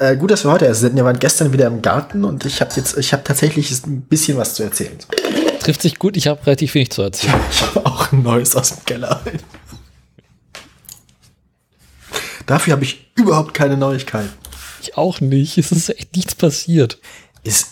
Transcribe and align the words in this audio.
Äh, 0.00 0.16
gut, 0.16 0.30
dass 0.30 0.44
wir 0.44 0.50
heute 0.50 0.64
erst 0.64 0.80
sind. 0.80 0.96
Wir 0.96 1.04
waren 1.04 1.18
gestern 1.18 1.52
wieder 1.52 1.66
im 1.66 1.82
Garten 1.82 2.24
und 2.24 2.46
ich 2.46 2.62
habe 2.62 2.72
jetzt, 2.74 2.96
ich 2.96 3.12
habe 3.12 3.22
tatsächlich 3.22 3.70
ein 3.84 4.00
bisschen 4.00 4.38
was 4.38 4.54
zu 4.54 4.62
erzählen. 4.62 4.96
Trifft 5.60 5.82
sich 5.82 5.98
gut, 5.98 6.16
ich 6.16 6.26
habe 6.26 6.44
relativ 6.46 6.74
wenig 6.74 6.90
zu 6.90 7.02
erzählen. 7.02 7.34
Ich 7.52 7.60
habe 7.60 7.84
auch 7.84 8.10
ein 8.10 8.22
neues 8.22 8.56
aus 8.56 8.70
dem 8.70 8.84
Keller. 8.86 9.20
Dafür 12.46 12.72
habe 12.72 12.84
ich 12.84 13.10
überhaupt 13.14 13.52
keine 13.52 13.76
Neuigkeiten. 13.76 14.32
Ich 14.80 14.96
auch 14.96 15.20
nicht. 15.20 15.58
Es 15.58 15.70
ist 15.70 15.90
echt 15.90 16.16
nichts 16.16 16.34
passiert. 16.34 16.98
Ist, 17.44 17.66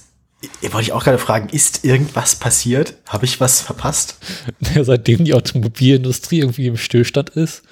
wollte 0.60 0.82
ich 0.82 0.92
auch 0.92 1.04
gerade 1.04 1.16
fragen, 1.16 1.48
ist 1.48 1.86
irgendwas 1.86 2.34
passiert? 2.34 2.96
Habe 3.06 3.24
ich 3.24 3.40
was 3.40 3.62
verpasst? 3.62 4.18
Ja, 4.74 4.84
seitdem 4.84 5.24
die 5.24 5.32
Automobilindustrie 5.32 6.40
irgendwie 6.40 6.66
im 6.66 6.76
Stillstand 6.76 7.30
ist. 7.30 7.62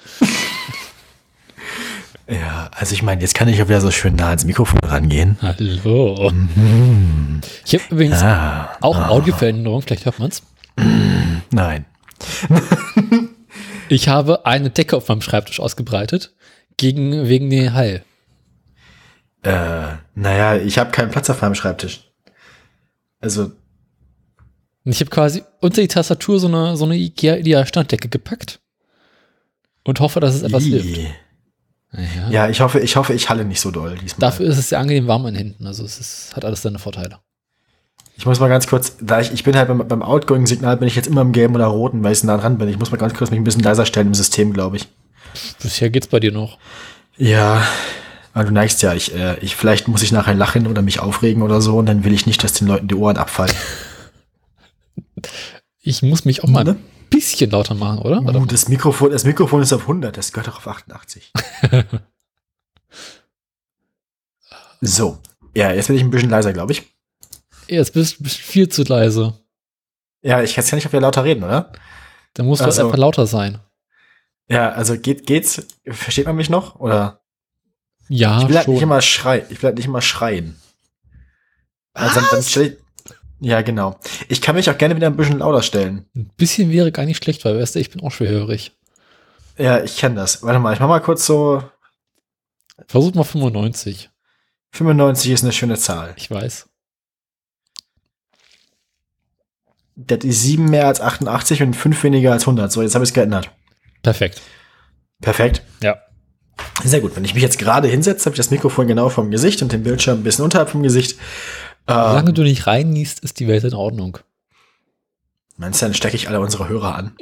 Ja, 2.29 2.69
also 2.75 2.93
ich 2.93 3.03
meine, 3.03 3.21
jetzt 3.21 3.35
kann 3.35 3.47
ich 3.47 3.57
ja 3.57 3.69
wieder 3.69 3.79
so 3.79 3.89
schön 3.89 4.15
nah 4.15 4.29
ans 4.29 4.43
Mikrofon 4.43 4.79
rangehen. 4.83 5.37
Hallo. 5.41 6.31
Mhm. 6.31 7.39
Ich 7.65 7.73
habe 7.73 7.83
übrigens 7.89 8.21
ah, 8.21 8.75
auch 8.81 8.97
ah. 8.97 9.07
Audioveränderung, 9.07 9.81
vielleicht 9.81 10.05
hört 10.05 10.19
man 10.19 10.29
es. 10.29 10.43
Nein. 11.51 11.85
ich 13.89 14.09
habe 14.09 14.45
eine 14.45 14.69
Decke 14.69 14.97
auf 14.97 15.07
meinem 15.07 15.21
Schreibtisch 15.21 15.61
ausgebreitet, 15.61 16.33
gegen, 16.75 17.29
wegen 17.29 17.49
den 17.49 17.73
Hall. 17.73 18.03
Äh, 19.43 19.95
naja, 20.15 20.57
ich 20.57 20.77
habe 20.77 20.91
keinen 20.91 21.11
Platz 21.11 21.29
auf 21.29 21.41
meinem 21.41 21.55
Schreibtisch. 21.55 22.11
Also. 23.21 23.51
Ich 24.83 24.99
habe 24.99 25.09
quasi 25.09 25.43
unter 25.61 25.81
die 25.81 25.87
Tastatur 25.87 26.39
so 26.39 26.47
eine, 26.47 26.75
so 26.75 26.83
eine 26.83 26.95
IKEA-Standdecke 26.97 28.09
gepackt 28.09 28.59
und 29.85 30.01
hoffe, 30.01 30.19
dass 30.19 30.35
es 30.35 30.43
etwas 30.43 30.65
Ii. 30.65 30.81
hilft. 30.81 31.13
Ja. 31.93 32.29
ja, 32.29 32.49
ich 32.49 32.59
hoffe, 32.61 32.79
ich 32.79 32.95
hoffe, 32.95 33.13
ich 33.13 33.29
halle 33.29 33.45
nicht 33.45 33.61
so 33.61 33.71
doll 33.71 33.95
diesmal. 33.95 34.29
Dafür 34.29 34.47
ist 34.47 34.57
es 34.57 34.69
sehr 34.69 34.79
angenehm 34.79 35.07
warm 35.07 35.25
in 35.25 35.33
den 35.33 35.37
Händen. 35.37 35.67
Also 35.67 35.85
es 35.85 35.99
ist, 35.99 36.35
hat 36.35 36.43
alles 36.43 36.61
seine 36.61 36.79
Vorteile. 36.79 37.19
Ich 38.17 38.25
muss 38.25 38.39
mal 38.39 38.49
ganz 38.49 38.67
kurz, 38.67 38.97
da 38.99 39.21
ich, 39.21 39.31
ich 39.31 39.43
bin 39.43 39.55
halt 39.55 39.67
beim, 39.67 39.87
beim 39.87 40.01
Outgoing-Signal 40.01 40.77
bin 40.77 40.87
ich 40.87 40.95
jetzt 40.95 41.07
immer 41.07 41.21
im 41.21 41.31
Gelben 41.31 41.55
oder 41.55 41.67
Roten, 41.67 42.03
weil 42.03 42.11
ich 42.11 42.23
nah 42.23 42.37
dran 42.37 42.57
bin. 42.57 42.67
Ich 42.67 42.79
muss 42.79 42.91
mal 42.91 42.97
ganz 42.97 43.13
kurz 43.13 43.31
mich 43.31 43.39
ein 43.39 43.43
bisschen 43.43 43.63
leiser 43.63 43.85
stellen 43.85 44.07
im 44.07 44.13
System, 44.15 44.53
glaube 44.53 44.77
ich. 44.77 44.87
Bisher 45.61 45.89
geht's 45.89 46.07
bei 46.07 46.19
dir 46.19 46.31
noch. 46.31 46.57
Ja, 47.15 47.65
aber 48.33 48.45
du 48.45 48.53
neigst 48.53 48.81
ja, 48.81 48.93
ich, 48.93 49.15
äh, 49.15 49.37
ich, 49.39 49.55
vielleicht 49.55 49.87
muss 49.87 50.03
ich 50.03 50.11
nachher 50.11 50.33
lachen 50.33 50.67
oder 50.67 50.81
mich 50.81 50.99
aufregen 50.99 51.41
oder 51.41 51.61
so 51.61 51.77
und 51.77 51.85
dann 51.85 52.03
will 52.03 52.13
ich 52.13 52.25
nicht, 52.25 52.43
dass 52.43 52.53
den 52.53 52.67
Leuten 52.67 52.87
die 52.87 52.95
Ohren 52.95 53.17
abfallen. 53.17 53.53
ich 55.81 56.01
muss 56.01 56.25
mich 56.25 56.43
auch 56.43 56.49
mal 56.49 56.63
ne? 56.63 56.75
Bisschen 57.09 57.51
lauter 57.51 57.75
machen, 57.75 57.99
oder? 57.99 58.21
Uh, 58.21 58.45
das, 58.45 58.67
Mikrofon, 58.69 59.11
das 59.11 59.23
Mikrofon 59.23 59.61
ist 59.61 59.73
auf 59.73 59.81
100, 59.81 60.15
das 60.17 60.31
gehört 60.31 60.49
auch 60.49 60.57
auf 60.57 60.67
88. 60.67 61.31
so. 64.81 65.19
Ja, 65.55 65.71
jetzt 65.71 65.87
bin 65.87 65.95
ich 65.95 66.03
ein 66.03 66.09
bisschen 66.09 66.29
leiser, 66.29 66.53
glaube 66.53 66.73
ich. 66.73 66.83
Jetzt 67.67 67.93
bist 67.93 68.19
du 68.19 68.25
viel 68.29 68.69
zu 68.69 68.83
leise. 68.83 69.33
Ja, 70.21 70.41
ich 70.41 70.55
kann 70.55 70.65
ja 70.65 70.75
nicht 70.75 70.85
auf 70.85 70.91
dir 70.91 70.99
lauter 70.99 71.23
reden, 71.23 71.43
oder? 71.43 71.71
Dann 72.33 72.45
musst 72.45 72.61
du 72.61 72.65
also, 72.65 72.85
einfach 72.85 72.97
lauter 72.97 73.27
sein. 73.27 73.59
Ja, 74.49 74.69
also 74.71 74.97
geht, 74.97 75.25
geht's? 75.25 75.65
Versteht 75.85 76.25
man 76.25 76.35
mich 76.35 76.49
noch? 76.49 76.79
Oder? 76.79 77.21
Ja, 78.09 78.41
ich 78.41 78.47
will 78.47 78.57
halt 78.57 78.67
nicht 78.67 78.81
immer 78.81 79.01
schreien. 79.01 79.45
Ich 79.49 79.61
will 79.61 79.67
halt 79.67 79.77
nicht 79.77 79.87
immer 79.87 80.01
schreien. 80.01 80.59
Also 81.93 82.19
dann, 82.19 82.29
dann 82.31 82.43
stell, 82.43 82.77
ja, 83.39 83.61
genau. 83.61 83.99
Ich 84.29 84.41
kann 84.41 84.55
mich 84.55 84.69
auch 84.69 84.77
gerne 84.77 84.95
wieder 84.95 85.07
ein 85.07 85.15
bisschen 85.15 85.39
lauter 85.39 85.61
stellen. 85.61 86.05
Ein 86.15 86.31
bisschen 86.37 86.71
wäre 86.71 86.91
gar 86.91 87.05
nicht 87.05 87.23
schlecht, 87.23 87.45
weil 87.45 87.59
weißt 87.59 87.75
du, 87.75 87.79
ich 87.79 87.91
bin 87.91 88.01
auch 88.01 88.11
schwerhörig. 88.11 88.71
Ja, 89.57 89.83
ich 89.83 89.97
kenne 89.97 90.15
das. 90.15 90.43
Warte 90.43 90.59
mal, 90.59 90.73
ich 90.73 90.79
mach 90.79 90.87
mal 90.87 90.99
kurz 90.99 91.25
so. 91.25 91.63
Versuch 92.87 93.13
mal 93.13 93.23
95. 93.23 94.09
95 94.71 95.31
ist 95.31 95.43
eine 95.43 95.53
schöne 95.53 95.77
Zahl. 95.77 96.13
Ich 96.17 96.29
weiß. 96.29 96.69
Das 99.95 100.19
ist 100.23 100.43
7 100.43 100.65
mehr 100.65 100.85
als 100.85 101.01
88 101.01 101.63
und 101.63 101.73
5 101.75 102.03
weniger 102.03 102.31
als 102.31 102.43
100. 102.43 102.71
So, 102.71 102.83
jetzt 102.83 102.93
habe 102.93 103.03
ich 103.03 103.09
es 103.09 103.13
geändert. 103.15 103.49
Perfekt. 104.03 104.41
Perfekt. 105.21 105.63
Ja. 105.81 105.97
Sehr 106.83 107.01
gut. 107.01 107.15
Wenn 107.15 107.25
ich 107.25 107.33
mich 107.33 107.41
jetzt 107.41 107.57
gerade 107.57 107.87
hinsetze, 107.87 108.25
habe 108.25 108.35
ich 108.35 108.37
das 108.37 108.51
Mikrofon 108.51 108.87
genau 108.87 109.09
vom 109.09 109.31
Gesicht 109.31 109.61
und 109.63 109.71
den 109.71 109.83
Bildschirm 109.83 110.19
ein 110.19 110.23
bisschen 110.23 110.45
unterhalb 110.45 110.69
vom 110.69 110.83
Gesicht. 110.83 111.19
Solange 111.87 112.29
ähm, 112.29 112.35
du 112.35 112.43
nicht 112.43 112.67
reinniest, 112.67 113.21
ist 113.21 113.39
die 113.39 113.47
Welt 113.47 113.63
in 113.63 113.73
Ordnung. 113.73 114.17
Meinst 115.55 115.81
du, 115.81 115.85
dann 115.85 115.93
stecke 115.93 116.15
ich 116.15 116.27
alle 116.27 116.39
unsere 116.39 116.67
Hörer 116.67 116.95
an? 116.95 117.15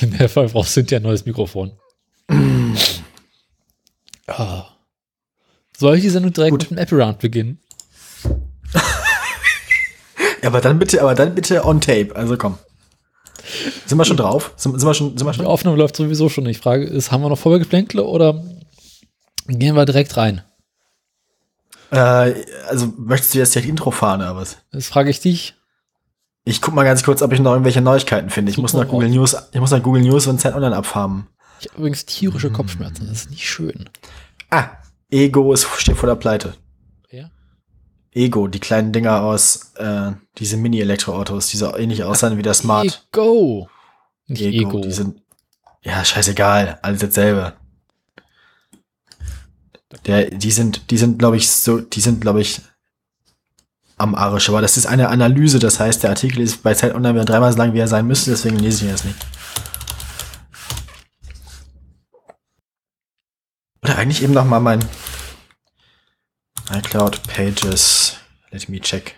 In 0.00 0.16
der 0.18 0.28
Fall 0.28 0.48
brauchst 0.48 0.76
du 0.76 0.80
ja 0.82 0.98
ein 0.98 1.02
neues 1.02 1.24
Mikrofon. 1.26 1.72
Oh. 2.30 2.34
Soll 5.76 5.96
ich 5.96 6.02
die 6.02 6.10
Sendung 6.10 6.32
direkt 6.32 6.50
Gut. 6.50 6.62
mit 6.62 6.70
dem 6.70 6.78
App-Round 6.78 7.20
beginnen? 7.20 7.60
ja, 10.42 10.48
aber 10.48 10.60
dann 10.60 10.78
bitte, 10.78 11.00
aber 11.00 11.14
dann 11.14 11.34
bitte 11.34 11.64
on 11.64 11.80
tape. 11.80 12.16
Also 12.16 12.36
komm. 12.36 12.58
Sind 13.86 13.96
wir 13.96 14.04
schon 14.04 14.16
drauf? 14.16 14.52
Sind, 14.56 14.78
sind, 14.78 14.88
wir 14.88 14.94
schon, 14.94 15.16
sind 15.16 15.26
wir 15.26 15.32
schon? 15.32 15.44
Die 15.44 15.50
Aufnahme 15.50 15.76
läuft 15.76 15.96
sowieso 15.96 16.28
schon. 16.28 16.46
Ich 16.46 16.58
frage 16.58 16.84
ist, 16.84 17.12
haben 17.12 17.22
wir 17.22 17.28
noch 17.28 17.38
Vorbeigeplänkle 17.38 18.02
oder 18.04 18.42
gehen 19.46 19.76
wir 19.76 19.86
direkt 19.86 20.16
rein? 20.16 20.42
Äh, 21.90 22.34
also 22.68 22.92
möchtest 22.96 23.34
du 23.34 23.38
jetzt 23.38 23.54
die 23.54 23.68
Intro 23.68 23.90
fahren 23.90 24.20
oder 24.20 24.36
was? 24.36 24.58
Das 24.72 24.88
frage 24.88 25.10
ich 25.10 25.20
dich. 25.20 25.54
Ich 26.44 26.62
guck 26.62 26.74
mal 26.74 26.84
ganz 26.84 27.02
kurz, 27.02 27.20
ob 27.20 27.32
ich 27.32 27.40
noch 27.40 27.52
irgendwelche 27.52 27.82
Neuigkeiten 27.82 28.30
finde. 28.30 28.50
Ich 28.50 28.58
muss 28.58 28.72
nach 28.72 28.88
Google 28.88 29.10
News, 29.10 29.36
ich 29.52 29.60
muss 29.60 29.70
nach 29.70 29.82
Google 29.82 30.02
News 30.02 30.26
und 30.26 30.40
Zeit 30.40 30.54
Online 30.54 30.76
abfarmen. 30.76 31.26
Ich 31.60 31.68
habe 31.68 31.78
übrigens 31.78 32.06
tierische 32.06 32.50
Kopfschmerzen. 32.50 33.06
Das 33.06 33.18
ist 33.18 33.30
nicht 33.30 33.46
schön. 33.46 33.90
Ah, 34.50 34.70
Ego 35.10 35.52
ist, 35.52 35.66
steht 35.76 35.96
vor 35.96 36.08
der 36.08 36.16
Pleite. 36.16 36.54
Ja? 37.10 37.30
Ego, 38.12 38.48
die 38.48 38.60
kleinen 38.60 38.92
Dinger 38.92 39.22
aus, 39.22 39.72
äh, 39.76 40.12
diese 40.38 40.56
Mini-Elektroautos, 40.56 41.48
die 41.48 41.56
so 41.56 41.76
ähnlich 41.76 42.04
aussehen 42.04 42.38
wie 42.38 42.42
der 42.42 42.54
Smart. 42.54 43.06
Ego. 43.12 43.68
Nicht 44.26 44.42
Ego. 44.42 44.70
Ego. 44.70 44.80
Die 44.80 44.92
sind, 44.92 45.20
ja, 45.82 46.02
scheißegal, 46.04 46.78
alles 46.80 47.00
dasselbe. 47.00 47.54
Der, 50.04 50.30
die 50.30 50.50
sind, 50.50 50.90
die 50.90 50.98
sind, 50.98 51.18
glaube 51.18 51.36
ich, 51.36 51.50
so, 51.50 51.80
die 51.80 52.00
sind, 52.00 52.20
glaube 52.20 52.40
ich, 52.40 52.60
am 53.96 54.14
Arsch. 54.14 54.48
Aber 54.48 54.60
das 54.60 54.76
ist 54.76 54.86
eine 54.86 55.08
Analyse, 55.08 55.58
das 55.58 55.80
heißt, 55.80 56.02
der 56.02 56.10
Artikel 56.10 56.40
ist 56.40 56.62
bei 56.62 56.74
Zeit 56.74 56.94
Online 56.94 57.24
dreimal 57.24 57.52
so 57.52 57.58
lang, 57.58 57.72
wie 57.72 57.78
er 57.78 57.88
sein 57.88 58.06
müsste, 58.06 58.30
deswegen 58.30 58.58
lese 58.58 58.78
ich 58.78 58.82
ihn 58.84 58.90
jetzt 58.90 59.04
nicht. 59.04 59.26
Oder 63.82 63.96
eigentlich 63.96 64.22
eben 64.22 64.34
noch 64.34 64.44
mal 64.44 64.60
mein 64.60 64.84
iCloud 66.70 67.22
Pages. 67.22 68.16
Let 68.50 68.68
me 68.68 68.80
check. 68.80 69.17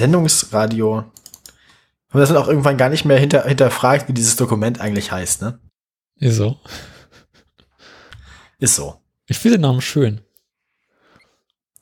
Sendungsradio. 0.00 1.04
Und 2.12 2.20
das 2.20 2.30
wird 2.30 2.38
auch 2.38 2.48
irgendwann 2.48 2.78
gar 2.78 2.88
nicht 2.88 3.04
mehr 3.04 3.18
hinter, 3.18 3.44
hinterfragt, 3.44 4.08
wie 4.08 4.14
dieses 4.14 4.36
Dokument 4.36 4.80
eigentlich 4.80 5.12
heißt, 5.12 5.42
ne? 5.42 5.60
Ist 6.16 6.36
so. 6.36 6.58
Ist 8.58 8.76
so. 8.76 8.96
Ich 9.26 9.38
finde 9.38 9.58
den 9.58 9.62
Namen 9.62 9.82
schön. 9.82 10.22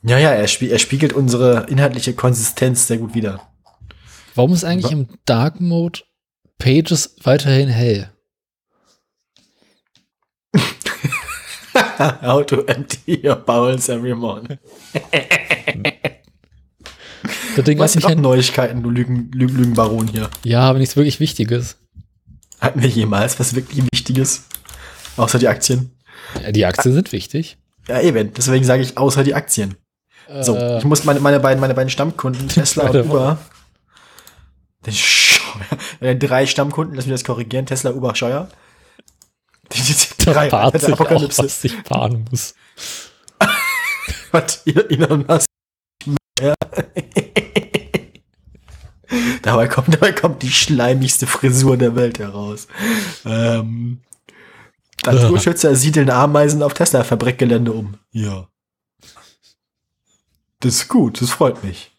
Ja, 0.03 0.19
ja, 0.19 0.31
er, 0.31 0.49
spie 0.49 0.71
er, 0.71 0.79
spiegelt 0.79 1.13
unsere 1.13 1.67
inhaltliche 1.69 2.15
Konsistenz 2.15 2.87
sehr 2.89 2.99
gut 2.99 3.15
wider. 3.15 3.41
Warum 4.35 4.53
ist 4.53 4.65
eigentlich 4.65 4.93
im 4.93 5.09
Dark 5.25 5.61
Mode 5.61 6.01
Pages 6.59 7.17
weiterhin 7.23 7.69
hell? 7.69 8.13
How 11.99 12.45
to 12.45 12.63
empty 12.67 13.21
your 13.25 13.37
bowels 13.37 13.89
every 13.89 14.15
morning. 14.15 14.59
Das 17.57 17.65
Ding 17.65 17.79
Was 17.79 17.93
sind 17.93 18.05
noch 18.05 18.15
Neuigkeiten, 18.15 18.83
du 18.83 18.91
Lügen, 18.91 19.31
Lügen, 19.33 19.57
Lügenbaron 19.57 20.09
hier? 20.09 20.31
Ja, 20.45 20.61
aber 20.61 20.79
nichts 20.79 20.97
wirklich 20.97 21.21
Wichtiges. 21.21 21.77
Hatten 22.61 22.83
wir 22.83 22.89
jemals 22.89 23.39
was 23.39 23.55
wirklich 23.55 23.85
Wichtiges? 23.93 24.45
Außer 25.17 25.39
die 25.39 25.49
Aktien? 25.49 25.93
Ja, 26.43 26.53
die 26.53 26.67
Aktien 26.67 26.95
sind 26.95 27.13
wichtig. 27.13 27.59
Ja, 27.87 28.01
eben. 28.01 28.33
Deswegen 28.35 28.65
sage 28.65 28.83
ich 28.83 28.97
außer 28.97 29.25
die 29.25 29.35
Aktien. 29.35 29.77
Äh, 30.29 30.43
so, 30.43 30.57
ich 30.79 30.85
muss 30.85 31.05
meine, 31.05 31.21
meine, 31.21 31.41
beiden, 31.41 31.61
meine 31.61 31.75
beiden 31.75 31.91
Stammkunden, 31.91 32.49
Tesla 32.49 32.89
und 32.89 33.07
Uber. 33.07 33.39
Den 34.87 34.93
Scheuer. 34.93 36.15
drei 36.19 36.47
Stammkunden, 36.47 36.95
lass 36.95 37.07
mich 37.07 37.15
das 37.15 37.25
korrigieren. 37.25 37.67
Tesla, 37.67 37.93
Uber, 37.93 38.15
Scheuer. 38.15 38.49
Die, 39.73 39.83
die, 39.83 39.93
die 39.93 40.25
drei 40.25 40.49
Reiter 40.49 40.79
der 40.79 40.93
Apokalypse. 40.95 41.43
Auch, 41.43 41.45
was 41.45 41.63
ich 41.63 41.75
fahren 41.85 42.25
muss. 42.31 42.55
was? 44.31 44.63
Elon 44.65 45.27
Musk. 45.27 45.45
Ja. 46.41 46.55
dabei, 49.43 49.69
kommt, 49.69 49.95
dabei 49.95 50.13
kommt 50.13 50.43
die 50.43 50.51
schleimigste 50.51 51.27
Frisur 51.27 51.77
der 51.77 51.97
Welt 51.97 52.19
heraus. 52.19 52.69
Ähm, 53.25 54.01
Naturschützer 55.05 55.75
siedeln 55.75 56.11
Ameisen 56.11 56.63
auf 56.63 56.75
Tesla-Fabrikgelände 56.75 57.73
um. 57.73 57.99
Ja. 58.11 58.49
Das 60.61 60.75
ist 60.75 60.89
gut, 60.89 61.23
das 61.23 61.31
freut 61.31 61.63
mich. 61.63 61.93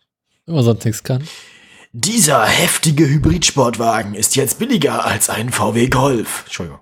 Wenn 0.45 0.56
man 0.56 0.63
sonst 0.63 0.85
nichts 0.85 1.03
kann. 1.03 1.23
Dieser 1.91 2.45
heftige 2.45 3.07
Hybridsportwagen 3.07 4.13
ist 4.13 4.35
jetzt 4.35 4.59
billiger 4.59 5.06
als 5.06 5.29
ein 5.29 5.50
VW 5.50 5.88
Golf. 5.88 6.44
Entschuldigung. 6.45 6.79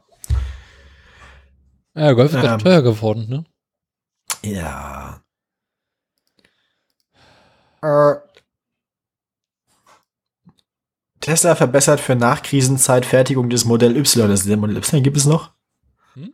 Ja, 1.95 2.11
Golf 2.11 2.33
ist 2.33 2.43
ähm, 2.43 2.59
teuer 2.59 2.81
geworden, 2.81 3.27
ne? 3.29 3.45
Ja. 4.43 5.21
Äh, 7.81 8.15
Tesla 11.27 11.55
verbessert 11.55 11.99
für 11.99 12.15
Nachkrisenzeit 12.15 13.05
Fertigung 13.05 13.49
des 13.49 13.65
Modell 13.65 13.97
Y. 13.97 14.29
Das 14.29 14.45
Modell 14.45 14.77
Y 14.77 15.01
gibt 15.01 15.17
es 15.17 15.25
noch? 15.25 15.51
Hm? 16.13 16.33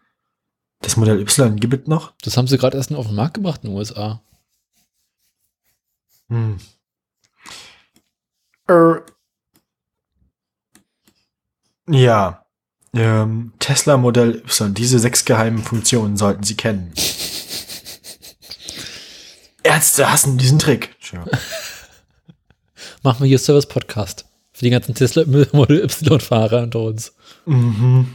Das 0.81 0.97
Modell 0.97 1.19
Y 1.19 1.55
gibt 1.55 1.73
es 1.73 1.87
noch? 1.87 2.13
Das 2.21 2.37
haben 2.37 2.45
sie 2.45 2.59
gerade 2.59 2.77
erst 2.77 2.91
noch 2.91 2.99
auf 2.99 3.07
den 3.07 3.15
Markt 3.15 3.33
gebracht 3.33 3.61
in 3.63 3.71
den 3.71 3.75
USA. 3.75 4.21
Hm. 6.29 6.59
Äh, 8.67 8.97
ja. 11.89 12.45
Ähm, 12.93 13.53
Tesla 13.57 13.97
Modell 13.97 14.43
Y. 14.45 14.75
Diese 14.75 14.99
sechs 14.99 15.25
geheimen 15.25 15.63
Funktionen 15.63 16.17
sollten 16.17 16.43
Sie 16.43 16.55
kennen. 16.55 16.93
Ärzte 19.63 20.11
hassen 20.11 20.37
diesen 20.37 20.59
Trick. 20.59 20.95
Machen 23.01 23.21
wir 23.21 23.27
hier 23.27 23.39
Service-Podcast. 23.39 24.25
Für 24.63 24.69
die 24.69 24.69
ganzen 24.69 24.95
Tesla 24.95 25.25
Model 25.51 25.83
Y-Fahrer 25.83 26.63
unter 26.63 26.79
uns. 26.79 27.13
Mhm. 27.45 28.13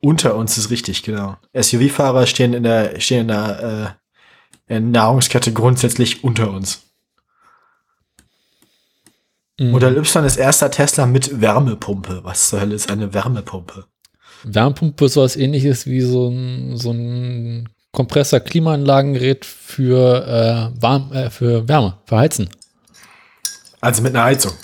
Unter 0.00 0.34
uns 0.34 0.58
ist 0.58 0.70
richtig, 0.70 1.04
genau. 1.04 1.36
SUV-Fahrer 1.54 2.26
stehen 2.26 2.54
in 2.54 2.64
der, 2.64 2.98
stehen 2.98 3.20
in 3.20 3.28
der 3.28 3.96
äh, 4.66 4.80
Nahrungskette 4.80 5.52
grundsätzlich 5.52 6.24
unter 6.24 6.50
uns. 6.50 6.82
Mhm. 9.60 9.70
Modell 9.70 9.96
Y 9.96 10.24
ist 10.24 10.38
erster 10.38 10.72
Tesla 10.72 11.06
mit 11.06 11.40
Wärmepumpe. 11.40 12.24
Was 12.24 12.48
zur 12.48 12.60
Hölle 12.60 12.74
ist 12.74 12.90
eine 12.90 13.14
Wärmepumpe? 13.14 13.86
Wärmepumpe 14.42 15.04
ist 15.04 15.12
sowas 15.12 15.36
ähnliches 15.36 15.86
wie 15.86 16.00
so 16.00 16.30
ein, 16.30 16.76
so 16.76 16.90
ein 16.90 17.68
Kompressor-Klimaanlagengerät 17.92 19.44
für, 19.44 20.26
äh, 20.26 20.82
warm, 20.82 21.12
äh, 21.12 21.30
für 21.30 21.68
Wärme, 21.68 21.98
für 22.06 22.16
Heizen. 22.16 22.48
Also 23.80 24.02
mit 24.02 24.16
einer 24.16 24.24
Heizung. 24.24 24.54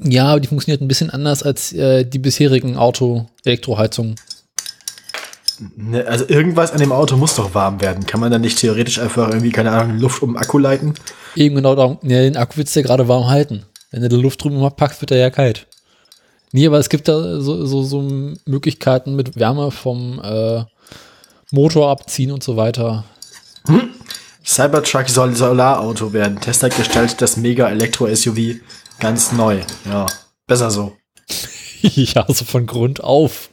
Ja, 0.00 0.26
aber 0.26 0.40
die 0.40 0.48
funktioniert 0.48 0.80
ein 0.80 0.88
bisschen 0.88 1.10
anders 1.10 1.42
als 1.42 1.72
äh, 1.72 2.04
die 2.04 2.18
bisherigen 2.18 2.76
Auto-Elektroheizungen. 2.76 4.16
Ne, 5.76 6.04
also 6.06 6.26
irgendwas 6.28 6.72
an 6.72 6.78
dem 6.78 6.92
Auto 6.92 7.16
muss 7.16 7.36
doch 7.36 7.54
warm 7.54 7.80
werden. 7.80 8.06
Kann 8.06 8.20
man 8.20 8.32
dann 8.32 8.40
nicht 8.40 8.58
theoretisch 8.58 8.98
einfach 8.98 9.28
irgendwie, 9.28 9.50
keine 9.50 9.70
Ahnung, 9.70 9.98
Luft 9.98 10.22
um 10.22 10.32
den 10.32 10.36
Akku 10.38 10.58
leiten? 10.58 10.94
Eben 11.36 11.56
genau 11.56 11.74
darum. 11.74 11.98
Ja, 12.02 12.20
den 12.20 12.36
Akku 12.36 12.56
willst 12.56 12.74
du 12.74 12.80
ja 12.80 12.86
gerade 12.86 13.06
warm 13.08 13.28
halten. 13.28 13.64
Wenn 13.90 14.02
du 14.02 14.08
die 14.08 14.16
Luft 14.16 14.42
drüben 14.42 14.58
mal 14.58 14.70
packst, 14.70 15.00
wird 15.02 15.10
er 15.10 15.18
ja 15.18 15.30
kalt. 15.30 15.66
Nee, 16.52 16.66
aber 16.66 16.78
es 16.78 16.88
gibt 16.88 17.08
da 17.08 17.40
so, 17.40 17.64
so, 17.66 17.82
so 17.82 18.02
Möglichkeiten 18.46 19.14
mit 19.14 19.38
Wärme 19.38 19.70
vom 19.70 20.20
äh, 20.22 20.64
Motor 21.50 21.90
abziehen 21.90 22.32
und 22.32 22.42
so 22.42 22.56
weiter. 22.56 23.04
Hm? 23.66 23.90
Cybertruck 24.44 25.08
soll 25.08 25.34
Solarauto 25.36 26.12
werden. 26.12 26.40
Tesla 26.40 26.68
gestellt 26.68 27.16
das 27.20 27.36
Mega-Elektro-SUV 27.36 28.60
Ganz 29.02 29.32
neu, 29.32 29.60
ja. 29.84 30.06
Besser 30.46 30.70
so. 30.70 30.96
ja, 31.82 32.24
so 32.28 32.44
von 32.44 32.66
Grund 32.66 33.02
auf. 33.02 33.50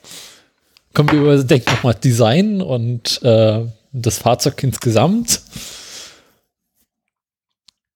Kommen 0.94 1.12
wir 1.12 1.20
über, 1.22 1.44
denken 1.44 1.72
nochmal 1.72 1.96
Design 1.96 2.62
und 2.62 3.20
äh, 3.24 3.66
das 3.92 4.20
Fahrzeug 4.20 4.62
insgesamt. 4.62 5.42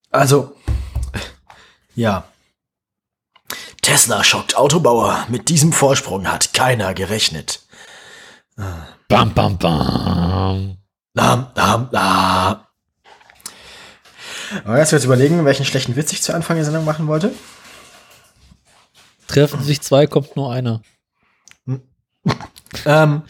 Also, 0.09 0.55
ja. 1.93 2.27
Tesla 3.83 4.23
schockt 4.23 4.57
Autobauer. 4.57 5.27
Mit 5.29 5.49
diesem 5.49 5.73
Vorsprung 5.73 6.27
hat 6.27 6.55
keiner 6.55 6.95
gerechnet. 6.95 7.61
Bam, 9.07 9.31
bam, 9.35 9.59
bam. 9.59 10.77
Lam, 11.13 11.51
lam, 11.53 11.89
lam. 11.91 12.62
Aber 14.63 14.77
jetzt 14.77 14.91
jetzt 14.91 15.05
überlegen, 15.05 15.45
welchen 15.45 15.65
schlechten 15.65 15.95
Witz 15.95 16.11
ich 16.11 16.21
zu 16.21 16.33
Anfang 16.33 16.55
der 16.55 16.65
Sendung 16.65 16.85
machen 16.85 17.07
wollte. 17.07 17.33
Treffen 19.27 19.63
sich 19.63 19.81
zwei, 19.81 20.07
kommt 20.07 20.35
nur 20.35 20.51
einer. 20.51 20.81
ähm, 22.85 23.23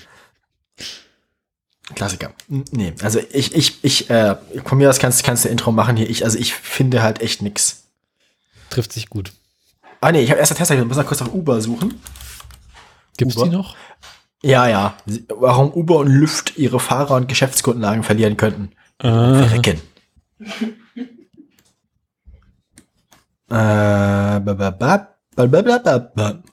Klassiker. 1.96 2.34
Nee, 2.48 2.94
also 3.02 3.20
ich, 3.32 3.56
ich, 3.56 3.84
ich, 3.84 4.10
äh, 4.10 4.36
von 4.66 4.78
mir 4.78 4.90
aus 4.90 5.00
kannst, 5.00 5.24
kannst 5.24 5.46
du 5.46 5.50
Intro 5.50 5.72
machen 5.72 5.98
hier. 5.98 6.10
Ich, 6.10 6.24
also 6.24 6.38
ich 6.38 6.54
finde 6.54 7.04
halt 7.04 7.22
echt 7.22 7.42
nix. 7.42 7.84
Trifft 8.70 8.94
sich 8.94 9.10
gut. 9.10 9.34
Ah 10.02 10.12
nee, 10.12 10.22
ich 10.22 10.30
habe 10.30 10.40
erst 10.40 10.52
einen 10.52 10.58
Test, 10.58 10.72
ich 10.72 10.84
muss 10.84 10.98
mal 10.98 11.04
kurz 11.04 11.22
auf 11.22 11.34
Uber 11.34 11.62
suchen. 11.62 12.02
Gibt's 13.18 13.36
Uber? 13.36 13.46
die 13.46 13.56
noch? 13.56 13.76
Ja, 14.42 14.68
ja. 14.68 14.96
Warum 15.30 15.72
Uber 15.72 15.98
und 15.98 16.08
Lyft 16.08 16.58
ihre 16.58 16.80
Fahrer- 16.80 17.16
und 17.16 17.30
Geschäftsgrundlagen 17.30 18.04
verlieren 18.04 18.36
könnten. 18.36 18.72
Ah. 19.00 19.44
Verrecken. 19.44 19.82
Äh, 23.54 24.42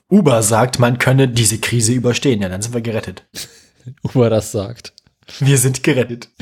Uber 0.09 0.43
sagt, 0.43 0.79
man 0.79 0.97
könne 0.97 1.27
diese 1.27 1.59
Krise 1.59 1.93
überstehen. 1.93 2.41
Ja, 2.41 2.49
dann 2.49 2.61
sind 2.61 2.73
wir 2.73 2.81
gerettet. 2.81 3.25
Uber 4.03 4.29
das 4.29 4.51
sagt. 4.51 4.93
Wir 5.39 5.57
sind 5.57 5.83
gerettet. 5.83 6.29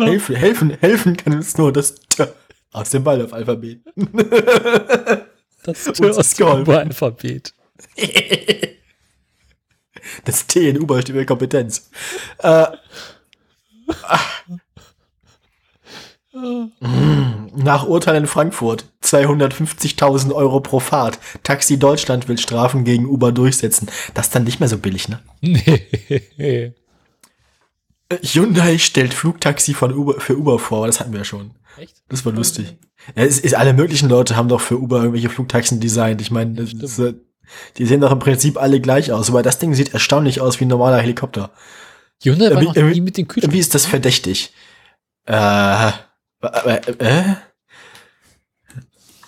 Ja. 0.00 0.06
Helfen, 0.06 0.34
helfen, 0.34 0.70
helfen 0.80 1.14
kann 1.14 1.34
uns 1.34 1.58
nur 1.58 1.74
das 1.74 1.94
T 1.94 2.26
aus 2.72 2.88
dem 2.88 3.04
Waldorf-Alphabet. 3.04 3.80
Das 5.62 5.84
T 5.84 6.08
aus 6.08 6.30
dem 6.30 6.46
Uber-Alphabet. 6.46 7.52
Das 10.24 10.46
T 10.46 10.70
in 10.70 10.80
Uber 10.80 11.02
steht 11.02 11.16
für 11.16 11.26
Kompetenz. 11.26 11.90
Äh, 12.38 12.64
Nach 17.56 17.86
Urteil 17.86 18.16
in 18.16 18.26
Frankfurt 18.26 18.84
250.000 19.02 20.32
Euro 20.32 20.60
pro 20.60 20.80
Fahrt. 20.80 21.18
Taxi 21.42 21.78
Deutschland 21.78 22.28
will 22.28 22.38
Strafen 22.38 22.84
gegen 22.84 23.06
Uber 23.06 23.32
durchsetzen. 23.32 23.88
Das 24.14 24.26
ist 24.26 24.34
dann 24.34 24.44
nicht 24.44 24.60
mehr 24.60 24.68
so 24.68 24.78
billig, 24.78 25.08
ne? 25.08 25.20
Nee. 25.40 26.74
Hyundai 28.22 28.78
stellt 28.78 29.14
Flugtaxi 29.14 29.74
von 29.74 29.92
Uber, 29.92 30.20
für 30.20 30.36
Uber 30.36 30.58
vor. 30.58 30.86
Das 30.86 31.00
hatten 31.00 31.12
wir 31.12 31.20
ja 31.20 31.24
schon. 31.24 31.52
Echt? 31.76 32.02
Das 32.08 32.24
war 32.24 32.32
lustig. 32.32 32.76
Ja, 33.14 33.24
es 33.24 33.38
ist, 33.38 33.54
alle 33.54 33.72
möglichen 33.72 34.08
Leute 34.08 34.36
haben 34.36 34.48
doch 34.48 34.60
für 34.60 34.78
Uber 34.78 34.98
irgendwelche 34.98 35.30
Flugtaxen 35.30 35.80
designt. 35.80 36.20
Ich 36.20 36.30
meine, 36.30 36.66
die 37.76 37.86
sehen 37.86 38.00
doch 38.00 38.12
im 38.12 38.18
Prinzip 38.18 38.60
alle 38.60 38.80
gleich 38.80 39.12
aus. 39.12 39.30
Aber 39.30 39.42
das 39.42 39.58
Ding 39.58 39.74
sieht 39.74 39.94
erstaunlich 39.94 40.40
aus 40.40 40.60
wie 40.60 40.64
ein 40.64 40.68
normaler 40.68 40.98
Helikopter. 40.98 41.50
Hyundai 42.22 42.54
war 42.54 42.62
noch 42.62 42.74
nie 42.74 43.00
mit 43.00 43.16
den 43.16 43.28
Kühlschrank. 43.28 43.54
Wie 43.54 43.58
ist 43.58 43.74
das 43.74 43.86
verdächtig? 43.86 44.52
Äh, 45.26 45.92
äh, 46.42 46.80
äh? 46.98 47.36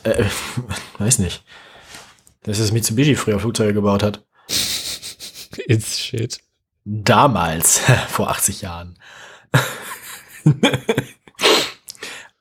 Weiß 0.98 1.18
nicht. 1.18 1.44
Dass 2.42 2.58
es 2.58 2.72
Mitsubishi 2.72 3.14
früher 3.14 3.38
Flugzeuge 3.38 3.74
gebaut 3.74 4.02
hat. 4.02 4.24
It's 5.68 5.98
shit. 5.98 6.40
Damals, 6.84 7.78
vor 8.08 8.30
80 8.30 8.62
Jahren. 8.62 8.98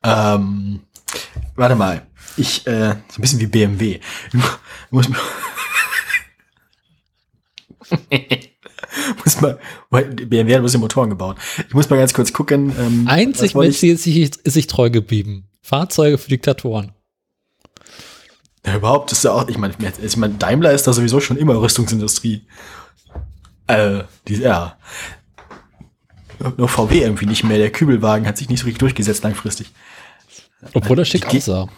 ähm, 0.04 0.82
warte 1.56 1.76
mal. 1.76 2.08
Ich, 2.38 2.66
äh, 2.66 2.96
so 3.10 3.18
ein 3.18 3.22
bisschen 3.22 3.40
wie 3.40 3.48
BMW. 3.48 4.00
muss, 4.90 5.10
muss 5.10 5.18
mal, 9.42 9.60
BMW 9.90 10.54
hat 10.54 10.62
ein 10.62 10.64
bisschen 10.64 10.82
Motoren 10.82 11.10
gebaut. 11.10 11.38
Ich 11.68 11.74
muss 11.74 11.90
mal 11.90 11.98
ganz 11.98 12.14
kurz 12.14 12.34
gucken. 12.34 12.74
Ähm, 12.80 13.08
Einzig 13.08 13.56
Mercedes 13.56 14.06
ist 14.08 14.44
sich 14.44 14.68
treu 14.68 14.90
geblieben. 14.90 15.48
Fahrzeuge 15.62 16.18
für 16.18 16.30
Diktatoren. 16.30 16.92
Ja, 18.66 18.76
überhaupt 18.76 19.12
ist 19.12 19.24
ja 19.24 19.32
auch, 19.32 19.48
ich 19.48 19.58
meine, 19.58 19.74
ich 20.02 20.18
mein, 20.18 20.38
Daimler 20.38 20.72
ist 20.72 20.86
da 20.86 20.94
sowieso 20.94 21.20
schon 21.20 21.38
immer 21.38 21.60
Rüstungsindustrie. 21.60 22.46
Äh, 23.68 24.04
die, 24.28 24.36
ja. 24.36 24.78
Nur 26.58 26.68
VW 26.68 27.02
irgendwie 27.02 27.26
nicht 27.26 27.44
mehr. 27.44 27.58
Der 27.58 27.72
Kübelwagen 27.72 28.28
hat 28.28 28.38
sich 28.38 28.50
nicht 28.50 28.60
so 28.60 28.66
richtig 28.66 28.80
durchgesetzt 28.80 29.24
langfristig. 29.24 29.72
Obwohl 30.74 31.00
er 31.00 31.06
schick 31.06 31.28
aussah. 31.28 31.70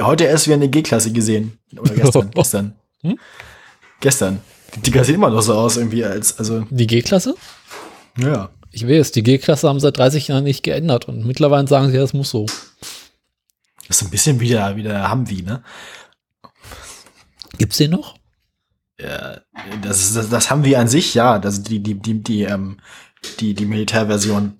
Heute 0.00 0.24
erst 0.24 0.46
wieder 0.46 0.56
eine 0.56 0.68
G-Klasse 0.68 1.12
gesehen. 1.12 1.58
Oder 1.76 1.94
gestern. 1.94 2.30
gestern. 2.34 2.74
Hm? 3.02 3.18
Gestern. 4.00 4.40
Die 4.78 4.90
Dinger 4.90 5.04
sehen 5.04 5.16
immer 5.16 5.30
noch 5.30 5.42
so 5.42 5.54
aus 5.54 5.76
irgendwie 5.76 6.04
als, 6.04 6.38
also. 6.38 6.66
Die 6.70 6.86
G-Klasse? 6.86 7.34
Ja. 8.16 8.50
Ich 8.70 8.86
weiß, 8.86 9.12
die 9.12 9.22
G-Klasse 9.22 9.68
haben 9.68 9.80
seit 9.80 9.96
30 9.96 10.28
Jahren 10.28 10.44
nicht 10.44 10.62
geändert 10.62 11.08
und 11.08 11.26
mittlerweile 11.26 11.66
sagen 11.66 11.90
sie, 11.90 11.96
das 11.96 12.12
muss 12.12 12.30
so. 12.30 12.46
Das 13.86 13.96
ist 13.96 14.02
ein 14.02 14.10
bisschen 14.10 14.40
wieder, 14.40 14.76
wieder 14.76 15.10
Humvee, 15.10 15.42
ne? 15.42 15.62
Gibt's 17.56 17.78
den 17.78 17.90
noch? 17.90 18.16
Ja, 19.00 19.40
das, 19.82 20.12
das, 20.14 20.28
das 20.28 20.50
haben 20.50 20.64
wir 20.64 20.78
an 20.78 20.88
sich, 20.88 21.14
ja. 21.14 21.38
Das, 21.38 21.62
die, 21.62 21.80
die, 21.80 21.94
die, 21.94 22.22
die, 22.22 22.42
ähm, 22.42 22.78
die, 23.40 23.54
die 23.54 23.66
Militärversion. 23.66 24.58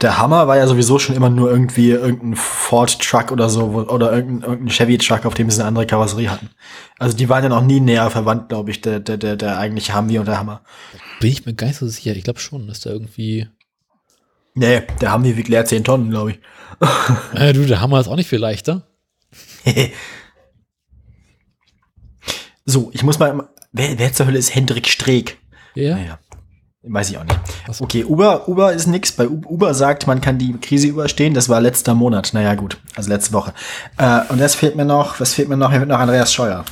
Der 0.00 0.18
Hammer 0.18 0.46
war 0.46 0.56
ja 0.56 0.66
sowieso 0.66 0.98
schon 0.98 1.16
immer 1.16 1.28
nur 1.28 1.50
irgendwie 1.50 1.90
irgendein 1.90 2.36
Ford 2.36 3.00
Truck 3.00 3.32
oder 3.32 3.48
so 3.48 3.64
oder 3.64 4.12
irgendein, 4.12 4.48
irgendein 4.48 4.72
Chevy 4.72 4.98
Truck, 4.98 5.26
auf 5.26 5.34
dem 5.34 5.50
sie 5.50 5.60
eine 5.60 5.68
andere 5.68 5.86
Karosserie 5.86 6.30
hatten. 6.30 6.50
Also 6.98 7.16
die 7.16 7.28
waren 7.28 7.42
ja 7.42 7.48
noch 7.48 7.62
nie 7.62 7.80
näher 7.80 8.10
verwandt, 8.10 8.48
glaube 8.48 8.70
ich, 8.70 8.80
der, 8.80 9.00
der, 9.00 9.16
der, 9.16 9.36
der 9.36 9.58
eigentliche 9.58 9.96
Humvee 9.96 10.18
und 10.18 10.28
der 10.28 10.38
Hammer. 10.38 10.62
Bin 11.20 11.30
ich 11.30 11.46
mir 11.46 11.54
gar 11.54 11.66
nicht 11.66 11.78
so 11.78 11.88
sicher. 11.88 12.14
Ich 12.14 12.24
glaube 12.24 12.38
schon, 12.38 12.66
dass 12.68 12.80
da 12.80 12.90
irgendwie. 12.90 13.48
Nee, 14.54 14.82
der 15.00 15.14
Humvee 15.14 15.36
wiegt 15.36 15.48
leer 15.48 15.64
10 15.64 15.84
Tonnen, 15.84 16.10
glaube 16.10 16.32
ich. 16.32 16.38
Äh, 17.34 17.52
du, 17.52 17.66
der 17.66 17.80
Hammer 17.80 18.00
ist 18.00 18.08
auch 18.08 18.16
nicht 18.16 18.28
viel 18.28 18.38
leichter. 18.38 18.86
so, 22.64 22.90
ich 22.92 23.02
muss 23.02 23.18
mal. 23.18 23.48
Wer, 23.72 23.98
wer 23.98 24.12
zur 24.12 24.26
Hölle 24.26 24.38
ist 24.38 24.54
Hendrik 24.54 24.88
Streeck? 24.88 25.38
Ja. 25.74 25.96
Naja. 25.96 26.18
Weiß 26.82 27.10
ich 27.10 27.18
auch 27.18 27.24
nicht. 27.24 27.38
Okay, 27.80 28.04
Uber, 28.04 28.48
Uber 28.48 28.72
ist 28.72 28.86
nix. 28.86 29.10
Bei 29.12 29.28
Uber 29.28 29.74
sagt, 29.74 30.06
man 30.06 30.20
kann 30.20 30.38
die 30.38 30.56
Krise 30.58 30.86
überstehen. 30.86 31.34
Das 31.34 31.48
war 31.48 31.60
letzter 31.60 31.94
Monat. 31.94 32.30
Naja, 32.34 32.54
gut. 32.54 32.78
Also 32.94 33.10
letzte 33.10 33.32
Woche. 33.32 33.52
Äh, 33.96 34.20
und 34.28 34.38
das 34.40 34.54
fehlt 34.54 34.76
mir 34.76 34.84
noch. 34.84 35.18
Was 35.18 35.34
fehlt 35.34 35.48
mir 35.48 35.56
noch? 35.56 35.70
Hier 35.70 35.80
wird 35.80 35.88
noch 35.88 35.98
Andreas 35.98 36.32
Scheuer. 36.32 36.64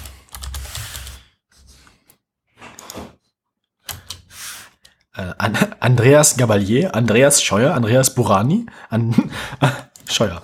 Äh, 5.17 5.33
An 5.39 5.57
Andreas 5.81 6.37
Gabalier, 6.37 6.95
Andreas 6.95 7.43
Scheuer, 7.43 7.75
Andreas 7.75 8.15
Burani, 8.15 8.67
An 8.91 9.15
Scheuer. 10.09 10.43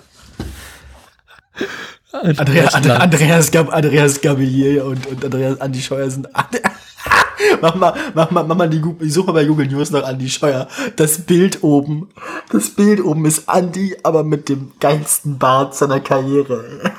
Andreas, 2.13 2.73
Deutschland. 2.73 3.01
Andreas, 3.01 3.51
Gab 3.51 3.73
Andreas 3.73 4.21
Gabalier 4.21 4.85
und, 4.85 5.05
und 5.07 5.25
Andreas 5.25 5.59
Andi 5.59 5.81
Scheuer 5.81 6.09
sind. 6.09 6.27
mach 7.61 7.75
mal, 7.75 7.93
mach 8.13 8.29
mal, 8.31 8.43
mach 8.43 8.55
mal 8.55 8.69
die, 8.69 8.79
Gu- 8.81 8.95
ich 8.99 9.13
suche 9.13 9.27
mal 9.27 9.33
bei 9.33 9.45
Google 9.45 9.67
News 9.67 9.89
nach 9.91 10.03
Andi 10.03 10.29
Scheuer. 10.29 10.67
Das 10.95 11.19
Bild 11.21 11.63
oben, 11.63 12.09
das 12.51 12.69
Bild 12.69 13.03
oben 13.03 13.25
ist 13.25 13.49
Andi, 13.49 13.95
aber 14.03 14.23
mit 14.23 14.47
dem 14.49 14.73
geilsten 14.79 15.39
Bart 15.39 15.75
seiner 15.75 15.99
Karriere. 15.99 16.91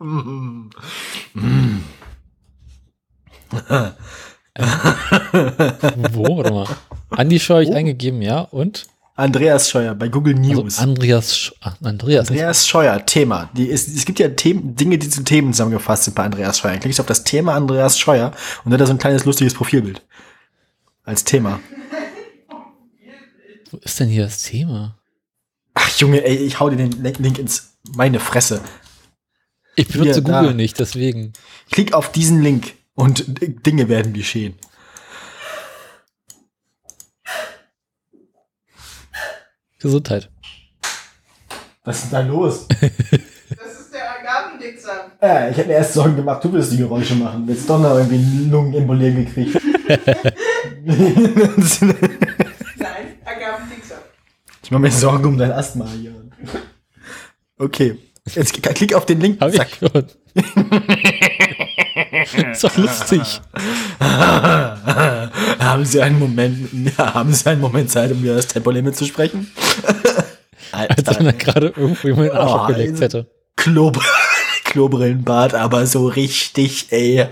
Mm. 0.00 0.68
Wo? 6.12 6.36
Warte 6.38 6.52
mal. 6.52 6.66
Andi 7.10 7.38
Scheu 7.38 7.62
ich 7.62 7.72
eingegeben, 7.72 8.22
ja. 8.22 8.40
Und? 8.40 8.86
Andreas 9.16 9.70
Scheuer 9.70 9.94
bei 9.94 10.08
Google 10.08 10.34
News. 10.34 10.78
Also 10.78 10.90
Andreas, 10.90 11.36
Sch 11.36 11.52
Ach, 11.60 11.76
Andreas. 11.82 12.28
Andreas 12.28 12.66
Scheuer, 12.66 13.06
Thema. 13.06 13.48
Die 13.56 13.66
ist, 13.66 13.88
es 13.88 14.04
gibt 14.04 14.18
ja 14.18 14.28
Themen, 14.28 14.74
Dinge, 14.74 14.98
die 14.98 15.08
zu 15.08 15.22
Themen 15.22 15.52
zusammengefasst 15.52 16.04
sind 16.04 16.14
bei 16.14 16.24
Andreas 16.24 16.58
Scheuer. 16.58 16.76
Klickst 16.78 16.98
du 16.98 17.02
auf 17.02 17.06
das 17.06 17.22
Thema 17.22 17.54
Andreas 17.54 17.98
Scheuer 17.98 18.32
und 18.64 18.70
dann 18.70 18.74
hat 18.74 18.80
er 18.80 18.86
so 18.86 18.92
ein 18.92 18.98
kleines 18.98 19.24
lustiges 19.24 19.54
Profilbild. 19.54 20.02
Als 21.04 21.22
Thema. 21.22 21.60
Wo 23.70 23.76
ist 23.76 24.00
denn 24.00 24.08
hier 24.08 24.24
das 24.24 24.42
Thema? 24.42 24.96
Ach 25.74 25.88
Junge, 25.98 26.24
ey, 26.24 26.36
ich 26.36 26.58
hau 26.58 26.70
dir 26.70 26.76
den 26.76 26.92
Link 27.02 27.38
ins 27.38 27.76
meine 27.94 28.18
Fresse. 28.18 28.60
Ich 29.76 29.88
benutze 29.88 30.14
Hier, 30.14 30.22
da. 30.22 30.40
Google 30.40 30.54
nicht, 30.54 30.78
deswegen. 30.78 31.32
Klick 31.70 31.92
auf 31.92 32.10
diesen 32.12 32.42
Link 32.42 32.74
und 32.94 33.24
Dinge 33.66 33.88
werden 33.88 34.12
geschehen. 34.12 34.54
Gesundheit. 39.84 40.30
Was 41.84 42.04
ist 42.04 42.12
denn 42.12 42.26
da 42.26 42.32
los? 42.32 42.66
Das 43.56 43.78
ist 43.78 43.92
der 43.92 44.02
Agavendicksaft. 44.18 45.10
äh, 45.20 45.50
ich 45.50 45.56
hätte 45.58 45.68
mir 45.68 45.74
erst 45.74 45.92
Sorgen 45.92 46.16
gemacht, 46.16 46.42
du 46.42 46.50
willst 46.52 46.72
die 46.72 46.78
Geräusche 46.78 47.14
machen. 47.14 47.46
Jetzt 47.46 47.68
doch 47.68 47.78
noch 47.78 47.94
irgendwie 47.96 48.48
Lungenembolien 48.48 49.24
gekriegt. 49.26 49.60
Nein, 50.84 51.04
ich 54.62 54.70
mache 54.70 54.80
mir 54.80 54.90
Sorgen 54.90 55.26
um 55.26 55.36
dein 55.38 55.52
Asthma 55.52 55.86
hier. 55.90 56.14
Okay. 57.58 57.98
Jetzt 58.26 58.54
klick 58.62 58.94
auf 58.94 59.04
den 59.04 59.20
Link. 59.20 59.40
Hab 59.40 59.52
Zack. 59.52 59.68
ich 59.72 59.80
gehört. 59.80 60.18
ist 62.52 62.64
doch 62.64 62.76
lustig. 62.76 63.40
haben 64.00 65.84
Sie 65.84 66.00
einen 66.02 66.18
Moment, 66.18 66.68
ja, 66.96 67.14
haben 67.14 67.32
Sie 67.32 67.46
einen 67.48 67.60
Moment 67.60 67.90
Zeit, 67.90 68.12
um 68.12 68.22
über 68.22 68.34
das 68.34 68.46
Tempolimit 68.48 68.96
zu 68.96 69.04
sprechen? 69.06 69.50
Als 70.72 71.18
wenn 71.18 71.26
er 71.26 71.32
gerade 71.32 71.68
irgendwo 71.68 72.08
jemand 72.08 72.30
Arsch 72.32 72.50
Oh, 72.50 72.54
abgeleckt 72.56 72.92
also- 72.92 73.02
hätte. 73.04 73.30
Klob 73.56 74.00
Klobrillenbart, 74.64 75.54
aber 75.54 75.86
so 75.86 76.08
richtig, 76.08 76.86
ey. 76.90 77.26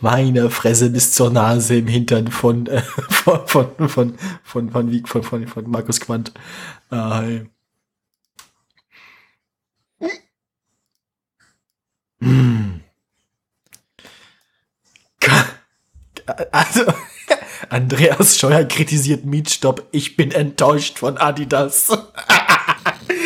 Meine 0.00 0.50
Fresse 0.50 0.90
bis 0.90 1.12
zur 1.12 1.30
Nase 1.30 1.76
im 1.76 1.86
Hintern 1.86 2.28
von, 2.28 2.66
äh, 2.66 2.80
von, 2.82 3.46
von, 3.46 3.88
von, 3.88 4.18
von, 4.42 4.70
von, 4.70 4.90
wie- 4.90 5.02
von, 5.06 5.22
von, 5.22 5.46
von 5.46 5.70
Markus 5.70 6.00
Quandt. 6.00 6.32
Ah, 6.90 7.22
ey. 7.22 7.46
Hm. 12.22 12.80
Ka- 15.20 15.46
Also, 16.52 16.84
Andreas 17.68 18.38
Scheuer 18.38 18.64
kritisiert 18.64 19.24
Mietstopp. 19.24 19.86
Ich 19.92 20.16
bin 20.16 20.30
enttäuscht 20.32 20.98
von 20.98 21.18
Adidas. 21.18 21.88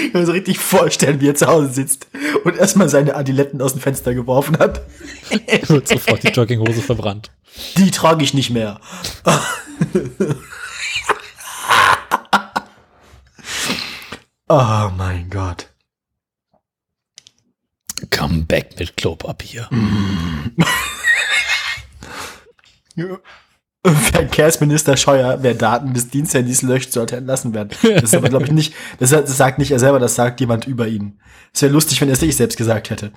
Ich 0.06 0.12
kann 0.12 0.20
mir 0.20 0.26
so 0.26 0.32
richtig 0.32 0.58
vorstellen, 0.58 1.20
wie 1.20 1.28
er 1.28 1.34
zu 1.34 1.46
Hause 1.46 1.72
sitzt 1.72 2.08
und 2.44 2.56
erstmal 2.56 2.88
seine 2.88 3.16
Adiletten 3.16 3.60
aus 3.60 3.72
dem 3.72 3.80
Fenster 3.80 4.14
geworfen 4.14 4.58
hat. 4.58 4.82
Wird 5.66 5.88
sofort 5.88 6.22
die 6.22 6.28
Jogginghose 6.28 6.82
verbrannt. 6.82 7.30
Die 7.76 7.90
trage 7.90 8.22
ich 8.22 8.34
nicht 8.34 8.50
mehr. 8.50 8.80
Oh 14.48 14.90
mein 14.96 15.30
Gott. 15.30 15.68
Come 18.10 18.42
back 18.42 18.78
mit 18.78 18.96
Klopapier. 18.96 19.68
Verkehrsminister 23.86 24.96
Scheuer, 24.96 25.38
wer 25.42 25.54
Daten 25.54 25.92
des 25.92 26.08
Diensthandys 26.08 26.62
löscht, 26.62 26.92
sollte 26.92 27.16
entlassen 27.16 27.52
werden. 27.54 27.70
Das 27.82 28.04
ist 28.04 28.14
aber, 28.14 28.28
glaube 28.30 28.46
ich, 28.46 28.52
nicht, 28.52 28.74
das, 28.98 29.10
das 29.10 29.36
sagt 29.36 29.58
nicht 29.58 29.70
er 29.72 29.78
selber, 29.78 29.98
das 29.98 30.14
sagt 30.14 30.40
jemand 30.40 30.66
über 30.66 30.88
ihn. 30.88 31.20
Es 31.52 31.60
wäre 31.62 31.72
lustig, 31.72 32.00
wenn 32.00 32.08
er 32.08 32.14
es 32.14 32.20
nicht 32.22 32.36
selbst 32.36 32.56
gesagt 32.56 32.88
hätte. 32.90 33.12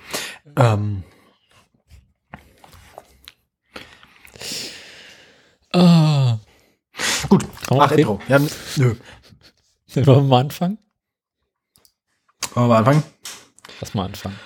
Ähm, 0.57 1.03
Ah. 5.73 6.39
gut, 7.29 7.45
Kann 7.67 7.77
man 7.77 7.85
aufheben? 7.89 7.99
Intro. 7.99 8.21
Ja, 8.27 8.39
nö. 8.77 8.95
Wollen 9.93 10.05
wir 10.05 10.21
mal 10.21 10.39
anfangen? 10.41 10.77
Wollen 12.53 12.65
wir 12.67 12.73
mal 12.73 12.77
anfangen? 12.79 13.03
Lass 13.81 13.93
mal 13.93 14.05
anfangen. 14.05 14.39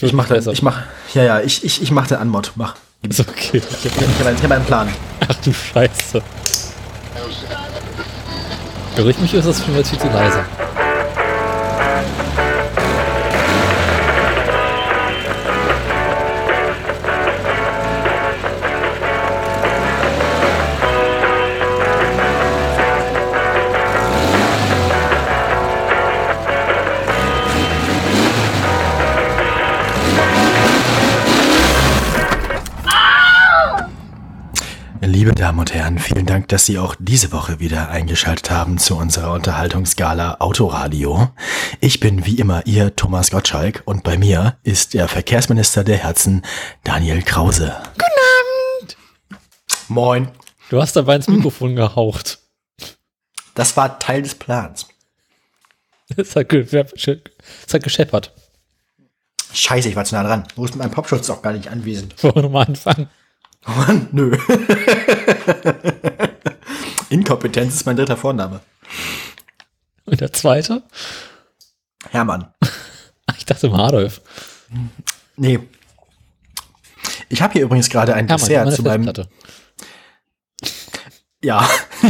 Ich 0.00 0.12
mach, 0.12 0.28
besser. 0.28 0.46
dann, 0.46 0.52
ich 0.54 0.62
mach, 0.62 0.82
ja, 1.14 1.22
ja, 1.24 1.40
ich, 1.40 1.64
ich, 1.64 1.82
ich 1.82 1.90
mach 1.90 2.06
den 2.06 2.18
Anmod. 2.18 2.52
Mach. 2.56 2.76
Ist 3.02 3.20
okay. 3.20 3.62
Ich 3.84 3.90
habe 3.90 4.06
hab 4.20 4.26
einen, 4.26 4.36
ich 4.36 4.42
hab 4.42 4.50
einen 4.50 4.64
Plan. 4.64 4.88
Ach 5.28 5.34
du 5.44 5.52
Scheiße. 5.52 6.22
Ich 8.96 9.18
mich, 9.18 9.34
ist 9.34 9.46
das 9.46 9.64
schon 9.64 9.76
jetzt 9.76 9.90
viel 9.90 9.98
zu 9.98 10.08
leise? 10.08 10.44
Liebe 35.16 35.34
Damen 35.34 35.60
und 35.60 35.72
Herren, 35.72 35.98
vielen 35.98 36.26
Dank, 36.26 36.48
dass 36.48 36.66
Sie 36.66 36.78
auch 36.78 36.94
diese 36.98 37.32
Woche 37.32 37.58
wieder 37.58 37.88
eingeschaltet 37.88 38.50
haben 38.50 38.76
zu 38.76 38.98
unserer 38.98 39.32
Unterhaltungsgala 39.32 40.40
Autoradio. 40.40 41.30
Ich 41.80 42.00
bin 42.00 42.26
wie 42.26 42.38
immer 42.38 42.66
Ihr 42.66 42.94
Thomas 42.96 43.30
Gottschalk 43.30 43.82
und 43.86 44.02
bei 44.02 44.18
mir 44.18 44.58
ist 44.62 44.92
der 44.92 45.08
Verkehrsminister 45.08 45.84
der 45.84 45.96
Herzen, 45.96 46.42
Daniel 46.84 47.22
Krause. 47.22 47.74
Guten 47.94 48.82
Abend. 48.82 48.96
Moin. 49.88 50.28
Du 50.68 50.82
hast 50.82 50.94
dabei 50.96 51.16
ins 51.16 51.28
Mikrofon 51.28 51.76
gehaucht. 51.76 52.38
Das 53.54 53.74
war 53.78 53.98
Teil 53.98 54.20
des 54.20 54.34
Plans. 54.34 54.86
Es 56.14 56.36
hat, 56.36 56.52
hat 56.52 57.82
gescheppert. 57.82 58.34
Scheiße, 59.50 59.88
ich 59.88 59.96
war 59.96 60.04
zu 60.04 60.14
nah 60.14 60.24
dran. 60.24 60.46
Wo 60.56 60.66
ist 60.66 60.76
mein 60.76 60.90
Popschutz 60.90 61.30
auch 61.30 61.40
gar 61.40 61.54
nicht 61.54 61.68
anwesend? 61.68 62.22
Wollen 62.22 62.34
wir 62.34 62.42
nochmal 62.42 62.66
anfangen? 62.66 63.08
Mann, 63.66 64.08
nö. 64.12 64.36
Inkompetenz 67.10 67.74
ist 67.74 67.84
mein 67.86 67.96
dritter 67.96 68.16
Vorname. 68.16 68.60
Und 70.04 70.20
der 70.20 70.32
zweite? 70.32 70.84
Hermann. 72.10 72.52
Ach, 73.26 73.32
ich 73.36 73.44
dachte 73.44 73.68
mal 73.68 73.86
Adolf. 73.86 74.20
Nee. 75.36 75.58
Ich 77.28 77.42
habe 77.42 77.54
hier 77.54 77.62
übrigens 77.62 77.90
gerade 77.90 78.14
ein 78.14 78.28
Hermann, 78.28 78.48
Dessert 78.48 78.72
zu 78.74 78.82
meinem. 78.82 79.12
Ja, 81.42 81.68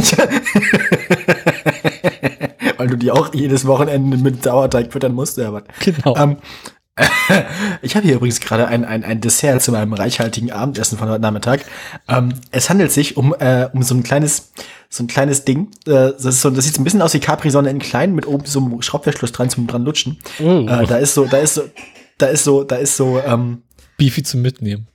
Weil 2.77 2.87
du 2.87 2.97
die 2.97 3.11
auch 3.11 3.33
jedes 3.33 3.65
Wochenende 3.65 4.17
mit 4.17 4.43
Sauerteig 4.43 4.91
füttern 4.91 5.13
musst, 5.13 5.37
was? 5.37 5.63
Genau. 5.79 6.17
Ähm, 6.17 6.37
ich 7.81 7.95
habe 7.95 8.05
hier 8.05 8.15
übrigens 8.15 8.39
gerade 8.39 8.67
ein, 8.67 8.83
ein, 8.83 9.03
ein 9.03 9.21
Dessert 9.21 9.61
zu 9.61 9.71
meinem 9.71 9.93
reichhaltigen 9.93 10.51
Abendessen 10.51 10.97
von 10.97 11.09
heute 11.09 11.21
Nachmittag. 11.21 11.65
Ähm, 12.07 12.33
es 12.51 12.69
handelt 12.69 12.91
sich 12.91 13.17
um, 13.17 13.35
äh, 13.37 13.69
um 13.71 13.83
so 13.83 13.95
ein 13.95 14.03
kleines, 14.03 14.51
so 14.89 15.03
ein 15.03 15.07
kleines 15.07 15.45
Ding. 15.45 15.69
Äh, 15.85 16.13
das, 16.13 16.25
ist 16.25 16.41
so, 16.41 16.49
das 16.49 16.65
sieht 16.65 16.75
so 16.75 16.81
ein 16.81 16.83
bisschen 16.83 17.01
aus 17.01 17.13
wie 17.13 17.19
Capri-Sonne 17.19 17.69
in 17.69 17.79
klein, 17.79 18.15
mit 18.15 18.25
oben 18.25 18.45
so 18.45 18.59
einem 18.59 18.81
Schraubverschluss 18.81 19.31
dran 19.31 19.49
zum 19.49 19.67
dran 19.67 19.83
lutschen. 19.83 20.17
Oh. 20.39 20.65
Äh, 20.67 20.85
da 20.87 20.97
ist 20.97 21.13
so, 21.13 21.25
da 21.25 21.37
ist 21.37 21.55
so, 21.55 21.63
da 22.17 22.27
ist 22.27 22.43
so, 22.43 22.63
da 22.63 22.77
ist 22.77 22.97
so, 22.97 23.19
ähm, 23.19 23.61
Beefy 23.97 24.23
zum 24.23 24.41
Mitnehmen. 24.41 24.87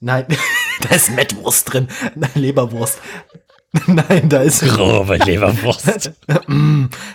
nein, 0.00 0.26
da 0.88 0.94
ist 0.94 1.10
Mettwurst 1.10 1.72
drin, 1.72 1.88
Nein, 2.14 2.30
Leberwurst. 2.34 2.98
Nein, 3.86 4.28
da 4.28 4.40
ist 4.42 4.60
Grobe 4.62 5.16
Leberwurst. 5.16 6.10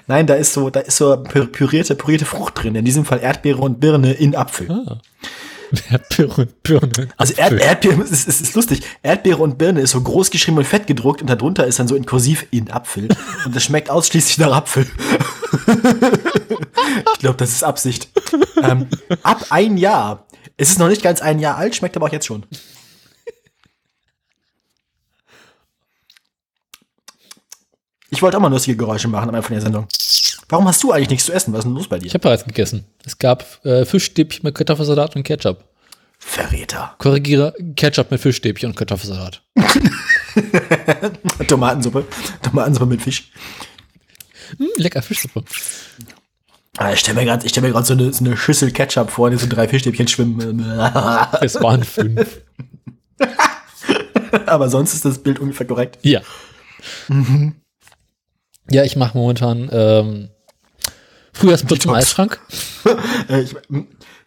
Nein, 0.08 0.28
da 0.28 0.34
ist 0.36 0.54
so, 0.54 0.70
da 0.70 0.82
ist 0.82 0.98
so 0.98 1.14
pü- 1.14 1.48
pürierte, 1.48 1.96
pürierte 1.96 2.26
Frucht 2.26 2.62
drin. 2.64 2.76
In 2.76 2.86
diesem 2.86 3.06
Fall 3.06 3.20
Erdbeere 3.20 3.60
und 3.60 3.80
Birne 3.80 4.14
in 4.14 4.36
Apfel. 4.36 4.70
ah. 4.72 4.98
Erdbeere 5.90 6.42
und 6.42 6.64
Birne. 6.64 7.08
Also 7.16 7.34
Erd, 7.38 7.54
Erdbeere, 7.54 8.02
es 8.02 8.12
ist, 8.12 8.28
es 8.28 8.42
ist 8.42 8.56
lustig. 8.56 8.82
Erdbeere 9.04 9.38
und 9.42 9.58
Birne 9.58 9.80
ist 9.80 9.92
so 9.92 10.02
groß 10.02 10.30
geschrieben 10.30 10.58
und 10.58 10.66
fett 10.68 10.86
gedruckt 10.86 11.22
und 11.22 11.30
darunter 11.30 11.66
ist 11.66 11.80
dann 11.80 11.88
so 11.88 11.96
in 11.96 12.06
kursiv 12.06 12.46
in 12.52 12.70
Apfel. 12.70 13.08
Und 13.46 13.56
das 13.56 13.64
schmeckt 13.64 13.90
ausschließlich 13.90 14.38
nach 14.40 14.52
Apfel. 14.52 14.86
ich 17.14 17.20
glaube, 17.20 17.38
das 17.38 17.52
ist 17.52 17.64
Absicht. 17.64 18.10
Ähm, 18.62 18.88
ab 19.24 19.46
ein 19.50 19.78
Jahr. 19.78 20.26
Es 20.58 20.70
ist 20.72 20.80
noch 20.80 20.90
nicht 20.90 21.02
ganz 21.04 21.22
ein 21.22 21.40
Jahr 21.40 21.58
alt, 21.58 21.76
schmeckt 21.76 21.96
aber 21.96 22.08
auch 22.08 22.12
jetzt 22.12 22.26
schon. 22.28 22.44
Ich 28.22 28.24
wollte 28.24 28.38
auch 28.38 28.42
mal 28.42 28.50
lustige 28.52 28.78
Geräusche 28.78 29.08
machen 29.08 29.30
am 29.30 29.34
Anfang 29.34 29.54
der 29.54 29.62
Sendung. 29.64 29.88
Warum 30.48 30.68
hast 30.68 30.84
du 30.84 30.92
eigentlich 30.92 31.10
nichts 31.10 31.26
zu 31.26 31.34
essen? 31.34 31.54
Was 31.54 31.62
ist 31.62 31.64
denn 31.66 31.74
los 31.74 31.88
bei 31.88 31.98
dir? 31.98 32.06
Ich 32.06 32.14
habe 32.14 32.22
bereits 32.22 32.46
gegessen. 32.46 32.86
Es 33.04 33.18
gab 33.18 33.44
äh, 33.66 33.84
Fischstäbchen 33.84 34.42
mit 34.44 34.54
Kartoffelsalat 34.54 35.16
und 35.16 35.24
Ketchup. 35.24 35.64
Verräter. 36.20 36.94
Korrigiere 37.00 37.56
Ketchup 37.76 38.12
mit 38.12 38.22
Fischstäbchen 38.22 38.70
und 38.70 38.76
Kartoffelsalat. 38.76 39.42
Tomatensuppe. 41.48 42.06
Tomatensuppe 42.44 42.86
mit 42.86 43.02
Fisch. 43.02 43.32
Hm, 44.56 44.68
lecker 44.78 45.02
Fischsuppe. 45.02 45.44
Ah, 46.78 46.94
Ich 46.94 47.00
stelle 47.00 47.22
mir 47.22 47.26
gerade 47.26 47.50
stell 47.50 47.84
so, 47.84 47.94
eine, 47.94 48.14
so 48.14 48.24
eine 48.24 48.38
Schüssel 48.38 48.70
Ketchup 48.70 49.10
vor, 49.10 49.30
in 49.30 49.32
der 49.32 49.40
so 49.40 49.48
drei 49.48 49.68
Fischstäbchen 49.68 50.08
schwimmen. 50.08 50.60
Es 51.42 51.60
waren 51.60 51.84
fünf. 51.84 52.42
Aber 54.46 54.70
sonst 54.70 54.94
ist 54.94 55.06
das 55.06 55.18
Bild 55.18 55.40
ungefähr 55.40 55.66
korrekt. 55.66 55.98
Ja. 56.04 56.22
Ja, 58.70 58.84
ich 58.84 58.96
mache 58.96 59.18
momentan 59.18 59.70
ähm, 59.72 60.30
Frühjahrsputz 61.34 61.86
im. 61.86 61.92
Eisschrank. 61.92 62.40
Äh, 63.30 63.42
Ich, 63.42 63.56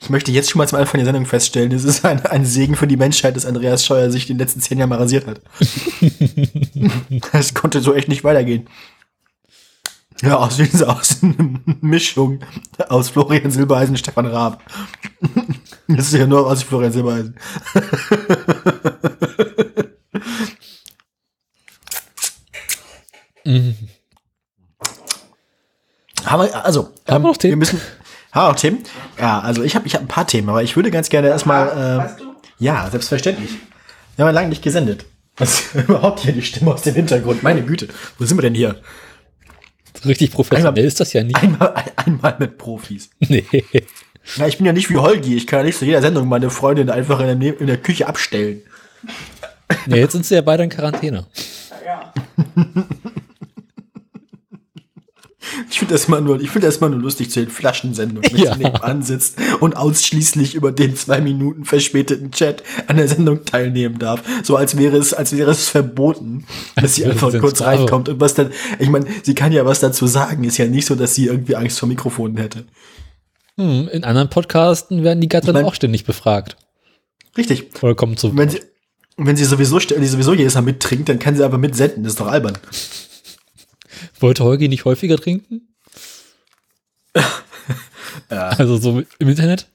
ich 0.01 0.11
möchte 0.11 0.31
jetzt 0.33 0.51
schon 0.51 0.59
mal 0.59 0.69
zum 0.69 0.79
Anfang 0.79 0.99
der 0.99 1.07
Sendung 1.07 1.27
feststellen, 1.27 1.73
es 1.73 1.85
ist 1.85 2.05
ein, 2.05 2.25
ein 2.27 2.45
Segen 2.45 2.77
für 2.77 2.87
die 2.87 2.97
Menschheit, 2.97 3.37
dass 3.37 3.47
Andreas 3.47 3.85
Scheuer 3.85 4.11
sich 4.11 4.29
in 4.29 4.37
den 4.37 4.41
letzten 4.41 4.61
zehn 4.61 4.79
Jahren 4.79 4.91
mal 4.91 4.99
rasiert 4.99 5.27
hat. 5.27 5.41
Es 7.33 7.55
konnte 7.55 7.81
so 7.81 7.95
echt 7.95 8.09
nicht 8.09 8.25
weitergehen. 8.25 8.69
Ja, 10.23 10.37
aus, 10.37 10.59
wie 10.59 10.85
aus 10.85 11.23
einer 11.23 11.61
Mischung 11.81 12.41
aus 12.89 13.11
Florian 13.11 13.51
Silbereisen 13.51 13.95
und 13.95 13.99
Stefan 13.99 14.27
Raab. 14.27 14.63
Das 15.89 16.07
ist 16.07 16.15
ja 16.15 16.27
nur 16.27 16.47
aus 16.47 16.63
Florian 16.63 16.93
Silbereisen. 16.93 17.37
Haben 26.25 26.43
wir, 26.49 26.65
also, 26.65 26.91
Haben 27.09 27.23
wir 27.25 27.29
noch 27.29 27.37
Themen? 27.37 27.53
Wir 27.53 27.57
müssen, 27.59 27.81
haben 28.33 28.47
wir 28.47 28.49
noch 28.53 28.57
Themen? 28.61 28.83
Ja, 29.19 29.41
also 29.41 29.63
ich 29.63 29.75
habe 29.77 29.87
ich 29.87 29.95
hab 29.95 30.03
ein 30.03 30.09
paar 30.09 30.27
Themen, 30.27 30.49
aber 30.49 30.63
ich 30.63 30.77
würde 30.77 30.91
ganz 30.91 31.09
gerne 31.09 31.29
erstmal. 31.29 31.69
Äh, 31.69 32.03
Hast 32.03 32.21
du? 32.21 32.35
ja, 32.59 32.89
selbstverständlich. 32.91 33.51
Wir 34.17 34.25
haben 34.25 34.29
ja 34.35 34.41
lange 34.41 34.49
nicht 34.49 34.63
gesendet. 34.63 35.07
Was 35.37 35.61
ist 35.61 35.75
überhaupt 35.89 36.21
hier 36.21 36.33
die 36.33 36.43
Stimme 36.43 36.73
aus 36.73 36.83
dem 36.83 36.95
Hintergrund? 36.95 37.43
Meine 37.43 37.63
Güte, 37.63 37.89
wo 38.19 38.25
sind 38.25 38.37
wir 38.37 38.43
denn 38.43 38.55
hier? 38.55 38.77
Richtig 40.05 40.33
professionell 40.33 40.69
Einmal- 40.69 40.85
ist 40.85 41.01
das 41.01 41.13
ja 41.13 41.23
nicht. 41.25 41.37
Einmal, 41.43 41.75
ein, 41.75 41.85
einmal 41.97 42.37
mit 42.39 42.59
Profis. 42.59 43.11
Nee. 43.21 43.45
Ja, 44.37 44.47
ich 44.47 44.57
bin 44.57 44.65
ja 44.67 44.73
nicht 44.73 44.89
wie 44.91 44.97
Holgi. 44.97 45.37
Ich 45.37 45.47
kann 45.47 45.59
ja 45.61 45.65
nicht 45.67 45.79
zu 45.79 45.85
jeder 45.85 46.01
Sendung 46.01 46.29
meine 46.29 46.49
Freundin 46.51 46.89
einfach 46.89 47.21
in 47.21 47.27
der, 47.27 47.35
Ne- 47.37 47.51
in 47.59 47.67
der 47.67 47.77
Küche 47.77 48.07
abstellen. 48.07 48.63
nee. 49.87 49.99
Jetzt 49.99 50.13
sind 50.13 50.25
sie 50.25 50.35
ja 50.35 50.41
beide 50.41 50.63
in 50.65 50.71
Quarantäne. 50.71 51.27
Ja. 51.85 52.13
Ich 55.71 55.79
finde 55.79 55.95
das 55.95 56.09
mal 56.09 56.21
nur, 56.21 56.41
ich 56.41 56.51
finde 56.51 56.67
das 56.67 56.81
mal 56.81 56.91
nur 56.91 57.01
lustig 57.01 57.31
zu 57.31 57.41
den 57.41 57.51
Flaschensendungen, 57.51 58.31
wenn 58.33 58.43
Ja. 58.43 58.55
sie 58.55 58.63
nebenan 58.63 59.03
sitzt 59.03 59.37
und 59.61 59.77
ausschließlich 59.77 60.55
über 60.55 60.73
den 60.73 60.97
zwei 60.97 61.21
Minuten 61.21 61.65
verspäteten 61.65 62.31
Chat 62.31 62.63
an 62.87 62.97
der 62.97 63.09
Sendung 63.09 63.45
teilnehmen 63.45 63.99
darf. 63.99 64.23
So 64.43 64.57
als 64.57 64.77
wäre 64.77 64.97
es, 64.97 65.15
als 65.15 65.37
wäre 65.37 65.51
es 65.51 65.69
verboten, 65.69 66.45
dass 66.77 66.95
sie 66.97 67.05
einfach 67.07 67.33
kurz 67.41 67.61
reinkommt 67.63 68.09
und 68.09 68.21
was 68.21 68.35
dann, 68.35 68.51
ich 68.79 68.89
meine, 68.89 69.07
sie 69.23 69.35
kann 69.35 69.53
ja 69.53 69.65
was 69.65 69.81
dazu 69.81 70.07
sagen. 70.07 70.45
Ist 70.45 70.59
ja 70.59 70.67
nicht 70.67 70.87
so, 70.87 70.95
dass 70.95 71.15
sie 71.15 71.27
irgendwie 71.27 71.57
Angst 71.57 71.79
vor 71.79 71.89
Mikrofonen 71.89 72.37
hätte. 72.37 72.65
Hm, 73.57 73.89
in 73.93 74.05
anderen 74.05 74.31
Podcasten 74.31 75.05
werden 75.05 75.21
die 75.21 75.29
Gattinnen 75.29 75.55
mein- 75.63 75.65
auch 75.67 75.75
ständig 75.75 76.05
befragt. 76.05 76.57
Richtig. 77.37 77.71
Oder 77.83 77.95
kommen 77.95 78.17
zu. 78.17 78.37
Wenn 78.37 78.49
sie, 78.49 78.61
wenn 79.17 79.37
sie 79.37 79.45
sowieso, 79.45 79.77
wenn 79.77 80.03
sie 80.03 80.09
sowieso 80.09 80.35
jedes 80.35 80.55
Mal 80.55 80.63
mittrinkt, 80.63 81.09
dann 81.09 81.19
kann 81.21 81.37
sie 81.37 81.45
aber 81.45 81.59
mitsenden. 81.59 82.03
Das 82.05 82.15
ist 82.15 82.21
doch 82.21 82.27
albern. 82.27 82.59
Wollte 84.21 84.45
Holgi 84.45 84.69
nicht 84.69 84.85
häufiger 84.85 85.17
trinken? 85.19 85.75
Also 88.31 88.77
so 88.79 89.03
im 89.19 89.29
Internet? 89.29 89.67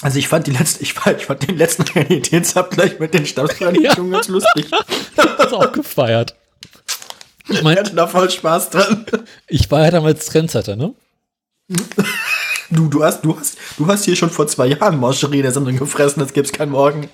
Also 0.00 0.18
ich 0.18 0.28
fand 0.28 0.46
die 0.46 0.50
letzte, 0.52 0.82
ich 0.82 0.92
fand, 0.94 1.18
ich 1.20 1.26
fand 1.26 1.46
den 1.48 1.56
letzten 1.56 1.82
Realitätsabgleich 1.94 2.98
mit 2.98 3.14
den 3.14 3.26
Stabsplanen 3.26 3.82
Ja. 3.82 3.94
schon 3.94 4.10
ganz 4.10 4.28
lustig. 4.28 4.66
Das 5.16 5.52
auch 5.52 5.72
gefeiert. 5.72 6.34
Ich 7.48 7.56
Ich 7.58 7.62
meine, 7.62 7.80
hatte 7.80 7.94
da 7.94 8.06
voll 8.06 8.30
Spaß 8.30 8.70
dran. 8.70 9.04
ich 9.48 9.70
war 9.70 9.82
ja 9.84 9.90
damals 9.90 10.26
Trendsetter, 10.26 10.76
ne? 10.76 10.94
Du, 12.70 12.88
du 12.88 13.04
hast, 13.04 13.22
du 13.24 13.38
hast, 13.38 13.56
du 13.76 13.86
hast 13.86 14.04
hier 14.04 14.16
schon 14.16 14.30
vor 14.30 14.46
zwei 14.46 14.66
Jahren 14.68 14.98
Mancherie 14.98 15.36
in 15.38 15.42
der 15.42 15.52
Sendung 15.52 15.76
gefressen, 15.76 16.20
das 16.20 16.32
gibt's 16.32 16.52
keinen 16.52 16.72
Morgen. 16.72 17.08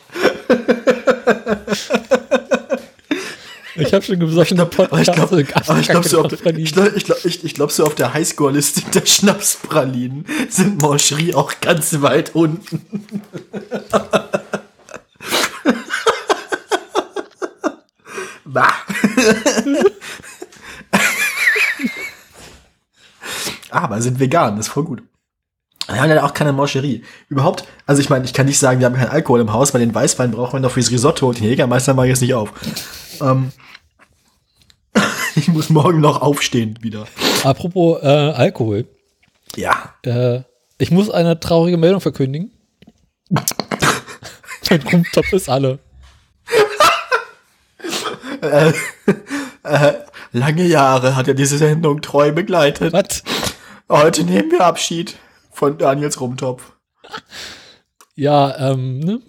Ich 3.79 3.95
habe 3.95 4.05
schon 4.05 4.19
gesagt, 4.19 4.51
in 4.51 4.57
der 4.57 4.65
Podcast. 4.65 5.13
glaube, 5.13 5.47
aber 5.67 5.79
ich 5.81 5.89
glaube 5.89 6.09
so, 6.09 6.23
auf 6.23 6.29
der- 6.29 6.57
ich 6.57 6.73
glaub, 6.73 6.95
ich 6.97 7.05
glaub, 7.05 7.25
ich, 7.25 7.45
ich 7.45 7.55
glaub, 7.55 7.71
so 7.73 7.85
auf 7.85 7.95
der 7.95 8.13
Highscore-Liste 8.15 8.83
der 8.93 9.07
Schnapspralinen 9.07 10.27
sind 10.49 10.81
Mancherie 10.83 11.35
auch 11.35 11.53
ganz 11.61 12.01
weit 12.03 12.35
unten. 12.35 12.83
Bah. 18.45 18.73
Aber 23.71 24.01
sind 24.01 24.19
vegan, 24.19 24.57
das 24.57 24.67
ist 24.67 24.73
voll 24.73 24.85
gut. 24.85 25.03
Wir 25.87 26.01
haben 26.03 26.11
ja 26.11 26.23
auch 26.25 26.35
keine 26.35 26.53
Mancherie. 26.53 27.03
Überhaupt, 27.29 27.65
also 27.87 28.01
ich 28.01 28.11
meine, 28.11 28.25
ich 28.25 28.35
kann 28.35 28.47
nicht 28.47 28.59
sagen, 28.59 28.79
wir 28.81 28.87
haben 28.87 28.95
keinen 28.97 29.11
Alkohol 29.11 29.41
im 29.41 29.53
Haus, 29.53 29.73
weil 29.73 29.81
den 29.81 29.95
Weißwein 29.95 30.31
brauchen 30.31 30.55
wir 30.55 30.61
noch 30.61 30.73
fürs 30.73 30.91
Risotto 30.91 31.29
und 31.29 31.39
den 31.39 31.45
Jägermeister 31.47 31.95
mache 31.95 32.07
ich 32.07 32.11
jetzt 32.11 32.21
nicht 32.21 32.35
auf. 32.35 32.53
Ähm, 33.21 33.53
ich 35.35 35.49
muss 35.49 35.71
morgen 35.71 36.01
noch 36.01 36.23
aufstehen 36.23 36.79
wieder. 36.81 37.07
Apropos 37.45 38.03
äh, 38.03 38.07
Alkohol. 38.07 38.87
Ja. 39.57 39.95
Äh, 40.03 40.43
ich 40.79 40.91
muss 40.91 41.11
eine 41.11 41.41
traurige 41.41 41.77
Meldung 41.77 42.01
verkündigen. 42.01 42.53
mein 44.71 44.83
Rumtopf 44.83 45.33
ist 45.33 45.49
alle. 45.49 45.79
Lange 50.33 50.65
Jahre 50.65 51.17
hat 51.17 51.29
er 51.29 51.35
diese 51.35 51.59
Sendung 51.59 52.03
treu 52.03 52.33
begleitet. 52.33 52.93
Was? 52.93 53.23
Heute 53.89 54.25
nehmen 54.25 54.51
wir 54.51 54.65
Abschied 54.65 55.17
von 55.51 55.79
Daniels 55.79 56.21
Rumtopf. 56.21 56.73
Ja, 58.15 58.73
ähm, 58.73 59.01
ne? 59.01 59.21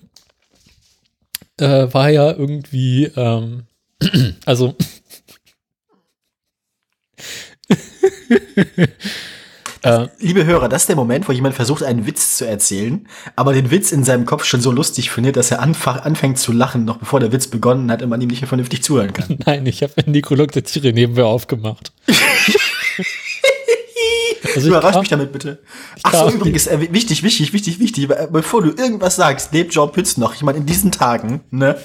Äh, 1.58 1.94
war 1.94 2.10
ja 2.10 2.32
irgendwie, 2.32 3.06
ähm, 3.16 3.66
also, 4.46 4.76
äh, 9.84 10.08
Liebe 10.20 10.46
Hörer, 10.46 10.70
das 10.70 10.84
ist 10.84 10.88
der 10.90 10.96
Moment, 10.96 11.28
wo 11.28 11.32
jemand 11.32 11.56
versucht, 11.56 11.84
einen 11.84 12.06
Witz 12.06 12.38
zu 12.38 12.48
erzählen, 12.48 13.08
aber 13.36 13.54
den 13.54 13.72
Witz 13.72 13.92
in 13.92 14.04
seinem 14.04 14.26
Kopf 14.26 14.46
schon 14.46 14.62
so 14.62 14.72
lustig 14.72 15.12
findet, 15.12 15.36
dass 15.36 15.52
er 15.52 15.62
anfängt 15.62 16.40
zu 16.40 16.52
lachen, 16.52 16.86
noch 16.86 16.98
bevor 16.98 17.20
der 17.20 17.32
Witz 17.32 17.48
begonnen 17.48 17.92
hat 17.92 18.02
und 18.02 18.10
man 18.10 18.22
ihm 18.22 18.30
nicht 18.30 18.42
mehr 18.42 18.48
vernünftig 18.48 18.84
zuhören 18.84 19.14
kann. 19.14 19.38
nein, 19.46 19.66
ich 19.66 19.84
habe 19.84 19.94
Nikolog 20.06 20.52
der 20.52 20.64
Tiere 20.64 20.94
nebenher 20.94 21.26
aufgemacht. 21.28 21.92
also 24.56 24.68
Überrasch 24.68 24.94
kam, 24.94 25.00
mich 25.02 25.10
damit 25.10 25.32
bitte. 25.32 25.60
Ach 26.04 26.14
so, 26.14 26.26
kam- 26.26 26.36
übrigens, 26.36 26.68
äh, 26.68 26.80
wichtig, 26.92 27.24
wichtig, 27.24 27.54
wichtig, 27.54 27.80
wichtig, 27.80 28.10
äh, 28.10 28.28
bevor 28.32 28.62
du 28.62 28.70
irgendwas 28.70 29.16
sagst, 29.16 29.54
lebt 29.54 29.74
Jean 29.74 29.92
Pütz 29.92 30.18
noch. 30.18 30.36
Ich 30.36 30.42
meine, 30.42 30.58
in 30.58 30.66
diesen 30.66 30.92
Tagen, 30.92 31.42
ne? 31.52 31.78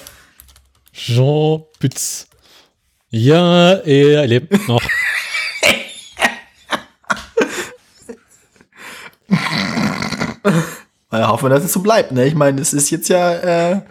Jean 0.95 1.63
Pütz. 1.77 2.27
Ja, 3.09 3.73
er 3.73 4.25
lebt 4.27 4.67
noch. 4.67 4.81
Na, 11.11 11.27
hoffen 11.27 11.45
wir, 11.45 11.49
dass 11.49 11.65
es 11.65 11.73
so 11.73 11.81
bleibt. 11.81 12.13
Ne? 12.13 12.25
Ich 12.25 12.35
meine, 12.35 12.61
es 12.61 12.71
ist 12.73 12.89
jetzt 12.91 13.09
ja, 13.09 13.33
äh, 13.33 13.81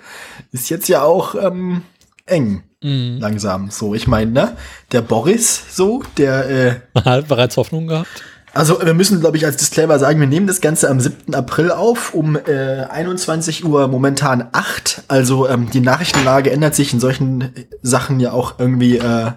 ist 0.52 0.70
jetzt 0.70 0.88
ja 0.88 1.02
auch 1.02 1.34
ähm, 1.34 1.82
eng. 2.26 2.62
Langsam. 2.80 3.70
So, 3.70 3.94
ich 3.94 4.06
meine, 4.06 4.30
ne? 4.30 4.56
Der 4.92 5.00
Boris, 5.00 5.74
so, 5.74 6.02
der, 6.18 6.50
äh, 6.50 6.80
Hat 7.02 7.28
bereits 7.28 7.56
Hoffnung 7.56 7.86
gehabt. 7.86 8.22
Also 8.54 8.80
wir 8.80 8.94
müssen, 8.94 9.20
glaube 9.20 9.36
ich, 9.36 9.44
als 9.44 9.56
Disclaimer 9.56 9.98
sagen, 9.98 10.20
wir 10.20 10.28
nehmen 10.28 10.46
das 10.46 10.60
Ganze 10.60 10.88
am 10.88 11.00
7. 11.00 11.34
April 11.34 11.72
auf, 11.72 12.14
um 12.14 12.36
äh, 12.36 12.84
21 12.88 13.64
Uhr 13.64 13.88
momentan 13.88 14.48
8. 14.52 15.02
Also 15.08 15.48
ähm, 15.48 15.70
die 15.70 15.80
Nachrichtenlage 15.80 16.50
ändert 16.50 16.74
sich 16.74 16.92
in 16.92 17.00
solchen 17.00 17.40
äh, 17.42 17.66
Sachen 17.82 18.20
ja 18.20 18.32
auch 18.32 18.58
irgendwie 18.58 18.98
äh, 18.98 19.32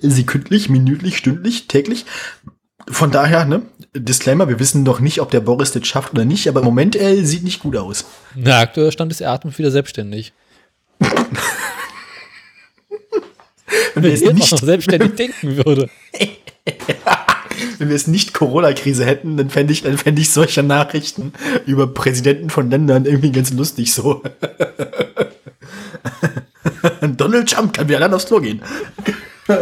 sekündlich, 0.00 0.68
minütlich, 0.68 1.16
stündlich, 1.16 1.68
täglich. 1.68 2.06
Von 2.88 3.10
daher, 3.10 3.44
ne, 3.44 3.62
Disclaimer, 3.94 4.48
wir 4.48 4.58
wissen 4.58 4.82
noch 4.82 5.00
nicht, 5.00 5.20
ob 5.20 5.30
der 5.30 5.40
Boris 5.40 5.72
das 5.72 5.86
schafft 5.86 6.12
oder 6.12 6.24
nicht, 6.24 6.48
aber 6.48 6.60
im 6.60 6.66
Moment 6.66 6.96
äh, 6.96 7.24
sieht 7.24 7.44
nicht 7.44 7.60
gut 7.60 7.76
aus. 7.76 8.04
Der 8.34 8.58
aktuelle 8.58 8.92
Stand 8.92 9.12
ist, 9.12 9.20
er 9.20 9.30
atmet 9.32 9.58
wieder 9.58 9.70
selbstständig. 9.70 10.32
Wenn 13.94 14.02
Wenn 14.04 14.12
es 14.12 14.22
er 14.22 14.32
noch 14.32 14.40
nicht, 14.40 14.58
selbstständig 14.58 15.14
denken 15.14 15.56
würde. 15.56 15.88
wenn 17.78 17.88
wir 17.88 17.96
es 17.96 18.06
nicht 18.06 18.34
Corona-Krise 18.34 19.04
hätten, 19.04 19.36
dann 19.36 19.50
fände 19.50 19.72
ich, 19.72 19.82
dann 19.82 19.98
fände 19.98 20.22
ich 20.22 20.30
solche 20.30 20.62
Nachrichten 20.62 21.32
über 21.66 21.86
Präsidenten 21.86 22.50
von 22.50 22.70
Ländern 22.70 23.04
irgendwie 23.04 23.32
ganz 23.32 23.52
lustig 23.52 23.92
so. 23.92 24.22
Donald 27.16 27.50
Trump 27.50 27.74
kann 27.74 27.88
wieder 27.88 27.98
allein 27.98 28.14
aufs 28.14 28.26
Klo 28.26 28.40
gehen. 28.40 28.62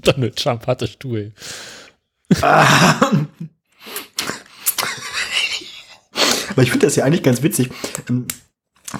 Donald 0.00 0.36
Trump 0.36 0.66
hatte 0.66 0.86
Stuhl. 0.86 1.32
Aber 2.40 3.28
ich 6.62 6.70
finde 6.70 6.86
das 6.86 6.96
ja 6.96 7.04
eigentlich 7.04 7.22
ganz 7.22 7.42
witzig. 7.42 7.70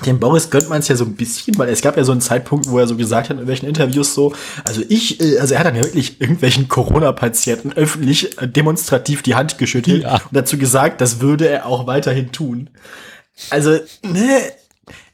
Dem 0.07 0.19
Boris 0.21 0.51
gönnt 0.51 0.69
man 0.69 0.81
es 0.81 0.89
ja 0.89 0.97
so 0.97 1.05
ein 1.05 1.15
bisschen, 1.15 1.57
weil 1.59 1.69
es 1.69 1.81
gab 1.81 1.97
ja 1.97 2.05
so 2.05 2.13
einen 2.13 2.21
Zeitpunkt, 2.21 2.69
wo 2.69 2.79
er 2.79 2.87
so 2.87 2.97
gesagt 2.97 3.25
hat 3.29 3.33
in 3.33 3.39
irgendwelchen 3.39 3.69
Interviews 3.69 4.15
so, 4.15 4.35
also 4.65 4.83
ich, 4.89 5.21
äh, 5.21 5.39
also 5.39 5.55
er 5.55 5.61
hat 5.61 5.67
dann 5.67 5.77
ja 5.77 5.85
wirklich 5.85 6.21
irgendwelchen 6.21 6.69
Corona-Patienten 6.69 7.73
öffentlich 7.73 8.41
äh, 8.41 8.49
demonstrativ 8.49 9.23
die 9.23 9.35
Hand 9.35 9.59
geschüttelt 9.59 10.03
Ja. 10.03 10.15
und 10.17 10.33
dazu 10.33 10.59
gesagt, 10.59 11.01
das 11.01 11.21
würde 11.21 11.49
er 11.49 11.67
auch 11.67 11.87
weiterhin 11.87 12.33
tun. 12.33 12.71
Also, 13.51 13.79
ne, 14.03 14.41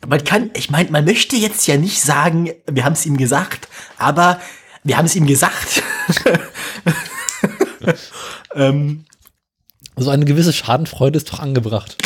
man 0.07 0.25
kann, 0.25 0.51
ich 0.55 0.71
meine, 0.71 0.91
man 0.91 1.05
möchte 1.05 1.37
jetzt 1.37 1.67
ja 1.67 1.77
nicht 1.77 2.01
sagen, 2.01 2.51
wir 2.71 2.85
haben 2.85 2.95
es 2.95 3.07
ihm 3.07 3.17
gesagt, 3.17 3.69
aber 3.99 4.41
wir 4.83 4.97
haben 4.97 5.07
es 5.07 5.15
ihm 5.15 5.27
gesagt. 5.27 5.83
ähm, 8.55 9.05
Also 9.95 10.11
eine 10.11 10.25
gewisse 10.25 10.53
Schadenfreude 10.53 11.19
ist 11.19 11.33
doch 11.33 11.41
angebracht. 11.41 11.97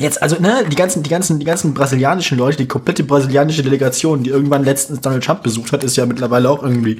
Jetzt, 0.00 0.22
also, 0.22 0.36
ne, 0.40 0.64
die 0.70 0.76
ganzen, 0.76 1.02
die 1.02 1.10
ganzen, 1.10 1.38
die 1.38 1.44
ganzen 1.46 1.74
brasilianischen 1.74 2.38
Leute, 2.38 2.56
die 2.56 2.66
komplette 2.66 3.04
brasilianische 3.04 3.62
Delegation, 3.62 4.22
die 4.22 4.30
irgendwann 4.30 4.64
letztens 4.64 5.00
Donald 5.00 5.22
Trump 5.24 5.42
besucht 5.42 5.72
hat, 5.72 5.84
ist 5.84 5.96
ja 5.96 6.06
mittlerweile 6.06 6.48
auch 6.50 6.62
irgendwie 6.62 6.98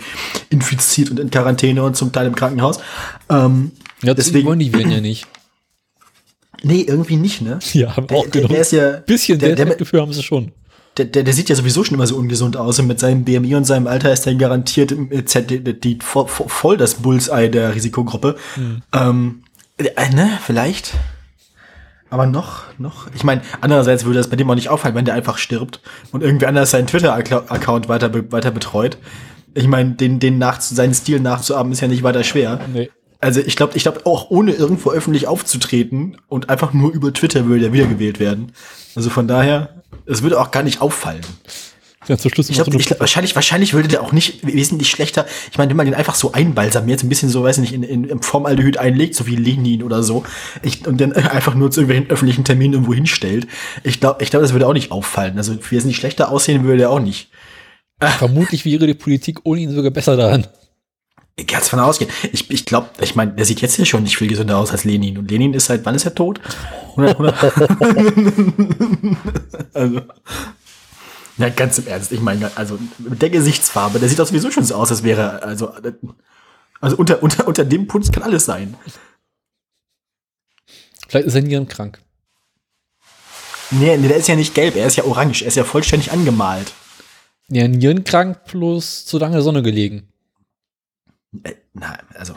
infiziert 0.50 1.10
und 1.10 1.18
in 1.20 1.30
Quarantäne 1.30 1.82
und 1.82 1.96
zum 1.96 2.12
Teil 2.12 2.26
im 2.26 2.34
Krankenhaus. 2.34 2.78
Ähm, 3.28 3.72
Ja, 4.02 4.14
deswegen 4.14 4.46
wollen 4.46 4.58
die 4.58 4.72
werden 4.72 4.92
ja 4.92 5.00
nicht. 5.00 5.26
nee, 6.62 6.82
irgendwie 6.82 7.16
nicht, 7.16 7.40
ne? 7.42 7.58
Ja, 7.72 7.96
haben 7.96 8.06
Der, 8.06 8.16
auch 8.18 8.22
der, 8.24 8.30
genommen. 8.32 8.52
der 8.52 8.60
ist 8.60 8.72
ja, 8.72 8.90
bisschen 8.98 9.38
der, 9.38 9.48
der, 9.50 9.56
Selbstwertgefühl 9.56 10.00
haben 10.02 10.12
sie 10.12 10.22
schon. 10.22 10.52
der, 10.96 11.06
der, 11.06 11.22
der 11.22 11.32
sieht 11.32 11.48
ja 11.48 11.56
sowieso 11.56 11.84
schon 11.84 11.94
immer 11.94 12.06
so 12.06 12.16
ungesund 12.16 12.56
aus 12.56 12.78
und 12.78 12.86
mit 12.86 13.00
seinem 13.00 13.24
BMI 13.24 13.54
und 13.54 13.64
seinem 13.64 13.86
Alter 13.86 14.12
ist 14.12 14.26
er 14.26 14.34
garantiert 14.34 14.92
äh, 14.92 15.42
die, 15.42 15.80
die, 15.80 15.98
vo- 16.00 16.26
voll 16.26 16.76
das 16.76 16.94
Bullseye 16.96 17.48
der 17.48 17.74
Risikogruppe. 17.74 18.36
Ähm, 18.92 19.42
äh, 19.78 20.10
ne, 20.14 20.38
vielleicht. 20.44 20.92
Aber 22.10 22.26
noch, 22.26 22.62
noch. 22.78 23.06
Ich 23.14 23.22
meine, 23.24 23.42
andererseits 23.60 24.04
würde 24.04 24.18
das 24.18 24.28
bei 24.28 24.36
dem 24.36 24.50
auch 24.50 24.56
nicht 24.56 24.68
auffallen, 24.68 24.94
wenn 24.96 25.04
der 25.04 25.14
einfach 25.14 25.38
stirbt 25.38 25.80
und 26.12 26.22
irgendwie 26.22 26.46
anders 26.46 26.72
seinen 26.72 26.86
Twitter-Account 26.88 27.88
weiter, 27.88 28.08
be- 28.08 28.30
weiter 28.32 28.50
betreut. 28.50 28.98
Ich 29.54 29.68
meine, 29.68 29.92
den, 29.92 30.18
den 30.18 30.38
nach, 30.38 30.60
seinen 30.60 30.92
Stil 30.94 31.20
nachzuahmen 31.20 31.72
ist 31.72 31.80
ja 31.80 31.88
nicht 31.88 32.02
weiter 32.02 32.24
schwer. 32.24 32.60
Nee. 32.72 32.90
Also 33.20 33.40
ich 33.40 33.54
glaube, 33.54 33.76
ich 33.76 33.82
glaube 33.84 34.06
auch 34.06 34.30
ohne 34.30 34.52
irgendwo 34.52 34.90
öffentlich 34.90 35.26
aufzutreten 35.28 36.16
und 36.28 36.48
einfach 36.50 36.72
nur 36.72 36.90
über 36.90 37.12
Twitter 37.12 37.46
würde 37.46 37.66
er 37.66 37.72
wiedergewählt 37.72 38.18
werden. 38.18 38.52
Also 38.96 39.10
von 39.10 39.28
daher, 39.28 39.82
es 40.06 40.22
würde 40.22 40.40
auch 40.40 40.50
gar 40.50 40.62
nicht 40.62 40.80
auffallen. 40.80 41.20
Ja, 42.10 42.18
zum 42.18 42.32
Schluss 42.32 42.50
Ich 42.50 42.56
glaube, 42.56 42.72
so 42.72 42.78
ich 42.78 42.86
glaub, 42.86 42.98
wahrscheinlich, 42.98 43.36
wahrscheinlich 43.36 43.72
würde 43.72 43.86
der 43.86 44.02
auch 44.02 44.10
nicht 44.10 44.44
wesentlich 44.44 44.90
schlechter. 44.90 45.26
Ich 45.52 45.58
meine, 45.58 45.70
wenn 45.70 45.76
man 45.76 45.86
den 45.86 45.94
einfach 45.94 46.16
so 46.16 46.32
einbalsamiert, 46.32 47.04
ein 47.04 47.08
bisschen 47.08 47.28
so, 47.28 47.44
weiß 47.44 47.58
nicht, 47.58 47.72
in, 47.72 47.84
in, 47.84 48.02
in 48.02 48.20
Formaldehyd 48.20 48.78
einlegt, 48.78 49.14
so 49.14 49.28
wie 49.28 49.36
Lenin 49.36 49.84
oder 49.84 50.02
so, 50.02 50.24
ich, 50.62 50.84
und 50.88 51.00
dann 51.00 51.12
einfach 51.12 51.54
nur 51.54 51.70
zu 51.70 51.82
irgendwelchen 51.82 52.10
öffentlichen 52.10 52.42
Terminen 52.42 52.72
irgendwo 52.72 52.94
hinstellt. 52.94 53.46
Ich 53.84 54.00
glaube, 54.00 54.24
ich 54.24 54.30
glaube, 54.30 54.42
das 54.42 54.52
würde 54.52 54.66
auch 54.66 54.72
nicht 54.72 54.90
auffallen. 54.90 55.36
Also 55.36 55.56
wesentlich 55.70 55.98
schlechter 55.98 56.32
aussehen 56.32 56.64
würde 56.64 56.82
er 56.82 56.90
auch 56.90 56.98
nicht. 56.98 57.30
Vermutlich 58.18 58.64
wäre 58.64 58.88
die 58.88 58.94
Politik 58.94 59.38
ohne 59.44 59.60
ihn 59.60 59.70
sogar 59.70 59.92
besser 59.92 60.16
daran. 60.16 60.48
Ich 61.36 61.46
kann 61.46 61.60
davon 61.60 61.78
ausgehen. 61.78 62.10
Ich, 62.32 62.50
ich 62.50 62.64
glaube, 62.64 62.88
ich 63.00 63.14
meine, 63.14 63.34
der 63.34 63.44
sieht 63.44 63.60
jetzt 63.60 63.78
ja 63.78 63.84
schon 63.84 64.02
nicht 64.02 64.16
viel 64.16 64.26
gesünder 64.26 64.58
aus 64.58 64.72
als 64.72 64.82
Lenin. 64.82 65.16
Und 65.16 65.30
Lenin 65.30 65.54
ist 65.54 65.66
seit, 65.66 65.86
wann 65.86 65.94
ist 65.94 66.06
er 66.06 66.16
tot? 66.16 66.40
100, 66.96 67.20
100 67.20 67.54
also. 69.74 70.00
Ja, 71.40 71.48
ganz 71.48 71.78
im 71.78 71.86
Ernst. 71.86 72.12
Ich 72.12 72.20
meine, 72.20 72.54
also 72.56 72.78
mit 72.98 73.22
der 73.22 73.30
Gesichtsfarbe, 73.30 73.98
der 73.98 74.08
sieht 74.08 74.18
doch 74.18 74.26
sowieso 74.26 74.50
schon 74.50 74.64
so 74.64 74.74
aus, 74.74 74.90
als 74.90 75.02
wäre, 75.02 75.20
er- 75.22 75.42
also, 75.44 75.72
also 76.80 76.96
unter, 76.96 77.22
unter, 77.22 77.48
unter 77.48 77.64
dem 77.64 77.86
Punkt 77.86 78.12
kann 78.12 78.22
alles 78.22 78.44
sein. 78.44 78.76
Vielleicht 81.08 81.26
ist 81.28 81.34
er 81.34 81.42
nierenkrank. 81.42 82.00
Nee, 83.70 83.96
nee, 83.96 84.08
der 84.08 84.16
ist 84.18 84.28
ja 84.28 84.36
nicht 84.36 84.54
gelb, 84.54 84.76
er 84.76 84.86
ist 84.86 84.96
ja 84.96 85.04
orange, 85.04 85.42
er 85.42 85.48
ist 85.48 85.56
ja 85.56 85.64
vollständig 85.64 86.12
angemalt. 86.12 86.72
Ja, 87.48 87.66
nierenkrank 87.68 88.44
plus 88.44 89.06
zu 89.06 89.18
lange 89.18 89.40
Sonne 89.42 89.62
gelegen. 89.62 90.12
Äh, 91.42 91.54
na, 91.72 91.98
also. 92.14 92.34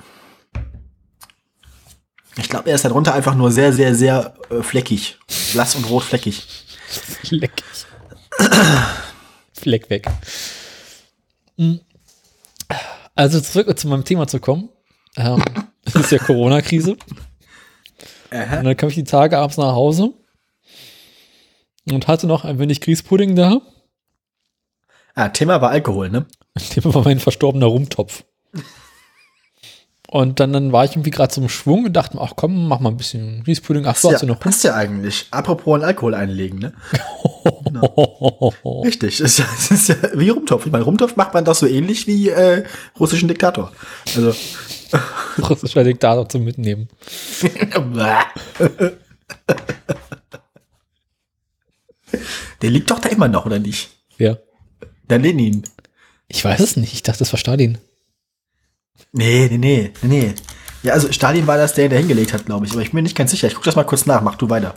Ich 2.37 2.49
glaube, 2.49 2.69
er 2.69 2.75
ist 2.75 2.85
darunter 2.85 3.13
einfach 3.13 3.35
nur 3.35 3.51
sehr, 3.51 3.73
sehr, 3.73 3.93
sehr 3.95 4.33
äh, 4.49 4.63
fleckig. 4.63 5.19
Blass 5.51 5.75
und 5.75 5.89
rot 5.89 6.03
fleckig. 6.09 6.47
Fleckig. 6.87 7.63
Fleck 9.53 9.89
weg. 9.89 10.07
Hm. 11.57 11.79
Also 13.15 13.39
zurück 13.41 13.77
zu 13.77 13.87
meinem 13.87 14.05
Thema 14.05 14.27
zu 14.27 14.39
kommen. 14.39 14.69
Ähm, 15.15 15.43
es 15.85 15.95
ist 15.95 16.11
ja 16.11 16.17
Corona-Krise. 16.17 16.97
Und 18.31 18.63
dann 18.63 18.77
kam 18.77 18.89
ich 18.89 18.95
die 18.95 19.03
Tage 19.03 19.37
abends 19.37 19.57
nach 19.57 19.73
Hause 19.73 20.11
und 21.91 22.07
hatte 22.07 22.25
noch 22.25 22.45
ein 22.45 22.57
wenig 22.59 22.81
Grießpudding 22.81 23.35
da. 23.35 23.61
Ah, 25.13 25.29
Thema 25.29 25.61
war 25.61 25.69
Alkohol, 25.69 26.09
ne? 26.09 26.25
Thema 26.57 26.93
war 26.95 27.03
mein 27.03 27.19
verstorbener 27.19 27.67
Rumtopf. 27.67 28.23
Und 30.13 30.39
dann, 30.39 30.54
dann 30.54 30.71
war 30.71 30.86
ich 30.86 30.91
irgendwie 30.91 31.10
gerade 31.10 31.34
zum 31.34 31.49
Schwung 31.49 31.86
und 31.86 31.93
dachte 31.93 32.17
mir, 32.17 32.21
ach 32.21 32.34
komm, 32.36 32.67
mach 32.67 32.80
mal 32.80 32.89
ein 32.91 32.97
bisschen 32.97 33.43
Grießpudding. 33.45 33.88
Ach 33.88 33.95
so, 33.95 34.12
hast 34.12 34.21
du 34.21 34.28
noch 34.28 34.39
passt 34.39 34.63
ja 34.63 34.76
eigentlich. 34.76 35.26
Apropos 35.32 35.80
an 35.80 35.84
Alkohol 35.84 36.13
einlegen, 36.13 36.60
ne? 36.60 36.71
Richtig. 38.86 39.17
Das 39.17 39.39
ist, 39.39 39.39
ja- 39.39 39.76
ist 39.76 39.89
ja 39.89 39.95
wie 40.13 40.30
Rumtopf. 40.30 40.67
Ich 40.67 40.71
meine, 40.71 40.84
Rumtopf 40.84 41.15
macht 41.15 41.34
man 41.34 41.43
doch 41.45 41.56
so 41.56 41.65
ähnlich 41.65 42.06
wie 42.06 42.30
äh, 42.30 42.63
russischen 42.99 43.28
Diktator. 43.28 43.71
Also. 44.15 44.36
russischer 45.49 45.84
Diktator 45.84 46.30
zum 46.30 46.43
Mitnehmen. 46.43 46.89
Der 52.62 52.69
liegt 52.69 52.91
doch 52.91 52.99
da 52.99 53.10
immer 53.10 53.28
noch, 53.28 53.47
oder 53.47 53.58
nicht? 53.58 53.89
Ja. 54.19 54.38
Der 55.10 55.17
Lenin. 55.17 55.63
Ich 56.28 56.45
weiß 56.45 56.60
es 56.60 56.78
nicht. 56.78 56.93
Ich 56.93 57.02
dachte, 57.04 57.19
das 57.19 57.34
war 57.34 57.39
Stalin. 57.39 57.80
Nee, 59.12 59.47
nee, 59.51 59.58
nee, 59.58 59.93
nee. 60.01 60.34
Ja, 60.84 60.93
also 60.93 61.12
Stalin 61.12 61.47
war 61.47 61.58
das, 61.58 61.73
der 61.73 61.86
ihn 61.86 61.91
da 61.91 61.97
hingelegt 61.97 62.34
hat, 62.34 62.45
glaube 62.45 62.65
ich. 62.65 62.71
Aber 62.73 62.82
ich 62.82 62.89
bin 62.89 62.97
mir 62.97 63.03
nicht 63.03 63.15
ganz 63.15 63.32
sicher. 63.32 63.47
Ich 63.47 63.56
guck 63.56 63.63
das 63.63 63.75
mal 63.75 63.84
kurz 63.84 64.06
nach. 64.06 64.21
Mach 64.21 64.36
du 64.36 64.49
weiter. 64.49 64.75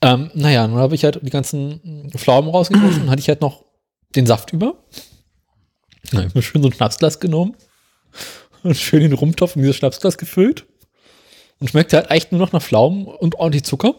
Ähm, 0.00 0.30
naja, 0.34 0.66
dann 0.66 0.76
habe 0.76 0.94
ich 0.94 1.04
halt 1.04 1.20
die 1.22 1.30
ganzen 1.30 2.10
Pflaumen 2.16 2.50
rausgeworfen 2.50 3.02
und 3.02 3.10
hatte 3.10 3.20
ich 3.20 3.28
halt 3.28 3.40
noch 3.40 3.64
den 4.14 4.26
Saft 4.26 4.52
über. 4.52 4.84
Dann 6.10 6.20
habe 6.20 6.28
ich 6.28 6.34
mir 6.34 6.42
schön 6.42 6.62
so 6.62 6.68
ein 6.68 6.74
Schnapsglas 6.74 7.20
genommen 7.20 7.56
und 8.62 8.76
schön 8.76 9.00
den 9.00 9.12
Rumtopf 9.12 9.56
in 9.56 9.62
dieses 9.62 9.76
Schnapsglas 9.76 10.18
gefüllt. 10.18 10.66
Und 11.60 11.68
schmeckte 11.68 11.96
halt 11.96 12.10
echt 12.10 12.30
nur 12.30 12.40
noch 12.40 12.52
nach 12.52 12.62
Pflaumen 12.62 13.06
und 13.06 13.34
ordentlich 13.34 13.64
Zucker. 13.64 13.94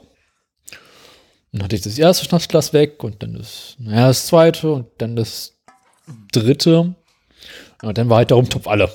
Dann 1.51 1.63
hatte 1.63 1.75
ich 1.75 1.81
das 1.81 1.97
erste 1.97 2.25
Schnapsglas 2.25 2.73
weg 2.73 3.03
und 3.03 3.21
dann 3.21 3.33
das, 3.33 3.75
naja, 3.79 4.07
das 4.07 4.27
zweite 4.27 4.71
und 4.71 4.87
dann 4.99 5.15
das 5.15 5.59
dritte. 6.31 6.95
Und 7.81 7.97
dann 7.97 8.09
war 8.09 8.17
halt 8.17 8.29
der 8.29 8.37
Rumtopf 8.37 8.67
alle. 8.67 8.91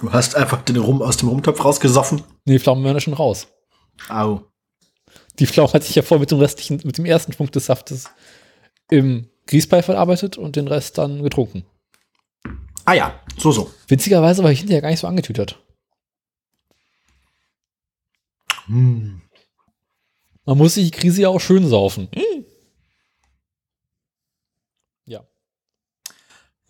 Du 0.00 0.12
hast 0.12 0.34
einfach 0.36 0.62
den 0.62 0.76
Rum 0.76 1.02
aus 1.02 1.16
dem 1.16 1.28
Rumtopf 1.28 1.64
rausgesoffen. 1.64 2.22
Nee, 2.44 2.54
die 2.54 2.58
Pflaumen 2.58 2.84
werden 2.84 2.96
ja 2.96 3.00
schon 3.00 3.14
raus. 3.14 3.46
Au. 4.08 4.42
Die 5.38 5.46
Pflaume 5.46 5.72
hat 5.72 5.84
sich 5.84 5.94
ja 5.94 6.02
vorher 6.02 6.20
mit 6.20 6.30
dem 6.30 6.38
restlichen, 6.38 6.80
mit 6.84 6.98
dem 6.98 7.04
ersten 7.04 7.32
Punkt 7.32 7.54
des 7.54 7.66
Saftes 7.66 8.10
im 8.90 9.28
Grießbrei 9.46 9.82
verarbeitet 9.82 10.36
und 10.36 10.56
den 10.56 10.68
Rest 10.68 10.98
dann 10.98 11.22
getrunken. 11.22 11.64
Ah 12.84 12.94
ja, 12.94 13.20
so, 13.36 13.52
so. 13.52 13.70
Witzigerweise 13.88 14.42
war 14.42 14.50
ich 14.50 14.60
hinterher 14.60 14.82
gar 14.82 14.90
nicht 14.90 15.00
so 15.00 15.06
angetütert. 15.06 15.62
Hm. 18.66 19.22
Man 20.44 20.58
muss 20.58 20.74
sich 20.74 20.90
die 20.90 20.98
Krise 20.98 21.22
ja 21.22 21.28
auch 21.28 21.40
schön 21.40 21.68
saufen. 21.68 22.08
Ja. 25.06 25.26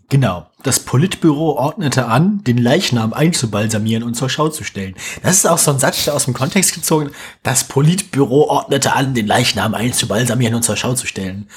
Genau. 0.08 0.49
Das 0.62 0.80
Politbüro 0.80 1.56
ordnete 1.56 2.06
an, 2.06 2.44
den 2.44 2.58
Leichnam 2.58 3.12
einzubalsamieren 3.14 4.02
und 4.02 4.14
zur 4.14 4.28
Schau 4.28 4.48
zu 4.48 4.62
stellen. 4.64 4.94
Das 5.22 5.36
ist 5.36 5.46
auch 5.46 5.58
so 5.58 5.70
ein 5.70 5.78
Satz, 5.78 6.04
der 6.04 6.14
aus 6.14 6.26
dem 6.26 6.34
Kontext 6.34 6.74
gezogen. 6.74 7.10
Das 7.42 7.64
Politbüro 7.64 8.48
ordnete 8.48 8.92
an, 8.94 9.14
den 9.14 9.26
Leichnam 9.26 9.74
einzubalsamieren 9.74 10.54
und 10.54 10.62
zur 10.62 10.76
Schau 10.76 10.94
zu 10.94 11.06
stellen. 11.06 11.48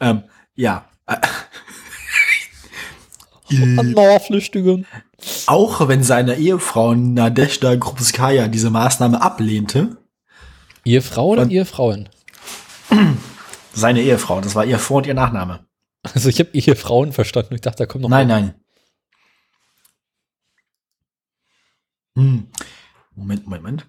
Ähm, 0.00 0.22
ja. 0.54 0.84
An 3.50 3.92
Mauerflüchtigen. 3.92 4.86
Auch 5.46 5.86
wenn 5.88 6.02
seine 6.02 6.36
Ehefrau 6.36 6.94
Nadezhda 6.94 7.76
Krupskaya 7.76 8.48
diese 8.48 8.70
Maßnahme 8.70 9.20
ablehnte, 9.20 9.96
Ehefrau 10.84 11.28
oder 11.28 11.42
Und- 11.42 11.50
Ehefrauen? 11.50 12.08
seine 13.72 14.00
Ehefrau, 14.02 14.40
das 14.40 14.54
war 14.54 14.64
ihr 14.64 14.78
Vor- 14.78 14.98
und 14.98 15.06
ihr 15.06 15.14
Nachname. 15.14 15.60
Also 16.12 16.28
ich 16.28 16.38
habe 16.38 16.50
Ehefrauen 16.52 17.12
verstanden. 17.12 17.54
Ich 17.54 17.62
dachte, 17.62 17.78
da 17.78 17.86
kommt 17.86 18.02
noch 18.02 18.10
Nein, 18.10 18.28
nein. 18.28 18.54
Hm. 22.16 22.48
Moment, 23.16 23.46
Moment, 23.46 23.62
Moment. 23.62 23.86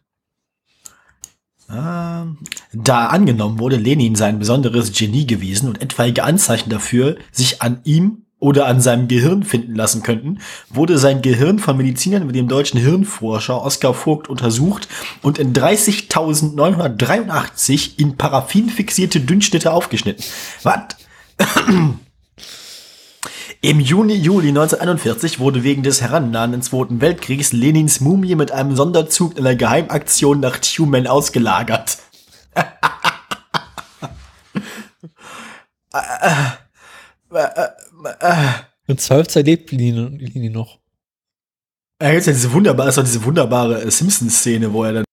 Ähm, 1.70 2.38
da 2.74 3.08
angenommen 3.08 3.60
wurde, 3.60 3.76
Lenin 3.76 4.16
sei 4.16 4.28
ein 4.28 4.40
besonderes 4.40 4.98
Genie 4.98 5.26
gewesen 5.26 5.68
und 5.68 5.82
etwaige 5.82 6.24
Anzeichen 6.24 6.70
dafür 6.70 7.18
sich 7.32 7.62
an 7.62 7.82
ihm 7.84 8.22
oder 8.38 8.68
an 8.68 8.80
seinem 8.82 9.08
Gehirn 9.08 9.44
finden 9.44 9.74
lassen 9.74 10.04
könnten, 10.04 10.38
wurde 10.70 11.00
sein 11.00 11.24
Gehirn 11.24 11.58
von 11.58 11.78
Medizinern 11.78 12.28
mit 12.28 12.36
dem 12.36 12.48
deutschen 12.48 12.80
Hirnforscher 12.80 13.64
Oskar 13.64 13.96
Vogt 13.96 14.30
untersucht 14.30 14.88
und 15.24 15.40
in 15.40 15.54
30.983 15.54 17.98
in 17.98 18.16
Paraffin 18.18 18.70
fixierte 18.70 19.22
Dünnschnitte 19.22 19.72
aufgeschnitten. 19.72 20.24
Was? 20.62 20.96
Im 23.66 23.80
Juni, 23.80 24.14
Juli 24.14 24.50
1941 24.50 25.40
wurde 25.40 25.64
wegen 25.64 25.82
des 25.82 26.00
herannahenden 26.00 26.62
Zweiten 26.62 27.02
Weltkriegs 27.02 27.52
Lenins 27.52 28.00
Mumie 28.00 28.36
mit 28.36 28.52
einem 28.52 28.76
Sonderzug 28.76 29.40
in 29.40 29.40
einer 29.40 29.56
Geheimaktion 29.56 30.40
nach 30.40 30.60
Tumen 30.60 31.08
ausgelagert. 31.08 31.98
In 38.86 39.00
Zwölfzeit 39.00 39.48
lebt 39.48 39.72
Linie, 39.72 40.10
Linie 40.10 40.52
noch. 40.52 40.78
Da 41.98 42.12
gibt's 42.12 42.28
ja 42.28 42.34
diese 42.34 42.54
wunderbare, 42.54 42.90
ist 42.90 43.00
doch 43.00 43.04
diese 43.04 43.24
wunderbare 43.24 43.82
äh, 43.82 43.90
Simpsons-Szene, 43.90 44.74
wo 44.74 44.84
er 44.84 44.94
dann. 44.94 45.06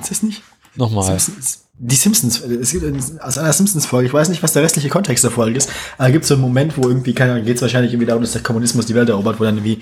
Ist 0.00 0.10
das 0.10 0.22
nicht? 0.22 0.42
Nochmal. 0.74 1.20
Simpsons, 1.20 1.67
die 1.80 1.94
Simpsons, 1.96 2.40
es 2.40 2.72
gibt 2.72 2.84
aus 3.22 3.38
einer 3.38 3.52
Simpsons-Folge, 3.52 4.08
ich 4.08 4.12
weiß 4.12 4.28
nicht, 4.30 4.42
was 4.42 4.52
der 4.52 4.62
restliche 4.62 4.88
Kontext 4.88 5.22
der 5.22 5.30
Folge 5.30 5.56
ist, 5.58 5.70
aber 5.96 6.10
gibt 6.10 6.24
so 6.24 6.34
einen 6.34 6.40
Moment, 6.42 6.76
wo 6.76 6.88
irgendwie, 6.88 7.14
keine 7.14 7.32
Ahnung, 7.32 7.44
geht 7.44 7.56
es 7.56 7.62
wahrscheinlich 7.62 7.92
irgendwie 7.92 8.06
darum, 8.06 8.22
dass 8.22 8.32
der 8.32 8.42
Kommunismus 8.42 8.86
die 8.86 8.94
Welt 8.96 9.08
erobert, 9.08 9.38
wo 9.38 9.44
dann 9.44 9.56
irgendwie 9.58 9.80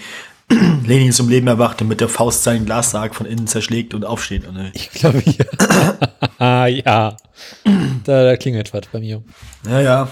Lenin 0.86 1.12
zum 1.12 1.28
Leben 1.28 1.46
erwacht 1.46 1.80
und 1.80 1.88
mit 1.88 2.00
der 2.00 2.08
Faust 2.08 2.42
seinen 2.44 2.66
Glassarg 2.66 3.14
von 3.14 3.24
innen 3.26 3.46
zerschlägt 3.46 3.94
und 3.94 4.04
aufsteht. 4.04 4.46
Und, 4.46 4.56
äh, 4.56 4.70
Ich 4.74 4.90
glaube 4.90 5.18
hier. 5.24 5.46
ah, 6.38 6.66
ja. 6.66 7.16
Da, 8.04 8.24
da 8.24 8.36
klingelt 8.36 8.72
was 8.74 8.82
bei 8.92 9.00
mir. 9.00 9.22
ja, 9.68 9.80
ja. 9.80 10.08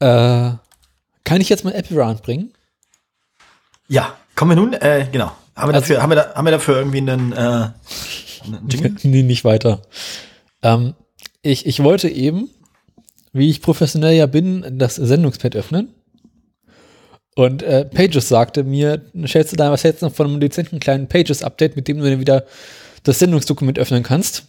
Äh, 0.00 0.56
kann 1.24 1.40
ich 1.40 1.48
jetzt 1.48 1.64
mein 1.64 1.74
Apple 1.74 1.98
Round 2.00 2.22
bringen? 2.22 2.52
Ja, 3.88 4.14
kommen 4.34 4.52
wir 4.52 4.56
nun, 4.56 4.72
äh, 4.74 5.06
genau. 5.10 5.32
Haben 5.56 5.70
wir 5.70 5.74
Also- 5.74 5.80
dafür, 5.80 6.02
haben 6.02 6.10
wir, 6.10 6.16
da, 6.16 6.34
haben 6.34 6.44
wir 6.46 6.50
dafür 6.52 6.76
irgendwie 6.78 6.98
einen, 6.98 7.32
äh, 7.32 7.36
einen 7.36 7.74
Nee, 9.04 9.22
nicht 9.22 9.44
weiter. 9.44 9.82
Ähm, 10.62 10.94
ich, 11.42 11.66
ich 11.66 11.82
wollte 11.82 12.08
eben, 12.08 12.50
wie 13.32 13.50
ich 13.50 13.60
professionell 13.62 14.14
ja 14.14 14.26
bin, 14.26 14.64
das 14.78 14.96
Sendungspad 14.96 15.56
öffnen. 15.56 15.88
Und 17.36 17.62
äh, 17.64 17.84
Pages 17.84 18.28
sagte 18.28 18.62
mir, 18.62 19.02
stellst 19.26 19.52
du 19.52 19.56
da 19.56 19.72
was 19.72 19.82
jetzt 19.82 20.02
noch 20.02 20.14
von 20.14 20.28
einem 20.28 20.40
dezenten 20.40 20.78
kleinen 20.78 21.08
Pages-Update, 21.08 21.74
mit 21.74 21.88
dem 21.88 21.98
du 21.98 22.08
dann 22.08 22.20
wieder 22.20 22.44
das 23.02 23.18
Sendungsdokument 23.18 23.78
öffnen 23.78 24.04
kannst? 24.04 24.44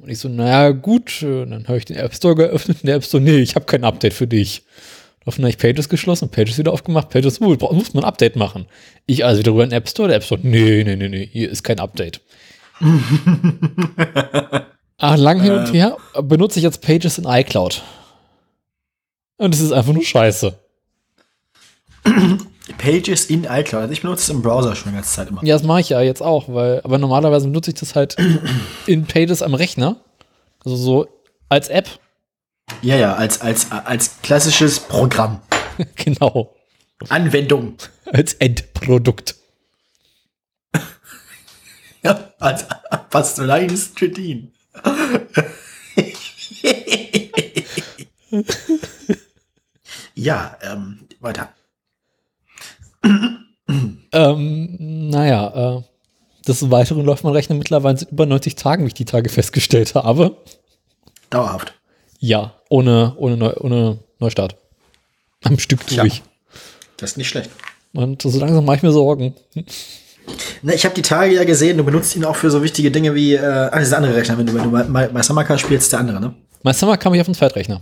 Und 0.00 0.08
ich 0.08 0.18
so, 0.18 0.28
naja, 0.28 0.70
gut. 0.70 1.22
Und 1.22 1.50
dann 1.50 1.68
habe 1.68 1.76
ich 1.78 1.84
den 1.84 1.96
App 1.96 2.14
Store 2.14 2.34
geöffnet 2.34 2.78
und 2.80 2.86
der 2.88 2.96
App 2.96 3.04
Store, 3.04 3.22
nee, 3.22 3.38
ich 3.40 3.56
habe 3.56 3.66
kein 3.66 3.84
Update 3.84 4.14
für 4.14 4.26
dich. 4.26 4.62
Daraufhin 5.20 5.44
habe 5.44 5.50
ich 5.50 5.58
Pages 5.58 5.90
geschlossen, 5.90 6.30
Pages 6.30 6.56
wieder 6.56 6.72
aufgemacht, 6.72 7.10
Pages, 7.10 7.38
bra- 7.38 7.72
muss 7.74 7.92
man 7.92 8.04
ein 8.04 8.08
Update 8.08 8.36
machen. 8.36 8.64
Ich 9.04 9.22
also 9.22 9.40
wieder 9.40 9.52
rüber 9.52 9.64
in 9.64 9.70
den 9.70 9.76
App 9.76 9.88
Store, 9.88 10.08
der 10.08 10.16
App 10.16 10.24
Store, 10.24 10.40
nee, 10.42 10.82
nee, 10.82 10.96
nee, 10.96 11.08
nee, 11.10 11.28
hier 11.30 11.50
ist 11.50 11.62
kein 11.62 11.78
Update. 11.78 12.22
Ach, 14.98 15.16
lang 15.18 15.40
hin 15.40 15.52
und 15.52 15.72
her 15.72 15.96
benutze 16.22 16.58
ich 16.58 16.64
jetzt 16.64 16.82
Pages 16.82 17.18
in 17.18 17.24
iCloud. 17.24 17.82
Und 19.36 19.54
es 19.54 19.60
ist 19.60 19.72
einfach 19.72 19.92
nur 19.92 20.04
scheiße. 20.04 20.54
Pages 22.78 23.26
in 23.26 23.44
iCloud. 23.44 23.82
Also 23.82 23.92
ich 23.92 24.02
benutze 24.02 24.22
es 24.22 24.28
im 24.30 24.42
Browser 24.42 24.74
schon 24.74 24.92
die 24.92 24.96
ganze 24.96 25.14
Zeit 25.14 25.28
immer. 25.28 25.44
Ja, 25.44 25.54
das 25.54 25.62
mache 25.62 25.80
ich 25.80 25.90
ja 25.90 26.00
jetzt 26.00 26.22
auch, 26.22 26.44
weil, 26.48 26.80
aber 26.82 26.98
normalerweise 26.98 27.46
benutze 27.46 27.70
ich 27.70 27.80
das 27.80 27.94
halt 27.94 28.16
in 28.86 29.06
Pages 29.06 29.42
am 29.42 29.54
Rechner. 29.54 29.96
Also 30.64 30.76
so 30.76 31.08
als 31.48 31.68
App. 31.68 31.88
Ja, 32.82 32.96
ja, 32.96 33.14
als, 33.14 33.40
als, 33.40 33.70
als 33.72 34.20
klassisches 34.22 34.80
Programm. 34.80 35.40
genau. 35.96 36.54
Anwendung. 37.08 37.74
Als 38.06 38.34
Endprodukt. 38.34 39.36
Ja, 42.02 42.32
als 42.38 42.66
Pastelein 43.10 43.76
Stradin. 43.76 44.52
ja, 50.14 50.56
ähm, 50.62 51.00
weiter. 51.20 51.52
Ähm, 54.12 54.76
naja, 55.10 55.78
äh, 55.78 55.82
des 56.46 56.70
Weiteren 56.70 57.04
läuft 57.04 57.24
mein 57.24 57.32
Rechner 57.32 57.56
mittlerweile 57.56 57.98
seit 57.98 58.10
über 58.10 58.26
90 58.26 58.54
Tagen, 58.56 58.84
wie 58.84 58.88
ich 58.88 58.94
die 58.94 59.04
Tage 59.04 59.28
festgestellt 59.28 59.94
habe. 59.94 60.36
Dauerhaft. 61.28 61.74
Ja, 62.18 62.54
ohne, 62.68 63.14
ohne, 63.16 63.36
Neu 63.36 63.52
ohne 63.60 63.98
Neustart. 64.18 64.56
Am 65.44 65.58
Stück 65.58 65.86
durch. 65.86 66.22
Das 66.96 67.12
ist 67.12 67.16
nicht 67.16 67.28
schlecht. 67.28 67.50
Und 67.92 68.22
so 68.22 68.38
langsam 68.38 68.64
mache 68.64 68.76
ich 68.76 68.82
mir 68.82 68.92
Sorgen. 68.92 69.34
Ne, 70.62 70.74
ich 70.74 70.84
habe 70.84 70.94
die 70.94 71.02
Tage 71.02 71.34
ja 71.34 71.44
gesehen, 71.44 71.76
du 71.78 71.84
benutzt 71.84 72.14
ihn 72.16 72.24
auch 72.24 72.36
für 72.36 72.50
so 72.50 72.62
wichtige 72.62 72.90
Dinge 72.90 73.14
wie, 73.14 73.34
äh, 73.34 73.40
ach, 73.40 73.72
das 73.72 73.84
ist 73.84 73.90
der 73.90 73.98
andere 73.98 74.14
Rechner, 74.16 74.38
wenn 74.38 74.46
du, 74.46 74.54
wenn 74.54 74.64
du 74.64 74.70
bei, 74.70 74.82
bei, 74.84 75.08
bei 75.08 75.22
Samaka 75.22 75.56
spielst, 75.58 75.92
der 75.92 76.00
andere, 76.00 76.20
ne? 76.20 76.34
Mein 76.62 76.74
Summer 76.74 76.96
kam 76.96 77.14
ich 77.14 77.20
auf 77.20 77.26
den 77.26 77.34
Zweitrechner. 77.34 77.80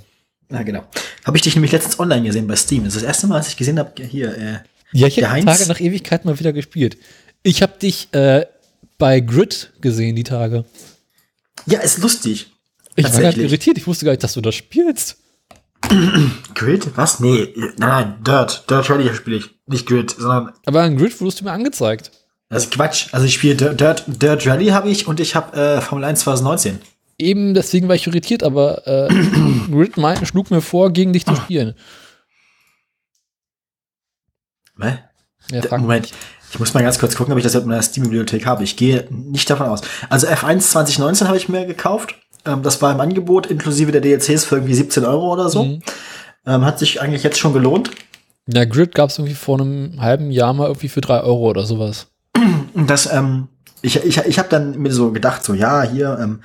Ja, 0.51 0.63
genau. 0.63 0.85
Habe 1.25 1.37
ich 1.37 1.43
dich 1.43 1.55
nämlich 1.55 1.73
letztens 1.73 1.99
online 1.99 2.23
gesehen 2.23 2.47
bei 2.47 2.57
Steam. 2.57 2.85
Das 2.85 2.95
ist 2.95 3.03
das 3.03 3.09
erste 3.09 3.27
Mal, 3.27 3.37
als 3.39 3.49
ich 3.49 3.57
gesehen 3.57 3.79
habe, 3.79 3.91
hier, 4.03 4.37
äh, 4.37 4.53
Ja, 4.93 5.07
ich 5.09 5.23
habe 5.23 5.41
die 5.41 5.45
Tage 5.45 5.67
nach 5.67 5.81
Ewigkeit 5.81 6.25
mal 6.25 6.39
wieder 6.39 6.53
gespielt. 6.53 6.97
Ich 7.43 7.61
habe 7.63 7.75
dich 7.81 8.09
äh, 8.13 8.47
bei 8.99 9.21
Grid 9.21 9.73
gesehen, 9.81 10.17
die 10.17 10.25
Tage. 10.25 10.65
ja, 11.67 11.81
ist 11.81 11.99
lustig. 11.99 12.51
Ich 12.97 13.05
war 13.05 13.13
Tatsächlich. 13.13 13.47
irritiert. 13.47 13.79
Ich 13.79 13.87
wusste 13.87 14.05
gar 14.07 14.13
nicht, 14.13 14.25
dass 14.25 14.33
du 14.33 14.41
das 14.41 14.55
spielst. 14.55 15.17
Grid? 16.55 16.91
Was? 16.97 17.21
Nee, 17.21 17.53
nein, 17.57 17.73
nein, 17.79 18.15
Dirt. 18.25 18.65
Dirt 18.69 18.91
Rally 18.91 19.15
spiele 19.15 19.37
ich. 19.37 19.51
Nicht 19.67 19.87
Grid, 19.87 20.11
sondern 20.11 20.53
Aber 20.67 20.83
ein 20.83 20.97
Grid 20.97 21.21
wurdest 21.21 21.41
du 21.41 21.45
mir 21.45 21.53
angezeigt. 21.53 22.11
Das 22.49 22.65
ist 22.65 22.73
Quatsch. 22.73 23.09
Also 23.13 23.27
ich 23.27 23.35
spiele 23.35 23.75
Dirt, 23.75 24.05
Dirt, 24.07 24.47
Rally 24.47 24.69
habe 24.69 24.89
ich 24.89 25.07
und 25.07 25.21
ich 25.21 25.35
habe 25.35 25.57
äh, 25.57 25.81
Formel 25.81 26.05
1 26.05 26.21
2019. 26.21 26.81
Eben 27.19 27.53
deswegen 27.53 27.89
war 27.89 27.97
ich 27.97 28.07
irritiert, 28.07 28.43
aber 28.43 28.87
äh, 28.87 29.09
Grid 29.71 29.97
meint, 29.97 30.27
schlug 30.27 30.51
mir 30.51 30.61
vor, 30.61 30.93
gegen 30.93 31.13
dich 31.13 31.27
zu 31.27 31.35
spielen. 31.35 31.75
Hä? 34.81 34.99
Ja, 35.51 35.79
Moment, 35.79 36.13
ich 36.53 36.59
muss 36.59 36.73
mal 36.75 36.83
ganz 36.83 36.99
kurz 36.99 37.17
gucken, 37.17 37.33
ob 37.33 37.39
ich 37.39 37.45
das 37.45 37.55
in 37.55 37.67
meiner 37.67 37.83
Steam-Bibliothek 37.83 38.47
habe. 38.47 38.65
Ich 38.65 38.77
gehe 38.77 39.07
nicht 39.11 39.49
davon 39.51 39.67
aus. 39.67 39.81
Also 40.09 40.27
F1 40.27 40.61
2019 40.61 41.27
habe 41.27 41.37
ich 41.37 41.49
mir 41.49 41.67
gekauft. 41.67 42.15
Ähm, 42.45 42.63
das 42.63 42.81
war 42.81 42.93
im 42.93 43.01
Angebot 43.01 43.47
inklusive 43.47 43.93
der 43.93 44.01
DLCs 44.01 44.45
für 44.45 44.57
irgendwie 44.57 44.75
17 44.75 45.05
Euro 45.05 45.33
oder 45.33 45.49
so. 45.49 45.65
Mhm. 45.65 45.83
Ähm, 46.47 46.65
hat 46.65 46.79
sich 46.79 47.01
eigentlich 47.01 47.23
jetzt 47.23 47.39
schon 47.39 47.53
gelohnt. 47.53 47.91
Ja, 48.47 48.65
Grid 48.65 48.95
gab 48.95 49.11
es 49.11 49.19
irgendwie 49.19 49.35
vor 49.35 49.61
einem 49.61 50.01
halben 50.01 50.31
Jahr 50.31 50.55
mal 50.55 50.67
irgendwie 50.67 50.89
für 50.89 51.03
drei 51.03 51.21
Euro 51.21 51.51
oder 51.51 51.65
sowas. 51.65 52.07
Das, 52.75 53.13
ähm, 53.13 53.49
ich, 53.83 54.05
ich, 54.05 54.19
ich 54.19 54.39
habe 54.39 54.49
dann 54.49 54.79
mir 54.79 54.93
so 54.93 55.13
gedacht, 55.13 55.45
so, 55.45 55.55
ja, 55.55 55.83
hier, 55.83 56.19
ähm, 56.21 56.41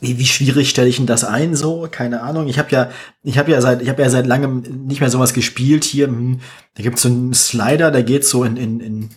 wie, 0.00 0.18
wie 0.18 0.26
schwierig 0.26 0.70
stelle 0.70 0.88
ich 0.88 0.96
denn 0.96 1.06
das 1.06 1.24
ein? 1.24 1.54
So, 1.54 1.86
keine 1.90 2.22
Ahnung. 2.22 2.48
Ich 2.48 2.58
habe 2.58 2.70
ja, 2.70 2.90
ich 3.22 3.38
habe 3.38 3.50
ja 3.50 3.60
seit, 3.60 3.82
ich 3.82 3.88
habe 3.88 4.02
ja 4.02 4.08
seit 4.08 4.26
langem 4.26 4.60
nicht 4.86 5.00
mehr 5.00 5.10
sowas 5.10 5.34
gespielt 5.34 5.84
hier. 5.84 6.06
Hm, 6.06 6.40
Da 6.74 6.82
gibt's 6.82 7.02
so 7.02 7.08
einen 7.08 7.34
Slider, 7.34 7.90
der 7.90 8.02
geht 8.02 8.24
so 8.24 8.44
in, 8.44 8.56
in, 8.56 8.80
in 8.80 9.10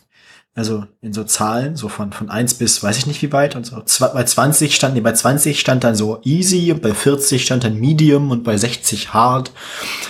also 0.56 0.86
in 1.02 1.14
so 1.14 1.24
Zahlen, 1.24 1.76
so 1.76 1.90
von, 1.90 2.12
von 2.14 2.30
eins 2.30 2.54
bis 2.54 2.84
weiß 2.84 2.98
ich 3.00 3.08
nicht 3.08 3.24
wie 3.24 3.32
weit 3.32 3.56
und 3.56 3.66
so. 3.66 3.82
Bei 4.14 4.24
20 4.24 4.76
stand, 4.76 4.94
nee, 4.94 5.02
bei 5.02 5.14
20 5.14 5.60
stand 5.60 5.84
dann 5.84 5.96
so 5.96 6.20
easy 6.24 6.72
und 6.72 6.84
bei 6.84 6.94
40 6.94 7.44
stand 7.44 7.64
dann 7.64 7.80
medium 7.80 8.30
und 8.30 8.44
bei 8.44 8.56
60 8.56 9.16
hard. 9.16 9.52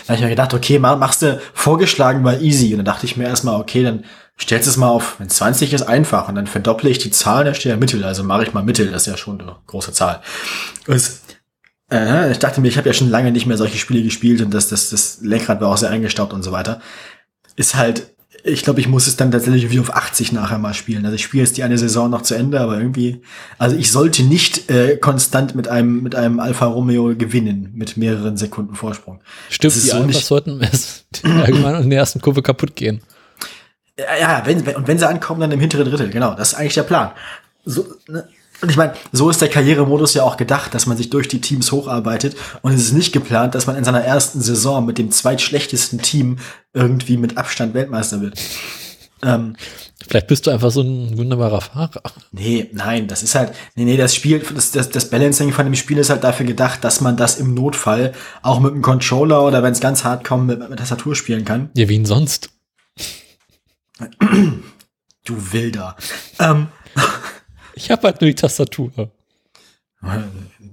Da 0.06 0.10
habe 0.10 0.15
ich 0.15 0.23
mir 0.23 0.30
gedacht, 0.30 0.54
okay, 0.54 0.80
mach, 0.80 0.97
machst 0.97 1.21
du 1.21 1.39
vorgeschlagen 1.54 2.23
bei 2.23 2.41
easy. 2.41 2.73
Und 2.73 2.80
dann 2.80 2.86
dachte 2.86 3.06
ich 3.06 3.15
mir 3.15 3.26
erstmal, 3.26 3.60
okay, 3.60 3.84
dann 3.84 4.04
stellst 4.39 4.67
es 4.67 4.78
mal 4.78 4.89
auf, 4.89 5.19
wenn 5.19 5.30
20 5.30 5.74
ist 5.74 5.84
einfach 5.84 6.28
und 6.28 6.36
dann 6.36 6.48
verdopple 6.48 6.89
ich 6.89 6.98
die 6.98 7.12
Zahl, 7.12 7.46
da 7.46 7.54
steht 7.54 7.69
ja 7.72 7.78
Mittel, 7.78 8.04
also 8.04 8.24
mache 8.24 8.43
ich 8.43 8.54
mal 8.54 8.63
Mittel, 8.63 8.91
das 8.91 9.04
ist 9.04 9.08
ja 9.12 9.17
schon 9.17 9.39
eine 9.41 9.56
große 9.67 9.93
Zahl. 9.93 10.22
Und 10.88 11.02
äh, 11.91 12.32
ich 12.32 12.39
dachte 12.39 12.62
mir, 12.62 12.67
ich 12.67 12.78
habe 12.78 12.88
ja 12.89 12.93
schon 12.93 13.10
lange 13.10 13.32
nicht 13.32 13.46
mehr 13.46 13.58
solche 13.58 13.78
Spiele 13.78 14.02
gespielt 14.04 14.41
und 14.41 14.54
das, 14.54 14.67
das, 14.69 14.89
das 14.89 15.19
Lenkrad 15.22 15.62
war 15.62 15.69
auch 15.69 15.78
sehr 15.78 15.89
eingestaubt 15.89 16.34
und 16.34 16.43
so 16.43 16.52
weiter. 16.52 16.82
Ist 17.56 17.76
halt 17.76 18.13
ich 18.46 18.63
glaube, 18.63 18.82
ich 18.82 18.89
muss 18.89 19.08
es 19.08 19.15
dann 19.15 19.32
tatsächlich 19.32 19.72
wie 19.72 19.80
auf 19.80 19.96
80 19.96 20.34
nachher 20.34 20.58
mal 20.58 20.74
spielen. 20.74 21.06
Also 21.06 21.15
ich 21.15 21.24
spiele 21.24 21.43
jetzt 21.43 21.56
die 21.56 21.63
eine 21.63 21.78
Saison 21.78 22.10
noch 22.10 22.24
zu 22.24 22.36
Ende, 22.36 22.60
aber 22.60 22.78
irgendwie, 22.78 23.22
also 23.58 23.78
ich 23.78 23.89
sollte 23.89 24.24
nicht 24.24 24.69
äh, 24.69 24.98
konstant 24.98 25.56
mit 25.56 25.69
einem 25.69 26.04
mit 26.04 26.13
einem 26.15 26.41
Alfa 26.41 26.65
Romeo 26.65 27.15
gewinnen 27.15 27.72
mit 27.74 27.96
mehreren 27.96 28.36
Sekunden 28.36 28.76
Vorsprung. 28.76 29.22
Stimmt, 29.50 29.76
die 29.76 29.80
so 29.80 29.96
Alphas 29.96 30.08
nicht- 30.08 30.26
sollten 30.26 30.60
irgendwann 31.24 31.84
in 31.84 31.89
der 31.89 32.00
ersten 32.00 32.19
Kurve 32.19 32.41
kaputt 32.41 32.76
gehen. 32.76 33.02
Ja, 33.99 34.06
ja 34.19 34.41
wenn, 34.45 34.65
wenn- 34.65 34.75
und 34.75 34.88
wenn 34.88 34.97
sie 34.97 35.08
ankommen, 35.08 35.41
dann 35.41 35.51
im 35.51 35.60
hinteren 35.60 35.86
Drittel, 35.86 36.10
genau. 36.10 36.34
Das 36.36 36.49
ist 36.53 36.53
eigentlich 36.56 36.73
der 36.73 36.84
Plan. 36.84 37.12
So, 37.65 37.86
ne? 38.08 38.27
Und 38.62 38.69
ich 38.69 38.77
meine, 38.77 38.93
so 39.12 39.29
ist 39.29 39.41
der 39.41 39.49
Karrieremodus 39.49 40.13
ja 40.13 40.23
auch 40.23 40.38
gedacht, 40.38 40.73
dass 40.73 40.86
man 40.86 40.95
sich 40.95 41.10
durch 41.10 41.27
die 41.27 41.41
Teams 41.41 41.73
hocharbeitet. 41.73 42.38
Und 42.62 42.71
es 42.71 42.82
ist 42.82 42.93
nicht 42.93 43.12
geplant, 43.12 43.56
dass 43.56 43.67
man 43.67 43.75
in 43.75 43.84
seiner 43.84 44.01
ersten 44.01 44.39
Saison 44.39 44.86
mit 44.86 44.97
dem 44.97 45.12
zweitschlechtesten 45.12 46.01
Team 46.01 46.38
irgendwie 46.73 47.17
mit 47.17 47.38
Abstand 47.38 47.73
Weltmeister 47.73 48.21
wird. 48.21 48.39
Ähm, 49.21 49.58
Vielleicht 50.08 50.27
bist 50.27 50.47
du 50.47 50.51
einfach 50.51 50.71
so 50.71 50.82
ein 50.82 51.17
wunderbarer 51.17 51.62
Fahrer. 51.62 52.01
Nee, 52.32 52.69
nein, 52.73 53.08
das 53.08 53.21
ist 53.23 53.36
halt, 53.36 53.53
nee, 53.75 53.84
nee, 53.86 53.97
das 53.97 54.15
Spiel, 54.15 54.39
das, 54.53 54.71
das, 54.71 54.89
das 54.89 55.10
Balancing 55.10 55.51
von 55.51 55.65
dem 55.65 55.75
Spiel 55.75 55.97
ist 55.97 56.10
halt 56.10 56.23
dafür 56.23 56.45
gedacht, 56.45 56.84
dass 56.84 57.01
man 57.01 57.17
das 57.17 57.39
im 57.39 57.53
Notfall 57.53 58.13
auch 58.41 58.60
mit 58.60 58.71
einem 58.71 58.82
Controller 58.82 59.43
oder 59.43 59.62
wenn 59.63 59.73
es 59.73 59.79
ganz 59.79 60.03
hart 60.03 60.23
kommt, 60.23 60.47
mit, 60.47 60.69
mit 60.69 60.79
Tastatur 60.79 61.15
spielen 61.15 61.43
kann. 61.45 61.69
Ja, 61.75 61.88
wie 61.89 61.95
ihn 61.95 62.06
sonst? 62.06 62.49
Du 65.26 65.54
Wilder. 65.54 65.96
Ähm, 66.39 66.68
Ich 67.76 67.89
habe 67.89 68.04
halt 68.04 68.22
nur 68.22 68.30
die 68.30 68.36
Tastatur. 68.36 68.92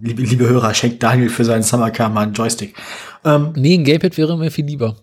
liebe, 0.01 0.23
liebe 0.23 0.47
Hörer, 0.49 0.75
schenkt 0.75 1.03
Daniel 1.03 1.31
für 1.31 1.45
seinen 1.45 1.63
Summercar 1.63 2.09
mal 2.11 2.23
einen 2.23 2.35
Joystick. 2.35 2.75
Ähm, 3.25 3.53
Nee, 3.57 3.75
ein 3.79 3.85
Gamepad 3.85 4.17
wäre 4.19 4.37
mir 4.37 4.51
viel 4.51 4.67
lieber. 4.67 4.97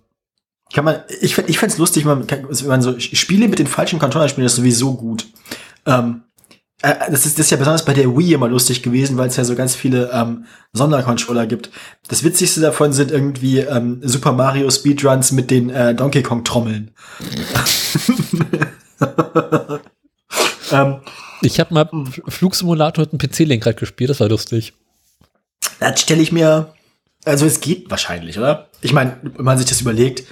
kann 0.74 0.86
man, 0.86 1.02
ich, 1.22 1.38
ich 1.38 1.58
fänd's 1.58 1.78
lustig, 1.78 2.06
wenn 2.06 2.20
man, 2.20 2.30
wenn 2.30 2.68
man 2.68 2.82
so 2.82 3.00
Spiele 3.00 3.48
mit 3.48 3.58
den 3.60 3.68
falschen 3.68 4.00
Controller 4.00 4.30
spielt, 4.30 4.46
das 4.46 4.54
ist 4.54 4.58
sowieso 4.58 4.94
gut. 4.96 5.26
Ähm, 5.86 6.22
äh, 6.22 6.27
das, 6.82 7.26
ist, 7.26 7.40
das 7.40 7.46
ist 7.48 7.52
ja 7.52 7.58
besonders 7.58 7.86
bei 7.86 7.94
der 7.94 8.16
Wii 8.16 8.34
immer 8.34 8.48
lustig 8.48 8.84
gewesen, 8.84 9.18
weil 9.18 9.30
es 9.30 9.36
ja 9.36 9.44
so 9.44 9.56
ganz 9.56 9.76
viele 9.76 10.12
ähm, 10.14 10.46
Sondercontroller 10.74 11.48
gibt. 11.48 11.72
Das 12.08 12.24
Witzigste 12.24 12.62
davon 12.62 12.94
sind 12.94 13.10
irgendwie 13.12 13.60
ähm, 13.60 14.00
Super 14.04 14.32
Mario 14.32 14.70
Speedruns 14.70 15.32
mit 15.32 15.50
den 15.50 15.70
äh, 15.72 15.96
Donkey 15.96 16.22
Kong 16.22 16.44
Trommeln. 16.44 16.92
ähm, 20.72 20.98
Ich 21.42 21.60
habe 21.60 21.74
mal 21.74 21.90
F- 22.08 22.22
Flugsimulator 22.28 23.06
mit 23.06 23.12
einem 23.12 23.20
PC-Lenkrad 23.32 23.78
gespielt, 23.78 24.10
das 24.10 24.20
war 24.20 24.30
lustig. 24.30 24.74
das 25.80 26.02
stelle 26.02 26.22
ich 26.22 26.32
mir, 26.32 26.74
also 27.26 27.46
es 27.46 27.60
geht 27.60 27.90
wahrscheinlich, 27.90 28.38
oder? 28.38 28.70
Ich 28.82 28.94
meine, 28.94 29.18
wenn 29.24 29.46
man 29.46 29.58
sich 29.58 29.68
das 29.68 29.82
überlegt, 29.82 30.24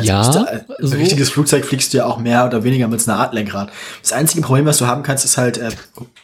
Ja, 0.00 0.30
du- 0.30 0.38
als 0.48 0.64
so- 0.80 0.96
richtiges 0.96 1.30
Flugzeug 1.30 1.64
fliegst 1.64 1.92
du 1.92 1.98
ja 1.98 2.06
auch 2.06 2.18
mehr 2.18 2.46
oder 2.46 2.64
weniger 2.64 2.88
mit 2.88 3.06
einer 3.08 3.18
Art 3.18 3.34
Lenkrad. 3.34 3.70
Das 4.02 4.12
einzige 4.12 4.42
Problem, 4.42 4.66
was 4.66 4.78
du 4.78 4.86
haben 4.86 5.02
kannst, 5.02 5.24
ist 5.24 5.36
halt, 5.36 5.58
äh, 5.58 5.70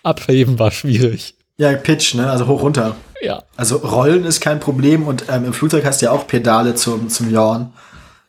Abheben 0.03 0.59
war 0.59 0.71
schwierig. 0.71 1.35
ja, 1.59 1.73
Pitch, 1.75 2.15
ne? 2.15 2.31
Also 2.31 2.47
hoch 2.47 2.63
runter. 2.63 2.97
Ja. 3.21 3.43
Also 3.57 3.77
Rollen 3.79 4.25
ist 4.25 4.41
kein 4.41 4.61
Problem 4.61 5.07
und 5.07 5.25
ähm, 5.31 5.45
im 5.47 5.53
Flugzeug 5.53 5.85
hast 5.85 6.01
du 6.01 6.07
ja 6.07 6.13
auch 6.13 6.27
Pedale 6.27 6.75
zum, 6.77 7.09
zum 7.09 7.31
Jauen, 7.33 7.73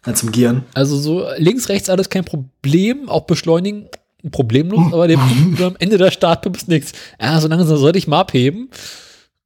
äh, 0.05 0.13
zum 0.13 0.31
Gieren. 0.31 0.63
Also 0.73 0.97
so 0.97 1.27
links, 1.37 1.69
rechts 1.69 1.89
alles 1.89 2.09
kein 2.09 2.25
Problem, 2.25 3.07
auch 3.07 3.25
beschleunigen 3.25 3.87
problemlos, 4.31 4.91
aber 4.91 5.07
der 5.07 5.17
Punkt, 5.43 5.61
am 5.61 5.75
Ende 5.79 5.97
der 5.99 6.09
Startpumpe 6.11 6.57
ist 6.57 6.67
nichts. 6.67 6.91
Ja, 7.21 7.39
so 7.39 7.47
langsam 7.47 7.77
sollte 7.77 7.99
ich 7.99 8.07
mal 8.07 8.19
abheben. 8.21 8.69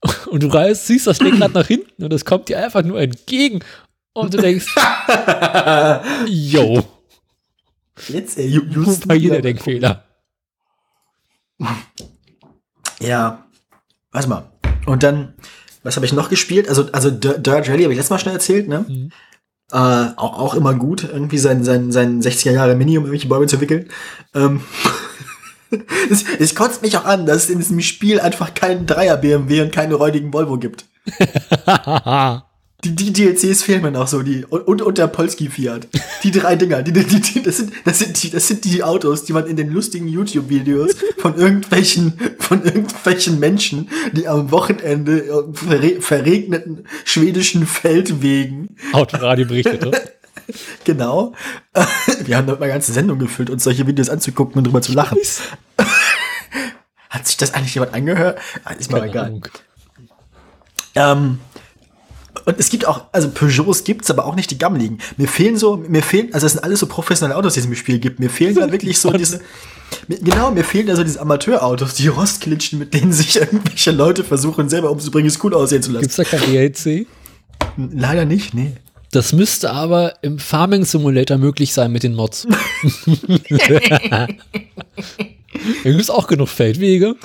Und 0.29 0.43
du 0.43 0.47
reißt, 0.47 0.85
ziehst 0.87 1.07
das 1.07 1.19
Lenkrad 1.21 1.53
nach 1.53 1.67
hinten 1.67 2.03
und 2.03 2.11
es 2.11 2.25
kommt 2.25 2.49
dir 2.49 2.61
einfach 2.61 2.83
nur 2.83 2.99
entgegen. 2.99 3.59
Und 4.13 4.33
du 4.33 4.37
denkst, 4.37 4.67
yo, 6.27 6.83
Jetzt, 8.07 8.37
ey, 8.37 8.47
just 8.47 9.07
war 9.07 9.15
hier 9.15 9.31
der 9.31 9.41
Denkfehler? 9.41 10.03
Ja, 12.99 13.45
warte 14.11 14.29
mal. 14.29 14.51
Und 14.85 15.03
dann, 15.03 15.33
was 15.83 15.95
habe 15.95 16.05
ich 16.05 16.13
noch 16.13 16.29
gespielt? 16.29 16.67
Also, 16.67 16.91
also 16.91 17.11
Dirt 17.11 17.47
Rally 17.47 17.83
habe 17.83 17.93
ich 17.93 17.97
letztes 17.97 18.09
Mal 18.09 18.19
schon 18.19 18.33
erzählt, 18.33 18.67
ne? 18.67 18.85
Mhm. 18.87 19.11
Äh, 19.71 19.77
auch, 20.17 20.39
auch 20.39 20.53
immer 20.55 20.73
gut, 20.73 21.03
irgendwie 21.03 21.37
sein, 21.37 21.63
sein, 21.63 21.91
sein 21.91 22.21
60er 22.21 22.51
Jahre 22.51 22.75
Mini, 22.75 22.97
um 22.97 23.05
irgendwelche 23.05 23.27
Bäume 23.27 23.47
zu 23.47 23.61
wickeln. 23.61 23.89
Ähm, 24.33 24.61
es, 26.09 26.25
es 26.39 26.55
kotzt 26.55 26.81
mich 26.81 26.97
auch 26.97 27.05
an, 27.05 27.25
dass 27.25 27.45
es 27.45 27.49
in 27.49 27.59
diesem 27.59 27.79
Spiel 27.81 28.19
einfach 28.19 28.53
keinen 28.53 28.85
Dreier 28.85 29.17
BMW 29.17 29.61
und 29.61 29.71
keine 29.71 29.95
räudigen 29.95 30.33
Volvo 30.33 30.57
gibt. 30.57 30.85
Die, 32.83 32.95
die 32.95 33.13
DLCs 33.13 33.63
fehlen 33.63 33.81
mir 33.81 33.91
noch 33.91 34.07
so, 34.07 34.21
die, 34.23 34.45
und, 34.45 34.81
und, 34.81 34.97
der 34.97 35.07
Polski 35.07 35.49
Fiat. 35.49 35.87
Die 36.23 36.31
drei 36.31 36.55
Dinger, 36.55 36.81
die, 36.81 36.91
die, 36.91 37.03
die, 37.05 37.41
das, 37.41 37.57
sind, 37.57 37.71
das, 37.85 37.99
sind 37.99 38.21
die, 38.21 38.29
das 38.29 38.47
sind 38.47 38.65
die 38.65 38.83
Autos, 38.83 39.23
die 39.23 39.31
man 39.31 39.47
in 39.47 39.55
den 39.55 39.71
lustigen 39.71 40.07
YouTube-Videos 40.07 40.95
von 41.17 41.35
irgendwelchen, 41.37 42.13
von 42.39 42.63
irgendwelchen 42.63 43.39
Menschen, 43.39 43.89
die 44.11 44.27
am 44.27 44.51
Wochenende 44.51 45.27
auf 45.31 45.57
verre 45.57 46.01
verregneten 46.01 46.85
schwedischen 47.05 47.65
Feldwegen, 47.65 48.75
Autoradio 48.91 49.45
berichtete. 49.45 49.91
genau, 50.83 51.33
wir 52.25 52.37
haben 52.37 52.47
dort 52.47 52.59
mal 52.59 52.67
ganze 52.67 52.91
Sendung 52.91 53.19
gefüllt, 53.19 53.49
uns 53.49 53.63
solche 53.63 53.87
Videos 53.87 54.09
anzugucken 54.09 54.57
und 54.57 54.65
drüber 54.65 54.81
zu 54.81 54.91
lachen. 54.93 55.17
Hat 57.09 57.27
sich 57.27 57.37
das 57.37 57.53
eigentlich 57.53 57.75
jemand 57.75 57.93
angehört? 57.93 58.39
Ah, 58.63 58.73
Ist 58.73 58.91
mir 58.91 59.03
egal. 59.03 59.39
Ähm, 60.95 61.39
und 62.45 62.59
es 62.59 62.69
gibt 62.69 62.85
auch, 62.87 63.05
also 63.11 63.29
Peugeots 63.29 63.83
gibt's, 63.83 64.09
aber 64.11 64.25
auch 64.25 64.35
nicht 64.35 64.51
die 64.51 64.57
gammeligen. 64.57 64.99
Mir 65.17 65.27
fehlen 65.27 65.57
so, 65.57 65.77
mir 65.77 66.03
fehlen, 66.03 66.33
also 66.33 66.45
es 66.45 66.53
sind 66.53 66.63
alles 66.63 66.79
so 66.79 66.87
professionelle 66.87 67.37
Autos, 67.37 67.53
die 67.53 67.61
es 67.61 67.65
im 67.65 67.75
Spiel 67.75 67.99
gibt. 67.99 68.19
Mir 68.19 68.29
fehlen 68.29 68.55
da 68.55 68.71
wirklich 68.71 68.99
so 68.99 69.11
diese, 69.11 69.41
mir, 70.07 70.19
genau, 70.19 70.51
mir 70.51 70.63
fehlen 70.63 70.87
da 70.87 70.95
so 70.95 71.03
diese 71.03 71.21
Amateurautos, 71.21 71.93
die 71.95 72.07
Rostklitschen, 72.07 72.79
mit 72.79 72.93
denen 72.93 73.13
sich 73.13 73.35
irgendwelche 73.37 73.91
Leute 73.91 74.23
versuchen, 74.23 74.69
selber 74.69 74.91
umzubringen, 74.91 75.27
es 75.27 75.43
cool 75.43 75.53
aussehen 75.53 75.81
zu 75.81 75.91
lassen. 75.91 76.01
Gibt's 76.01 76.17
da 76.17 76.23
kein 76.23 76.41
DLC? 76.41 77.07
Leider 77.77 78.25
nicht, 78.25 78.53
nee. 78.53 78.73
Das 79.11 79.31
müsste 79.31 79.71
aber 79.71 80.15
im 80.23 80.39
Farming 80.39 80.85
Simulator 80.85 81.37
möglich 81.37 81.73
sein 81.73 81.91
mit 81.91 82.03
den 82.03 82.15
Mods. 82.15 82.47
da 84.09 84.27
gibt's 85.83 86.09
auch 86.09 86.27
genug 86.27 86.49
Feldwege. 86.49 87.15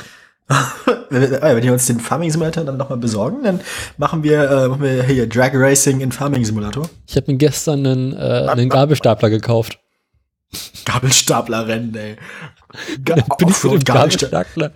Wenn, 1.10 1.22
wir- 1.30 1.42
wenn 1.42 1.62
wir 1.62 1.72
uns 1.72 1.86
den 1.86 2.00
Farming 2.00 2.30
Simulator 2.30 2.64
dann 2.64 2.76
nochmal 2.76 2.98
besorgen, 2.98 3.42
dann 3.42 3.60
machen 3.98 4.22
wir, 4.22 4.50
äh, 4.50 4.68
machen 4.68 4.82
wir 4.82 5.02
hier 5.04 5.28
Drag 5.28 5.50
Racing 5.54 6.00
in 6.00 6.12
Farming 6.12 6.44
Simulator. 6.44 6.88
Ich 7.06 7.16
habe 7.16 7.30
mir 7.32 7.38
gestern 7.38 7.86
einen, 7.86 8.12
äh, 8.14 8.46
einen 8.48 8.68
Gabelstapler 8.68 9.30
gekauft. 9.30 9.78
Gabelstaplerrennen, 10.84 11.94
ey. 11.94 12.16
Ga 13.04 13.14
Bin 13.14 13.48
ich 13.48 13.64
mit 13.64 13.72
dem 13.72 13.84
Gabelstapler 13.84 14.72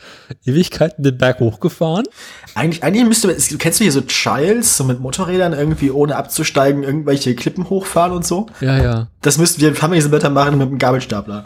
Ewigkeiten 0.47 1.03
den 1.03 1.19
Berg 1.19 1.41
hochgefahren. 1.41 2.07
Eigentlich, 2.55 2.83
eigentlich 2.83 3.05
müsste 3.05 3.29
man, 3.29 3.37
kennst 3.59 3.81
du 3.81 3.85
hier 3.85 3.93
so 3.93 4.01
Childs, 4.01 4.77
so 4.77 4.85
mit 4.85 5.01
Motorrädern 5.01 5.53
irgendwie 5.53 5.91
ohne 5.91 6.17
abzusteigen, 6.17 6.83
irgendwelche 6.83 7.35
Klippen 7.35 7.69
hochfahren 7.69 8.13
und 8.13 8.27
so? 8.27 8.47
Ja, 8.61 8.83
ja. 8.83 9.09
Das 9.21 9.37
müssten 9.37 9.61
wir 9.61 9.69
im 9.69 9.75
Farming 9.75 10.01
Simulator 10.01 10.31
machen 10.31 10.57
mit 10.57 10.69
einem 10.69 10.79
Gabelstapler. 10.79 11.45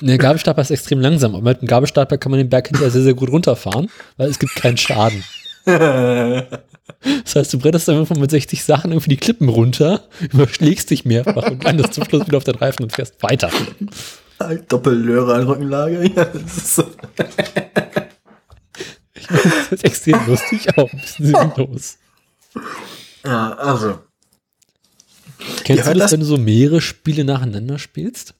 Der 0.00 0.18
Gabelstapler 0.18 0.62
ist 0.62 0.70
extrem 0.70 1.00
langsam, 1.00 1.34
aber 1.34 1.50
mit 1.50 1.60
dem 1.60 1.68
Gabelstapler 1.68 2.18
kann 2.18 2.30
man 2.30 2.38
den 2.38 2.48
Berg 2.48 2.68
hinterher 2.68 2.90
sehr, 2.90 3.02
sehr 3.02 3.14
gut 3.14 3.30
runterfahren, 3.30 3.90
weil 4.16 4.30
es 4.30 4.38
gibt 4.38 4.54
keinen 4.54 4.76
Schaden. 4.76 5.24
Das 7.24 7.36
heißt, 7.36 7.52
du 7.52 7.58
brettest 7.58 7.88
dann 7.88 7.98
einfach 7.98 8.16
mit 8.16 8.30
60 8.30 8.64
Sachen 8.64 8.90
irgendwie 8.90 9.10
die 9.10 9.16
Klippen 9.16 9.48
runter, 9.48 10.02
überschlägst 10.32 10.90
dich 10.90 11.04
mehrfach 11.04 11.50
und 11.50 11.64
landest 11.64 11.94
zum 11.94 12.04
Schluss 12.04 12.26
wieder 12.26 12.36
auf 12.36 12.44
den 12.44 12.56
Reifen 12.56 12.82
und 12.82 12.92
fährst 12.92 13.22
weiter. 13.22 13.50
Doppellöhre 14.68 15.34
an 15.34 15.46
Rückenlage. 15.46 16.10
Ja, 16.16 16.24
das 16.24 16.56
ist 16.56 16.74
so. 16.74 16.84
Das 19.32 19.72
ist 19.72 19.84
extrem 19.84 20.26
lustig, 20.26 20.76
auch 20.76 20.92
ein 20.92 21.00
bisschen 21.00 21.26
sinnlos. 21.26 21.98
Ja, 23.24 23.52
also. 23.52 24.00
Kennst 25.62 25.86
du 25.86 25.92
das, 25.92 25.98
das? 25.98 26.12
wenn 26.12 26.20
du 26.20 26.26
so 26.26 26.36
mehrere 26.36 26.80
Spiele 26.80 27.24
nacheinander 27.24 27.78
spielst? 27.78 28.34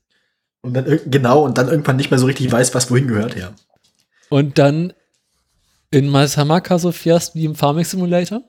Und 0.63 0.75
dann, 0.75 1.01
genau, 1.07 1.45
und 1.45 1.59
dann 1.59 1.69
irgendwann 1.69 1.97
nicht 1.97 2.11
mehr 2.11 2.19
so 2.19 2.27
richtig 2.27 2.51
weiß, 2.51 2.75
was 2.75 2.91
wohin 2.91 3.07
gehört, 3.07 3.37
ja. 3.37 3.55
Und 4.31 4.59
dann 4.59 4.93
in 5.91 6.09
Maisamaka 6.09 6.79
so 6.79 6.93
fährst 6.93 7.35
wie 7.35 7.45
im 7.45 7.55
Farming 7.55 7.85
Simulator. 7.85 8.43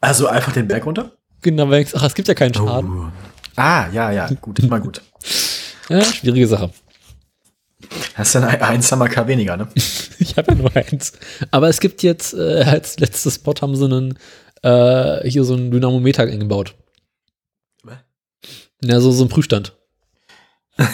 Also 0.00 0.26
einfach 0.28 0.52
den 0.52 0.68
Berg 0.68 0.86
runter? 0.86 1.12
Genau, 1.42 1.68
weil 1.70 1.82
ich, 1.82 1.96
ach, 1.96 2.04
es 2.04 2.14
gibt 2.14 2.28
ja 2.28 2.34
keinen 2.34 2.54
Schaden. 2.54 2.90
Oh. 2.90 3.12
Ah, 3.56 3.88
ja, 3.90 4.10
ja, 4.10 4.28
gut, 4.40 4.58
ist 4.58 4.68
mal 4.68 4.80
gut. 4.80 5.00
Ja, 5.88 6.02
schwierige 6.02 6.46
Sache. 6.46 6.70
Hast 8.14 8.34
dann 8.34 8.44
ein, 8.44 8.60
ein 8.62 8.82
Samaka 8.82 9.26
weniger, 9.28 9.56
ne? 9.56 9.68
Ich 10.18 10.36
habe 10.36 10.52
ja 10.52 10.58
nur 10.58 10.74
eins. 10.74 11.12
Aber 11.50 11.68
es 11.68 11.78
gibt 11.80 12.02
jetzt, 12.02 12.32
äh, 12.32 12.64
als 12.64 12.98
letztes 12.98 13.34
Spot 13.34 13.54
haben 13.60 13.76
sie 13.76 13.84
einen, 13.84 14.18
äh, 14.62 15.28
hier 15.28 15.44
so 15.44 15.54
einen 15.54 15.70
Dynamometer 15.70 16.22
eingebaut. 16.22 16.74
Was? 17.82 17.98
Ja, 18.82 19.00
so, 19.00 19.12
so 19.12 19.24
ein 19.24 19.28
Prüfstand. 19.28 19.76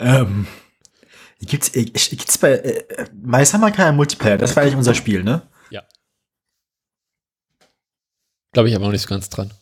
ähm, 0.00 0.46
gibt's, 1.40 1.74
äh, 1.74 1.84
gibt's 1.84 2.38
bei 2.38 2.52
äh, 2.52 3.06
My 3.12 3.44
Samaka 3.44 3.88
im 3.88 3.96
Multiplayer? 3.96 4.38
Das 4.38 4.54
war 4.54 4.62
eigentlich 4.62 4.76
unser 4.76 4.94
Spiel, 4.94 5.24
ne? 5.24 5.42
Ja. 5.70 5.82
Glaube 8.52 8.68
ich 8.68 8.76
aber 8.76 8.84
noch 8.86 8.92
nicht 8.92 9.02
so 9.02 9.08
ganz 9.08 9.28
dran. 9.28 9.52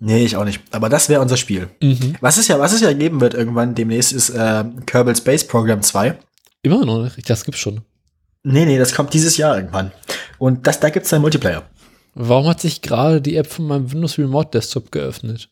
Nee, 0.00 0.24
ich 0.24 0.36
auch 0.36 0.44
nicht. 0.44 0.60
Aber 0.72 0.88
das 0.88 1.08
wäre 1.08 1.20
unser 1.22 1.36
Spiel. 1.36 1.70
Mhm. 1.82 2.16
Was 2.20 2.36
es 2.36 2.48
ja, 2.48 2.58
was 2.58 2.72
es 2.72 2.80
ja 2.80 2.92
geben 2.92 3.20
wird 3.20 3.34
irgendwann 3.34 3.74
demnächst 3.74 4.12
ist 4.12 4.30
äh, 4.30 4.64
Kerbal 4.86 5.16
Space 5.16 5.46
Program 5.46 5.82
2. 5.82 6.18
Immer 6.62 6.84
noch 6.84 7.02
nicht. 7.02 7.28
Das 7.30 7.44
gibt's 7.44 7.60
schon. 7.60 7.82
Nee, 8.42 8.66
nee, 8.66 8.78
das 8.78 8.94
kommt 8.94 9.14
dieses 9.14 9.36
Jahr 9.36 9.56
irgendwann. 9.56 9.92
Und 10.38 10.66
das, 10.66 10.80
da 10.80 10.90
gibt's 10.90 11.10
dann 11.10 11.22
Multiplayer. 11.22 11.62
Warum 12.14 12.46
hat 12.48 12.60
sich 12.60 12.82
gerade 12.82 13.22
die 13.22 13.36
App 13.36 13.46
von 13.46 13.66
meinem 13.66 13.90
Windows 13.92 14.18
Remote 14.18 14.50
Desktop 14.50 14.92
geöffnet? 14.92 15.48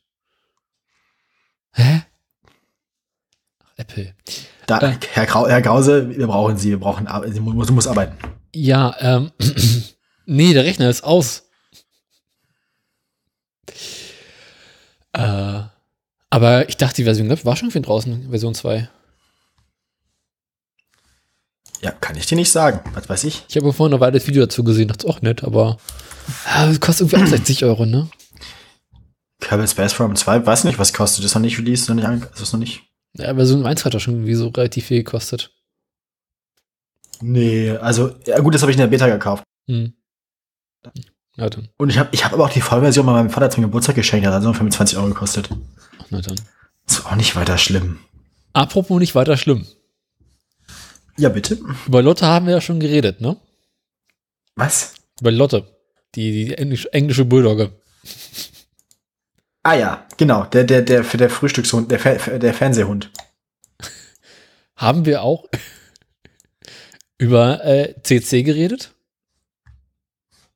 Hä? 1.73 2.03
Ach, 3.65 3.73
Apple. 3.77 4.15
Da, 4.67 4.79
Äh. 4.81 4.97
Herr, 5.13 5.27
Grau, 5.27 5.49
Herr 5.49 5.63
Grause, 5.63 6.09
wir 6.17 6.27
brauchen 6.27 6.57
Sie, 6.57 6.71
wir 6.71 6.79
brauchen, 6.81 7.07
Ar- 7.07 7.27
Sie 7.29 7.41
muss, 7.41 7.71
muss 7.71 7.87
arbeiten. 7.89 8.17
Ja, 8.55 8.95
ähm, 9.01 9.31
nee, 10.27 10.53
der 10.53 10.65
Rechner 10.65 10.91
ist 10.91 11.03
aus. 11.05 11.42
Äh, 15.13 15.63
aber 16.31 16.69
ich 16.69 16.77
dachte, 16.77 16.97
die 16.97 17.05
Version 17.05 17.29
war 17.45 17.57
schon 17.57 17.71
für 17.71 17.81
draußen, 17.81 18.31
Version 18.31 18.55
2. 18.55 18.89
Ja, 21.83 21.91
kann 21.91 22.17
ich 22.17 22.27
dir 22.27 22.37
nicht 22.37 22.51
sagen. 22.51 22.81
Was 22.95 23.09
weiß 23.09 23.25
ich? 23.25 23.45
Ich 23.49 23.57
habe 23.57 23.73
vorhin 23.73 23.91
noch 23.91 24.01
weiter 24.01 24.13
das 24.13 24.27
Video 24.27 24.45
dazu 24.45 24.63
gesehen, 24.65 24.89
dachte 24.89 25.09
auch 25.09 25.21
nett, 25.21 25.43
aber 25.43 25.79
das 26.47 26.81
kostet 26.81 27.13
irgendwie 27.13 27.25
auch 27.35 27.37
60 27.37 27.65
Euro, 27.65 27.87
ne? 27.87 28.09
Kerbal 29.41 29.67
Space 29.67 29.93
Program 29.93 30.15
2, 30.15 30.47
weiß 30.47 30.65
nicht, 30.65 30.79
was 30.79 30.93
kostet. 30.93 31.25
Ist 31.25 31.35
noch 31.35 31.43
nicht 31.43 31.59
released, 31.59 31.89
noch 31.89 31.97
nicht, 31.97 32.09
ist 32.41 32.53
noch 32.53 32.61
nicht. 32.61 32.83
Ja, 33.15 33.35
Version 33.35 33.67
1 33.67 33.85
hat 33.85 33.93
doch 33.93 34.01
schon 34.01 34.15
irgendwie 34.15 34.35
so 34.35 34.49
relativ 34.49 34.87
viel 34.87 34.99
gekostet. 34.99 35.51
Nee, 37.21 37.71
also, 37.71 38.15
ja 38.27 38.39
gut, 38.41 38.55
das 38.55 38.63
habe 38.63 38.71
ich 38.71 38.77
in 38.77 38.81
der 38.81 38.87
Beta 38.87 39.09
gekauft. 39.09 39.45
Hm. 39.69 39.93
Ja, 41.37 41.49
dann. 41.49 41.69
Und 41.79 41.89
ich 41.89 41.99
habe 41.99 42.11
ich 42.13 42.25
hab 42.25 42.33
aber 42.33 42.45
auch 42.45 42.51
die 42.51 42.61
Vollversion 42.61 43.07
bei 43.07 43.13
meinem 43.13 43.31
Vater 43.31 43.51
zum 43.51 43.63
Geburtstag 43.63 43.97
geschenkt, 43.97 44.27
hat 44.27 44.35
also 44.35 44.53
25 44.53 44.99
Euro 44.99 45.09
gekostet. 45.09 45.49
Ach, 45.99 46.05
na 46.11 46.21
dann. 46.21 46.41
Ist 46.87 47.07
auch 47.07 47.15
nicht 47.15 47.37
weiter 47.37 47.59
schlimm. 47.59 47.99
Apropos 48.53 48.99
nicht 48.99 49.15
weiter 49.15 49.37
schlimm. 49.37 49.67
Ja, 51.17 51.29
bitte. 51.29 51.59
Über 51.87 52.03
Lotte 52.03 52.27
haben 52.27 52.47
wir 52.47 52.55
ja 52.55 52.61
schon 52.61 52.81
geredet, 52.81 53.21
ne? 53.21 53.37
Was? 54.57 54.95
Über 55.21 55.31
Lotte. 55.31 55.67
Die, 56.15 56.47
die 56.47 56.55
englisch, 56.55 56.87
englische 56.93 57.25
Bulldogge. 57.25 57.73
Ah 59.63 59.75
ja, 59.75 60.07
genau, 60.17 60.45
der, 60.45 60.65
der, 60.65 60.83
der, 60.83 61.03
der 61.03 61.31
Frühstückshund, 61.31 61.91
der, 61.91 61.99
der 62.39 62.55
Fernsehhund. 62.55 63.11
Haben 64.77 65.07
wir 65.07 65.23
auch 65.23 65.49
über 67.19 67.65
äh, 67.65 67.95
CC 68.03 68.43
geredet? 68.43 68.92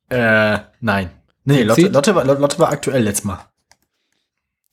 Äh, 0.09 0.59
nein. 0.81 1.09
Nee? 1.43 1.63
Lotte, 1.63 1.87
Lotte, 1.87 2.15
war, 2.15 2.23
Lotte 2.25 2.59
war 2.59 2.69
aktuell 2.71 3.03
letztes 3.03 3.25
Mal. 3.25 3.39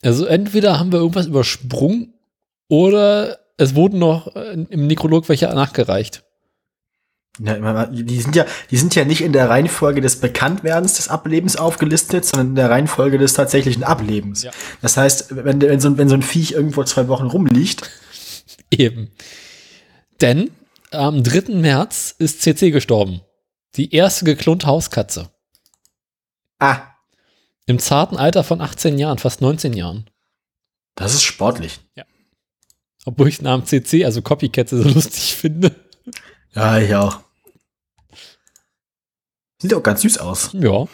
Also 0.03 0.25
entweder 0.25 0.79
haben 0.79 0.91
wir 0.91 0.99
irgendwas 0.99 1.25
übersprungen 1.27 2.13
oder 2.67 3.39
es 3.57 3.75
wurden 3.75 3.99
noch 3.99 4.35
äh, 4.35 4.53
im 4.69 4.87
Nekrolog 4.87 5.29
welche 5.29 5.47
nachgereicht. 5.47 6.23
Ja, 7.39 7.85
die 7.87 8.21
sind 8.21 8.33
ja, 8.35 8.45
die 8.71 8.77
sind 8.77 8.95
ja 8.95 9.03
nicht 9.03 9.19
in 9.21 9.33
der 9.33 9.49
Reihenfolge 9.49 9.99
des 9.99 10.21
Bekanntwerdens 10.21 10.93
des 10.95 11.09
Ablebens 11.09 11.57
aufgelistet, 11.57 12.23
sondern 12.23 12.47
in 12.49 12.55
der 12.55 12.69
Reihenfolge 12.69 13.17
des 13.17 13.33
tatsächlichen 13.33 13.83
Ablebens. 13.83 14.43
Ja. 14.43 14.51
Das 14.81 14.95
heißt, 14.95 15.35
wenn, 15.43 15.59
wenn, 15.61 15.79
so, 15.81 15.89
ein- 15.89 15.97
wenn 15.97 16.07
so 16.07 16.15
ein 16.15 16.21
Viech 16.21 16.53
irgendwo 16.53 16.83
zwei 16.85 17.07
Wochen 17.09 17.25
rumliegt, 17.27 17.89
Eben. 18.71 19.11
Denn 20.21 20.49
am 20.91 21.23
3. 21.23 21.53
März 21.55 22.15
ist 22.17 22.41
CC 22.41 22.71
gestorben. 22.71 23.21
Die 23.75 23.93
erste 23.93 24.25
geklonte 24.25 24.67
Hauskatze. 24.67 25.29
ah, 26.59 26.81
Im 27.65 27.79
zarten 27.79 28.17
Alter 28.17 28.43
von 28.43 28.61
18 28.61 28.97
Jahren, 28.97 29.17
fast 29.17 29.41
19 29.41 29.73
Jahren. 29.73 30.09
das 30.95 31.13
ist 31.13 31.23
sportlich. 31.23 31.79
Obwohl 33.07 33.27
ich 33.27 33.37
den 33.37 33.43
Namen 33.43 33.65
CC, 33.65 34.03
also 34.05 34.21
Copycat, 34.23 34.69
so 34.69 34.81
lustig 34.81 35.35
finde. 35.35 35.75
Ja, 36.55 36.79
ich 36.79 36.95
auch. 36.95 37.19
Sieht 39.61 39.73
auch 39.75 39.83
ganz 39.83 40.01
süß 40.01 40.17
aus. 40.17 40.49
Ja. 40.53 40.87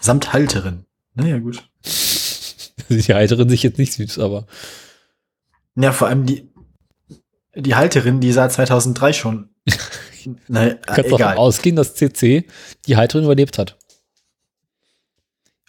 Samt 0.00 0.32
Halterin. 0.32 0.86
Naja, 1.14 1.38
gut. 1.38 1.68
Die 2.88 3.14
Halterin 3.14 3.48
sich 3.50 3.62
jetzt 3.62 3.78
nicht 3.78 3.92
süß, 3.92 4.18
aber 4.20 4.46
Ja, 5.74 5.92
vor 5.92 6.08
allem 6.08 6.24
die, 6.24 6.50
die 7.54 7.74
Halterin, 7.74 8.20
die 8.20 8.32
sah 8.32 8.48
2003 8.48 9.12
schon. 9.12 9.50
naja, 10.48 10.74
kannst 10.74 10.98
äh, 10.98 11.02
davon 11.02 11.20
egal. 11.20 11.36
ausgehen, 11.36 11.76
dass 11.76 11.94
CC 11.94 12.46
die 12.86 12.96
Halterin 12.96 13.24
überlebt 13.24 13.58
hat. 13.58 13.76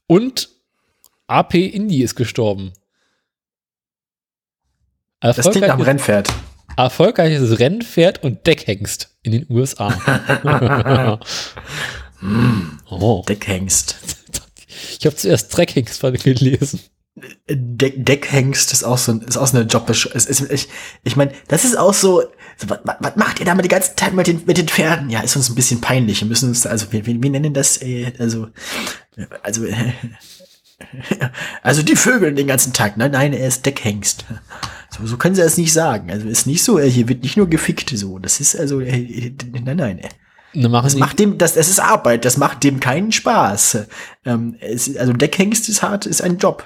Und 0.08 0.50
AP 1.28 1.56
Indy 1.56 2.04
ist 2.04 2.16
gestorben. 2.16 2.74
Das 5.22 5.38
klingt 5.38 5.56
Erfolgreiches, 5.56 5.88
Rennpferd. 5.88 6.34
erfolgreiches 6.76 7.60
Rennpferd 7.60 8.24
und 8.24 8.46
Deckhengst 8.46 9.16
in 9.24 9.32
den 9.32 9.46
USA. 9.50 9.88
oh. 12.90 13.24
Deckhengst. 13.28 13.96
Ich 15.00 15.06
habe 15.06 15.16
zuerst 15.16 15.56
Dreckhengst 15.56 16.02
gelesen. 16.02 16.82
Deck, 17.50 18.06
Deckhengst 18.06 18.74
ist 18.74 18.84
auch 18.84 18.98
so, 18.98 19.14
ein- 19.14 19.22
ist 19.22 19.38
auch 19.38 19.48
so 19.48 19.58
eine 19.58 19.66
Jobbeschreibung. 19.68 20.50
Ich, 20.50 20.68
ich 21.04 21.16
meine, 21.16 21.32
das 21.48 21.64
ist 21.64 21.78
auch 21.78 21.94
so, 21.94 22.24
so 22.58 22.70
was, 22.70 22.80
was, 22.84 23.16
macht 23.16 23.40
ihr 23.40 23.46
da 23.46 23.56
mal 23.56 23.62
die 23.62 23.70
ganze 23.70 23.96
Zeit 23.96 24.14
mit 24.14 24.28
den, 24.28 24.42
mit 24.46 24.58
den 24.58 24.68
Pferden? 24.68 25.10
Ja, 25.10 25.22
ist 25.22 25.36
uns 25.36 25.50
ein 25.50 25.56
bisschen 25.56 25.82
peinlich. 25.82 26.22
Wir 26.22 26.28
müssen 26.28 26.50
uns, 26.50 26.66
also, 26.66 26.92
wir, 26.92 27.06
wir, 27.06 27.22
wir 27.22 27.30
nennen 27.30 27.54
das, 27.54 27.82
äh, 27.82 28.12
also, 28.20 28.48
also, 29.42 29.66
äh, 29.66 29.94
also 31.64 31.82
die 31.82 31.96
Vögel 31.96 32.34
den 32.34 32.48
ganzen 32.48 32.74
Tag. 32.74 32.98
Nein, 32.98 33.12
nein, 33.12 33.34
er 33.34 33.48
ist 33.48 33.66
Deckhengst. 33.66 34.26
So, 34.90 35.06
so 35.06 35.18
können 35.18 35.36
sie 35.36 35.42
das 35.42 35.58
nicht 35.58 35.74
sagen. 35.74 36.12
Also 36.12 36.28
ist 36.28 36.48
nicht 36.48 36.64
so, 36.64 36.80
äh, 36.80 36.90
hier 36.90 37.10
wird 37.10 37.24
nicht 37.24 37.38
nur 37.38 37.48
gefickt, 37.48 37.90
so. 37.90 38.20
Das 38.20 38.40
ist 38.40 38.56
also, 38.56 38.80
äh, 38.80 39.00
äh, 39.00 39.34
nein, 39.64 39.78
nein. 39.78 40.00
äh. 40.00 40.10
Das 40.54 40.96
macht 40.96 41.18
dem, 41.18 41.40
das, 41.40 41.56
das 41.56 41.68
ist 41.68 41.80
Arbeit, 41.80 42.26
das 42.26 42.38
macht 42.38 42.64
dem 42.64 42.80
keinen 42.80 43.12
Spaß. 43.12 43.88
Ähm, 44.26 44.56
es, 44.60 44.96
also 44.98 45.12
Deckhengst 45.12 45.68
ist 45.68 45.82
hart, 45.82 46.06
ist 46.06 46.22
ein 46.22 46.38
Job. 46.38 46.64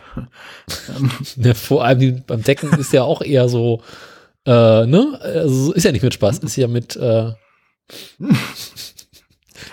ne, 1.37 1.55
vor 1.55 1.85
allem 1.85 2.21
beim 2.27 2.43
Decken 2.43 2.73
ist 2.73 2.91
ja 2.91 3.03
auch 3.03 3.21
eher 3.21 3.47
so, 3.47 3.81
äh, 4.47 4.85
ne? 4.85 5.19
Also 5.21 5.73
ist 5.73 5.83
ja 5.83 5.91
nicht 5.91 6.03
mit 6.03 6.13
Spaß, 6.13 6.39
ist 6.39 6.55
ja 6.55 6.67
mit, 6.67 6.95
äh, 6.95 7.33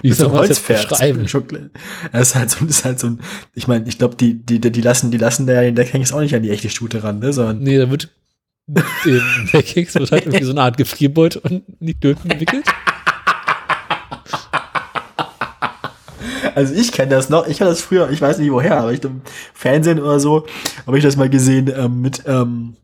wie 0.02 0.08
Mit 0.08 0.18
so 0.18 0.26
einem 0.26 0.34
Holzpferd. 0.34 0.90
Das 2.12 2.28
ist 2.28 2.34
halt 2.34 2.50
so, 2.50 2.64
ist 2.64 2.84
halt 2.84 2.98
so 2.98 3.06
ein, 3.06 3.20
ich 3.54 3.68
meine, 3.68 3.88
ich 3.88 3.98
glaube, 3.98 4.16
die, 4.16 4.34
die, 4.34 4.60
die 4.60 4.80
lassen, 4.80 5.12
die 5.12 5.18
lassen 5.18 5.46
da 5.46 5.54
ja 5.54 5.62
den 5.62 5.76
Deckhengst 5.76 6.12
auch 6.12 6.20
nicht 6.20 6.34
an 6.34 6.42
die 6.42 6.50
echte 6.50 6.70
Stute 6.70 7.04
ran, 7.04 7.20
ne, 7.20 7.32
sondern, 7.32 7.60
Nee, 7.60 7.78
da 7.78 7.88
wird 7.88 8.10
dem 8.66 9.22
Deckhengst 9.52 9.94
wird 9.94 10.10
halt 10.10 10.26
irgendwie 10.26 10.44
so 10.44 10.50
eine 10.50 10.62
Art 10.62 10.76
Gefrierbeut 10.76 11.36
und 11.36 11.62
in 11.80 11.86
die 11.86 11.94
Klöten 11.94 12.28
gewickelt. 12.28 12.64
also 16.56 16.74
ich 16.74 16.90
kenne 16.90 17.10
das 17.10 17.28
noch, 17.28 17.46
ich 17.46 17.60
habe 17.60 17.70
das 17.70 17.80
früher, 17.80 18.10
ich 18.10 18.20
weiß 18.20 18.38
nicht 18.38 18.50
woher, 18.50 18.78
aber 18.78 18.92
ich 18.92 19.04
im 19.04 19.20
Fernsehen 19.52 20.00
oder 20.00 20.18
so, 20.18 20.46
habe 20.86 20.98
ich 20.98 21.04
das 21.04 21.16
mal 21.16 21.30
gesehen, 21.30 21.72
ähm, 21.76 22.00
mit, 22.00 22.24
ähm, 22.26 22.76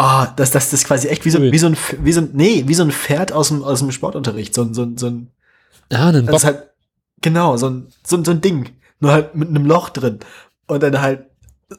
Ah, 0.00 0.32
das, 0.36 0.52
das, 0.52 0.70
das 0.70 0.80
ist 0.80 0.86
quasi 0.86 1.08
echt 1.08 1.24
wie 1.24 1.30
so, 1.30 1.42
wie 1.42 1.58
so 1.58 1.66
ein, 1.66 1.76
wie 2.02 2.12
so 2.12 2.20
ein, 2.20 2.30
nee, 2.32 2.62
wie 2.66 2.74
so 2.74 2.84
ein 2.84 2.92
Pferd 2.92 3.32
aus 3.32 3.48
dem, 3.48 3.64
aus 3.64 3.80
dem 3.80 3.90
Sportunterricht, 3.90 4.54
so 4.54 4.62
ein, 4.62 4.72
so 4.72 4.82
ein, 4.84 4.96
so 4.96 5.08
ein, 5.08 5.30
Ah, 5.92 6.08
einen 6.08 6.24
Das 6.26 6.30
Bock. 6.32 6.36
ist 6.36 6.44
halt, 6.44 6.62
genau, 7.20 7.56
so 7.56 7.68
ein, 7.68 7.88
so, 8.06 8.16
ein- 8.16 8.24
so 8.24 8.30
ein 8.30 8.40
Ding. 8.40 8.70
Nur 9.00 9.10
halt 9.12 9.34
mit 9.34 9.48
einem 9.48 9.64
Loch 9.66 9.88
drin. 9.90 10.20
Und 10.66 10.82
dann 10.82 11.00
halt 11.00 11.26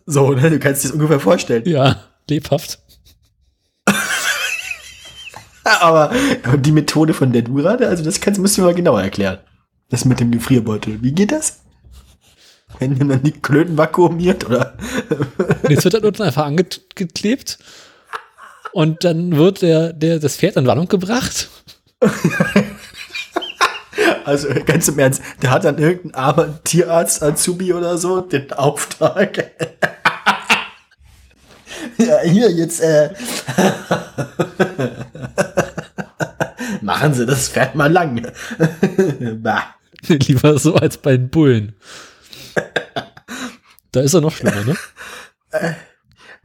so, 0.05 0.31
ne? 0.33 0.49
Du 0.49 0.59
kannst 0.59 0.83
dir 0.83 0.87
das 0.89 0.93
ungefähr 0.95 1.19
vorstellen. 1.19 1.63
Ja, 1.67 1.97
lebhaft. 2.29 2.79
Aber, 5.63 6.11
aber 6.43 6.57
die 6.57 6.71
Methode 6.71 7.13
von 7.13 7.31
der 7.31 7.43
Dura, 7.43 7.75
also 7.75 8.03
das 8.03 8.19
kannst, 8.21 8.39
musst 8.39 8.57
du 8.57 8.61
mir 8.61 8.67
mal 8.67 8.73
genauer 8.75 9.01
erklären. 9.01 9.39
Das 9.89 10.05
mit 10.05 10.19
dem 10.19 10.31
Gefrierbeutel. 10.31 11.01
Wie 11.01 11.11
geht 11.11 11.31
das? 11.31 11.59
Wenn 12.79 12.97
man 13.07 13.23
die 13.23 13.31
Klöten 13.31 13.77
vakuumiert 13.77 14.45
oder? 14.45 14.77
Jetzt 15.67 15.83
wird 15.83 15.95
dann 15.95 16.03
unten 16.05 16.21
einfach 16.21 16.45
angeklebt. 16.45 17.57
Und 18.73 19.03
dann 19.03 19.35
wird 19.35 19.61
der, 19.61 19.93
der, 19.93 20.19
das 20.19 20.37
Pferd 20.37 20.55
in 20.55 20.67
Wallung 20.67 20.87
gebracht. 20.87 21.49
Also 24.25 24.47
ganz 24.65 24.87
im 24.87 24.99
Ernst, 24.99 25.23
der 25.41 25.49
hat 25.49 25.63
dann 25.63 25.79
irgendein 25.79 26.13
armer 26.13 26.63
Tierarzt, 26.63 27.23
Azubi 27.23 27.73
oder 27.73 27.97
so, 27.97 28.21
den 28.21 28.53
Auftrag. 28.53 29.37
ja, 31.97 32.19
hier 32.21 32.51
jetzt, 32.51 32.79
äh. 32.79 33.09
Machen 36.81 37.15
Sie 37.15 37.25
das 37.25 37.49
Pferd 37.49 37.73
mal 37.73 37.91
lang. 37.91 38.31
Lieber 40.07 40.59
so 40.59 40.75
als 40.75 40.97
bei 40.97 41.17
den 41.17 41.29
Bullen. 41.29 41.73
Da 43.91 44.01
ist 44.01 44.13
er 44.13 44.21
noch 44.21 44.31
schlimmer, 44.31 44.63
ne? 44.63 44.75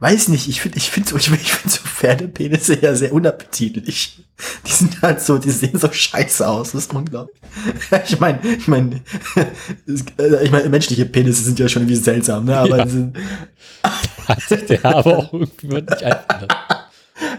Weiß 0.05 0.27
nicht, 0.27 0.47
ich 0.47 0.61
finde 0.61 0.77
ich 0.77 0.91
find 0.91 1.09
so, 1.09 1.15
ich 1.17 1.27
find 1.27 1.73
so 1.73 1.81
Pferdepenisse 1.81 2.79
ja 2.79 2.93
sehr 2.93 3.11
unappetitlich. 3.11 4.19
Die 4.67 4.71
sind 4.71 5.01
halt 5.01 5.19
so, 5.19 5.39
die 5.39 5.49
sehen 5.49 5.79
so 5.79 5.91
scheiße 5.91 6.47
aus, 6.47 6.73
das 6.73 6.83
ist 6.83 6.93
unglaublich. 6.93 7.35
Ich 8.07 8.19
meine, 8.19 8.39
ich 8.45 8.67
meine, 8.67 9.01
ich 9.87 10.51
meine, 10.51 10.69
menschliche 10.69 11.07
Penisse 11.07 11.41
sind 11.43 11.57
ja 11.57 11.67
schon 11.67 11.81
irgendwie 11.83 11.95
seltsam, 11.95 12.45
ne? 12.45 12.55
Aber 12.55 12.77
Ja. 12.77 12.87
sind, 12.87 13.17
Hat 14.27 14.41
sich 14.41 14.65
der 14.67 14.85
aber 14.85 15.17
auch 15.17 15.33
irgendwie 15.33 15.67
nicht 15.69 16.03
einfallen. 16.03 16.47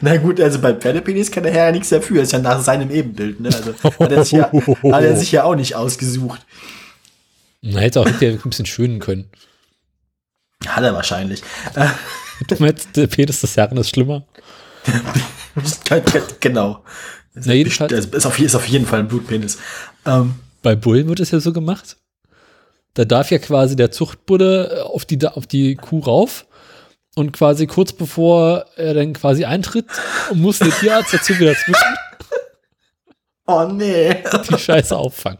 na 0.01 0.17
gut, 0.17 0.41
also 0.41 0.59
bei 0.59 0.75
Pferdepenis 0.75 1.31
kann 1.31 1.45
der 1.45 1.53
Herr 1.53 1.67
ja 1.67 1.73
nichts 1.73 1.91
dafür, 1.91 2.23
ist 2.23 2.33
ja 2.33 2.41
nach 2.41 2.61
seinem 2.61 2.91
Ebenbild, 2.91 3.39
ne? 3.39 3.51
Also 3.55 3.75
hat 4.01 4.11
er 4.11 4.25
sich 4.25 4.33
ja, 4.33 4.51
hat 4.51 5.03
er 5.05 5.17
sich 5.17 5.31
ja 5.31 5.45
auch 5.45 5.55
nicht 5.55 5.77
ausgesucht. 5.77 6.45
Man 7.63 7.77
hätte 7.77 8.01
auch 8.01 8.09
hinterher 8.09 8.35
ein 8.45 8.51
bisschen 8.51 8.67
schönen 8.67 8.99
können. 8.99 9.31
Hat 10.67 10.83
er 10.83 10.95
wahrscheinlich. 10.95 11.43
Äh, 12.41 12.45
Du 12.47 12.57
meinst, 12.59 12.97
der 12.97 13.07
Penis 13.07 13.41
des 13.41 13.57
Herren 13.57 13.77
ist 13.79 13.91
schlimmer? 13.91 14.27
genau. 16.41 16.85
Na, 17.35 17.53
jedenfalls, 17.53 17.93
ist 17.93 18.27
auf, 18.27 18.39
ist 18.39 18.55
auf 18.55 18.67
jeden 18.69 18.87
Fall 18.87 19.01
ein 19.01 19.09
Blutpenis. 19.09 19.59
Ähm, 20.05 20.37
bei 20.63 20.75
Bullen 20.75 21.09
wird 21.09 21.21
es 21.21 21.31
ja 21.31 21.41
so 21.41 21.53
gemacht. 21.53 21.97
Da 22.95 23.05
darf 23.05 23.31
ja 23.31 23.39
quasi 23.39 23.77
der 23.77 23.91
Zuchtbulle 23.91 24.87
auf 24.87 25.05
die, 25.05 25.27
auf 25.27 25.47
die 25.47 25.77
Kuh 25.77 26.01
rauf 26.01 26.47
und 27.15 27.33
quasi 27.33 27.67
kurz 27.67 27.93
bevor 27.93 28.67
er 28.77 28.95
dann 28.95 29.13
quasi 29.13 29.45
eintritt, 29.45 29.87
muss 30.35 30.59
der 30.61 30.71
Tierarzt 30.71 31.13
dazu 31.13 31.39
wieder 31.39 31.55
zwischen 31.55 31.95
oh 33.47 33.65
nee. 33.65 34.23
die 34.51 34.59
Scheiße 34.59 34.97
auffangen. 34.97 35.39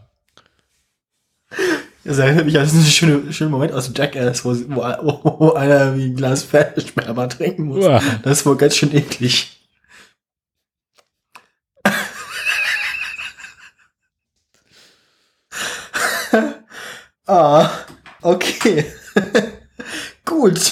Das 2.07 2.17
erinnert 2.19 2.45
mich 2.45 2.57
an 2.57 2.63
diesen 2.63 2.85
schönen, 2.85 3.33
schönen 3.33 3.51
Moment 3.51 3.73
aus 3.73 3.91
Jackass, 3.93 4.45
wo, 4.45 4.51
wo, 4.51 5.35
wo 5.39 5.51
einer 5.51 5.93
wie 5.97 6.05
ein 6.05 6.15
Glas 6.15 6.45
Pferdesperma 6.45 7.27
trinken 7.27 7.65
muss. 7.65 7.83
Uah. 7.83 8.01
Das 8.23 8.39
ist 8.39 8.45
wohl 8.45 8.55
ganz 8.55 8.77
schön 8.77 8.95
eklig. 8.95 9.59
ah, 17.25 17.69
okay. 18.21 18.85
Gut. 20.23 20.71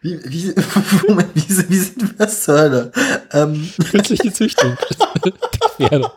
Wie, 0.00 0.20
wie, 0.26 0.54
Moment, 1.08 1.30
wie, 1.34 1.68
wie 1.70 1.78
sind 1.80 2.16
wir 2.16 2.28
zur 2.28 2.56
Hölle? 2.56 2.92
Ähm, 3.32 3.68
Künstliche 3.90 4.32
Züchtung. 4.32 4.76
Pferde. 5.76 6.08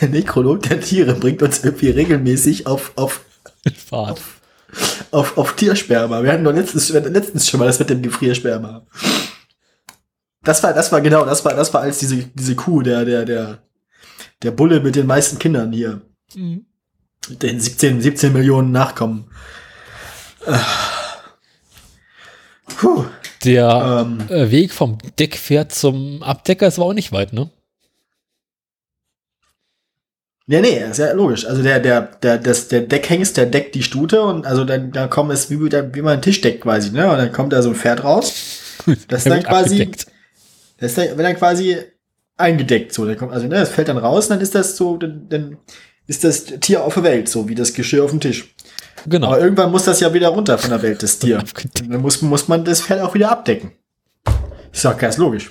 Der 0.00 0.08
Nekrolog 0.08 0.62
der 0.62 0.80
Tiere 0.80 1.14
bringt 1.14 1.42
uns 1.42 1.64
irgendwie 1.64 1.90
regelmäßig 1.90 2.66
auf, 2.66 2.92
auf, 2.96 3.24
Fahrt. 3.86 4.20
auf, 5.10 5.36
auf 5.38 5.56
Tiersperma. 5.56 6.22
Wir 6.22 6.32
hatten 6.32 6.44
doch 6.44 6.52
letztens, 6.52 6.88
letztens 6.90 7.48
schon 7.48 7.60
mal 7.60 7.66
das 7.66 7.78
mit 7.78 7.90
dem 7.90 8.02
Gefriersperma. 8.02 8.86
Das 10.42 10.62
war, 10.62 10.74
das 10.74 10.92
war 10.92 11.00
genau, 11.00 11.24
das 11.24 11.44
war, 11.44 11.54
das 11.54 11.72
war 11.72 11.80
als 11.80 11.98
diese, 11.98 12.16
diese 12.16 12.54
Kuh, 12.54 12.82
der, 12.82 13.04
der, 13.04 13.24
der, 13.24 13.62
der 14.42 14.50
Bulle 14.50 14.80
mit 14.80 14.94
den 14.94 15.06
meisten 15.06 15.38
Kindern 15.38 15.72
hier. 15.72 16.02
Mhm. 16.34 16.66
Mit 17.28 17.42
den 17.42 17.58
17, 17.58 18.02
17 18.02 18.32
Millionen 18.32 18.70
Nachkommen. 18.70 19.30
Äh. 20.46 20.58
Puh. 22.76 23.06
Der 23.44 24.04
Ähm, 24.06 24.28
äh, 24.28 24.50
Weg 24.50 24.72
vom 24.72 24.98
Deckpferd 25.18 25.72
zum 25.72 26.22
Abdecker 26.22 26.66
ist 26.66 26.78
aber 26.78 26.88
auch 26.88 26.94
nicht 26.94 27.12
weit, 27.12 27.32
ne? 27.32 27.50
Ja, 30.46 30.60
nee, 30.60 30.78
ist 30.78 30.98
ja 30.98 31.12
logisch. 31.12 31.46
Also 31.46 31.62
der, 31.62 31.80
der, 31.80 32.02
der, 32.02 32.36
das, 32.38 32.68
der 32.68 32.82
Deckhengst, 32.82 33.36
der 33.38 33.46
deckt 33.46 33.74
die 33.74 33.82
Stute 33.82 34.22
und 34.22 34.46
also 34.46 34.64
dann, 34.64 34.92
da 34.92 35.06
kommt 35.06 35.32
es 35.32 35.50
wie, 35.50 35.58
wie 35.58 36.02
man 36.02 36.14
einen 36.14 36.22
Tisch 36.22 36.42
deckt 36.42 36.62
quasi, 36.62 36.90
ne? 36.90 37.10
Und 37.10 37.16
dann 37.16 37.32
kommt 37.32 37.54
da 37.54 37.62
so 37.62 37.70
ein 37.70 37.74
Pferd 37.74 38.04
raus. 38.04 38.32
Das 39.08 39.20
ist 39.20 39.30
dann 39.30 39.42
quasi, 39.42 39.90
das 40.78 40.90
ist 40.90 40.98
dann, 40.98 41.16
dann 41.16 41.36
quasi 41.36 41.78
eingedeckt, 42.36 42.92
so. 42.92 43.06
Dann 43.06 43.16
kommt, 43.16 43.32
also, 43.32 43.46
ne, 43.46 43.54
das 43.54 43.70
fällt 43.70 43.88
dann 43.88 43.96
raus, 43.96 44.26
und 44.26 44.30
dann 44.30 44.40
ist 44.42 44.54
das 44.54 44.76
so, 44.76 44.98
dann, 44.98 45.26
dann 45.30 45.56
ist 46.06 46.22
das 46.22 46.44
Tier 46.44 46.84
auf 46.84 46.92
der 46.92 47.04
Welt, 47.04 47.30
so 47.30 47.48
wie 47.48 47.54
das 47.54 47.72
Geschirr 47.72 48.04
auf 48.04 48.10
dem 48.10 48.20
Tisch. 48.20 48.54
Genau. 49.06 49.28
Aber 49.28 49.40
irgendwann 49.40 49.70
muss 49.70 49.84
das 49.84 50.00
ja 50.00 50.12
wieder 50.12 50.28
runter 50.28 50.58
von 50.58 50.68
der 50.68 50.82
Welt, 50.82 51.02
das 51.02 51.18
Tier. 51.20 51.38
Abgedeckt. 51.38 51.80
Dann 51.90 52.02
muss, 52.02 52.20
muss 52.20 52.48
man 52.48 52.62
das 52.64 52.82
Pferd 52.82 53.00
auch 53.00 53.14
wieder 53.14 53.30
abdecken. 53.30 53.72
Ist 54.70 54.84
doch 54.84 54.98
ganz 54.98 55.16
logisch. 55.16 55.50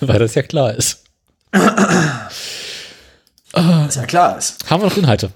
Weil 0.00 0.18
das 0.18 0.34
ja 0.34 0.42
klar 0.42 0.74
ist. 0.74 1.04
Was 3.52 3.94
ja 3.96 4.04
klar 4.06 4.38
ist. 4.38 4.68
Haben 4.70 4.82
wir 4.82 4.88
noch 4.88 4.96
Inhalte? 4.96 5.30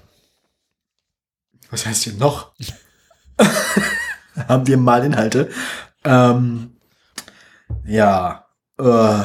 Was 1.69 1.85
heißt 1.85 2.03
hier 2.03 2.13
noch? 2.13 2.51
Haben 4.47 4.67
wir 4.67 4.77
mal 4.77 5.03
Inhalte. 5.03 5.49
Ähm, 6.03 6.71
ja. 7.85 8.45
Äh, 8.79 9.19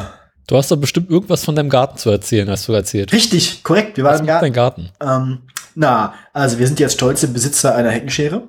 Du 0.49 0.57
hast 0.59 0.71
doch 0.71 0.77
bestimmt 0.77 1.09
irgendwas 1.09 1.45
von 1.45 1.55
deinem 1.55 1.71
Garten 1.71 1.97
zu 1.97 2.11
erzählen, 2.11 2.51
hast 2.51 2.67
du 2.69 2.73
erzählt. 2.73 3.13
richtig, 3.13 3.63
korrekt. 3.63 3.97
Wir 3.97 4.05
Was 4.05 4.19
waren 4.19 4.27
macht 4.27 4.29
ja. 4.35 4.41
dein 4.41 4.53
Garten? 4.53 4.91
Ähm, 5.01 5.43
na, 5.75 6.15
also 6.33 6.59
wir 6.59 6.67
sind 6.67 6.81
jetzt 6.81 6.95
stolze 6.95 7.29
Besitzer 7.29 7.75
einer 7.75 7.91
Heckenschere. 7.91 8.49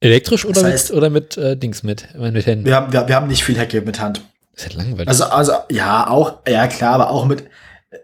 Elektrisch 0.00 0.44
oder 0.44 0.62
Das 0.62 0.64
heißt- 0.72 0.88
mit, 0.90 0.96
oder 0.98 1.10
mit 1.10 1.36
äh, 1.38 1.56
Dings 1.56 1.82
mit, 1.82 2.06
äh, 2.14 2.30
mit 2.30 2.44
Händen? 2.46 2.66
Wir 2.66 2.76
haben, 2.76 2.92
wir, 2.92 3.08
wir 3.08 3.14
haben 3.16 3.26
nicht 3.28 3.42
viel 3.44 3.56
Hecke 3.58 3.80
mit 3.80 3.98
Hand. 3.98 4.20
ist 4.54 4.66
ja 4.72 4.76
langweilig. 4.78 5.08
Also, 5.08 5.24
also, 5.24 5.52
ja, 5.70 6.06
auch, 6.08 6.40
ja 6.46 6.66
klar, 6.68 6.94
aber 6.94 7.10
auch 7.10 7.24
mit, 7.24 7.44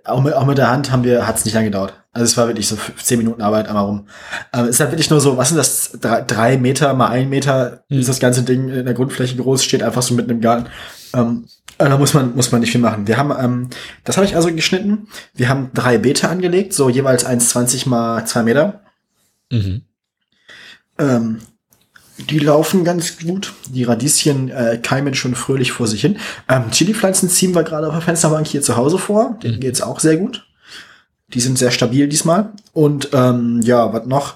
auch 0.05 0.23
mit, 0.23 0.35
auch 0.35 0.47
mit 0.47 0.59
der 0.59 0.71
Hand 0.71 0.91
haben 0.91 1.05
wir, 1.05 1.27
hat 1.27 1.37
es 1.37 1.45
nicht 1.45 1.55
lange 1.55 1.67
gedauert. 1.67 1.95
Also 2.13 2.25
es 2.25 2.37
war 2.37 2.47
wirklich 2.47 2.69
so 2.69 2.77
zehn 3.03 3.19
Minuten 3.19 3.43
Arbeit 3.43 3.69
einmal 3.69 3.85
rum. 3.85 4.09
Ähm, 4.53 4.65
es 4.65 4.71
ist 4.71 4.81
halt 4.81 4.91
wirklich 4.93 5.11
nur 5.11 5.21
so, 5.21 5.37
was 5.37 5.49
sind 5.49 5.57
das, 5.57 5.99
drei, 6.01 6.23
drei 6.23 6.57
Meter 6.57 6.95
mal 6.95 7.09
ein 7.09 7.29
Meter 7.29 7.85
Hm. 7.89 8.01
ist 8.01 8.09
das 8.09 8.21
ganze 8.21 8.43
Ding 8.43 8.69
in 8.69 8.85
der 8.85 8.95
Grundfläche 8.95 9.37
groß, 9.37 9.65
steht 9.65 9.83
einfach 9.83 10.03
so 10.03 10.15
mitten 10.15 10.31
im 10.31 10.41
Garten. 10.41 10.67
Ähm, 11.15 11.47
äh, 11.79 11.89
da 11.89 11.97
muss 11.97 12.15
man, 12.15 12.35
muss 12.35 12.51
man 12.53 12.61
nicht 12.61 12.73
viel 12.73 12.81
machen. 12.81 13.07
Wir 13.07 13.17
haben, 13.17 13.33
ähm, 13.39 13.71
das 14.05 14.17
habe 14.17 14.27
ich 14.27 14.35
also 14.37 14.53
geschnitten. 14.53 15.09
Wir 15.35 15.49
haben 15.49 15.71
drei 15.75 15.99
Beete 15.99 16.29
angelegt, 16.29 16.75
so 16.75 16.89
jeweils 16.89 17.25
1,20 17.27 17.89
mal 17.89 18.25
zwei 18.27 18.43
Meter. 18.43 18.81
mhm. 19.51 19.83
Ähm, 20.99 21.39
die 22.19 22.39
laufen 22.39 22.85
ganz 22.85 23.19
gut. 23.19 23.55
Die 23.69 23.85
Radieschen 23.85 24.51
äh, 24.51 24.79
keimen 24.83 25.15
schon 25.15 25.35
fröhlich 25.35 25.73
vor 25.73 25.87
sich 25.87 26.01
hin. 26.01 26.19
Ähm, 26.49 26.71
Chili-Pflanzen 26.71 27.29
ziehen 27.29 27.55
wir 27.55 27.63
gerade 27.63 27.87
auf 27.87 27.95
der 27.95 28.03
Fensterbank 28.03 28.47
hier 28.47 28.63
zu 28.63 28.77
Hause 28.77 28.99
vor. 28.99 29.39
Denen 29.43 29.57
Mhm. 29.57 29.61
geht's 29.61 29.83
auch 29.83 30.01
sehr 30.01 30.17
gut. 30.17 30.47
Die 31.29 31.41
sind 31.41 31.59
sehr 31.59 31.71
stabil 31.71 32.09
diesmal. 32.09 32.53
Und 32.73 33.11
ähm, 33.13 33.61
ja, 33.63 33.93
was 33.93 34.07
noch? 34.07 34.35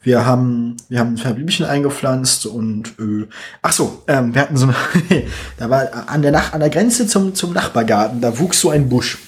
Wir 0.00 0.26
haben, 0.26 0.76
wir 0.90 0.98
haben 1.00 1.14
ein 1.14 1.22
paar 1.22 1.32
Blümchen 1.32 1.64
eingepflanzt 1.64 2.44
und 2.44 2.88
äh, 2.98 3.26
ach 3.62 3.72
so, 3.72 4.02
ähm, 4.06 4.34
wir 4.34 4.42
hatten 4.42 4.56
so 4.58 4.66
eine, 4.66 4.76
da 5.56 5.70
war 5.70 6.10
an 6.10 6.20
der 6.20 6.30
Nach 6.30 6.52
an 6.52 6.60
der 6.60 6.68
Grenze 6.68 7.06
zum, 7.06 7.34
zum 7.34 7.54
Nachbargarten, 7.54 8.20
da 8.20 8.38
wuchs 8.38 8.60
so 8.60 8.68
ein 8.68 8.90
Busch. 8.90 9.18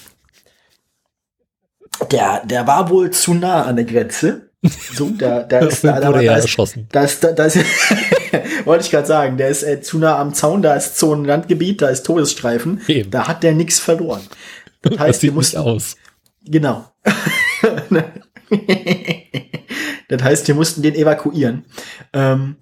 Der, 2.11 2.45
der 2.45 2.67
war 2.67 2.91
wohl 2.91 3.09
zu 3.09 3.33
nah 3.33 3.63
an 3.63 3.75
der 3.75 3.85
Grenze. 3.85 4.46
So, 4.93 5.09
da, 5.09 5.43
da 5.43 5.59
ist, 5.59 5.83
da, 5.83 5.99
da, 5.99 6.11
da, 6.11 6.19
ist, 6.19 6.43
erschossen. 6.43 6.87
da 6.91 7.03
ist, 7.03 7.23
da, 7.23 7.31
da 7.31 7.45
ist 7.45 7.59
wollte 8.65 8.85
ich 8.85 8.91
gerade 8.91 9.07
sagen, 9.07 9.37
der 9.37 9.49
ist 9.49 9.63
äh, 9.63 9.81
zu 9.81 9.97
nah 9.97 10.17
am 10.19 10.33
Zaun, 10.33 10.61
da 10.61 10.75
ist 10.75 10.97
Zonenlandgebiet, 10.97 11.81
da 11.81 11.89
ist 11.89 12.05
Todesstreifen. 12.05 12.81
Eben. 12.87 13.11
Da 13.11 13.27
hat 13.27 13.43
der 13.43 13.53
nichts 13.53 13.79
verloren. 13.79 14.21
Das 14.81 14.91
Das 14.93 14.99
heißt, 14.99 15.23
wir 15.23 15.29
sieht 15.29 15.35
nicht 15.35 15.35
mussten, 15.35 15.57
aus. 15.57 15.95
genau. 16.45 16.91
das 20.09 20.23
heißt, 20.23 20.47
wir 20.47 20.55
mussten 20.55 20.81
den 20.81 20.95
evakuieren. 20.95 21.65
Ähm, 22.13 22.55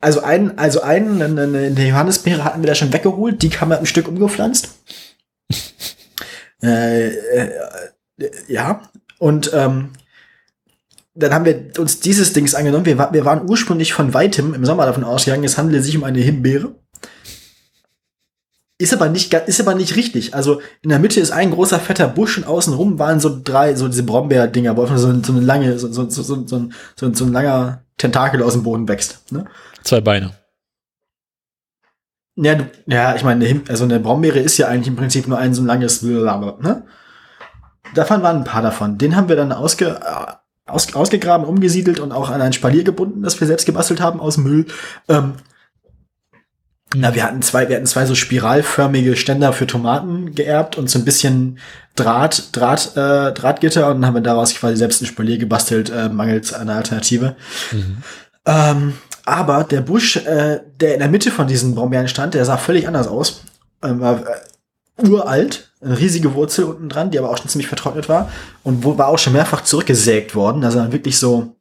also 0.00 0.20
einen, 0.22 0.58
also 0.58 0.82
einen, 0.82 1.22
eine, 1.22 1.42
eine 1.42 1.88
Johannisbeere 1.88 2.44
hatten 2.44 2.62
wir 2.62 2.66
da 2.66 2.74
schon 2.74 2.92
weggeholt, 2.92 3.42
die 3.42 3.50
haben 3.50 3.70
wir 3.70 3.78
ein 3.78 3.86
Stück 3.86 4.08
umgepflanzt. 4.08 4.70
äh, 6.62 7.08
äh, 7.08 7.50
ja, 8.48 8.82
und 9.18 9.52
ähm, 9.54 9.90
dann 11.14 11.32
haben 11.34 11.44
wir 11.44 11.70
uns 11.78 12.00
dieses 12.00 12.32
Dings 12.32 12.54
angenommen. 12.54 12.86
Wir, 12.86 12.96
wir 13.12 13.24
waren 13.24 13.48
ursprünglich 13.48 13.92
von 13.92 14.14
weitem 14.14 14.54
im 14.54 14.64
Sommer 14.64 14.86
davon 14.86 15.04
ausgegangen, 15.04 15.44
es 15.44 15.58
handele 15.58 15.82
sich 15.82 15.96
um 15.96 16.04
eine 16.04 16.20
Himbeere. 16.20 16.74
Ist 18.78 18.92
aber 18.92 19.08
nicht, 19.08 19.32
ist 19.32 19.60
aber 19.60 19.74
nicht 19.74 19.94
richtig. 19.94 20.34
Also 20.34 20.60
in 20.80 20.88
der 20.90 20.98
Mitte 20.98 21.20
ist 21.20 21.30
ein 21.30 21.52
großer 21.52 21.78
fetter 21.78 22.08
Busch 22.08 22.36
und 22.38 22.44
außenrum 22.46 22.98
waren 22.98 23.20
so 23.20 23.40
drei, 23.44 23.76
so 23.76 23.86
diese 23.86 24.02
Brombeerdinger, 24.02 24.76
wo 24.76 24.82
einfach 24.82 24.98
so, 24.98 25.12
so 25.22 25.32
eine 25.32 25.40
lange, 25.40 25.78
so, 25.78 25.92
so, 25.92 26.08
so, 26.10 26.22
so, 26.22 26.46
so, 26.46 26.56
ein- 26.56 26.72
so, 26.96 27.06
ein- 27.06 27.14
so 27.14 27.24
ein 27.24 27.32
langer 27.32 27.84
Tentakel 27.96 28.42
aus 28.42 28.54
dem 28.54 28.64
Boden 28.64 28.88
wächst. 28.88 29.30
Ne? 29.30 29.44
Zwei 29.84 30.00
Beine. 30.00 30.32
Ja, 32.34 32.54
du, 32.56 32.64
ja, 32.86 33.14
ich 33.14 33.22
meine, 33.22 33.60
also 33.68 33.84
eine 33.84 34.00
Brombeere 34.00 34.38
ist 34.40 34.56
ja 34.58 34.66
eigentlich 34.66 34.88
im 34.88 34.96
Prinzip 34.96 35.28
nur 35.28 35.38
ein 35.38 35.54
so 35.54 35.62
ein 35.62 35.66
langes 35.66 36.02
ne? 36.02 36.84
Davon 37.94 38.22
waren 38.22 38.38
ein 38.38 38.44
paar 38.44 38.62
davon. 38.62 38.96
Den 38.98 39.14
haben 39.14 39.28
wir 39.28 39.36
dann 39.36 39.52
ausge, 39.52 40.00
aus, 40.66 40.94
ausgegraben, 40.94 41.46
umgesiedelt 41.46 42.00
und 42.00 42.12
auch 42.12 42.30
an 42.30 42.40
ein 42.40 42.52
Spalier 42.52 42.84
gebunden, 42.84 43.22
das 43.22 43.40
wir 43.40 43.46
selbst 43.46 43.66
gebastelt 43.66 44.00
haben 44.00 44.20
aus 44.20 44.36
Müll. 44.36 44.66
Ähm, 45.08 45.34
na, 46.94 47.14
wir 47.14 47.24
hatten 47.24 47.40
zwei, 47.42 47.68
wir 47.68 47.76
hatten 47.76 47.86
zwei 47.86 48.04
so 48.04 48.14
spiralförmige 48.14 49.16
Ständer 49.16 49.52
für 49.52 49.66
Tomaten 49.66 50.34
geerbt 50.34 50.76
und 50.76 50.90
so 50.90 50.98
ein 50.98 51.04
bisschen 51.04 51.58
Draht, 51.94 52.54
Draht, 52.56 52.96
äh, 52.96 53.32
Drahtgitter 53.32 53.90
und 53.90 54.04
haben 54.04 54.14
wir 54.14 54.20
daraus 54.20 54.54
quasi 54.54 54.76
selbst 54.76 55.02
ein 55.02 55.06
Spalier 55.06 55.38
gebastelt, 55.38 55.90
äh, 55.90 56.08
mangels 56.08 56.52
einer 56.52 56.74
Alternative. 56.74 57.36
Mhm. 57.70 57.98
Ähm, 58.46 58.94
aber 59.24 59.64
der 59.64 59.80
Busch, 59.80 60.16
äh, 60.16 60.60
der 60.80 60.94
in 60.94 61.00
der 61.00 61.08
Mitte 61.08 61.30
von 61.30 61.46
diesen 61.46 61.74
Brombeeren 61.74 62.08
stand, 62.08 62.34
der 62.34 62.44
sah 62.44 62.56
völlig 62.56 62.88
anders 62.88 63.08
aus. 63.08 63.42
Ähm, 63.82 64.00
war 64.00 64.22
äh, 64.26 65.08
uralt, 65.08 65.71
eine 65.82 65.98
riesige 65.98 66.34
Wurzel 66.34 66.64
unten 66.64 66.88
dran, 66.88 67.10
die 67.10 67.18
aber 67.18 67.30
auch 67.30 67.38
schon 67.38 67.48
ziemlich 67.48 67.68
vertrocknet 67.68 68.08
war 68.08 68.30
und 68.62 68.84
wo, 68.84 68.98
war 68.98 69.08
auch 69.08 69.18
schon 69.18 69.32
mehrfach 69.32 69.62
zurückgesägt 69.62 70.34
worden. 70.34 70.64
Also 70.64 70.78
dann 70.78 70.92
wirklich 70.92 71.18
so 71.18 71.56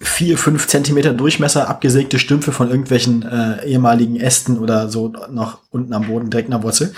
vier, 0.00 0.38
fünf 0.38 0.66
Zentimeter 0.66 1.12
Durchmesser 1.12 1.68
abgesägte 1.68 2.18
Stümpfe 2.18 2.52
von 2.52 2.68
irgendwelchen 2.68 3.22
äh, 3.22 3.64
ehemaligen 3.66 4.20
Ästen 4.20 4.58
oder 4.58 4.88
so 4.88 5.08
noch 5.08 5.60
unten 5.70 5.92
am 5.92 6.06
Boden, 6.06 6.30
direkt 6.30 6.48
in 6.48 6.52
der 6.52 6.62
Wurzel. 6.62 6.92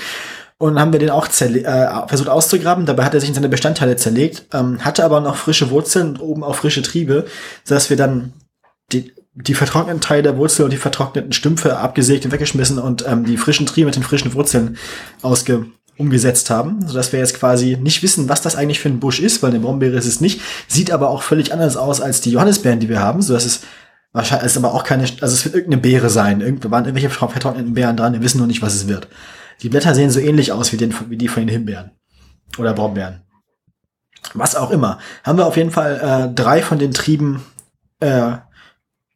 Und 0.59 0.79
haben 0.81 0.93
wir 0.93 1.01
den 1.01 1.11
auch 1.11 1.29
äh, 1.29 2.09
versucht 2.09 2.31
auszugraben. 2.31 2.87
Dabei 2.87 3.05
hat 3.05 3.13
er 3.13 3.21
sich 3.21 3.29
in 3.29 3.35
seine 3.35 3.51
Bestandteile 3.51 3.97
zerlegt, 3.97 4.47
ähm, 4.55 4.85
hatte 4.85 5.05
aber 5.05 5.21
noch 5.21 5.37
frische 5.37 5.71
Wurzeln 5.71 6.11
und 6.11 6.21
oben 6.21 6.45
auch 6.45 6.55
frische 6.55 6.83
Triebe, 6.83 7.27
sodass 7.63 7.91
wir 7.91 7.97
dann 7.97 8.33
die, 8.93 9.13
die 9.37 9.55
vertrockneten 9.55 10.01
Teile 10.01 10.23
der 10.23 10.37
Wurzel 10.37 10.65
und 10.65 10.73
die 10.73 10.79
vertrockneten 10.79 11.33
Stümpfe 11.33 11.77
abgesägt 11.77 12.25
und 12.25 12.33
weggeschmissen 12.33 12.79
und 12.79 13.07
ähm, 13.07 13.25
die 13.25 13.37
frischen 13.37 13.67
Triebe 13.67 13.87
mit 13.87 13.97
den 13.97 14.03
frischen 14.03 14.33
Wurzeln 14.35 14.79
ausge 15.23 15.67
umgesetzt 15.99 16.51
haben, 16.51 16.87
sodass 16.87 17.13
wir 17.13 17.21
jetzt 17.21 17.39
quasi 17.39 17.77
nicht 17.81 18.03
wissen, 18.03 18.29
was 18.29 18.43
das 18.43 18.57
eigentlich 18.57 18.81
für 18.81 18.89
ein 18.89 19.01
Busch 19.01 19.21
ist, 19.21 19.43
weil 19.43 19.51
eine 19.51 19.61
Brombeere 19.61 19.97
ist 19.97 20.07
es 20.07 20.21
nicht, 20.21 20.41
sieht 20.69 20.91
aber 20.91 21.11
auch 21.11 21.23
völlig 21.23 21.53
anders 21.53 21.77
aus 21.77 22.01
als 22.01 22.21
die 22.21 22.31
Johannisbeeren, 22.31 22.81
die 22.81 22.89
wir 22.89 23.01
haben, 23.01 23.23
sodass 23.23 23.45
es 23.45 23.61
wahrscheinlich 24.13 24.47
ist 24.47 24.57
aber 24.57 24.75
auch 24.75 24.85
keine, 24.85 25.03
also 25.03 25.35
es 25.35 25.45
wird 25.45 25.55
irgendeine 25.55 25.83
Beere 25.83 26.11
sein, 26.11 26.41
irgendwo 26.41 26.71
waren 26.71 26.85
irgendwelche 26.85 27.11
vertrockneten 27.11 27.75
Beeren 27.75 27.97
dran, 27.97 28.13
wir 28.13 28.23
wissen 28.23 28.39
nur 28.39 28.47
nicht, 28.47 28.63
was 28.63 28.75
es 28.75 28.89
wird. 28.89 29.09
Die 29.63 29.69
Blätter 29.69 29.95
sehen 29.95 30.11
so 30.11 30.21
ähnlich 30.21 30.53
aus 30.53 30.73
wie, 30.73 30.77
den, 30.77 30.95
wie 31.09 31.17
die 31.17 31.29
von 31.29 31.43
den 31.43 31.49
Himbeeren 31.49 31.93
oder 32.59 32.75
Brombeeren. 32.75 33.23
Was 34.35 34.57
auch 34.57 34.71
immer. 34.71 34.99
Haben 35.25 35.39
wir 35.39 35.47
auf 35.47 35.57
jeden 35.57 35.71
Fall 35.71 36.29
äh, 36.31 36.35
drei 36.35 36.61
von 36.61 36.79
den 36.79 36.93
Trieben 36.93 37.43
äh, 38.01 38.33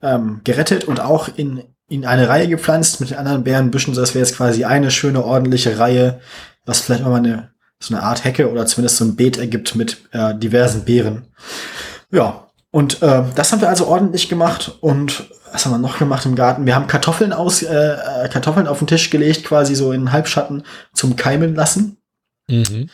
ähm, 0.02 0.40
gerettet 0.44 0.84
und 0.84 1.00
auch 1.00 1.28
in, 1.34 1.62
in 1.88 2.04
eine 2.04 2.28
Reihe 2.28 2.48
gepflanzt 2.48 3.00
mit 3.00 3.10
den 3.10 3.18
anderen 3.18 3.44
Beerenbüschen, 3.44 3.94
sodass 3.94 4.14
wir 4.14 4.20
jetzt 4.20 4.36
quasi 4.36 4.64
eine 4.64 4.90
schöne, 4.90 5.24
ordentliche 5.24 5.78
Reihe, 5.78 6.20
was 6.64 6.80
vielleicht 6.80 7.04
mal 7.04 7.14
eine, 7.14 7.50
so 7.80 7.94
eine 7.94 8.02
Art 8.02 8.24
Hecke 8.24 8.50
oder 8.50 8.66
zumindest 8.66 8.96
so 8.96 9.04
ein 9.04 9.16
Beet 9.16 9.38
ergibt 9.38 9.74
mit 9.74 9.98
äh, 10.12 10.34
diversen 10.34 10.84
Beeren. 10.84 11.26
Ja, 12.10 12.48
und 12.70 13.02
äh, 13.02 13.24
das 13.34 13.52
haben 13.52 13.60
wir 13.60 13.68
also 13.68 13.86
ordentlich 13.88 14.28
gemacht 14.28 14.76
und 14.80 15.28
was 15.52 15.64
haben 15.64 15.72
wir 15.72 15.78
noch 15.78 15.98
gemacht 15.98 16.24
im 16.26 16.36
Garten? 16.36 16.66
Wir 16.66 16.76
haben 16.76 16.86
Kartoffeln 16.86 17.32
aus, 17.32 17.62
äh, 17.62 17.74
äh, 17.74 18.28
Kartoffeln 18.28 18.68
auf 18.68 18.78
den 18.78 18.86
Tisch 18.86 19.10
gelegt, 19.10 19.44
quasi 19.44 19.74
so 19.74 19.90
in 19.92 20.12
Halbschatten 20.12 20.62
zum 20.92 21.16
Keimen 21.16 21.54
lassen, 21.54 21.96
Mhm. 22.48 22.88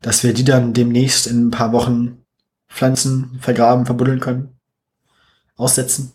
dass 0.00 0.22
wir 0.22 0.32
die 0.32 0.44
dann 0.44 0.72
demnächst 0.74 1.26
in 1.26 1.48
ein 1.48 1.50
paar 1.50 1.72
Wochen 1.72 2.24
pflanzen, 2.68 3.38
vergraben, 3.40 3.86
verbuddeln 3.86 4.20
können, 4.20 4.58
aussetzen. 5.56 6.12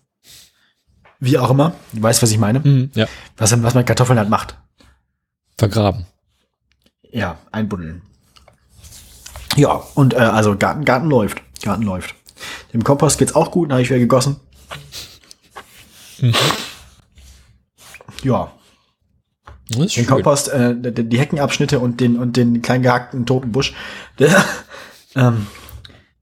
Wie 1.23 1.37
auch 1.37 1.49
immer. 1.51 1.73
Du 1.93 2.03
weißt, 2.03 2.21
was 2.21 2.31
ich 2.31 2.37
meine. 2.37 2.59
Mhm. 2.59 2.91
Ja, 2.95 3.07
Was, 3.37 3.51
was 3.63 3.73
man 3.73 3.85
Kartoffeln 3.85 4.19
halt 4.19 4.29
macht. 4.29 4.57
vergraben. 5.57 6.05
Ja, 7.11 7.37
einbuddeln. 7.51 8.01
Ja, 9.55 9.83
und 9.95 10.13
äh, 10.15 10.17
also 10.17 10.57
Garten, 10.57 10.83
Garten 10.83 11.07
läuft. 11.09 11.41
Garten 11.61 11.83
läuft. 11.83 12.13
Dem 12.73 12.83
Kompost 12.83 13.19
geht's 13.19 13.35
auch 13.35 13.51
gut, 13.51 13.69
den 13.69 13.73
habe 13.73 13.81
ich 13.83 13.89
wieder 13.89 13.99
gegossen. 13.99 14.35
Ja, 18.23 18.51
Das 19.69 19.77
ist 19.77 19.77
den 19.77 19.89
schön. 19.89 20.07
Kompost, 20.07 20.49
äh, 20.49 20.75
die 20.75 21.07
die 21.07 21.19
Heckenabschnitte 21.19 21.79
und 21.79 21.99
den 22.01 22.17
und 22.19 22.35
den 22.35 22.61
klein 22.61 22.81
gehackten 22.81 23.25
toten 23.25 23.51
Busch, 23.51 23.73
der, 24.19 24.43
ähm, 25.15 25.47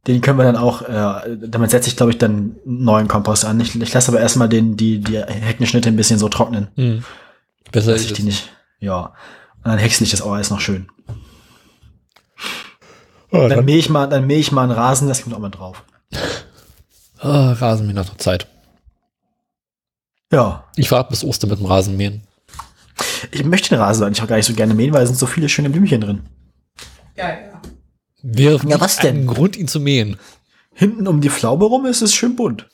den 0.08 0.22
können 0.22 0.38
wir 0.39 0.43
dann 0.45 0.56
auch, 0.58 0.82
äh, 0.82 1.38
damit 1.47 1.70
setze 1.72 1.88
ich 1.89 1.95
glaube 1.97 2.12
ich 2.12 2.18
dann 2.18 2.32
einen 2.66 2.84
neuen 2.84 3.08
Kompost 3.08 3.45
an. 3.45 3.60
Ich, 3.60 3.80
ich 3.80 3.93
lasse 3.93 4.12
aber 4.12 4.20
erstmal 4.20 4.49
den 4.49 4.76
die 4.78 4.99
die 4.99 5.18
Heckenschnitte 5.20 5.89
ein 5.89 5.95
bisschen 5.95 6.20
so 6.20 6.28
trocknen, 6.30 6.68
Mhm. 6.76 7.04
Besser 7.72 7.93
ist 7.95 8.06
ich 8.06 8.12
es. 8.12 8.18
die 8.18 8.24
nicht. 8.24 8.49
Ja, 8.80 9.14
und 9.64 9.66
dann 9.72 9.78
häcksel 9.78 10.04
ich 10.04 10.12
das 10.12 10.22
auch 10.22 10.34
alles 10.34 10.49
noch 10.49 10.60
schön. 10.60 10.88
Ah, 13.32 13.38
Dann 13.47 13.49
dann, 13.49 13.66
mähe 13.66 13.78
ich 13.78 13.89
mal, 13.89 14.08
dann 14.08 14.28
mähe 14.28 14.39
ich 14.39 14.52
mal 14.52 14.64
einen 14.64 14.72
Rasen, 14.74 15.08
das 15.08 15.22
kommt 15.24 15.36
auch 15.36 15.39
mal 15.39 15.49
drauf. 15.49 15.84
ah, 17.20 17.54
Rasenmähen 17.54 17.97
hat 17.99 18.08
noch 18.08 18.18
Zeit. 18.18 18.47
Ja, 20.34 20.66
Ich 20.76 20.91
warte 20.91 21.10
bis 21.12 21.24
Ostern 21.24 21.49
mit 21.49 21.60
dem 21.60 21.66
Rasenmähen. 21.66 22.24
ich 23.32 23.43
möchte 23.45 23.70
den 23.70 23.80
Rasen 23.80 24.04
eigentlich 24.04 24.22
auch 24.24 24.28
gar 24.28 24.38
nicht 24.38 24.45
so 24.47 24.54
gerne 24.54 24.74
mähen, 24.74 24.93
weil 24.93 25.04
es 25.04 25.10
sind 25.10 25.18
so 25.20 25.26
viele 25.28 25.47
schöne 25.49 25.70
Blümchen 25.70 26.02
drin. 26.02 26.24
Ja, 27.16 27.30
ja. 27.30 27.62
Wäre 28.24 28.59
Ja, 28.67 28.80
was 28.80 28.97
denn? 28.97 29.28
Grund, 29.28 29.57
ihn 29.57 29.67
zu 29.67 29.80
mähen. 29.80 30.17
Hinten 30.74 31.07
um 31.07 31.22
die 31.22 31.30
Pflaume 31.30 31.65
rum 31.65 31.86
ist 31.86 32.01
es 32.01 32.13
schön 32.13 32.36
bunt. 32.36 32.67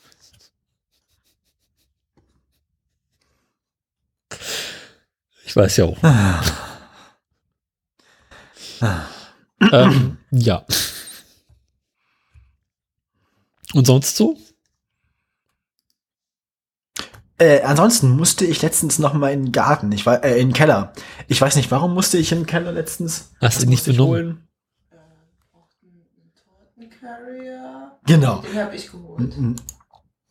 Ich 5.46 5.56
weiß 5.56 5.78
ja 5.78 5.86
auch. 5.86 5.98
ähm, 9.72 10.18
ja. 10.32 10.66
Und 13.74 13.86
sonst 13.88 14.16
so? 14.16 14.38
Äh, 17.40 17.62
ansonsten 17.62 18.10
musste 18.12 18.46
ich 18.46 18.62
letztens 18.62 18.98
noch 18.98 19.14
mal 19.14 19.32
in 19.32 19.46
den 19.46 19.52
Garten, 19.52 19.92
ich 19.92 20.06
war 20.08 20.24
äh, 20.24 20.40
in 20.40 20.50
den 20.50 20.54
Keller. 20.54 20.94
Ich 21.28 21.40
weiß 21.40 21.56
nicht, 21.56 21.70
warum 21.70 21.94
musste 21.94 22.18
ich 22.18 22.32
in 22.32 22.40
den 22.40 22.46
Keller 22.48 22.72
letztens? 22.72 23.32
Hast 23.40 23.62
du 23.62 23.68
nicht 23.68 23.78
musste 23.78 23.92
ich 23.92 23.98
genommen? 23.98 24.12
holen? 24.12 24.48
Tortencarrier. 26.76 27.97
Genau. 28.08 28.38
Den 28.42 28.58
habe 28.60 28.76
ich 28.76 28.92
geholt. 28.92 29.20
N- 29.20 29.32
n- 29.32 29.56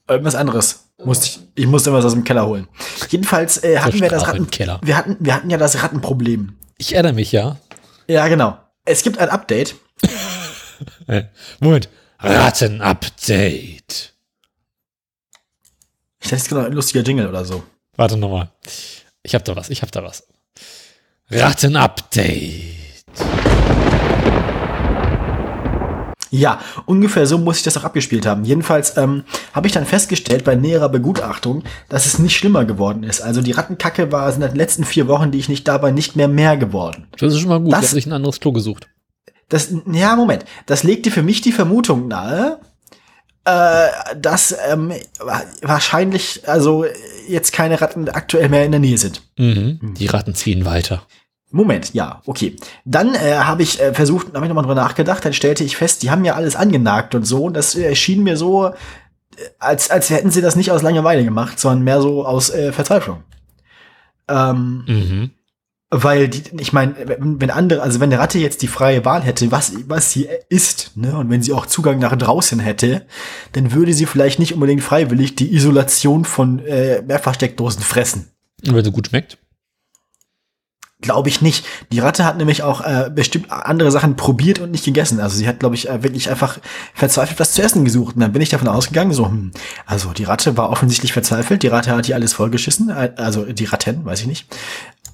Irgendwas 0.09 0.35
anderes 0.35 0.89
musste 1.05 1.27
ich. 1.27 1.41
Ich 1.55 1.67
musste 1.67 1.91
irgendwas 1.91 2.07
aus 2.07 2.13
dem 2.15 2.25
Keller 2.25 2.47
holen. 2.47 2.67
Jedenfalls 3.09 3.63
äh, 3.63 3.79
hatten 3.79 4.01
wir 4.01 4.09
das 4.09 4.27
Ratten. 4.27 4.51
Keller. 4.51 4.81
Wir 4.83 4.97
hatten, 4.97 5.17
wir 5.21 5.35
hatten 5.35 5.51
ja 5.51 5.59
das 5.59 5.83
Rattenproblem. 5.83 6.57
Ich 6.79 6.93
erinnere 6.95 7.13
mich, 7.15 7.33
ja. 7.33 7.57
Ja, 8.09 8.27
genau. 8.29 8.57
Es 8.85 9.03
gibt 9.03 9.19
ein 9.19 9.29
Update. 9.29 9.77
Äh, 11.07 11.23
Moment. 11.61 11.89
Ratten-Update. 12.19 14.13
Ich 16.21 16.29
dachte, 16.29 16.37
es 16.37 16.43
gibt 16.49 16.53
noch 16.61 16.67
ein 16.67 16.73
lustiger 16.73 17.03
Jingle 17.03 17.27
oder 17.29 17.45
so. 17.47 17.63
Warte 17.97 18.17
nochmal. 18.19 18.51
Ich 19.23 19.35
hab 19.35 19.43
da 19.47 19.57
was, 19.57 19.71
ich 19.71 19.81
hab 19.83 19.91
da 19.93 20.03
was. 20.03 20.27
Ratten-Update. 21.31 23.05
Ja, 26.31 26.61
ungefähr 26.87 27.27
so 27.27 27.39
muss 27.39 27.59
ich 27.59 27.63
das 27.63 27.77
auch 27.77 27.85
abgespielt 27.85 28.27
haben. 28.27 28.45
Jedenfalls 28.45 28.97
ähm, 28.97 29.25
habe 29.53 29.67
ich 29.69 29.73
dann 29.73 29.87
festgestellt 29.87 30.45
bei 30.45 30.55
näherer 30.57 30.89
Begutachtung, 30.89 31.63
dass 31.89 32.07
es 32.07 32.19
nicht 32.19 32.37
schlimmer 32.37 32.65
geworden 32.65 33.03
ist. 33.05 33.21
Also 33.21 33.43
die 33.43 33.53
Rattenkacke 33.53 34.11
war 34.13 34.33
in 34.35 34.41
den 34.41 34.55
letzten 34.57 34.85
vier 34.85 35.07
Wochen, 35.09 35.31
die 35.31 35.39
ich 35.39 35.49
nicht 35.49 35.67
da 35.69 35.83
war, 35.83 35.93
nicht 35.93 36.17
mehr 36.17 36.29
mehr 36.29 36.57
geworden. 36.57 37.07
Das 37.19 37.33
ist 37.33 37.41
schon 37.41 37.49
mal 37.49 37.61
gut. 37.61 37.73
Das- 37.73 37.81
Ich 37.85 37.89
habe 37.91 37.95
sich 37.95 38.07
ein 38.07 38.13
anderes 38.13 38.41
Klo 38.41 38.53
gesucht. 38.53 38.89
Das, 39.49 39.69
ja, 39.93 40.17
Moment. 40.17 40.45
Das 40.67 40.83
legte 40.83 41.11
für 41.13 41.23
mich 41.23 41.41
die 41.41 41.53
Vermutung 41.53 42.09
nahe, 42.09 42.59
äh, 43.45 43.87
dass 44.21 44.55
ähm, 44.69 44.93
wa- 45.21 45.43
wahrscheinlich 45.63 46.49
also 46.49 46.85
jetzt 47.29 47.53
keine 47.53 47.81
Ratten 47.81 48.09
aktuell 48.09 48.49
mehr 48.49 48.65
in 48.65 48.73
der 48.73 48.81
Nähe 48.81 48.99
sind. 48.99 49.23
Mhm. 49.39 49.95
Die 49.97 50.07
Ratten 50.07 50.35
ziehen 50.35 50.65
weiter. 50.65 51.03
Moment, 51.51 51.95
ja, 51.95 52.23
okay. 52.27 52.57
Dann 52.85 53.15
äh, 53.15 53.37
habe 53.37 53.63
ich 53.63 53.81
äh, 53.81 53.95
versucht, 53.95 54.35
habe 54.35 54.45
ich 54.45 54.49
nochmal 54.49 54.65
drüber 54.65 54.75
nachgedacht, 54.75 55.25
dann 55.25 55.33
stellte 55.33 55.63
ich 55.65 55.77
fest, 55.77 56.03
die 56.03 56.11
haben 56.11 56.25
ja 56.25 56.35
alles 56.35 56.57
angenagt 56.57 57.15
und 57.15 57.25
so. 57.25 57.45
Und 57.45 57.55
das 57.55 57.75
äh, 57.77 57.95
schien 57.95 58.23
mir 58.25 58.37
so, 58.37 58.67
äh, 58.67 58.73
als, 59.59 59.91
als 59.91 60.11
hätten 60.11 60.31
sie 60.31 60.43
das 60.43 60.57
nicht 60.57 60.71
aus 60.73 60.83
Langeweile 60.83 61.25
gemacht, 61.25 61.61
sondern 61.61 61.85
mehr 61.85 62.01
so 62.03 62.27
aus 62.27 62.51
äh, 62.51 62.73
Verzweiflung. 62.73 63.23
Ähm, 64.29 64.85
Mhm. 64.87 65.31
weil 65.91 66.29
die, 66.29 66.43
ich 66.61 66.73
meine, 66.73 66.95
wenn, 67.05 67.41
wenn 67.41 67.51
andere, 67.51 67.81
also 67.81 68.01
wenn 68.01 68.13
eine 68.13 68.21
Ratte 68.21 68.41
jetzt 68.41 68.61
die 68.63 68.67
freie 68.67 69.05
Wahl 69.05 69.23
hätte, 69.23 69.53
was, 69.53 69.73
was 69.87 70.11
sie 70.11 70.29
isst, 70.49 70.97
ne, 70.97 71.17
und 71.17 71.31
wenn 71.31 71.43
sie 71.43 71.53
auch 71.53 71.67
Zugang 71.67 72.01
nach 72.01 72.17
draußen 72.17 72.59
hätte, 72.59 73.07
dann 73.53 73.71
würde 73.73 73.95
sie 73.95 74.07
vielleicht 74.07 74.41
nicht 74.41 74.53
unbedingt 74.53 74.83
freiwillig 74.83 75.37
die 75.37 75.55
Isolation 75.55 76.25
von 76.25 76.59
äh, 76.67 77.03
Mehrfachsteckdosen 77.03 77.83
fressen. 77.83 78.31
Und 78.67 78.75
wenn 78.75 78.85
sie 78.85 78.91
gut 78.91 79.07
schmeckt. 79.07 79.39
Glaube 81.07 81.29
ich 81.29 81.41
nicht. 81.41 81.65
Die 81.93 82.01
Ratte 82.01 82.25
hat 82.25 82.37
nämlich 82.37 82.65
auch 82.65 82.81
äh, 82.81 83.09
bestimmt 83.15 83.53
andere 83.53 83.93
Sachen 83.93 84.17
probiert 84.17 84.59
und 84.59 84.73
nicht 84.73 84.85
gegessen. 84.85 85.21
Also 85.21 85.37
sie 85.37 85.47
hat, 85.47 85.61
glaube 85.61 85.77
ich, 85.77 85.89
äh, 85.89 86.03
wirklich 86.03 86.29
einfach 86.29 86.59
verzweifelt 86.95 87.39
was 87.39 87.53
zu 87.53 87.63
essen 87.63 87.85
gesucht. 87.85 88.17
Und 88.17 88.23
dann 88.23 88.33
bin 88.33 88.43
ich 88.43 88.49
davon 88.49 88.67
ausgegangen, 88.67 89.13
so, 89.13 89.27
hm, 89.27 89.53
also 89.87 90.13
die 90.13 90.25
Ratte 90.25 90.57
war 90.57 90.69
offensichtlich 90.69 91.13
verzweifelt. 91.13 91.63
Die 91.63 91.69
Ratte 91.69 91.95
hat 91.95 92.07
hier 92.07 92.17
alles 92.17 92.33
vollgeschissen. 92.33 92.89
Äh, 92.89 93.13
also 93.19 93.45
die 93.45 93.67
Ratten, 93.67 94.05
weiß 94.05 94.23
ich 94.23 94.27
nicht. 94.27 94.49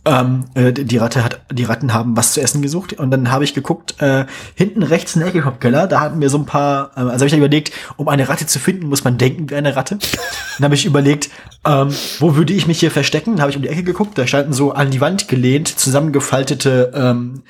Ähm, 0.05 0.46
äh, 0.55 0.72
die 0.72 0.96
Ratte 0.96 1.22
hat, 1.22 1.42
die 1.53 1.62
Ratten 1.62 1.94
haben 1.94 2.16
was 2.16 2.32
zu 2.32 2.40
essen 2.40 2.61
gesucht 2.61 2.94
und 2.94 3.12
dann 3.12 3.30
habe 3.30 3.44
ich 3.44 3.55
geguckt, 3.55 4.03
äh, 4.03 4.26
hinten 4.57 4.82
rechts 4.82 5.14
in 5.14 5.22
der 5.22 5.30
Keller, 5.30 5.86
da 5.86 6.00
hatten 6.00 6.20
wir 6.20 6.28
so 6.28 6.38
ein 6.38 6.44
paar, 6.44 6.90
äh, 6.96 7.00
also 7.00 7.12
habe 7.12 7.26
ich 7.26 7.30
dann 7.30 7.38
überlegt, 7.38 7.72
um 7.96 8.09
eine 8.09 8.28
Ratte 8.28 8.46
zu 8.46 8.59
finden, 8.59 8.88
muss 8.88 9.05
man 9.05 9.16
denken 9.16 9.48
wie 9.48 9.55
eine 9.55 9.76
Ratte. 9.76 9.98
Dann 10.59 10.64
habe 10.64 10.74
ich 10.74 10.84
überlegt, 10.84 11.30
ähm, 11.64 11.94
wo 12.18 12.34
würde 12.34 12.53
ich 12.53 12.66
mich 12.66 12.80
hier 12.80 12.90
verstecken? 12.90 13.32
Dann 13.32 13.42
habe 13.42 13.50
ich 13.50 13.57
um 13.57 13.62
die 13.62 13.68
Ecke 13.68 13.84
geguckt, 13.84 14.18
da 14.18 14.26
standen 14.26 14.53
so 14.53 14.72
an 14.72 14.90
die 14.90 15.00
Wand 15.00 15.28
gelehnt, 15.28 15.68
zusammengefaltete 15.68 16.92
ähm, 16.94 17.42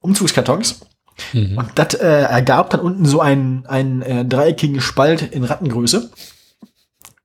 Umzugskartons. 0.00 0.80
Mhm. 1.32 1.56
Und 1.56 1.70
das 1.76 1.94
äh, 1.94 2.06
ergab 2.06 2.70
dann 2.70 2.80
unten 2.80 3.06
so 3.06 3.20
einen, 3.20 3.64
einen 3.66 4.02
äh, 4.02 4.24
dreieckigen 4.24 4.80
Spalt 4.80 5.22
in 5.22 5.44
Rattengröße. 5.44 6.10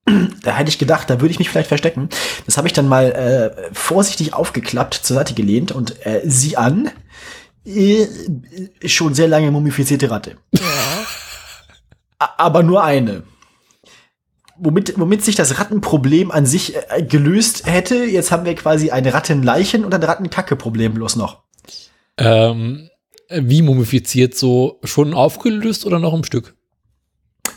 Da 0.05 0.55
hätte 0.57 0.69
ich 0.69 0.79
gedacht, 0.79 1.09
da 1.09 1.21
würde 1.21 1.31
ich 1.31 1.39
mich 1.39 1.49
vielleicht 1.49 1.67
verstecken. 1.67 2.09
Das 2.45 2.57
habe 2.57 2.67
ich 2.67 2.73
dann 2.73 2.87
mal 2.87 3.11
äh, 3.11 3.69
vorsichtig 3.73 4.33
aufgeklappt, 4.33 4.95
zur 4.95 5.15
Seite 5.15 5.33
gelehnt 5.35 5.71
und 5.71 6.05
äh, 6.05 6.21
sie 6.25 6.57
an. 6.57 6.89
Äh, 7.65 8.07
schon 8.85 9.13
sehr 9.13 9.27
lange 9.27 9.51
mumifizierte 9.51 10.09
Ratte. 10.09 10.37
A- 12.19 12.29
Aber 12.37 12.63
nur 12.63 12.83
eine. 12.83 13.23
Womit, 14.57 14.99
womit 14.99 15.23
sich 15.23 15.35
das 15.35 15.59
Rattenproblem 15.59 16.31
an 16.31 16.45
sich 16.45 16.75
äh, 16.89 17.03
gelöst 17.03 17.67
hätte. 17.67 18.03
Jetzt 18.03 18.31
haben 18.31 18.45
wir 18.45 18.55
quasi 18.55 18.89
ein 18.91 19.07
Rattenleichen 19.07 19.85
und 19.85 19.93
ein 19.93 20.03
Rattenkacke-Problem 20.03 20.95
bloß 20.95 21.15
noch. 21.15 21.43
Ähm, 22.17 22.89
wie 23.29 23.61
mumifiziert? 23.61 24.35
So 24.35 24.79
schon 24.83 25.13
aufgelöst 25.13 25.85
oder 25.85 25.99
noch 25.99 26.13
im 26.13 26.23
Stück? 26.23 26.55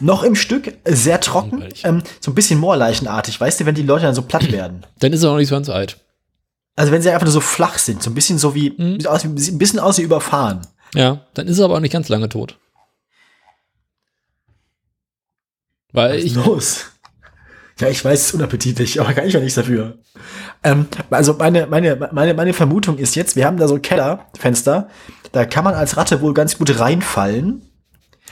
Noch 0.00 0.22
im 0.24 0.34
Stück, 0.34 0.66
äh, 0.84 0.94
sehr 0.94 1.20
trocken, 1.20 1.68
ähm, 1.84 2.02
so 2.20 2.30
ein 2.30 2.34
bisschen 2.34 2.58
moorleichenartig, 2.58 3.40
weißt 3.40 3.60
du, 3.60 3.66
wenn 3.66 3.74
die 3.74 3.82
Leute 3.82 4.06
dann 4.06 4.14
so 4.14 4.22
platt 4.22 4.50
werden. 4.52 4.84
Dann 4.98 5.12
ist 5.12 5.22
er 5.22 5.30
noch 5.30 5.36
nicht 5.38 5.48
so 5.48 5.54
ganz 5.54 5.68
alt. 5.68 5.98
Also 6.76 6.90
wenn 6.90 7.02
sie 7.02 7.10
einfach 7.10 7.24
nur 7.26 7.32
so 7.32 7.40
flach 7.40 7.78
sind, 7.78 8.02
so 8.02 8.10
ein 8.10 8.14
bisschen 8.14 8.38
so 8.38 8.54
wie, 8.54 8.70
Mhm. 8.70 8.94
sieht 9.00 9.06
aus, 9.06 9.22
ein 9.24 9.34
bisschen 9.58 9.78
aus 9.78 9.98
wie 9.98 10.02
überfahren. 10.02 10.66
Ja, 10.94 11.26
dann 11.34 11.46
ist 11.46 11.58
er 11.58 11.66
aber 11.66 11.74
auch 11.76 11.80
nicht 11.80 11.92
ganz 11.92 12.08
lange 12.08 12.28
tot. 12.28 12.58
Weil 15.92 16.16
Was 16.18 16.24
ich, 16.24 16.34
los? 16.34 16.84
Ja, 17.80 17.88
ich 17.88 18.04
weiß, 18.04 18.20
es 18.20 18.26
ist 18.28 18.34
unappetitlich, 18.34 19.00
aber 19.00 19.12
kann 19.14 19.26
ich 19.26 19.32
ja 19.34 19.40
nichts 19.40 19.54
dafür. 19.56 19.98
Ähm, 20.62 20.86
also 21.10 21.34
meine, 21.34 21.66
meine, 21.66 22.08
meine, 22.12 22.34
meine 22.34 22.52
Vermutung 22.52 22.98
ist 22.98 23.14
jetzt, 23.16 23.36
wir 23.36 23.46
haben 23.46 23.56
da 23.56 23.66
so 23.68 23.78
Kellerfenster, 23.78 24.88
da 25.32 25.44
kann 25.44 25.64
man 25.64 25.74
als 25.74 25.96
Ratte 25.96 26.20
wohl 26.20 26.34
ganz 26.34 26.56
gut 26.58 26.78
reinfallen 26.78 27.62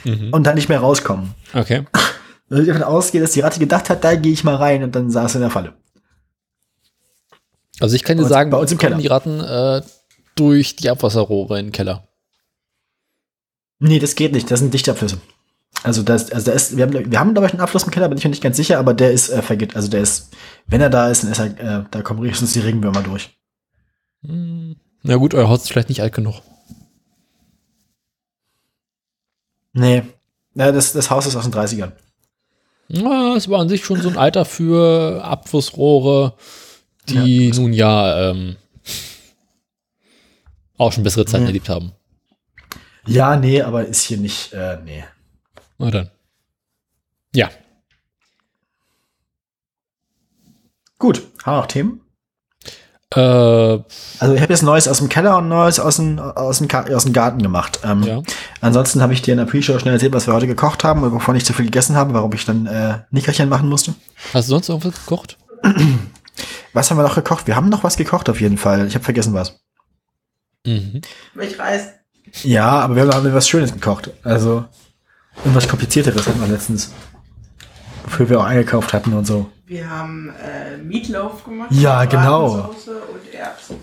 Mhm. 0.03 0.29
und 0.31 0.43
dann 0.43 0.55
nicht 0.55 0.69
mehr 0.69 0.79
rauskommen. 0.79 1.33
okay. 1.53 1.85
Wenn 2.49 2.61
ich 2.61 2.67
davon 2.67 2.83
ausgehe, 2.83 3.21
dass 3.21 3.31
die 3.31 3.39
Ratte 3.39 3.59
gedacht 3.59 3.89
hat, 3.89 4.03
da 4.03 4.15
gehe 4.15 4.33
ich 4.33 4.43
mal 4.43 4.55
rein 4.55 4.83
und 4.83 4.93
dann 4.93 5.09
saß 5.09 5.31
sie 5.31 5.37
in 5.39 5.41
der 5.41 5.49
Falle. 5.49 5.73
Also 7.79 7.95
ich 7.95 8.03
kann 8.03 8.17
dir 8.17 8.25
sagen, 8.25 8.51
bei 8.51 8.57
uns 8.57 8.71
im 8.71 8.77
kommen 8.77 8.91
Keller. 8.91 9.01
die 9.01 9.07
Ratten 9.07 9.39
äh, 9.39 9.81
durch 10.35 10.75
die 10.75 10.89
Abwasserrohre 10.89 11.59
in 11.59 11.67
den 11.67 11.71
Keller. 11.71 12.07
Nee, 13.79 13.99
das 13.99 14.15
geht 14.15 14.33
nicht. 14.33 14.51
Das 14.51 14.59
sind 14.59 14.73
Dichtabflüsse. 14.73 15.19
Also 15.81 16.03
das, 16.03 16.31
also 16.31 16.51
da 16.51 16.55
ist, 16.55 16.77
wir 16.77 16.83
haben, 16.85 17.11
wir 17.11 17.19
haben 17.19 17.33
glaube 17.33 17.47
ich 17.47 17.53
einen 17.53 17.61
Abfluss 17.61 17.83
im 17.83 17.91
Keller, 17.91 18.07
bin 18.07 18.17
ich 18.17 18.23
mir 18.23 18.29
nicht 18.29 18.43
ganz 18.43 18.55
sicher, 18.55 18.77
aber 18.77 18.93
der 18.93 19.11
ist 19.11 19.29
äh, 19.29 19.41
vergibt. 19.41 19.75
Also 19.75 19.89
der 19.89 20.01
ist, 20.01 20.31
wenn 20.67 20.79
er 20.81 20.89
da 20.89 21.09
ist, 21.09 21.23
dann 21.23 21.31
ist 21.31 21.39
er, 21.39 21.79
äh, 21.79 21.83
da 21.89 22.01
kommen 22.01 22.23
höchstens 22.23 22.53
die 22.53 22.59
Regenwürmer 22.59 23.01
durch. 23.01 23.31
Hm. 24.23 24.75
Na 25.01 25.15
gut, 25.15 25.33
euer 25.33 25.49
Haus 25.49 25.63
ist 25.63 25.69
vielleicht 25.69 25.89
nicht 25.89 26.01
alt 26.01 26.13
genug. 26.13 26.41
Nee. 29.73 30.03
Ja, 30.55 30.71
das, 30.71 30.93
das 30.93 31.09
Haus 31.09 31.25
ist 31.25 31.35
aus 31.35 31.43
den 31.43 31.53
30ern. 31.53 31.91
Ja, 32.89 33.35
es 33.35 33.49
war 33.49 33.59
an 33.59 33.69
sich 33.69 33.83
schon 33.83 34.01
so 34.01 34.09
ein 34.09 34.17
Alter 34.17 34.45
für 34.45 35.23
Abflussrohre, 35.23 36.35
die 37.09 37.51
nun 37.51 37.73
ja 37.73 38.29
ähm, 38.29 38.55
auch 40.77 40.91
schon 40.93 41.03
bessere 41.03 41.25
Zeiten 41.25 41.43
Ja. 41.43 41.47
erlebt 41.49 41.69
haben. 41.69 41.91
Ja, 43.07 43.35
nee, 43.35 43.61
aber 43.61 43.85
ist 43.85 44.03
hier 44.03 44.17
nicht, 44.17 44.53
äh, 44.53 44.77
nee. 44.83 45.03
Na 45.77 45.89
dann. 45.91 46.11
Ja. 47.35 47.49
Gut, 50.99 51.21
haben 51.43 51.55
wir 51.55 51.61
noch 51.61 51.67
Themen? 51.67 52.01
Äh, 53.15 53.19
Also 54.19 54.33
ich 54.33 54.41
habe 54.41 54.53
jetzt 54.53 54.63
Neues 54.63 54.87
aus 54.87 54.97
dem 54.99 55.09
Keller 55.09 55.37
und 55.37 55.47
Neues 55.49 55.79
aus 55.79 55.97
dem, 55.97 56.19
aus 56.19 56.59
dem, 56.59 56.69
aus 56.71 57.03
dem 57.03 57.13
Garten 57.13 57.41
gemacht. 57.41 57.79
Ähm, 57.83 58.03
ja. 58.03 58.21
Ansonsten 58.61 59.01
habe 59.01 59.13
ich 59.13 59.21
dir 59.21 59.31
in 59.33 59.37
der 59.37 59.45
Pre-Show 59.45 59.77
schnell 59.79 59.93
erzählt, 59.93 60.13
was 60.13 60.27
wir 60.27 60.33
heute 60.33 60.47
gekocht 60.47 60.83
haben 60.83 61.03
und 61.03 61.11
wovon 61.11 61.35
ich 61.35 61.45
zu 61.45 61.53
viel 61.53 61.65
gegessen 61.65 61.95
habe, 61.95 62.13
warum 62.13 62.31
ich 62.33 62.45
dann 62.45 62.65
äh, 62.65 62.99
Nickerchen 63.11 63.49
machen 63.49 63.69
musste. 63.69 63.93
Hast 64.33 64.47
du 64.47 64.51
sonst 64.51 64.69
irgendwas 64.69 64.95
gekocht? 65.05 65.37
Was 66.73 66.89
haben 66.89 66.97
wir 66.97 67.03
noch 67.03 67.15
gekocht? 67.15 67.45
Wir 67.45 67.55
haben 67.55 67.69
noch 67.69 67.83
was 67.83 67.97
gekocht 67.97 68.27
auf 68.29 68.41
jeden 68.41 68.57
Fall. 68.57 68.87
Ich 68.87 68.95
habe 68.95 69.03
vergessen 69.05 69.35
was. 69.35 69.59
Mhm. 70.65 71.01
Milch 71.35 71.59
Reis. 71.59 71.89
Ja, 72.41 72.79
aber 72.79 72.95
wir 72.95 73.07
haben 73.07 73.23
noch 73.23 73.33
was 73.35 73.47
Schönes 73.47 73.71
gekocht. 73.71 74.09
Also 74.23 74.65
irgendwas 75.37 75.67
Komplizierteres 75.67 76.25
hatten 76.25 76.41
wir 76.41 76.47
letztens. 76.47 76.91
Wofür 78.13 78.29
wir 78.29 78.39
auch 78.41 78.45
eingekauft 78.45 78.93
hatten 78.93 79.13
und 79.13 79.25
so. 79.25 79.49
Wir 79.65 79.89
haben 79.89 80.29
äh, 80.29 80.77
Meatloaf 80.77 81.43
gemacht. 81.43 81.71
Ja, 81.71 82.05
genau. 82.05 82.53
Und 82.53 83.33
Erbsen. 83.33 83.77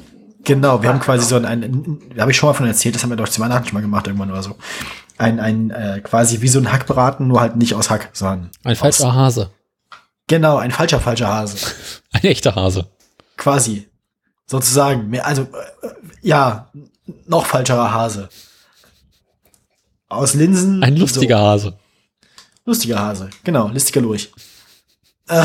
Genau, 0.44 0.80
wir 0.82 0.88
haben 0.88 1.00
quasi 1.00 1.26
so 1.26 1.36
ein, 1.36 1.44
ein, 1.44 1.98
habe 2.16 2.30
ich 2.30 2.36
schon 2.36 2.48
mal 2.48 2.54
von 2.54 2.66
erzählt, 2.66 2.94
das 2.94 3.02
haben 3.02 3.10
wir 3.10 3.16
doch 3.16 3.28
zu 3.28 3.40
Weihnachten 3.40 3.66
schon 3.66 3.74
mal 3.74 3.80
gemacht 3.80 4.06
irgendwann 4.06 4.30
oder 4.30 4.42
so. 4.42 4.54
Ein, 5.18 5.40
ein 5.40 5.70
äh, 5.70 6.00
quasi 6.02 6.40
wie 6.42 6.48
so 6.48 6.60
ein 6.60 6.72
Hackbraten, 6.72 7.26
nur 7.26 7.40
halt 7.40 7.56
nicht 7.56 7.74
aus 7.74 7.90
Hack, 7.90 8.10
sondern 8.12 8.50
Ein 8.62 8.76
falscher 8.76 9.12
Hase. 9.12 9.50
genau, 10.28 10.56
ein 10.58 10.70
falscher, 10.70 11.00
falscher 11.00 11.28
Hase. 11.28 11.58
Ein 12.12 12.22
echter 12.22 12.54
Hase. 12.54 12.86
Quasi. 13.36 13.88
Sozusagen. 14.46 15.18
Also, 15.20 15.42
äh, 15.42 15.46
ja, 16.22 16.70
noch 17.26 17.46
falscherer 17.46 17.92
Hase. 17.92 18.28
Aus 20.08 20.34
Linsen. 20.34 20.82
Ein 20.82 20.96
lustiger 20.96 21.38
Hase. 21.38 21.78
Lustiger 22.64 22.98
Hase. 22.98 23.30
Genau, 23.44 23.68
lustiger 23.68 24.00
Lurch. 24.00 24.32
Äh, 25.28 25.44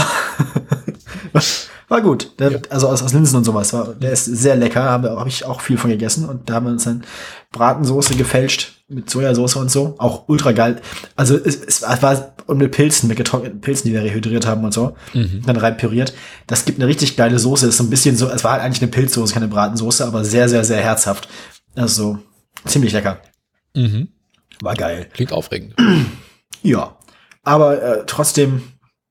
war 1.88 2.02
gut. 2.02 2.32
Der, 2.40 2.62
Also 2.70 2.88
aus, 2.88 3.02
aus 3.02 3.14
Linsen 3.14 3.38
und 3.38 3.44
sowas. 3.44 3.74
War, 3.74 3.94
der 3.94 4.12
ist 4.12 4.26
sehr 4.26 4.56
lecker. 4.56 4.84
Habe 4.84 5.12
hab 5.12 5.28
ich 5.28 5.46
auch 5.46 5.62
viel 5.62 5.78
von 5.78 5.90
gegessen. 5.90 6.28
Und 6.28 6.50
da 6.50 6.56
haben 6.56 6.66
wir 6.66 6.72
uns 6.72 6.84
dann 6.84 7.04
Bratensoße 7.52 8.16
gefälscht 8.16 8.84
mit 8.88 9.10
Sojasauce 9.10 9.56
und 9.56 9.72
so. 9.72 9.96
Auch 9.98 10.28
ultra 10.28 10.52
geil. 10.52 10.82
Also 11.16 11.38
es, 11.38 11.58
es 11.58 11.82
war 11.82 12.36
und 12.48 12.58
mit 12.58 12.72
Pilzen, 12.72 13.08
mit 13.08 13.18
getrockneten 13.18 13.62
Pilzen, 13.62 13.88
die 13.88 13.94
wir 13.94 14.04
rehydriert 14.04 14.46
haben 14.46 14.64
und 14.64 14.74
so. 14.74 14.96
Mhm. 15.14 15.42
Dann 15.46 15.58
rein 15.58 15.78
püriert. 15.78 16.14
Das 16.48 16.66
gibt 16.66 16.80
eine 16.80 16.88
richtig 16.88 17.16
geile 17.16 17.40
Soße. 17.40 17.68
Ist 17.68 17.78
so 17.78 17.84
ein 17.84 17.90
bisschen 17.90 18.16
so, 18.16 18.30
es 18.30 18.44
war 18.44 18.54
halt 18.54 18.62
eigentlich 18.62 18.82
eine 18.82 18.92
Pilzsoße, 18.92 19.34
keine 19.34 19.48
Bratensoße, 19.48 20.06
aber 20.06 20.24
sehr, 20.24 20.48
sehr, 20.50 20.64
sehr 20.64 20.82
herzhaft. 20.82 21.28
Also 21.76 22.20
ziemlich 22.66 22.94
lecker. 22.94 23.20
Mhm. 23.76 24.10
War 24.62 24.76
geil. 24.76 25.08
Klingt 25.14 25.32
aufregend. 25.32 25.76
Ja. 26.62 26.98
Aber 27.46 27.82
äh, 27.82 28.04
trotzdem 28.06 28.64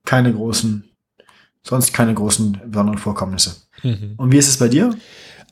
keine 0.05 0.33
großen, 0.35 0.85
sonst 1.63 1.95
keine 1.95 2.13
großen 2.15 2.61
besonderen 2.67 2.99
Vorkommnisse. 2.99 3.57
Mhm. 3.83 4.15
Und 4.19 4.33
wie 4.33 4.37
ist 4.39 4.49
es 4.49 4.59
bei 4.59 4.69
dir? 4.69 4.95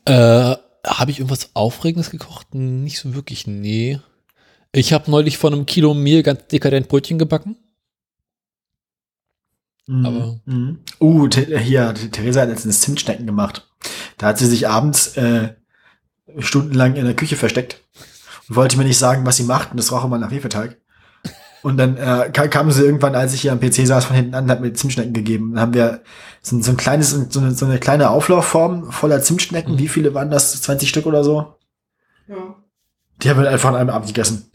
Äh, 0.05 0.55
habe 0.85 1.11
ich 1.11 1.19
irgendwas 1.19 1.49
Aufregendes 1.55 2.11
gekocht? 2.11 2.53
Nicht 2.53 2.99
so 2.99 3.15
wirklich, 3.15 3.47
nee. 3.47 3.99
Ich 4.73 4.91
habe 4.93 5.09
neulich 5.09 5.37
von 5.37 5.53
einem 5.53 5.65
Kilo 5.65 5.93
Mehl 5.93 6.23
ganz 6.23 6.47
dekadent 6.47 6.87
Brötchen 6.89 7.17
gebacken. 7.17 7.55
Mhm. 9.87 10.05
Aber- 10.05 10.39
Mhm. 10.45 10.79
Uh, 10.99 11.29
hier, 11.31 11.93
Th- 11.93 12.11
Theresa 12.11 12.41
hat 12.41 12.49
letztens 12.49 12.81
Zimtschnecken 12.81 13.25
gemacht. 13.25 13.67
Da 14.17 14.27
hat 14.27 14.37
sie 14.37 14.45
sich 14.45 14.67
abends 14.67 15.15
äh, 15.17 15.55
stundenlang 16.39 16.95
in 16.95 17.05
der 17.05 17.15
Küche 17.15 17.35
versteckt 17.35 17.81
und 18.49 18.55
wollte 18.55 18.77
mir 18.77 18.85
nicht 18.85 18.97
sagen, 18.97 19.25
was 19.25 19.37
sie 19.37 19.43
macht. 19.43 19.71
Und 19.71 19.77
das 19.77 19.91
roch 19.91 20.05
immer 20.05 20.17
nach 20.17 20.31
Hefeteig. 20.31 20.77
Und 21.63 21.77
dann 21.77 21.95
äh, 21.97 22.29
ka- 22.33 22.49
kam 22.49 22.69
sie 22.71 22.83
irgendwann, 22.83 23.15
als 23.15 23.33
ich 23.33 23.41
hier 23.41 23.51
am 23.53 23.59
PC 23.59 23.87
saß, 23.87 24.05
von 24.05 24.15
hinten 24.15 24.35
an, 24.35 24.43
und 24.45 24.51
hat 24.51 24.59
mir 24.61 24.73
Zimtschnecken 24.73 25.13
gegeben. 25.13 25.53
Dann 25.53 25.61
haben 25.61 25.73
wir 25.73 26.01
so, 26.41 26.55
ein- 26.57 26.61
so 26.63 26.71
ein 26.71 26.77
kleines, 26.77 27.11
so 27.11 27.39
eine, 27.39 27.51
so 27.51 27.65
eine 27.65 27.79
kleine 27.79 28.09
Auflaufform 28.09 28.91
voller 28.91 29.21
Zimtschnecken. 29.21 29.73
Mhm. 29.75 29.79
Wie 29.79 29.87
viele 29.87 30.13
waren 30.13 30.29
das? 30.29 30.61
20 30.61 30.89
Stück 30.89 31.05
oder 31.05 31.23
so? 31.23 31.55
Ja. 32.27 32.35
Die 33.21 33.29
haben 33.29 33.41
wir 33.41 33.49
einfach 33.49 33.69
an 33.69 33.75
einem 33.75 33.89
Abend 33.89 34.07
gegessen. 34.07 34.51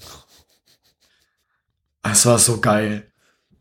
Das 2.03 2.27
war 2.27 2.39
so 2.39 2.59
geil. 2.61 3.05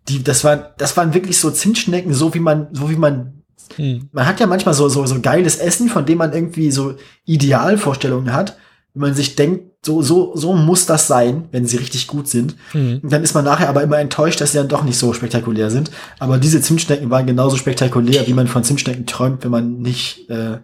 Die, 0.09 0.23
das 0.23 0.43
war, 0.43 0.55
das 0.57 0.95
waren 0.95 1.13
wirklich 1.13 1.39
so 1.39 1.51
Zimtschnecken, 1.51 2.13
so 2.13 2.33
wie 2.33 2.39
man, 2.39 2.67
so 2.73 2.89
wie 2.89 2.95
man, 2.95 3.33
Hm. 3.75 4.07
man 4.13 4.25
hat 4.25 4.39
ja 4.39 4.47
manchmal 4.47 4.73
so, 4.73 4.87
so, 4.87 5.05
so 5.05 5.19
geiles 5.19 5.57
Essen, 5.57 5.89
von 5.89 6.05
dem 6.05 6.19
man 6.19 6.31
irgendwie 6.31 6.71
so 6.71 6.95
Idealvorstellungen 7.25 8.31
hat, 8.33 8.57
wenn 8.93 9.01
man 9.01 9.13
sich 9.13 9.35
denkt, 9.35 9.76
so, 9.87 10.01
so, 10.01 10.35
so 10.35 10.53
muss 10.53 10.85
das 10.85 11.07
sein, 11.07 11.47
wenn 11.51 11.65
sie 11.65 11.77
richtig 11.77 12.07
gut 12.07 12.27
sind. 12.27 12.55
Hm. 12.73 12.99
Und 13.01 13.09
dann 13.11 13.23
ist 13.23 13.33
man 13.33 13.45
nachher 13.45 13.69
aber 13.69 13.81
immer 13.83 13.99
enttäuscht, 13.99 14.41
dass 14.41 14.51
sie 14.51 14.57
dann 14.57 14.67
doch 14.67 14.83
nicht 14.83 14.97
so 14.97 15.13
spektakulär 15.13 15.71
sind. 15.71 15.91
Aber 16.19 16.37
diese 16.37 16.59
Zimtschnecken 16.61 17.09
waren 17.09 17.25
genauso 17.25 17.55
spektakulär, 17.55 18.27
wie 18.27 18.33
man 18.33 18.47
von 18.47 18.63
Zimtschnecken 18.65 19.05
träumt, 19.05 19.43
wenn 19.43 19.51
man 19.51 19.79
nicht, 19.81 20.29
äh, 20.29 20.59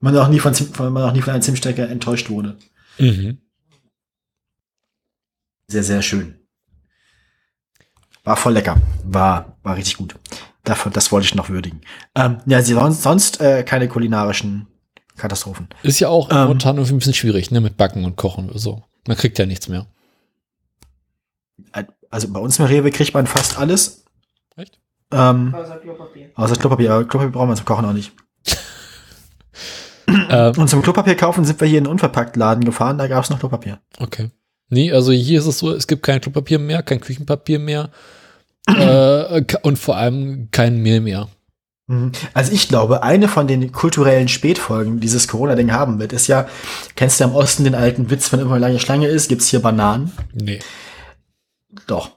Man 0.00 0.16
auch 0.18 0.28
nie 0.28 0.40
von, 0.40 0.52
Zim- 0.52 0.70
man 0.78 1.02
auch 1.04 1.12
nie 1.12 1.22
von 1.22 1.32
einer 1.32 1.40
Zimtstärke 1.40 1.86
enttäuscht 1.86 2.28
wurde. 2.28 2.56
Mhm. 2.98 3.38
Sehr, 5.68 5.84
sehr 5.84 6.02
schön. 6.02 6.34
War 8.24 8.36
voll 8.36 8.52
lecker. 8.54 8.76
War, 9.04 9.56
war 9.62 9.76
richtig 9.76 9.96
gut. 9.96 10.14
Davon, 10.64 10.92
das 10.92 11.10
wollte 11.12 11.26
ich 11.26 11.34
noch 11.34 11.48
würdigen. 11.48 11.80
Ähm, 12.14 12.38
ja, 12.46 12.60
sie 12.60 12.74
sonst, 12.74 13.02
sonst 13.02 13.40
äh, 13.40 13.62
keine 13.62 13.88
kulinarischen 13.88 14.66
Katastrophen. 15.16 15.68
Ist 15.82 16.00
ja 16.00 16.08
auch 16.08 16.30
Ähm. 16.30 16.36
momentan 16.38 16.76
irgendwie 16.76 16.94
ein 16.94 16.98
bisschen 16.98 17.14
schwierig, 17.14 17.50
ne, 17.50 17.60
mit 17.60 17.76
Backen 17.76 18.04
und 18.04 18.16
Kochen 18.16 18.50
oder 18.50 18.58
so. 18.58 18.82
Man 19.06 19.16
kriegt 19.16 19.38
ja 19.38 19.46
nichts 19.46 19.68
mehr. 19.68 19.86
Also 22.10 22.28
bei 22.32 22.38
uns 22.40 22.58
im 22.60 22.64
Rewe 22.66 22.90
kriegt 22.92 23.12
man 23.14 23.26
fast 23.26 23.58
alles. 23.58 24.04
Echt? 24.56 24.78
Ähm, 25.10 25.52
Außer 25.54 25.76
Klopapier. 25.78 26.30
außer 26.34 26.54
Klopapier. 26.56 26.92
Aber 26.92 27.04
Klopapier 27.04 27.32
brauchen 27.32 27.48
wir 27.48 27.56
zum 27.56 27.64
Kochen 27.66 27.84
auch 27.84 27.92
nicht. 27.92 28.12
ähm, 30.06 30.52
Und 30.56 30.68
zum 30.68 30.82
Klopapier 30.82 31.16
kaufen 31.16 31.44
sind 31.44 31.60
wir 31.60 31.66
hier 31.68 31.78
in 31.78 31.84
einen 31.86 31.92
Unverpackt-Laden 31.92 32.64
gefahren. 32.64 32.98
Da 32.98 33.08
gab 33.08 33.24
es 33.24 33.30
noch 33.30 33.38
Klopapier. 33.40 33.80
okay. 33.98 34.30
Nee, 34.70 34.92
also 34.92 35.12
hier 35.12 35.38
ist 35.40 35.46
es 35.46 35.58
so, 35.58 35.70
es 35.72 35.86
gibt 35.86 36.02
kein 36.02 36.20
Klopapier 36.20 36.58
mehr, 36.58 36.82
kein 36.82 37.00
Küchenpapier 37.00 37.58
mehr 37.58 37.90
äh, 38.66 39.44
und 39.62 39.78
vor 39.78 39.96
allem 39.96 40.48
kein 40.50 40.78
Mehl 40.82 41.00
mehr. 41.00 41.28
Mhm. 41.86 42.12
Also 42.32 42.52
ich 42.52 42.68
glaube, 42.68 43.02
eine 43.02 43.28
von 43.28 43.46
den 43.46 43.72
kulturellen 43.72 44.28
Spätfolgen 44.28 45.00
dieses 45.00 45.28
Corona-Ding 45.28 45.72
haben 45.72 45.98
wird, 45.98 46.12
ist 46.12 46.26
ja, 46.26 46.48
kennst 46.96 47.20
du 47.20 47.24
am 47.24 47.34
Osten 47.34 47.64
den 47.64 47.74
alten 47.74 48.10
Witz, 48.10 48.32
wenn 48.32 48.40
immer 48.40 48.52
eine 48.54 48.66
lange 48.66 48.80
Schlange 48.80 49.08
ist, 49.08 49.28
gibt's 49.28 49.48
hier 49.48 49.60
Bananen? 49.60 50.12
Nee. 50.32 50.60
Doch. 51.86 52.10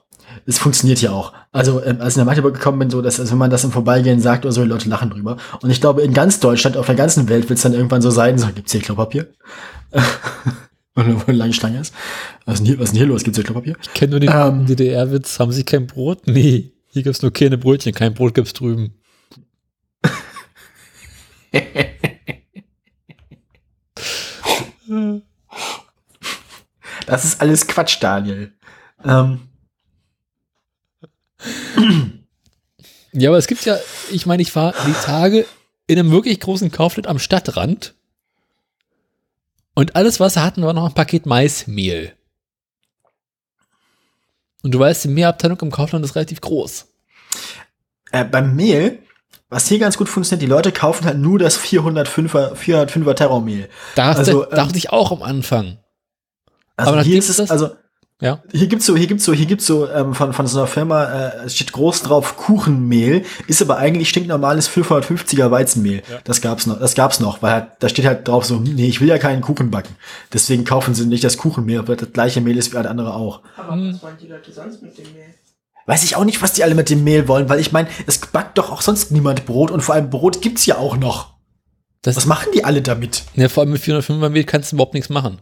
Es 0.46 0.58
funktioniert 0.58 1.02
ja 1.02 1.10
auch. 1.10 1.32
Also, 1.52 1.82
ähm, 1.82 2.00
als 2.00 2.14
ich 2.14 2.18
nach 2.18 2.24
Magdeburg 2.24 2.54
gekommen 2.54 2.78
bin, 2.78 2.90
so, 2.90 3.02
dass, 3.02 3.20
also 3.20 3.32
wenn 3.32 3.38
man 3.38 3.50
das 3.50 3.64
im 3.64 3.72
Vorbeigehen 3.72 4.20
sagt 4.20 4.44
oder 4.44 4.52
so, 4.52 4.62
die 4.62 4.68
Leute 4.68 4.88
lachen 4.88 5.10
drüber. 5.10 5.36
Und 5.60 5.70
ich 5.70 5.80
glaube, 5.80 6.02
in 6.02 6.14
ganz 6.14 6.40
Deutschland, 6.40 6.76
auf 6.76 6.86
der 6.86 6.94
ganzen 6.94 7.28
Welt 7.28 7.48
wird's 7.50 7.62
dann 7.62 7.74
irgendwann 7.74 8.00
so 8.00 8.10
sein, 8.10 8.38
so, 8.38 8.46
gibt's 8.54 8.72
hier 8.72 8.80
Klopapier? 8.80 9.28
Wenn 10.94 11.16
wo 11.16 11.24
eine 11.26 11.36
lange 11.36 11.52
Schlange 11.52 11.80
ist. 11.80 11.94
Was 12.44 12.54
ist 12.54 12.60
denn 12.60 12.66
hier, 12.66 12.78
was 12.78 12.84
ist 12.84 12.92
denn 12.92 12.98
hier 12.98 13.06
los? 13.06 13.24
Gibt's 13.24 13.36
hier 13.36 13.44
Klopapier? 13.44 13.76
Ich 13.82 13.92
kenne 13.92 14.12
nur 14.12 14.20
den 14.20 14.30
Ähm. 14.32 14.66
DDR-Witz, 14.66 15.38
haben 15.38 15.52
Sie 15.52 15.64
kein 15.64 15.86
Brot? 15.86 16.26
Nee, 16.26 16.72
hier 16.86 17.02
gibt's 17.02 17.20
nur 17.20 17.32
keine 17.32 17.58
Brötchen, 17.58 17.92
kein 17.92 18.14
Brot 18.14 18.34
gibt's 18.34 18.52
drüben. 18.54 18.94
Das 27.06 27.24
ist 27.24 27.40
alles 27.40 27.66
Quatsch, 27.66 27.98
Daniel. 28.00 28.52
Ähm, 29.04 29.48
Ja, 33.12 33.30
aber 33.30 33.38
es 33.38 33.46
gibt 33.46 33.64
ja, 33.64 33.76
ich 34.10 34.26
meine, 34.26 34.42
ich 34.42 34.54
war 34.54 34.74
die 34.86 34.92
Tage 34.92 35.46
in 35.86 35.98
einem 35.98 36.10
wirklich 36.10 36.40
großen 36.40 36.70
Kaufland 36.70 37.06
am 37.06 37.18
Stadtrand 37.18 37.94
und 39.74 39.96
alles, 39.96 40.20
was 40.20 40.34
sie 40.34 40.42
hatten, 40.42 40.62
war 40.62 40.72
noch 40.74 40.84
ein 40.86 40.94
Paket 40.94 41.24
Maismehl. 41.24 42.12
Und 44.62 44.72
du 44.72 44.78
weißt, 44.78 45.04
die 45.04 45.08
Mehlabteilung 45.08 45.58
im 45.60 45.70
Kaufland 45.70 46.04
ist 46.04 46.16
relativ 46.16 46.40
groß. 46.40 46.86
äh, 48.12 48.24
beim 48.24 48.54
Mehl, 48.54 48.98
was 49.50 49.66
hier 49.66 49.78
ganz 49.78 49.96
gut 49.96 50.08
funktioniert, 50.08 50.42
die 50.42 50.46
Leute 50.52 50.72
kaufen 50.72 51.04
halt 51.06 51.18
nur 51.18 51.38
das 51.38 51.58
405er, 51.58 52.54
405er 52.54 53.14
Terrormehl. 53.14 53.68
Da 53.94 54.08
Also, 54.12 54.42
also, 54.44 54.56
dachte 54.56 54.76
ich 54.78 54.90
auch 54.90 55.10
am 55.12 55.22
Anfang. 55.22 55.78
Also 56.76 56.92
Aber 56.92 57.02
hier 57.02 57.18
ist 57.18 57.28
es, 57.28 57.36
das- 57.38 57.50
also 57.50 57.70
Ja. 58.20 58.42
hier 58.52 58.66
gibt's 58.66 58.84
so, 58.84 58.96
hier 58.96 59.06
gibt's 59.06 59.24
so, 59.24 59.32
hier 59.32 59.46
gibt's 59.46 59.64
so 59.66 59.88
ähm, 59.88 60.12
von 60.12 60.32
von 60.32 60.46
so 60.48 60.58
einer 60.58 60.66
Firma 60.66 61.04
äh, 61.04 61.44
es 61.46 61.54
steht 61.54 61.72
groß 61.72 62.02
drauf 62.02 62.36
Kuchenmehl, 62.36 63.24
ist 63.46 63.62
aber 63.62 63.78
eigentlich 63.78 64.08
stinknormales 64.08 64.68
550er 64.68 65.50
Weizenmehl. 65.52 66.02
Das 66.24 66.40
gab's 66.40 66.66
noch, 66.66 66.78
das 66.80 66.94
gab's 66.94 67.20
noch, 67.20 67.42
weil 67.42 67.52
halt, 67.52 67.66
da 67.78 67.88
steht 67.88 68.06
halt 68.06 68.26
drauf 68.28 68.44
so, 68.44 68.56
hm, 68.56 68.64
nee, 68.74 68.86
ich 68.88 69.00
will 69.00 69.08
ja 69.08 69.18
keinen 69.18 69.40
Kuchen 69.40 69.70
backen. 69.70 69.94
Deswegen 70.32 70.64
kaufen 70.64 70.94
sie 70.94 71.06
nicht 71.06 71.22
das 71.24 71.36
Kuchenmehl, 71.38 71.86
weil 71.88 71.96
das 71.96 72.12
gleiche 72.12 72.40
Mehl 72.40 72.56
ist 72.58 72.72
wie 72.72 72.76
alle 72.76 72.90
andere 72.90 73.14
auch. 73.14 73.40
Aber 73.56 73.70
was 73.70 74.02
wollen 74.02 74.16
die 74.20 74.26
Leute 74.28 74.52
sonst 74.52 74.82
mit 74.82 74.98
dem 74.98 75.04
Mehl? 75.12 75.34
Weiß 75.88 76.04
ich 76.04 76.16
auch 76.16 76.24
nicht, 76.26 76.42
was 76.42 76.52
die 76.52 76.62
alle 76.62 76.74
mit 76.74 76.90
dem 76.90 77.02
Mehl 77.02 77.28
wollen, 77.28 77.48
weil 77.48 77.60
ich 77.60 77.72
meine, 77.72 77.88
es 78.06 78.18
backt 78.18 78.58
doch 78.58 78.70
auch 78.70 78.82
sonst 78.82 79.10
niemand 79.10 79.46
Brot 79.46 79.70
und 79.70 79.80
vor 79.80 79.94
allem 79.94 80.10
Brot 80.10 80.42
gibt's 80.42 80.66
ja 80.66 80.76
auch 80.76 80.98
noch. 80.98 81.32
Das, 82.02 82.14
Was 82.16 82.26
machen 82.26 82.48
die 82.54 82.62
alle 82.62 82.82
damit? 82.82 83.22
ja, 83.36 83.48
vor 83.48 83.62
allem 83.62 83.72
mit 83.72 83.80
405er 83.80 84.28
Mehl 84.28 84.44
kannst 84.44 84.70
du 84.70 84.76
überhaupt 84.76 84.92
nichts 84.92 85.08
machen. 85.08 85.40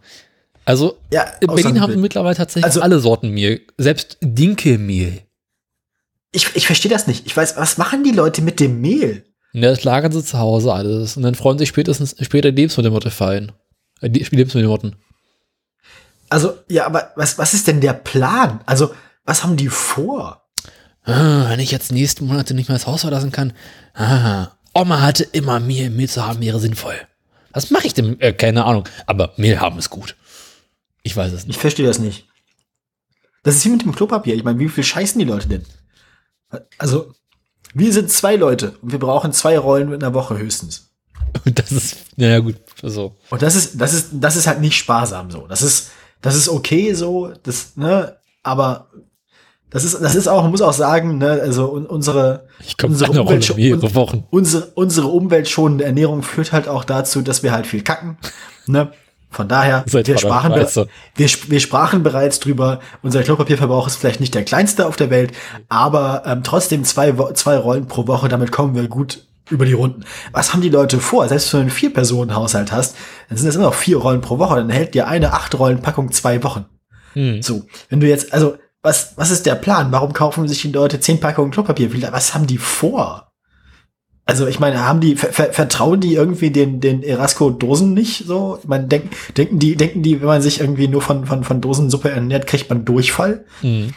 Also, 0.64 0.99
Ja, 1.11 1.24
in 1.40 1.49
Berlin 1.49 1.80
haben 1.80 1.90
wir 1.94 1.99
mittlerweile 1.99 2.36
tatsächlich 2.36 2.64
Also- 2.64 2.80
alle 2.80 3.01
Sorten 3.01 3.30
Mehl. 3.30 3.61
Selbst 3.76 4.18
Dinkelmehl. 4.20 5.22
ich, 6.30 6.55
ich 6.55 6.66
verstehe 6.66 6.92
das 6.92 7.09
nicht. 7.09 7.26
Ich 7.26 7.36
weiß, 7.36 7.57
was 7.57 7.76
machen 7.76 8.05
die 8.05 8.12
Leute 8.12 8.40
mit 8.40 8.61
dem 8.61 8.80
Mehl? 8.80 9.24
Ja, 9.53 9.70
das 9.70 9.82
lagern 9.82 10.12
sie 10.12 10.22
zu 10.24 10.38
Hause 10.38 10.72
alles. 10.72 11.16
Und 11.16 11.24
dann 11.24 11.34
freuen 11.34 11.59
sich 11.59 11.68
spätestens 11.70 12.14
später 12.20 12.53
Lebensmittelmotte 12.53 13.11
fallen. 13.11 13.51
Äh, 14.01 14.09
Lebensmittelmotten. 14.09 14.94
Also, 16.28 16.55
ja, 16.68 16.86
aber 16.86 17.12
was, 17.16 17.36
was 17.38 17.55
ist 17.55 17.66
denn 17.66 17.80
der 17.80 17.94
Plan? 17.94 18.61
Also, 18.66 18.92
was 19.27 19.43
haben 19.43 19.57
die 19.57 19.68
vor? 19.68 20.43
Ah, 21.05 21.49
wenn 21.49 21.61
ich 21.61 21.70
jetzt 21.70 21.93
nächsten 21.93 22.27
Monate 22.27 22.55
nicht 22.55 22.68
mehr 22.68 22.79
das 22.79 22.87
Haus 22.87 23.03
verlassen 23.03 23.33
kann. 23.33 23.53
Ah, 23.95 24.49
Oma 24.74 25.03
hatte 25.03 25.24
immer 25.24 25.61
Mehl. 25.61 25.91
Mehl 25.91 26.09
zu 26.09 26.27
haben 26.27 26.41
wäre 26.41 26.59
sinnvoll. 26.59 26.97
Was 27.53 27.70
mache 27.70 27.87
ich 27.87 27.95
denn? 27.95 28.20
Äh, 28.20 28.33
keine 28.33 28.64
Ahnung. 28.64 28.89
Aber 29.07 29.33
Mehl 29.37 29.61
haben 29.61 29.79
ist 29.79 29.91
gut. 29.91 30.16
Ich 31.03 31.16
weiß 31.16 31.33
es 31.33 31.47
nicht. 31.47 31.57
Ich 31.57 31.61
verstehe 31.61 31.87
das 31.87 31.99
nicht. 31.99 32.27
Das 33.43 33.55
ist 33.55 33.64
wie 33.64 33.70
mit 33.70 33.83
dem 33.83 33.95
Klopapier. 33.95 34.35
Ich 34.35 34.43
meine, 34.43 34.59
wie 34.59 34.68
viel 34.68 34.83
scheißen 34.83 35.18
die 35.18 35.24
Leute 35.24 35.49
denn? 35.49 35.64
Also, 36.79 37.12
wir 37.74 37.93
sind 37.93 38.11
zwei 38.11 38.37
Leute 38.37 38.77
und 38.83 38.91
wir 38.91 38.99
brauchen 38.99 39.33
zwei 39.33 39.59
Rollen 39.59 39.93
in 39.93 40.01
der 40.01 40.14
Woche 40.14 40.37
höchstens. 40.37 40.91
Und 41.45 41.59
das 41.59 41.70
ist, 41.70 41.97
ja 42.16 42.39
gut, 42.41 42.57
so. 42.83 43.16
Und 43.31 43.43
das 43.43 43.55
ist, 43.55 43.81
das 43.81 43.95
ist, 43.95 44.09
das 44.12 44.37
ist 44.37 44.47
halt 44.47 44.61
nicht 44.61 44.77
sparsam 44.77 45.31
so. 45.31 45.47
Das 45.47 45.62
ist, 45.62 45.91
das 46.20 46.35
ist 46.35 46.49
okay 46.49 46.93
so, 46.95 47.33
das, 47.43 47.77
ne, 47.77 48.16
aber 48.43 48.91
das 49.70 49.84
ist, 49.84 50.00
das 50.00 50.14
ist 50.14 50.28
auch, 50.28 50.42
man 50.42 50.50
muss 50.52 50.62
auch 50.62 50.72
sagen, 50.72 51.18
ne, 51.18 51.40
also 51.42 51.72
un- 51.72 51.86
unsere, 51.86 52.46
unsere 52.82 53.10
mehrere 53.56 53.94
Wochen. 53.94 54.24
unsere, 54.30 54.66
unsere 54.74 55.08
umweltschonende 55.08 55.84
Ernährung 55.84 56.22
führt 56.22 56.52
halt 56.52 56.68
auch 56.68 56.84
dazu, 56.84 57.22
dass 57.22 57.42
wir 57.42 57.52
halt 57.52 57.66
viel 57.66 57.82
kacken. 57.82 58.16
Ne? 58.66 58.92
Von 59.28 59.48
daher, 59.48 59.84
Seid 59.86 60.06
wir 60.06 60.16
sprachen, 60.18 60.54
wir, 60.54 61.28
wir 61.48 61.60
sprachen 61.60 62.02
bereits 62.02 62.40
drüber, 62.40 62.80
unser 63.02 63.22
Klopapierverbrauch 63.22 63.86
ist 63.86 63.96
vielleicht 63.96 64.20
nicht 64.20 64.34
der 64.34 64.44
kleinste 64.44 64.86
auf 64.86 64.96
der 64.96 65.10
Welt, 65.10 65.32
aber 65.68 66.22
ähm, 66.24 66.42
trotzdem 66.42 66.84
zwei, 66.84 67.12
zwei 67.34 67.58
Rollen 67.58 67.86
pro 67.86 68.06
Woche, 68.06 68.28
damit 68.28 68.52
kommen 68.52 68.74
wir 68.74 68.86
gut 68.88 69.26
über 69.50 69.66
die 69.66 69.74
Runden. 69.74 70.04
Was 70.32 70.52
haben 70.52 70.62
die 70.62 70.70
Leute 70.70 71.00
vor? 71.00 71.28
Selbst 71.28 71.52
wenn 71.52 71.58
du 71.58 71.62
einen 71.62 71.70
Vier-Personen-Haushalt 71.70 72.72
hast, 72.72 72.96
dann 73.28 73.36
sind 73.36 73.46
das 73.46 73.56
immer 73.56 73.66
noch 73.66 73.74
vier 73.74 73.98
Rollen 73.98 74.20
pro 74.20 74.38
Woche, 74.38 74.56
dann 74.56 74.70
hält 74.70 74.94
dir 74.94 75.06
eine 75.06 75.32
Acht-Rollen-Packung 75.32 76.12
zwei 76.12 76.42
Wochen. 76.42 76.66
Hm. 77.12 77.42
So, 77.42 77.64
wenn 77.88 78.00
du 78.00 78.06
jetzt, 78.08 78.32
also, 78.32 78.56
was, 78.87 79.14
was 79.16 79.32
ist 79.32 79.47
der 79.47 79.57
Plan? 79.57 79.91
Warum 79.91 80.12
kaufen 80.12 80.47
sich 80.47 80.62
die 80.62 80.70
Leute 80.70 81.01
zehn 81.01 81.18
Packungen 81.18 81.51
Klopapier? 81.51 81.91
Was 82.12 82.34
haben 82.34 82.47
die 82.47 82.57
vor? 82.57 83.32
Also, 84.24 84.47
ich 84.47 84.61
meine, 84.61 84.84
haben 84.84 85.01
die, 85.01 85.16
ver, 85.16 85.32
ver, 85.32 85.53
vertrauen 85.53 86.01
die 86.01 86.14
irgendwie 86.14 86.51
den, 86.51 86.80
den 86.80 87.03
Erasco-Dosen 87.03 87.95
nicht 87.95 88.26
so? 88.26 88.59
Ich 88.62 88.68
meine, 88.68 88.87
denken, 88.87 89.59
die, 89.59 89.74
denken 89.74 90.03
die, 90.03 90.20
wenn 90.20 90.28
man 90.28 90.43
sich 90.43 90.61
irgendwie 90.61 90.87
nur 90.87 91.03
von, 91.03 91.26
von, 91.26 91.43
von 91.43 91.61
Dosensuppe 91.61 92.11
ernährt, 92.11 92.47
kriegt 92.47 92.70
man 92.70 92.84
Durchfall? 92.84 93.45
Hm. 93.61 93.93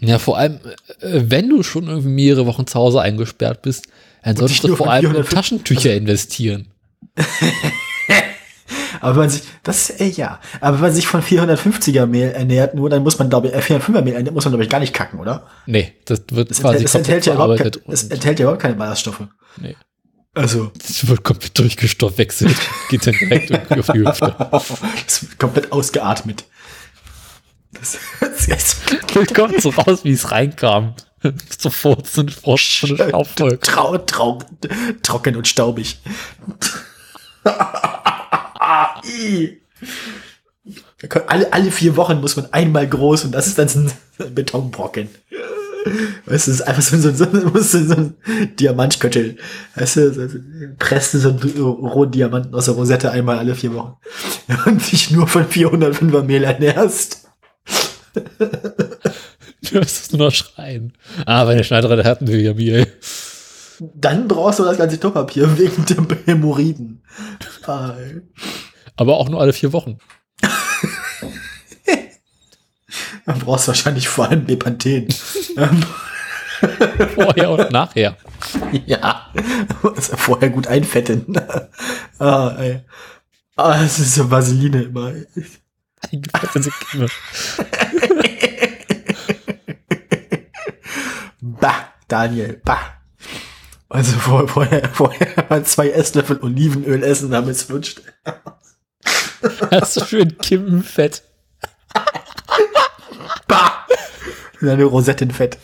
Ja, 0.00 0.18
vor 0.18 0.36
allem, 0.36 0.60
äh, 1.00 1.22
wenn 1.24 1.48
du 1.48 1.62
schon 1.62 1.88
irgendwie 1.88 2.08
mehrere 2.08 2.44
Wochen 2.46 2.66
zu 2.66 2.78
Hause 2.78 3.00
eingesperrt 3.00 3.62
bist, 3.62 3.86
dann 4.22 4.36
solltest 4.36 4.64
du 4.64 4.76
vor 4.76 4.90
allem 4.90 5.06
in 5.06 5.24
450 5.24 5.34
Taschentücher 5.34 5.94
investieren. 5.94 6.68
Aber 9.00 9.12
wenn 9.14 9.20
man 9.22 9.30
sich, 9.30 9.42
das, 9.62 9.90
äh, 9.90 10.06
ja. 10.08 10.40
Aber 10.60 10.76
wenn 10.76 10.82
man 10.82 10.92
sich 10.92 11.06
von 11.06 11.22
450er 11.22 12.06
Mehl 12.06 12.30
ernährt, 12.30 12.74
nur, 12.74 12.90
dann 12.90 13.02
muss 13.02 13.18
man, 13.18 13.28
glaube 13.30 13.48
ich, 13.48 13.54
äh, 13.54 13.58
405er 13.58 14.02
Mehl 14.02 14.14
ernährt, 14.14 14.34
muss 14.34 14.44
man, 14.44 14.52
glaube 14.52 14.64
ich, 14.64 14.70
gar 14.70 14.80
nicht 14.80 14.92
kacken, 14.94 15.18
oder? 15.20 15.46
Nee, 15.66 15.94
das 16.04 16.22
wird 16.30 16.50
Es 16.50 16.60
quasi 16.60 16.84
enthält, 16.84 16.92
komplett 16.92 17.06
enthält, 17.08 17.26
ja 17.26 17.34
überhaupt, 17.34 17.80
es 17.92 18.02
und- 18.04 18.12
enthält 18.12 18.38
ja 18.38 18.44
überhaupt 18.44 18.62
keine 18.62 18.74
Ballaststoffe. 18.74 19.22
nee. 19.60 19.76
Also, 20.34 20.70
Das 20.76 21.08
wird 21.08 21.24
komplett 21.24 21.58
durchgestoffwechselt. 21.58 22.54
Geht 22.90 23.06
dann 23.06 23.14
direkt 23.14 23.52
auf 23.78 23.86
die 23.86 24.00
Hüfte. 24.00 24.34
es 25.06 25.22
wird 25.22 25.38
komplett 25.38 25.72
ausgeatmet. 25.72 26.44
Das, 27.72 27.96
das 28.20 28.46
ist 28.46 28.76
Das 29.14 29.32
kommt 29.34 29.62
so 29.62 29.70
raus, 29.70 30.00
wie 30.04 30.12
es 30.12 30.30
reinkam. 30.30 30.94
Sofort 31.58 32.06
so 32.06 32.20
ein 32.20 32.28
Frosch, 32.28 32.82
so 32.86 32.94
eine 32.96 33.08
Staubwolke. 33.08 33.60
trau, 33.60 33.96
trau, 33.96 34.38
trocken 35.02 35.36
und 35.36 35.48
staubig. 35.48 36.00
I. 39.04 39.60
Da 41.00 41.08
kommt- 41.08 41.28
alle, 41.28 41.52
alle 41.52 41.70
vier 41.70 41.96
Wochen 41.96 42.20
muss 42.20 42.36
man 42.36 42.52
einmal 42.52 42.88
groß 42.88 43.24
und 43.24 43.32
das 43.32 43.46
ist 43.46 43.58
dann 43.58 43.68
so 43.68 43.80
ein 43.80 44.34
Betonbrocken. 44.34 45.08
Weißt 46.24 46.48
du, 46.48 46.50
das 46.50 46.60
ist 46.60 46.62
einfach 46.62 46.82
so, 46.82 46.96
so, 46.98 47.10
so, 47.14 47.84
so, 47.84 47.94
ein 47.94 48.14
Diamantköttel. 48.58 49.36
Weißt 49.76 49.96
du, 49.96 50.12
so, 50.12 50.26
so, 50.26 50.38
presst 50.78 51.14
du 51.14 51.18
so 51.18 51.28
einen 51.28 51.38
rohen 51.38 52.10
Diamanten 52.10 52.52
aus 52.54 52.64
der 52.64 52.74
Rosette 52.74 53.12
einmal 53.12 53.38
alle 53.38 53.54
vier 53.54 53.72
Wochen. 53.74 53.94
Und 54.66 54.90
dich 54.90 55.12
nur 55.12 55.28
von 55.28 55.44
405er 55.46 56.22
Mehl 56.22 56.42
ernährst. 56.42 57.28
Du 58.14 59.70
hörst 59.72 60.04
es 60.04 60.12
nur 60.12 60.26
noch 60.26 60.34
schreien. 60.34 60.92
Ah, 61.24 61.44
meine 61.44 61.62
Schneiderin 61.62 62.04
hatten 62.04 62.26
wir 62.26 62.40
ja 62.40 62.54
Mehl. 62.54 62.86
Dann 63.94 64.26
brauchst 64.26 64.58
du 64.58 64.64
das 64.64 64.78
ganze 64.78 64.98
Klopapier 64.98 65.56
wegen 65.58 65.84
dem 65.86 66.06
Hämorrhoiden. 66.24 67.02
Ah, 67.66 67.96
Aber 68.96 69.16
auch 69.16 69.28
nur 69.28 69.40
alle 69.40 69.52
vier 69.52 69.72
Wochen. 69.72 69.98
Dann 73.26 73.38
brauchst 73.40 73.66
du 73.66 73.68
wahrscheinlich 73.68 74.08
vor 74.08 74.28
allem 74.28 74.44
Bepanthen. 74.46 75.08
Vorher 77.14 77.50
und 77.50 77.70
nachher. 77.70 78.16
ja. 78.86 79.30
Also 79.82 80.16
vorher 80.16 80.48
gut 80.50 80.66
einfetten. 80.68 81.38
ah, 82.18 82.56
ey. 82.58 82.80
Ah, 83.56 83.78
das 83.82 83.98
ist 83.98 84.14
so 84.14 84.30
Vaseline 84.30 84.84
immer. 84.84 85.12
Eingefettete 86.10 86.70
Kimme. 86.90 87.08
Bah, 91.40 91.92
Daniel, 92.08 92.60
bah. 92.64 93.02
Also 93.96 94.12
vor, 94.18 94.46
vorher, 94.46 94.86
vorher 94.92 95.46
mal 95.48 95.64
zwei 95.64 95.88
Esslöffel 95.88 96.38
Olivenöl 96.42 97.02
essen, 97.02 97.30
damit 97.30 97.56
es 97.56 97.66
lutscht. 97.70 98.02
Hast 99.70 99.96
du 99.96 100.04
schön 100.04 100.36
Kimmenfett. 100.36 101.22
Bah! 103.48 103.86
Eine 104.60 104.84
Rosettenfett. 104.84 105.56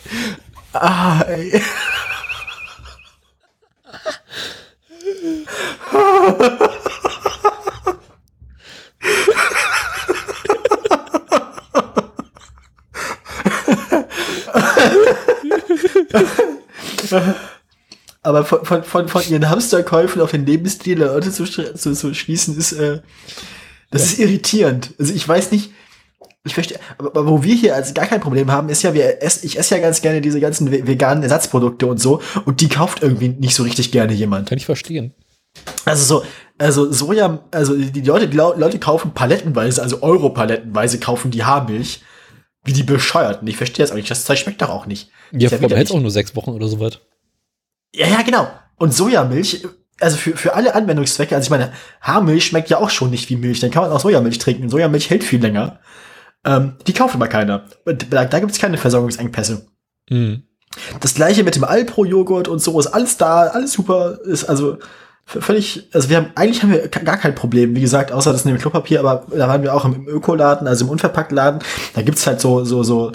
Ah, 0.73 1.21
ey. 1.27 1.61
Aber 18.23 18.45
von, 18.45 18.63
von, 18.63 18.83
von, 18.83 19.07
von 19.09 19.21
ihren 19.29 19.49
Hamsterkäufen 19.49 20.21
auf 20.21 20.31
den 20.31 20.45
Lebensstil 20.45 20.97
der 20.97 21.07
Leute 21.07 21.31
zu, 21.31 21.43
zu, 21.45 21.93
zu 21.93 22.13
schließen, 22.13 22.57
ist, 22.57 22.71
äh, 22.71 23.01
das 23.91 24.03
ist 24.03 24.19
irritierend. 24.19 24.91
Also 24.97 25.13
ich 25.13 25.27
weiß 25.27 25.51
nicht, 25.51 25.71
ich 26.45 26.53
verstehe, 26.53 26.79
aber, 26.97 27.27
wo 27.27 27.43
wir 27.43 27.55
hier 27.55 27.75
also 27.75 27.93
gar 27.93 28.05
kein 28.05 28.21
Problem 28.21 28.51
haben, 28.51 28.69
ist 28.69 28.81
ja, 28.83 28.93
wir 28.93 29.21
essen, 29.21 29.45
ich 29.45 29.57
esse 29.59 29.75
ja 29.75 29.81
ganz 29.81 30.01
gerne 30.01 30.19
diese 30.21 30.39
ganzen 30.39 30.71
ve- 30.71 30.87
veganen 30.87 31.23
Ersatzprodukte 31.23 31.85
und 31.87 31.99
so, 32.01 32.21
und 32.45 32.59
die 32.61 32.69
kauft 32.69 33.01
irgendwie 33.01 33.29
nicht 33.29 33.55
so 33.55 33.63
richtig 33.63 33.91
gerne 33.91 34.13
jemand. 34.13 34.49
Kann 34.49 34.57
ich 34.57 34.65
verstehen. 34.65 35.13
Also 35.85 36.03
so, 36.21 36.25
also 36.57 36.91
Soja, 36.91 37.43
also 37.51 37.75
die 37.75 38.01
Leute, 38.01 38.27
die 38.27 38.37
Leute 38.37 38.79
kaufen 38.79 39.11
palettenweise, 39.13 39.81
also 39.81 40.01
Euro-palettenweise 40.01 40.99
kaufen 40.99 41.31
die 41.31 41.43
Haarmilch, 41.43 42.01
wie 42.65 42.73
die 42.73 42.83
Bescheuerten. 42.83 43.47
Ich 43.47 43.57
verstehe 43.57 43.83
das 43.83 43.91
auch 43.91 43.95
nicht. 43.95 44.09
Das 44.09 44.25
Zeug 44.25 44.39
schmeckt 44.39 44.61
doch 44.61 44.69
auch 44.69 44.85
nicht. 44.85 45.11
Ja, 45.31 45.49
ja 45.49 45.51
widerlich. 45.51 45.77
hätte 45.77 45.93
auch 45.93 46.01
nur 46.01 46.11
sechs 46.11 46.35
Wochen 46.35 46.51
oder 46.51 46.67
so 46.67 46.79
was. 46.79 46.99
Ja, 47.93 48.07
ja, 48.07 48.21
genau. 48.21 48.47
Und 48.77 48.93
Sojamilch, 48.93 49.65
also 49.99 50.17
für, 50.17 50.35
für 50.35 50.53
alle 50.53 50.75
Anwendungszwecke, 50.75 51.35
also 51.35 51.45
ich 51.45 51.51
meine, 51.51 51.71
Haarmilch 52.01 52.45
schmeckt 52.45 52.69
ja 52.69 52.79
auch 52.79 52.89
schon 52.89 53.09
nicht 53.09 53.29
wie 53.29 53.35
Milch, 53.35 53.59
dann 53.59 53.71
kann 53.71 53.83
man 53.83 53.91
auch 53.91 53.99
Sojamilch 53.99 54.39
trinken. 54.39 54.69
Sojamilch 54.69 55.09
hält 55.09 55.23
viel 55.23 55.41
länger. 55.41 55.79
Ähm, 56.45 56.73
die 56.87 56.93
kauft 56.93 57.15
aber 57.15 57.27
keiner. 57.27 57.65
Da, 57.85 58.25
da 58.25 58.39
gibt 58.39 58.51
es 58.51 58.59
keine 58.59 58.77
Versorgungsengpässe. 58.77 59.65
Hm. 60.09 60.43
Das 60.99 61.13
gleiche 61.13 61.43
mit 61.43 61.55
dem 61.55 61.63
Alpro-Joghurt 61.63 62.47
und 62.47 62.59
so 62.59 62.79
ist 62.79 62.87
alles 62.87 63.17
da, 63.17 63.47
alles 63.47 63.73
super, 63.73 64.19
ist 64.23 64.45
also 64.45 64.77
völlig, 65.25 65.87
also 65.93 66.09
wir 66.09 66.17
haben, 66.17 66.31
eigentlich 66.35 66.63
haben 66.63 66.71
wir 66.71 66.87
gar 66.87 67.17
kein 67.17 67.35
Problem, 67.35 67.75
wie 67.75 67.81
gesagt, 67.81 68.11
außer 68.11 68.31
das 68.31 68.43
mit 68.43 68.55
dem 68.55 68.59
Klopapier, 68.59 68.99
aber 68.99 69.25
da 69.29 69.47
waren 69.47 69.61
wir 69.61 69.73
auch 69.73 69.85
im, 69.85 70.07
Ökoladen, 70.07 70.67
also 70.67 70.85
im 70.85 70.91
Unverpacktladen, 70.91 71.61
da 71.93 72.01
gibt's 72.01 72.25
halt 72.27 72.41
so, 72.41 72.65
so, 72.65 72.83
so, 72.83 73.11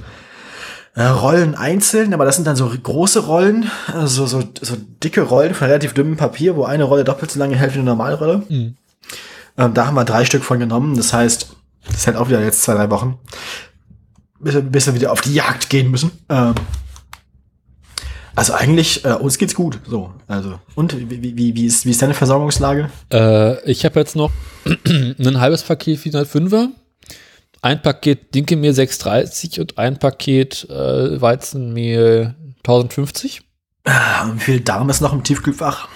Rollen 1.06 1.54
einzeln, 1.54 2.12
aber 2.12 2.24
das 2.24 2.36
sind 2.36 2.46
dann 2.46 2.56
so 2.56 2.68
große 2.68 3.20
Rollen, 3.26 3.70
also 3.92 4.26
so, 4.26 4.42
so 4.60 4.76
dicke 5.02 5.22
Rollen 5.22 5.54
von 5.54 5.68
relativ 5.68 5.94
dünnem 5.94 6.16
Papier, 6.16 6.56
wo 6.56 6.64
eine 6.64 6.84
Rolle 6.84 7.04
doppelt 7.04 7.30
so 7.30 7.38
lange 7.38 7.56
hält 7.56 7.74
wie 7.74 7.78
eine 7.78 7.84
normale 7.86 8.16
Rolle. 8.16 8.42
Hm. 8.48 8.76
Ähm, 9.58 9.74
da 9.74 9.86
haben 9.86 9.94
wir 9.94 10.04
drei 10.04 10.24
Stück 10.24 10.44
von 10.44 10.58
genommen. 10.58 10.96
Das 10.96 11.12
heißt, 11.12 11.54
das 11.90 12.06
hält 12.06 12.16
auch 12.16 12.28
wieder 12.28 12.42
jetzt 12.42 12.62
zwei, 12.62 12.74
drei 12.74 12.90
Wochen. 12.90 13.18
Bis 14.40 14.54
wir, 14.54 14.62
bis 14.62 14.86
wir 14.86 14.94
wieder 14.94 15.12
auf 15.12 15.20
die 15.20 15.34
Jagd 15.34 15.68
gehen 15.68 15.90
müssen. 15.90 16.12
Ähm, 16.28 16.54
also 18.38 18.52
eigentlich, 18.54 19.04
äh, 19.04 19.14
uns 19.14 19.36
geht's 19.36 19.54
gut. 19.54 19.80
So, 19.84 20.12
also. 20.28 20.60
Und 20.76 20.96
wie, 20.96 21.10
wie, 21.10 21.36
wie, 21.36 21.56
wie, 21.56 21.66
ist, 21.66 21.86
wie 21.86 21.90
ist 21.90 22.00
deine 22.00 22.14
Versorgungslage? 22.14 22.88
Äh, 23.12 23.60
ich 23.68 23.84
habe 23.84 23.98
jetzt 23.98 24.14
noch 24.14 24.30
ein 24.86 25.40
halbes 25.40 25.64
Paket 25.64 25.98
405er, 25.98 26.68
ein 27.62 27.82
Paket 27.82 28.34
Dinkelmehl 28.34 28.72
630 28.72 29.60
und 29.60 29.78
ein 29.78 29.98
Paket 29.98 30.68
äh, 30.70 31.20
Weizenmehl 31.20 32.34
1050. 32.58 33.42
Ah, 33.84 34.30
Wie 34.34 34.40
viel 34.40 34.60
Darm 34.60 34.90
ist 34.90 35.00
noch 35.00 35.12
im 35.12 35.24
Tiefkühlfach? 35.24 35.88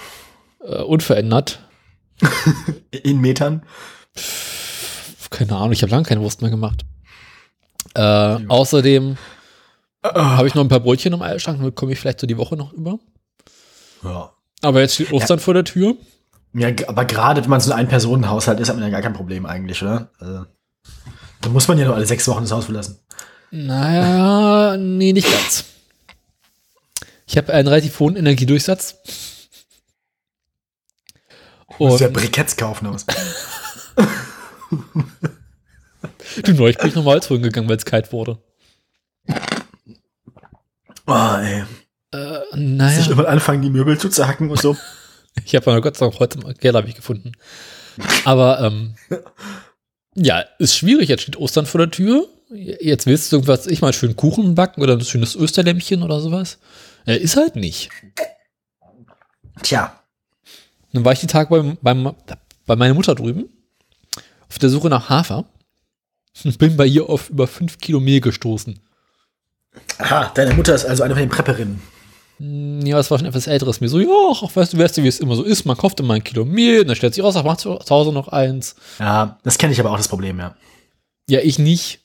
Äh, 0.61 0.83
unverändert. 0.83 1.61
In 2.91 3.21
Metern? 3.21 3.63
Keine 5.31 5.57
Ahnung, 5.57 5.73
ich 5.73 5.83
habe 5.83 5.91
lange 5.91 6.05
keine 6.05 6.21
Wurst 6.21 6.41
mehr 6.43 6.51
gemacht. 6.51 6.85
Äh, 7.95 8.39
außerdem 8.49 9.17
habe 10.03 10.47
ich 10.49 10.55
noch 10.55 10.63
ein 10.63 10.69
paar 10.69 10.81
Brötchen 10.81 11.13
im 11.13 11.23
Eilschrank, 11.23 11.59
damit 11.59 11.77
komme 11.77 11.93
ich 11.93 12.01
vielleicht 12.01 12.21
so 12.21 12.27
die 12.27 12.39
Woche 12.39 12.57
noch 12.57 12.73
über. 12.73 12.99
Ja. 14.03 14.33
Aber 14.63 14.81
jetzt 14.81 14.95
steht 14.95 15.13
Ostern 15.13 15.39
vor 15.39 15.55
der 15.55 15.65
Tür. 15.65 15.97
Ja, 16.55 16.69
aber 16.87 17.05
gerade 17.05 17.43
wenn 17.43 17.51
man 17.51 17.61
so 17.61 17.73
ein 17.73 17.79
Ein-Personen-Haushalt 17.79 18.61
ist, 18.61 18.69
hat 18.69 18.77
man 18.77 18.85
ja 18.85 18.91
gar 18.91 19.01
kein 19.03 19.15
Problem 19.15 19.47
eigentlich, 19.47 19.83
oder? 19.83 20.11
Also, 20.19 20.45
da 21.43 21.51
muss 21.51 21.69
man 21.69 21.79
ja 21.79 21.85
nur 21.85 21.95
alle 21.95 22.07
sechs 22.07 22.27
Wochen 22.29 22.43
das 22.43 22.53
Haus 22.53 22.65
verlassen. 22.65 22.99
Naja, 23.51 24.79
nee, 24.79 25.13
nicht 25.13 25.31
ganz. 25.31 25.65
Ich 27.27 27.37
habe 27.37 27.53
einen 27.53 27.69
relativ 27.69 27.99
hohen 28.01 28.17
Energiedurchsatz. 28.17 28.97
Du 31.79 31.89
musst 31.89 32.01
ja 32.01 32.09
Briketts 32.09 32.57
kaufen 32.57 32.87
aus. 32.87 33.05
du, 36.43 36.53
neulich 36.53 36.79
bin 36.79 36.89
ich 36.89 36.95
nochmal 36.95 37.15
Holz 37.15 37.29
holen 37.29 37.43
gegangen, 37.43 37.69
weil 37.69 37.77
es 37.77 37.85
kalt 37.85 38.13
wurde. 38.13 38.39
Oh, 41.07 41.37
ey. 41.41 41.65
Äh, 42.13 42.41
Sich 42.53 42.61
naja, 42.61 43.11
immer 43.11 43.29
anfangen, 43.29 43.63
die 43.63 43.71
Möbel 43.71 43.99
zu 43.99 44.09
zerhacken 44.09 44.51
und 44.51 44.61
so. 44.61 44.77
ich 45.45 45.55
habe 45.57 45.71
ja 45.71 45.79
Gott 45.81 45.97
sei 45.97 46.07
Dank 46.07 46.21
Holz 46.21 46.35
im 46.37 46.55
Keller 46.55 46.79
hab 46.79 46.89
ich 46.89 46.95
gefunden. 46.95 47.33
Aber 48.25 48.61
ähm, 48.61 48.95
ja, 50.15 50.45
ist 50.59 50.77
schwierig. 50.77 51.09
Jetzt 51.09 51.23
steht 51.23 51.37
Ostern 51.37 51.67
vor 51.67 51.79
der 51.79 51.91
Tür. 51.91 52.27
Jetzt 52.51 53.07
willst 53.07 53.33
du 53.33 53.37
irgendwas, 53.37 53.67
ich 53.67 53.81
mal 53.81 53.93
schön 53.93 54.15
Kuchen 54.15 54.55
backen 54.55 54.83
oder 54.83 54.95
ein 54.95 55.01
schönes 55.01 55.35
Österlämmchen 55.35 56.03
oder 56.03 56.21
sowas. 56.21 56.59
Äh, 57.07 57.17
ist 57.17 57.37
halt 57.37 57.57
nicht. 57.57 57.91
Tja. 59.63 59.99
Dann 60.93 61.05
war 61.05 61.13
ich 61.13 61.21
die 61.21 61.27
Tage 61.27 61.49
beim, 61.49 61.79
beim, 61.81 62.15
bei 62.67 62.77
meiner 62.77 62.95
Mutter 62.95 63.15
drüben 63.15 63.49
auf 64.53 64.59
der 64.59 64.69
Suche 64.69 64.89
nach 64.89 65.09
Hafer 65.09 65.47
und 66.45 66.59
bin 66.59 66.77
bei 66.77 66.85
ihr 66.85 67.09
auf 67.09 67.31
über 67.31 67.47
5 67.47 67.79
Kilo 67.79 68.01
Mehl 68.01 68.21
gestoßen. 68.21 68.79
Aha, 69.97 70.31
deine 70.35 70.53
Mutter 70.53 70.75
ist 70.75 70.85
also 70.85 71.03
eine 71.03 71.15
von 71.15 71.23
den 71.23 71.31
Prepperinnen. 71.31 71.81
Hm, 72.39 72.85
Ja, 72.87 72.97
das 72.97 73.11
war 73.11 73.19
schon 73.19 73.27
etwas 73.27 73.47
älteres 73.47 73.81
Mehl. 73.81 73.89
So, 73.91 74.01
ja, 74.01 74.09
ach, 74.33 74.43
weißt 74.55 74.73
du, 74.73 74.79
weißt 74.79 74.97
du, 74.97 75.03
wie 75.03 75.09
es 75.09 75.21
immer 75.21 75.37
so 75.37 75.43
ist. 75.43 75.65
Man 75.65 75.77
kauft 75.77 76.01
immer 76.01 76.15
ein 76.15 76.25
Kilo 76.25 76.45
Mehl, 76.45 76.85
dann 76.85 76.97
stellt 76.97 77.15
sich 77.15 77.23
raus, 77.23 77.37
ach, 77.37 77.45
macht 77.45 77.61
zu 77.61 77.79
Hause 77.91 78.13
noch 78.13 78.29
eins. 78.29 78.75
Ja, 78.99 79.39
das 79.43 79.59
kenne 79.59 79.73
ich 79.73 79.81
aber 79.81 79.91
auch 79.91 79.97
das 79.97 80.09
Problem, 80.09 80.39
ja. 80.39 80.55
Ja, 81.29 81.41
ich 81.41 81.59
nicht. 81.59 82.01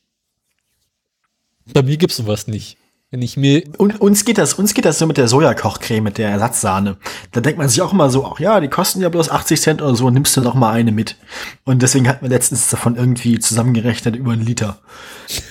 Bei 1.73 1.81
mir 1.83 1.97
gibt's 1.97 2.17
sowas 2.17 2.47
nicht. 2.47 2.77
Wenn 3.09 3.21
ich 3.21 3.37
Mehl, 3.37 3.63
Und 3.77 4.01
uns 4.01 4.25
geht 4.25 4.37
das, 4.37 4.53
uns 4.55 4.73
geht 4.73 4.83
das 4.83 4.99
so 4.99 5.07
mit 5.07 5.15
der 5.15 5.29
Sojakochcreme, 5.29 6.03
mit 6.03 6.17
der 6.17 6.29
Ersatzsahne. 6.29 6.97
Da 7.31 7.39
denkt 7.39 7.57
man 7.57 7.69
sich 7.69 7.81
auch 7.81 7.93
immer 7.93 8.09
so, 8.09 8.25
ach 8.25 8.37
ja, 8.39 8.59
die 8.59 8.67
kosten 8.67 8.99
ja 9.01 9.07
bloß 9.07 9.29
80 9.29 9.61
Cent 9.61 9.81
oder 9.81 9.95
so, 9.95 10.09
nimmst 10.09 10.35
du 10.35 10.41
noch 10.41 10.55
mal 10.55 10.73
eine 10.73 10.91
mit. 10.91 11.15
Und 11.63 11.81
deswegen 11.81 12.07
hatten 12.09 12.23
wir 12.25 12.29
letztens 12.29 12.69
davon 12.69 12.97
irgendwie 12.97 13.39
zusammengerechnet 13.39 14.17
über 14.17 14.33
einen 14.33 14.45
Liter. 14.45 14.79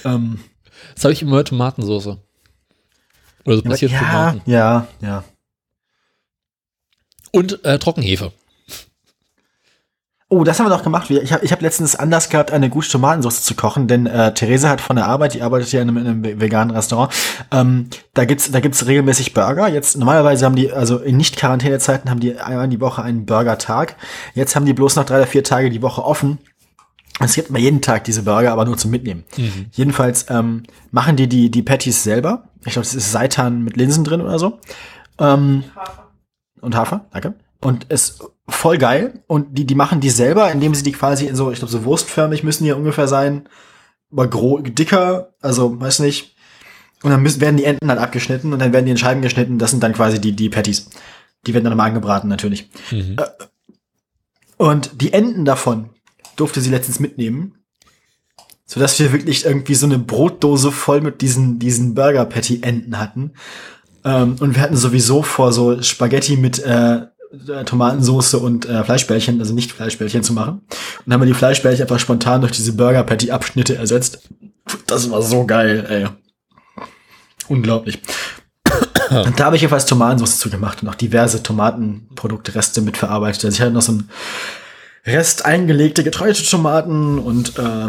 Ähm, 0.04 0.40
das 0.94 1.04
habe 1.04 1.14
ich 1.14 1.22
immer 1.22 1.36
mit 1.38 1.48
Tomatensauce. 1.48 2.18
Oder 3.46 3.56
so 3.56 3.62
passiert 3.62 3.92
ja, 3.92 3.98
Tomaten. 3.98 4.42
ja, 4.46 4.86
ja. 5.00 5.24
Und 7.32 7.64
äh, 7.64 7.78
Trockenhefe. 7.78 8.32
Oh, 10.28 10.42
das 10.42 10.58
haben 10.58 10.66
wir 10.66 10.70
noch 10.70 10.82
gemacht. 10.82 11.08
Ich 11.08 11.32
habe 11.32 11.44
ich 11.44 11.52
hab 11.52 11.62
letztens 11.62 11.94
Anlass 11.94 12.28
gehabt, 12.30 12.50
eine 12.50 12.68
gute 12.68 12.88
Tomatensauce 12.88 13.44
zu 13.44 13.54
kochen, 13.54 13.86
denn 13.86 14.06
äh, 14.06 14.34
Therese 14.34 14.68
hat 14.68 14.80
von 14.80 14.96
der 14.96 15.06
Arbeit, 15.06 15.34
die 15.34 15.42
arbeitet 15.42 15.70
ja 15.70 15.80
in 15.80 15.88
einem, 15.88 15.98
in 15.98 16.06
einem 16.08 16.24
ve- 16.24 16.40
veganen 16.40 16.74
Restaurant, 16.74 17.12
ähm, 17.52 17.88
da 18.14 18.24
gibt's 18.24 18.50
da 18.50 18.58
gibt's 18.58 18.86
regelmäßig 18.86 19.34
Burger. 19.34 19.68
Jetzt 19.68 19.96
normalerweise 19.96 20.44
haben 20.44 20.56
die, 20.56 20.72
also 20.72 20.98
in 20.98 21.16
Nicht-Quarantänezeiten 21.16 22.10
haben 22.10 22.18
die 22.18 22.36
einmal 22.40 22.66
die 22.68 22.80
Woche 22.80 23.02
einen 23.04 23.24
Burger-Tag. 23.24 23.94
Jetzt 24.34 24.56
haben 24.56 24.66
die 24.66 24.72
bloß 24.72 24.96
noch 24.96 25.04
drei 25.04 25.18
oder 25.18 25.28
vier 25.28 25.44
Tage 25.44 25.70
die 25.70 25.82
Woche 25.82 26.04
offen. 26.04 26.38
Es 27.20 27.34
gibt 27.34 27.50
mal 27.50 27.60
jeden 27.60 27.80
Tag 27.80 28.02
diese 28.02 28.24
Burger, 28.24 28.50
aber 28.52 28.64
nur 28.64 28.76
zum 28.76 28.90
Mitnehmen. 28.90 29.24
Jedenfalls 29.72 30.26
ähm, 30.28 30.64
machen 30.90 31.14
die, 31.14 31.28
die 31.28 31.52
die 31.52 31.62
Patties 31.62 32.02
selber. 32.02 32.48
Ich 32.66 32.72
glaube, 32.72 32.86
das 32.86 32.94
ist 32.94 33.12
Seitan 33.12 33.62
mit 33.62 33.76
Linsen 33.76 34.04
drin 34.04 34.20
oder 34.20 34.38
so. 34.38 34.58
Ähm, 35.18 35.64
Hafer. 35.74 36.12
und 36.60 36.74
Hafer, 36.74 37.06
danke. 37.12 37.34
Und 37.60 37.84
ist 37.84 38.22
voll 38.48 38.78
geil. 38.78 39.22
Und 39.26 39.56
die, 39.56 39.64
die 39.64 39.74
machen 39.74 40.00
die 40.00 40.10
selber, 40.10 40.50
indem 40.50 40.74
sie 40.74 40.82
die 40.82 40.92
quasi 40.92 41.26
in 41.26 41.36
so, 41.36 41.50
ich 41.50 41.58
glaube, 41.58 41.72
so 41.72 41.84
wurstförmig 41.84 42.44
müssen 42.44 42.64
die 42.64 42.70
ja 42.70 42.76
ungefähr 42.76 43.08
sein. 43.08 43.48
Aber 44.12 44.28
gro 44.28 44.58
dicker, 44.58 45.34
also 45.40 45.80
weiß 45.80 46.00
nicht. 46.00 46.36
Und 47.02 47.10
dann 47.10 47.22
müssen, 47.22 47.40
werden 47.40 47.56
die 47.56 47.64
Enden 47.64 47.88
halt 47.88 48.00
abgeschnitten 48.00 48.52
und 48.52 48.58
dann 48.58 48.72
werden 48.72 48.86
die 48.86 48.90
in 48.90 48.98
Scheiben 48.98 49.22
geschnitten. 49.22 49.58
Das 49.58 49.70
sind 49.70 49.82
dann 49.82 49.92
quasi 49.92 50.20
die, 50.20 50.32
die 50.32 50.48
Patties. 50.48 50.90
Die 51.46 51.54
werden 51.54 51.64
dann 51.64 51.72
nochmal 51.72 51.88
angebraten, 51.88 52.28
natürlich. 52.28 52.70
Mhm. 52.90 53.16
Und 54.56 55.00
die 55.00 55.12
Enden 55.12 55.44
davon 55.44 55.90
durfte 56.36 56.60
sie 56.60 56.70
letztens 56.70 57.00
mitnehmen. 57.00 57.54
Sodass 58.66 58.98
wir 58.98 59.12
wirklich 59.12 59.44
irgendwie 59.44 59.74
so 59.74 59.86
eine 59.86 59.98
Brotdose 59.98 60.72
voll 60.72 61.00
mit 61.00 61.22
diesen, 61.22 61.58
diesen 61.58 61.94
Burger-Patty-Enden 61.94 62.98
hatten. 62.98 63.32
Ähm, 64.04 64.36
und 64.40 64.54
wir 64.54 64.62
hatten 64.62 64.76
sowieso 64.76 65.22
vor, 65.22 65.52
so 65.52 65.80
Spaghetti 65.82 66.36
mit 66.36 66.58
äh, 66.58 67.06
Tomatensauce 67.64 68.34
und 68.34 68.66
äh, 68.66 68.84
Fleischbällchen, 68.84 69.40
also 69.40 69.54
nicht 69.54 69.72
Fleischbällchen 69.72 70.22
zu 70.22 70.32
machen. 70.32 70.62
Und 71.04 71.12
haben 71.12 71.20
wir 71.20 71.26
die 71.26 71.34
Fleischbällchen 71.34 71.82
einfach 71.82 72.00
spontan 72.00 72.40
durch 72.40 72.52
diese 72.52 72.72
Burger-Patty-Abschnitte 72.72 73.76
ersetzt. 73.76 74.28
Das 74.86 75.10
war 75.10 75.22
so 75.22 75.46
geil, 75.46 75.86
ey. 75.88 76.84
Unglaublich. 77.48 78.00
Und 79.10 79.38
da 79.38 79.44
habe 79.46 79.56
ich 79.56 79.62
jedenfalls 79.62 79.86
Tomatensauce 79.86 80.38
zugemacht 80.38 80.82
und 80.82 80.88
auch 80.88 80.94
diverse 80.96 81.42
Tomatenproduktreste 81.42 82.80
mitverarbeitet. 82.80 83.44
Also 83.44 83.54
ich 83.54 83.60
hatte 83.60 83.72
noch 83.72 83.82
so 83.82 83.92
ein 83.92 84.10
Rest 85.04 85.44
eingelegte 85.44 86.02
getreute 86.02 86.42
Tomaten 86.42 87.18
und 87.18 87.56
äh, 87.58 87.88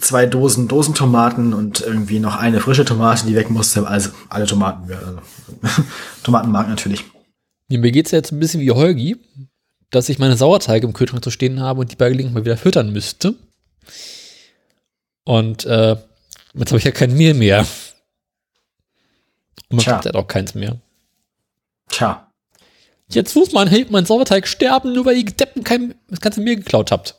zwei 0.00 0.26
Dosen 0.26 0.68
Dosentomaten 0.68 1.54
und 1.54 1.80
irgendwie 1.80 2.20
noch 2.20 2.36
eine 2.36 2.60
frische 2.60 2.84
Tomate, 2.84 3.26
die 3.26 3.34
weg 3.34 3.50
musste. 3.50 3.86
Also 3.86 4.10
alle 4.28 4.46
Tomaten. 4.46 4.92
Also, 4.92 5.20
Tomatenmark 6.22 6.68
natürlich. 6.68 7.04
Ja, 7.68 7.78
mir 7.78 7.92
geht's 7.92 8.10
ja 8.10 8.18
jetzt 8.18 8.32
ein 8.32 8.40
bisschen 8.40 8.60
wie 8.60 8.70
Holgi, 8.70 9.16
dass 9.90 10.08
ich 10.08 10.18
meine 10.18 10.36
Sauerteige 10.36 10.86
im 10.86 10.92
Kühlschrank 10.92 11.24
zu 11.24 11.30
stehen 11.30 11.60
habe 11.60 11.80
und 11.80 11.92
die 11.92 11.96
bei 11.96 12.08
Gelegenheit 12.08 12.34
mal 12.34 12.44
wieder 12.44 12.56
füttern 12.56 12.92
müsste. 12.92 13.34
Und 15.24 15.64
äh, 15.64 15.96
jetzt 16.54 16.70
habe 16.70 16.78
ich 16.78 16.84
ja 16.84 16.90
kein 16.90 17.16
Mehl 17.16 17.34
mehr. 17.34 17.66
Und 19.70 19.76
man 19.76 19.84
Tja. 19.84 19.96
hat 19.96 20.14
auch 20.14 20.28
keins 20.28 20.54
mehr. 20.54 20.78
Tja. 21.88 22.30
Jetzt 23.08 23.34
muss 23.36 23.52
mein, 23.52 23.86
mein 23.90 24.06
Sauerteig 24.06 24.48
sterben, 24.48 24.92
nur 24.92 25.06
weil 25.06 25.16
ihr 25.16 25.24
Deppen 25.24 25.62
kein, 25.62 25.94
das 26.08 26.20
ganze 26.20 26.40
Mehl 26.40 26.56
geklaut 26.56 26.90
habt. 26.90 27.16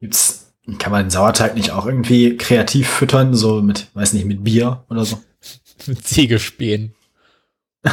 Gibt's, 0.00 0.47
kann 0.76 0.92
man 0.92 1.06
den 1.06 1.10
Sauerteig 1.10 1.54
nicht 1.54 1.70
auch 1.70 1.86
irgendwie 1.86 2.36
kreativ 2.36 2.88
füttern, 2.88 3.32
so 3.34 3.62
mit, 3.62 3.86
weiß 3.94 4.12
nicht, 4.12 4.26
mit 4.26 4.44
Bier 4.44 4.84
oder 4.90 5.06
so? 5.06 5.18
mit 5.86 6.06
Sägespänen. 6.06 6.94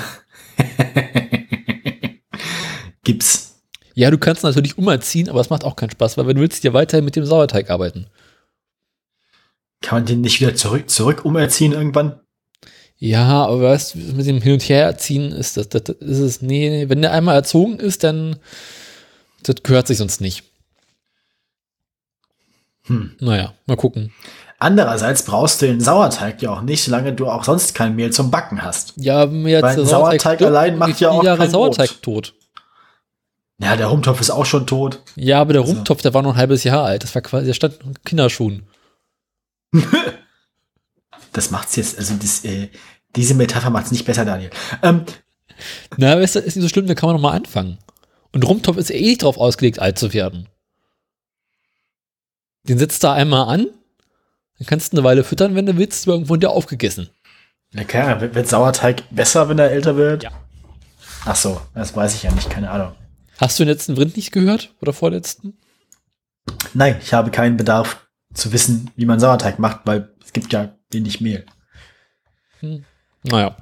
Gibt's. 3.03 3.61
Ja, 3.93 4.11
du 4.11 4.17
kannst 4.17 4.43
natürlich 4.43 4.77
umerziehen, 4.77 5.29
aber 5.29 5.39
es 5.39 5.49
macht 5.49 5.63
auch 5.63 5.77
keinen 5.77 5.91
Spaß, 5.91 6.17
weil 6.17 6.27
wenn 6.27 6.35
du 6.35 6.41
willst 6.41 6.65
ja 6.65 6.73
weiterhin 6.73 7.05
mit 7.05 7.15
dem 7.15 7.25
Sauerteig 7.25 7.69
arbeiten. 7.69 8.07
Kann 9.81 9.99
man 9.99 10.05
den 10.05 10.19
nicht 10.21 10.41
wieder 10.41 10.55
zurück, 10.55 10.89
zurück 10.89 11.23
umerziehen 11.23 11.71
irgendwann? 11.71 12.19
Ja, 12.97 13.45
aber 13.45 13.61
weißt 13.61 13.95
du, 13.95 13.99
mit 13.99 14.25
dem 14.25 14.41
Hin- 14.41 14.53
und 14.53 14.67
Herziehen 14.67 15.31
ist 15.31 15.55
das, 15.57 15.69
das, 15.69 15.83
das 15.83 15.95
ist 15.99 16.19
es, 16.19 16.41
nee, 16.41 16.89
wenn 16.89 17.01
der 17.01 17.13
einmal 17.13 17.35
erzogen 17.35 17.79
ist, 17.79 18.03
dann 18.03 18.37
das 19.43 19.63
gehört 19.63 19.87
sich 19.87 19.97
sonst 19.97 20.21
nicht. 20.21 20.43
Hm. 22.85 23.15
Naja, 23.19 23.53
mal 23.65 23.77
gucken. 23.77 24.13
Andererseits 24.57 25.23
brauchst 25.23 25.61
du 25.61 25.67
den 25.67 25.81
Sauerteig 25.81 26.41
ja 26.41 26.51
auch 26.51 26.61
nicht, 26.61 26.83
solange 26.83 27.13
du 27.13 27.27
auch 27.27 27.43
sonst 27.43 27.75
kein 27.75 27.95
Mehl 27.95 28.11
zum 28.11 28.31
Backen 28.31 28.63
hast. 28.63 28.93
Ja, 28.95 29.25
mir 29.25 29.51
jetzt 29.51 29.63
Weil 29.63 29.75
der 29.75 29.85
Sauerteig, 29.85 30.21
Sauerteig 30.21 30.41
allein 30.41 30.77
macht 30.77 30.99
ja 30.99 31.09
auch 31.09 31.23
Jahre 31.23 31.39
kein 31.39 31.51
Sauerteig 31.51 32.01
Brot. 32.01 32.01
tot. 32.01 32.33
Ja, 33.57 33.75
der 33.75 33.87
Rumtopf 33.87 34.19
ist 34.21 34.31
auch 34.31 34.45
schon 34.45 34.67
tot. 34.67 35.01
Ja, 35.15 35.39
aber 35.39 35.53
der 35.53 35.61
also. 35.61 35.73
Rumtopf, 35.73 36.01
der 36.01 36.13
war 36.13 36.21
noch 36.21 36.33
ein 36.33 36.37
halbes 36.37 36.63
Jahr 36.63 36.83
alt. 36.83 37.03
Das 37.03 37.15
war 37.15 37.21
quasi, 37.21 37.45
der 37.47 37.53
stand 37.53 37.81
in 37.83 37.93
Kinderschuhen. 38.03 38.63
das 41.33 41.51
macht's 41.51 41.75
jetzt, 41.75 41.97
also 41.97 42.15
das, 42.15 42.43
äh, 42.45 42.69
diese 43.15 43.33
Metapher 43.33 43.69
macht's 43.69 43.91
nicht 43.91 44.05
besser, 44.05 44.25
Daniel. 44.25 44.49
Ähm, 44.81 45.05
Na, 45.97 46.15
du, 46.15 46.21
ist 46.21 46.35
nicht 46.35 46.53
so 46.53 46.67
schlimm, 46.67 46.87
da 46.87 46.95
kann 46.95 47.07
man 47.07 47.15
noch 47.15 47.21
mal 47.21 47.35
anfangen. 47.35 47.77
Und 48.33 48.45
Rumtopf 48.45 48.77
ist 48.77 48.89
eh 48.89 49.01
nicht 49.01 49.23
drauf 49.23 49.37
ausgelegt, 49.37 49.79
alt 49.79 49.97
zu 49.97 50.13
werden. 50.13 50.49
Den 52.67 52.77
setzt 52.79 53.03
da 53.03 53.13
einmal 53.13 53.47
an, 53.47 53.67
dann 54.57 54.67
kannst 54.67 54.91
du 54.91 54.97
eine 54.97 55.03
Weile 55.03 55.23
füttern, 55.23 55.55
wenn 55.55 55.65
du 55.65 55.77
willst, 55.77 56.07
aber 56.07 56.15
irgendwo 56.15 56.33
in 56.35 56.39
dir 56.39 56.49
aufgegessen. 56.49 57.09
Na 57.71 57.83
klar, 57.83 58.21
wird 58.21 58.47
Sauerteig 58.47 59.03
besser, 59.11 59.49
wenn 59.49 59.59
er 59.59 59.71
älter 59.71 59.95
wird? 59.95 60.23
Ja. 60.23 60.31
Ach 61.25 61.35
so, 61.35 61.59
das 61.73 61.95
weiß 61.95 62.15
ich 62.15 62.23
ja 62.23 62.31
nicht, 62.31 62.49
keine 62.49 62.69
Ahnung. 62.69 62.95
Hast 63.37 63.59
du 63.59 63.63
den 63.63 63.69
letzten 63.69 63.95
Vrind 63.95 64.15
nicht 64.15 64.31
gehört? 64.31 64.73
Oder 64.81 64.93
vorletzten? 64.93 65.57
Nein, 66.73 66.97
ich 67.01 67.13
habe 67.13 67.31
keinen 67.31 67.57
Bedarf 67.57 68.07
zu 68.33 68.53
wissen, 68.53 68.91
wie 68.95 69.05
man 69.05 69.19
Sauerteig 69.19 69.59
macht, 69.59 69.81
weil 69.85 70.13
es 70.23 70.31
gibt 70.31 70.53
ja 70.53 70.75
wenig 70.91 71.21
Mehl. 71.21 71.45
Hm. 72.59 72.85
Naja. 73.23 73.57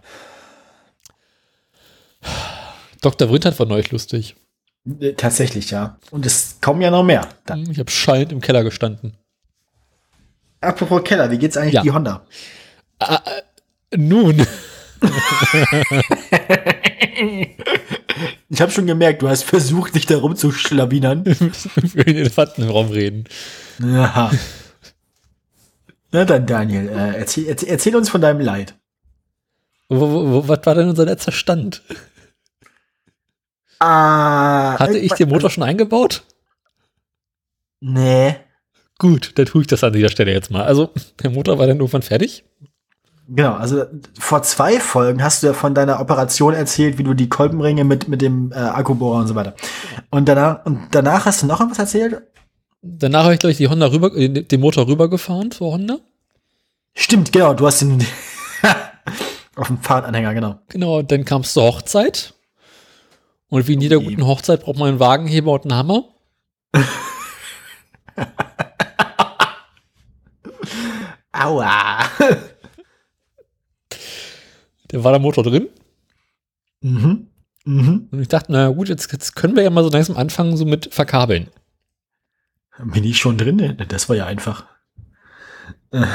Dr. 3.02 3.28
Vrind 3.30 3.60
war 3.60 3.66
neulich 3.66 3.92
lustig. 3.92 4.36
Äh, 5.00 5.14
tatsächlich, 5.14 5.72
ja. 5.72 5.98
Und 6.12 6.26
es 6.26 6.58
kommen 6.62 6.82
ja 6.82 6.92
noch 6.92 7.04
mehr. 7.04 7.28
Dann. 7.46 7.70
Ich 7.70 7.80
habe 7.80 7.92
schallend 7.92 8.32
im 8.32 8.42
Keller 8.42 8.64
gestanden. 8.64 9.18
Apropos 10.62 11.04
Keller, 11.04 11.30
wie 11.32 11.38
geht's 11.38 11.58
eigentlich 11.58 11.74
ja. 11.74 11.82
die 11.82 11.92
Honda? 11.92 12.26
Ah, 13.00 13.22
äh, 13.26 13.98
nun. 13.98 14.36
ich 18.50 18.62
habe 18.62 18.72
schon 18.72 18.88
gemerkt, 18.88 19.22
du 19.22 19.28
hast 19.28 19.44
versucht, 19.44 19.96
dich 19.96 20.06
da 20.06 20.18
rumzuschlawinern. 20.18 21.26
Für 21.26 22.06
den 22.06 22.16
Elefanten 22.16 22.64
im 22.64 22.70
Raum 22.70 22.90
reden. 22.90 23.26
Ja. 23.80 24.32
Na 26.12 26.26
dann, 26.26 26.46
Daniel, 26.46 26.90
äh, 26.90 27.18
erzähl, 27.18 27.48
erzähl, 27.48 27.70
erzähl, 27.70 27.96
uns 27.96 28.10
von 28.10 28.22
deinem 28.22 28.40
Leid. 28.40 28.76
Wo, 29.90 30.10
wo, 30.10 30.48
was 30.48 30.66
war 30.66 30.76
denn 30.76 30.90
unser 30.90 31.06
letzter 31.06 31.32
Stand? 31.32 31.82
Ah, 33.80 34.78
Hatte 34.80 34.98
ich 34.98 35.14
den 35.14 35.30
Motor 35.30 35.50
schon 35.50 35.64
eingebaut? 35.64 36.24
Nee. 37.82 38.38
Gut, 38.98 39.32
dann 39.36 39.46
tue 39.46 39.62
ich 39.62 39.68
das 39.68 39.84
an 39.84 39.94
dieser 39.94 40.10
Stelle 40.10 40.32
jetzt 40.32 40.52
mal. 40.52 40.64
Also, 40.64 40.92
der 41.22 41.32
Motor 41.32 41.58
war 41.60 41.68
dann 41.68 41.78
irgendwann 41.78 42.02
fertig? 42.02 42.46
Genau, 43.28 43.54
also 43.54 43.86
vor 44.20 44.44
zwei 44.44 44.80
Folgen 44.80 45.24
hast 45.24 45.44
du 45.44 45.48
ja 45.48 45.54
von 45.54 45.74
deiner 45.74 46.00
Operation 46.00 46.54
erzählt, 46.54 46.98
wie 46.98 47.04
du 47.04 47.14
die 47.14 47.30
Kolbenringe 47.30 47.84
mit, 47.84 48.08
mit 48.08 48.22
dem 48.22 48.52
äh, 48.52 48.56
Akkubohrer 48.56 49.20
und 49.20 49.28
so 49.28 49.36
weiter. 49.36 49.56
Und 50.12 50.28
danach, 50.28 50.66
und 50.66 50.80
danach 50.92 51.26
hast 51.26 51.42
du 51.42 51.48
noch 51.48 51.60
was 51.60 51.80
erzählt? 51.80 52.22
Danach 52.82 53.24
habe 53.24 53.34
ich, 53.34 53.40
glaube 53.40 53.52
ich, 53.52 53.58
die 53.58 53.70
Honda 53.70 53.88
rüber, 53.88 54.14
äh, 54.16 54.30
den 54.30 54.60
Motor 54.60 54.88
rübergefahren 54.88 55.52
zur 55.52 55.72
Honda. 55.72 56.00
Stimmt, 56.96 57.32
genau, 57.32 57.54
du 57.54 57.66
hast 57.66 57.82
den 57.82 58.06
auf 59.56 59.68
dem 59.68 59.80
Fahrtanhänger, 59.82 60.34
genau. 60.34 60.60
Genau, 60.70 61.02
dann 61.02 61.24
kam 61.24 61.42
es 61.42 61.54
zur 61.54 61.64
Hochzeit. 61.64 62.34
Und 63.54 63.68
wie 63.68 63.74
in 63.74 63.82
jeder 63.82 64.00
guten 64.00 64.26
Hochzeit 64.26 64.62
braucht 64.62 64.80
man 64.80 64.90
einen 64.90 65.00
Wagenheber 65.00 65.52
und 65.52 65.66
einen 65.66 65.76
Hammer. 65.76 66.06
Aua. 71.32 72.00
Der 74.92 75.04
war 75.04 75.12
der 75.12 75.20
Motor 75.20 75.44
drin. 75.44 75.70
Mhm. 76.82 77.28
Mhm. 77.66 78.08
Und 78.10 78.20
ich 78.20 78.28
dachte, 78.28 78.52
na 78.52 78.70
gut, 78.70 78.90
jetzt, 78.90 79.12
jetzt 79.12 79.36
können 79.36 79.56
wir 79.56 79.62
ja 79.62 79.70
mal 79.70 79.84
so 79.84 79.92
langsam 79.92 80.18
anfangen, 80.18 80.58
so 80.58 80.66
mit 80.66 80.92
verkabeln. 80.92 81.52
Bin 82.84 83.04
ich 83.04 83.20
schon 83.20 83.38
drin? 83.38 83.78
Das 83.88 84.10
war 84.10 84.16
ja 84.16 84.26
einfach. 84.26 84.66
Äh, 85.92 86.08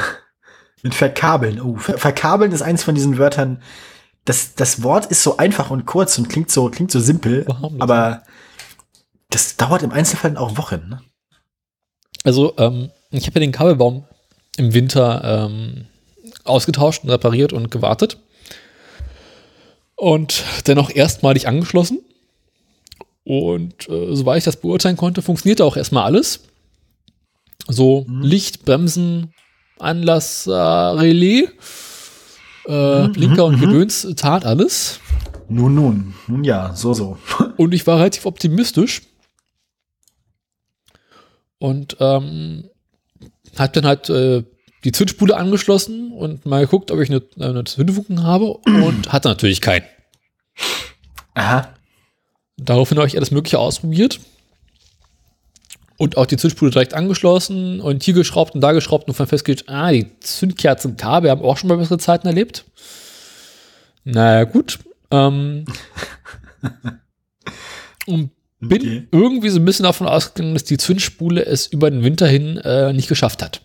mit 0.83 0.93
verkabeln. 0.93 1.61
Oh, 1.61 1.77
ver 1.77 1.97
verkabeln 1.97 2.51
ist 2.51 2.63
eins 2.63 2.83
von 2.83 2.95
diesen 2.95 3.17
Wörtern. 3.17 3.61
Das, 4.29 4.53
das 4.53 4.83
Wort 4.83 5.07
ist 5.07 5.23
so 5.23 5.37
einfach 5.37 5.71
und 5.71 5.87
kurz 5.87 6.19
und 6.19 6.29
klingt 6.29 6.51
so, 6.51 6.69
klingt 6.69 6.91
so 6.91 6.99
simpel, 6.99 7.47
aber 7.79 8.21
das 9.31 9.57
dauert 9.57 9.81
im 9.81 9.91
Einzelfall 9.91 10.37
auch 10.37 10.55
Wochen. 10.55 10.87
Ne? 10.87 11.01
Also, 12.23 12.53
ähm, 12.59 12.91
ich 13.09 13.25
habe 13.25 13.39
ja 13.39 13.39
den 13.39 13.51
Kabelbaum 13.51 14.05
im 14.55 14.75
Winter 14.75 15.47
ähm, 15.49 15.87
ausgetauscht 16.43 17.03
und 17.03 17.09
repariert 17.09 17.53
und 17.53 17.71
gewartet. 17.71 18.19
Und 19.95 20.43
dennoch 20.67 20.91
erstmalig 20.91 21.47
angeschlossen. 21.47 21.97
Und 23.23 23.89
äh, 23.89 24.15
soweit 24.15 24.37
ich 24.37 24.43
das 24.43 24.57
beurteilen 24.57 24.95
konnte, 24.95 25.23
funktionierte 25.23 25.65
auch 25.65 25.75
erstmal 25.75 26.03
alles. 26.03 26.41
So 27.67 28.05
mhm. 28.07 28.21
Licht, 28.21 28.63
Bremsen, 28.63 29.33
Anlass, 29.79 30.45
äh, 30.45 30.51
Relais, 30.51 31.49
äh, 32.69 33.07
mhm, 33.07 33.13
Blinker 33.13 33.45
und 33.45 33.55
mhm, 33.55 33.65
mhm. 33.65 33.71
Gedöns 33.71 34.07
tat 34.15 34.45
alles. 34.45 34.99
Nun, 35.49 35.75
nun, 35.75 36.13
nun 36.27 36.43
ja, 36.43 36.75
so, 36.75 36.93
so. 36.93 37.17
Und 37.57 37.73
ich 37.73 37.87
war 37.87 37.97
relativ 37.97 38.27
optimistisch. 38.27 39.01
Und 41.57 41.97
ähm, 41.99 42.69
hab 43.57 43.73
dann 43.73 43.85
halt 43.85 44.09
äh, 44.11 44.43
die 44.83 44.91
Zündspule 44.91 45.35
angeschlossen 45.35 46.13
und 46.13 46.45
mal 46.45 46.61
geguckt, 46.61 46.91
ob 46.91 46.99
ich 46.99 47.09
eine, 47.09 47.23
eine 47.39 47.63
Zündfunken 47.63 48.23
habe 48.23 48.45
und 48.45 49.11
hatte 49.11 49.27
natürlich 49.27 49.59
keinen. 49.59 49.85
Aha. 51.33 51.73
Daraufhin 52.55 52.97
habe 52.97 53.07
ich 53.07 53.17
alles 53.17 53.31
Mögliche 53.31 53.59
ausprobiert 53.59 54.19
und 55.99 56.17
auch 56.17 56.25
die 56.25 56.37
Zündspule 56.37 56.71
direkt 56.71 56.95
angeschlossen 56.95 57.79
und 57.81 58.01
hier 58.01 58.15
geschraubt 58.15 58.55
und 58.55 58.61
da 58.61 58.71
geschraubt 58.71 59.07
und 59.07 59.19
dann 59.19 59.27
festgestellt, 59.27 59.69
ah, 59.69 59.91
die 59.91 60.07
Zündkerzenkabel 60.21 61.29
haben 61.29 61.41
auch 61.43 61.57
schon 61.57 61.67
mal 61.67 61.77
bessere 61.77 61.99
Zeiten 61.99 62.25
erlebt. 62.25 62.65
Naja, 64.05 64.45
gut. 64.45 64.79
Ähm, 65.11 65.65
Und 68.07 68.31
bin 68.59 68.81
Okay. 68.81 69.07
irgendwie 69.11 69.49
so 69.49 69.59
ein 69.59 69.65
bisschen 69.65 69.83
davon 69.83 70.07
ausgegangen, 70.07 70.53
dass 70.53 70.63
die 70.63 70.77
Zündspule 70.77 71.45
es 71.45 71.67
über 71.67 71.89
den 71.91 72.03
Winter 72.03 72.27
hin 72.27 72.57
äh, 72.57 72.91
nicht 72.93 73.07
geschafft 73.07 73.41
hat. 73.41 73.61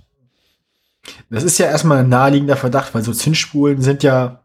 Das 1.30 1.42
ist 1.44 1.58
ja 1.58 1.66
erstmal 1.66 1.98
ein 1.98 2.08
naheliegender 2.08 2.56
Verdacht, 2.56 2.94
weil 2.94 3.02
so 3.02 3.12
Zündspulen 3.12 3.82
sind 3.82 4.02
ja 4.02 4.40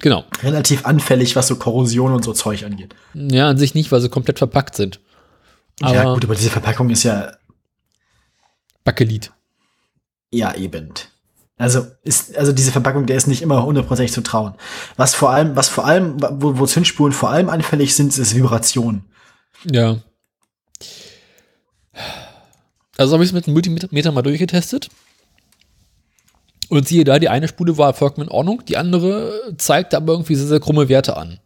Genau. 0.00 0.24
relativ 0.42 0.86
anfällig, 0.86 1.36
was 1.36 1.48
so 1.48 1.56
Korrosion 1.56 2.12
und 2.12 2.24
so 2.24 2.32
Zeug 2.32 2.64
angeht. 2.64 2.94
Ja, 3.14 3.48
an 3.48 3.58
sich 3.58 3.74
nicht, 3.74 3.90
weil 3.92 4.00
sie 4.00 4.08
komplett 4.08 4.38
verpackt 4.38 4.76
sind. 4.76 5.00
Aber 5.80 5.94
ja, 5.94 6.14
gut, 6.14 6.24
aber 6.24 6.34
diese 6.34 6.50
Verpackung 6.50 6.90
ist 6.90 7.04
ja, 7.04 7.32
Bakelit. 8.84 9.32
ja 10.30 10.54
eben. 10.54 10.92
Also, 11.56 11.86
ist, 12.02 12.36
also 12.38 12.52
diese 12.52 12.72
Verpackung, 12.72 13.04
der 13.04 13.16
ist 13.16 13.26
nicht 13.26 13.42
immer 13.42 13.62
hundertprozentig 13.64 14.12
zu 14.12 14.22
trauen. 14.22 14.54
Was 14.96 15.14
vor 15.14 15.30
allem, 15.30 15.56
was 15.56 15.68
vor 15.68 15.84
allem, 15.84 16.16
wo, 16.20 16.58
wo 16.58 16.66
Zündspulen 16.66 17.12
vor 17.12 17.30
allem 17.30 17.50
anfällig 17.50 17.94
sind, 17.94 18.16
ist 18.16 18.34
Vibration. 18.34 19.04
Ja. 19.70 19.98
Also 22.96 23.12
habe 23.14 23.24
ich 23.24 23.30
es 23.30 23.34
mit 23.34 23.46
dem 23.46 23.52
Multimeter 23.52 24.12
mal 24.12 24.22
durchgetestet. 24.22 24.88
Und 26.70 26.86
siehe 26.86 27.04
da, 27.04 27.18
die 27.18 27.28
eine 27.28 27.48
Spule 27.48 27.76
war 27.76 27.92
vollkommen 27.94 28.28
in 28.28 28.32
Ordnung, 28.32 28.64
die 28.64 28.76
andere 28.76 29.54
zeigte 29.58 29.96
aber 29.96 30.12
irgendwie 30.12 30.36
sehr, 30.36 30.46
sehr 30.46 30.60
krumme 30.60 30.88
Werte 30.88 31.16
an. 31.16 31.40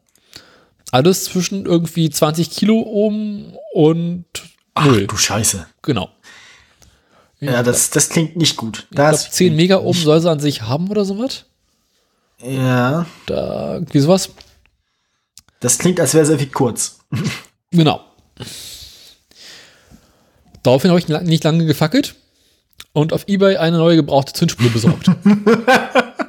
Alles 0.95 1.25
zwischen 1.25 1.67
irgendwie 1.67 2.09
20 2.09 2.51
Kilo 2.53 2.81
ohm 2.81 3.57
und 3.73 4.27
Ach, 4.75 4.87
du 4.87 5.17
Scheiße. 5.17 5.67
Genau. 5.83 6.09
Ja, 7.41 7.65
das, 7.65 7.91
das 7.91 8.09
klingt 8.11 8.37
nicht 8.37 8.57
gut. 8.57 8.87
Ich 8.91 8.97
glaube, 8.97 9.11
Das 9.11 9.29
10 9.33 9.57
Mega 9.57 9.79
ohm 9.79 9.87
nicht- 9.89 10.05
soll 10.05 10.21
sie 10.21 10.31
an 10.31 10.39
sich 10.39 10.63
haben 10.63 10.89
oder 10.89 11.05
sowas. 11.05 11.47
Ja, 12.41 13.07
Da, 13.27 13.75
irgendwie 13.75 13.99
sowas. 13.99 14.31
das 15.59 15.79
klingt, 15.79 15.99
als 15.99 16.15
wäre 16.15 16.23
es 16.23 16.31
irgendwie 16.31 16.51
kurz. 16.53 16.99
Genau. 17.73 18.01
Daraufhin 20.63 20.91
habe 20.91 21.01
ich 21.01 21.09
nicht 21.09 21.43
lange 21.43 21.67
gefackelt 21.67 22.15
und 22.93 23.13
auf 23.13 23.27
Ebay 23.27 23.57
eine 23.57 23.79
neue 23.79 23.97
gebrauchte 23.97 24.33
Zündspule 24.33 24.71
besorgt. 24.71 25.11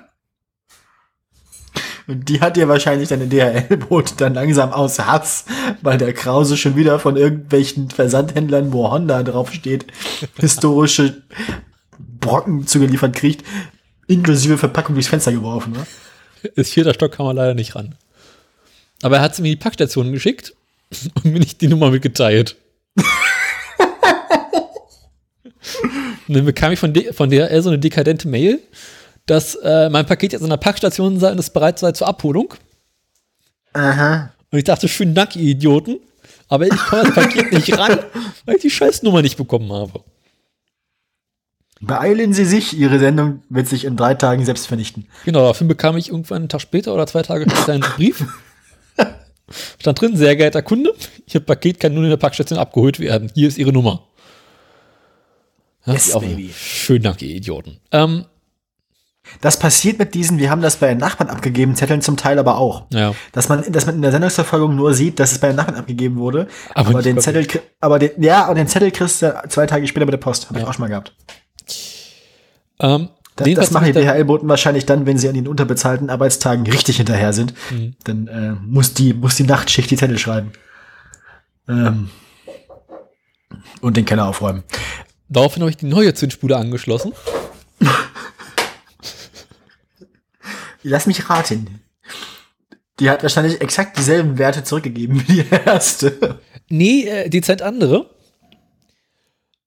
Und 2.07 2.29
die 2.29 2.39
hat 2.39 2.55
dir 2.55 2.67
wahrscheinlich 2.67 3.09
deine 3.09 3.27
DHL-Boot 3.27 4.13
dann 4.21 4.35
langsam 4.35 4.71
aus 4.71 4.99
Hass, 4.99 5.45
weil 5.81 5.97
der 5.97 6.13
Krause 6.13 6.55
schon 6.55 6.75
wieder 6.75 6.99
von 6.99 7.17
irgendwelchen 7.17 7.89
Versandhändlern, 7.89 8.71
wo 8.73 8.91
Honda 8.91 9.23
draufsteht, 9.23 9.87
historische 10.37 11.23
Brocken 11.97 12.67
zugeliefert 12.67 13.15
kriegt, 13.15 13.43
inklusive 14.07 14.57
Verpackung 14.57 14.95
durchs 14.95 15.09
Fenster 15.09 15.31
geworfen. 15.31 15.73
Ne? 15.73 15.85
Das 16.55 16.69
vierter 16.69 16.93
Stock 16.93 17.11
kam 17.11 17.25
man 17.25 17.35
leider 17.35 17.55
nicht 17.55 17.75
ran. 17.75 17.95
Aber 19.01 19.17
er 19.17 19.23
hat 19.23 19.35
sie 19.35 19.41
mir 19.41 19.49
in 19.49 19.57
die 19.57 19.63
Packstation 19.63 20.11
geschickt 20.11 20.53
und 21.15 21.25
mir 21.25 21.39
nicht 21.39 21.61
die 21.61 21.67
Nummer 21.67 21.89
mitgeteilt. 21.89 22.55
und 26.27 26.35
dann 26.35 26.45
bekam 26.45 26.71
ich 26.71 26.79
von, 26.79 26.93
D 26.93 27.11
von 27.13 27.31
DHL 27.31 27.61
so 27.63 27.69
eine 27.69 27.79
dekadente 27.79 28.27
Mail, 28.27 28.59
dass 29.25 29.55
äh, 29.55 29.89
mein 29.89 30.05
Paket 30.05 30.33
jetzt 30.33 30.43
an 30.43 30.49
der 30.49 30.57
Packstation 30.57 31.19
sei 31.19 31.31
und 31.31 31.39
es 31.39 31.49
bereit 31.49 31.79
sei 31.79 31.91
zur 31.93 32.07
Abholung. 32.07 32.53
Aha. 33.73 34.31
Und 34.51 34.57
ich 34.57 34.63
dachte, 34.63 34.87
schönen 34.87 35.15
Dank, 35.15 35.35
ihr 35.35 35.43
Idioten. 35.51 35.99
Aber 36.47 36.65
ich 36.67 36.77
komme 36.77 37.03
das 37.05 37.15
Paket 37.15 37.51
nicht 37.51 37.75
ran, 37.77 37.99
weil 38.45 38.55
ich 38.57 38.61
die 38.61 38.69
Scheißnummer 38.69 39.21
nicht 39.21 39.35
bekommen 39.37 39.71
habe. 39.73 40.03
Beeilen 41.81 42.33
Sie 42.33 42.45
sich, 42.45 42.73
Ihre 42.77 42.99
Sendung 42.99 43.43
wird 43.49 43.67
sich 43.67 43.83
in 43.83 43.97
drei 43.97 44.13
Tagen 44.13 44.45
selbst 44.45 44.67
vernichten. 44.67 45.07
Genau, 45.25 45.39
dafür 45.47 45.67
bekam 45.67 45.97
ich 45.97 46.09
irgendwann 46.09 46.43
einen 46.43 46.49
Tag 46.49 46.61
später 46.61 46.93
oder 46.93 47.05
zwei 47.07 47.21
Tage 47.21 47.49
später 47.49 47.73
einen 47.73 47.81
Brief. 47.81 48.23
Stand 49.79 49.99
drin, 49.99 50.15
sehr 50.15 50.35
geehrter 50.35 50.61
Kunde, 50.61 50.93
Ihr 51.31 51.39
Paket 51.41 51.79
kann 51.79 51.93
nun 51.93 52.05
in 52.05 52.09
der 52.11 52.17
Packstation 52.17 52.57
abgeholt 52.57 52.99
werden. 52.99 53.29
Hier 53.35 53.47
ist 53.47 53.57
Ihre 53.57 53.73
Nummer. 53.73 54.07
Yes, 55.85 56.13
Auch- 56.13 56.21
baby. 56.21 56.51
Schönen 56.57 57.03
Dank, 57.03 57.21
ihr 57.21 57.35
Idioten. 57.35 57.79
Ähm, 57.91 58.25
Das 59.41 59.57
passiert 59.59 59.99
mit 59.99 60.13
diesen, 60.13 60.37
wir 60.37 60.49
haben 60.49 60.61
das 60.61 60.77
bei 60.77 60.87
den 60.89 60.97
Nachbarn 60.99 61.29
abgegeben, 61.29 61.75
Zetteln 61.75 62.01
zum 62.01 62.15
Teil 62.17 62.39
aber 62.39 62.57
auch. 62.57 62.85
ja. 62.91 63.13
Dass 63.31 63.49
man, 63.49 63.69
dass 63.71 63.85
man 63.85 63.95
in 63.95 64.01
der 64.01 64.11
Sendungsverfolgung 64.11 64.75
nur 64.75 64.93
sieht, 64.93 65.19
dass 65.19 65.31
es 65.31 65.39
bei 65.39 65.47
den 65.47 65.55
Nachbarn 65.55 65.75
abgegeben 65.77 66.17
wurde. 66.17 66.47
Aber 66.73 66.89
Aber, 66.89 67.01
den 67.01 67.19
Zettel, 67.19 67.47
aber 67.81 67.99
den, 67.99 68.11
ja, 68.21 68.45
aber 68.45 68.55
den 68.55 68.67
Zettel 68.67 68.91
kriegst 68.91 69.21
du 69.21 69.33
zwei 69.49 69.65
Tage 69.65 69.87
später 69.87 70.05
bei 70.05 70.11
der 70.11 70.17
Post. 70.17 70.49
Habe 70.49 70.59
ich 70.59 70.63
Ja. 70.63 70.69
auch 70.69 70.73
schon 70.73 70.81
mal 70.83 70.87
gehabt. 70.89 71.13
Ähm, 72.79 73.09
Das, 73.35 73.49
das 73.53 73.71
machen 73.71 73.91
die 73.91 73.99
ich 73.99 74.05
DHL-Boten 74.05 74.47
wahrscheinlich 74.47 74.85
dann, 74.85 75.05
wenn 75.05 75.17
sie 75.17 75.27
an 75.27 75.35
den 75.35 75.47
unterbezahlten 75.47 76.09
Arbeitstagen 76.09 76.65
richtig 76.67 76.97
hinterher 76.97 77.33
sind. 77.33 77.53
Mhm. 77.71 77.95
Dann 78.05 78.27
äh, 78.27 78.51
muss, 78.65 78.93
die, 78.93 79.13
muss 79.13 79.35
die 79.35 79.43
Nachtschicht 79.43 79.91
die 79.91 79.97
Zettel 79.97 80.17
schreiben. 80.17 80.51
Ähm, 81.67 82.09
und 83.81 83.97
den 83.97 84.05
Keller 84.05 84.27
aufräumen. 84.27 84.63
Daraufhin 85.27 85.63
habe 85.63 85.69
ich 85.71 85.77
die 85.77 85.87
neue 85.87 86.13
Zündspule 86.13 86.55
angeschlossen. 86.55 87.11
Lass 90.87 91.07
mich 91.07 91.31
raten. 91.31 91.81
Die 92.99 93.09
hat 93.09 93.23
wahrscheinlich 93.23 93.59
exakt 93.59 93.97
dieselben 93.97 94.37
Werte 94.37 94.63
zurückgegeben 94.63 95.19
wie 95.27 95.33
die 95.41 95.45
erste. 95.49 96.39
Nee, 96.69 97.07
äh, 97.07 97.27
dezent 97.27 97.63
andere. 97.63 98.11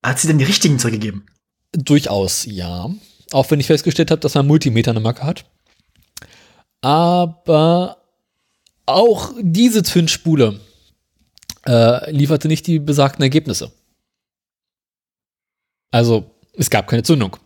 Hat 0.01 0.20
sie 0.20 0.28
denn 0.28 0.39
die 0.39 0.45
richtigen 0.45 0.78
zurückgegeben? 0.78 1.27
Durchaus, 1.73 2.45
ja. 2.45 2.89
Auch 3.32 3.51
wenn 3.51 3.59
ich 3.59 3.66
festgestellt 3.66 4.12
habe, 4.12 4.20
dass 4.20 4.36
mein 4.36 4.47
Multimeter 4.47 4.93
eine 4.93 5.01
Macke 5.01 5.24
hat. 5.24 5.45
Aber 6.82 8.01
auch 8.86 9.32
diese 9.40 9.82
Zündspule 9.82 10.61
äh, 11.66 12.12
lieferte 12.12 12.47
nicht 12.47 12.65
die 12.69 12.78
besagten 12.78 13.24
Ergebnisse. 13.24 13.73
Also, 15.90 16.31
es 16.53 16.70
gab 16.70 16.86
keine 16.86 17.03
Zündung. 17.03 17.36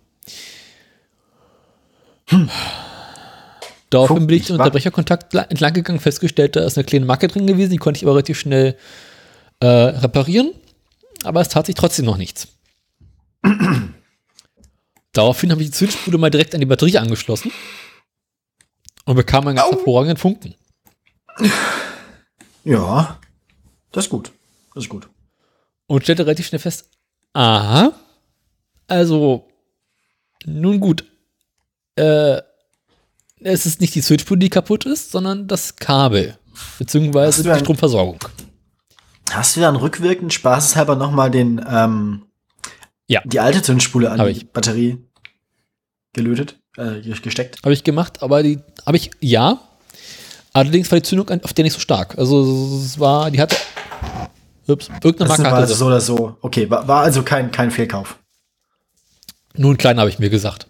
Daraufhin 3.93 4.27
bin 4.27 4.37
ich 4.39 4.47
den 4.47 4.57
Unterbrecherkontakt 4.57 5.33
la- 5.35 5.43
entlang 5.43 5.73
gegangen, 5.75 6.01
festgestellt, 6.01 6.57
da 6.57 6.65
ist 6.65 6.79
eine 6.79 6.85
kleine 6.85 7.05
Macke 7.05 7.29
drin 7.29 7.47
gewesen, 7.47 7.71
die 7.73 7.77
konnte 7.77 7.99
ich 7.99 8.05
aber 8.05 8.13
relativ 8.15 8.39
schnell 8.39 8.77
äh, 9.61 9.67
reparieren. 9.67 10.53
Aber 11.25 11.41
es 11.41 11.49
tat 11.51 11.67
sich 11.67 11.75
trotzdem 11.75 12.07
noch 12.07 12.17
nichts. 12.17 12.49
Daraufhin 15.13 15.51
habe 15.51 15.63
ich 15.63 15.69
die 15.69 15.77
Zündspule 15.77 16.17
mal 16.19 16.31
direkt 16.31 16.55
an 16.55 16.61
die 16.61 16.67
Batterie 16.67 16.97
angeschlossen 16.99 17.53
und 19.05 19.15
bekam 19.17 19.47
einen 19.47 19.57
ganz 19.57 19.69
Au. 19.69 19.77
hervorragenden 19.77 20.17
Funken. 20.17 20.55
Ja. 22.65 23.19
Das 23.91 24.05
ist 24.07 24.11
gut. 24.11 24.33
Das 24.75 24.85
ist 24.85 24.89
gut. 24.89 25.09
Und 25.87 26.03
stellte 26.05 26.25
relativ 26.25 26.47
schnell 26.47 26.61
fest, 26.61 26.89
aha, 27.35 27.93
also, 28.87 29.49
nun 30.47 30.81
gut, 30.81 31.05
äh, 31.97 32.41
es 33.45 33.67
ist 33.67 33.81
nicht 33.81 33.95
die 33.95 34.03
Zündspule, 34.03 34.39
die 34.39 34.49
kaputt 34.51 34.87
ist, 34.87 35.11
sondern 35.13 35.47
das 35.49 35.77
Kabel, 35.77 36.39
beziehungsweise 36.79 37.43
die 37.43 37.59
Stromversorgung. 37.61 38.19
Hast 39.31 39.57
du 39.57 39.61
dann 39.61 39.77
rückwirkend 39.77 40.33
spaßeshalber 40.33 40.97
nochmal 40.97 41.31
den, 41.31 41.65
ähm, 41.69 42.23
Ja. 43.09 43.21
die 43.25 43.41
alte 43.41 43.63
Zündspule 43.63 44.11
an 44.11 44.33
die. 44.33 44.45
Batterie 44.45 44.99
gelötet, 46.13 46.59
äh, 46.77 47.01
gesteckt? 47.01 47.59
Habe 47.63 47.73
ich 47.73 47.85
gemacht, 47.85 48.23
aber 48.23 48.43
die 48.43 48.59
habe 48.85 48.97
ich, 48.97 49.11
ja, 49.21 49.61
allerdings 50.53 50.91
war 50.91 50.99
die 50.99 51.03
Zündung 51.03 51.31
auf 51.43 51.53
der 51.53 51.65
nicht 51.65 51.75
so 51.75 51.81
stark. 51.81 52.19
Also, 52.19 52.81
es 52.85 52.99
war, 52.99 53.31
die 53.31 53.41
hatte, 53.41 53.57
ups, 54.67 54.89
irgendeine 54.89 55.29
Das 55.29 55.39
Marke 55.39 55.45
hatte 55.45 55.57
also 55.57 55.75
so 55.75 55.87
oder 55.87 56.01
so. 56.01 56.37
Okay, 56.43 56.69
war, 56.69 56.87
war 56.87 57.03
also 57.03 57.23
kein, 57.23 57.51
kein 57.51 57.71
Fehlkauf. 57.71 58.19
Nur 59.55 59.73
ein 59.73 59.79
kleiner, 59.79 60.01
habe 60.01 60.11
ich 60.11 60.19
mir 60.19 60.31
gesagt. 60.31 60.67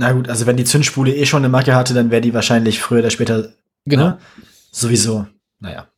Na 0.00 0.12
gut, 0.12 0.28
also 0.28 0.46
wenn 0.46 0.56
die 0.56 0.62
Zündspule 0.64 1.12
eh 1.12 1.26
schon 1.26 1.40
eine 1.40 1.48
Macke 1.48 1.74
hatte, 1.74 1.92
dann 1.92 2.12
wäre 2.12 2.20
die 2.20 2.32
wahrscheinlich 2.32 2.78
früher 2.78 3.00
oder 3.00 3.10
später 3.10 3.52
Genau. 3.84 4.10
ne, 4.10 4.20
sowieso. 4.70 5.26
Naja. 5.58 5.90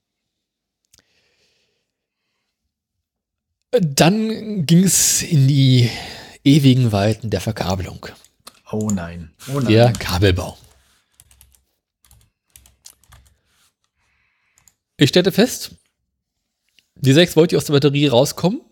Dann 3.72 4.64
ging 4.64 4.85
es 4.85 5.20
in 5.20 5.47
die 5.47 5.90
ewigen 6.44 6.93
Weiten 6.93 7.28
der 7.28 7.43
Verkabelung. 7.43 8.06
Oh 8.72 8.89
nein. 8.90 9.35
Oh 9.52 9.60
nein. 9.60 9.66
Der 9.66 9.93
Kabelbau. 9.93 10.56
Ich 14.97 15.10
stellte 15.10 15.31
fest, 15.31 15.72
die 16.94 17.12
6 17.12 17.36
Volt, 17.36 17.51
die 17.51 17.59
aus 17.59 17.66
der 17.66 17.74
Batterie 17.74 18.06
rauskommen, 18.06 18.62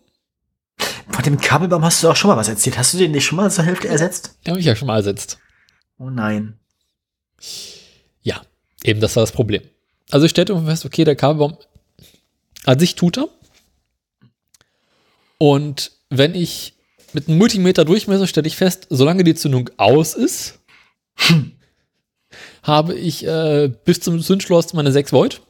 Von 1.11 1.23
dem 1.23 1.39
Kabelbaum 1.39 1.83
hast 1.83 2.03
du 2.03 2.09
auch 2.09 2.15
schon 2.15 2.29
mal 2.29 2.37
was 2.37 2.47
erzählt. 2.47 2.77
Hast 2.77 2.93
du 2.93 2.97
den 2.97 3.11
nicht 3.11 3.25
schon 3.25 3.35
mal 3.37 3.51
zur 3.51 3.65
Hälfte 3.65 3.87
ersetzt? 3.87 4.35
die 4.45 4.51
habe 4.51 4.59
ich 4.59 4.65
ja 4.65 4.75
schon 4.75 4.87
mal 4.87 4.97
ersetzt. 4.97 5.39
Oh 5.97 6.09
nein. 6.09 6.57
Ja, 8.21 8.41
eben 8.83 9.01
das 9.01 9.15
war 9.15 9.23
das 9.23 9.31
Problem. 9.31 9.61
Also 10.11 10.25
ich 10.25 10.31
stellte 10.31 10.59
fest, 10.63 10.85
okay, 10.85 11.03
der 11.03 11.15
Kabelbaum 11.15 11.57
an 12.65 12.79
sich 12.79 12.95
tut 12.95 13.17
er. 13.17 13.29
Und 15.37 15.91
wenn 16.09 16.35
ich 16.35 16.73
mit 17.13 17.27
einem 17.27 17.37
Multimeter 17.37 17.85
durchmesse, 17.85 18.27
stelle 18.27 18.47
ich 18.47 18.55
fest, 18.55 18.87
solange 18.89 19.23
die 19.23 19.35
Zündung 19.35 19.69
aus 19.77 20.13
ist, 20.13 20.59
habe 22.63 22.93
ich 22.93 23.25
äh, 23.25 23.71
bis 23.85 24.01
zum 24.01 24.21
Zündschloss 24.21 24.73
meine 24.73 24.91
6 24.91 25.11
Volt. 25.11 25.41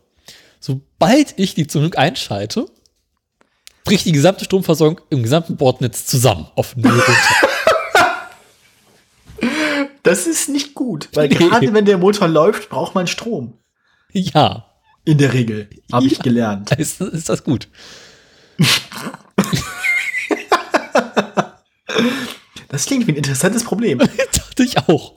Sobald 0.59 1.37
ich 1.37 1.55
die 1.55 1.67
Zündung 1.67 1.93
einschalte, 1.95 2.65
bricht 3.89 4.05
die 4.05 4.11
gesamte 4.11 4.45
Stromversorgung 4.45 5.01
im 5.09 5.23
gesamten 5.23 5.57
Bordnetz 5.57 6.05
zusammen 6.05 6.47
auf 6.55 6.75
Null 6.75 6.91
runter. 6.91 7.13
Das 10.03 10.27
ist 10.27 10.47
nicht 10.49 10.75
gut, 10.75 11.09
weil 11.13 11.27
Nee. 11.27 11.35
gerade 11.35 11.73
wenn 11.73 11.83
der 11.85 11.97
Motor 11.97 12.27
läuft, 12.29 12.69
braucht 12.69 12.95
man 12.95 13.05
Strom. 13.05 13.53
ja, 14.11 14.65
In 15.05 15.17
der 15.17 15.33
Regel, 15.33 15.69
habe 15.91 16.07
ich 16.07 16.13
Ja. 16.17 16.23
gelernt. 16.23 16.71
ist, 16.77 17.01
ist 17.01 17.27
das 17.29 17.43
gut. 17.43 17.67
Das 22.69 22.85
klingt 22.85 23.07
wie 23.07 23.11
ein 23.13 23.17
interessantes 23.17 23.63
Problem. 23.63 23.97
Dachte 23.97 24.63
ich 24.63 24.77
auch. 24.77 25.15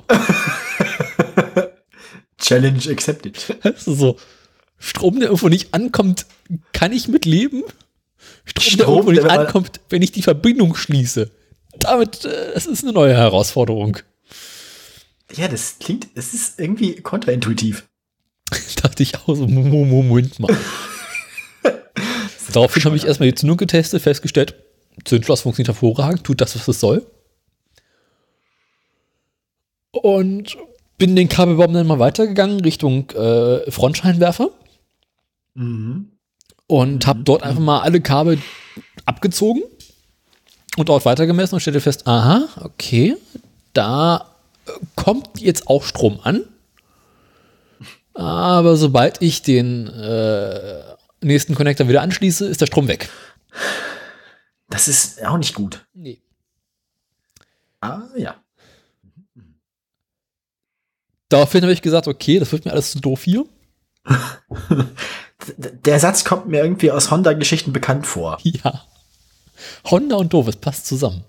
Challenge 2.38 2.80
accepted. 2.90 3.56
Also 3.62 3.94
so, 3.94 4.16
Strom, 4.78 5.16
der 5.20 5.28
irgendwo 5.28 5.48
nicht 5.48 5.74
ankommt, 5.74 6.26
kann 6.72 6.92
ich 6.92 7.08
mitleben. 7.08 7.62
Strom, 8.44 9.06
der 9.06 9.14
Strom, 9.14 9.14
der- 9.14 9.40
ankommt, 9.40 9.80
wenn 9.88 10.02
ich 10.02 10.12
die 10.12 10.22
Verbindung 10.22 10.74
schließe. 10.74 11.30
Damit, 11.78 12.24
äh, 12.24 12.52
das 12.54 12.66
ist 12.66 12.82
eine 12.82 12.92
neue 12.92 13.14
Herausforderung. 13.16 13.98
Ja, 15.34 15.48
das 15.48 15.78
klingt, 15.78 16.08
es 16.14 16.34
ist 16.34 16.60
irgendwie 16.60 16.96
kontraintuitiv. 16.96 17.88
Dachte 18.82 19.02
ich 19.02 19.16
auch 19.16 19.34
so, 19.34 19.46
Mo- 19.46 19.62
Mo- 19.62 19.84
Moment 20.02 20.38
mal. 20.38 20.54
Daraufhin 22.52 22.84
habe 22.84 22.96
ich 22.96 23.06
erstmal 23.06 23.30
die 23.30 23.34
Zündung 23.34 23.56
getestet, 23.56 24.02
festgestellt, 24.02 24.54
Zündschloss 25.06 25.40
funktioniert 25.40 25.68
hervorragend, 25.68 26.22
tut 26.24 26.40
das, 26.42 26.54
was 26.54 26.68
es 26.68 26.80
soll. 26.80 27.06
Und 29.90 30.56
bin 30.98 31.16
den 31.16 31.28
Kabelbaum 31.28 31.72
dann 31.72 31.86
mal 31.86 31.98
weitergegangen 31.98 32.60
Richtung 32.60 33.10
äh, 33.10 33.70
Frontscheinwerfer 33.70 34.50
Mhm. 35.54 36.11
Und 36.66 37.06
habe 37.06 37.22
dort 37.22 37.42
einfach 37.42 37.60
mal 37.60 37.80
alle 37.80 38.00
Kabel 38.00 38.38
abgezogen 39.04 39.62
und 40.76 40.88
dort 40.88 41.04
weitergemessen 41.04 41.54
und 41.54 41.60
stellte 41.60 41.80
fest, 41.80 42.06
aha, 42.06 42.48
okay, 42.60 43.16
da 43.72 44.36
äh, 44.66 44.72
kommt 44.96 45.40
jetzt 45.40 45.68
auch 45.68 45.84
Strom 45.84 46.20
an. 46.22 46.44
Aber 48.14 48.76
sobald 48.76 49.22
ich 49.22 49.42
den 49.42 49.86
äh, 49.88 50.82
nächsten 51.22 51.54
Connector 51.54 51.88
wieder 51.88 52.02
anschließe, 52.02 52.46
ist 52.46 52.60
der 52.60 52.66
Strom 52.66 52.88
weg. 52.88 53.08
Das 54.68 54.88
ist 54.88 55.24
auch 55.24 55.38
nicht 55.38 55.54
gut. 55.54 55.86
Nee. 55.94 56.22
Ah, 57.80 58.02
ja. 58.16 58.36
Daraufhin 61.28 61.62
habe 61.62 61.72
ich 61.72 61.82
gesagt, 61.82 62.08
okay, 62.08 62.38
das 62.38 62.52
wird 62.52 62.64
mir 62.64 62.72
alles 62.72 62.92
zu 62.92 63.00
doof 63.00 63.24
hier. 63.24 63.46
Der 65.58 66.00
Satz 66.00 66.24
kommt 66.24 66.48
mir 66.48 66.62
irgendwie 66.62 66.90
aus 66.90 67.10
Honda-Geschichten 67.10 67.72
bekannt 67.72 68.06
vor. 68.06 68.38
Ja. 68.42 68.82
Honda 69.90 70.16
und 70.16 70.32
doof, 70.32 70.48
es 70.48 70.56
passt 70.56 70.86
zusammen. 70.86 71.24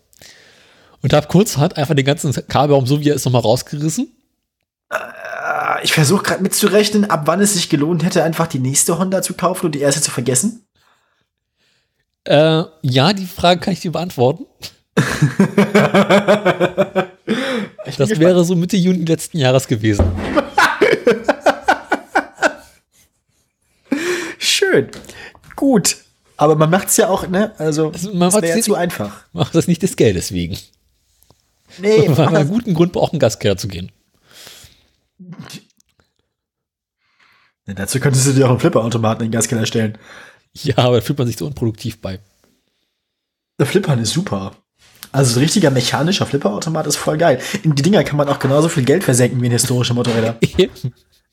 Und 1.02 1.14
habe 1.14 1.28
kurzerhand 1.28 1.78
einfach 1.78 1.94
den 1.94 2.06
ganzen 2.06 2.34
Kabelbaum, 2.48 2.88
so 2.88 3.00
wie 3.00 3.10
er 3.10 3.16
ist, 3.16 3.26
nochmal 3.26 3.42
rausgerissen. 3.42 4.08
Ah, 4.90 5.78
Ich 5.84 5.94
versuche 5.94 6.24
gerade 6.24 6.42
mitzurechnen, 6.42 7.10
ab 7.10 7.24
wann 7.26 7.42
es 7.42 7.54
sich 7.54 7.70
gelohnt 7.70 8.04
hätte, 8.04 8.24
einfach 8.24 8.48
die 8.48 8.60
nächste 8.60 8.98
Honda 8.98 9.22
zu 9.22 9.34
kaufen 9.36 9.68
und 9.68 9.76
die 9.76 9.82
erste 9.82 10.02
zu 10.02 10.10
vergessen. 10.10 10.66
Äh, 12.24 12.64
ja, 12.82 13.14
die 13.14 13.26
Frage 13.26 13.60
kann 13.60 13.74
ich 13.74 13.82
dir 13.82 13.92
beantworten. 13.92 14.46
Das 17.98 18.20
wäre 18.20 18.44
so 18.44 18.56
Mitte 18.56 18.78
Juni 18.78 19.06
letzten 19.06 19.38
Jahres 19.38 19.68
gewesen. 19.68 20.06
schön. 24.74 24.90
Gut. 25.56 25.98
Aber 26.38 26.56
man 26.56 26.70
macht's 26.70 26.98
ja 26.98 27.10
auch, 27.10 27.28
ne? 27.28 27.54
Also, 27.60 27.92
Also, 27.92 28.14
man 28.14 28.34
wäre 28.34 28.58
ja 28.58 28.62
zu 28.62 28.76
einfach. 28.76 29.24
Mach 29.34 29.52
das 29.52 29.68
nicht 29.68 29.82
des 29.84 29.96
Geldes 29.96 30.32
wegen. 30.34 30.58
Nee, 31.78 32.10
man 32.10 32.20
einen 32.36 32.48
mach- 32.48 32.54
guten 32.54 32.74
Grund 32.74 32.92
braucht, 32.92 33.14
einen 33.14 33.20
Gaskeller 33.20 33.56
zu 33.58 33.68
gehen. 33.68 33.92
Ja, 37.68 37.74
dazu 37.76 38.00
könntest 38.00 38.28
du 38.28 38.34
dir 38.34 38.46
auch 38.46 38.50
einen 38.52 38.60
Flipperautomaten 38.60 39.26
in 39.26 39.32
den 39.32 39.38
Gaskeller 39.38 39.66
stellen. 39.66 39.98
Ja, 40.54 40.78
aber 40.80 40.98
da 40.98 41.02
fühlt 41.02 41.18
man 41.18 41.28
sich 41.28 41.38
so 41.38 41.46
unproduktiv 41.48 42.02
bei. 42.02 42.20
Der 43.60 43.66
Flippern 43.66 44.00
ist 44.00 44.12
super. 44.12 44.56
Also 45.12 45.40
ein 45.40 45.44
richtiger 45.44 45.70
mechanischer 45.72 46.26
Flipperautomat 46.26 46.88
ist 46.88 46.96
voll 46.98 47.18
geil. 47.18 47.40
In 47.64 47.76
die 47.76 47.84
Dinger 47.84 48.04
kann 48.04 48.18
man 48.18 48.28
auch 48.28 48.40
genauso 48.40 48.68
viel 48.70 48.84
Geld 48.84 49.04
versenken 49.04 49.42
wie 49.42 49.46
in 49.46 49.52
historische 49.52 49.94
Motorräder. 49.94 50.38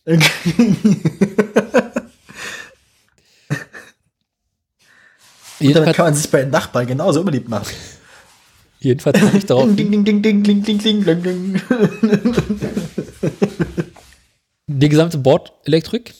Und 5.61 5.77
damit 5.77 5.95
kann 5.95 6.07
man 6.07 6.15
sich 6.15 6.31
bei 6.31 6.41
den 6.43 6.51
Nachbarn 6.51 6.87
genauso 6.87 7.20
unbeliebt 7.20 7.49
machen. 7.49 7.66
jedenfalls 8.81 9.20
habe 9.20 9.37
ich 9.37 9.47
darauf 9.47 9.74
Ding, 9.74 9.91
ding, 9.91 10.05
ding, 10.05 10.23
ding, 10.23 10.43
ding, 10.43 10.62
ding, 10.62 10.78
ding, 10.78 11.05
ding, 11.05 11.23
ding. 11.23 11.62
die 14.66 14.89
gesamte 14.89 15.19
Bordelektrik 15.19 16.15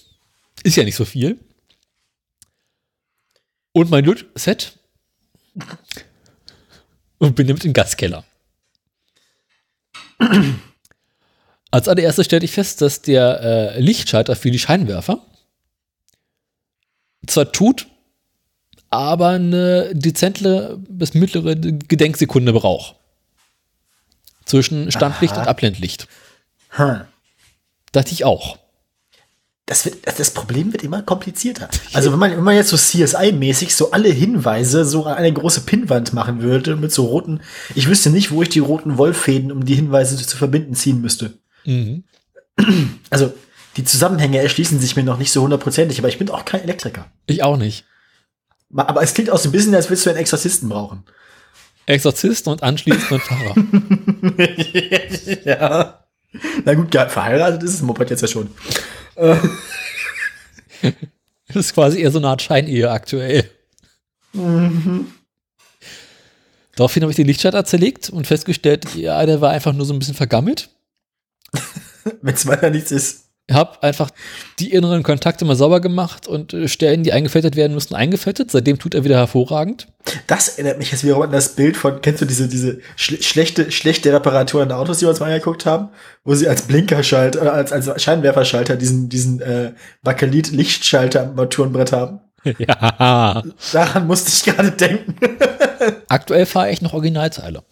ist 0.63 0.77
ja 0.77 0.85
nicht 0.85 0.97
so 0.97 1.05
viel. 1.05 1.39
Und 3.73 3.91
mein 3.91 4.05
Lötset. 4.05 4.79
Und 7.19 7.37
bin 7.37 7.47
damit 7.47 7.65
im 7.65 7.73
Gaskeller. 7.73 8.25
Als 11.71 11.89
allererstes 11.89 12.27
stellte 12.27 12.45
ich 12.45 12.53
fest, 12.53 12.83
dass 12.83 13.03
der 13.03 13.41
äh, 13.41 13.81
Lichtschalter 13.81 14.35
für 14.37 14.51
die 14.51 14.59
Scheinwerfer 14.59 15.25
zwar 17.27 17.53
tut, 17.53 17.87
aber 18.91 19.29
eine 19.29 19.95
dezentle 19.95 20.79
bis 20.89 21.15
mittlere 21.15 21.57
Gedenksekunde 21.57 22.53
braucht. 22.53 22.97
Zwischen 24.45 24.91
Standlicht 24.91 25.35
Aha. 25.35 25.43
und 25.43 25.49
Abblendlicht. 25.49 26.09
Hm. 26.71 27.03
Dachte 27.93 28.13
ich 28.13 28.25
auch. 28.25 28.59
Das, 29.67 29.85
wird, 29.85 29.99
das 30.05 30.33
Problem 30.33 30.73
wird 30.73 30.83
immer 30.83 31.03
komplizierter. 31.03 31.69
Also 31.93 32.11
wenn 32.11 32.19
man, 32.19 32.33
wenn 32.33 32.43
man 32.43 32.57
jetzt 32.57 32.71
so 32.71 32.77
CSI-mäßig 32.77 33.73
so 33.73 33.93
alle 33.93 34.09
Hinweise 34.09 34.85
so 34.85 35.05
an 35.05 35.15
eine 35.15 35.33
große 35.33 35.61
Pinnwand 35.61 36.13
machen 36.13 36.43
würde 36.43 36.75
mit 36.75 36.91
so 36.91 37.05
roten, 37.05 37.41
ich 37.77 37.87
wüsste 37.87 38.11
nicht, 38.11 38.33
wo 38.33 38.43
ich 38.43 38.49
die 38.49 38.59
roten 38.59 38.99
Wollfäden, 38.99 39.53
um 39.53 39.65
die 39.65 39.77
Hinweise 39.77 40.17
zu 40.17 40.37
verbinden, 40.37 40.75
ziehen 40.75 41.01
müsste. 41.01 41.39
Mhm. 41.65 42.03
Also 43.11 43.33
die 43.77 43.85
Zusammenhänge 43.85 44.39
erschließen 44.41 44.81
sich 44.81 44.97
mir 44.97 45.05
noch 45.05 45.19
nicht 45.19 45.31
so 45.31 45.43
hundertprozentig, 45.43 46.01
aber 46.01 46.09
ich 46.09 46.19
bin 46.19 46.31
auch 46.31 46.45
kein 46.45 46.63
Elektriker. 46.63 47.07
Ich 47.27 47.45
auch 47.45 47.57
nicht. 47.57 47.85
Aber 48.75 49.03
es 49.03 49.15
klingt 49.15 49.31
auch 49.31 49.39
so 49.39 49.49
ein 49.49 49.53
bisschen, 49.53 49.75
als 49.75 49.89
würdest 49.89 50.07
du 50.07 50.11
einen 50.11 50.19
Exorzisten 50.19 50.69
brauchen. 50.69 51.05
Exorzist 51.87 52.47
und 52.47 52.63
anschließend 52.63 53.13
ein 53.13 53.21
Pfarrer. 53.21 53.55
ja. 55.45 56.05
Na 56.65 56.75
gut, 56.75 56.95
ja, 56.95 57.09
verheiratet 57.09 57.63
ist 57.65 57.75
es 57.75 57.83
Moped 57.83 58.11
jetzt 58.11 58.21
ja 58.23 58.29
schon. 58.29 58.51
Das 61.53 61.57
ist 61.57 61.75
quasi 61.75 62.01
eher 62.01 62.13
so 62.13 62.19
eine 62.19 62.29
Art 62.29 62.43
Scheinehe 62.43 62.91
aktuell. 62.91 63.51
Daraufhin 66.77 67.03
habe 67.03 67.11
ich 67.11 67.17
den 67.17 67.27
Lichtschalter 67.27 67.65
zerlegt 67.65 68.11
und 68.11 68.29
festgestellt, 68.29 68.95
ja, 68.95 69.27
der 69.27 69.41
war 69.41 69.51
einfach 69.51 69.73
nur 69.73 69.85
so 69.85 69.93
ein 69.93 69.99
bisschen 69.99 70.15
vergammelt. 70.15 70.71
Wenn 72.23 72.35
es 72.35 72.47
weiter 72.47 72.71
nichts 72.71 72.93
ist. 72.93 73.30
Habe 73.51 73.83
einfach 73.83 74.11
die 74.59 74.73
inneren 74.73 75.03
Kontakte 75.03 75.45
mal 75.45 75.57
sauber 75.57 75.81
gemacht 75.81 76.27
und 76.27 76.53
äh, 76.53 76.69
Stellen, 76.69 77.03
die 77.03 77.13
eingefettet 77.13 77.57
werden 77.57 77.75
mussten, 77.75 77.95
eingefettet. 77.95 78.51
Seitdem 78.51 78.79
tut 78.79 78.95
er 78.95 79.05
wieder 79.05 79.17
hervorragend. 79.17 79.89
Das 80.27 80.49
erinnert 80.49 80.79
mich 80.79 80.93
jetzt 80.93 81.05
wiederum 81.05 81.23
an 81.23 81.33
das 81.33 81.51
Bild 81.51 81.77
von, 81.77 82.01
kennst 82.01 82.23
du 82.23 82.25
diese, 82.25 82.49
diese 82.49 82.81
schle 82.97 83.23
schlechte, 83.23 83.71
schlechte 83.71 84.13
Reparatur 84.13 84.63
an 84.63 84.73
Autos, 84.73 84.99
die 84.99 85.05
wir 85.05 85.11
uns 85.11 85.21
mal 85.21 85.27
angeguckt 85.27 85.67
haben, 85.67 85.89
wo 86.25 86.35
sie 86.35 86.49
als 86.49 86.63
Blinkerschalter, 86.63 87.43
oder 87.43 87.53
als, 87.53 87.73
als 87.73 88.03
Scheinwerferschalter 88.03 88.77
diesen, 88.77 89.09
diesen 89.09 89.41
äh, 89.41 89.73
Bakelit-Lichtschalter 90.03 91.23
am 91.23 91.29
Armaturenbrett 91.31 91.93
haben. 91.93 92.21
ja. 92.59 93.43
Daran 93.73 94.07
musste 94.07 94.31
ich 94.31 94.43
gerade 94.43 94.73
denken. 94.73 95.17
Aktuell 96.09 96.47
fahre 96.47 96.71
ich 96.71 96.81
noch 96.81 96.95
Originalteile. 96.95 97.63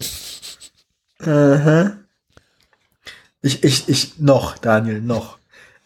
Ich, 3.41 3.63
ich, 3.63 3.89
ich, 3.89 4.19
noch, 4.19 4.57
Daniel, 4.57 5.01
noch. 5.01 5.38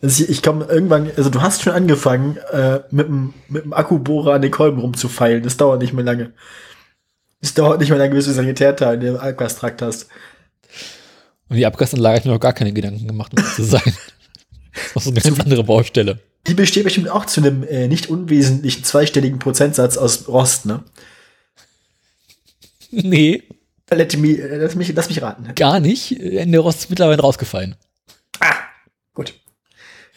Also 0.03 0.25
ich, 0.25 0.30
ich 0.30 0.43
komme 0.43 0.65
irgendwann, 0.65 1.09
also 1.15 1.30
du 1.30 1.41
hast 1.41 1.61
schon 1.61 1.71
angefangen, 1.71 2.35
äh, 2.51 2.81
mit 2.91 3.07
dem, 3.07 3.34
mit 3.47 3.63
dem 3.63 3.71
Akkubohrer 3.71 4.34
an 4.34 4.41
den 4.41 4.51
Kolben 4.51 4.80
rumzufeilen. 4.80 5.43
Das 5.43 5.55
dauert 5.55 5.81
nicht 5.81 5.93
mehr 5.93 6.03
lange. 6.03 6.34
Es 7.39 7.53
dauert 7.53 7.80
nicht 7.80 7.89
mehr 7.89 7.97
lange, 7.97 8.13
bis 8.13 8.25
du 8.25 8.34
Sanitärteil 8.34 8.95
in 8.95 8.99
dem 8.99 9.15
Abgastrakt 9.15 9.81
hast. 9.81 10.07
Und 11.47 11.55
die 11.55 11.65
Abgasanlage 11.65 12.15
habe 12.15 12.19
ich 12.19 12.25
mir 12.25 12.31
noch 12.34 12.39
gar 12.41 12.51
keine 12.51 12.73
Gedanken 12.73 13.07
gemacht, 13.07 13.31
um 13.31 13.39
ehrlich 13.39 13.55
zu 13.55 13.63
sein. 13.63 13.81
Das 14.95 15.03
so 15.03 15.11
eine 15.11 15.21
ganz 15.21 15.39
andere 15.39 15.63
Baustelle. 15.63 16.17
Die 16.47 16.55
besteht 16.55 16.84
bestimmt 16.84 17.07
auch 17.07 17.27
zu 17.27 17.41
einem 17.41 17.61
äh, 17.61 17.88
nicht 17.88 18.09
unwesentlichen 18.09 18.84
zweistelligen 18.84 19.38
Prozentsatz 19.38 19.97
aus 19.97 20.27
Rost, 20.27 20.65
ne? 20.65 20.84
Nee, 22.89 23.43
Let, 23.91 24.17
me, 24.17 24.30
äh, 24.30 24.57
lass, 24.57 24.73
mich, 24.73 24.91
lass 24.95 25.09
mich 25.09 25.21
raten. 25.21 25.53
gar 25.53 25.80
nicht. 25.80 26.11
In 26.11 26.51
der 26.51 26.61
Rost 26.61 26.80
ist 26.80 26.89
mittlerweile 26.89 27.21
rausgefallen. 27.21 27.75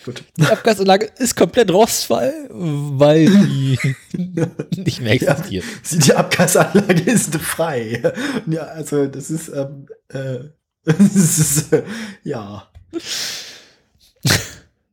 Gut. 0.06 0.22
Die 0.36 0.44
Abgasanlage 0.44 1.10
ist 1.18 1.34
komplett 1.34 1.68
rostfrei, 1.72 2.32
weil 2.48 3.26
die 3.26 3.76
nicht 4.76 5.00
mehr 5.00 5.14
existiert. 5.14 5.64
Ja, 5.90 5.98
die 5.98 6.14
Abgasanlage 6.14 7.02
ist 7.10 7.34
frei. 7.34 8.00
Ja, 8.46 8.62
also 8.62 9.06
das 9.06 9.30
ist, 9.30 9.48
ähm, 9.48 9.88
äh, 10.10 10.38
das 10.84 11.16
ist 11.16 11.72
äh, 11.72 11.82
ja. 12.22 12.70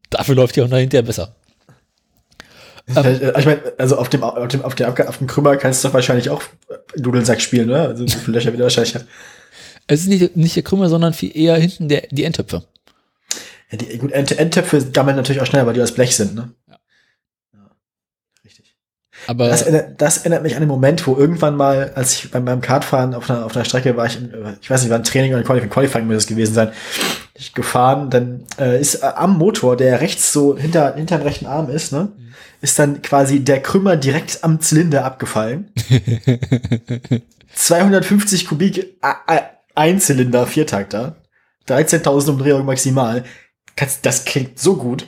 Dafür 0.10 0.34
läuft 0.34 0.56
die 0.56 0.64
auch 0.64 0.69
hinterher 0.69 1.03
besser. 1.03 1.35
Ähm, 2.95 3.34
ich 3.38 3.45
meine, 3.45 3.61
also 3.77 3.98
auf 3.98 4.10
dem, 4.10 4.23
auf 4.23 4.48
dem, 4.48 4.64
auf 4.64 4.73
dem, 4.73 4.88
auf 4.88 5.18
dem 5.19 5.27
Krümmer 5.27 5.57
kannst 5.57 5.84
du 5.84 5.90
doch 5.90 5.94
wahrscheinlich 5.94 6.31
auch 6.31 6.41
Dudelsack 6.95 7.40
spielen, 7.40 7.69
oder? 7.69 7.90
Also 7.90 8.03
wie 8.03 8.11
viele 8.11 8.40
Löcher 8.40 8.52
wieder 8.52 8.64
wahrscheinlich. 8.64 8.95
Es 9.85 10.02
ist 10.02 10.07
nicht, 10.07 10.35
nicht 10.35 10.56
der 10.56 10.64
Krümmer, 10.64 10.90
sondern 10.90 11.14
viel 11.14 11.38
eher 11.38 11.56
hinten 11.57 11.88
der, 11.88 12.07
die 12.10 12.23
Endtöpfe. 12.23 12.64
Ja, 13.74 13.78
die, 13.78 13.98
gut, 13.98 14.12
End 14.12 14.38
Endtöpfe 14.38 14.86
gammeln 14.91 15.16
natürlich 15.16 15.41
auch 15.41 15.48
schneller, 15.48 15.66
weil 15.66 15.74
die 15.74 15.82
aus 15.82 15.94
Blech 15.94 16.16
sind, 16.16 16.36
ne? 16.36 16.52
Ja. 16.68 16.78
ja 17.54 17.72
richtig. 18.45 18.76
Aber 19.26 19.48
das 19.48 19.64
erinnert, 19.64 20.00
das 20.00 20.20
erinnert 20.20 20.44
mich 20.44 20.54
an 20.56 20.62
den 20.62 20.70
Moment, 20.70 21.08
wo 21.08 21.18
irgendwann 21.18 21.56
mal, 21.56 21.91
als 21.95 22.14
ich 22.14 22.30
beim, 22.30 22.45
beim 22.45 22.62
Kartfahren 22.62 23.16
auf 23.16 23.30
einer, 23.30 23.45
auf 23.45 23.56
einer 23.56 23.66
Strecke 23.66 23.98
war, 23.98 24.06
ich, 24.06 24.20
ich 24.62 24.70
weiß 24.70 24.82
nicht, 24.82 24.91
war 24.91 25.00
ein 25.00 25.04
Training 25.04 25.32
oder 25.32 25.40
ein 25.40 25.44
Qualifying, 25.44 25.72
Qualifying 25.72 26.06
muss 26.06 26.18
es 26.18 26.28
gewesen 26.28 26.54
sein, 26.54 26.72
ich 27.34 27.56
gefahren, 27.56 28.12
dann 28.12 28.45
äh, 28.60 28.80
ist 28.80 29.02
äh, 29.02 29.08
am 29.08 29.40
Motor, 29.40 29.76
der 29.76 30.02
rechts 30.02 30.32
so 30.32 30.56
hinter, 30.56 30.94
hinter 30.94 31.18
dem 31.18 31.24
rechten 31.24 31.48
Arm 31.48 31.70
ist, 31.72 31.91
ne? 31.91 32.12
Mhm. 32.16 32.34
Ist 32.62 32.78
dann 32.78 33.02
quasi 33.02 33.40
der 33.40 33.62
Krümmer 33.62 33.98
direkt 33.98 34.44
am 34.44 34.62
Zylinder 34.62 35.04
abgefallen. 35.04 35.72
250 37.56 38.48
Kubik, 38.48 38.98
äh, 39.02 39.41
ein 39.76 40.00
Zylinder, 40.00 40.45
Viertakter. 40.45 41.18
13.000 41.68 42.30
Umdrehungen 42.30 42.66
maximal. 42.66 43.24
Das 44.02 44.26
klingt 44.26 44.60
so 44.60 44.76
gut. 44.76 45.08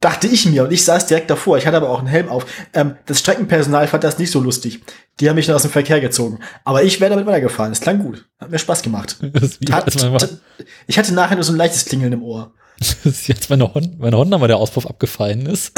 Dachte 0.00 0.28
ich 0.28 0.46
mir 0.46 0.62
und 0.62 0.72
ich 0.72 0.84
saß 0.84 1.06
direkt 1.06 1.28
davor. 1.28 1.58
Ich 1.58 1.66
hatte 1.66 1.76
aber 1.76 1.90
auch 1.90 1.98
einen 1.98 2.06
Helm 2.06 2.28
auf. 2.28 2.46
Ähm, 2.72 2.96
das 3.06 3.18
Streckenpersonal 3.18 3.88
fand 3.88 4.04
das 4.04 4.18
nicht 4.18 4.30
so 4.30 4.38
lustig. 4.40 4.80
Die 5.18 5.28
haben 5.28 5.34
mich 5.34 5.46
dann 5.46 5.56
aus 5.56 5.62
dem 5.62 5.72
Verkehr 5.72 6.00
gezogen. 6.00 6.38
Aber 6.64 6.84
ich 6.84 7.00
wäre 7.00 7.10
damit 7.10 7.26
weitergefahren. 7.26 7.72
Es 7.72 7.80
klang 7.80 7.98
gut. 7.98 8.28
Hat 8.38 8.50
mir 8.50 8.60
Spaß 8.60 8.82
gemacht. 8.82 9.16
Tat, 9.66 10.38
ich 10.86 10.98
hatte 10.98 11.14
nachher 11.14 11.34
nur 11.34 11.42
so 11.42 11.52
ein 11.52 11.58
leichtes 11.58 11.84
Klingeln 11.86 12.12
im 12.12 12.22
Ohr. 12.22 12.52
Das 12.78 12.94
ist 13.04 13.26
jetzt 13.26 13.50
meine, 13.50 13.74
Honda, 13.74 13.90
meine 13.98 14.16
Honda, 14.16 14.40
weil 14.40 14.46
der 14.46 14.58
Auspuff 14.58 14.86
abgefallen 14.86 15.46
ist. 15.46 15.72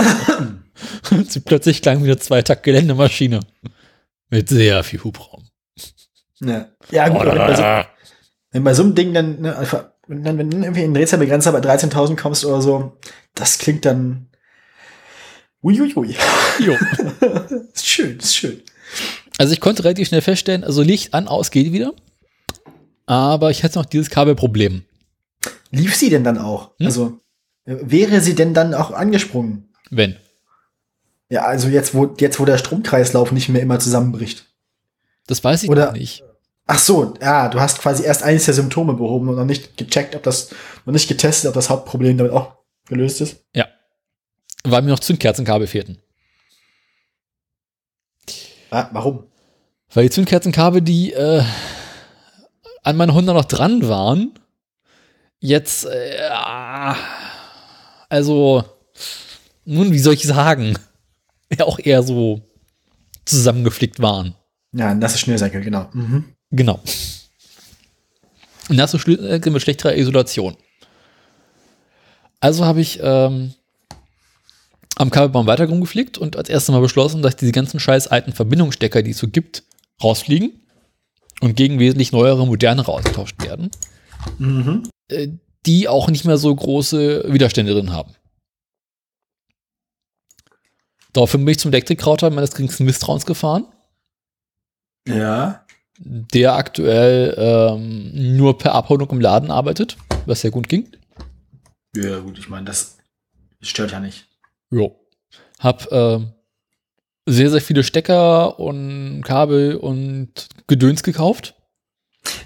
und 1.11 1.33
sie 1.33 1.41
plötzlich 1.41 1.81
klang 1.81 2.05
wieder 2.05 2.19
zwei 2.19 2.43
Takt 2.43 2.63
Geländemaschine. 2.63 3.41
Mit 4.29 4.51
sehr 4.51 4.85
viel 4.85 5.03
Hubraum. 5.03 5.49
Ja, 6.41 6.69
ja 6.91 7.09
gut. 7.09 7.23
Oh, 7.23 7.27
wenn, 7.27 7.39
bei 7.39 7.55
so, 7.57 7.63
wenn 8.53 8.65
bei 8.65 8.75
so 8.75 8.83
einem 8.83 8.95
Ding 8.95 9.15
dann, 9.15 9.41
ne, 9.41 9.57
einfach, 9.57 9.93
wenn 10.11 10.25
dann, 10.25 10.39
wenn 10.39 10.51
du 10.51 10.59
irgendwie 10.59 10.83
in 10.83 10.93
Drehzahlbegrenzer 10.93 11.53
bei 11.53 11.61
13.000 11.61 12.17
kommst 12.17 12.45
oder 12.45 12.61
so, 12.61 12.99
das 13.35 13.59
klingt 13.59 13.85
dann. 13.85 14.27
Uiuiui. 15.63 16.17
Jo. 16.59 16.77
ist 17.73 17.87
schön, 17.87 18.19
ist 18.19 18.37
schön. 18.37 18.61
Also 19.39 19.53
ich 19.53 19.61
konnte 19.61 19.85
relativ 19.85 20.09
schnell 20.09 20.21
feststellen, 20.21 20.65
also 20.65 20.83
Licht 20.83 21.15
an, 21.15 21.29
aus 21.29 21.53
geht 21.53 21.73
wieder. 21.73 21.93
Aber 23.07 23.51
ich 23.51 23.63
hatte 23.63 23.79
noch 23.79 23.87
dieses 23.87 24.11
Kabelproblem. 24.11 24.83
Lief 25.71 25.95
sie 25.95 26.11
denn 26.11 26.25
dann 26.25 26.39
auch? 26.39 26.73
Hm? 26.79 26.87
Also 26.87 27.21
wäre 27.65 28.21
sie 28.21 28.35
denn 28.35 28.53
dann 28.53 28.75
auch 28.75 28.91
angesprungen? 28.91 29.69
Wenn. 29.91 30.17
Ja, 31.29 31.43
also 31.43 31.69
jetzt, 31.69 31.95
wo, 31.95 32.17
jetzt, 32.19 32.41
wo 32.41 32.45
der 32.45 32.59
Stromkreislauf 32.59 33.31
nicht 33.31 33.49
mehr 33.49 33.63
immer 33.63 33.79
zusammenbricht. 33.79 34.47
Das 35.29 35.45
weiß 35.45 35.63
ich 35.63 35.71
Oder, 35.71 35.93
nicht. 35.93 36.25
Ach 36.73 36.79
so, 36.79 37.15
ja, 37.21 37.49
du 37.49 37.59
hast 37.61 37.81
quasi 37.81 38.05
erst 38.05 38.23
eines 38.23 38.45
der 38.45 38.55
Symptome 38.55 38.95
behoben 38.95 39.29
und 39.29 39.35
noch 39.35 39.45
nicht 39.45 39.77
gecheckt, 39.77 40.15
ob 40.15 40.23
das, 40.23 40.51
noch 40.85 40.93
nicht 40.93 41.09
getestet, 41.09 41.49
ob 41.49 41.55
das 41.55 41.69
Hauptproblem 41.69 42.17
damit 42.17 42.33
auch 42.33 42.59
gelöst 42.87 43.21
ist. 43.21 43.45
Ja. 43.57 43.67
Weil 44.63 44.83
mir 44.83 44.91
noch 44.91 45.01
Zündkerzenkabel 45.01 45.67
fehlten. 45.67 45.99
Ah, 48.71 48.89
warum? 48.93 49.25
Weil 49.93 50.05
die 50.05 50.11
Zündkerzenkabel, 50.11 50.81
die 50.81 51.13
äh, 51.13 51.43
an 52.85 52.97
meinen 52.97 53.15
Hunden 53.15 53.35
noch 53.35 53.47
dran 53.47 53.89
waren, 53.89 54.39
jetzt, 55.41 55.87
äh, 55.87 56.31
also, 58.09 58.63
nun, 59.65 59.91
wie 59.91 59.99
soll 59.99 60.15
ich 60.15 60.23
sagen, 60.23 60.79
ja 61.59 61.65
auch 61.65 61.81
eher 61.81 62.05
so 62.05 62.43
zusammengeflickt 63.25 64.01
waren. 64.01 64.37
Ja, 64.71 64.91
ein 64.91 65.01
nasser 65.01 65.19
Schnürsenkel, 65.19 65.63
genau. 65.63 65.89
Mhm. 65.93 66.37
Genau. 66.51 66.81
Nasse 68.69 68.99
Schnürsenkel 68.99 69.53
mit 69.53 69.63
schlechterer 69.63 69.97
Isolation. 69.97 70.57
Also 72.41 72.65
habe 72.65 72.81
ich 72.81 72.99
ähm, 73.03 73.55
am 74.97 75.11
Kabelbaum 75.11 75.47
weiter 75.47 75.69
rumgeflickt 75.69 76.19
und 76.19 76.37
als 76.37 76.49
erstes 76.49 76.73
mal 76.73 76.81
beschlossen, 76.81 77.23
dass 77.23 77.37
diese 77.37 77.53
ganzen 77.53 77.81
scheiß 77.81 78.09
alten 78.09 78.33
Verbindungsstecker, 78.33 79.03
die 79.03 79.11
es 79.11 79.19
so 79.19 79.29
gibt, 79.29 79.63
rausfliegen 80.03 80.61
und 81.41 81.57
gegen 81.57 81.79
wesentlich 81.79 82.13
neuere, 82.13 82.47
modernere 82.47 82.93
ausgetauscht 82.93 83.43
werden. 83.43 83.71
Mhm. 84.39 84.89
Äh, 85.09 85.29
die 85.67 85.89
auch 85.89 86.09
nicht 86.09 86.25
mehr 86.25 86.39
so 86.39 86.55
große 86.55 87.25
Widerstände 87.33 87.75
drin 87.75 87.93
haben. 87.93 88.15
Daraufhin 91.13 91.45
bin 91.45 91.53
ich 91.53 91.59
zum 91.59 91.73
Elektrikrouter 91.73 92.31
meines 92.31 92.53
geringsten 92.53 92.85
Misstrauens 92.85 93.27
gefahren. 93.27 93.67
Ja. 95.07 95.67
Der 96.03 96.55
aktuell 96.55 97.35
ähm, 97.37 98.37
nur 98.37 98.57
per 98.57 98.75
Abholung 98.75 99.11
im 99.11 99.21
Laden 99.21 99.51
arbeitet, 99.51 99.99
was 100.25 100.41
sehr 100.41 100.51
gut 100.51 100.69
ging. 100.69 100.89
Ja, 101.95 102.21
gut, 102.21 102.39
ich 102.39 102.49
meine, 102.49 102.65
das 102.65 102.97
stört 103.61 103.93
ja 103.93 104.01
nicht. 104.01 104.27
Jo. 104.71 104.99
Hab 105.59 105.93
äh, 105.93 106.21
sehr, 107.27 107.51
sehr 107.51 107.61
viele 107.61 107.85
Stecker 107.85 108.59
und 108.59 109.23
Kabel 109.23 109.77
und 109.77 110.49
Gedöns 110.67 111.03
gekauft. 111.03 111.55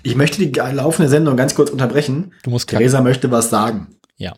Ich 0.03 0.17
möchte 0.17 0.45
die 0.45 0.59
laufende 0.59 1.09
Sendung 1.09 1.37
ganz 1.37 1.55
kurz 1.55 1.71
unterbrechen. 1.71 2.33
Du 2.43 2.51
musst 2.51 2.69
Theresa 2.69 3.01
möchte 3.01 3.31
was 3.31 3.51
sagen. 3.51 3.97
Ja. 4.17 4.35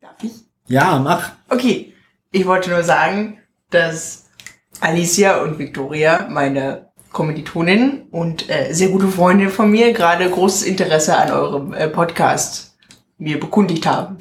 Darf 0.00 0.22
ich? 0.22 0.32
Ja, 0.66 0.98
mach. 0.98 1.32
Okay. 1.48 1.92
Ich 2.32 2.46
wollte 2.46 2.70
nur 2.70 2.82
sagen, 2.82 3.38
dass 3.70 4.25
Alicia 4.80 5.42
und 5.42 5.58
Victoria, 5.58 6.28
meine 6.30 6.86
Kommilitonin 7.12 8.02
und 8.10 8.48
äh, 8.50 8.72
sehr 8.72 8.88
gute 8.88 9.08
Freundin 9.08 9.50
von 9.50 9.70
mir, 9.70 9.92
gerade 9.92 10.28
großes 10.28 10.64
Interesse 10.64 11.16
an 11.16 11.30
eurem 11.30 11.72
äh, 11.72 11.88
Podcast 11.88 12.76
mir 13.18 13.40
bekundigt 13.40 13.86
haben. 13.86 14.18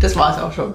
Das 0.00 0.16
war's 0.16 0.40
auch 0.40 0.52
schon. 0.52 0.74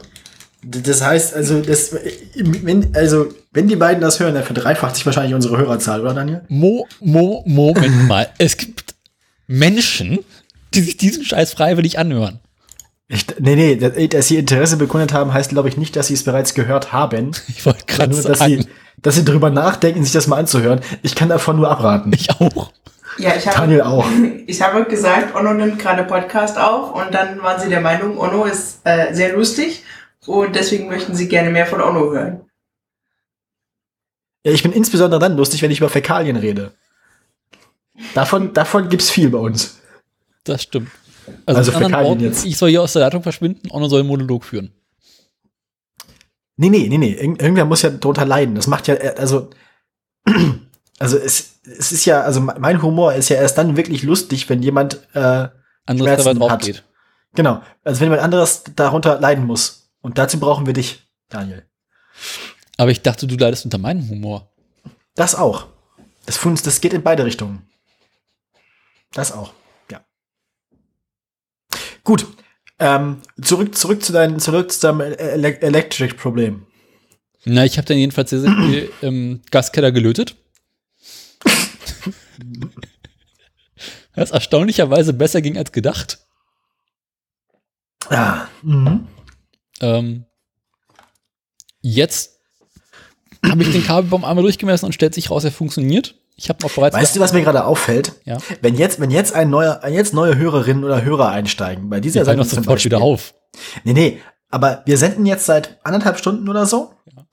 Das 0.64 1.02
heißt, 1.02 1.34
also, 1.34 1.60
das, 1.60 1.96
wenn, 2.36 2.96
also, 2.96 3.30
wenn 3.52 3.68
die 3.68 3.76
beiden 3.76 4.00
das 4.00 4.20
hören, 4.20 4.36
dann 4.36 4.44
verdreifacht 4.44 4.96
sich 4.96 5.06
wahrscheinlich 5.06 5.34
unsere 5.34 5.58
Hörerzahl, 5.58 6.02
oder 6.02 6.14
Daniel? 6.14 6.44
Mo, 6.50 6.88
Mo, 7.00 7.44
Moment 7.48 8.08
mal. 8.08 8.30
Es 8.38 8.58
gibt 8.58 8.94
Menschen, 9.48 10.20
die 10.76 10.82
sich 10.82 10.98
diesen 10.98 11.26
Scheiß 11.26 11.54
freiwillig 11.54 11.98
anhören. 11.98 12.40
Ich, 13.14 13.26
nee, 13.40 13.56
nee, 13.56 14.08
dass 14.08 14.30
sie 14.30 14.38
Interesse 14.38 14.78
bekundet 14.78 15.12
haben, 15.12 15.34
heißt, 15.34 15.50
glaube 15.50 15.68
ich, 15.68 15.76
nicht, 15.76 15.98
dass 15.98 16.08
sie 16.08 16.14
es 16.14 16.24
bereits 16.24 16.54
gehört 16.54 16.94
haben. 16.94 17.32
Ich 17.50 17.66
wollte 17.66 17.86
gerade 17.86 18.14
sagen. 18.14 18.30
Dass 18.32 18.40
sie, 18.48 18.68
dass 19.02 19.16
sie 19.16 19.26
drüber 19.26 19.50
nachdenken, 19.50 20.02
sich 20.04 20.14
das 20.14 20.28
mal 20.28 20.38
anzuhören. 20.38 20.80
Ich 21.04 21.14
kann 21.14 21.28
davon 21.28 21.58
nur 21.58 21.70
abraten. 21.70 22.14
Ich 22.14 22.30
auch. 22.30 22.72
Ja, 23.18 23.36
ich 23.36 23.46
habe, 23.46 23.58
Daniel 23.58 23.82
auch. 23.82 24.06
Ich 24.48 24.62
habe 24.62 24.86
gesagt, 24.86 25.36
Onno 25.36 25.54
nimmt 25.54 25.80
gerade 25.80 26.06
Podcast 26.06 26.58
auf 26.58 26.94
und 26.94 27.14
dann 27.14 27.42
waren 27.44 27.60
sie 27.60 27.68
der 27.68 27.82
Meinung, 27.82 28.18
Onno 28.18 28.46
ist 28.46 28.80
äh, 28.86 29.14
sehr 29.14 29.34
lustig 29.34 29.84
und 30.26 30.56
deswegen 30.56 30.88
möchten 30.88 31.14
sie 31.14 31.28
gerne 31.28 31.50
mehr 31.50 31.66
von 31.66 31.82
Onno 31.82 32.12
hören. 32.12 32.42
Ja, 34.46 34.54
ich 34.54 34.64
bin 34.64 34.72
insbesondere 34.72 35.20
dann 35.20 35.36
lustig, 35.36 35.62
wenn 35.62 35.72
ich 35.72 35.80
über 35.80 35.90
Fäkalien 35.90 36.38
rede. 36.38 36.72
Davon, 38.14 38.54
davon 38.54 38.88
gibt's 38.88 39.10
viel 39.10 39.30
bei 39.30 39.38
uns. 39.38 39.82
Das 40.44 40.64
stimmt. 40.64 40.90
Also, 41.46 41.60
also 41.60 41.72
Fäkalien 41.72 42.10
Worten, 42.10 42.24
jetzt. 42.24 42.46
Ich 42.46 42.58
soll 42.58 42.70
hier 42.70 42.82
aus 42.82 42.94
der 42.94 43.02
Leitung 43.02 43.24
verschwinden, 43.24 43.70
Onno 43.72 43.88
soll 43.88 44.00
einen 44.00 44.10
Monolog 44.10 44.44
führen. 44.44 44.72
Nee, 46.58 46.70
nee, 46.70 46.88
nee, 46.90 46.98
nee. 46.98 47.14
Ir 47.14 47.22
irgendwer 47.22 47.66
muss 47.66 47.82
ja 47.82 47.90
drunter 47.90 48.26
leiden. 48.26 48.56
Das 48.56 48.68
macht 48.68 48.88
ja, 48.88 48.96
äh, 48.96 49.16
also, 49.18 49.50
also 51.00 51.18
es, 51.18 51.60
es 51.64 51.92
ist 51.92 52.06
ja, 52.06 52.22
also 52.22 52.42
mein 52.42 52.82
Humor 52.82 53.14
ist 53.14 53.30
ja 53.30 53.38
erst 53.38 53.58
dann 53.58 53.78
wirklich 53.78 54.04
lustig, 54.04 54.50
wenn 54.50 54.62
jemand 54.62 55.00
äh, 55.14 55.48
anderes 55.86 56.22
Schmerzen 56.22 56.40
drauf 56.40 56.52
hat. 56.52 56.62
Geht. 56.62 56.84
Genau. 57.34 57.62
Also 57.84 58.00
wenn 58.00 58.08
jemand 58.08 58.22
anderes 58.22 58.64
darunter 58.76 59.20
leiden 59.20 59.46
muss. 59.46 59.90
Und 60.02 60.18
dazu 60.18 60.40
brauchen 60.40 60.66
wir 60.66 60.74
dich, 60.74 61.04
Daniel. 61.30 61.66
Aber 62.78 62.92
ich 62.92 63.02
dachte, 63.02 63.28
du 63.28 63.36
leidest 63.36 63.66
unter 63.66 63.78
meinem 63.78 64.08
Humor. 64.10 64.52
Das 65.16 65.36
auch. 65.36 65.68
Das, 66.26 66.40
das 66.64 66.82
geht 66.82 66.94
in 66.94 67.04
beide 67.04 67.26
Richtungen. 67.26 67.68
Das 69.14 69.32
auch. 69.32 69.54
Gut. 72.12 72.28
Ähm, 72.78 73.22
zurück, 73.42 73.74
zurück 73.74 74.04
zu 74.04 74.12
deinem, 74.12 74.38
zurück 74.38 74.70
zu 74.70 74.82
deinem 74.82 75.00
Ele 75.00 75.62
Electric-Problem. 75.62 76.68
Na, 77.46 77.64
ich 77.64 77.78
habe 77.78 77.88
dann 77.88 77.98
jedenfalls 77.98 78.32
sehr, 78.32 78.42
sehr 78.42 78.52
viel 78.52 78.92
im 79.02 79.42
Gaskeller 79.50 79.94
gelötet. 79.94 80.36
Was 84.14 84.32
erstaunlicherweise 84.32 85.14
besser 85.14 85.42
ging 85.42 85.58
als 85.58 85.72
gedacht. 85.72 86.20
Ah, 88.10 88.48
mhm. 88.62 89.08
Ähm, 89.80 90.26
jetzt 91.80 92.42
habe 93.42 93.64
ich 93.64 93.72
den 93.72 93.86
Kabelbaum 93.86 94.26
einmal 94.26 94.44
durchgemessen 94.44 94.86
und 94.86 94.92
stellt 94.92 95.14
sich 95.14 95.32
raus, 95.32 95.46
er 95.46 95.54
funktioniert. 95.54 96.21
Ich 96.42 96.50
habe 96.50 96.64
noch 96.64 96.74
bereits. 96.74 96.96
Weißt 96.96 97.16
du, 97.16 97.20
was 97.20 97.34
mir 97.34 97.44
gerade 97.44 97.66
auffällt? 97.66 98.14
Ja. 98.26 98.38
Wenn 98.62 98.74
jetzt, 98.76 99.00
wenn 99.00 99.12
jetzt 99.12 99.34
ein 99.34 99.52
neuer, 99.52 99.80
jetzt 99.88 100.16
neue 100.16 100.36
Hörerinnen 100.36 100.84
oder 100.84 101.04
Hörer 101.04 101.30
einsteigen, 101.30 101.88
bei 101.90 102.00
dieser 102.00 102.26
Sendung 102.26 102.48
zum 102.48 102.64
Beispiel. 102.64 102.92
wieder 102.92 103.02
auf. 103.02 103.36
Nee, 103.84 103.94
nee, 103.94 104.22
aber 104.50 104.82
wir 104.86 104.98
senden 104.98 105.28
jetzt 105.28 105.46
seit 105.46 105.80
anderthalb 105.84 106.18
Stunden 106.18 106.50
oder 106.50 106.66
so. 106.66 106.96
Ja. 107.06 107.24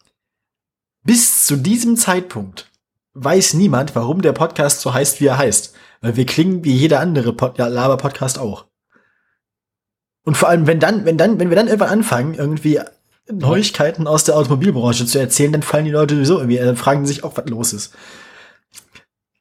Bis 1.05 1.47
zu 1.47 1.57
diesem 1.57 1.97
Zeitpunkt 1.97 2.71
weiß 3.15 3.55
niemand, 3.55 3.97
warum 3.97 4.21
der 4.21 4.33
Podcast 4.33 4.83
so 4.83 4.93
heißt, 4.93 5.23
wie 5.23 5.27
er 5.27 5.39
heißt. 5.39 5.75
Weil 6.03 6.17
wir 6.17 6.27
klingen 6.27 6.65
wie 6.65 6.75
jeder 6.75 7.01
andere 7.01 7.33
Pod 7.33 7.57
Laber-Podcast 7.57 8.39
auch. 8.39 8.67
Und 10.25 10.37
vor 10.37 10.51
allem, 10.51 10.67
wenn 10.67 10.81
dann, 10.81 11.07
wenn 11.07 11.17
dann, 11.17 11.41
wenn 11.41 11.49
wir 11.49 11.57
dann 11.57 11.69
irgendwann 11.69 11.89
anfangen, 11.89 12.35
irgendwie 12.35 12.81
Neuigkeiten 13.33 14.07
aus 14.07 14.25
der 14.25 14.37
Automobilbranche 14.37 15.07
zu 15.07 15.19
erzählen, 15.19 15.53
dann 15.53 15.63
fallen 15.63 15.87
die 15.87 15.91
Leute 15.93 16.15
sowieso 16.15 16.37
irgendwie, 16.37 16.59
äh, 16.59 16.77
fragen 16.77 17.07
sich 17.07 17.25
auch, 17.25 17.39
was 17.39 17.49
los 17.49 17.73
ist. 17.73 17.95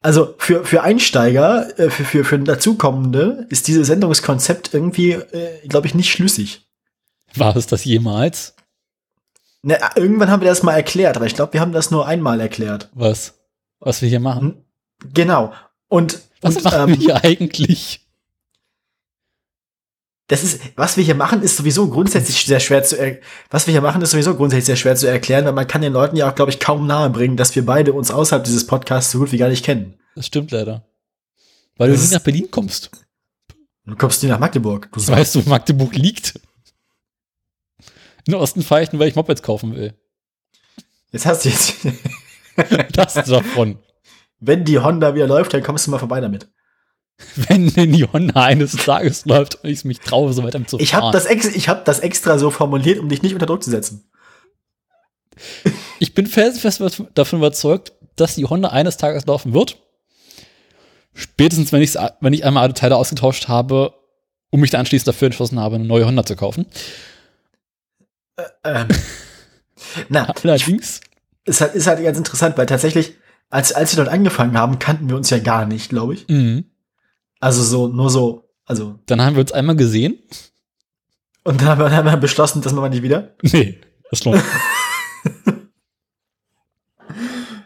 Also 0.00 0.34
für, 0.38 0.64
für 0.64 0.82
Einsteiger, 0.82 1.78
äh, 1.78 1.90
für, 1.90 2.04
für, 2.04 2.24
für 2.24 2.38
Dazukommende 2.38 3.46
ist 3.48 3.66
dieses 3.66 3.88
Sendungskonzept 3.88 4.72
irgendwie, 4.72 5.12
äh, 5.12 5.66
glaube 5.66 5.86
ich, 5.86 5.94
nicht 5.94 6.10
schlüssig. 6.10 6.68
War 7.34 7.56
es 7.56 7.66
das 7.66 7.84
jemals? 7.84 8.54
Ne, 9.62 9.78
irgendwann 9.96 10.30
haben 10.30 10.40
wir 10.40 10.48
das 10.48 10.62
mal 10.62 10.74
erklärt, 10.74 11.16
aber 11.16 11.26
ich 11.26 11.34
glaube, 11.34 11.52
wir 11.52 11.60
haben 11.60 11.72
das 11.72 11.90
nur 11.90 12.06
einmal 12.06 12.40
erklärt. 12.40 12.88
Was? 12.94 13.34
Was 13.80 14.02
wir 14.02 14.08
hier 14.08 14.20
machen? 14.20 14.64
Genau. 15.14 15.52
Und, 15.88 16.20
Was 16.40 16.56
und 16.56 16.64
machen 16.64 16.80
ähm, 16.80 16.88
wir 16.88 16.96
hier 16.96 17.24
eigentlich? 17.24 18.07
Das 20.28 20.44
ist, 20.44 20.60
was 20.76 20.96
wir 20.96 21.04
hier 21.04 21.14
machen, 21.14 21.42
ist 21.42 21.56
sowieso 21.56 21.88
grundsätzlich 21.88 22.44
sehr 22.44 22.60
schwer 22.60 22.82
zu, 22.84 22.96
was 23.50 23.66
wir 23.66 23.72
hier 23.72 23.80
machen, 23.80 24.02
ist 24.02 24.10
sowieso 24.10 24.36
grundsätzlich 24.36 24.66
sehr 24.66 24.76
schwer 24.76 24.94
zu 24.94 25.08
erklären, 25.08 25.44
weil 25.46 25.52
man 25.54 25.66
kann 25.66 25.80
den 25.82 25.92
Leuten 25.92 26.16
ja 26.16 26.30
auch, 26.30 26.34
glaube 26.34 26.50
ich, 26.50 26.60
kaum 26.60 26.86
nahe 26.86 27.08
bringen, 27.10 27.36
dass 27.36 27.56
wir 27.56 27.64
beide 27.64 27.92
uns 27.94 28.10
außerhalb 28.10 28.44
dieses 28.44 28.66
Podcasts 28.66 29.10
so 29.10 29.18
gut 29.18 29.32
wie 29.32 29.38
gar 29.38 29.48
nicht 29.48 29.64
kennen. 29.64 29.98
Das 30.14 30.26
stimmt 30.26 30.50
leider. 30.50 30.86
Weil 31.76 31.90
Das 31.90 32.00
du 32.00 32.06
nie 32.08 32.14
nach 32.14 32.22
Berlin 32.22 32.50
kommst. 32.50 32.90
Du 33.86 33.96
kommst 33.96 34.22
nie 34.22 34.28
nach 34.28 34.38
Magdeburg. 34.38 34.90
Du 34.92 35.06
weißt 35.08 35.34
du, 35.34 35.46
wo 35.46 35.48
Magdeburg 35.48 35.94
liegt. 35.96 36.38
In 38.26 38.34
Osten 38.34 38.62
fahre 38.62 38.82
ich 38.82 38.92
nur, 38.92 39.00
weil 39.00 39.08
ich 39.08 39.16
Mopeds 39.16 39.42
kaufen 39.42 39.74
will. 39.74 39.94
Jetzt 41.10 41.24
hast 41.24 41.46
du 41.46 41.48
jetzt, 41.48 41.74
Das 42.92 43.14
davon. 43.14 43.78
wenn 44.40 44.66
die 44.66 44.78
Honda 44.78 45.14
wieder 45.14 45.26
läuft, 45.26 45.54
dann 45.54 45.62
kommst 45.62 45.86
du 45.86 45.90
mal 45.90 45.98
vorbei 45.98 46.20
damit. 46.20 46.48
Wenn 47.36 48.12
Honda 48.12 48.44
eines 48.44 48.72
Tages 48.72 49.24
läuft 49.24 49.56
und 49.62 49.70
ich 49.70 49.84
mich 49.84 50.00
traue, 50.00 50.32
so 50.32 50.42
weiter 50.44 50.64
zu 50.66 50.78
Ich 50.78 50.90
fahren. 50.90 51.04
habe 51.04 51.12
das, 51.12 51.26
ex 51.26 51.46
ich 51.46 51.68
hab 51.68 51.84
das 51.84 51.98
extra 52.00 52.38
so 52.38 52.50
formuliert, 52.50 52.98
um 53.00 53.08
dich 53.08 53.22
nicht 53.22 53.32
unter 53.32 53.46
Druck 53.46 53.62
zu 53.62 53.70
setzen. 53.70 54.08
Ich 56.00 56.14
bin 56.14 56.28
felsenfest 56.28 57.02
davon 57.14 57.40
überzeugt, 57.40 57.92
dass 58.14 58.36
die 58.36 58.44
Honda 58.44 58.68
eines 58.68 58.98
Tages 58.98 59.26
laufen 59.26 59.52
wird. 59.52 59.82
Spätestens, 61.12 61.72
wenn, 61.72 61.82
wenn 62.20 62.32
ich 62.32 62.44
einmal 62.44 62.62
alle 62.62 62.74
Teile 62.74 62.94
ausgetauscht 62.94 63.48
habe 63.48 63.94
und 64.50 64.60
mich 64.60 64.70
dann 64.70 64.80
anschließend 64.80 65.08
dafür 65.08 65.26
entschlossen 65.26 65.58
habe, 65.58 65.74
eine 65.74 65.84
neue 65.84 66.06
Honda 66.06 66.24
zu 66.24 66.36
kaufen. 66.36 66.66
Ähm, 68.62 68.86
na, 70.08 70.32
Allerdings, 70.44 71.00
ist 71.44 71.60
halt, 71.60 71.74
ist 71.74 71.88
halt 71.88 72.02
ganz 72.02 72.16
interessant, 72.18 72.56
weil 72.56 72.66
tatsächlich, 72.66 73.14
als, 73.50 73.72
als 73.72 73.96
wir 73.96 74.04
dort 74.04 74.14
angefangen 74.14 74.56
haben, 74.56 74.78
kannten 74.78 75.08
wir 75.08 75.16
uns 75.16 75.30
ja 75.30 75.38
gar 75.38 75.66
nicht, 75.66 75.88
glaube 75.88 76.14
ich. 76.14 76.28
mhm. 76.28 76.64
Also 77.40 77.62
so, 77.62 77.88
nur 77.88 78.10
so, 78.10 78.48
also, 78.64 78.98
dann 79.06 79.22
haben 79.22 79.36
wir 79.36 79.40
uns 79.42 79.52
einmal 79.52 79.76
gesehen. 79.76 80.18
und 81.44 81.60
dann 81.60 81.68
haben 81.68 81.80
wir, 81.80 82.04
wir 82.04 82.16
beschlossen, 82.16 82.62
das 82.62 82.72
machen 82.72 82.84
wir 82.84 82.90
nicht 82.90 83.02
wieder. 83.02 83.34
Nee, 83.42 83.80
das 84.10 84.24
lohnt. 84.24 84.42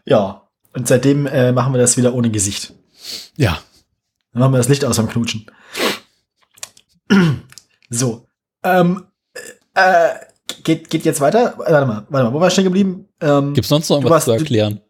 Ja. 0.04 0.48
Und 0.74 0.88
seitdem 0.88 1.26
äh, 1.26 1.52
machen 1.52 1.72
wir 1.74 1.80
das 1.80 1.96
wieder 1.96 2.14
ohne 2.14 2.30
Gesicht. 2.30 2.72
ja, 3.36 3.58
Dann 4.32 4.40
machen 4.40 4.52
wir 4.52 4.58
das 4.58 4.68
Licht 4.68 4.84
aus 4.84 4.96
beim 4.96 5.08
Knutschen. 5.08 5.46
So. 7.90 8.26
Ähm, 8.62 9.04
äh, 9.74 10.14
geht, 10.64 10.88
geht 10.88 11.04
jetzt 11.04 11.20
weiter? 11.20 11.54
Warte 11.58 11.86
mal, 11.86 12.06
warte 12.08 12.24
mal, 12.26 12.32
wo 12.32 12.40
war 12.40 12.46
ich 12.48 12.54
stehen 12.54 12.64
geblieben? 12.64 13.06
Ähm, 13.20 13.52
gibt's 13.52 13.68
sonst 13.68 13.90
noch 13.90 13.96
Du 13.98 14.04
irgendwas 14.06 14.14
warst- 14.14 14.24
zu 14.26 14.32
erklären? 14.32 14.80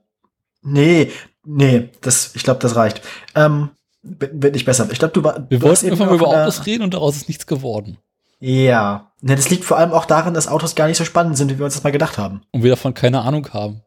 nee, 0.63 1.11
nee, 1.45 1.91
das, 2.01 2.31
ich 2.37 2.45
glaube, 2.45 2.61
das 2.61 2.77
reicht. 2.77 3.03
Ähm, 3.35 3.71
wird 4.03 4.43
wird 4.43 4.55
nicht 4.55 4.65
besser. 4.65 4.89
Ich 4.91 4.99
glaube, 4.99 5.15
du, 5.15 5.25
war, 5.25 5.47
Wir 5.49 5.59
du 5.59 5.67
wollten 5.67 5.91
einfach 5.91 6.07
mal 6.07 6.15
über 6.15 6.29
Autos 6.29 6.67
reden 6.67 6.83
und 6.83 6.95
daraus 6.95 7.17
ist 7.17 7.29
nichts 7.29 7.47
geworden. 7.47 7.99
Ja. 8.41 9.13
Ne, 9.21 9.37
das 9.37 9.51
liegt 9.51 9.65
vor 9.65 9.79
allem 9.79 9.93
auch 9.93 10.05
daran, 10.05 10.35
dass 10.35 10.49
Autos 10.49 10.75
gar 10.75 10.89
nicht 10.89 10.97
so 10.97 11.05
spannend 11.05 11.37
sind, 11.37 11.51
wie 11.51 11.59
wir 11.59 11.65
uns 11.65 11.75
das 11.75 11.85
mal 11.85 11.93
gedacht 11.93 12.19
haben. 12.19 12.43
Und 12.51 12.65
wir 12.65 12.71
davon 12.71 12.93
keine 12.93 13.23
Ahnung 13.23 13.49
haben. 13.53 13.83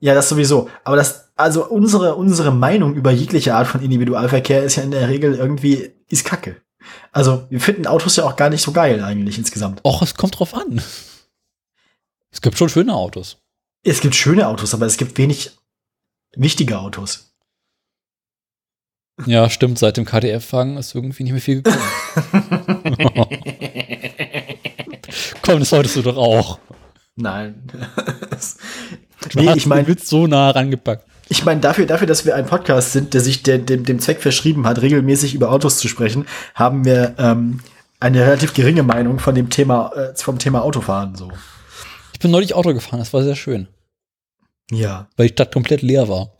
Ja, 0.00 0.14
das 0.14 0.28
sowieso. 0.28 0.70
Aber 0.84 0.94
das, 0.94 1.30
also 1.34 1.66
unsere, 1.66 2.14
unsere 2.14 2.52
Meinung 2.52 2.94
über 2.94 3.10
jegliche 3.10 3.54
Art 3.54 3.66
von 3.66 3.82
Individualverkehr 3.82 4.62
ist 4.62 4.76
ja 4.76 4.84
in 4.84 4.92
der 4.92 5.08
Regel 5.08 5.34
irgendwie, 5.34 5.90
ist 6.08 6.24
kacke. 6.24 6.56
Also, 7.10 7.46
wir 7.50 7.60
finden 7.60 7.86
Autos 7.86 8.16
ja 8.16 8.24
auch 8.24 8.36
gar 8.36 8.48
nicht 8.48 8.62
so 8.62 8.70
geil 8.72 9.02
eigentlich 9.02 9.38
insgesamt. 9.38 9.80
Och, 9.84 10.02
es 10.02 10.14
kommt 10.14 10.38
drauf 10.38 10.54
an. 10.54 10.80
Es 12.30 12.40
gibt 12.40 12.56
schon 12.56 12.68
schöne 12.68 12.94
Autos. 12.94 13.38
Es 13.82 14.00
gibt 14.00 14.14
schöne 14.14 14.46
Autos, 14.46 14.74
aber 14.74 14.86
es 14.86 14.96
gibt 14.96 15.18
wenig 15.18 15.50
wichtige 16.36 16.78
Autos. 16.78 17.27
Ja, 19.26 19.50
stimmt. 19.50 19.78
Seit 19.78 19.96
dem 19.96 20.04
KDF-Wagen 20.04 20.76
ist 20.76 20.94
irgendwie 20.94 21.24
nicht 21.24 21.32
mehr 21.32 21.40
viel 21.40 21.62
gekommen. 21.62 21.82
Komm, 25.42 25.60
das 25.60 25.70
solltest 25.70 25.96
du 25.96 26.02
doch 26.02 26.16
auch. 26.16 26.58
Nein. 27.16 27.62
Du 29.32 29.40
nee, 29.40 29.52
ich 29.56 29.66
meine, 29.66 29.86
Witz 29.88 30.08
so 30.08 30.28
nah 30.28 30.50
rangepackt. 30.50 31.04
ich 31.28 31.44
meine, 31.44 31.60
dafür, 31.60 31.86
dafür, 31.86 32.06
dass 32.06 32.24
wir 32.24 32.36
ein 32.36 32.46
Podcast 32.46 32.92
sind, 32.92 33.14
der 33.14 33.20
sich 33.20 33.42
der, 33.42 33.58
dem, 33.58 33.84
dem 33.84 33.98
Zweck 33.98 34.22
verschrieben 34.22 34.64
hat, 34.64 34.80
regelmäßig 34.80 35.34
über 35.34 35.50
Autos 35.50 35.78
zu 35.78 35.88
sprechen, 35.88 36.24
haben 36.54 36.84
wir 36.84 37.16
ähm, 37.18 37.58
eine 37.98 38.22
relativ 38.22 38.54
geringe 38.54 38.84
Meinung 38.84 39.18
von 39.18 39.34
dem 39.34 39.50
Thema, 39.50 39.92
äh, 39.94 40.14
vom 40.14 40.38
Thema 40.38 40.62
Autofahren. 40.62 41.16
So. 41.16 41.32
Ich 42.12 42.20
bin 42.20 42.30
neulich 42.30 42.54
Auto 42.54 42.72
gefahren, 42.72 43.00
das 43.00 43.12
war 43.12 43.24
sehr 43.24 43.34
schön. 43.34 43.66
Ja. 44.70 45.08
Weil 45.16 45.26
die 45.26 45.32
Stadt 45.32 45.52
komplett 45.52 45.82
leer 45.82 46.08
war. 46.08 46.30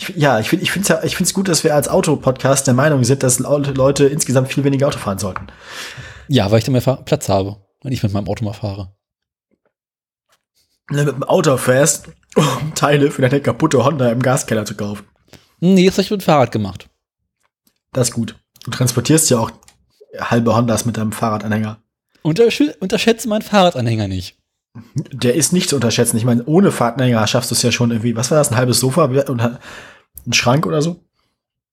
Ich, 0.00 0.16
ja, 0.16 0.40
ich 0.40 0.48
finde 0.48 0.62
ich 0.62 0.70
finde 0.70 0.84
es 0.84 0.88
ja, 0.88 1.04
ich 1.04 1.14
find's 1.14 1.34
gut, 1.34 1.48
dass 1.48 1.62
wir 1.62 1.74
als 1.74 1.88
Autopodcast 1.88 2.66
der 2.66 2.72
Meinung 2.72 3.04
sind, 3.04 3.22
dass 3.22 3.38
Leute 3.38 4.06
insgesamt 4.06 4.50
viel 4.50 4.64
weniger 4.64 4.88
Auto 4.88 4.98
fahren 4.98 5.18
sollten. 5.18 5.48
Ja, 6.28 6.50
weil 6.50 6.58
ich 6.58 6.64
dann 6.64 6.72
mehr 6.72 6.96
Platz 7.04 7.28
habe, 7.28 7.56
wenn 7.82 7.92
ich 7.92 8.02
mit 8.02 8.12
meinem 8.12 8.26
Auto 8.26 8.42
mal 8.42 8.54
fahre. 8.54 8.94
Wenn 10.88 10.98
du 10.98 11.04
mit 11.04 11.14
dem 11.16 11.24
Auto 11.24 11.54
fährst, 11.58 12.08
um 12.34 12.72
Teile 12.74 13.10
für 13.10 13.20
deine 13.20 13.42
kaputte 13.42 13.84
Honda 13.84 14.10
im 14.10 14.22
Gaskeller 14.22 14.64
zu 14.64 14.74
kaufen. 14.74 15.04
Nee, 15.60 15.84
das 15.84 15.94
habe 15.96 16.02
ich 16.02 16.10
mit 16.10 16.22
dem 16.22 16.24
Fahrrad 16.24 16.50
gemacht. 16.50 16.88
Das 17.92 18.08
ist 18.08 18.14
gut. 18.14 18.36
Du 18.64 18.70
transportierst 18.70 19.28
ja 19.28 19.38
auch 19.38 19.50
halbe 20.18 20.54
Hondas 20.54 20.86
mit 20.86 20.96
deinem 20.96 21.12
Fahrradanhänger. 21.12 21.82
Untersch 22.22 22.62
unterschätze 22.80 23.28
meinen 23.28 23.42
Fahrradanhänger 23.42 24.08
nicht. 24.08 24.39
Der 24.94 25.34
ist 25.34 25.52
nicht 25.52 25.68
zu 25.68 25.76
unterschätzen. 25.76 26.16
Ich 26.16 26.24
meine, 26.24 26.44
ohne 26.44 26.72
Fahrradanhänger 26.72 27.26
schaffst 27.26 27.50
du 27.50 27.54
es 27.54 27.62
ja 27.62 27.72
schon 27.72 27.90
irgendwie, 27.90 28.16
was 28.16 28.30
war 28.30 28.38
das, 28.38 28.50
ein 28.50 28.56
halbes 28.56 28.80
Sofa 28.80 29.04
und 29.04 29.40
ein 29.40 30.32
Schrank 30.32 30.66
oder 30.66 30.82
so? 30.82 31.04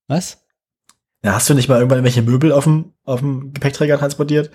Was? 0.08 0.46
Ja, 1.24 1.34
hast 1.34 1.50
du 1.50 1.54
nicht 1.54 1.68
mal 1.68 1.80
irgendwann 1.80 2.04
welche 2.04 2.22
Möbel 2.22 2.52
auf 2.52 2.64
dem, 2.64 2.94
auf 3.04 3.20
dem 3.20 3.54
Gepäckträger 3.54 3.98
transportiert? 3.98 4.52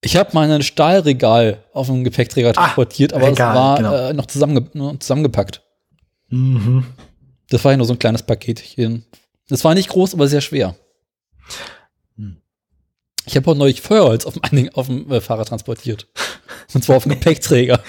Ich 0.00 0.16
habe 0.16 0.30
mal 0.34 0.50
ein 0.50 0.62
Stahlregal 0.62 1.64
auf 1.72 1.86
dem 1.86 2.04
Gepäckträger 2.04 2.52
transportiert, 2.52 3.12
aber 3.14 3.28
Regal, 3.28 3.50
es 3.50 3.56
war 3.56 3.76
genau. 3.78 3.94
äh, 3.94 4.12
noch 4.12 4.26
zusammenge 4.26 4.98
zusammengepackt. 4.98 5.62
Mhm. 6.28 6.84
Das 7.48 7.64
war 7.64 7.72
ja 7.72 7.76
nur 7.76 7.86
so 7.86 7.94
ein 7.94 7.98
kleines 7.98 8.22
Paketchen. 8.22 9.06
Das 9.48 9.64
war 9.64 9.74
nicht 9.74 9.88
groß, 9.88 10.14
aber 10.14 10.28
sehr 10.28 10.40
schwer. 10.40 10.76
Hm. 12.16 12.38
Ich 13.26 13.36
habe 13.36 13.50
auch 13.50 13.54
neulich 13.54 13.80
Feuerholz 13.80 14.26
auf 14.26 14.34
dem, 14.34 14.68
auf 14.74 14.86
dem 14.86 15.10
äh, 15.10 15.20
Fahrrad 15.20 15.48
transportiert. 15.48 16.08
Und 16.72 16.82
zwar 16.82 16.96
auf 16.96 17.02
dem 17.04 17.12
Gepäckträger. 17.12 17.82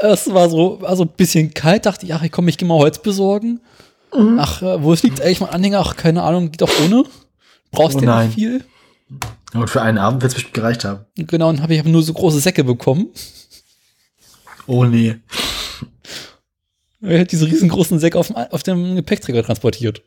Es 0.00 0.32
war 0.32 0.48
so, 0.48 0.80
war 0.80 0.96
so 0.96 1.04
ein 1.04 1.10
bisschen 1.10 1.52
kalt, 1.52 1.84
dachte 1.86 2.06
ich, 2.06 2.14
ach, 2.14 2.22
ich 2.22 2.32
komm, 2.32 2.48
ich 2.48 2.56
geh 2.56 2.64
mal 2.64 2.78
Holz 2.78 3.00
besorgen. 3.00 3.60
Mhm. 4.16 4.38
Ach, 4.38 4.62
äh, 4.62 4.82
wo 4.82 4.92
es 4.92 5.02
liegt 5.02 5.20
eigentlich 5.20 5.40
mein 5.40 5.50
Anhänger? 5.50 5.80
Ach, 5.80 5.96
keine 5.96 6.22
Ahnung, 6.22 6.50
geht 6.50 6.62
auch 6.62 6.70
ohne. 6.84 7.04
Brauchst 7.70 7.96
Oh 7.96 8.00
du 8.00 8.06
nicht 8.06 8.34
viel? 8.34 8.64
Und 9.52 9.68
für 9.68 9.82
einen 9.82 9.98
Abend 9.98 10.22
wird 10.22 10.30
es 10.30 10.34
bestimmt 10.34 10.54
gereicht 10.54 10.84
haben. 10.84 11.04
Genau, 11.16 11.48
und 11.48 11.60
habe 11.60 11.74
ich 11.74 11.80
aber 11.80 11.90
nur 11.90 12.02
so 12.02 12.12
große 12.12 12.40
Säcke 12.40 12.64
bekommen. 12.64 13.08
Oh 14.66 14.84
nee. 14.84 15.16
Er 17.00 17.20
hat 17.20 17.32
diese 17.32 17.46
riesengroßen 17.46 17.98
Säcke 17.98 18.18
auf 18.18 18.28
dem, 18.28 18.36
auf 18.36 18.62
dem 18.62 18.96
Gepäckträger 18.96 19.42
transportiert. 19.42 20.02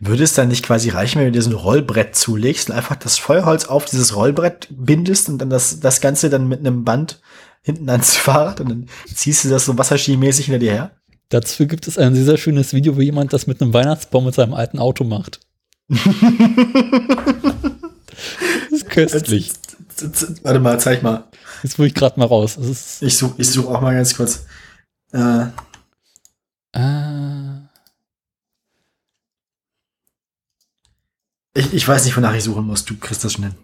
Würde 0.00 0.24
es 0.24 0.34
dann 0.34 0.48
nicht 0.48 0.64
quasi 0.64 0.90
reichen, 0.90 1.18
wenn 1.18 1.26
du 1.26 1.32
dir 1.32 1.42
so 1.42 1.50
ein 1.50 1.56
Rollbrett 1.56 2.14
zulegst 2.16 2.70
und 2.70 2.76
einfach 2.76 2.96
das 2.96 3.18
Feuerholz 3.18 3.66
auf 3.66 3.84
dieses 3.84 4.16
Rollbrett 4.16 4.68
bindest 4.70 5.28
und 5.28 5.38
dann 5.38 5.50
das, 5.50 5.80
das 5.80 6.00
Ganze 6.00 6.30
dann 6.30 6.48
mit 6.48 6.60
einem 6.60 6.84
Band 6.84 7.20
hinten 7.62 7.88
ans 7.88 8.16
Fahrrad 8.16 8.60
und 8.60 8.68
dann 8.68 8.88
ziehst 9.12 9.44
du 9.44 9.48
das 9.48 9.64
so 9.64 9.76
wasserskimäßig 9.78 10.46
hinter 10.46 10.58
dir 10.58 10.72
her? 10.72 10.90
Dazu 11.28 11.66
gibt 11.66 11.88
es 11.88 11.96
ein 11.96 12.14
sehr 12.14 12.36
schönes 12.36 12.74
Video, 12.74 12.96
wo 12.96 13.00
jemand 13.00 13.32
das 13.32 13.46
mit 13.46 13.62
einem 13.62 13.72
Weihnachtsbaum 13.72 14.26
mit 14.26 14.34
seinem 14.34 14.52
alten 14.52 14.78
Auto 14.78 15.04
macht. 15.04 15.40
das 15.88 16.00
ist 18.70 18.90
köstlich. 18.90 19.50
Warte 20.42 20.60
mal, 20.60 20.78
zeig 20.78 21.02
mal. 21.02 21.24
Jetzt 21.62 21.78
will 21.78 21.86
ich 21.86 21.94
gerade 21.94 22.18
mal 22.18 22.26
raus. 22.26 22.58
Ich 23.00 23.16
suche 23.16 23.34
ich 23.38 23.48
such 23.48 23.66
auch 23.66 23.80
mal 23.80 23.94
ganz 23.94 24.14
kurz. 24.14 24.44
Äh, 25.12 25.46
äh, 26.72 27.21
ich, 31.54 31.72
ich 31.72 31.88
weiß 31.88 32.04
nicht, 32.04 32.16
wonach 32.16 32.34
ich 32.34 32.44
suchen 32.44 32.66
muss. 32.66 32.84
Du 32.84 32.96
kriegst 32.96 33.24
das 33.24 33.32
schon 33.32 33.44
hin. 33.44 33.54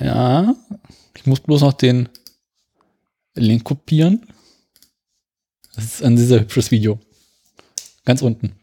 ja. 0.00 0.54
Ich 1.14 1.26
muss 1.26 1.40
bloß 1.40 1.62
noch 1.62 1.72
den 1.72 2.08
Link 3.34 3.64
kopieren. 3.64 4.26
Das 5.74 5.84
ist 5.84 6.02
ein 6.02 6.16
sehr 6.16 6.40
hübsches 6.40 6.70
Video. 6.70 6.98
Ganz 8.04 8.22
unten. 8.22 8.56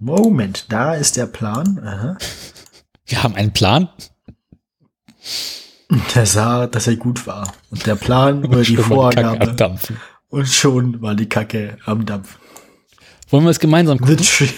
Moment, 0.00 0.66
da 0.70 0.94
ist 0.94 1.16
der 1.16 1.26
Plan. 1.26 1.78
Aha. 1.78 2.18
Wir 3.06 3.22
haben 3.22 3.34
einen 3.34 3.52
Plan. 3.52 3.88
Der 6.14 6.26
sah, 6.26 6.66
dass 6.66 6.86
er 6.86 6.96
gut 6.96 7.26
war. 7.26 7.54
Und 7.70 7.86
der 7.86 7.94
Plan 7.94 8.44
oder 8.46 8.62
die 8.62 8.76
Vorgabe. 8.76 9.78
Und 10.34 10.48
schon 10.48 11.00
war 11.00 11.14
die 11.14 11.28
Kacke 11.28 11.76
am 11.84 12.04
Dampf. 12.06 12.40
Wollen 13.30 13.44
wir 13.44 13.50
es 13.50 13.60
gemeinsam 13.60 13.98
gucken? 13.98 14.18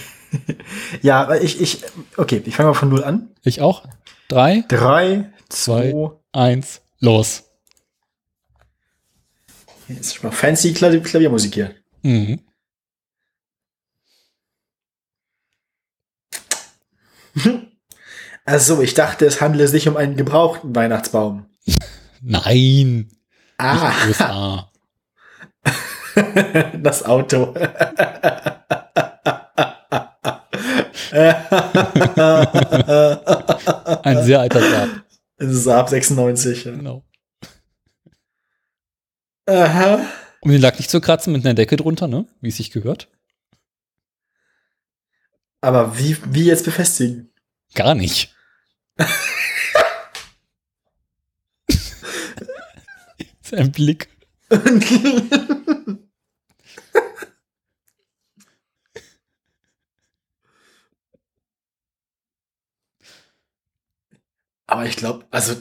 Ja, 1.03 1.35
ich, 1.35 1.61
ich, 1.61 1.83
okay, 2.17 2.43
ich 2.45 2.57
fange 2.57 2.71
mal 2.71 2.75
von 2.75 2.89
null 2.89 3.05
an. 3.05 3.29
Ich 3.43 3.61
auch. 3.61 3.87
Drei, 4.29 4.65
Drei, 4.69 5.31
zwei, 5.51 5.93
Zwei. 5.93 6.11
eins, 6.33 6.81
los. 6.99 7.45
jetzt 9.89 10.23
mal 10.25 10.33
fancy 10.33 10.73
Klavier 10.73 11.03
Klaviermusik 11.03 11.55
hier. 11.55 11.75
Mhm. 12.03 12.41
Also, 18.47 18.81
ich 18.81 18.95
dachte, 18.95 19.27
es 19.27 19.41
handele 19.41 19.67
sich 19.69 19.89
um 19.89 19.97
einen 19.97 20.17
gebrauchten 20.17 20.75
Weihnachtsbaum. 20.75 21.47
Nein. 22.23 23.09
Ah. 23.59 24.71
das 26.83 27.03
Auto. 27.05 27.55
Ein 34.03 34.25
sehr 34.25 34.41
alter 34.41 34.61
Saab. 34.61 34.89
Es 35.37 35.51
ist 35.51 35.69
ab 35.69 35.89
96. 35.89 36.65
ja. 36.65 36.73
Genau. 36.73 37.05
Aha. 39.47 40.01
Um 40.41 40.51
den 40.51 40.61
Lack 40.61 40.79
nicht 40.79 40.91
zu 40.91 41.01
kratzen 41.01 41.33
mit 41.33 41.45
einer 41.45 41.55
Decke 41.55 41.77
drunter, 41.77 42.09
ne? 42.09 42.27
Wie 42.41 42.49
es 42.49 42.57
sich 42.57 42.71
gehört. 42.71 43.09
Aber 45.61 45.99
wie, 45.99 46.17
wie 46.27 46.45
jetzt 46.45 46.65
befestigen? 46.65 47.31
Gar 47.75 47.95
nicht. 47.95 48.35
Sein 53.43 53.71
Blick. 53.73 54.09
Aber 64.77 64.85
ich 64.85 64.97
glaube, 64.97 65.25
also. 65.31 65.57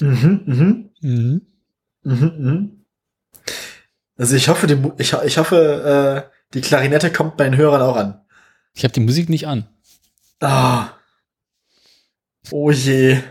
mhm, 0.00 0.42
mhm, 0.46 0.90
Mhm. 1.02 1.46
mhm, 2.02 2.32
mhm. 2.38 2.84
Also 4.18 4.36
ich 4.36 4.48
hoffe, 4.48 4.66
die, 4.66 4.76
ich, 4.98 5.14
ich 5.14 5.38
hoffe, 5.38 6.26
äh, 6.28 6.30
die 6.52 6.60
Klarinette 6.60 7.10
kommt 7.10 7.38
bei 7.38 7.44
den 7.44 7.56
Hörern 7.56 7.80
auch 7.80 7.96
an. 7.96 8.20
Ich 8.74 8.84
habe 8.84 8.92
die 8.92 9.00
Musik 9.00 9.30
nicht 9.30 9.46
an. 9.46 9.66
Ah. 10.40 10.90
Oh 12.50 12.70
je. 12.70 13.22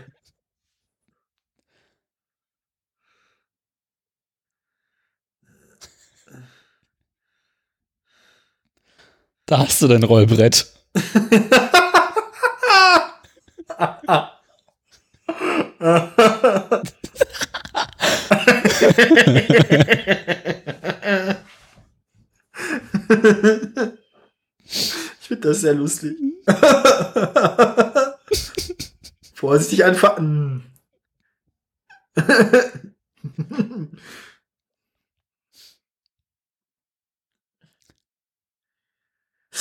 Da 9.50 9.58
hast 9.58 9.82
du 9.82 9.88
dein 9.88 10.04
Rollbrett. 10.04 10.72
Ich 24.62 25.26
finde 25.26 25.48
das 25.48 25.60
sehr 25.62 25.74
lustig. 25.74 26.16
Vorsichtig 29.34 29.84
anfassen. 29.84 30.62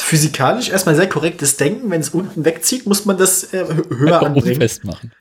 Physikalisch 0.10 0.70
erstmal 0.70 0.96
sehr 0.96 1.08
korrektes 1.08 1.56
Denken. 1.58 1.92
Wenn 1.92 2.02
es 2.02 2.10
unten 2.10 2.44
wegzieht, 2.44 2.88
muss 2.88 3.06
man 3.06 3.16
das 3.20 3.54
äh, 3.54 3.64
hö- 3.64 3.96
höher 3.96 4.24
anbringen. 4.24 4.60
festmachen. 4.60 5.12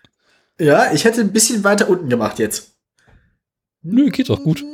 Ja, 0.59 0.93
ich 0.94 1.05
hätte 1.05 1.20
ein 1.20 1.31
bisschen 1.31 1.62
weiter 1.62 1.90
unten 1.90 2.09
gemacht 2.09 2.39
jetzt. 2.39 2.70
Nö, 3.82 4.09
geht 4.09 4.31
doch 4.31 4.43
gut. 4.43 4.65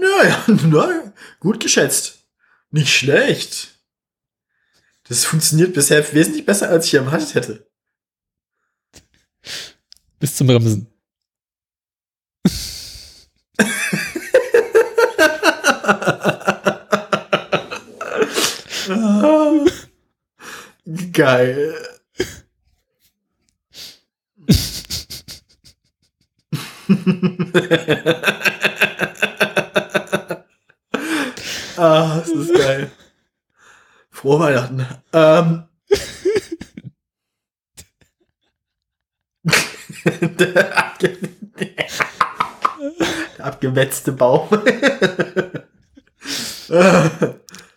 Naja, 0.00 0.42
na, 0.46 1.12
gut 1.38 1.60
geschätzt. 1.60 2.20
Nicht 2.70 2.94
schlecht. 2.96 3.78
Das 5.08 5.26
funktioniert 5.26 5.74
bisher 5.74 6.02
wesentlich 6.14 6.46
besser, 6.46 6.70
als 6.70 6.86
ich 6.86 6.94
erwartet 6.94 7.34
hätte. 7.34 7.66
Bis 10.18 10.34
zum 10.34 10.46
Bremsen. 10.46 10.86
Ah, 18.88 19.64
Geil. 21.12 21.74
ah, 31.76 32.18
das 32.18 32.28
ist 32.28 32.54
geil. 32.54 32.90
Frohe 34.10 34.40
Weihnachten. 34.40 34.86
Ähm. 35.12 35.64
Der, 40.38 40.78
abge 40.78 41.18
Der 43.38 43.46
abgewetzte 43.46 44.12
Baum. 44.12 44.48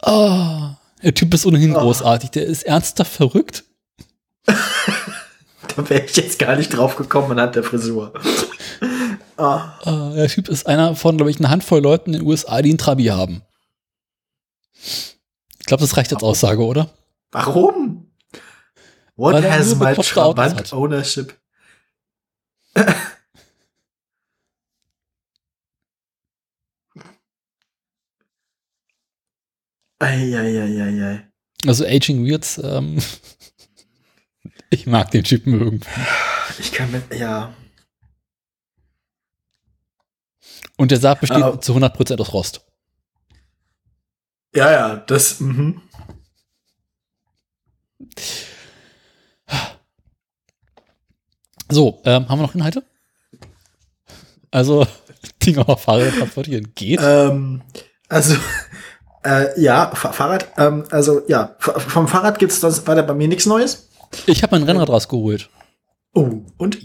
Oh, 0.01 0.74
der 1.05 1.13
Typ 1.13 1.33
ist 1.33 1.45
ohnehin 1.45 1.73
Oh. 1.75 1.79
großartig. 1.79 2.31
Der 2.31 2.45
ist 2.45 2.63
ernsthaft 2.63 3.11
verrückt. 3.13 3.63
Da 5.75 5.89
wäre 5.89 6.05
ich 6.05 6.15
jetzt 6.15 6.37
gar 6.39 6.55
nicht 6.55 6.69
drauf 6.69 6.95
gekommen 6.95 7.31
anhand 7.31 7.55
der 7.55 7.63
Frisur. 7.63 8.13
Ah, 9.37 9.73
der 10.15 10.29
Typ 10.29 10.47
ist 10.47 10.65
einer 10.65 10.95
von, 10.95 11.17
glaube 11.17 11.29
ich, 11.29 11.39
einer 11.39 11.49
Handvoll 11.49 11.81
Leuten 11.81 12.13
in 12.13 12.19
den 12.21 12.27
USA, 12.27 12.61
die 12.61 12.69
einen 12.69 12.77
Trabi 12.77 13.05
haben. 13.07 13.41
Ich 14.81 15.65
glaube, 15.65 15.81
das 15.81 15.97
reicht 15.97 16.13
als 16.13 16.23
Aussage, 16.23 16.63
oder? 16.63 16.89
warum? 17.31 18.09
What 19.17 19.33
Weil 19.33 19.51
has 19.51 19.75
my 19.75 19.93
Trabant 19.93 20.71
ownership? 20.71 21.37
Eieieiei. 30.05 31.27
Also 31.65 31.85
Aging 31.85 32.25
Weirds, 32.27 32.59
ähm, 32.63 32.99
ich 34.69 34.85
mag 34.85 35.09
den 35.11 35.23
Typen 35.23 35.59
irgendwie. 35.59 35.89
Ich 36.59 36.71
kann 36.71 36.91
mit, 36.91 37.13
ja. 37.15 37.53
Und 40.77 40.91
der 40.91 40.99
Saab 40.99 41.21
besteht 41.21 41.41
Ah. 41.41 41.59
zu 41.59 41.73
100% 41.73 42.19
aus 42.19 42.33
Rost. 42.33 42.65
Ja, 44.53 44.71
ja, 44.71 44.95
das, 44.97 45.39
mhm. 45.39 45.81
So, 51.71 52.01
ähm, 52.05 52.29
haben 52.29 52.39
wir 52.39 52.43
noch 52.43 52.55
Inhalte? 52.55 52.83
Also, 54.51 54.85
Ding 55.43 55.57
auf 55.57 55.81
Fahrradtransportieren 55.83 56.73
geht. 56.75 56.99
Ähm, 57.01 57.61
also, 58.07 58.35
Äh, 59.25 59.59
ja, 59.59 59.91
Fa 59.95 60.11
Fahrrad, 60.11 60.47
ähm, 60.57 60.83
also 60.91 61.23
ja, 61.27 61.55
vom 61.59 62.07
Fahrrad 62.07 62.37
gibt's 62.37 62.61
sonst 62.61 62.87
weiter 62.87 63.01
bei 63.01 63.15
mir 63.15 63.27
nichts 63.27 63.47
Neues. 63.47 63.89
Ich 64.27 64.43
habe 64.43 64.55
mein 64.55 64.67
Rennrad 64.67 64.89
rausgeholt. 64.89 65.49
Oh, 66.13 66.43
und? 66.57 66.79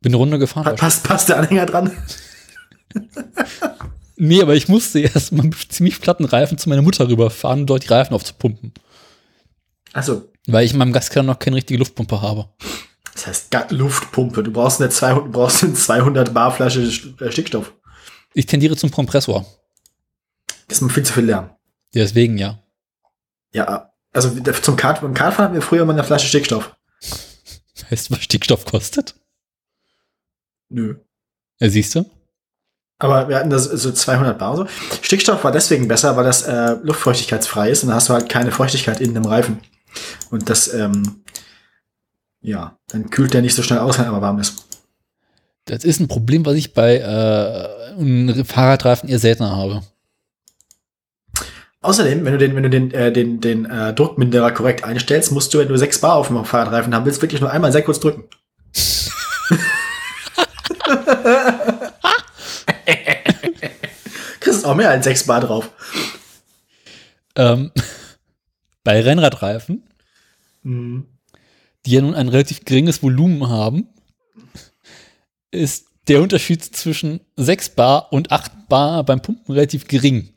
Bin 0.00 0.12
eine 0.12 0.16
Runde 0.16 0.38
gefahren. 0.38 0.64
Pa 0.64 0.72
passt, 0.72 1.02
passt 1.02 1.30
der 1.30 1.38
Anhänger 1.38 1.64
dran? 1.64 1.90
nee, 4.16 4.42
aber 4.42 4.54
ich 4.54 4.68
musste 4.68 5.00
erst 5.00 5.32
mal 5.32 5.44
mit 5.44 5.72
ziemlich 5.72 6.00
platten 6.00 6.26
Reifen 6.26 6.58
zu 6.58 6.68
meiner 6.68 6.82
Mutter 6.82 7.08
rüberfahren, 7.08 7.60
um 7.60 7.66
dort 7.66 7.84
die 7.84 7.88
Reifen 7.88 8.14
aufzupumpen. 8.14 8.74
Achso. 9.94 10.30
Weil 10.46 10.66
ich 10.66 10.72
in 10.72 10.78
meinem 10.78 10.92
Gaskeller 10.92 11.24
noch 11.24 11.38
keine 11.38 11.56
richtige 11.56 11.78
Luftpumpe 11.78 12.20
habe. 12.20 12.50
Das 13.14 13.26
heißt 13.26 13.56
Luftpumpe. 13.70 14.42
Du 14.42 14.52
brauchst 14.52 14.80
eine 14.80 14.90
200, 14.90 15.32
brauchst 15.32 15.64
eine 15.64 15.72
200 15.72 16.34
Bar 16.34 16.52
Flasche 16.52 16.82
äh, 16.82 17.32
Stickstoff. 17.32 17.72
Ich 18.34 18.44
tendiere 18.44 18.76
zum 18.76 18.90
Kompressor. 18.90 19.46
Das 20.68 20.82
ist 20.82 20.92
viel 20.92 21.02
zu 21.02 21.14
viel 21.14 21.24
Lärm. 21.24 21.50
Deswegen, 21.94 22.38
ja. 22.38 22.62
Ja, 23.52 23.92
also 24.12 24.30
zum 24.30 24.76
Kart, 24.76 25.00
beim 25.00 25.14
Kartfahren 25.14 25.46
hatten 25.46 25.54
wir 25.54 25.62
früher 25.62 25.84
mal 25.84 25.92
eine 25.92 26.04
Flasche 26.04 26.28
Stickstoff. 26.28 26.76
Weißt 27.90 28.10
du, 28.10 28.14
was 28.14 28.24
Stickstoff 28.24 28.64
kostet? 28.64 29.14
Nö. 30.68 30.96
Ja, 31.60 31.68
siehst 31.70 31.94
du? 31.94 32.04
Aber 32.98 33.28
wir 33.28 33.36
hatten 33.36 33.50
das 33.50 33.64
so 33.64 33.92
200 33.92 34.38
Bar 34.38 34.56
so. 34.56 34.66
Stickstoff 35.02 35.44
war 35.44 35.52
deswegen 35.52 35.86
besser, 35.86 36.16
weil 36.16 36.24
das 36.24 36.42
äh, 36.42 36.76
luftfeuchtigkeitsfrei 36.82 37.70
ist 37.70 37.82
und 37.82 37.88
dann 37.88 37.96
hast 37.96 38.08
du 38.08 38.14
halt 38.14 38.28
keine 38.28 38.50
Feuchtigkeit 38.50 39.00
in 39.00 39.14
dem 39.14 39.24
Reifen. 39.24 39.60
Und 40.30 40.50
das, 40.50 40.72
ähm, 40.74 41.22
ja, 42.40 42.76
dann 42.88 43.10
kühlt 43.10 43.34
der 43.34 43.42
nicht 43.42 43.54
so 43.54 43.62
schnell 43.62 43.78
aus, 43.78 43.98
wenn 43.98 44.06
er 44.06 44.10
aber 44.10 44.22
warm 44.22 44.40
ist. 44.40 44.64
Das 45.64 45.84
ist 45.84 46.00
ein 46.00 46.08
Problem, 46.08 46.44
was 46.44 46.56
ich 46.56 46.74
bei 46.74 46.96
äh, 46.96 48.44
Fahrradreifen 48.44 49.08
eher 49.08 49.18
seltener 49.18 49.56
habe. 49.56 49.82
Außerdem, 51.80 52.24
wenn 52.24 52.32
du 52.32 52.38
den, 52.38 52.56
wenn 52.56 52.64
du 52.64 52.70
den, 52.70 52.90
äh, 52.90 53.12
den, 53.12 53.40
den 53.40 53.64
äh, 53.66 53.94
Druckminderer 53.94 54.50
korrekt 54.50 54.82
einstellst, 54.82 55.30
musst 55.30 55.54
du, 55.54 55.58
wenn 55.58 55.68
du 55.68 55.78
6 55.78 56.00
Bar 56.00 56.16
auf 56.16 56.26
dem 56.26 56.44
Fahrradreifen 56.44 56.92
haben 56.94 57.06
willst, 57.06 57.22
wirklich 57.22 57.40
nur 57.40 57.52
einmal 57.52 57.70
sehr 57.70 57.82
kurz 57.82 58.00
drücken. 58.00 58.24
Kriegst 64.40 64.64
auch 64.64 64.74
mehr 64.74 64.90
als 64.90 65.04
6 65.04 65.26
Bar 65.26 65.42
drauf. 65.42 65.70
Ähm, 67.36 67.70
bei 68.84 69.00
Rennradreifen, 69.00 69.84
mhm. 70.64 71.06
die 71.86 71.92
ja 71.92 72.00
nun 72.00 72.16
ein 72.16 72.28
relativ 72.28 72.64
geringes 72.64 73.04
Volumen 73.04 73.48
haben, 73.48 73.86
ist 75.52 75.86
der 76.08 76.22
Unterschied 76.22 76.64
zwischen 76.64 77.20
6 77.36 77.68
Bar 77.70 78.12
und 78.12 78.32
8 78.32 78.68
Bar 78.68 79.04
beim 79.04 79.22
Pumpen 79.22 79.54
relativ 79.54 79.86
gering. 79.86 80.34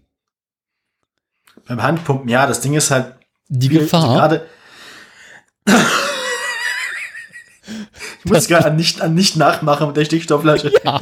Beim 1.71 1.83
Handpumpen, 1.83 2.27
ja, 2.27 2.47
das 2.47 2.59
Ding 2.59 2.73
ist 2.73 2.91
halt. 2.91 3.13
Die 3.47 3.69
Gefahr. 3.69 4.13
Gerade. 4.13 4.45
ich 8.25 8.25
muss 8.25 8.49
gerade 8.49 8.65
an 8.65 8.75
nicht, 8.75 8.99
an 8.99 9.13
nicht 9.13 9.37
nachmachen 9.37 9.87
mit 9.87 9.95
der 9.95 10.03
Stickstoffflasche. 10.03 10.73
Ja. 10.83 10.99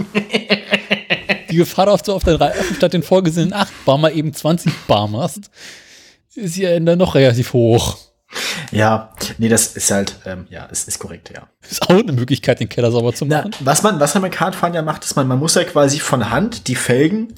Die 1.50 1.56
Gefahr, 1.56 1.88
dass 1.88 2.04
du 2.04 2.14
auf 2.14 2.24
der 2.24 2.40
Reifen 2.40 2.76
statt 2.76 2.94
den 2.94 3.02
vorgesehenen 3.02 3.52
8 3.52 3.84
Bar 3.84 3.98
mal 3.98 4.16
eben 4.16 4.32
20 4.32 4.72
Bar 4.86 5.08
machst, 5.08 5.50
ist 6.36 6.56
ja 6.56 6.80
dann 6.80 7.00
noch 7.00 7.16
relativ 7.16 7.54
hoch. 7.54 7.98
Ja, 8.72 9.12
nee, 9.40 9.50
das 9.50 9.76
ist 9.76 9.90
halt, 9.90 10.18
ähm, 10.28 10.46
ja, 10.52 10.66
ist, 10.66 10.88
ist 10.88 11.00
korrekt, 11.00 11.32
ja. 11.34 11.48
Ist 11.68 11.82
auch 11.82 11.90
eine 11.90 12.12
Möglichkeit, 12.12 12.60
den 12.60 12.70
Keller 12.70 12.92
sauber 12.92 13.16
zu 13.16 13.26
machen. 13.26 13.56
Na, 13.60 13.66
was 13.66 13.82
man, 13.82 14.00
was 14.00 14.14
man 14.14 14.22
mit 14.22 14.34
Kartfahren 14.34 14.76
ja 14.76 14.84
macht, 14.84 15.04
ist 15.04 15.16
man, 15.16 15.28
man 15.28 15.40
muss 15.40 15.56
ja 15.56 15.64
quasi 15.64 16.00
von 16.00 16.30
Hand 16.30 16.68
die 16.68 16.76
Felgen 16.76 17.34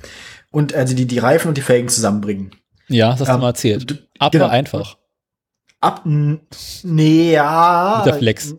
und 0.51 0.73
also 0.73 0.93
die, 0.93 1.07
die 1.07 1.19
Reifen 1.19 1.47
und 1.47 1.57
die 1.57 1.61
Felgen 1.61 1.87
zusammenbringen. 1.87 2.51
Ja, 2.91 3.11
das 3.11 3.21
hast 3.21 3.29
ähm, 3.29 3.35
du 3.35 3.41
mal 3.41 3.47
erzählt. 3.47 4.07
Aber 4.19 4.31
genau. 4.31 4.47
einfach. 4.47 4.97
Ab, 5.79 6.01
nee, 6.05 7.33
ja. 7.33 7.95
Mit 7.97 8.13
der 8.13 8.19
Flex. 8.19 8.55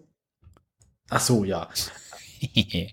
Ach 1.08 1.20
so, 1.20 1.44
ja. 1.44 1.68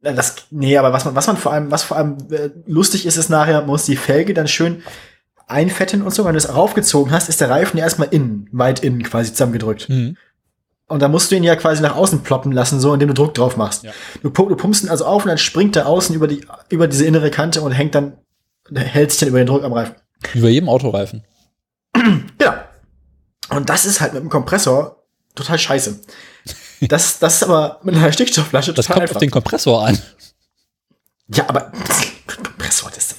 das, 0.00 0.46
nee, 0.50 0.78
aber 0.78 0.92
was 0.92 1.04
man, 1.04 1.14
was 1.14 1.26
man 1.26 1.36
vor 1.36 1.52
allem, 1.52 1.70
was 1.70 1.82
vor 1.82 1.96
allem 1.96 2.16
äh, 2.30 2.50
lustig 2.66 3.06
ist, 3.06 3.16
ist 3.16 3.28
nachher, 3.28 3.58
man 3.58 3.66
muss 3.66 3.84
die 3.84 3.96
Felge 3.96 4.32
dann 4.32 4.48
schön 4.48 4.82
einfetten 5.46 6.02
und 6.02 6.14
so. 6.14 6.24
Wenn 6.24 6.32
du 6.32 6.38
es 6.38 6.54
raufgezogen 6.54 7.12
hast, 7.12 7.28
ist 7.28 7.40
der 7.40 7.50
Reifen 7.50 7.76
ja 7.76 7.84
erstmal 7.84 8.08
innen, 8.08 8.48
weit 8.52 8.80
innen 8.80 9.02
quasi 9.02 9.32
zusammengedrückt. 9.32 9.88
Mhm. 9.88 10.16
Und 10.86 11.02
dann 11.02 11.10
musst 11.10 11.30
du 11.30 11.36
ihn 11.36 11.44
ja 11.44 11.54
quasi 11.54 11.82
nach 11.82 11.94
außen 11.94 12.22
ploppen 12.22 12.50
lassen, 12.50 12.80
so 12.80 12.92
indem 12.92 13.08
du 13.08 13.14
Druck 13.14 13.34
drauf 13.34 13.56
machst. 13.56 13.84
Ja. 13.84 13.92
Du, 14.22 14.30
du 14.30 14.56
pumpst 14.56 14.82
ihn 14.82 14.88
also 14.88 15.04
auf 15.04 15.24
und 15.24 15.28
dann 15.28 15.38
springt 15.38 15.76
er 15.76 15.86
außen 15.86 16.14
über 16.14 16.26
die, 16.26 16.44
über 16.68 16.88
diese 16.88 17.04
innere 17.04 17.30
Kante 17.30 17.60
und 17.60 17.72
hängt 17.72 17.94
dann, 17.94 18.14
hält 18.74 19.12
sich 19.12 19.20
dann 19.20 19.28
über 19.28 19.38
den 19.38 19.46
Druck 19.46 19.62
am 19.62 19.72
Reifen. 19.72 19.94
Wie 20.32 20.40
bei 20.40 20.48
jedem 20.48 20.68
Autoreifen. 20.68 21.24
Ja. 22.40 22.68
Und 23.48 23.68
das 23.68 23.84
ist 23.84 24.00
halt 24.00 24.14
mit 24.14 24.22
dem 24.22 24.30
Kompressor 24.30 25.04
total 25.34 25.58
scheiße. 25.58 26.00
Das, 26.82 27.18
das 27.18 27.36
ist 27.36 27.42
aber 27.42 27.80
mit 27.82 27.94
einer 27.94 28.12
Stickstoffflasche 28.12 28.72
total 28.72 28.76
Das 28.76 28.86
kommt 28.86 29.00
einfach. 29.02 29.16
auf 29.16 29.20
den 29.20 29.30
Kompressor 29.30 29.86
an. 29.86 29.98
Ja, 31.34 31.48
aber 31.48 31.72
Kompressor, 32.26 32.90
das, 32.94 33.14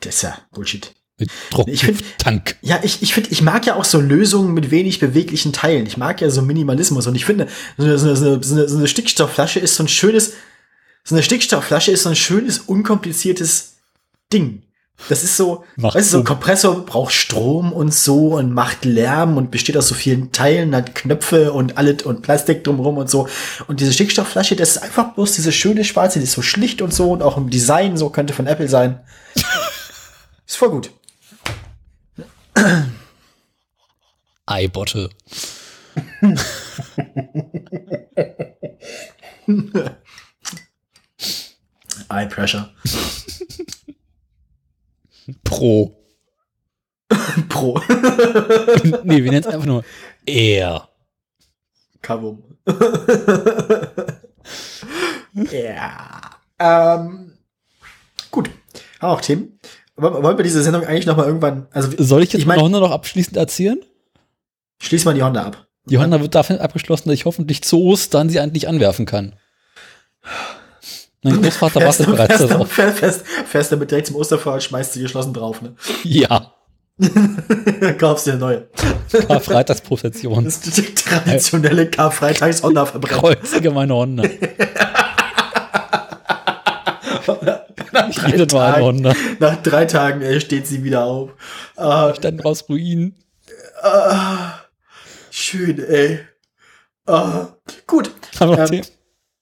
das 0.00 0.14
ist 0.14 0.22
ja 0.22 0.38
Bullshit. 0.52 0.94
Mit 1.18 1.30
Druck, 1.50 1.68
ich 1.68 1.84
find, 1.84 2.02
Tank. 2.18 2.56
Ja, 2.62 2.80
ich, 2.82 3.02
ich 3.02 3.12
finde, 3.12 3.30
ich 3.30 3.42
mag 3.42 3.66
ja 3.66 3.74
auch 3.74 3.84
so 3.84 4.00
Lösungen 4.00 4.54
mit 4.54 4.70
wenig 4.70 5.00
beweglichen 5.00 5.52
Teilen. 5.52 5.86
Ich 5.86 5.98
mag 5.98 6.20
ja 6.22 6.30
so 6.30 6.40
Minimalismus 6.40 7.06
und 7.06 7.14
ich 7.14 7.26
finde, 7.26 7.46
so 7.76 7.84
eine, 7.84 7.98
so 7.98 8.08
eine, 8.08 8.16
so 8.16 8.54
eine, 8.54 8.68
so 8.68 8.76
eine 8.78 8.88
Stickstoffflasche 8.88 9.60
ist 9.60 9.74
so 9.74 9.84
ein 9.84 9.88
schönes, 9.88 10.32
so 11.04 11.14
eine 11.14 11.22
Stickstoffflasche 11.22 11.92
ist 11.92 12.04
so 12.04 12.08
ein 12.08 12.16
schönes, 12.16 12.58
unkompliziertes 12.60 13.74
Ding. 14.32 14.62
Das 15.08 15.24
ist 15.24 15.36
so, 15.36 15.64
macht 15.76 15.94
weißt 15.94 16.08
du, 16.08 16.12
so 16.12 16.18
ein 16.18 16.24
Kompressor 16.24 16.84
braucht 16.86 17.12
Strom 17.12 17.72
und 17.72 17.92
so 17.92 18.34
und 18.36 18.52
macht 18.52 18.84
Lärm 18.84 19.36
und 19.36 19.50
besteht 19.50 19.76
aus 19.76 19.88
so 19.88 19.94
vielen 19.94 20.30
Teilen, 20.30 20.74
hat 20.74 20.94
Knöpfe 20.94 21.52
und 21.52 21.78
alles 21.78 22.02
und 22.02 22.22
Plastik 22.22 22.62
drumherum 22.64 22.98
und 22.98 23.10
so. 23.10 23.28
Und 23.66 23.80
diese 23.80 23.92
Stickstoffflasche, 23.92 24.56
das 24.56 24.76
ist 24.76 24.78
einfach 24.82 25.14
bloß 25.14 25.32
diese 25.32 25.52
schöne 25.52 25.84
schwarze, 25.84 26.18
die 26.18 26.24
ist 26.24 26.32
so 26.32 26.42
schlicht 26.42 26.82
und 26.82 26.94
so 26.94 27.10
und 27.10 27.22
auch 27.22 27.36
im 27.36 27.50
Design 27.50 27.96
so 27.96 28.10
könnte 28.10 28.34
von 28.34 28.46
Apple 28.46 28.68
sein. 28.68 29.00
ist 30.46 30.56
voll 30.56 30.70
gut. 30.70 30.90
Eibotte. 34.46 35.10
Eye 42.10 42.26
Pressure. 42.26 42.70
Pro. 45.44 45.96
Pro. 47.48 47.80
nee, 49.04 49.22
wir 49.22 49.30
nennen 49.30 49.44
es 49.44 49.46
einfach 49.46 49.66
nur 49.66 49.84
er. 50.26 50.88
Kabum. 52.02 52.42
ja. 55.50 56.20
Ähm, 56.58 57.38
gut. 58.30 58.50
Haben 59.00 59.10
auch 59.10 59.20
Themen. 59.20 59.58
Wollen 59.96 60.38
wir 60.38 60.44
diese 60.44 60.62
Sendung 60.62 60.84
eigentlich 60.84 61.06
noch 61.06 61.16
mal 61.16 61.26
irgendwann. 61.26 61.66
Also, 61.72 61.90
Soll 61.98 62.22
ich 62.22 62.32
jetzt 62.32 62.42
ich 62.42 62.46
mein, 62.46 62.60
Honda 62.60 62.80
noch 62.80 62.90
abschließend 62.90 63.36
erzählen? 63.36 63.80
Schließ 64.80 65.04
mal 65.04 65.14
die 65.14 65.22
Honda 65.22 65.44
ab. 65.44 65.66
Die 65.84 65.98
Honda 65.98 66.20
wird 66.20 66.34
dafür 66.34 66.60
abgeschlossen, 66.60 67.08
dass 67.08 67.14
ich 67.14 67.26
hoffentlich 67.26 67.62
zu 67.62 67.80
Ostern 67.82 68.30
sie 68.30 68.38
endlich 68.38 68.68
anwerfen 68.68 69.04
kann. 69.06 69.34
Mein 71.22 71.42
Großvater 71.42 71.80
wartet 71.80 72.06
bereits 72.06 72.36
fährst, 72.36 72.50
darauf. 72.50 72.72
Fährst, 72.72 72.98
fährst, 72.98 73.26
fährst 73.26 73.72
damit 73.72 73.90
direkt 73.90 74.06
zum 74.06 74.16
Osterfeuer, 74.16 74.60
schmeißt 74.60 74.94
sie 74.94 75.02
geschlossen 75.02 75.34
drauf, 75.34 75.60
ne? 75.60 75.74
Ja. 76.02 76.54
Kaufst 77.98 78.26
dir 78.26 78.32
eine 78.32 78.40
neue. 78.40 78.68
Karfreitagsprozession. 79.26 80.44
Das 80.44 80.56
ist 80.56 80.76
die 80.76 80.94
traditionelle 80.94 81.90
Karfreitags-Honda-Verbrennung. 81.90 83.20
Kreuzige 83.20 83.70
meine 83.70 83.94
Honda. 83.94 84.24
ich 88.10 88.24
rede 88.24 88.54
mal 88.54 88.74
eine 88.74 88.84
Honda. 88.84 89.14
Nach 89.38 89.56
drei 89.62 89.84
Tagen 89.86 90.22
ey, 90.22 90.40
steht 90.40 90.66
sie 90.66 90.84
wieder 90.84 91.04
auf. 91.04 91.30
Uh, 91.76 92.14
Stand 92.14 92.44
raus 92.44 92.64
Ruinen. 92.68 93.14
Uh, 93.82 94.50
schön, 95.30 95.78
ey. 95.86 96.20
Uh, 97.08 97.46
gut. 97.86 98.10
Haben 98.38 98.56
wir 98.56 98.72
ähm, 98.72 98.82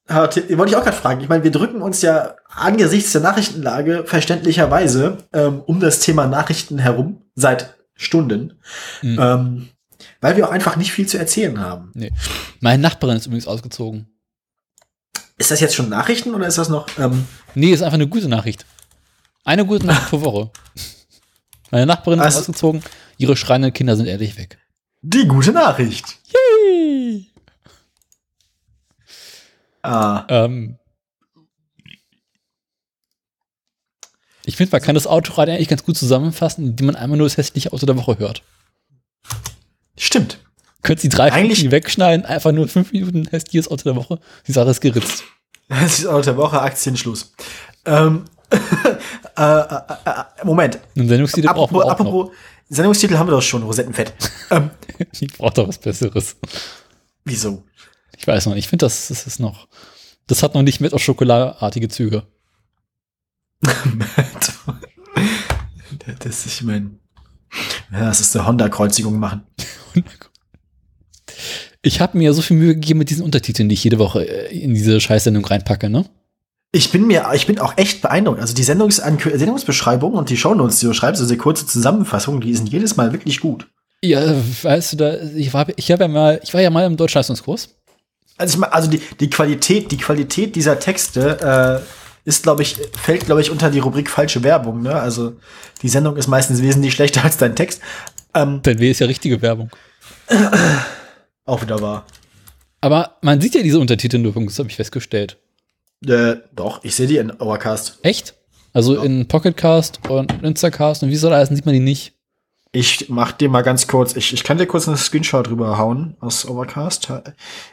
wollte 0.09 0.41
ich 0.49 0.77
auch 0.77 0.85
gerade 0.85 0.97
fragen. 0.97 1.21
Ich 1.21 1.29
meine, 1.29 1.45
wir 1.45 1.51
drücken 1.51 1.83
uns 1.83 2.03
ja 2.03 2.37
angesichts 2.49 3.13
der 3.13 3.21
Nachrichtenlage 3.21 4.05
verständlicherweise 4.07 5.19
ähm, 5.33 5.61
um 5.67 5.81
das 5.81 6.01
Thema 6.01 6.27
Nachrichten 6.27 6.79
herum 6.79 7.23
seit 7.35 7.75
Stunden, 7.95 8.59
mhm. 9.03 9.19
ähm, 9.21 9.69
weil 10.21 10.37
wir 10.37 10.47
auch 10.47 10.53
einfach 10.53 10.77
nicht 10.77 10.93
viel 10.93 11.07
zu 11.07 11.19
erzählen 11.19 11.61
haben. 11.61 11.91
Nee. 11.95 12.13
Meine 12.61 12.83
Nachbarin 12.83 13.17
ist 13.17 13.27
übrigens 13.27 13.47
ausgezogen. 13.47 14.07
Ist 15.37 15.51
das 15.51 15.61
jetzt 15.61 15.75
schon 15.75 15.89
Nachrichten 15.89 16.35
oder 16.35 16.47
ist 16.47 16.59
das 16.59 16.69
noch? 16.69 16.87
Ähm 16.99 17.27
nee, 17.55 17.71
ist 17.71 17.83
einfach 17.83 17.95
eine 17.95 18.09
gute 18.09 18.29
Nachricht. 18.29 18.67
Eine 19.45 19.65
gute 19.67 19.87
Nachricht 19.87 20.11
pro 20.11 20.21
Woche. 20.23 20.51
Meine 21.71 21.87
Nachbarin 21.87 22.21
also, 22.21 22.39
ist 22.39 22.43
ausgezogen, 22.43 22.83
ihre 23.19 23.37
schreienden 23.37 23.73
Kinder 23.73 23.97
sind 23.97 24.07
ehrlich 24.07 24.37
weg. 24.37 24.59
Die 25.03 25.27
gute 25.29 25.53
Nachricht. 25.53 26.19
Yay! 26.27 27.28
Ah. 29.89 30.27
Ähm, 30.29 30.79
Ich 34.45 34.57
finde, 34.57 34.73
man 34.73 34.81
kann 34.81 34.95
das 34.95 35.07
Autoradio 35.07 35.55
eigentlich 35.55 35.69
ganz 35.69 35.85
gut 35.85 35.99
zusammenfassen, 35.99 36.65
indem 36.69 36.87
man 36.87 36.97
einmal 36.97 37.19
nur 37.19 37.27
das 37.27 37.37
hässliche 37.37 37.71
Auto 37.73 37.85
der 37.85 37.97
Woche 37.99 38.19
hört. 38.19 38.43
Stimmt. 39.99 40.39
Könnt 40.83 41.01
Sie 41.01 41.11
drei 41.11 41.31
Eigentlich- 41.33 41.59
Minuten 41.59 41.73
wegschneiden, 41.73 42.25
einfach 42.25 42.53
nur 42.53 42.67
fünf 42.67 42.93
Minuten 42.93 43.27
hässliches 43.29 43.69
Auto 43.71 43.83
der 43.85 43.97
Woche. 43.97 44.19
Die 44.47 44.53
Sache 44.53 44.71
ist 44.71 44.81
geritzt. 44.81 45.25
Ist 45.85 46.07
Auto 46.07 46.23
der 46.23 46.37
Woche, 46.39 46.63
Aktienschluss. 46.63 47.35
Ähm, 47.85 48.25
äh, 48.51 48.57
äh, 49.43 49.75
äh, 50.07 50.45
Moment. 50.45 50.79
Einen 50.97 51.09
Sendungstitel 51.09 51.49
brauchen 51.49 51.75
wir 51.75 51.83
Apropos, 51.83 51.85
auch 51.85 51.99
noch. 51.99 52.07
apropos 52.07 52.37
Sendungstitel 52.71 53.19
haben 53.19 53.27
wir 53.27 53.33
doch 53.33 53.43
schon, 53.43 53.63
Rosettenfett. 53.65 54.15
ähm, 54.51 54.71
Ich 55.21 55.29
brauche 55.37 55.53
doch 55.53 55.69
was 55.69 55.77
Besseres. 55.77 56.37
wieso? 57.27 57.65
Ich 58.19 58.27
weiß 58.27 58.47
noch 58.47 58.55
nicht. 58.55 58.65
Ich 58.65 58.69
finde, 58.69 58.85
das, 58.85 59.09
das 59.09 59.27
ist 59.27 59.41
noch. 59.41 59.69
Das 60.27 60.43
hat 60.43 60.55
noch 60.55 60.63
nicht 60.63 60.81
mit 60.81 60.93
auf 60.93 61.01
schokoladartige 61.01 61.89
Züge. 61.89 62.25
das 66.19 66.47
ist, 66.47 66.47
ich 66.47 66.63
meine, 66.63 66.91
ja, 67.93 68.07
das 68.07 68.21
ist 68.21 68.37
eine 68.37 68.47
Honda-Kreuzigung 68.47 69.19
machen. 69.19 69.47
Ich 71.81 72.01
habe 72.01 72.19
mir 72.19 72.35
so 72.35 72.43
viel 72.43 72.57
Mühe 72.57 72.75
gegeben 72.75 72.99
mit 72.99 73.11
diesen 73.11 73.25
Untertiteln, 73.25 73.69
die 73.69 73.75
ich 73.75 73.85
jede 73.85 73.99
Woche 73.99 74.25
äh, 74.25 74.59
in 74.59 74.75
diese 74.75 75.01
Scheißsendung 75.01 75.45
reinpacke, 75.45 75.89
ne? 75.89 76.05
Ich 76.71 76.93
bin 76.93 77.07
mir, 77.07 77.25
ich 77.33 77.47
bin 77.47 77.59
auch 77.61 77.79
echt 77.79 78.03
beeindruckt. 78.03 78.41
Also 78.41 78.53
die 78.53 78.63
Sendungs 78.63 78.97
Sendungsbeschreibung 78.97 80.13
und 80.13 80.29
die 80.29 80.37
Shownotes, 80.37 80.81
die 80.81 80.87
du 80.87 80.93
schreibst, 80.93 81.23
also 81.23 81.33
die 81.33 81.39
kurze 81.39 81.67
Zusammenfassung, 81.67 82.43
die 82.43 82.55
sind 82.55 82.69
jedes 82.69 82.97
Mal 82.97 83.13
wirklich 83.13 83.41
gut. 83.41 83.69
Ja, 84.05 84.35
weißt 84.63 84.93
du, 84.93 84.97
da, 84.97 85.17
ich 85.35 85.55
war, 85.55 85.67
ich 85.77 85.91
habe 85.91 86.05
ja 86.05 86.09
mal, 86.09 86.41
ich 86.43 86.53
war 86.53 86.61
ja 86.61 86.69
mal 86.69 86.85
im 86.85 86.97
Deutschleistungskurs. 86.97 87.78
Also 88.39 88.55
ich 88.55 88.59
meine, 88.59 88.73
also 88.73 88.89
die, 88.89 89.01
die 89.21 89.29
Qualität, 89.29 89.91
die 89.93 89.97
Qualität 89.99 90.57
dieser 90.57 90.79
Texte 90.79 91.83
äh, 91.85 92.29
ist, 92.29 92.43
glaube 92.45 92.63
ich, 92.63 92.77
fällt, 93.01 93.27
glaube 93.27 93.41
ich, 93.41 93.51
unter 93.51 93.71
die 93.71 93.79
Rubrik 93.81 94.09
falsche 94.09 94.43
Werbung. 94.43 94.83
Ne? 94.83 94.95
Also 94.95 95.35
die 95.83 95.89
Sendung 95.89 96.17
ist 96.17 96.29
meistens 96.29 96.63
wesentlich 96.63 96.95
schlechter 96.95 97.25
als 97.25 97.37
dein 97.37 97.57
Text. 97.57 97.81
Ähm, 98.35 98.61
Dann 98.63 98.79
wäre 98.79 98.93
es 98.93 98.99
ja 99.01 99.07
richtige 99.07 99.43
Werbung. 99.43 99.71
auch 101.45 101.63
wieder 101.63 101.81
wahr. 101.81 102.05
Aber 102.81 103.17
man 103.23 103.41
sieht 103.41 103.55
ja 103.55 103.63
diese 103.63 103.81
Untertitel 103.81 104.19
nirgends, 104.19 104.59
habe 104.59 104.69
ich 104.69 104.77
festgestellt. 104.77 105.37
Äh, 106.07 106.37
doch, 106.55 106.85
ich 106.85 106.95
sehe 106.95 107.07
die 107.09 107.17
in 107.17 107.31
Overcast. 107.33 107.99
Echt? 108.03 108.35
Also 108.73 108.95
Ja. 108.97 109.03
in 109.03 109.27
Pocketcast 109.27 109.99
und 110.09 110.31
Instacast 110.45 111.03
und 111.03 111.09
wie 111.09 111.17
soll 111.17 111.35
heißen, 111.35 111.57
sieht 111.57 111.67
man 111.67 111.75
die 111.75 111.81
nicht. 111.81 112.13
Ich 112.71 113.09
mach 113.09 113.33
dir 113.33 113.49
mal 113.49 113.63
ganz 113.63 113.87
kurz, 113.87 114.15
ich, 114.15 114.33
ich 114.35 114.45
kann 114.45 114.59
dir 114.59 114.67
kurz 114.67 114.87
einen 114.89 114.97
Screenshot 114.99 115.49
rüberhauen 115.49 116.17
aus 116.21 116.47
Overcast. 116.47 117.09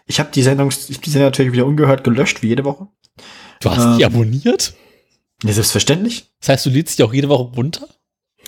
Ich 0.06 0.20
habe 0.20 0.30
die 0.34 0.42
Sendung, 0.42 0.70
ich 0.70 1.02
die 1.02 1.10
Sendung 1.10 1.28
natürlich 1.28 1.52
wieder 1.52 1.66
ungehört 1.66 2.04
gelöscht, 2.04 2.42
wie 2.42 2.48
jede 2.48 2.64
Woche. 2.64 2.88
Du 3.60 3.70
hast 3.70 3.84
Ähm. 3.84 3.98
die 3.98 4.06
abonniert? 4.06 4.74
Ja, 5.44 5.52
selbstverständlich. 5.52 6.32
Das 6.40 6.50
heißt, 6.50 6.66
du 6.66 6.70
lädst 6.70 6.98
die 6.98 7.04
auch 7.04 7.14
jede 7.14 7.28
Woche 7.30 7.54
runter? 7.56 7.88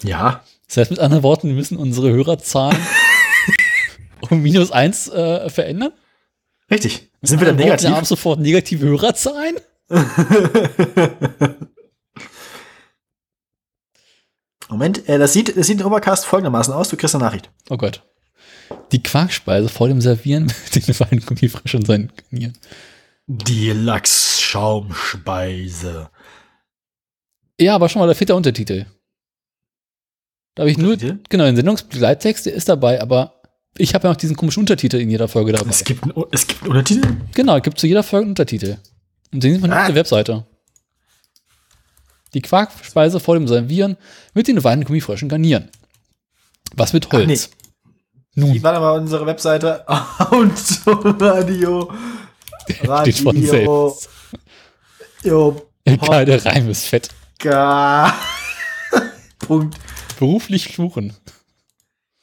Ja. 0.04 0.42
Das 0.68 0.78
heißt, 0.78 0.92
mit 0.92 1.00
anderen 1.00 1.24
Worten, 1.24 1.50
wir 1.50 1.56
müssen 1.56 1.78
unsere 1.78 2.12
Hörerzahlen 2.12 2.78
um 4.30 4.42
minus 4.42 4.72
eins 4.72 5.10
äh, 5.10 5.50
verändern? 5.50 5.92
Richtig. 6.72 7.10
Sind 7.22 7.40
wir 7.42 7.46
dann 7.48 7.56
anderen 7.56 7.70
Worten, 7.72 7.84
Wir 7.84 7.90
haben 7.90 7.94
negativ? 7.96 8.08
sofort 8.08 8.40
negative 8.40 8.86
Hörerzahlen? 8.86 9.56
Moment, 14.70 15.08
äh, 15.08 15.18
das 15.18 15.32
sieht, 15.34 15.56
das 15.58 15.68
sieht 15.68 15.80
in 15.80 15.86
Overcast 15.86 16.26
folgendermaßen 16.26 16.74
aus. 16.74 16.90
Du 16.90 16.98
kriegst 16.98 17.16
eine 17.16 17.24
Nachricht. 17.24 17.50
Oh 17.70 17.78
Gott. 17.78 18.04
Die 18.92 19.02
Quarkspeise 19.02 19.70
vor 19.70 19.88
dem 19.88 20.02
Servieren 20.02 20.52
mit 20.74 20.76
den 20.88 20.94
feinen 20.94 21.26
Gummi 21.26 21.48
frisch 21.50 21.74
in 21.74 21.86
seinen 21.86 22.12
Nieren. 22.32 22.54
Die 23.28 23.72
Lachsschaumspeise. 23.72 26.10
Ja, 27.60 27.76
aber 27.76 27.90
schon 27.90 28.00
mal, 28.02 28.08
da 28.08 28.14
fehlt 28.14 28.30
der 28.30 28.36
Untertitel. 28.36 28.86
Da 30.56 30.62
habe 30.64 30.72
ich 30.72 30.78
nur, 30.78 30.98
genau, 30.98 31.46
den 31.46 31.56
Sendungsbegleittext, 31.56 32.46
der 32.48 32.54
ist 32.54 32.68
dabei, 32.70 33.02
aber 33.02 33.42
ich 33.78 33.94
habe 33.94 34.08
ja 34.08 34.12
noch 34.12 34.18
diesen 34.18 34.36
komischen 34.36 34.62
Untertitel 34.62 34.98
in 34.98 35.10
jeder 35.10 35.28
Folge 35.28 35.54
dabei. 35.54 35.70
Es 35.70 35.84
gibt, 35.84 36.04
einen, 36.04 36.14
es 36.32 36.48
gibt 36.48 36.64
einen 36.64 36.72
Untertitel? 36.72 37.08
Genau, 37.34 37.60
gibt 37.62 37.80
zu 37.80 37.88
jeder 37.88 38.04
Folge 38.04 38.24
einen 38.24 38.32
Untertitel. 38.32 38.78
Und 39.32 39.44
den 39.44 39.54
sieht 39.54 39.62
man 39.62 39.72
Ah. 39.72 39.82
auf 39.82 39.86
der 39.88 39.96
Webseite. 39.96 40.46
Die 42.34 42.42
Quarkspeise 42.42 43.20
vor 43.20 43.36
dem 43.36 43.48
Servieren 43.48 43.98
mit 44.34 44.48
den 44.48 44.62
feinen 44.62 44.84
Gummifröschen 44.84 45.30
garnieren. 45.30 45.70
Was 46.76 46.94
mit 46.94 47.12
Holz? 47.12 47.50
Nun, 48.36 48.54
Wie 48.54 48.62
war 48.62 48.74
da 48.74 48.80
mal 48.80 49.00
unsere 49.00 49.26
Webseite? 49.26 49.84
Autoradio. 50.20 51.92
steht 52.68 53.18
von 53.20 53.36
Radio. 53.36 53.90
selbst. 53.90 54.10
Jo, 55.24 55.62
Egal, 55.86 56.26
der 56.26 56.46
Reim 56.46 56.70
ist 56.70 56.86
fett. 56.86 57.10
Punkt. 59.40 59.78
Beruflich 60.20 60.68
fluchen. 60.74 61.14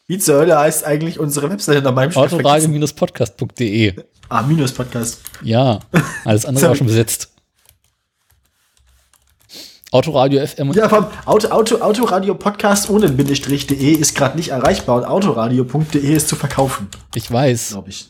Wie 0.07 0.19
zur 0.19 0.37
Hölle 0.41 0.59
heißt 0.59 0.85
eigentlich 0.85 1.19
unsere 1.19 1.49
Webseite 1.49 1.81
nach 1.81 1.95
meinem? 1.95 2.15
Autoradio-podcast.de. 2.15 3.95
Ah, 4.29 4.43
Minus 4.43 4.73
Podcast. 4.73 5.21
Ja, 5.43 5.81
alles 6.25 6.45
andere 6.45 6.69
war 6.69 6.77
schon 6.77 6.87
besetzt. 6.89 7.31
Autoradio 9.95 10.45
FM 10.45 10.71
und 10.71 10.77
Ja, 10.77 10.89
vom 10.89 11.07
Auto, 11.25 11.49
Auto, 11.51 11.77
Autoradio 11.77 12.35
Podcast 12.35 12.91
ohne 12.91 13.09
Bindestrich.de 13.09 13.93
ist 13.93 14.17
gerade 14.17 14.37
nicht 14.37 14.49
erreichbar 14.49 14.97
und 14.97 15.05
autoradio.de 15.05 16.01
ist 16.15 16.27
zu 16.27 16.35
verkaufen, 16.35 16.89
ich 17.15 17.31
weiß. 17.31 17.71
glaube 17.71 17.91
ich. 17.91 18.09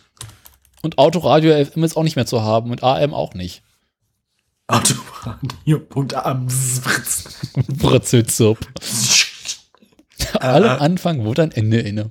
Und 0.80 0.96
Autoradio 0.96 1.62
FM 1.62 1.84
ist 1.84 1.98
auch 1.98 2.02
nicht 2.02 2.16
mehr 2.16 2.24
zu 2.24 2.42
haben 2.42 2.70
und 2.70 2.82
AM 2.82 3.12
auch 3.12 3.34
nicht. 3.34 3.62
Autoradio.am. 4.66 6.48
Bratzilzup. 7.78 8.58
Allem 10.40 10.80
Anfang 10.80 11.24
wurde 11.26 11.42
ein 11.42 11.52
Ende 11.52 11.80
inne. 11.80 12.10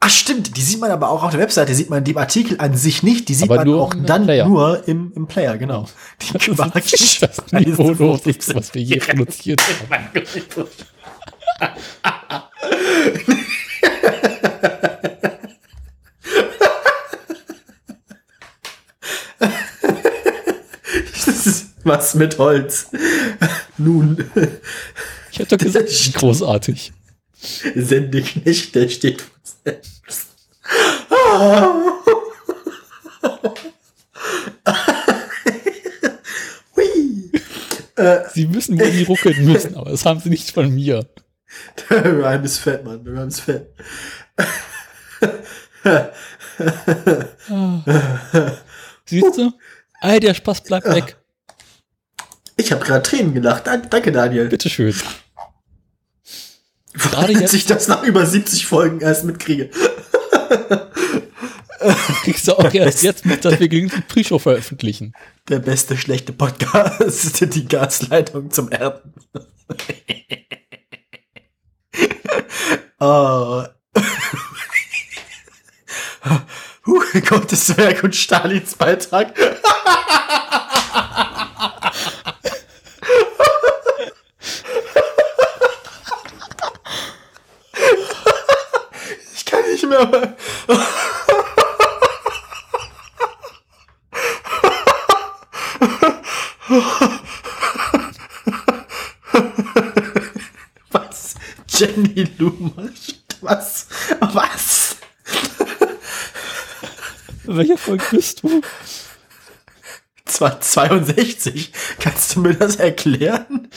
Ach 0.00 0.10
stimmt, 0.10 0.56
die 0.56 0.60
sieht 0.62 0.78
man 0.80 0.90
aber 0.90 1.08
auch 1.10 1.22
auf 1.22 1.30
der 1.30 1.40
Webseite, 1.40 1.74
sieht 1.74 1.88
man 1.90 2.04
dem 2.04 2.18
Artikel 2.18 2.60
an 2.60 2.76
sich 2.76 3.02
nicht, 3.02 3.28
die 3.28 3.34
sieht 3.34 3.50
Aber 3.50 3.64
man 3.64 3.74
auch 3.74 3.94
dann 3.94 4.24
Player. 4.24 4.46
nur 4.46 4.86
im, 4.86 5.12
im 5.14 5.26
Player, 5.26 5.56
genau. 5.56 5.88
Die 6.22 6.32
Das 6.32 6.92
ist 6.92 7.22
das 7.22 7.36
Niveaulosigste, 7.52 8.54
was 8.54 8.74
wir 8.74 8.82
je 8.82 8.98
produziert 8.98 9.62
haben. 9.90 10.10
Das 21.26 21.46
ist 21.46 21.66
was 21.84 22.14
mit 22.14 22.38
Holz. 22.38 22.88
Nun, 23.78 24.30
Ich 25.32 25.38
hätte 25.38 25.56
doch 25.56 25.64
gesagt, 25.64 25.88
das 25.88 25.94
ist 26.00 26.14
großartig. 26.14 26.92
Sendeknecht, 27.74 28.74
der 28.74 28.88
steht. 28.88 29.24
Sie 38.34 38.46
müssen, 38.46 38.78
wo 38.78 38.84
die 38.84 39.04
ruckeln 39.04 39.44
müssen, 39.52 39.74
aber 39.74 39.90
das 39.90 40.04
haben 40.04 40.20
sie 40.20 40.28
nicht 40.28 40.50
von 40.50 40.72
mir. 40.74 41.06
Der 41.88 42.04
Rhyme 42.04 42.44
ist 42.44 42.58
fett, 42.58 42.84
Mann. 42.84 43.02
Der 43.02 43.14
Rhyme 43.14 43.28
ist 43.28 43.40
fett. 43.40 43.70
Siehst 49.06 49.38
du? 49.38 49.52
All 50.00 50.20
der 50.20 50.34
Spaß 50.34 50.62
bleibt 50.62 50.86
weg. 50.88 51.16
Ich 52.56 52.72
habe 52.72 52.84
gerade 52.84 53.02
Tränen 53.02 53.32
gelacht. 53.34 53.66
Danke, 53.66 53.88
danke 53.88 54.12
Daniel. 54.12 54.48
Bitteschön. 54.48 54.94
Gerade 56.98 57.32
jetzt- 57.32 57.54
ich 57.54 57.66
das 57.66 57.88
nach 57.88 58.02
über 58.02 58.24
70 58.26 58.66
Folgen 58.66 59.00
erst 59.00 59.24
mitkriege. 59.24 59.70
Kriegst 62.24 62.48
du 62.48 62.54
auch 62.58 62.72
erst 62.72 63.02
jetzt 63.02 63.26
mit, 63.26 63.44
dass 63.44 63.60
wir 63.60 63.68
gegen 63.68 63.88
die 63.90 64.00
Pre-Show 64.00 64.38
veröffentlichen. 64.38 65.12
Der 65.48 65.58
beste 65.58 65.96
schlechte 65.96 66.32
Podcast, 66.32 67.40
die 67.54 67.68
Gasleitung 67.68 68.50
zum 68.50 68.70
Erden. 68.72 69.12
oh. 72.98 73.64
Huh, 76.86 77.02
Gottes 77.28 77.76
Werk 77.76 78.02
und 78.04 78.14
Stalins 78.16 78.74
Beitrag. 78.74 79.34
Ich 89.34 89.44
kann 89.44 89.60
nicht 89.86 90.10
mehr. 90.10 90.36
Was? 100.90 101.34
Jenny 101.68 102.28
Lou 102.38 102.72
macht 102.74 103.36
was? 103.40 103.86
Was? 104.20 104.96
Welcher 107.44 107.78
Folge 107.78 108.04
bist 108.10 108.42
du? 108.42 108.60
Zwar 110.24 110.60
62. 110.60 111.72
Kannst 112.00 112.34
du 112.34 112.40
mir 112.40 112.54
das 112.54 112.76
erklären? 112.76 113.70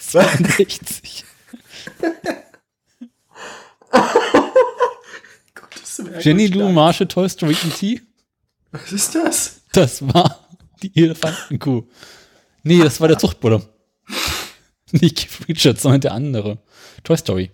62. 0.00 1.24
Jenny 6.20 6.46
Lou 6.48 6.70
Marshall 6.70 7.08
Toy 7.08 7.28
Story 7.28 7.52
E.T.? 7.52 8.00
Was 8.72 8.92
ist 8.92 9.14
das? 9.14 9.60
Das 9.72 10.02
war 10.02 10.48
die 10.82 10.92
Elefantenkuh. 10.94 11.84
Nee, 12.62 12.82
das 12.82 13.00
war 13.00 13.08
der 13.08 13.18
Zuchtbulle. 13.18 13.62
Nicht 14.92 15.16
Keith 15.16 15.48
Richards, 15.48 15.82
sondern 15.82 16.00
der 16.00 16.12
andere. 16.12 16.58
Toy 17.04 17.16
Story. 17.16 17.50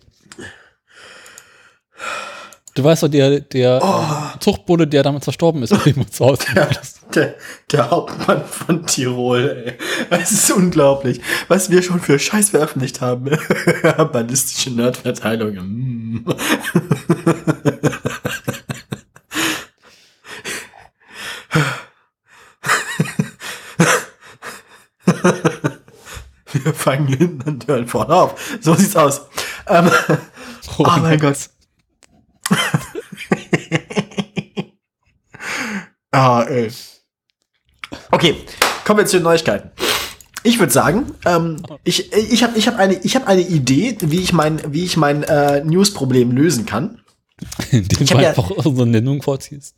Du 2.77 2.85
weißt 2.85 3.03
doch, 3.05 3.09
der, 3.09 3.41
der 3.41 3.81
oh. 3.83 4.39
Zuchtbulle, 4.39 4.87
der 4.87 5.03
damals 5.03 5.25
verstorben 5.25 5.63
ist, 5.63 5.73
aus. 6.21 6.39
Der, 6.55 6.69
der, 7.15 7.35
der, 7.73 7.91
Hauptmann 7.91 8.45
von 8.45 8.85
Tirol, 8.87 9.65
ey. 9.65 9.79
Das 10.11 10.31
ist 10.31 10.51
unglaublich, 10.51 11.23
was 11.49 11.71
wir 11.71 11.83
schon 11.83 12.01
für 12.01 12.19
Scheiß 12.19 12.51
veröffentlicht 12.51 13.01
haben. 13.01 13.31
Ballistische 14.13 14.71
Nerdverteilung. 14.73 15.55
Mm. 15.55 16.27
wir 26.53 26.75
fangen 26.75 27.09
hinten 27.09 27.49
und 27.49 27.67
hören 27.67 27.87
vorne 27.87 28.15
auf. 28.15 28.59
So 28.61 28.75
sieht's 28.75 28.97
aus. 28.97 29.23
Ähm, 29.67 29.91
oh, 30.77 30.85
oh 30.87 31.01
mein 31.01 31.19
Gott. 31.19 31.49
ah, 36.13 36.43
ey. 36.43 36.71
Okay, 38.11 38.37
kommen 38.85 38.99
wir 38.99 39.07
zu 39.07 39.19
den 39.19 39.25
Neuigkeiten. 39.25 39.71
Ich 40.43 40.59
würde 40.61 40.73
sagen, 40.73 41.13
ähm, 41.25 41.63
ich, 41.83 42.13
ich 42.13 42.45
habe 42.45 42.57
ich 42.57 42.69
hab 42.69 42.79
eine, 42.79 42.95
hab 42.95 43.27
eine 43.27 43.43
Idee, 43.43 43.97
wie 44.01 44.21
ich 44.21 44.33
mein, 44.33 44.61
wie 44.73 44.85
ich 44.85 44.97
mein 44.97 45.25
äh, 45.25 45.65
News-Problem 45.65 46.31
lösen 46.31 46.67
kann. 46.67 47.01
Indem 47.71 48.07
du 48.07 48.17
einfach 48.17 48.51
ja, 48.51 48.57
unsere 48.65 48.87
Nennung 48.87 49.23
vorziehst. 49.23 49.75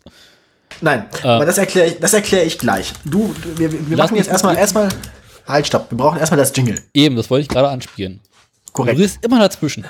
Nein, 0.81 1.07
äh, 1.23 1.27
aber 1.27 1.47
das 1.47 1.59
erkläre 1.59 1.89
ich, 1.89 2.12
erklär 2.12 2.45
ich 2.45 2.59
gleich. 2.59 2.93
Du, 3.05 3.35
wir, 3.57 3.89
wir 3.89 3.97
machen 3.97 4.16
jetzt 4.16 4.28
erstmal, 4.28 4.57
erstmal, 4.57 4.89
halt, 5.47 5.66
stopp, 5.66 5.90
wir 5.90 5.99
brauchen 5.99 6.19
erstmal 6.19 6.39
das 6.39 6.53
Jingle. 6.55 6.81
Eben, 6.93 7.16
das 7.16 7.31
wollte 7.31 7.43
ich 7.43 7.49
gerade 7.49 7.69
anspielen. 7.69 8.20
Korrekt. 8.73 8.99
Du 8.99 9.03
bist 9.03 9.24
immer 9.24 9.39
dazwischen. 9.39 9.86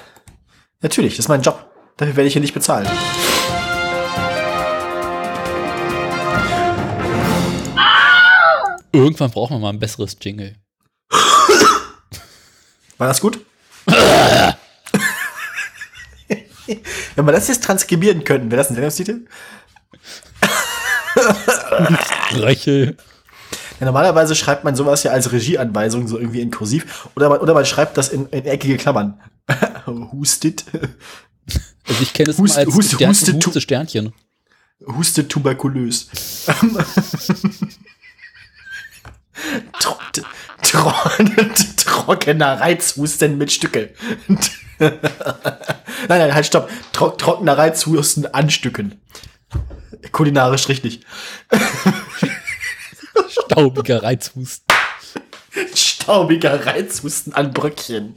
Natürlich, 0.81 1.17
das 1.17 1.25
ist 1.25 1.29
mein 1.29 1.43
Job. 1.43 1.69
Dafür 1.99 2.17
werde 2.17 2.29
ich 2.29 2.33
hier 2.33 2.41
nicht 2.41 2.55
bezahlen. 2.55 2.89
Irgendwann 8.93 9.31
brauchen 9.33 9.57
wir 9.57 9.59
mal 9.59 9.71
ein 9.71 9.81
besseres 9.81 10.17
Jingle. 10.21 10.55
War 12.99 13.09
das 13.09 13.21
gut? 13.21 13.41
Wenn 17.17 17.27
wir 17.27 17.33
das 17.33 17.49
jetzt 17.49 17.65
transkribieren 17.65 18.23
könnten, 18.23 18.51
wäre 18.51 18.59
das 18.61 18.71
ein 18.71 18.75
Sendungstitel? 18.75 19.27
Röchel. 22.37 22.97
Ja, 23.81 23.87
normalerweise 23.87 24.37
schreibt 24.37 24.63
man 24.63 24.77
sowas 24.77 25.03
ja 25.03 25.11
als 25.11 25.33
Regieanweisung, 25.33 26.07
so 26.07 26.19
irgendwie 26.19 26.43
in 26.43 26.53
kursiv. 26.53 27.09
Oder 27.17 27.29
man, 27.29 27.39
oder 27.39 27.55
man 27.55 27.67
schreibt 27.67 27.97
das 27.97 28.09
in, 28.09 28.27
in 28.27 28.45
eckige 28.45 28.77
Klammern. 28.77 29.21
Hustet. 29.87 30.65
Also 31.89 32.03
ich 32.03 32.13
kenne 32.13 32.31
es 32.31 32.39
Hust, 32.39 32.59
als 32.59 32.75
Hust, 32.75 32.93
Sternchen, 32.93 33.35
Huste, 33.35 33.47
Huste 33.47 33.61
Sternchen. 33.61 34.13
Huste 34.87 35.27
tuberkulös. 35.27 36.09
Tro 39.81 39.97
tro 40.63 40.93
trockener 41.77 42.61
Reizhusten 42.61 43.39
mit 43.39 43.53
Stücke. 43.53 43.91
nein, 44.79 44.99
nein, 46.09 46.35
halt, 46.35 46.47
stopp. 46.47 46.69
Tro 46.93 47.11
trockener 47.11 47.57
Reizhusten 47.57 48.27
an 48.27 48.51
Stücken. 48.51 49.01
Kulinarisch 50.13 50.69
richtig. 50.69 51.01
Staubiger 53.29 54.03
Reizhusten. 54.03 54.67
Staubiger 55.75 56.67
Reizhusten 56.67 57.33
an 57.33 57.53
Bröckchen. 57.53 58.17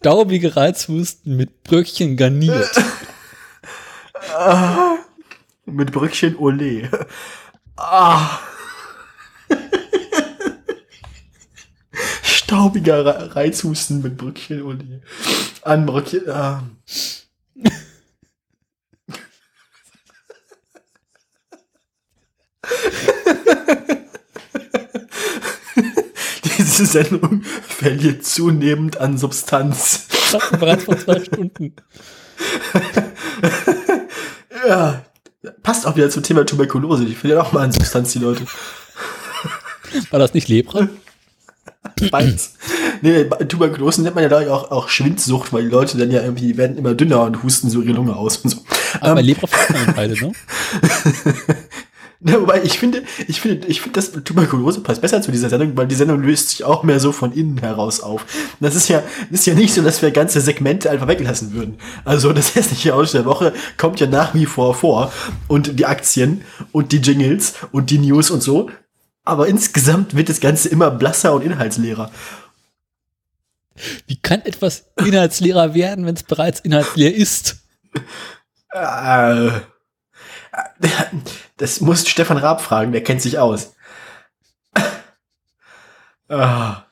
Staubige 0.00 0.56
Reizhusten 0.56 1.36
mit 1.36 1.62
Bröckchen 1.62 2.16
garniert. 2.16 2.70
Ah, 4.34 4.96
mit 5.64 5.92
Bröckchen 5.92 6.36
Olé. 6.36 6.88
Ah. 7.76 8.40
Staubiger 12.22 13.34
Reizhusten 13.34 14.02
mit 14.02 14.16
Bröckchen 14.16 14.62
Olé. 14.62 15.00
An 15.62 15.86
Bröckchen. 15.86 16.28
Ah. 16.28 16.62
Diese 26.80 26.92
Sendung 26.92 27.42
verliert 27.42 28.24
zunehmend 28.24 28.96
an 28.96 29.18
Substanz. 29.18 30.06
Das 30.32 30.50
bereits 30.58 30.84
vor 30.84 30.98
zwei 30.98 31.22
Stunden. 31.22 31.74
ja, 34.66 35.04
passt 35.62 35.86
auch 35.86 35.96
wieder 35.96 36.08
zum 36.08 36.22
Thema 36.22 36.46
Tuberkulose. 36.46 37.04
Die 37.04 37.14
verlieren 37.14 37.42
auch 37.42 37.52
mal 37.52 37.64
an 37.64 37.72
Substanz, 37.72 38.12
die 38.12 38.20
Leute. 38.20 38.46
War 40.10 40.18
das 40.18 40.32
nicht 40.32 40.48
Lepra? 40.48 40.88
Beides. 42.10 42.54
Nee, 43.02 43.24
Tuberkulose 43.24 44.02
nennt 44.02 44.14
man 44.14 44.24
ja 44.24 44.30
da 44.30 44.50
auch, 44.50 44.70
auch 44.70 44.88
Schwindsucht, 44.88 45.52
weil 45.52 45.64
die 45.64 45.70
Leute 45.70 45.98
dann 45.98 46.10
ja 46.10 46.22
irgendwie, 46.22 46.56
werden 46.56 46.78
immer 46.78 46.94
dünner 46.94 47.24
und 47.24 47.42
husten 47.42 47.68
so 47.68 47.82
ihre 47.82 47.92
Lunge 47.92 48.16
aus 48.16 48.38
und 48.38 48.50
so. 48.50 48.64
Aber 49.00 49.08
ähm, 49.08 49.14
bei 49.16 49.22
Lepra 49.22 49.48
man 49.70 49.94
beide, 49.94 50.14
ne? 50.14 50.32
Ja, 52.22 52.38
wobei 52.38 52.62
ich 52.62 52.78
finde, 52.78 53.02
ich 53.28 53.40
finde, 53.40 53.66
ich 53.66 53.80
finde, 53.80 53.98
das 53.98 54.12
Tuberkulose 54.12 54.82
passt 54.82 55.00
besser 55.00 55.22
zu 55.22 55.32
dieser 55.32 55.48
Sendung, 55.48 55.74
weil 55.76 55.86
die 55.86 55.94
Sendung 55.94 56.20
löst 56.22 56.50
sich 56.50 56.64
auch 56.64 56.82
mehr 56.82 57.00
so 57.00 57.12
von 57.12 57.32
innen 57.32 57.56
heraus 57.58 58.00
auf. 58.00 58.26
Das 58.60 58.74
ist 58.74 58.88
ja, 58.88 59.02
ist 59.30 59.46
ja 59.46 59.54
nicht 59.54 59.72
so, 59.72 59.80
dass 59.80 60.02
wir 60.02 60.10
ganze 60.10 60.42
Segmente 60.42 60.90
einfach 60.90 61.08
weglassen 61.08 61.54
würden. 61.54 61.78
Also 62.04 62.34
das 62.34 62.54
hässliche 62.54 62.94
Aus 62.94 63.12
der 63.12 63.24
Woche 63.24 63.54
kommt 63.78 64.00
ja 64.00 64.06
nach 64.06 64.34
wie 64.34 64.44
vor 64.44 64.74
vor 64.74 65.12
und 65.48 65.78
die 65.78 65.86
Aktien 65.86 66.42
und 66.72 66.92
die 66.92 66.98
Jingles 66.98 67.54
und 67.72 67.88
die 67.88 67.98
News 67.98 68.30
und 68.30 68.42
so. 68.42 68.70
Aber 69.24 69.48
insgesamt 69.48 70.14
wird 70.14 70.28
das 70.28 70.40
Ganze 70.40 70.68
immer 70.68 70.90
blasser 70.90 71.32
und 71.32 71.42
inhaltsleerer. 71.42 72.10
Wie 74.06 74.16
kann 74.16 74.42
etwas 74.42 74.90
inhaltsleerer 74.98 75.72
werden, 75.72 76.04
wenn 76.04 76.16
es 76.16 76.22
bereits 76.22 76.60
inhaltsleer 76.60 77.14
ist? 77.14 77.56
Äh, 78.72 79.50
das 81.60 81.80
muss 81.82 82.08
Stefan 82.08 82.38
Raab 82.38 82.62
fragen, 82.62 82.92
der 82.92 83.02
kennt 83.02 83.22
sich 83.22 83.38
aus. 83.38 83.74
Ah. 86.32 86.84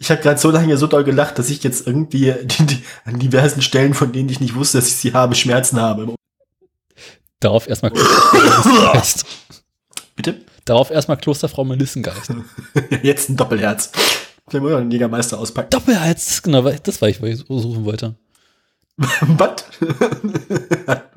Ich 0.00 0.10
habe 0.10 0.20
gerade 0.20 0.40
so 0.40 0.50
lange 0.50 0.76
so 0.76 0.88
doll 0.88 1.04
gelacht, 1.04 1.38
dass 1.38 1.48
ich 1.48 1.62
jetzt 1.62 1.86
irgendwie 1.86 2.34
die, 2.42 2.66
die, 2.66 2.82
an 3.04 3.20
diversen 3.20 3.62
Stellen, 3.62 3.94
von 3.94 4.10
denen 4.10 4.28
ich 4.28 4.40
nicht 4.40 4.56
wusste, 4.56 4.78
dass 4.78 4.88
ich 4.88 4.96
sie 4.96 5.12
habe, 5.12 5.36
Schmerzen 5.36 5.80
habe. 5.80 6.16
Darauf 7.38 7.68
erstmal 7.68 7.92
Klostergeist. 7.92 9.24
Bitte? 10.16 10.40
Darauf 10.64 10.90
erstmal 10.90 11.18
Klosterfrau 11.18 11.64
Melissengeist. 11.64 12.32
jetzt 13.04 13.30
ein 13.30 13.36
Doppelherz. 13.36 13.92
Ich 14.48 14.52
will 14.52 14.62
mal 14.62 14.80
einen 14.80 14.90
Jägermeister 14.90 15.38
auspacken. 15.38 15.70
Doppelherz, 15.70 16.42
genau, 16.42 16.68
das 16.68 17.00
war 17.00 17.08
ich, 17.08 17.22
was 17.22 17.28
ich 17.28 17.38
suchen 17.46 17.84
wollte. 17.84 18.16
Was? 18.98 19.64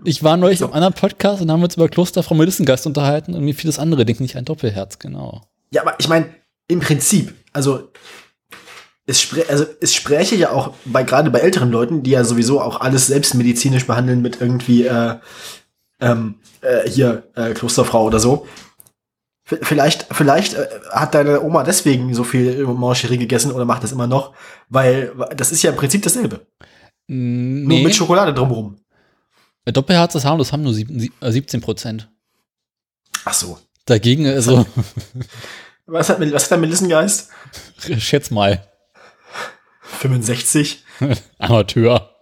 ich 0.04 0.24
war 0.24 0.38
neulich 0.38 0.60
so. 0.60 0.66
im 0.66 0.74
anderen 0.74 0.94
Podcast 0.94 1.42
und 1.42 1.52
haben 1.52 1.64
uns 1.64 1.76
über 1.76 1.90
Kloster 1.90 2.24
Frau 2.24 2.36
Melissengeist 2.36 2.88
unterhalten 2.88 3.34
und 3.34 3.44
mir 3.44 3.54
vieles 3.54 3.80
andere 3.80 4.06
denken 4.06 4.24
nicht 4.24 4.38
ein 4.38 4.46
Doppelherz, 4.46 5.00
genau. 5.00 5.42
Ja, 5.72 5.82
aber 5.82 5.96
ich 6.00 6.08
meine, 6.08 6.34
im 6.68 6.80
Prinzip, 6.80 7.34
also 7.54 7.92
es, 9.06 9.22
sprä 9.22 9.46
also 9.50 9.66
es 9.82 9.94
spräche 9.94 10.36
ja 10.36 10.52
auch 10.52 10.74
bei 10.86 11.04
gerade 11.04 11.30
bei 11.30 11.40
älteren 11.40 11.72
Leuten, 11.72 12.02
die 12.02 12.12
ja 12.12 12.24
sowieso 12.24 12.62
auch 12.62 12.82
alles 12.82 13.08
selbstmedizinisch 13.08 13.86
behandeln 13.86 14.22
mit 14.22 14.42
irgendwie 14.42 14.86
äh, 14.86 15.16
ähm, 16.00 16.36
äh, 16.62 16.90
hier 16.90 17.24
äh, 17.36 17.54
Klosterfrau 17.54 18.06
oder 18.06 18.20
so. 18.20 18.48
V 19.44 19.58
vielleicht, 19.62 20.08
vielleicht 20.12 20.56
äh, 20.56 20.68
hat 20.90 21.14
deine 21.14 21.42
Oma 21.42 21.64
deswegen 21.64 22.14
so 22.16 22.24
viel 22.24 22.66
Mancherie 22.66 23.18
gegessen 23.18 23.52
oder 23.52 23.66
macht 23.66 23.84
das 23.84 23.92
immer 23.92 24.08
noch, 24.08 24.34
weil 24.70 25.14
das 25.36 25.52
ist 25.52 25.62
ja 25.62 25.70
im 25.70 25.78
Prinzip 25.78 26.02
dasselbe. 26.02 26.48
Nee. 27.08 27.76
Nur 27.76 27.84
mit 27.84 27.96
Schokolade 27.96 28.34
drumherum. 28.34 28.80
Doppelherz, 29.66 30.14
das 30.14 30.26
harmlos, 30.26 30.52
haben 30.52 30.64
nur 30.64 30.74
17 30.74 31.12
äh, 31.22 31.64
Prozent. 31.64 32.10
Ach 33.26 33.34
so. 33.34 33.60
Dagegen, 33.86 34.28
also. 34.28 34.66
Was 35.86 36.10
hat, 36.10 36.20
was 36.20 36.44
hat 36.44 36.52
der 36.52 36.58
Melissengeist? 36.58 37.30
Schätz 37.98 38.32
mal. 38.32 38.68
65. 39.82 40.84
Amateur. 41.40 42.16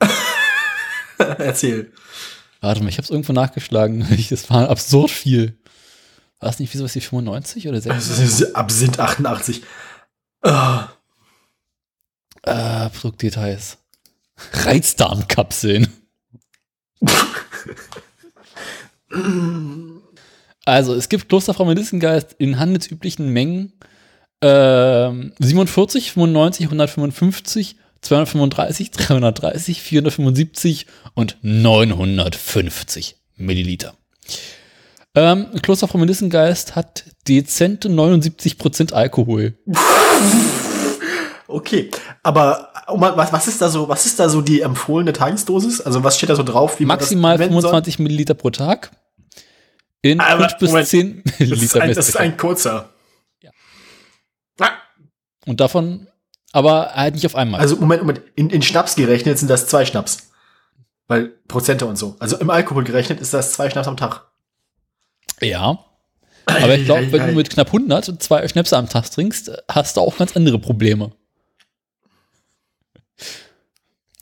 Erzähl. 1.18 1.92
Warte 2.60 2.82
mal, 2.82 2.88
ich 2.88 2.98
hab's 2.98 3.10
irgendwo 3.10 3.32
nachgeschlagen. 3.32 4.06
Das 4.30 4.50
war 4.50 4.68
absurd 4.68 5.10
viel. 5.10 5.58
War 6.40 6.50
es 6.50 6.58
nicht 6.58 6.72
wie 6.72 6.78
sowas 6.78 6.94
wie 6.94 7.00
95 7.00 7.68
oder 7.68 7.80
96? 7.80 8.56
Absinth 8.56 8.98
88. 8.98 9.62
Oh. 10.42 10.80
Äh, 12.42 12.90
Produktdetails. 12.90 13.78
Reizdarmkapseln. 14.52 15.88
also, 20.64 20.94
es 20.94 21.08
gibt 21.08 21.28
Klosterfrau 21.28 21.64
Melissengeist 21.64 22.34
in 22.38 22.58
handelsüblichen 22.58 23.32
Mengen 23.32 23.72
äh, 24.40 25.10
47, 25.38 26.12
95, 26.12 26.66
155, 26.66 27.76
235, 28.02 28.90
330, 28.90 29.82
475 29.82 30.86
und 31.14 31.38
950 31.42 33.16
Milliliter. 33.36 33.94
Ähm, 35.14 35.46
Kloster 35.62 35.88
vom 35.88 36.00
Melissengeist 36.00 36.74
hat 36.74 37.04
dezente 37.28 37.88
79% 37.88 38.92
Alkohol. 38.92 39.56
Okay, 41.54 41.88
aber 42.24 42.72
was, 42.88 43.32
was 43.32 43.46
ist 43.46 43.62
da 43.62 43.68
so, 43.68 43.88
was 43.88 44.06
ist 44.06 44.18
da 44.18 44.28
so 44.28 44.40
die 44.40 44.60
empfohlene 44.60 45.12
Tagesdosis? 45.12 45.80
Also 45.80 46.02
was 46.02 46.16
steht 46.16 46.28
da 46.28 46.34
so 46.34 46.42
drauf? 46.42 46.80
Maximal 46.80 47.38
25 47.38 47.94
soll? 47.94 48.02
Milliliter 48.02 48.34
pro 48.34 48.50
Tag. 48.50 48.90
In 50.02 50.18
aber, 50.18 50.48
5 50.48 50.58
bis 50.58 50.70
Moment, 50.70 50.88
10 50.88 51.22
Milliliter. 51.38 51.54
Das 51.56 51.62
ist 51.62 51.76
ein, 51.76 51.94
das 51.94 52.08
ist 52.08 52.16
ein 52.16 52.36
kurzer. 52.36 52.88
Ja. 53.40 53.50
Ah. 54.58 54.70
Und 55.46 55.60
davon, 55.60 56.08
aber 56.52 56.90
halt 56.94 57.14
nicht 57.14 57.26
auf 57.26 57.36
einmal. 57.36 57.60
Also 57.60 57.76
Moment, 57.76 58.02
Moment, 58.02 58.22
in, 58.34 58.50
in 58.50 58.60
Schnaps 58.60 58.96
gerechnet 58.96 59.38
sind 59.38 59.48
das 59.48 59.68
zwei 59.68 59.86
Schnaps. 59.86 60.30
Weil 61.06 61.28
Prozente 61.46 61.86
und 61.86 61.96
so. 61.96 62.16
Also 62.18 62.36
im 62.38 62.50
Alkohol 62.50 62.82
gerechnet 62.82 63.20
ist 63.20 63.32
das 63.32 63.52
zwei 63.52 63.70
Schnaps 63.70 63.86
am 63.86 63.96
Tag. 63.96 64.22
Ja. 65.40 65.78
Aber 66.46 66.74
ich 66.74 66.84
glaube, 66.84 67.12
wenn 67.12 67.28
du 67.28 67.32
mit 67.34 67.48
knapp 67.48 67.68
100 67.68 68.20
zwei 68.20 68.46
Schnäpse 68.48 68.76
am 68.76 68.88
Tag 68.88 69.08
trinkst, 69.08 69.52
hast 69.68 69.96
du 69.96 70.00
auch 70.00 70.16
ganz 70.16 70.34
andere 70.36 70.58
Probleme. 70.58 71.12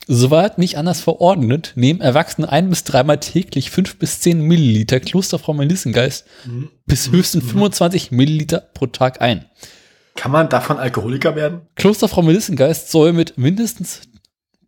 Soweit 0.07 0.57
nicht 0.57 0.77
anders 0.77 1.01
verordnet, 1.01 1.73
nehmen 1.75 2.01
Erwachsene 2.01 2.49
ein 2.49 2.69
bis 2.69 2.83
dreimal 2.83 3.19
täglich 3.19 3.71
fünf 3.71 3.97
bis 3.97 4.19
zehn 4.19 4.41
Milliliter 4.41 4.99
Klosterfrau 4.99 5.53
Melissengeist 5.53 6.25
mhm. 6.45 6.69
bis 6.85 7.11
höchstens 7.11 7.45
mhm. 7.45 7.49
25 7.49 8.11
Milliliter 8.11 8.59
pro 8.73 8.87
Tag 8.87 9.21
ein. 9.21 9.45
Kann 10.15 10.31
man 10.31 10.49
davon 10.49 10.77
Alkoholiker 10.77 11.35
werden? 11.35 11.61
Klosterfrau 11.75 12.21
Melissengeist 12.21 12.91
soll 12.91 13.13
mit 13.13 13.37
mindestens 13.37 14.01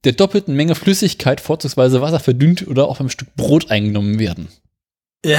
der 0.05 0.13
doppelten 0.13 0.55
Menge 0.55 0.75
Flüssigkeit, 0.75 1.41
vorzugsweise 1.41 2.01
Wasser 2.01 2.19
verdünnt 2.19 2.67
oder 2.67 2.87
auf 2.87 2.99
einem 2.99 3.09
Stück 3.09 3.35
Brot 3.35 3.71
eingenommen 3.71 4.19
werden. 4.19 4.47
Äh. 5.23 5.37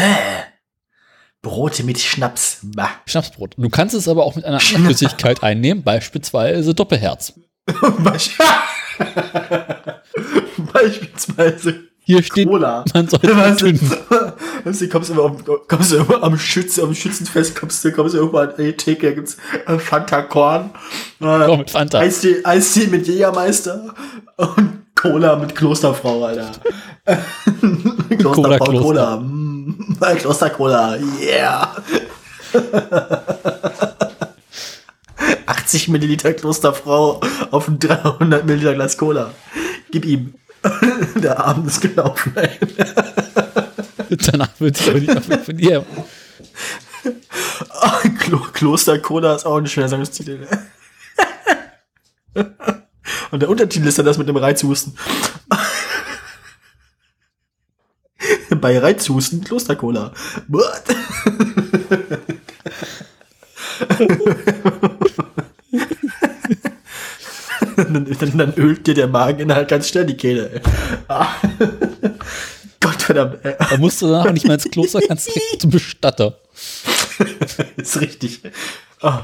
Brote 1.40 1.84
mit 1.84 2.00
Schnaps. 2.00 2.58
Bah. 2.62 2.90
Schnapsbrot. 3.06 3.54
Du 3.56 3.68
kannst 3.68 3.94
es 3.94 4.08
aber 4.08 4.24
auch 4.24 4.34
mit 4.34 4.44
einer 4.44 4.58
Flüssigkeit 4.58 5.44
einnehmen, 5.44 5.84
beispielsweise 5.84 6.74
Doppelherz. 6.74 7.34
beispielsweise. 10.72 11.86
Hier 12.08 12.22
steht, 12.22 12.46
Cola. 12.46 12.84
man 12.94 13.08
soll 13.08 13.20
weißt 14.64 14.80
du, 14.80 14.88
kommst 14.88 15.10
du 15.10 15.14
immer, 15.14 15.36
kommst 15.66 15.90
du 15.90 15.96
immer 15.96 16.22
am, 16.22 16.38
Schützen, 16.38 16.84
am 16.84 16.94
Schützenfest, 16.94 17.58
kommst 17.58 17.84
du, 17.84 17.90
kommst 17.90 18.14
du 18.14 18.18
irgendwann 18.18 18.50
an 18.50 18.54
die 18.56 18.72
Theke, 18.74 19.08
da 19.08 19.12
gibt's 19.14 19.36
äh, 19.66 19.76
Fanta 19.76 20.22
Korn, 20.22 20.70
äh, 21.20 21.24
oh, 21.24 21.56
mit 21.56 21.68
Fanta. 21.68 21.98
Eistee, 21.98 22.36
Eistee 22.44 22.86
mit 22.86 23.08
Jägermeister 23.08 23.92
und 24.36 24.84
Cola 24.94 25.34
mit 25.34 25.56
Klosterfrau, 25.56 26.24
Alter. 26.24 26.52
Klosterfrau 28.18 28.64
Cola. 28.64 28.80
Cola. 28.80 29.16
Mm, 29.16 29.98
Kloster 30.18 31.00
yeah. 31.20 31.74
80 35.66 35.88
Milliliter 35.88 36.32
Klosterfrau 36.32 37.20
auf 37.50 37.66
ein 37.66 37.80
300 37.80 38.46
Milliliter 38.46 38.74
Glas 38.74 38.96
Cola. 38.96 39.34
Gib 39.90 40.04
ihm. 40.04 40.34
Der 41.16 41.44
Abend 41.44 41.66
ist 41.66 41.80
gelaufen. 41.80 42.32
Danach 44.30 44.60
wird 44.60 44.78
es 44.78 44.86
nicht 44.86 45.44
von 45.44 45.56
dir. 45.56 45.84
Klo 48.20 48.38
Kloster 48.52 49.00
Cola 49.00 49.34
ist 49.34 49.44
auch 49.44 49.56
ein 49.56 49.66
schöner 49.66 49.88
Sangstitel. 49.88 50.46
Und 53.30 53.40
der 53.40 53.48
Untertitel 53.48 53.88
ist 53.88 53.98
dann 53.98 54.06
das 54.06 54.18
mit 54.18 54.28
dem 54.28 54.36
Reizhusten. 54.36 54.96
Bei 58.60 58.78
Reizhusten 58.78 59.42
Klostercola. 59.42 60.12
Dann, 67.76 68.04
dann, 68.18 68.38
dann, 68.38 68.54
ölt 68.54 68.86
dir 68.86 68.94
der 68.94 69.08
Magen 69.08 69.52
halt 69.52 69.68
ganz 69.68 69.88
schnell 69.88 70.06
die 70.06 70.16
Kehle. 70.16 70.60
Gott 72.80 73.02
verdammt. 73.02 73.38
Da 73.42 73.76
musst 73.78 74.02
du 74.02 74.08
danach 74.08 74.32
nicht 74.32 74.44
mehr 74.46 74.54
ins 74.54 74.64
Kloster, 74.64 75.00
kannst 75.06 75.28
direkt 75.28 75.62
zum 75.62 75.70
Bestatter. 75.70 76.38
ist 77.76 78.00
richtig. 78.00 78.40
Oh. 79.02 79.20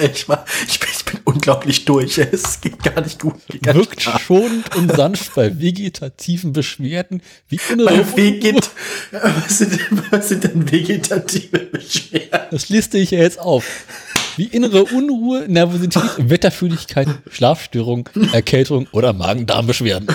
ey, 0.00 0.10
ich, 0.14 0.28
war, 0.28 0.44
ich, 0.66 0.80
bin, 0.80 0.88
ich 0.89 0.89
bin 0.89 0.89
unglaublich 1.30 1.84
durch. 1.84 2.18
Es 2.32 2.60
geht 2.60 2.82
gar 2.82 3.00
nicht 3.00 3.20
gut. 3.20 3.34
Gar 3.62 3.74
Wirkt 3.74 3.96
nicht 3.96 4.20
schonend 4.20 4.76
und 4.76 4.94
sanft 4.94 5.34
bei 5.34 5.58
vegetativen 5.60 6.52
Beschwerden 6.52 7.22
wie 7.48 7.58
bei 7.76 8.16
Veget 8.16 8.70
was, 9.10 9.58
sind, 9.58 9.78
was 10.10 10.28
sind 10.28 10.44
denn 10.44 10.70
vegetative 10.70 11.58
Beschwerden? 11.58 12.48
Das 12.50 12.68
liste 12.68 12.98
ich 12.98 13.10
ja 13.12 13.20
jetzt 13.20 13.40
auf. 13.40 13.64
Wie 14.36 14.44
innere 14.44 14.84
Unruhe, 14.84 15.46
Nervosität, 15.48 16.02
Wetterfühligkeit, 16.18 17.08
Schlafstörung, 17.30 18.08
Erkältung 18.32 18.86
oder 18.92 19.12
Magen-Darm-Beschwerden. 19.12 20.08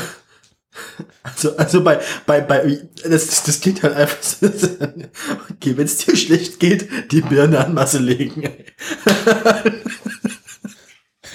Also, 1.24 1.56
also 1.58 1.84
bei, 1.84 2.00
bei, 2.26 2.42
bei, 2.42 2.80
das, 3.04 3.44
das 3.44 3.62
klingt 3.62 3.84
halt 3.84 3.96
einfach 3.96 4.22
so, 4.22 4.48
okay, 5.52 5.78
wenn 5.78 5.86
es 5.86 5.98
dir 5.98 6.16
schlecht 6.16 6.60
geht, 6.60 7.12
die 7.12 7.22
Birne 7.22 7.64
an 7.64 7.74
Masse 7.74 8.00
legen. 8.00 8.50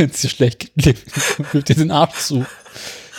Wenn 0.00 0.10
es 0.10 0.20
dir 0.20 0.28
schlecht 0.28 0.72
geht, 0.76 0.96
wirft 1.52 1.68
dir 1.68 1.74
den 1.76 1.90
Arsch 1.90 2.18
zu. 2.18 2.44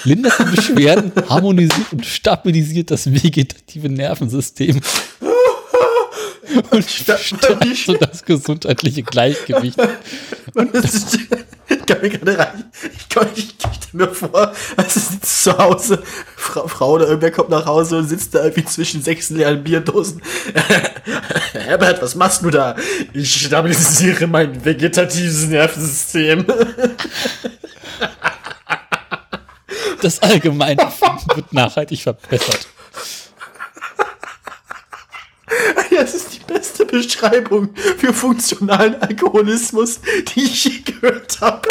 Lindert 0.03 0.33
die 0.39 0.55
Beschwerden, 0.55 1.11
harmonisiert 1.29 1.93
und 1.93 2.05
stabilisiert 2.05 2.89
das 2.89 3.11
vegetative 3.11 3.87
Nervensystem. 3.87 4.81
und 6.71 6.89
stärkt 6.89 7.35
so 7.85 7.93
das 7.93 8.23
gesundheitliche 8.23 9.03
Gleichgewicht. 9.03 9.79
Ist, 10.73 11.17
ich 11.69 11.85
kann 11.85 12.01
mir 12.01 12.09
gerade 12.09 12.37
rein, 12.37 12.71
ich, 12.93 13.09
kann, 13.09 13.27
ich, 13.35 13.55
ich 13.55 13.83
stelle 13.83 14.05
mir 14.05 14.13
vor, 14.13 14.53
also 14.75 14.99
sitzt 14.99 15.43
zu 15.43 15.57
Hause, 15.57 16.03
Frau, 16.35 16.67
Frau 16.67 16.91
oder 16.91 17.07
irgendwer 17.07 17.31
kommt 17.31 17.49
nach 17.49 17.65
Hause 17.65 17.97
und 17.97 18.07
sitzt 18.07 18.35
da 18.35 18.43
irgendwie 18.43 18.65
zwischen 18.65 19.01
sechs 19.01 19.29
leeren 19.29 19.63
Bierdosen. 19.63 20.21
Herbert, 21.53 22.01
was 22.01 22.15
machst 22.15 22.43
du 22.43 22.49
da? 22.49 22.75
Ich 23.13 23.45
stabilisiere 23.45 24.27
mein 24.27 24.63
vegetatives 24.65 25.47
Nervensystem. 25.47 26.45
Das 30.01 30.21
Allgemeine 30.21 30.91
wird 31.35 31.53
nachhaltig 31.53 32.01
verbessert. 32.01 32.67
Das 36.01 36.15
ist 36.15 36.30
beste 36.47 36.85
Beschreibung 36.85 37.75
für 37.75 38.13
funktionalen 38.13 39.01
Alkoholismus, 39.01 39.99
die 40.35 40.43
ich 40.43 40.65
je 40.65 40.79
gehört 40.79 41.39
habe. 41.41 41.67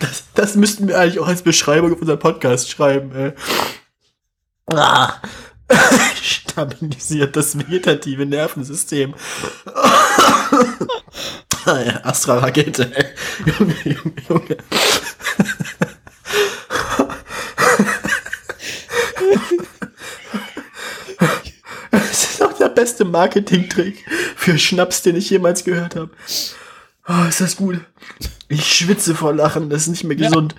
Das, 0.00 0.24
das 0.34 0.54
müssten 0.56 0.88
wir 0.88 0.98
eigentlich 0.98 1.20
auch 1.20 1.28
als 1.28 1.42
Beschreibung 1.42 1.92
auf 1.92 2.00
unseren 2.00 2.18
Podcast 2.18 2.70
schreiben. 2.70 3.12
Ey. 3.14 3.32
Ah. 4.66 5.14
Stabilisiert 6.22 7.36
das 7.36 7.58
vegetative 7.58 8.26
Nervensystem. 8.26 9.14
Astra-Rakete. 12.02 12.92
Junge, 13.46 13.74
Junge, 13.84 14.14
Junge. 14.28 14.56
Das 21.90 22.24
ist 22.24 22.42
auch 22.42 22.53
der 22.64 22.70
beste 22.70 23.04
Marketing-Trick 23.04 24.04
für 24.36 24.58
Schnaps, 24.58 25.02
den 25.02 25.16
ich 25.16 25.28
jemals 25.30 25.64
gehört 25.64 25.96
habe. 25.96 26.10
Oh, 27.06 27.24
ist 27.28 27.40
das 27.40 27.56
gut. 27.56 27.80
Ich 28.48 28.64
schwitze 28.74 29.14
vor 29.14 29.34
Lachen, 29.34 29.68
das 29.68 29.82
ist 29.82 29.88
nicht 29.88 30.04
mehr 30.04 30.16
gesund. 30.16 30.54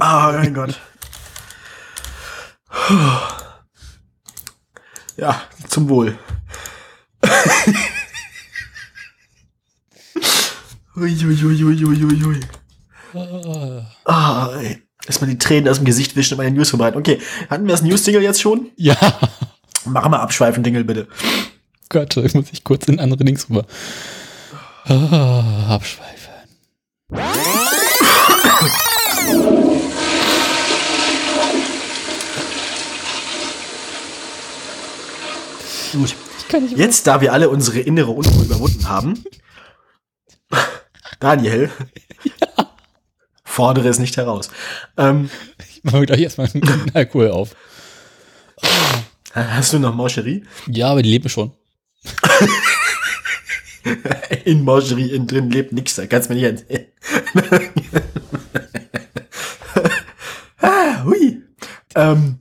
Ah, 0.00 0.30
oh, 0.30 0.32
mein 0.32 0.54
Gott. 0.54 0.80
Ja, 5.16 5.42
zum 5.68 5.88
Wohl. 5.88 6.18
Uiuiuiuiui. 10.96 12.40
Ah, 14.04 14.50
ey. 14.60 14.87
Erstmal 15.08 15.30
die 15.30 15.38
Tränen 15.38 15.68
aus 15.68 15.76
dem 15.78 15.86
Gesicht 15.86 16.14
wischen 16.16 16.34
und 16.34 16.38
meine 16.38 16.54
News 16.54 16.68
vorbereiten. 16.68 16.98
Okay, 16.98 17.18
hatten 17.48 17.64
wir 17.64 17.72
das 17.72 17.82
News-Dingle 17.82 18.22
jetzt 18.22 18.42
schon? 18.42 18.68
Ja. 18.76 18.94
Mach 19.86 20.06
mal 20.08 20.18
abschweifen, 20.18 20.62
Dingle, 20.62 20.84
bitte. 20.84 21.08
Gott, 21.88 22.14
ich 22.18 22.34
muss 22.34 22.46
ich 22.52 22.62
kurz 22.62 22.86
in 22.88 23.00
andere 23.00 23.24
Links 23.24 23.48
rüber. 23.48 23.64
Ah, 24.84 25.74
abschweifen. 25.74 26.28
Gut. 35.92 36.14
Jetzt, 36.76 37.06
da 37.06 37.22
wir 37.22 37.32
alle 37.32 37.48
unsere 37.48 37.80
innere 37.80 38.10
Unruhe 38.10 38.44
überwunden 38.44 38.88
haben, 38.88 39.24
Daniel, 41.20 41.70
fordere 43.58 43.88
es 43.88 43.98
nicht 43.98 44.16
heraus. 44.16 44.50
Ähm, 44.96 45.30
Ich 45.68 45.82
mache 45.82 45.98
mir 45.98 46.06
gleich 46.06 46.20
erstmal 46.20 46.48
einen 46.54 46.92
Alkohol 46.94 47.32
auf. 47.32 47.56
hast 49.34 49.72
du 49.72 49.80
noch 49.80 49.96
Mancherie? 49.96 50.44
Ja, 50.68 50.90
aber 50.90 51.02
die 51.02 51.10
leben 51.10 51.28
schon. 51.28 51.50
In 54.44 54.62
Mancherie 54.64 55.10
innen 55.10 55.26
drin 55.26 55.50
lebt 55.50 55.72
nix, 55.72 55.96
da 55.96 56.06
kannst 56.06 56.30
du 56.30 56.34
mir 56.34 56.52
nicht 56.52 56.66
erzählen. 56.68 56.86
ah, 60.60 61.02
hui. 61.02 61.42
Ähm, 61.96 62.38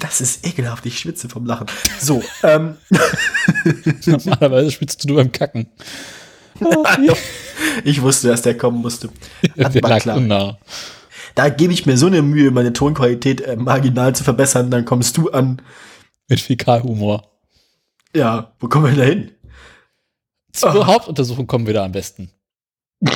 das 0.00 0.20
ist 0.20 0.44
ekelhaft, 0.44 0.84
ich 0.86 0.98
schwitze 0.98 1.28
vom 1.28 1.46
Lachen. 1.46 1.68
So, 2.00 2.24
ähm, 2.42 2.76
Normalerweise 4.06 4.72
schwitzt 4.72 5.04
du 5.04 5.08
nur 5.08 5.18
beim 5.18 5.30
Kacken. 5.30 5.68
ich 7.84 8.02
wusste, 8.02 8.28
dass 8.28 8.42
der 8.42 8.56
kommen 8.56 8.80
musste. 8.80 9.08
Hat 9.62 9.74
Der 9.74 9.82
war 9.82 10.00
klar. 10.00 10.16
unnah. 10.16 10.58
Da 11.34 11.48
gebe 11.50 11.72
ich 11.72 11.86
mir 11.86 11.96
so 11.96 12.06
eine 12.06 12.22
Mühe, 12.22 12.50
meine 12.50 12.72
Tonqualität 12.72 13.40
äh, 13.42 13.56
marginal 13.56 14.14
zu 14.14 14.24
verbessern, 14.24 14.70
dann 14.70 14.84
kommst 14.84 15.16
du 15.16 15.30
an. 15.30 15.62
Mit 16.28 16.40
Fäkalhumor. 16.40 17.22
Ja, 18.14 18.52
wo 18.58 18.68
kommen 18.68 18.86
wir 18.86 18.96
da 18.96 19.02
hin? 19.08 19.30
Zur 20.52 20.74
Oh. 20.74 20.86
Hauptuntersuchung 20.86 21.46
kommen 21.46 21.66
wir 21.66 21.74
da 21.74 21.84
am 21.84 21.92
besten. 21.92 22.30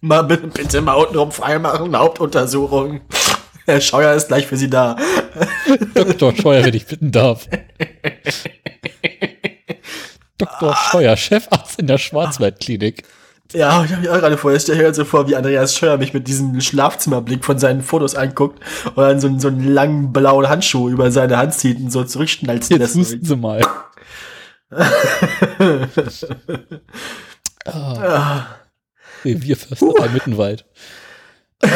Mal 0.00 0.22
bitte, 0.22 0.48
bitte 0.48 0.80
mal 0.80 0.94
untenrum 0.94 1.30
frei 1.30 1.58
machen, 1.60 1.96
Hauptuntersuchung. 1.96 3.02
Herr 3.66 3.80
Scheuer 3.80 4.14
ist 4.14 4.26
gleich 4.26 4.48
für 4.48 4.56
Sie 4.56 4.68
da. 4.68 4.96
Dr. 5.94 6.34
Scheuer, 6.34 6.64
wenn 6.64 6.74
ich 6.74 6.86
bitten 6.86 7.12
darf. 7.12 7.46
Dr. 10.44 10.74
Scheuer, 10.76 11.16
Chefarzt 11.16 11.78
in 11.78 11.86
der 11.86 11.98
Schwarzwaldklinik. 11.98 13.04
Ja, 13.52 13.84
ich 13.84 13.90
habe 13.92 14.00
mich 14.00 14.10
auch 14.10 14.18
gerade 14.18 14.38
vorher, 14.38 14.58
stell 14.58 14.78
dir 14.78 14.84
halt 14.84 14.94
so 14.94 15.04
vor, 15.04 15.28
wie 15.28 15.36
Andreas 15.36 15.76
Scheuer 15.76 15.98
mich 15.98 16.14
mit 16.14 16.26
diesem 16.26 16.58
Schlafzimmerblick 16.60 17.44
von 17.44 17.58
seinen 17.58 17.82
Fotos 17.82 18.14
anguckt 18.14 18.60
und 18.94 18.96
dann 18.96 19.20
so, 19.20 19.26
einen- 19.28 19.40
so 19.40 19.48
einen 19.48 19.72
langen 19.74 20.12
blauen 20.12 20.48
Handschuh 20.48 20.88
über 20.88 21.10
seine 21.10 21.36
Hand 21.36 21.52
zieht 21.54 21.78
und 21.78 21.90
so 21.92 22.02
zurückschnalzt 22.04 22.70
Jetzt 22.70 22.94
husten 22.94 23.24
Sie 23.24 23.36
mal. 23.36 23.60
ah, 27.66 28.46
Revierförsterei 29.24 30.08
Mittenwald. 30.08 30.64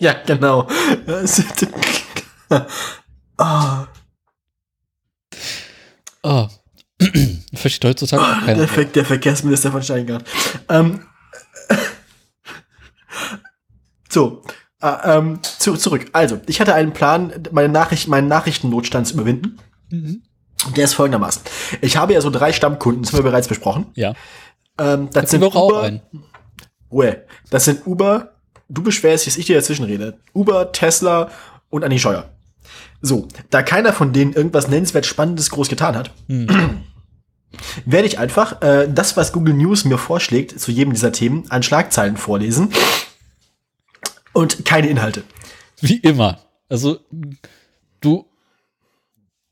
ja, 0.00 0.14
genau. 0.26 0.66
Ah, 3.36 3.86
Ah. 6.22 6.48
Versteht 7.54 7.84
heutzutage 7.84 8.22
auch 8.22 8.28
der, 8.28 8.54
keiner. 8.54 8.68
Ver 8.68 8.84
der 8.84 9.04
Verkehrsminister 9.04 9.72
von 9.72 9.82
Steingart. 9.82 10.24
Ähm, 10.68 11.00
so, 14.08 14.42
äh, 14.80 15.16
ähm, 15.16 15.38
zu, 15.42 15.76
zurück. 15.76 16.06
Also, 16.12 16.40
ich 16.46 16.60
hatte 16.60 16.74
einen 16.74 16.92
Plan, 16.92 17.32
meine 17.52 17.68
Nachricht, 17.68 18.08
meinen 18.08 18.28
Nachrichtennotstand 18.28 19.06
zu 19.06 19.14
überwinden. 19.14 19.58
Mhm. 19.90 20.22
Der 20.76 20.84
ist 20.84 20.94
folgendermaßen. 20.94 21.42
Ich 21.80 21.96
habe 21.96 22.14
ja 22.14 22.20
so 22.20 22.30
drei 22.30 22.52
Stammkunden, 22.52 23.02
das 23.02 23.12
haben 23.12 23.18
wir 23.18 23.30
bereits 23.30 23.48
besprochen. 23.48 23.86
Ja. 23.94 24.14
Ähm, 24.78 25.08
das 25.12 25.24
Jetzt 25.24 25.30
sind 25.32 25.40
wir 25.40 25.48
auch 25.48 25.68
Uber, 25.70 25.82
ein. 25.82 26.02
Ruhe. 26.90 27.24
Das 27.50 27.64
sind 27.64 27.86
Uber, 27.86 28.34
du 28.68 28.82
beschwerst, 28.82 29.26
dass 29.26 29.36
ich 29.36 29.46
dir 29.46 29.56
dazwischen 29.56 29.84
rede. 29.84 30.18
Uber, 30.32 30.72
Tesla 30.72 31.30
und 31.70 31.84
Annie 31.84 31.98
Scheuer. 31.98 32.30
So, 33.00 33.28
da 33.50 33.62
keiner 33.62 33.92
von 33.92 34.12
denen 34.12 34.32
irgendwas 34.32 34.68
nennenswert 34.68 35.06
Spannendes 35.06 35.50
groß 35.50 35.68
getan 35.68 35.94
hat, 35.96 36.12
Hm. 36.28 36.82
werde 37.84 38.06
ich 38.06 38.18
einfach 38.18 38.62
äh, 38.62 38.88
das, 38.92 39.16
was 39.16 39.32
Google 39.32 39.54
News 39.54 39.84
mir 39.84 39.98
vorschlägt, 39.98 40.58
zu 40.58 40.70
jedem 40.72 40.92
dieser 40.92 41.12
Themen, 41.12 41.44
an 41.50 41.62
Schlagzeilen 41.62 42.16
vorlesen. 42.16 42.70
Und 44.32 44.64
keine 44.64 44.88
Inhalte. 44.88 45.22
Wie 45.80 45.96
immer. 45.98 46.40
Also, 46.68 46.98
du 48.00 48.26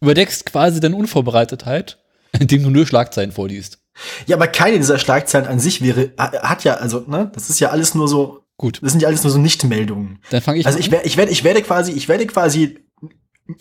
überdeckst 0.01 0.47
quasi 0.47 0.81
deine 0.81 0.97
Unvorbereitetheit, 0.97 1.99
indem 2.39 2.63
du 2.65 2.71
nur 2.71 2.87
Schlagzeilen 2.87 3.33
vorliest. 3.33 3.79
Ja, 4.27 4.37
aber 4.37 4.49
keine 4.49 4.79
dieser 4.79 4.99
Schlagzeilen 4.99 5.47
an 5.47 5.61
sich 5.61 5.83
wäre, 5.83 6.13
ha- 6.19 6.33
hat 6.49 6.65
ja, 6.65 6.75
also, 6.75 7.05
ne, 7.07 7.31
das 7.35 7.51
ist 7.51 7.61
ja 7.61 7.71
alles 7.71 7.95
nur 7.95 8.09
so, 8.09 8.39
Gut, 8.59 8.81
das 8.83 8.93
sind 8.93 9.01
ja 9.03 9.09
alles 9.09 9.23
nur 9.25 9.31
so 9.33 9.39
Nichtmeldungen. 9.39 10.19
dann 10.31 10.41
fange 10.41 10.59
ich 10.61 10.67
Also 10.67 10.79
ich 10.79 10.87
ich 10.87 11.17
werde, 11.17 11.31
ich 11.31 11.45
werde 11.45 11.63
quasi, 11.63 11.93
ich 11.93 12.09
werde 12.09 12.27
quasi, 12.27 12.79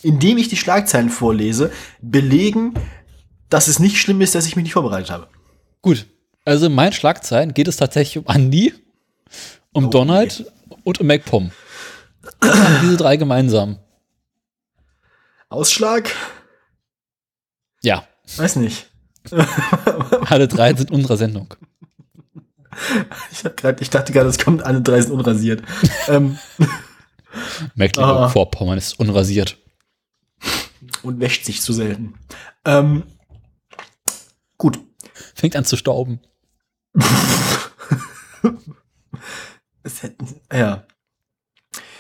indem 0.03 0.38
ich 0.38 0.48
die 0.48 0.58
Schlagzeilen 0.58 1.10
vorlese, 1.10 1.72
belegen, 2.02 2.74
dass 3.49 3.68
es 3.68 3.80
nicht 3.80 3.98
schlimm 3.98 4.22
ist, 4.22 4.36
dass 4.36 4.45
ich 4.48 4.56
mich 4.56 4.64
nicht 4.64 4.74
vorbereitet 4.74 5.12
habe. 5.12 5.28
Gut. 5.82 6.06
Also 6.45 6.68
in 6.68 6.74
meinen 6.74 6.94
Schlagzeilen 6.94 7.53
geht 7.53 7.68
es 7.68 7.78
tatsächlich 7.78 8.26
um 8.26 8.34
Andy, 8.34 8.74
um 9.74 9.86
Oh, 9.86 9.90
Donald 9.90 10.52
und 10.84 10.99
um 10.99 11.08
MacPom. 11.08 11.52
Diese 12.82 12.98
drei 12.98 13.18
gemeinsam? 13.18 13.78
Ausschlag? 15.49 16.10
Ja, 17.84 18.08
Weiß 18.38 18.56
nicht. 18.56 18.88
alle 20.30 20.48
drei 20.48 20.74
sind 20.74 20.91
unserer 20.91 21.18
Sendung. 21.18 21.53
Ich 23.32 23.44
grad, 23.56 23.82
ich 23.82 23.90
dachte 23.90 24.14
gerade, 24.14 24.30
es 24.30 24.40
kommt 24.40 24.64
alle 24.64 24.82
drei 24.82 25.02
sind 25.02 25.12
unrasiert. 25.12 25.62
ähm, 26.08 26.40
Mecklenburg-Vorpommern 27.76 28.78
ist 28.78 28.99
unrasiert. 28.99 29.58
Und 31.03 31.19
wäscht 31.19 31.45
sich 31.45 31.61
zu 31.61 31.73
selten. 31.73 32.15
Ähm, 32.65 33.03
gut. 34.57 34.80
Fängt 35.36 35.56
an 35.56 35.65
zu 35.65 35.78
stauben. 35.78 36.19
Es 39.84 40.03
hätten, 40.03 40.28
ja. 40.53 40.86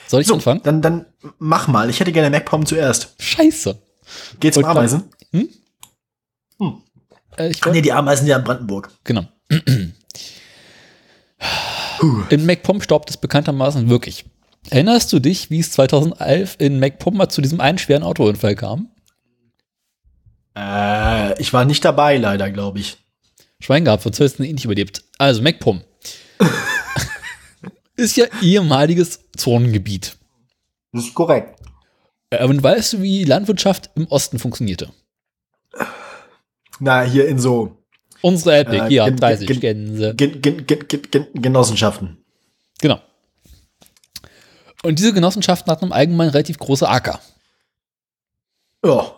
Soll 0.07 0.21
ich 0.21 0.27
So, 0.27 0.35
anfangen? 0.35 0.61
dann, 0.63 0.81
dann 0.83 1.05
mach 1.39 1.67
mal. 1.67 1.89
Ich 1.89 1.99
hätte 1.99 2.11
gerne 2.11 2.29
MacPom 2.29 2.65
zuerst. 2.67 3.15
Scheiße. 3.19 3.81
Geht's 4.39 4.55
um 4.57 4.63
Wollt 4.63 4.67
grad- 4.75 4.77
Ameisen? 4.77 5.09
Äh, 7.37 7.49
ich 7.49 7.63
Ach 7.63 7.71
nee, 7.71 7.81
die 7.81 7.91
Ameisen 7.93 8.27
ja 8.27 8.37
in 8.37 8.43
Brandenburg. 8.43 8.91
Genau. 9.03 9.25
In 12.29 12.45
MacPom 12.45 12.81
staubt 12.81 13.09
es 13.11 13.17
bekanntermaßen 13.17 13.89
wirklich. 13.89 14.25
Erinnerst 14.69 15.11
du 15.11 15.19
dich, 15.19 15.49
wie 15.49 15.59
es 15.59 15.71
2011 15.71 16.55
in 16.59 16.79
MacPom 16.79 17.17
mal 17.17 17.29
zu 17.29 17.41
diesem 17.41 17.59
einen 17.59 17.77
schweren 17.77 18.03
Autounfall 18.03 18.55
kam? 18.55 18.89
Äh, 20.55 21.39
ich 21.41 21.51
war 21.53 21.65
nicht 21.65 21.83
dabei, 21.83 22.17
leider, 22.17 22.51
glaube 22.51 22.79
ich. 22.79 22.97
Schwein 23.59 23.85
gehabt, 23.85 24.03
sonst 24.03 24.19
hättest 24.19 24.39
du 24.39 24.43
ihn 24.43 24.55
nicht 24.55 24.65
überlebt. 24.65 25.03
Also 25.17 25.41
MacPom 25.41 25.81
ist 27.95 28.17
ja 28.17 28.25
ehemaliges 28.41 29.19
Zonengebiet. 29.35 30.17
Das 30.93 31.05
ist 31.05 31.13
korrekt. 31.13 31.59
Äh, 32.29 32.45
Und 32.45 32.61
weißt 32.61 32.93
du, 32.93 33.01
wie 33.01 33.23
Landwirtschaft 33.23 33.89
im 33.95 34.07
Osten 34.07 34.39
funktionierte? 34.39 34.91
Na, 36.79 37.03
hier 37.03 37.27
in 37.27 37.39
so 37.39 37.77
Unsere 38.21 38.57
Epic, 38.57 38.85
Äh, 38.85 39.05
gen- 39.05 39.17
30 39.17 39.47
gen- 39.47 39.59
Gänse. 39.59 40.15
Gen 40.15 40.41
Gen 40.41 40.65
Gen 40.67 41.27
Genossenschaften. 41.33 42.23
Genau. 42.79 42.99
Und 44.83 44.97
diese 44.99 45.13
Genossenschaften 45.13 45.71
hatten 45.71 45.85
im 45.85 45.91
Allgemeinen 45.93 46.31
relativ 46.31 46.57
große 46.57 46.87
Acker. 46.87 47.19
Ja, 48.83 49.13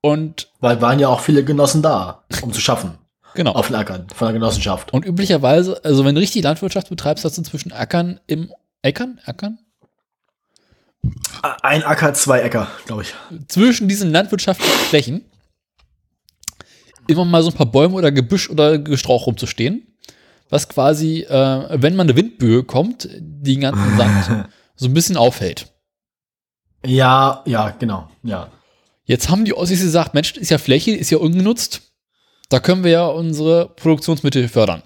Und 0.00 0.50
weil 0.58 0.80
waren 0.80 0.98
ja 0.98 1.08
auch 1.08 1.20
viele 1.20 1.44
Genossen 1.44 1.80
da, 1.80 2.24
um 2.42 2.52
zu 2.52 2.60
schaffen. 2.60 2.98
genau. 3.34 3.52
Auf 3.52 3.68
den 3.68 3.76
Ackern 3.76 4.08
von 4.14 4.26
der 4.26 4.32
Genossenschaft. 4.32 4.92
Und 4.92 5.04
üblicherweise, 5.06 5.80
also 5.84 6.04
wenn 6.04 6.16
du 6.16 6.20
richtig 6.20 6.42
Landwirtschaft 6.42 6.88
betreibst, 6.88 7.24
hast 7.24 7.38
du 7.38 7.42
zwischen 7.42 7.72
Ackern 7.72 8.20
im 8.26 8.52
Äckern, 8.82 9.20
Ackern? 9.24 9.58
Ein 11.62 11.84
Acker, 11.84 12.14
zwei 12.14 12.40
Äcker, 12.40 12.68
glaube 12.86 13.02
ich. 13.02 13.14
Zwischen 13.48 13.88
diesen 13.88 14.10
landwirtschaftlichen 14.10 14.78
Flächen 14.88 15.24
immer 17.08 17.24
mal 17.24 17.42
so 17.42 17.50
ein 17.50 17.56
paar 17.56 17.66
Bäume 17.66 17.94
oder 17.94 18.12
Gebüsch 18.12 18.50
oder 18.50 18.78
Gestrauch 18.78 19.26
rumzustehen, 19.26 19.91
was 20.52 20.68
quasi, 20.68 21.22
äh, 21.22 21.80
wenn 21.82 21.96
mal 21.96 22.02
eine 22.02 22.14
Windböe 22.14 22.62
kommt, 22.62 23.08
den 23.10 23.60
ganzen 23.60 23.96
Sand 23.96 24.48
so 24.76 24.86
ein 24.86 24.92
bisschen 24.92 25.16
aufhält. 25.16 25.72
Ja, 26.84 27.42
ja, 27.46 27.70
genau, 27.70 28.10
ja. 28.22 28.50
Jetzt 29.04 29.30
haben 29.30 29.44
die 29.46 29.54
Ossis 29.54 29.80
gesagt, 29.80 30.12
Mensch, 30.14 30.36
ist 30.36 30.50
ja 30.50 30.58
Fläche, 30.58 30.92
ist 30.92 31.10
ja 31.10 31.18
ungenutzt. 31.18 31.92
Da 32.50 32.60
können 32.60 32.84
wir 32.84 32.90
ja 32.90 33.06
unsere 33.06 33.70
Produktionsmittel 33.70 34.46
fördern. 34.48 34.82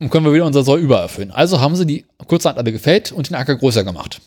Und 0.00 0.10
können 0.10 0.26
wir 0.26 0.32
wieder 0.32 0.46
unser 0.46 0.64
Soll 0.64 0.80
übererfüllen. 0.80 1.30
Also 1.30 1.60
haben 1.60 1.76
sie 1.76 1.86
die 1.86 2.04
kurzerhand 2.26 2.58
alle 2.58 2.72
gefällt 2.72 3.12
und 3.12 3.28
den 3.28 3.36
Acker 3.36 3.56
größer 3.56 3.84
gemacht. 3.84 4.20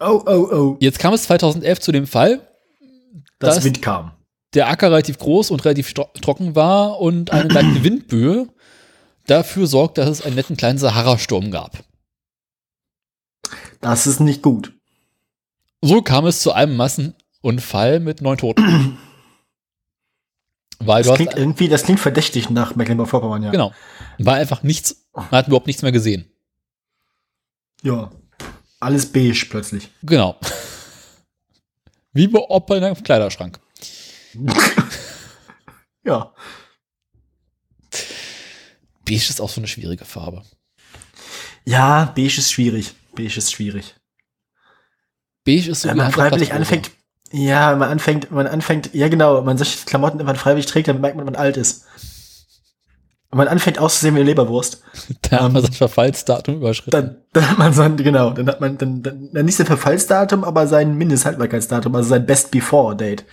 Oh, 0.00 0.22
oh, 0.26 0.48
oh. 0.52 0.76
Jetzt 0.80 0.98
kam 1.00 1.12
es 1.14 1.24
2011 1.24 1.80
zu 1.80 1.92
dem 1.92 2.06
Fall, 2.06 2.40
Das 3.40 3.56
Das- 3.56 3.64
Wind 3.64 3.82
kam. 3.82 4.12
Der 4.54 4.68
Acker 4.68 4.90
relativ 4.90 5.18
groß 5.18 5.50
und 5.50 5.64
relativ 5.64 5.94
trocken 5.94 6.54
war 6.54 7.00
und 7.00 7.30
eine 7.30 7.48
leichte 7.48 7.84
Windböe 7.84 8.48
dafür 9.26 9.66
sorgt, 9.66 9.98
dass 9.98 10.08
es 10.08 10.22
einen 10.22 10.36
netten 10.36 10.56
kleinen 10.56 10.78
Sahara-Sturm 10.78 11.50
gab. 11.50 11.84
Das 13.80 14.06
ist 14.06 14.20
nicht 14.20 14.42
gut. 14.42 14.72
So 15.80 16.02
kam 16.02 16.26
es 16.26 16.40
zu 16.40 16.52
einem 16.52 16.76
Massenunfall 16.76 18.00
mit 18.00 18.20
neun 18.20 18.38
Toten. 18.38 18.98
Weil 20.78 21.04
Das 21.04 21.14
klingt 21.14 21.36
irgendwie, 21.36 21.68
das 21.68 21.84
klingt 21.84 22.00
verdächtig 22.00 22.50
nach 22.50 22.74
Mecklenburg-Vorpommern, 22.74 23.44
ja. 23.44 23.50
genau, 23.52 23.72
war 24.18 24.34
einfach 24.34 24.64
nichts, 24.64 25.04
man 25.12 25.30
hat 25.30 25.46
überhaupt 25.46 25.68
nichts 25.68 25.82
mehr 25.82 25.92
gesehen. 25.92 26.26
Ja. 27.82 28.10
Alles 28.80 29.06
beige 29.12 29.46
plötzlich. 29.48 29.90
Genau. 30.02 30.36
Wie 32.12 32.26
bei 32.26 32.40
Opa 32.40 32.76
in 32.76 32.82
einem 32.84 33.00
Kleiderschrank. 33.00 33.60
Ja. 36.04 36.32
Beige 39.04 39.16
ist 39.28 39.40
auch 39.40 39.48
so 39.48 39.60
eine 39.60 39.68
schwierige 39.68 40.04
Farbe. 40.04 40.42
Ja, 41.64 42.12
beige 42.14 42.38
ist 42.38 42.52
schwierig. 42.52 42.94
Beige 43.14 43.38
ist 43.38 43.52
schwierig. 43.52 43.94
Beige 45.44 45.70
ist 45.70 45.82
so 45.82 45.88
Wenn 45.88 45.96
wie 45.96 46.00
man 46.00 46.12
freiwillig 46.12 46.52
anfängt, 46.52 46.90
ja, 47.30 47.72
wenn 47.72 47.78
man 47.78 47.90
anfängt, 47.90 48.30
wenn 48.30 48.36
man 48.36 48.46
anfängt, 48.46 48.94
ja 48.94 49.08
genau, 49.08 49.38
wenn 49.38 49.44
man 49.44 49.58
solche 49.58 49.84
Klamotten 49.86 50.20
immer 50.20 50.34
freiwillig 50.34 50.66
trägt, 50.66 50.88
dann 50.88 51.00
merkt 51.00 51.16
man, 51.16 51.26
wenn 51.26 51.32
man 51.32 51.40
alt 51.40 51.56
ist. 51.56 51.84
Wenn 53.30 53.38
man 53.38 53.48
anfängt 53.48 53.78
auszusehen 53.78 54.14
wie 54.14 54.20
eine 54.20 54.28
Leberwurst, 54.28 54.82
Da 55.22 55.44
hat 55.44 55.52
man 55.52 55.62
sein 55.62 55.72
Verfallsdatum 55.72 56.56
überschritten. 56.56 56.90
dann, 56.90 57.22
dann 57.32 57.50
hat 57.50 57.58
man 57.58 57.72
sein, 57.72 57.96
genau, 57.96 58.30
dann 58.30 58.46
hat 58.48 58.60
man 58.60 58.76
dann, 58.76 59.02
dann, 59.02 59.30
dann 59.32 59.44
nicht 59.44 59.56
sein 59.56 59.66
Verfallsdatum, 59.66 60.44
aber 60.44 60.66
sein 60.66 60.96
Mindesthaltbarkeitsdatum, 60.96 61.94
also 61.94 62.10
sein 62.10 62.26
Best 62.26 62.50
Before 62.50 62.94
Date. 62.94 63.24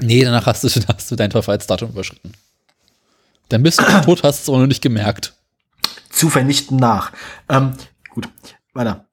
Nee, 0.00 0.24
danach 0.24 0.46
hast 0.46 0.64
du, 0.64 0.68
hast 0.94 1.10
du 1.10 1.16
dein 1.16 1.30
Verfallsdatum 1.30 1.90
überschritten. 1.90 2.32
Dann 3.48 3.62
bist 3.62 3.80
du 3.80 3.84
tot, 4.04 4.22
hast 4.22 4.42
es 4.42 4.48
aber 4.48 4.58
noch 4.58 4.66
nicht 4.66 4.82
gemerkt. 4.82 5.34
Zu 6.10 6.28
vernichten 6.30 6.76
nach. 6.76 7.12
Ähm, 7.48 7.72
gut, 8.10 8.28
weiter. 8.72 9.06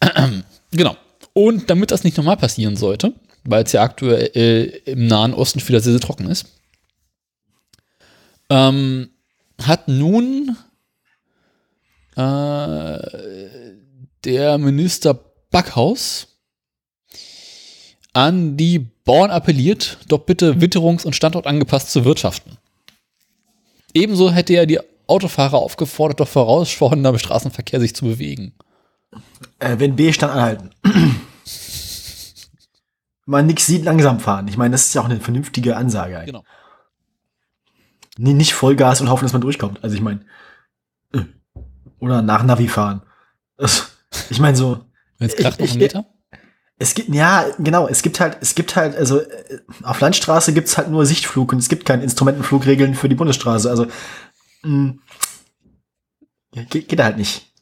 Genau. 0.74 0.96
Und 1.34 1.68
damit 1.68 1.90
das 1.90 2.02
nicht 2.02 2.16
nochmal 2.16 2.38
passieren 2.38 2.76
sollte, 2.76 3.12
weil 3.44 3.64
es 3.64 3.72
ja 3.72 3.82
aktuell 3.82 4.30
äh, 4.34 4.90
im 4.90 5.06
Nahen 5.06 5.34
Osten 5.34 5.60
wieder 5.68 5.80
sehr, 5.80 5.92
sehr 5.92 6.00
trocken 6.00 6.30
ist, 6.30 6.46
ähm, 8.48 9.10
hat 9.62 9.88
nun 9.88 10.56
äh, 12.16 12.98
der 14.24 14.58
Minister 14.58 15.18
Backhaus 15.50 16.31
an 18.12 18.56
die 18.56 18.78
Bauern 19.04 19.30
appelliert, 19.30 19.98
doch 20.08 20.20
bitte 20.20 20.54
witterungs- 20.60 21.04
und 21.04 21.16
standortangepasst 21.16 21.90
zu 21.90 22.04
wirtschaften. 22.04 22.58
Ebenso 23.94 24.30
hätte 24.30 24.54
er 24.54 24.66
die 24.66 24.80
Autofahrer 25.06 25.58
aufgefordert, 25.58 26.20
doch 26.20 26.28
vorausschauender 26.28 27.10
im 27.10 27.18
Straßenverkehr 27.18 27.80
sich 27.80 27.94
zu 27.94 28.04
bewegen. 28.04 28.54
Äh, 29.58 29.78
wenn 29.78 29.96
beige, 29.96 30.16
dann 30.18 30.30
anhalten. 30.30 30.70
Man 33.26 33.46
nichts 33.46 33.66
sieht, 33.66 33.84
langsam 33.84 34.18
fahren. 34.20 34.48
Ich 34.48 34.56
meine, 34.56 34.72
das 34.72 34.86
ist 34.86 34.94
ja 34.94 35.00
auch 35.00 35.06
eine 35.06 35.20
vernünftige 35.20 35.76
Ansage 35.76 36.16
eigentlich. 36.18 36.34
Genau. 36.34 36.44
Nee, 38.18 38.34
nicht 38.34 38.52
Vollgas 38.52 39.00
und 39.00 39.08
hoffen, 39.10 39.24
dass 39.24 39.32
man 39.32 39.40
durchkommt. 39.40 39.82
Also 39.82 39.96
ich 39.96 40.02
meine, 40.02 40.20
äh, 41.14 41.20
oder 41.98 42.20
nach 42.20 42.42
Navi 42.42 42.68
fahren. 42.68 43.02
Ich 44.28 44.38
meine 44.38 44.56
so, 44.56 44.84
Wenn 45.18 45.28
es 45.28 45.34
Ich- 45.34 45.40
kracht 45.40 45.60
noch 45.60 45.68
einen 45.70 45.78
Meter? 45.78 46.04
Es 46.82 46.94
gibt, 46.94 47.14
ja, 47.14 47.46
genau, 47.58 47.86
es 47.86 48.02
gibt 48.02 48.18
halt, 48.18 48.38
es 48.40 48.56
gibt 48.56 48.74
halt, 48.74 48.96
also 48.96 49.20
äh, 49.20 49.60
auf 49.84 50.00
Landstraße 50.00 50.52
gibt's 50.52 50.76
halt 50.76 50.90
nur 50.90 51.06
Sichtflug 51.06 51.52
und 51.52 51.60
es 51.60 51.68
gibt 51.68 51.84
keine 51.84 52.02
Instrumentenflugregeln 52.02 52.96
für 52.96 53.08
die 53.08 53.14
Bundesstraße. 53.14 53.70
Also 53.70 53.86
mh, 54.62 54.94
ja, 56.54 56.64
geht, 56.64 56.88
geht 56.88 57.00
halt 57.00 57.16
nicht. 57.16 57.52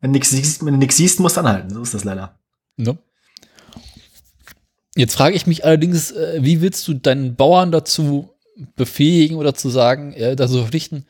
Wenn 0.00 0.12
du 0.12 0.18
nix 0.18 0.30
siehst, 0.30 0.64
wenn 0.64 0.74
du 0.74 0.78
nix 0.78 0.96
siehst, 0.96 1.18
musst 1.18 1.36
du 1.36 1.40
anhalten. 1.40 1.70
So 1.70 1.82
ist 1.82 1.92
das 1.92 2.04
leider. 2.04 2.38
Ne? 2.76 2.96
Jetzt 4.94 5.14
frage 5.14 5.34
ich 5.34 5.46
mich 5.46 5.64
allerdings, 5.64 6.12
äh, 6.12 6.38
wie 6.40 6.60
willst 6.60 6.86
du 6.86 6.94
deinen 6.94 7.34
Bauern 7.34 7.72
dazu 7.72 8.30
befähigen 8.76 9.38
oder 9.38 9.54
zu 9.54 9.70
sagen, 9.70 10.12
äh, 10.12 10.36
dazu 10.36 10.58
verpflichten, 10.58 11.06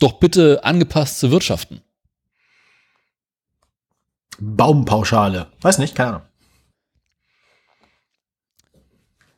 doch 0.00 0.14
bitte 0.14 0.64
angepasst 0.64 1.20
zu 1.20 1.30
wirtschaften? 1.30 1.80
Baumpauschale. 4.40 5.46
Weiß 5.60 5.78
nicht, 5.78 5.94
keine 5.94 6.08
Ahnung. 6.08 6.31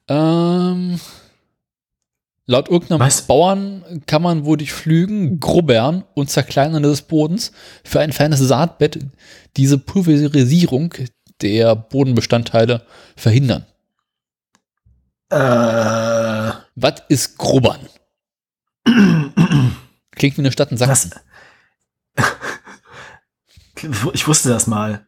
Ähm, 0.09 1.01
laut 2.47 2.69
irgendeinem 2.69 3.01
Was? 3.01 3.23
Bauern 3.23 4.03
kann 4.07 4.23
man 4.23 4.45
wohl 4.45 4.57
durch 4.59 4.73
Flügen, 4.73 5.41
Grubbern 5.41 6.05
und 6.15 6.31
Zerkleinern 6.31 6.83
des 6.83 7.03
Bodens 7.03 7.53
für 7.85 8.01
ein 8.01 8.13
feines 8.13 8.41
Saatbett 8.41 8.99
diese 9.57 9.79
Pulverisierung 9.79 10.95
der 11.41 11.75
Bodenbestandteile 11.75 12.87
verhindern. 13.17 13.67
Äh, 15.31 16.53
Was 16.75 17.03
ist 17.09 17.39
Grubbern? 17.39 17.89
Klingt 20.13 20.37
wie 20.37 20.43
eine 20.43 20.53
Stadt 20.53 20.71
in 20.71 20.77
das, 20.77 21.03
Sachsen. 21.03 21.15
ich 24.13 24.29
wusste 24.29 24.51
das 24.51 24.67
mal. 24.67 25.07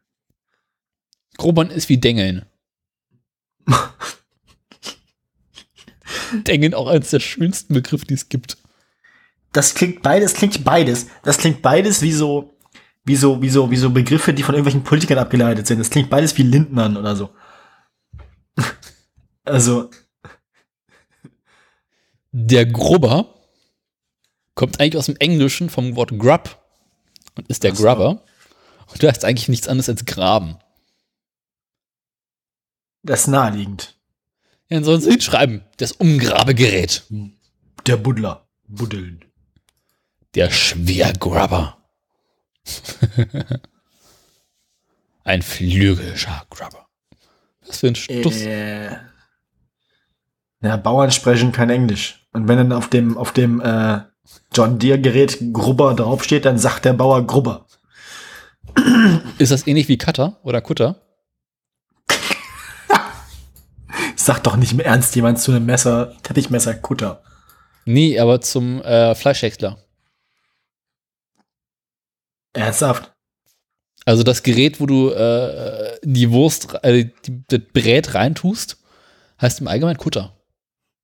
Grubbern 1.36 1.70
ist 1.70 1.88
wie 1.88 1.98
Dengeln. 1.98 2.46
Dengeln 6.46 6.74
auch 6.74 6.88
eines 6.88 7.10
der 7.10 7.20
schönsten 7.20 7.74
Begriffe, 7.74 8.06
die 8.06 8.14
es 8.14 8.28
gibt. 8.28 8.58
Das 9.52 9.74
klingt 9.74 10.02
beides, 10.02 10.34
klingt 10.34 10.64
beides. 10.64 11.06
Das 11.22 11.38
klingt 11.38 11.62
beides 11.62 12.02
wie 12.02 12.12
so, 12.12 12.56
wie 13.04 13.16
so, 13.16 13.40
wie 13.40 13.48
so, 13.48 13.70
wie 13.70 13.76
so 13.76 13.90
Begriffe, 13.90 14.34
die 14.34 14.42
von 14.42 14.54
irgendwelchen 14.54 14.84
Politikern 14.84 15.18
abgeleitet 15.18 15.66
sind. 15.66 15.78
Das 15.78 15.90
klingt 15.90 16.10
beides 16.10 16.36
wie 16.36 16.42
Lindnern 16.42 16.96
oder 16.96 17.16
so. 17.16 17.30
Also, 19.48 19.90
Der 22.32 22.66
Grubber 22.66 23.32
kommt 24.56 24.80
eigentlich 24.80 24.96
aus 24.98 25.06
dem 25.06 25.16
Englischen 25.16 25.70
vom 25.70 25.94
Wort 25.94 26.18
Grub 26.18 26.60
und 27.36 27.48
ist 27.48 27.62
der 27.62 27.74
so. 27.74 27.84
Grubber. 27.84 28.24
Und 28.90 29.02
du 29.02 29.08
heißt 29.08 29.24
eigentlich 29.24 29.48
nichts 29.48 29.68
anderes 29.68 29.88
als 29.88 30.04
Graben. 30.04 30.58
das 33.02 33.20
ist 33.20 33.26
naheliegend. 33.28 33.95
Ja, 34.68 34.82
sollen 34.82 35.00
sie 35.00 35.10
hinschreiben. 35.10 35.62
Das 35.76 35.92
Umgrabegerät. 35.92 37.04
Der 37.86 37.96
Buddler. 37.96 38.46
Buddeln. 38.66 39.24
Der 40.34 40.50
Schwergrubber. 40.50 41.78
Ein 45.24 45.42
flügelischer 45.42 46.46
Grubber. 46.50 46.86
Was 47.66 47.78
für 47.78 47.88
ein 47.88 47.96
Stuss. 47.96 48.42
Äh, 48.42 48.90
ja, 50.62 50.76
Bauern 50.76 51.10
sprechen 51.10 51.50
kein 51.52 51.70
Englisch. 51.70 52.26
Und 52.32 52.46
wenn 52.48 52.58
dann 52.58 52.72
auf 52.72 52.88
dem, 52.88 53.18
auf 53.18 53.32
dem 53.32 53.60
äh, 53.60 54.00
John 54.52 54.78
Deere 54.78 55.00
Gerät 55.00 55.38
Grubber 55.52 55.94
draufsteht, 55.94 56.44
dann 56.44 56.58
sagt 56.58 56.84
der 56.84 56.92
Bauer 56.92 57.26
Grubber. 57.26 57.66
Ist 59.38 59.52
das 59.52 59.66
ähnlich 59.66 59.88
wie 59.88 59.98
Cutter 59.98 60.38
oder 60.42 60.60
Kutter? 60.60 61.05
Sagt 64.26 64.44
doch 64.44 64.56
nicht 64.56 64.72
im 64.72 64.80
Ernst 64.80 65.14
jemand 65.14 65.38
zu 65.38 65.52
einem 65.52 65.66
Messer, 65.66 66.12
Teppichmesser 66.24 66.74
Kutter. 66.74 67.22
Nee, 67.84 68.18
aber 68.18 68.40
zum 68.40 68.82
äh, 68.82 69.14
Fleischhäcksler. 69.14 69.78
Ernsthaft? 72.52 73.14
Also 74.04 74.24
das 74.24 74.42
Gerät, 74.42 74.80
wo 74.80 74.86
du 74.86 75.10
äh, 75.10 75.96
die 76.02 76.32
Wurst, 76.32 76.74
äh, 76.82 77.08
die, 77.24 77.44
das 77.46 77.60
Brät 77.72 78.14
reintust, 78.14 78.78
heißt 79.40 79.60
im 79.60 79.68
Allgemeinen 79.68 79.96
Kutter. 79.96 80.36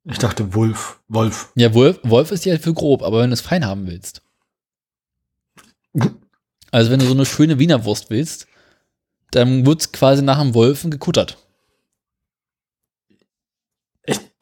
Ich 0.02 0.18
dachte 0.18 0.52
Wolf. 0.54 0.98
Wolf. 1.06 1.52
Ja, 1.54 1.72
Wolf, 1.74 2.00
Wolf 2.02 2.32
ist 2.32 2.44
ja 2.44 2.58
für 2.58 2.74
grob, 2.74 3.04
aber 3.04 3.20
wenn 3.20 3.30
du 3.30 3.34
es 3.34 3.40
fein 3.40 3.64
haben 3.64 3.86
willst. 3.86 4.22
Also 6.72 6.90
wenn 6.90 7.00
du 7.00 7.06
so 7.06 7.12
eine 7.12 7.26
schöne 7.26 7.58
Wiener 7.58 7.84
Wurst 7.84 8.08
willst, 8.08 8.46
dann 9.30 9.66
wird 9.66 9.82
es 9.82 9.92
quasi 9.92 10.22
nach 10.22 10.40
dem 10.40 10.54
Wolfen 10.54 10.90
gekuttert. 10.90 11.36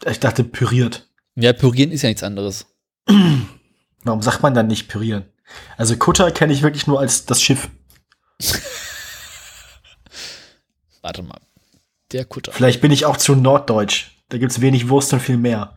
Ich, 0.04 0.20
dachte 0.20 0.44
püriert. 0.44 1.08
Ja, 1.34 1.52
pürieren 1.52 1.92
ist 1.92 2.02
ja 2.02 2.08
nichts 2.08 2.22
anderes. 2.22 2.66
Warum 4.04 4.22
sagt 4.22 4.42
man 4.42 4.54
dann 4.54 4.66
nicht 4.66 4.88
pürieren? 4.88 5.24
Also 5.76 5.96
Kutter 5.96 6.30
kenne 6.30 6.52
ich 6.52 6.62
wirklich 6.62 6.86
nur 6.86 7.00
als 7.00 7.26
das 7.26 7.42
Schiff. 7.42 7.68
Warte 11.02 11.22
mal. 11.22 11.40
Der 12.12 12.24
Kutter. 12.24 12.52
Vielleicht 12.52 12.80
bin 12.80 12.92
ich 12.92 13.04
auch 13.04 13.16
zu 13.16 13.34
norddeutsch. 13.34 14.10
Da 14.28 14.38
gibt's 14.38 14.60
wenig 14.60 14.88
Wurst 14.88 15.12
und 15.12 15.20
viel 15.20 15.36
mehr. 15.36 15.76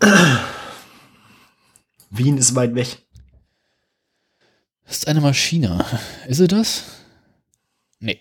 Wien 2.10 2.38
ist 2.38 2.54
weit 2.54 2.74
weg. 2.74 2.98
Das 4.84 4.98
ist 4.98 5.08
eine 5.08 5.20
Maschine. 5.20 5.84
Ist 6.28 6.38
sie 6.38 6.46
das? 6.46 6.84
Nee. 7.98 8.20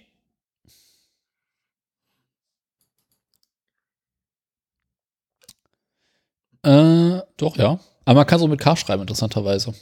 Äh, 6.66 7.22
doch, 7.38 7.58
ja. 7.58 7.80
Aber 8.06 8.20
man 8.20 8.28
kann 8.28 8.40
es 8.40 8.44
auch 8.44 8.50
mit 8.50 8.60
K 8.60 8.76
schreiben, 8.76 9.02
interessanterweise. 9.02 9.74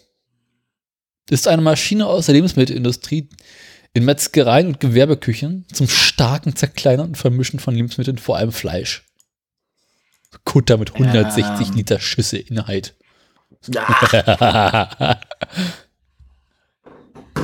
Ist 1.29 1.47
eine 1.47 1.61
Maschine 1.61 2.05
aus 2.05 2.25
der 2.25 2.35
Lebensmittelindustrie 2.35 3.29
in 3.93 4.05
Metzgereien 4.05 4.67
und 4.67 4.79
Gewerbeküchen 4.79 5.65
zum 5.71 5.87
starken 5.87 6.55
Zerkleinern 6.55 7.09
und 7.09 7.17
Vermischen 7.17 7.59
von 7.59 7.75
Lebensmitteln, 7.75 8.17
vor 8.17 8.37
allem 8.37 8.51
Fleisch. 8.51 9.05
Kutter 10.45 10.77
mit 10.77 10.93
160 10.93 11.69
Ähm. 11.69 11.75
Liter 11.75 11.99
Schüsse 11.99 12.37
Inhalt. 12.37 12.95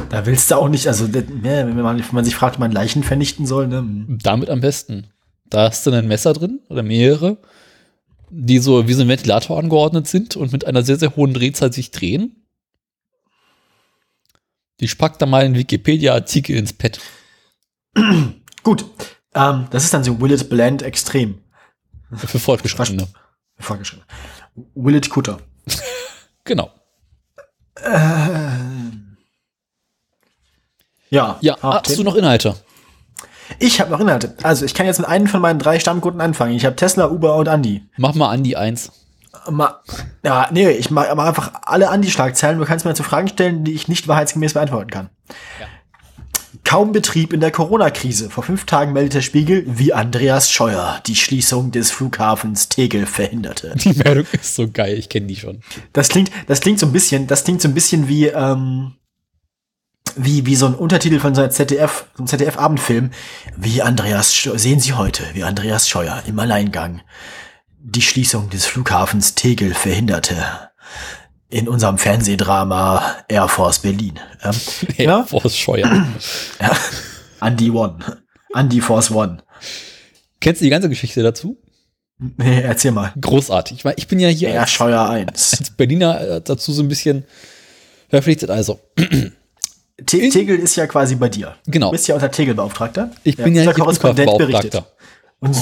Da 0.10 0.26
willst 0.26 0.50
du 0.50 0.56
auch 0.56 0.70
nicht, 0.70 0.88
also 0.88 1.06
ne, 1.06 1.22
wenn 1.44 1.76
man, 1.82 2.00
wenn 2.00 2.06
man 2.12 2.26
sich 2.26 2.36
fragt, 2.36 2.56
ob 2.56 2.60
man 2.60 2.72
Leichen 2.72 3.04
vernichten 3.04 3.46
soll, 3.46 3.68
ne? 3.68 4.06
Damit 4.24 4.50
am 4.50 4.60
besten. 4.60 5.08
Da 5.50 5.70
hast 5.70 5.86
du 5.86 5.92
ein 5.92 6.08
Messer 6.08 6.34
drin 6.34 6.62
oder 6.70 6.84
mehrere, 6.84 7.38
die 8.30 8.60
so 8.60 8.88
wie 8.88 8.94
so 8.94 9.02
ein 9.02 9.08
Ventilator 9.08 9.58
angeordnet 9.60 10.08
sind 10.08 10.36
und 10.36 10.52
mit 10.52 10.66
einer 10.66 10.84
sehr, 10.84 10.98
sehr 10.98 11.16
hohen 11.16 11.34
Drehzahl 11.34 11.74
sich 11.74 11.92
drehen. 11.92 12.46
Die 14.80 14.88
spackt 14.88 15.22
da 15.22 15.26
mal 15.26 15.44
einen 15.44 15.56
Wikipedia-Artikel 15.56 16.56
ins 16.56 16.74
Pad. 16.74 17.00
Gut. 18.64 18.86
Ähm, 19.34 19.68
das 19.72 19.84
ist 19.84 19.94
dann 19.94 20.04
so 20.04 20.20
Will 20.22 20.32
it 20.32 20.50
Blend 20.50 20.82
Extrem. 20.82 21.42
Für 22.14 22.40
Fortgeschrittene. 22.40 23.08
Vorgeschrieben. 23.58 24.06
Will 24.76 24.96
it 24.96 25.10
Kutter. 25.10 25.40
Genau. 26.46 26.72
Ja. 31.12 31.38
Ja, 31.42 31.58
Ah, 31.62 31.82
hast 31.86 31.98
du 31.98 32.04
noch 32.04 32.16
Inhalte? 32.16 32.56
Ich 33.58 33.82
habe 33.82 33.92
noch 33.92 34.00
Inhalte. 34.00 34.36
Also 34.44 34.66
ich 34.66 34.74
kann 34.74 34.86
jetzt 34.86 35.00
mit 35.00 35.08
einem 35.08 35.28
von 35.28 35.42
meinen 35.42 35.60
drei 35.60 35.80
Stammkunden 35.80 36.22
anfangen. 36.22 36.54
Ich 36.54 36.66
habe 36.66 36.76
Tesla, 36.76 37.10
Uber 37.10 37.36
und 37.36 37.48
Andi. 37.48 37.84
Mach 37.98 38.14
mal 38.16 38.30
an 38.30 38.44
die 38.44 38.56
Eins. 38.56 38.92
Ma 39.50 39.80
ja, 40.24 40.50
nee, 40.52 40.70
ich 40.70 40.92
mache 40.92 41.16
mach 41.16 41.28
einfach 41.28 41.54
alle 41.64 41.90
Andi-Schlagzeilen. 41.90 42.60
Du 42.60 42.66
kannst 42.66 42.86
mir 42.86 42.94
zu 42.94 43.04
Fragen 43.04 43.28
stellen, 43.28 43.64
die 43.64 43.74
ich 43.74 43.88
nicht 43.88 44.08
wahrheitsgemäß 44.08 44.54
beantworten 44.54 44.90
kann. 44.90 45.10
Kaum 46.64 46.92
Betrieb 46.92 47.34
in 47.34 47.40
der 47.40 47.52
Corona-Krise. 47.52 48.30
Vor 48.30 48.44
fünf 48.44 48.66
Tagen 48.66 48.94
meldet 48.94 49.14
der 49.16 49.22
Spiegel, 49.22 49.64
wie 49.68 49.94
Andreas 49.94 50.52
Scheuer 50.52 51.02
die 51.08 51.16
Schließung 51.16 51.72
des 51.72 51.90
Flughafens 51.90 52.70
Tegel 52.70 53.06
verhinderte. 53.06 53.74
Die 53.84 53.94
Meldung 53.94 54.26
ist 54.32 54.56
so 54.56 54.70
geil, 54.70 54.96
ich 54.98 55.10
kenne 55.10 55.28
die 55.28 55.36
schon. 55.36 55.62
Das 55.94 56.10
klingt, 56.10 56.32
das 56.48 56.60
klingt 56.60 56.80
so 56.80 56.86
ein 56.86 56.92
bisschen, 56.92 57.28
das 57.28 57.44
klingt 57.44 57.62
so 57.62 57.68
ein 57.68 57.74
bisschen 57.74 58.08
wie, 58.08 58.28
ähm, 58.28 58.94
wie, 60.24 60.46
wie 60.46 60.56
so 60.56 60.66
ein 60.66 60.76
Untertitel 60.76 61.20
von 61.20 61.34
so 61.34 61.42
einem 61.42 61.52
ZDF, 61.52 62.06
so 62.14 62.20
einem 62.20 62.28
ZDF-Abendfilm. 62.28 63.12
Wie 63.58 63.82
Andreas, 63.82 64.34
sehen 64.56 64.80
Sie 64.80 64.94
heute, 64.94 65.24
wie 65.34 65.44
Andreas 65.44 65.88
Scheuer 65.88 66.22
im 66.28 66.38
Alleingang 66.40 67.02
die 67.82 68.02
Schließung 68.02 68.50
des 68.50 68.66
Flughafens 68.66 69.36
Tegel 69.36 69.74
verhinderte. 69.74 70.36
In 71.50 71.68
unserem 71.68 71.98
Fernsehdrama 71.98 73.24
Air 73.28 73.48
Force 73.48 73.80
Berlin. 73.80 74.20
Ähm, 74.44 74.54
ja, 74.98 75.24
Force 75.24 75.58
Scheuer. 75.58 76.06
Andy 77.42 77.72
One. 77.72 77.98
Andy 78.54 78.82
Force 78.82 79.10
One. 79.10 79.42
Kennst 80.42 80.62
du 80.62 80.66
die 80.66 80.70
ganze 80.70 80.90
Geschichte 80.90 81.24
dazu? 81.24 81.58
Nee, 82.20 82.62
erzähl 82.62 82.92
mal. 82.92 83.14
Großartig. 83.20 83.84
Ich 83.96 84.08
bin 84.08 84.20
ja 84.20 84.28
hier 84.28 84.50
Air 84.50 84.62
als, 84.62 84.72
Scheuer 84.72 85.10
1. 85.10 85.58
als 85.60 85.72
Berliner 85.72 86.22
äh, 86.22 86.42
dazu 86.42 86.74
so 86.74 86.84
ein 86.84 86.90
bisschen 86.90 87.24
verpflichtet. 88.10 88.50
Also, 88.50 88.80
Te 90.06 90.30
Tegel 90.30 90.58
ist 90.60 90.76
ja 90.76 90.88
quasi 90.88 91.16
bei 91.16 91.30
dir. 91.30 91.56
Genau. 91.68 91.88
Du 91.88 91.92
bist 91.94 92.08
ja 92.08 92.16
unser 92.16 92.32
Tegel-Beauftragter. 92.32 93.12
ich 93.24 93.38
bin 93.38 93.56
ja 93.56 93.64
hier 93.64 93.74
Korrespondent 93.74 94.38
berichtet. 94.38 94.84
Und 95.40 95.56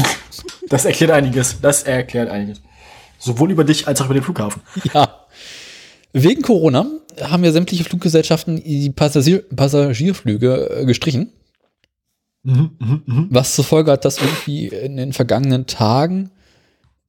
das 0.69 0.85
erklärt 0.85 1.11
einiges. 1.11 1.57
Das 1.61 1.83
erklärt 1.83 2.29
einiges. 2.29 2.61
Sowohl 3.19 3.51
über 3.51 3.63
dich 3.63 3.87
als 3.87 4.01
auch 4.01 4.05
über 4.05 4.13
den 4.15 4.23
Flughafen. 4.23 4.61
Ja. 4.93 5.25
Wegen 6.13 6.41
Corona 6.41 6.87
haben 7.21 7.43
ja 7.43 7.51
sämtliche 7.51 7.83
Fluggesellschaften 7.83 8.63
die 8.63 8.89
Passagier 8.91 9.43
Passagierflüge 9.55 10.81
äh, 10.81 10.85
gestrichen, 10.85 11.31
Mhm, 12.47 13.27
was 13.29 13.55
zur 13.55 13.65
Folge 13.65 13.91
hat, 13.91 14.05
dass 14.05 14.19
irgendwie 14.19 14.67
in 14.67 14.95
den 14.95 15.11
vergangenen 15.11 15.65
Tagen 15.67 16.31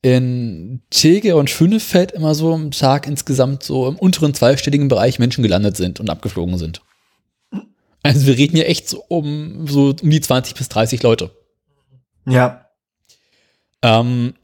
in 0.03 0.81
Tegel 0.91 1.35
und 1.35 1.49
Schönefeld 1.49 2.11
immer 2.11 2.35
so 2.35 2.53
am 2.55 2.73
Tag 2.73 3.07
insgesamt 3.07 3.63
so 3.63 3.87
im 3.87 3.97
unteren 3.97 4.35
zweistelligen 4.35 4.89
Bereich 4.89 5.21
Menschen 5.21 5.43
gelandet 5.43 5.77
sind 5.77 6.01
und 6.01 6.11
abgeflogen 6.11 6.59
sind. 6.59 6.83
Also 8.03 8.27
wir 8.27 8.37
reden 8.37 8.57
ja 8.57 8.65
echt 8.65 8.89
so 8.89 9.05
um 9.09 9.67
so 9.67 9.95
um 10.01 10.11
die 10.11 10.21
20 10.21 10.55
bis 10.55 10.69
30 10.69 11.03
Leute. 11.03 11.31
Ja. 12.27 12.67
Ähm, 13.83 14.35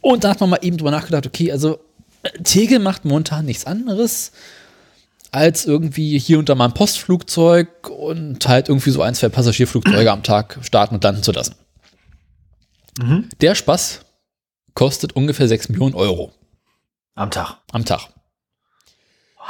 und 0.00 0.24
da 0.24 0.30
hat 0.30 0.40
man 0.40 0.50
mal 0.50 0.60
eben 0.62 0.76
drüber 0.76 0.90
nachgedacht, 0.90 1.26
okay, 1.26 1.52
also 1.52 1.78
äh, 2.22 2.30
Tegel 2.42 2.78
macht 2.78 3.04
momentan 3.04 3.44
nichts 3.44 3.66
anderes, 3.66 4.32
als 5.30 5.66
irgendwie 5.66 6.18
hier 6.18 6.38
und 6.38 6.48
da 6.48 6.54
mal 6.54 6.66
ein 6.66 6.74
Postflugzeug 6.74 7.90
und 7.90 8.46
halt 8.48 8.68
irgendwie 8.68 8.90
so 8.90 9.02
ein, 9.02 9.14
zwei 9.14 9.28
Passagierflugzeuge 9.28 10.10
am 10.10 10.22
Tag 10.22 10.58
starten 10.62 10.94
und 10.94 11.04
landen 11.04 11.22
zu 11.22 11.32
lassen. 11.32 11.54
Mhm. 12.98 13.28
Der 13.40 13.54
Spaß 13.54 14.00
kostet 14.74 15.14
ungefähr 15.14 15.48
6 15.48 15.68
Millionen 15.68 15.94
Euro 15.94 16.32
Am 17.14 17.30
Tag. 17.30 17.58
am 17.72 17.84
Tag. 17.84 18.08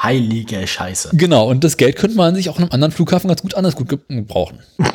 Heilige 0.01 0.67
Scheiße. 0.67 1.11
Genau, 1.15 1.49
und 1.49 1.65
das 1.65 1.77
Geld 1.77 1.97
könnte 1.97 2.17
man 2.17 2.35
sich 2.35 2.49
auch 2.49 2.57
in 2.59 2.65
einem 2.65 2.73
anderen 2.73 2.93
Flughafen 2.93 3.29
ganz 3.29 3.43
gut 3.43 3.55
anders 3.55 3.75
gut 3.77 3.89
ge- 3.89 3.99
gebrauchen. 4.09 4.61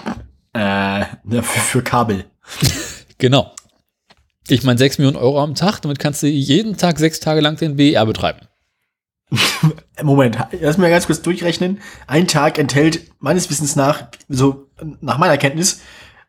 Äh, 0.56 0.60
ja, 0.60 1.42
für, 1.42 1.60
für 1.60 1.82
Kabel. 1.84 2.26
Genau. 3.18 3.52
Ich 4.48 4.64
meine, 4.64 4.78
6 4.78 4.98
Millionen 5.00 5.18
Euro 5.18 5.42
am 5.42 5.56
Tag, 5.56 5.80
damit 5.82 5.98
kannst 5.98 6.22
du 6.22 6.28
jeden 6.28 6.78
Tag 6.78 7.00
sechs 7.00 7.20
Tage 7.20 7.42
lang 7.42 7.56
den 7.58 7.76
BER 7.76 8.06
betreiben. 8.06 8.48
Moment, 10.04 10.38
lass 10.60 10.78
mal 10.78 10.90
ganz 10.92 11.08
kurz 11.08 11.22
durchrechnen. 11.22 11.80
Ein 12.06 12.28
Tag 12.28 12.60
enthält 12.60 13.10
meines 13.20 13.50
Wissens 13.50 13.76
nach, 13.76 14.10
so 14.30 14.68
nach 15.02 15.18
meiner 15.18 15.38
Kenntnis, 15.38 15.80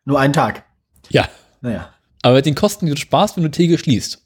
nur 0.07 0.19
einen 0.21 0.33
Tag. 0.33 0.65
Ja. 1.11 1.29
Naja. 1.61 1.91
Aber 2.23 2.37
mit 2.37 2.47
den 2.47 2.55
Kosten, 2.55 2.87
die 2.87 2.93
du 2.93 2.99
sparst, 2.99 3.37
wenn 3.37 3.43
du 3.43 3.51
Tegel 3.51 3.77
schließt, 3.79 4.24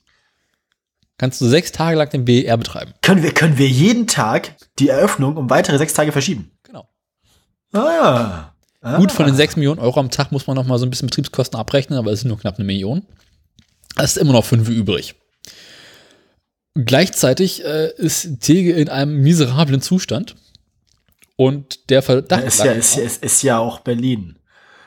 kannst 1.19 1.40
du 1.40 1.47
sechs 1.47 1.73
Tage 1.73 1.99
lang 1.99 2.09
den 2.11 2.24
BER 2.24 2.57
betreiben. 2.57 2.95
Können 3.03 3.23
wir, 3.23 3.35
können 3.35 3.59
wir 3.59 3.69
jeden 3.69 4.07
Tag 4.07 4.57
die 4.78 4.89
Eröffnung 4.89 5.36
um 5.36 5.51
weitere 5.51 5.77
sechs 5.77 5.93
Tage 5.93 6.12
verschieben? 6.12 6.51
Genau. 6.62 6.89
Ah. 7.73 8.53
ah. 8.81 8.97
Gut, 8.97 9.12
von 9.12 9.27
den 9.27 9.35
sechs 9.35 9.57
Millionen 9.57 9.81
Euro 9.81 10.01
am 10.01 10.11
Tag 10.11 10.32
muss 10.32 10.47
man 10.47 10.57
noch 10.57 10.66
mal 10.66 10.78
so 10.78 10.86
ein 10.86 10.90
bisschen 10.90 11.09
Betriebskosten 11.09 11.59
abrechnen, 11.59 11.99
aber 11.99 12.12
es 12.12 12.20
sind 12.20 12.28
nur 12.28 12.39
knapp 12.39 12.57
eine 12.57 12.65
Million. 12.65 13.05
Es 13.97 14.12
ist 14.12 14.19
immer 14.19 14.32
noch 14.32 14.45
fünf 14.45 14.69
übrig. 14.69 15.16
Gleichzeitig 16.74 17.65
äh, 17.65 17.93
ist 17.97 18.40
Tegel 18.40 18.77
in 18.77 18.89
einem 18.89 19.20
miserablen 19.20 19.82
Zustand. 19.82 20.36
Und 21.36 21.90
der 21.90 22.03
Verdacht. 22.03 22.45
ist 22.45 22.65
ja, 22.65 22.73
ist, 22.73 22.97
ja- 22.97 23.03
ist, 23.03 23.23
ist 23.23 23.43
ja 23.43 23.59
auch 23.59 23.81
Berlin. 23.81 24.39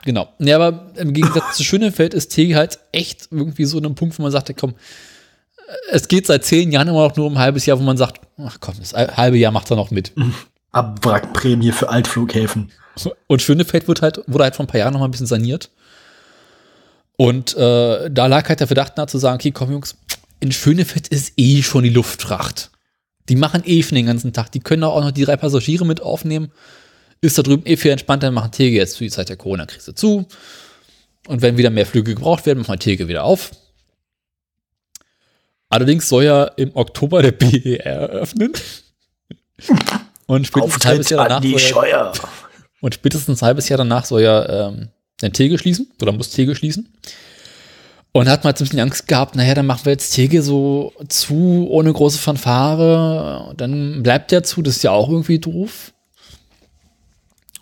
Genau. 0.04 0.28
Ja, 0.38 0.56
aber 0.56 0.92
im 0.96 1.12
Gegensatz 1.12 1.56
zu 1.56 1.64
Schönefeld 1.64 2.14
ist 2.14 2.28
Tegel 2.28 2.56
halt 2.56 2.78
echt 2.92 3.28
irgendwie 3.30 3.64
so 3.64 3.78
an 3.78 3.86
einem 3.86 3.94
Punkt, 3.94 4.18
wo 4.18 4.22
man 4.22 4.32
sagt, 4.32 4.52
komm, 4.58 4.74
es 5.90 6.08
geht 6.08 6.26
seit 6.26 6.44
zehn 6.44 6.72
Jahren 6.72 6.88
immer 6.88 7.08
noch 7.08 7.16
nur 7.16 7.26
um 7.26 7.34
ein 7.34 7.38
halbes 7.38 7.66
Jahr, 7.66 7.78
wo 7.78 7.82
man 7.82 7.96
sagt, 7.96 8.20
ach 8.38 8.58
komm, 8.60 8.74
das 8.78 8.92
halbe 8.92 9.38
Jahr 9.38 9.52
macht 9.52 9.70
er 9.70 9.76
noch 9.76 9.90
mit. 9.90 10.12
Abwrackprämie 10.72 11.72
für 11.72 11.88
Altflughäfen. 11.88 12.70
Und 13.26 13.42
Schönefeld 13.42 13.88
wird 13.88 14.02
halt, 14.02 14.22
wurde 14.26 14.44
halt 14.44 14.56
vor 14.56 14.64
ein 14.64 14.68
paar 14.68 14.80
Jahren 14.80 14.92
noch 14.92 15.00
mal 15.00 15.08
ein 15.08 15.10
bisschen 15.10 15.26
saniert. 15.26 15.70
Und 17.16 17.56
äh, 17.56 18.10
da 18.10 18.26
lag 18.26 18.48
halt 18.48 18.60
der 18.60 18.66
Verdacht 18.66 18.96
nahe 18.96 19.06
zu 19.06 19.18
sagen, 19.18 19.36
okay, 19.36 19.50
komm 19.52 19.70
Jungs, 19.70 19.96
in 20.40 20.52
Schönefeld 20.52 21.08
ist 21.08 21.34
eh 21.36 21.62
schon 21.62 21.84
die 21.84 21.90
Luftfracht. 21.90 22.70
Die 23.28 23.36
machen 23.36 23.62
eh 23.64 23.82
schon 23.82 23.96
den 23.96 24.06
ganzen 24.06 24.32
Tag. 24.32 24.50
Die 24.52 24.60
können 24.60 24.82
auch 24.82 25.00
noch 25.00 25.12
die 25.12 25.24
drei 25.24 25.36
Passagiere 25.36 25.86
mit 25.86 26.00
aufnehmen. 26.02 26.50
Ist 27.20 27.38
da 27.38 27.42
drüben 27.42 27.64
eh 27.64 27.76
viel 27.76 27.92
entspannter, 27.92 28.30
machen 28.30 28.50
Tegel 28.50 28.78
jetzt 28.78 28.96
für 28.96 29.04
die 29.04 29.10
Zeit 29.10 29.28
der 29.28 29.36
Corona-Krise 29.36 29.94
zu. 29.94 30.26
Und 31.28 31.40
wenn 31.40 31.56
wieder 31.56 31.70
mehr 31.70 31.86
Flüge 31.86 32.14
gebraucht 32.14 32.46
werden, 32.46 32.60
machen 32.60 32.72
wir 32.72 32.78
Tegel 32.78 33.06
wieder 33.06 33.24
auf. 33.24 33.52
Allerdings 35.72 36.06
soll 36.06 36.24
ja 36.24 36.44
im 36.56 36.70
Oktober 36.76 37.22
der 37.22 37.32
BER 37.32 37.80
eröffnen. 37.86 38.52
Und 40.26 40.46
spätestens 40.46 40.84
ein 40.84 40.88
halbes 40.90 41.08
Jahr 41.08 41.20
an 41.20 41.28
danach 41.28 41.42
soll 41.42 41.52
er- 41.54 41.58
Scheuer. 41.58 42.12
und 42.82 42.94
spätestens 42.94 43.42
ein 43.42 43.46
halbes 43.46 43.68
Jahr 43.70 43.78
danach 43.78 44.04
soll 44.04 44.20
er 44.22 44.68
ähm, 44.68 44.88
den 45.22 45.32
Tegel 45.32 45.58
schließen 45.58 45.90
oder 46.02 46.12
muss 46.12 46.28
Tegel 46.30 46.54
schließen. 46.54 46.92
Und 48.12 48.28
hat 48.28 48.44
mal 48.44 48.50
jetzt 48.50 48.60
ein 48.60 48.64
bisschen 48.64 48.80
Angst 48.80 49.08
gehabt, 49.08 49.34
naja, 49.34 49.54
dann 49.54 49.64
machen 49.64 49.86
wir 49.86 49.92
jetzt 49.92 50.10
Tegel 50.10 50.42
so 50.42 50.92
zu, 51.08 51.66
ohne 51.70 51.90
große 51.90 52.18
Fanfare. 52.18 53.54
Dann 53.56 54.02
bleibt 54.02 54.30
der 54.30 54.42
zu, 54.42 54.60
das 54.60 54.76
ist 54.76 54.82
ja 54.82 54.90
auch 54.90 55.08
irgendwie 55.08 55.38
doof. 55.38 55.94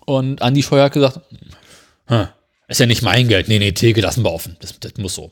Und 0.05 0.43
Andi 0.43 0.65
Scheuer 0.65 0.87
hat 0.87 0.93
gesagt, 0.93 1.21
hm, 2.07 2.27
Ist 2.67 2.81
ja 2.81 2.87
nicht 2.87 3.03
mein 3.03 3.29
Geld. 3.29 3.47
Nee, 3.47 3.61
nee, 3.61 3.71
Tegel 3.71 4.03
lassen 4.03 4.25
wir 4.25 4.33
offen. 4.33 4.57
Das, 4.61 4.75
das 4.81 4.95
muss 4.99 5.15
so. 5.15 5.31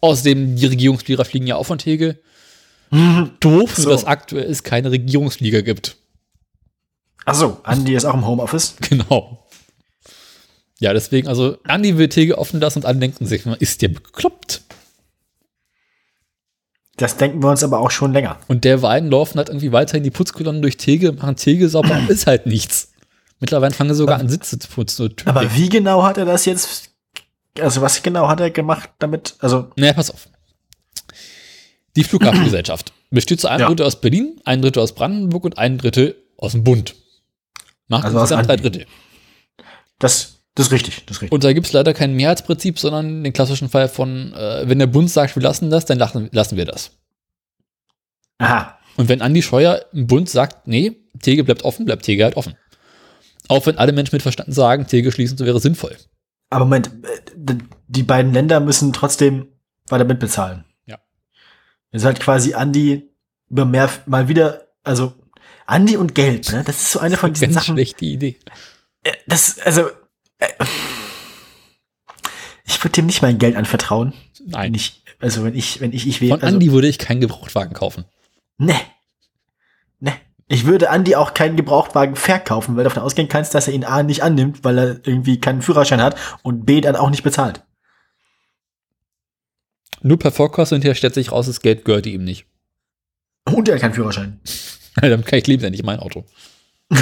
Außerdem, 0.00 0.56
die 0.56 0.66
Regierungsflieger 0.66 1.24
fliegen 1.24 1.46
ja 1.46 1.56
auch 1.56 1.66
von 1.66 1.78
Tegel. 1.78 2.22
Doof, 3.40 3.74
So. 3.76 3.90
dass 3.90 4.04
aktuell 4.04 4.48
es 4.50 4.62
keine 4.62 4.90
Regierungsflieger 4.90 5.62
gibt. 5.62 5.96
Achso, 7.24 7.58
Andi 7.64 7.94
ist 7.94 8.04
auch 8.04 8.14
im 8.14 8.26
Homeoffice. 8.26 8.76
Genau. 8.88 9.42
Ja, 10.78 10.92
deswegen, 10.92 11.26
also, 11.26 11.56
Andi 11.64 11.96
will 11.96 12.08
Tegel 12.10 12.34
offen 12.34 12.60
lassen 12.60 12.80
und 12.80 12.84
alle 12.84 12.98
denken 12.98 13.24
sich, 13.24 13.46
ist 13.46 13.80
der 13.80 13.88
bekloppt? 13.88 14.60
Das 16.98 17.16
denken 17.16 17.42
wir 17.42 17.50
uns 17.50 17.64
aber 17.64 17.80
auch 17.80 17.90
schon 17.90 18.12
länger. 18.12 18.38
Und 18.46 18.64
der 18.64 18.82
Wein 18.82 19.10
laufen 19.10 19.38
halt 19.38 19.48
irgendwie 19.48 19.72
weiterhin 19.72 20.02
die 20.04 20.10
Putzkolonnen 20.10 20.62
durch 20.62 20.76
Tegel, 20.76 21.12
machen 21.12 21.36
Tegel 21.36 21.68
sauber, 21.68 21.98
ist 22.08 22.26
halt 22.26 22.46
nichts. 22.46 22.92
Mittlerweile 23.40 23.74
fangen 23.74 23.90
sie 23.90 23.96
sogar 23.96 24.18
an, 24.18 24.28
Sitze 24.28 24.58
zu 24.58 24.68
putzen. 24.68 25.14
Aber 25.26 25.54
wie 25.54 25.68
genau 25.68 26.02
hat 26.02 26.16
er 26.18 26.24
das 26.24 26.44
jetzt? 26.46 26.90
Also 27.60 27.80
was 27.80 28.02
genau 28.02 28.28
hat 28.28 28.40
er 28.40 28.50
gemacht 28.50 28.90
damit? 28.98 29.34
Also 29.40 29.70
Naja, 29.76 29.92
pass 29.92 30.10
auf. 30.10 30.28
Die 31.96 32.04
Flughafengesellschaft 32.04 32.92
besteht 33.10 33.40
zu 33.40 33.48
einem 33.48 33.60
Ja. 33.60 33.66
Drittel 33.68 33.86
aus 33.86 34.00
Berlin, 34.00 34.40
ein 34.44 34.62
Drittel 34.62 34.82
aus 34.82 34.94
Brandenburg 34.94 35.44
und 35.44 35.58
ein 35.58 35.78
Drittel 35.78 36.16
aus 36.36 36.52
dem 36.52 36.64
Bund. 36.64 36.94
Macht 37.88 38.04
Also 38.04 38.18
insgesamt 38.18 38.48
drei. 38.48 38.56
Drittel. 38.56 38.86
das, 39.98 40.40
das 40.54 40.66
ist 40.66 40.72
richtig, 40.72 41.04
das 41.06 41.16
ist 41.16 41.22
richtig. 41.22 41.32
Und 41.32 41.44
da 41.44 41.52
gibt 41.52 41.66
es 41.66 41.72
leider 41.72 41.94
kein 41.94 42.14
Mehrheitsprinzip, 42.14 42.78
sondern 42.78 43.22
den 43.24 43.32
klassischen 43.32 43.68
Fall 43.68 43.88
von, 43.88 44.32
äh, 44.34 44.68
wenn 44.68 44.78
der 44.78 44.86
Bund 44.88 45.10
sagt, 45.10 45.36
wir 45.36 45.42
lassen 45.42 45.70
das, 45.70 45.84
dann 45.86 45.98
lassen, 45.98 46.28
lassen 46.32 46.56
wir 46.56 46.64
das. 46.64 46.90
Aha. 48.38 48.78
Und 48.96 49.08
wenn 49.08 49.22
Andi 49.22 49.42
Scheuer 49.42 49.84
im 49.92 50.06
Bund 50.06 50.28
sagt, 50.28 50.66
nee, 50.66 50.92
Tegel 51.22 51.44
bleibt 51.44 51.62
offen, 51.64 51.84
bleibt 51.86 52.04
Tegel 52.04 52.24
halt 52.24 52.36
offen. 52.36 52.54
Auch 53.48 53.64
wenn 53.66 53.78
alle 53.78 53.92
Menschen 53.92 54.14
mit 54.14 54.22
Verstand 54.22 54.52
sagen, 54.54 54.86
Tegel 54.86 55.12
schließen 55.12 55.38
wäre 55.38 55.60
sinnvoll. 55.60 55.96
Aber 56.50 56.64
Moment, 56.64 56.90
äh, 57.04 57.56
die 57.88 58.02
beiden 58.02 58.32
Länder 58.32 58.60
müssen 58.60 58.92
trotzdem 58.92 59.48
weiter 59.88 60.04
mitbezahlen. 60.04 60.64
Ja. 60.86 60.98
Es 61.90 62.02
ist 62.02 62.06
halt 62.06 62.20
quasi 62.20 62.54
Andi 62.54 63.08
über 63.48 63.64
mehr 63.64 63.90
mal 64.06 64.28
wieder, 64.28 64.68
also 64.82 65.14
Andi 65.66 65.96
und 65.96 66.14
Geld, 66.14 66.50
ne? 66.52 66.62
Das 66.64 66.76
ist 66.80 66.92
so 66.92 66.98
eine 67.00 67.16
von 67.16 67.32
diesen 67.32 67.52
Sachen. 67.52 67.74
schlechte 67.74 68.04
Idee. 68.04 68.38
Äh, 69.02 69.12
Das, 69.26 69.58
also 69.60 69.88
äh, 70.38 70.48
ich 72.64 72.82
würde 72.82 72.92
dem 72.92 73.06
nicht 73.06 73.22
mein 73.22 73.38
Geld 73.38 73.56
anvertrauen. 73.56 74.12
Nein. 74.44 74.74
ich, 74.74 75.02
also 75.18 75.44
wenn 75.44 75.54
ich, 75.54 75.80
wenn 75.80 75.92
ich 75.92 76.06
ich 76.06 76.20
wäre. 76.20 76.34
Von 76.38 76.42
Also, 76.42 76.54
Andi 76.56 76.72
würde 76.72 76.88
ich 76.88 76.98
keinen 76.98 77.20
Gebrauchtwagen 77.20 77.74
kaufen. 77.74 78.04
Ne. 78.58 78.74
Ich 80.48 80.64
würde 80.64 80.90
Andi 80.90 81.16
auch 81.16 81.34
keinen 81.34 81.56
Gebrauchtwagen 81.56 82.14
verkaufen, 82.14 82.76
weil 82.76 82.84
du 82.84 82.90
davon 82.90 83.02
ausgehen 83.02 83.28
kannst, 83.28 83.54
dass 83.54 83.66
er 83.66 83.74
ihn 83.74 83.84
A 83.84 84.04
nicht 84.04 84.22
annimmt, 84.22 84.62
weil 84.62 84.78
er 84.78 84.88
irgendwie 85.04 85.40
keinen 85.40 85.60
Führerschein 85.60 86.00
hat 86.00 86.16
und 86.42 86.64
B 86.64 86.80
dann 86.80 86.94
auch 86.94 87.10
nicht 87.10 87.24
bezahlt. 87.24 87.64
Nur 90.02 90.18
per 90.18 90.30
Vorkasse 90.30 90.74
und 90.74 90.82
hinterher 90.82 90.94
stellt 90.94 91.14
sich 91.14 91.32
raus, 91.32 91.46
das 91.46 91.62
Geld 91.62 91.84
gehört 91.84 92.06
ihm 92.06 92.22
nicht. 92.22 92.46
Und 93.44 93.68
er 93.68 93.74
hat 93.74 93.82
keinen 93.82 93.94
Führerschein. 93.94 94.40
Damit 94.94 95.26
kann 95.26 95.38
ich 95.40 95.46
leben, 95.48 95.64
ja 95.64 95.70
nicht 95.70 95.84
mein 95.84 95.98
Auto. 95.98 96.24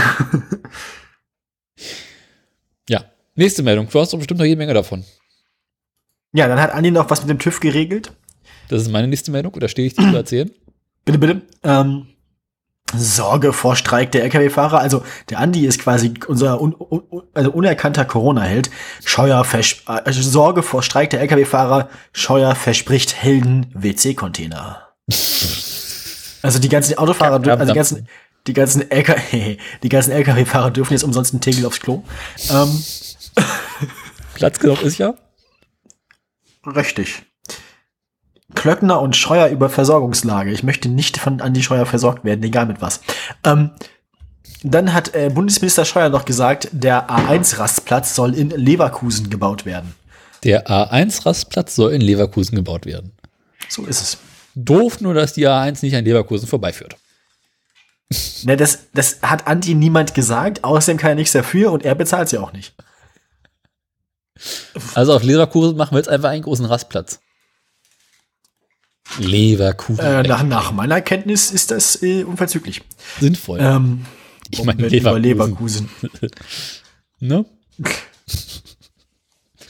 ja, 2.89 3.05
nächste 3.35 3.62
Meldung. 3.62 3.89
Du 3.91 4.01
hast 4.01 4.15
doch 4.15 4.19
bestimmt 4.19 4.41
noch 4.41 4.47
jede 4.47 4.57
Menge 4.57 4.73
davon. 4.73 5.05
Ja, 6.33 6.49
dann 6.49 6.61
hat 6.61 6.73
Andi 6.73 6.91
noch 6.91 7.11
was 7.11 7.21
mit 7.21 7.31
dem 7.31 7.39
TÜV 7.39 7.61
geregelt. 7.61 8.11
Das 8.69 8.83
ist 8.83 8.89
meine 8.91 9.07
nächste 9.07 9.31
Meldung, 9.31 9.55
oder 9.55 9.69
stehe 9.69 9.87
ich 9.87 9.95
dir 9.95 10.11
zu 10.11 10.16
erzählen? 10.16 10.51
Bitte, 11.05 11.19
bitte. 11.19 11.43
Ähm, 11.62 12.07
Sorge 12.99 13.53
vor 13.53 13.77
Streik 13.77 14.12
der 14.12 14.25
Lkw-Fahrer. 14.25 14.79
Also 14.79 15.03
der 15.31 15.39
Andi 15.39 15.66
ist 15.66 15.81
quasi 15.81 16.15
unser 16.27 16.61
un, 16.61 16.75
un, 16.75 17.23
also 17.35 17.51
unerkannter 17.51 18.05
Corona-Held. 18.05 18.71
Scheuer 19.05 19.47
also 19.87 20.23
Sorge 20.23 20.62
vor 20.62 20.83
Streik 20.83 21.11
der 21.11 21.21
Lkw-Fahrer. 21.21 21.89
Scheuer 22.12 22.55
verspricht 22.55 23.15
Helden 23.15 23.66
WC-Container. 23.75 24.89
Also 26.45 26.59
die 26.59 26.69
ganzen 26.69 26.99
Autofahrer, 26.99 27.37
also 27.37 27.73
die 27.73 27.75
ganzen, 27.75 28.07
die 28.47 28.53
ganzen 28.53 28.91
LKW, 28.91 29.57
die 29.83 29.89
ganzen 29.89 30.11
LKW-Fahrer 30.12 30.71
dürfen 30.71 30.93
jetzt 30.93 31.03
umsonst 31.03 31.33
einen 31.33 31.41
Tegel 31.41 31.65
aufs 31.65 31.81
Klo. 31.81 32.05
Ähm, 32.51 32.85
Platz 34.35 34.59
genug 34.59 34.83
ist 34.83 34.99
ja. 34.99 35.15
Richtig. 36.66 37.23
Klöckner 38.55 39.01
und 39.01 39.16
Scheuer 39.16 39.48
über 39.48 39.68
Versorgungslage. 39.68 40.51
Ich 40.51 40.62
möchte 40.62 40.89
nicht 40.89 41.18
von 41.18 41.40
Andi 41.40 41.62
Scheuer 41.62 41.86
versorgt 41.86 42.24
werden, 42.24 42.43
egal 42.43 42.66
mit 42.66 42.81
was. 42.81 43.01
Ähm, 43.44 43.70
dann 44.62 44.94
hat 44.94 45.14
äh, 45.14 45.31
Bundesminister 45.32 45.85
Scheuer 45.85 46.09
noch 46.09 46.24
gesagt, 46.24 46.68
der 46.72 47.10
A1-Rastplatz 47.10 48.14
soll 48.14 48.35
in 48.35 48.51
Leverkusen 48.51 49.28
gebaut 49.28 49.66
werden. 49.66 49.94
Der 50.43 50.66
A1-Rastplatz 50.68 51.74
soll 51.74 51.93
in 51.93 52.01
Leverkusen 52.01 52.56
gebaut 52.56 52.86
werden. 52.86 53.12
So 53.68 53.85
ist 53.85 54.01
es. 54.01 54.18
Doof 54.55 55.01
nur, 55.01 55.14
dass 55.14 55.32
die 55.32 55.47
A1 55.47 55.85
nicht 55.85 55.97
an 55.97 56.05
Leverkusen 56.05 56.47
vorbeiführt. 56.47 56.97
Ne, 58.44 58.56
das, 58.56 58.90
das 58.94 59.18
hat 59.22 59.47
Andi 59.47 59.74
niemand 59.74 60.14
gesagt, 60.14 60.62
außerdem 60.62 60.98
kann 60.98 61.10
er 61.10 61.14
nichts 61.16 61.32
dafür 61.32 61.72
und 61.72 61.85
er 61.85 61.94
bezahlt 61.94 62.28
sie 62.28 62.39
auch 62.39 62.52
nicht. 62.52 62.74
Also 64.94 65.14
auf 65.14 65.22
Leverkusen 65.22 65.76
machen 65.76 65.93
wir 65.93 65.98
jetzt 65.98 66.09
einfach 66.09 66.31
einen 66.31 66.43
großen 66.43 66.66
Rastplatz. 66.66 67.20
Leverkusen. 69.18 70.05
Äh, 70.05 70.22
nach, 70.22 70.43
nach 70.43 70.72
meiner 70.72 71.01
Kenntnis 71.01 71.51
ist 71.51 71.70
das 71.70 72.02
äh, 72.02 72.24
unverzüglich. 72.24 72.82
Sinnvoll. 73.20 73.60
Ähm, 73.60 74.06
ich 74.51 74.64
meine 74.64 74.89
Leverkusen. 74.89 75.22
Leverkusen. 75.22 75.90
Ne? 77.20 77.47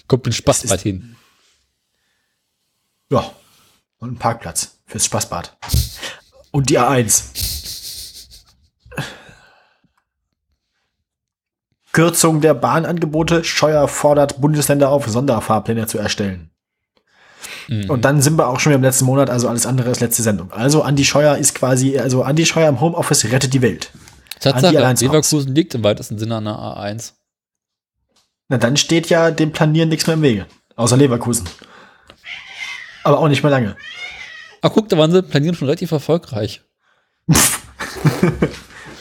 Kommt 0.08 0.26
ein 0.26 0.32
Spaßbad 0.32 0.80
hin. 0.80 1.14
Ja. 3.10 3.32
Und 3.98 4.14
ein 4.14 4.16
Parkplatz 4.16 4.78
fürs 4.86 5.04
Spaßbad. 5.04 5.56
Und 6.50 6.68
die 6.68 6.80
A1. 6.80 7.44
Kürzung 11.92 12.40
der 12.40 12.54
Bahnangebote. 12.54 13.44
Scheuer 13.44 13.86
fordert 13.86 14.40
Bundesländer 14.40 14.88
auf, 14.90 15.06
Sonderfahrpläne 15.06 15.86
zu 15.86 15.98
erstellen. 15.98 16.50
Mhm. 17.68 17.90
Und 17.90 18.04
dann 18.04 18.20
sind 18.22 18.36
wir 18.36 18.48
auch 18.48 18.60
schon 18.60 18.70
wieder 18.70 18.76
im 18.78 18.82
letzten 18.82 19.04
Monat, 19.04 19.30
also 19.30 19.48
alles 19.48 19.66
andere 19.66 19.90
ist 19.90 20.00
letzte 20.00 20.22
Sendung. 20.22 20.52
Also 20.52 20.82
Andi 20.82 21.04
Scheuer 21.04 21.36
ist 21.36 21.54
quasi, 21.54 21.98
also 21.98 22.22
Andi 22.22 22.46
Scheuer 22.46 22.68
im 22.68 22.80
Homeoffice 22.80 23.24
rettet 23.26 23.54
die 23.54 23.62
Welt. 23.62 23.90
Tatsache, 24.40 24.74
Leverkusen 24.74 25.54
liegt 25.54 25.74
im 25.74 25.82
weitesten 25.82 26.18
Sinne 26.18 26.36
an 26.36 26.44
der 26.44 26.54
A1. 26.54 27.12
Na, 28.48 28.58
dann 28.58 28.76
steht 28.76 29.08
ja 29.08 29.30
dem 29.30 29.52
Planieren 29.52 29.88
nichts 29.88 30.06
mehr 30.06 30.14
im 30.14 30.22
Wege. 30.22 30.46
Außer 30.76 30.96
Leverkusen. 30.96 31.48
Aber 33.04 33.18
auch 33.18 33.28
nicht 33.28 33.42
mehr 33.42 33.50
lange. 33.50 33.76
Ach, 34.60 34.70
guck, 34.72 34.88
da 34.88 34.98
waren 34.98 35.12
sie 35.12 35.22
planieren 35.22 35.54
schon 35.54 35.68
relativ 35.68 35.92
erfolgreich. 35.92 36.62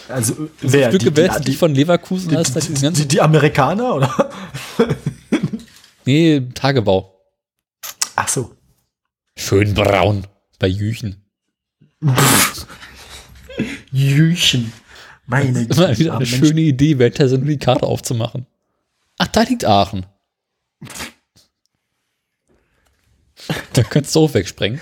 Also, 0.10 0.50
wer? 0.62 0.90
Stücke 0.90 1.16
westlich 1.16 1.58
von 1.58 1.74
Leverkusen 1.74 2.30
die, 2.30 2.38
hast 2.38 2.56
du 2.56 2.60
die, 2.60 2.74
die 2.74 2.82
ganzen 2.82 3.02
die, 3.04 3.08
die 3.08 3.22
Amerikaner, 3.22 3.96
oder? 3.96 4.30
Nee, 6.06 6.42
Tagebau. 6.54 7.13
Schön 9.36 9.74
braun 9.74 10.28
bei 10.60 10.68
Jüchen. 10.68 11.24
Jüchen. 13.92 14.74
Meine 15.26 15.62
Immer 15.64 15.98
wieder 15.98 16.12
eine 16.18 16.26
Mensch. 16.26 16.36
schöne 16.36 16.62
Idee, 16.62 17.00
Weltteil 17.00 17.30
die 17.38 17.58
Karte 17.58 17.86
aufzumachen. 17.86 18.46
Ach, 19.18 19.28
da 19.28 19.42
liegt 19.44 19.66
Aachen. 19.66 20.06
Da 23.74 23.84
könntest 23.84 24.16
du 24.16 24.22
auch 24.22 24.34
wegsprengen. 24.34 24.82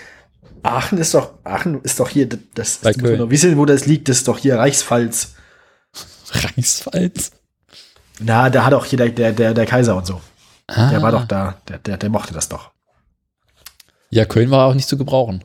Aachen 0.64 0.98
ist 0.98 1.14
doch, 1.14 1.34
Aachen 1.44 1.82
ist 1.82 2.00
doch 2.00 2.10
hier, 2.10 2.28
das, 2.28 2.40
das 2.54 2.78
Bei 2.80 2.92
das 2.92 3.02
man 3.02 3.18
Köln. 3.18 3.30
wissen, 3.30 3.58
wo 3.58 3.66
das 3.66 3.86
liegt, 3.86 4.10
das 4.10 4.18
ist 4.18 4.28
doch 4.28 4.38
hier 4.38 4.58
Reichspfalz. 4.58 5.36
Reichspfalz. 6.32 7.32
Na, 8.20 8.50
da 8.50 8.66
hat 8.66 8.74
auch 8.74 8.86
hier 8.86 8.98
der, 8.98 9.10
der, 9.10 9.32
der, 9.32 9.54
der 9.54 9.66
Kaiser 9.66 9.96
und 9.96 10.06
so. 10.06 10.22
Ah. 10.68 10.90
Der 10.90 11.02
war 11.02 11.12
doch 11.12 11.26
da, 11.26 11.60
der, 11.68 11.80
der, 11.80 11.98
der 11.98 12.10
mochte 12.10 12.34
das 12.34 12.50
doch. 12.50 12.71
Ja, 14.12 14.26
Köln 14.26 14.52
war 14.52 14.68
auch 14.68 14.74
nicht 14.74 14.90
zu 14.90 14.98
gebrauchen. 14.98 15.44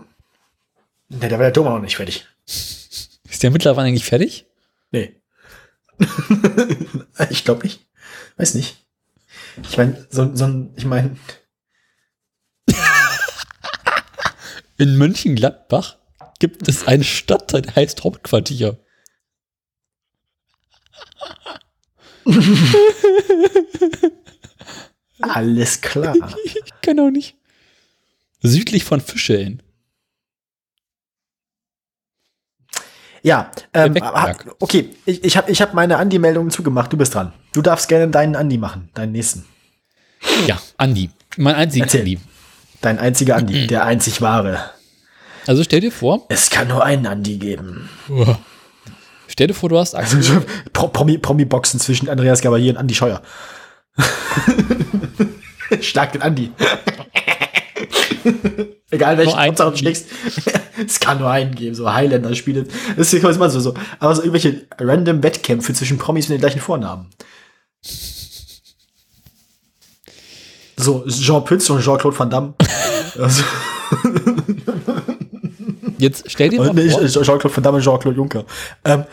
Der, 1.09 1.29
der 1.29 1.39
war 1.39 1.45
der 1.45 1.53
Dom 1.53 1.69
auch 1.69 1.75
noch 1.77 1.83
nicht 1.83 1.97
fertig. 1.97 2.27
Ist 2.45 3.43
der 3.43 3.53
mittlerweile 3.53 3.87
eigentlich 3.87 4.05
fertig? 4.05 4.47
Nee. 4.91 5.23
ich 7.31 7.45
glaube 7.45 7.63
nicht. 7.63 7.87
Weiß 8.37 8.55
nicht. 8.55 8.85
Ich 9.63 9.77
meine, 9.77 10.07
so, 10.11 10.35
so 10.35 10.47
ein, 10.47 10.75
ich 10.77 10.85
meine, 10.85 11.17
In 14.79 14.99
Mönchengladbach 14.99 15.97
gibt 16.41 16.69
es 16.69 16.87
eine 16.89 17.05
Stadt, 17.05 17.53
die 17.53 17.71
heißt 17.71 18.03
Hauptquartier. 18.03 18.79
alles 25.21 25.81
klar. 25.81 26.17
Ich 26.45 26.81
kann 26.83 26.99
auch 26.99 27.11
nicht. 27.11 27.37
Südlich 28.47 28.85
von 28.85 29.01
Fischeln. 29.01 29.63
Ja, 33.23 33.51
ähm, 33.75 33.97
okay, 34.61 34.91
ich, 35.05 35.25
ich 35.25 35.37
habe 35.37 35.51
ich 35.51 35.61
hab 35.61 35.75
meine 35.75 35.97
Andi-Meldungen 35.97 36.51
zugemacht, 36.51 36.93
du 36.93 36.97
bist 36.97 37.15
dran. 37.15 37.33
Du 37.53 37.61
darfst 37.63 37.89
gerne 37.89 38.09
deinen 38.09 38.37
Andi 38.37 38.57
machen, 38.57 38.89
deinen 38.95 39.13
nächsten. 39.13 39.45
Ja, 40.47 40.61
Andi. 40.77 41.11
Mein 41.37 41.57
einziger 41.57 41.87
Erzähl. 41.87 42.01
Andi. 42.03 42.21
Dein 42.83 42.99
einziger 43.01 43.35
Andi, 43.37 43.67
der 43.67 43.85
einzig 43.85 44.21
wahre. 44.21 44.71
Also 45.47 45.65
stell 45.65 45.81
dir 45.81 45.91
vor, 45.91 46.25
Es 46.29 46.51
kann 46.51 46.69
nur 46.69 46.85
einen 46.85 47.07
Andi 47.07 47.39
geben. 47.39 47.89
stell 49.27 49.49
dir 49.49 49.55
vor, 49.55 49.71
du 49.71 49.79
hast 49.79 49.95
Aktien. 49.97 50.19
Also 50.19 50.43
Pro- 50.73 50.89
Promi- 50.89 51.19
Promi-Boxen 51.19 51.81
zwischen 51.81 52.09
Andreas 52.09 52.41
Gabalier 52.43 52.73
und 52.73 52.77
Andi 52.79 52.95
Scheuer. 52.95 53.23
Schlag 55.81 56.13
den 56.13 56.23
Andi. 56.23 56.53
Egal 58.91 59.19
welchen 59.19 59.39
Hauptsache 59.39 59.71
du 59.73 59.77
schlägst. 59.77 60.07
es 60.87 61.01
kann 61.01 61.19
nur 61.19 61.31
einen 61.31 61.55
geben, 61.55 61.75
so 61.75 61.93
Highlander-Spiele. 61.93 62.67
Das 62.97 63.13
ist 63.13 63.23
was 63.23 63.39
man 63.39 63.51
so, 63.51 63.61
so. 63.61 63.75
Aber 63.99 64.15
so 64.15 64.23
irgendwelche 64.23 64.67
random 64.79 65.23
Wettkämpfe 65.23 65.73
zwischen 65.75 65.99
Promis 65.99 66.29
mit 66.29 66.39
den 66.39 66.41
gleichen 66.41 66.61
Vornamen. 66.61 67.07
So, 70.77 71.07
Jean 71.07 71.45
Pütz 71.45 71.69
und 71.71 71.83
Jean-Claude 71.83 72.19
Van 72.19 72.31
Damme. 72.31 72.55
also, 73.19 73.43
Jetzt 75.99 76.31
stell 76.31 76.51
dir 76.51 76.59
mal 76.59 76.75
nee, 76.75 76.91
vor, 76.91 77.07
Jean-Claude 77.07 77.57
Van 77.57 77.63
Damme 77.65 77.77
und 77.79 77.85
Jean-Claude 77.85 78.17
Juncker. 78.17 78.45
Ähm, 78.85 79.05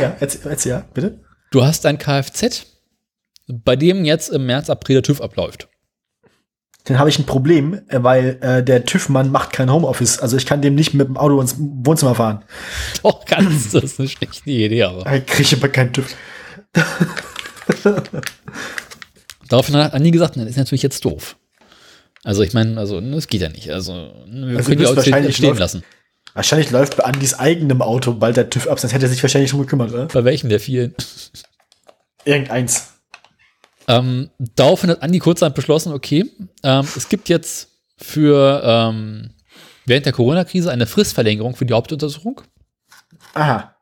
ja, 0.00 0.16
erzähl, 0.18 0.50
erzähl, 0.50 0.72
ja, 0.72 0.84
bitte. 0.94 1.20
du 1.50 1.62
hast 1.62 1.84
ein 1.84 1.98
Kfz, 1.98 2.66
bei 3.46 3.76
dem 3.76 4.04
jetzt 4.04 4.30
im 4.30 4.46
März, 4.46 4.70
April 4.70 4.94
der 4.94 5.02
TÜV 5.02 5.20
abläuft. 5.20 5.69
Dann 6.84 6.98
habe 6.98 7.08
ich 7.10 7.18
ein 7.18 7.26
Problem, 7.26 7.74
äh, 7.88 8.02
weil 8.02 8.38
äh, 8.40 8.62
der 8.64 8.84
TÜV-Mann 8.84 9.30
macht 9.30 9.52
kein 9.52 9.70
Homeoffice. 9.70 10.18
Also 10.18 10.36
ich 10.36 10.46
kann 10.46 10.62
dem 10.62 10.74
nicht 10.74 10.94
mit 10.94 11.06
dem 11.08 11.16
Auto 11.16 11.40
ins 11.40 11.56
Wohnzimmer 11.58 12.14
fahren. 12.14 12.42
Doch, 13.02 13.24
kannst 13.24 13.74
du. 13.74 13.80
Das 13.80 13.92
ist 13.92 14.00
eine 14.00 14.08
schlechte 14.08 14.50
Idee, 14.50 14.82
aber. 14.84 15.04
Da 15.04 15.18
kriege 15.20 15.42
ich 15.42 15.54
aber 15.54 15.68
keinen 15.68 15.92
TÜV. 15.92 16.14
Daraufhin 19.48 19.76
hat 19.76 19.94
Andi 19.94 20.10
gesagt, 20.10 20.36
das 20.36 20.44
ist 20.46 20.56
natürlich 20.56 20.82
jetzt 20.82 21.04
doof. 21.04 21.36
Also 22.22 22.42
ich 22.42 22.52
meine, 22.52 22.78
also 22.78 23.00
das 23.00 23.26
geht 23.26 23.40
ja 23.40 23.48
nicht. 23.48 23.70
Also 23.70 24.12
wir 24.26 24.56
Also 24.58 24.68
können 24.68 24.78
die 24.80 24.86
Autos 24.86 24.98
wahrscheinlich 24.98 25.28
nicht 25.28 25.36
stehen 25.36 25.48
läuft- 25.50 25.60
lassen. 25.60 25.82
Wahrscheinlich 26.34 26.70
läuft 26.70 26.96
bei 26.96 27.04
Andys 27.04 27.34
eigenem 27.34 27.82
Auto 27.82 28.12
bald 28.12 28.36
der 28.36 28.48
TÜV 28.50 28.68
ab, 28.68 28.78
sonst 28.78 28.92
hätte 28.92 29.06
er 29.06 29.08
sich 29.08 29.20
wahrscheinlich 29.20 29.50
schon 29.50 29.60
gekümmert, 29.60 29.92
oder? 29.92 30.06
Bei 30.06 30.22
welchen 30.24 30.48
der 30.48 30.60
vielen? 30.60 30.94
Irgendeins. 32.24 32.92
Ähm, 33.90 34.30
daraufhin 34.38 34.90
hat 34.90 35.02
Andi 35.02 35.18
kurzerhand 35.18 35.56
beschlossen, 35.56 35.92
okay, 35.92 36.30
ähm, 36.62 36.86
es 36.96 37.08
gibt 37.08 37.28
jetzt 37.28 37.68
für 37.96 38.62
ähm, 38.64 39.30
während 39.84 40.06
der 40.06 40.12
Corona-Krise 40.12 40.70
eine 40.70 40.86
Fristverlängerung 40.86 41.56
für 41.56 41.66
die 41.66 41.74
Hauptuntersuchung. 41.74 42.40
Aha. 43.34 43.74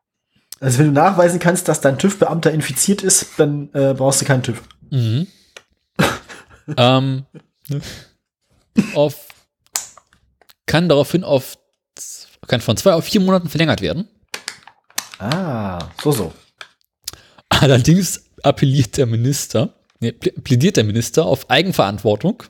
Also 0.59 0.79
wenn 0.79 0.87
du 0.87 0.91
nachweisen 0.93 1.39
kannst, 1.39 1.67
dass 1.67 1.81
dein 1.81 1.99
TÜV-Beamter 1.99 2.51
infiziert 2.51 3.03
ist, 3.03 3.27
dann 3.37 3.69
äh, 3.73 3.93
brauchst 3.93 4.21
du 4.21 4.25
keinen 4.25 4.43
TÜV. 4.43 4.61
Mhm. 4.89 5.27
ähm, 6.77 7.25
auf, 8.95 9.27
kann 10.65 10.89
daraufhin 10.89 11.23
auf 11.23 11.57
kann 12.47 12.61
von 12.61 12.75
zwei 12.75 12.93
auf 12.93 13.05
vier 13.05 13.21
Monaten 13.21 13.47
verlängert 13.47 13.81
werden. 13.81 14.07
Ah, 15.19 15.79
so, 16.01 16.11
so. 16.11 16.33
Allerdings 17.49 18.25
appelliert 18.41 18.97
der 18.97 19.05
Minister, 19.05 19.75
nee, 19.99 20.09
plä- 20.09 20.39
plädiert 20.41 20.77
der 20.77 20.83
Minister 20.83 21.25
auf 21.25 21.49
Eigenverantwortung 21.49 22.43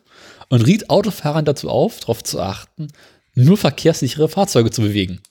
und 0.50 0.62
riet 0.66 0.90
Autofahrern 0.90 1.46
dazu 1.46 1.70
auf, 1.70 2.00
darauf 2.00 2.24
zu 2.24 2.40
achten, 2.40 2.88
nur 3.36 3.58
verkehrssichere 3.58 4.30
Fahrzeuge 4.30 4.72
zu 4.72 4.82
bewegen. 4.82 5.22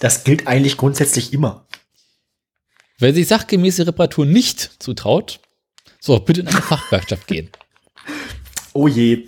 Das 0.00 0.24
gilt 0.24 0.46
eigentlich 0.46 0.76
grundsätzlich 0.76 1.32
immer. 1.32 1.66
Wer 2.98 3.14
sich 3.14 3.28
sachgemäße 3.28 3.86
Reparatur 3.86 4.26
nicht 4.26 4.82
zutraut, 4.82 5.40
soll 6.00 6.20
bitte 6.20 6.40
in 6.40 6.48
eine 6.48 6.62
Fachwerkstatt 6.62 7.26
gehen. 7.26 7.50
Oh 8.72 8.86
je. 8.86 9.26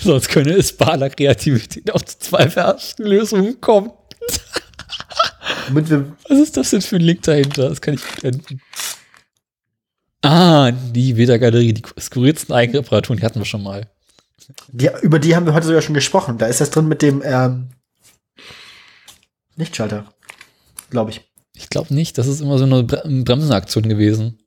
Sonst 0.00 0.28
könne 0.28 0.54
es 0.54 0.76
bei 0.76 0.86
aller 0.86 1.10
Kreativität 1.10 1.92
auch 1.92 2.02
zu 2.02 2.18
zweifelhaften 2.18 3.06
Lösungen 3.06 3.60
kommen. 3.60 3.92
Was 6.28 6.38
ist 6.40 6.56
das 6.56 6.70
denn 6.70 6.82
für 6.82 6.96
ein 6.96 7.02
Link 7.02 7.22
dahinter? 7.22 7.68
Das 7.68 7.80
kann 7.80 7.94
ich 7.94 8.04
nicht 8.04 8.24
enden. 8.24 8.60
Ah, 10.22 10.70
die 10.70 11.16
Veda-Galerie, 11.16 11.72
die 11.72 11.82
skurrilsten 12.00 12.54
Eigenreparaturen, 12.54 13.18
die 13.18 13.26
hatten 13.26 13.40
wir 13.40 13.44
schon 13.44 13.62
mal. 13.62 13.90
die, 14.68 14.88
über 15.02 15.18
die 15.18 15.34
haben 15.34 15.46
wir 15.46 15.54
heute 15.54 15.66
sogar 15.66 15.82
schon 15.82 15.94
gesprochen. 15.94 16.38
Da 16.38 16.46
ist 16.46 16.60
das 16.60 16.70
drin 16.70 16.86
mit 16.86 17.02
dem 17.02 17.22
ähm, 17.24 17.70
Lichtschalter. 19.56 20.12
Glaube 20.90 21.10
ich. 21.10 21.22
Ich 21.54 21.68
glaube 21.68 21.92
nicht, 21.92 22.18
das 22.18 22.28
ist 22.28 22.40
immer 22.40 22.58
so 22.58 22.64
eine 22.64 22.84
Bre 22.84 23.02
Bremsenaktion 23.04 23.88
gewesen. 23.88 24.38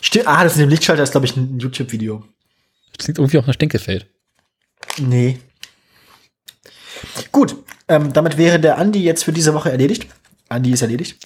Stimmt. 0.00 0.26
Ah, 0.26 0.42
das 0.42 0.56
mit 0.56 0.64
dem 0.64 0.70
Lichtschalter 0.70 1.02
ist, 1.02 1.12
glaube 1.12 1.26
ich, 1.26 1.36
ein 1.36 1.58
YouTube-Video. 1.58 2.24
Das 2.96 3.04
klingt 3.04 3.18
irgendwie 3.18 3.38
auch 3.38 3.46
nach 3.46 3.54
Stenkefeld. 3.54 4.06
Nee. 4.98 5.38
Gut, 7.30 7.56
ähm, 7.88 8.12
damit 8.12 8.36
wäre 8.38 8.58
der 8.58 8.78
Andi 8.78 9.02
jetzt 9.02 9.24
für 9.24 9.32
diese 9.32 9.54
Woche 9.54 9.70
erledigt. 9.70 10.06
Andi 10.52 10.70
ist 10.72 10.82
erledigt. 10.82 11.16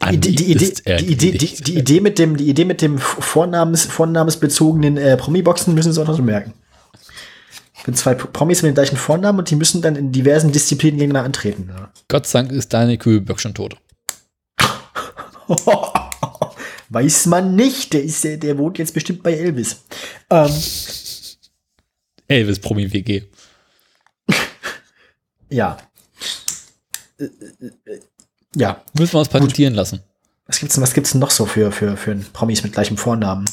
Die, 0.00 0.04
Andi 0.04 0.28
Idee, 0.28 0.30
die, 0.30 0.52
Idee, 0.52 0.64
ist 0.64 0.86
die, 0.86 0.90
Idee, 0.92 1.14
die, 1.14 1.26
erledigt. 1.26 1.66
die 1.66 1.78
Idee 1.78 2.00
mit 2.00 2.18
dem, 2.18 2.36
die 2.36 2.48
Idee 2.48 2.64
mit 2.64 2.82
dem 2.82 2.98
Vornamens, 2.98 3.84
vornamensbezogenen 3.84 4.96
äh, 4.96 5.16
Promi-Boxen 5.16 5.74
müssen 5.74 5.92
Sie 5.92 6.00
auch 6.00 6.06
noch 6.06 6.16
so 6.16 6.22
merken. 6.22 6.52
Ich 7.78 7.84
bin 7.84 7.94
zwei 7.94 8.14
Promis 8.14 8.62
mit 8.62 8.70
dem 8.70 8.74
gleichen 8.74 8.96
Vornamen 8.96 9.38
und 9.38 9.50
die 9.50 9.56
müssen 9.56 9.80
dann 9.82 9.96
in 9.96 10.12
diversen 10.12 10.52
Disziplinen 10.52 10.98
gegeneinander 10.98 11.26
antreten. 11.26 11.70
Ja. 11.74 11.92
Gott 12.08 12.26
sei 12.26 12.40
Dank 12.40 12.52
ist 12.52 12.72
Daniel 12.72 12.98
Kühlberg 12.98 13.40
schon 13.40 13.54
tot. 13.54 13.76
Weiß 16.88 17.26
man 17.26 17.54
nicht. 17.54 17.92
Der, 17.92 18.02
ist, 18.02 18.24
der, 18.24 18.36
der 18.36 18.58
wohnt 18.58 18.78
jetzt 18.78 18.94
bestimmt 18.94 19.22
bei 19.22 19.34
Elvis. 19.34 19.84
Ähm, 20.30 20.50
Elvis 22.28 22.58
Promi 22.58 22.92
WG. 22.92 23.22
ja. 25.50 25.76
Ja. 28.56 28.82
Müssen 28.98 29.14
wir 29.14 29.18
uns 29.18 29.28
patentieren 29.28 29.74
lassen. 29.74 30.00
Was 30.46 30.60
gibt's 30.60 30.74
denn, 30.74 30.82
was 30.82 30.94
gibt's 30.94 31.12
denn 31.12 31.20
noch 31.20 31.30
so 31.30 31.44
für, 31.44 31.70
für, 31.72 31.96
für 31.96 32.14
Promis 32.32 32.62
mit 32.62 32.72
gleichem 32.72 32.96
Vornamen? 32.96 33.44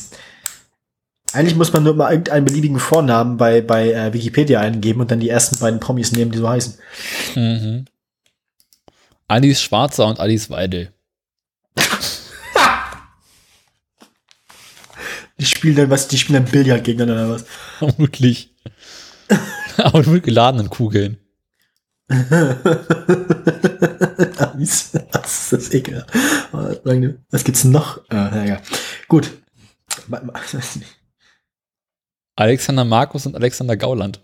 Eigentlich 1.34 1.56
muss 1.56 1.74
man 1.74 1.84
nur 1.84 1.96
mal 1.96 2.12
irgendeinen 2.12 2.46
beliebigen 2.46 2.80
Vornamen 2.80 3.38
bei, 3.38 3.62
bei 3.62 3.92
äh, 3.92 4.14
Wikipedia 4.14 4.62
eingeben 4.62 5.02
und 5.02 5.12
dann 5.12 5.20
die 5.20 5.30
ersten 5.30 5.60
beiden 5.60 5.80
Promis 5.80 6.14
nehmen, 6.14 6.32
die 6.32 6.38
so 6.38 6.48
heißen. 6.48 6.76
Mhm. 7.36 7.86
Alice 9.28 9.62
Schwarzer 9.62 10.08
und 10.08 10.20
Alice 10.20 10.50
Weidel. 10.50 10.94
Die 15.40 15.46
spielen 15.46 15.76
dann 15.76 15.90
was, 15.90 16.08
die 16.08 16.18
spielen 16.18 16.44
dann 16.44 16.52
Billard 16.52 16.84
gegeneinander 16.84 17.26
oder 17.26 17.36
was. 17.36 17.46
Vermutlich. 17.80 18.54
Aber 19.78 20.04
nur 20.04 20.14
mit 20.14 20.24
geladenen 20.24 20.70
Kugeln. 20.70 21.18
das 24.54 24.56
ist 24.56 25.54
das 25.54 25.74
ekel. 25.74 26.06
Was 27.32 27.44
gibt's 27.44 27.64
noch? 27.64 27.98
Ah, 28.10 28.30
na 28.32 28.44
egal. 28.44 28.62
Gut. 29.08 29.32
Alexander 32.36 32.84
Markus 32.84 33.26
und 33.26 33.36
Alexander 33.36 33.78
Gauland. 33.78 34.20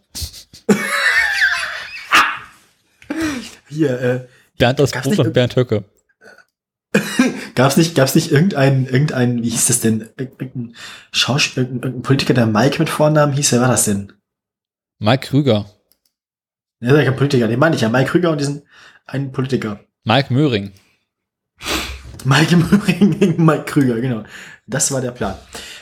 Hier, 3.67 4.01
äh, 4.01 4.27
Bernd 4.57 4.81
aus 4.81 4.91
Gab's 4.91 5.07
Brot 5.07 5.19
und 5.19 5.33
Bernd 5.33 5.55
Höcke. 5.55 5.85
Gab's 7.55 7.77
nicht, 7.77 7.93
gab's 7.93 8.15
nicht 8.15 8.31
irgendeinen, 8.31 8.85
irgendeinen, 8.85 9.43
wie 9.43 9.49
hieß 9.49 9.67
das 9.67 9.81
denn? 9.81 10.09
Irgendein 10.17 10.75
Schauspieler, 11.11 11.67
irgendein 11.67 12.01
Politiker, 12.01 12.33
der 12.33 12.47
Mike 12.47 12.79
mit 12.79 12.89
Vornamen 12.89 13.33
hieß, 13.33 13.51
wer 13.51 13.61
war 13.61 13.67
das 13.67 13.85
denn? 13.85 14.13
Mike 14.97 15.27
Krüger. 15.27 15.65
Der 16.81 16.91
ist 16.91 16.97
ja 16.97 17.03
kein 17.03 17.15
Politiker, 17.15 17.47
den 17.47 17.59
meine 17.59 17.75
ich 17.75 17.81
ja. 17.81 17.89
Mike 17.89 18.11
Krüger 18.11 18.31
und 18.31 18.39
diesen 18.39 18.61
einen 19.05 19.31
Politiker. 19.31 19.79
Mike 20.05 20.33
Möhring. 20.33 20.71
Mike 22.23 22.55
Möhring 22.55 23.19
gegen 23.19 23.45
Mike 23.45 23.65
Krüger, 23.65 23.99
genau. 23.99 24.23
Das 24.67 24.91
war 24.91 25.01
der 25.01 25.11
Plan. 25.11 25.35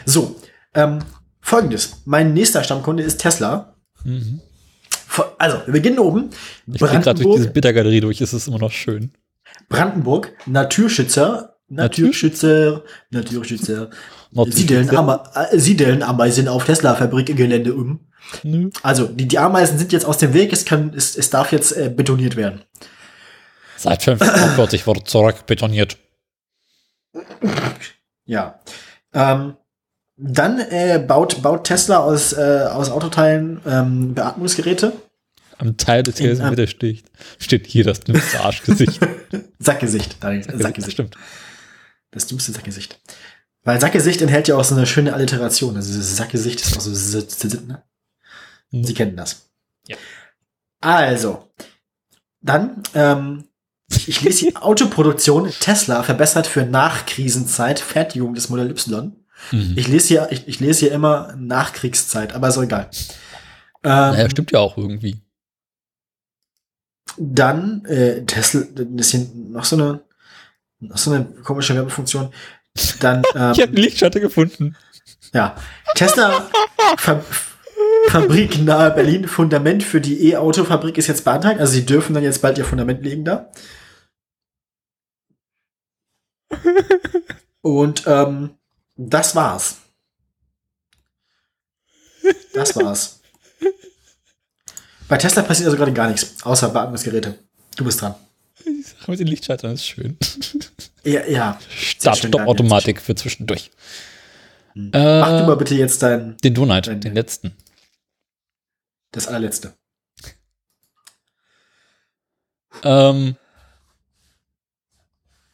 So, 0.05 0.39
ähm, 0.73 0.99
folgendes. 1.41 2.01
Mein 2.05 2.33
nächster 2.33 2.63
Stammkunde 2.63 3.03
ist 3.03 3.17
Tesla. 3.19 3.75
Mhm. 4.03 4.41
Also, 5.39 5.61
wir 5.65 5.73
beginnen 5.73 5.99
oben. 5.99 6.29
Ich 6.71 6.79
bin 6.79 7.01
gerade 7.01 7.21
durch 7.21 7.37
diese 7.37 7.49
Bittergalerie 7.49 8.01
durch, 8.01 8.21
es 8.21 8.33
ist 8.33 8.47
immer 8.47 8.59
noch 8.59 8.71
schön. 8.71 9.11
Brandenburg, 9.69 10.33
Naturschützer, 10.45 11.57
Naturschützer, 11.69 12.83
Naturschützer. 13.09 13.89
Siedeln, 14.49 14.89
Ama 14.95 15.23
äh, 15.51 15.57
siedeln 15.57 16.03
Ameisen 16.03 16.47
auf 16.47 16.65
Tesla-Fabrik-Gelände 16.65 17.73
um. 17.73 17.99
Nö. 18.43 18.69
Also, 18.83 19.05
die, 19.07 19.27
die 19.27 19.39
Ameisen 19.39 19.77
sind 19.77 19.91
jetzt 19.93 20.05
aus 20.05 20.17
dem 20.17 20.33
Weg, 20.33 20.51
es, 20.51 20.65
kann, 20.65 20.93
es, 20.95 21.15
es 21.17 21.29
darf 21.29 21.51
jetzt 21.51 21.71
äh, 21.75 21.89
betoniert 21.89 22.35
werden. 22.35 22.61
Seit 23.77 24.03
45 24.03 24.87
wurde 24.87 25.03
zurück 25.03 25.45
betoniert. 25.45 25.97
Ja. 28.25 28.59
Ähm, 29.13 29.55
dann 30.17 30.59
äh, 30.59 31.03
baut, 31.07 31.41
baut 31.43 31.65
Tesla 31.65 31.97
aus, 31.99 32.33
äh, 32.33 32.65
aus 32.71 32.89
Autoteilen 32.89 33.61
ähm, 33.67 34.13
Beatmungsgeräte. 34.15 34.93
Am 35.59 35.77
Teil 35.77 36.03
des 36.03 36.19
am- 36.39 36.51
wieder 36.51 36.67
steht, 36.67 37.05
steht 37.39 37.67
hier 37.67 37.83
das 37.83 37.99
dümmste 38.01 38.39
Arschgesicht. 38.41 38.99
Sackgesicht, 39.59 40.17
Daniel, 40.23 40.43
Sackgesicht. 40.59 40.93
Stimmt. 40.93 41.15
Das 42.11 42.27
dümmste 42.27 42.51
Sackgesicht. 42.51 42.99
Weil 43.67 43.81
Sackgesicht 43.81 44.21
enthält 44.21 44.47
ja 44.47 44.55
auch 44.55 44.63
so 44.63 44.75
eine 44.75 44.85
schöne 44.85 45.13
Alliteration. 45.13 45.75
Also 45.75 46.01
Sackgesicht 46.01 46.61
ist 46.61 46.77
auch 46.77 46.79
so, 46.79 47.19
ne? 47.67 47.83
Mhm. 48.71 48.83
Sie 48.85 48.93
kennen 48.93 49.17
das. 49.17 49.49
Ja. 49.87 49.97
Also, 50.79 51.49
dann, 52.39 52.81
ähm, 52.93 53.49
ich 53.89 54.21
lese 54.21 54.45
die 54.45 54.55
Autoproduktion 54.55 55.51
Tesla 55.59 56.01
verbessert 56.03 56.47
für 56.47 56.65
Nachkrisenzeit 56.65 57.81
Fertigung 57.81 58.35
des 58.35 58.47
Modell 58.47 58.71
Y. 58.71 59.13
Mhm. 59.51 59.73
Ich 59.75 59.89
lese 59.89 60.07
hier, 60.07 60.27
ich, 60.31 60.47
ich, 60.47 60.61
lese 60.61 60.85
hier 60.85 60.93
immer 60.93 61.35
Nachkriegszeit, 61.35 62.35
aber 62.35 62.47
ist 62.47 62.55
egal. 62.55 62.89
Ähm, 63.83 63.91
naja, 63.91 64.29
stimmt 64.29 64.53
ja 64.53 64.59
auch 64.59 64.77
irgendwie. 64.77 65.19
Dann 67.17 67.83
äh, 67.83 68.23
Tesla, 68.23 68.61
das 68.73 69.13
ist 69.13 69.35
noch 69.35 69.65
so 69.65 69.75
eine, 69.75 69.99
noch 70.79 70.97
so 70.97 71.11
eine 71.11 71.25
komische 71.25 71.75
Werbefunktion. 71.75 72.31
Dann, 72.99 73.23
ähm, 73.35 73.51
ich 73.51 73.61
habe 73.61 73.63
einen 73.63 73.75
Lichtschatten 73.75 74.21
gefunden. 74.21 74.75
Ja, 75.33 75.55
Tesla 75.95 76.49
Ver 76.97 77.23
Fabrik 78.09 78.59
nahe 78.63 78.91
Berlin. 78.91 79.27
Fundament 79.27 79.83
für 79.83 79.99
die 79.99 80.31
E-Auto-Fabrik 80.31 80.97
ist 80.97 81.07
jetzt 81.07 81.25
beantragt. 81.25 81.59
Also 81.59 81.73
sie 81.73 81.85
dürfen 81.85 82.13
dann 82.13 82.23
jetzt 82.23 82.41
bald 82.41 82.57
ihr 82.57 82.65
Fundament 82.65 83.03
legen 83.03 83.25
da. 83.25 83.51
Und 87.61 88.03
ähm, 88.07 88.51
das 88.95 89.35
war's. 89.35 89.77
Das 92.53 92.75
war's. 92.75 93.19
Bei 95.07 95.17
Tesla 95.17 95.41
passiert 95.41 95.67
also 95.67 95.77
gerade 95.77 95.93
gar 95.93 96.09
nichts, 96.09 96.43
außer 96.43 96.69
Beatmungsgeräte. 96.69 97.37
Du 97.75 97.85
bist 97.85 98.01
dran. 98.01 98.15
Mit 99.07 99.19
den 99.19 99.27
Lichtschaltern 99.27 99.73
ist 99.73 99.85
schön. 99.85 100.17
Ja, 101.03 101.25
ja. 101.25 101.59
Start-Stop-Automatik 101.69 103.01
für 103.01 103.15
zwischendurch. 103.15 103.71
Hm. 104.73 104.91
Äh, 104.93 105.19
Mach 105.19 105.39
du 105.39 105.47
mal 105.47 105.55
bitte 105.55 105.75
jetzt 105.75 106.03
deinen. 106.03 106.37
Den 106.37 106.53
Donut, 106.53 106.87
dein, 106.87 107.01
den 107.01 107.13
letzten. 107.13 107.53
Das 109.11 109.27
allerletzte. 109.27 109.73
Ähm, 112.83 113.35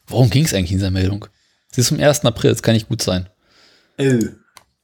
worum 0.08 0.30
ging 0.30 0.44
es 0.44 0.54
eigentlich 0.54 0.72
in 0.72 0.78
dieser 0.80 0.92
Meldung? 0.92 1.28
Sie 1.72 1.82
ist 1.82 1.88
zum 1.88 2.00
1. 2.00 2.26
April, 2.26 2.52
das 2.52 2.62
kann 2.62 2.74
nicht 2.74 2.90
gut 2.90 3.02
sein. 3.02 3.30
Oh. 3.98 4.20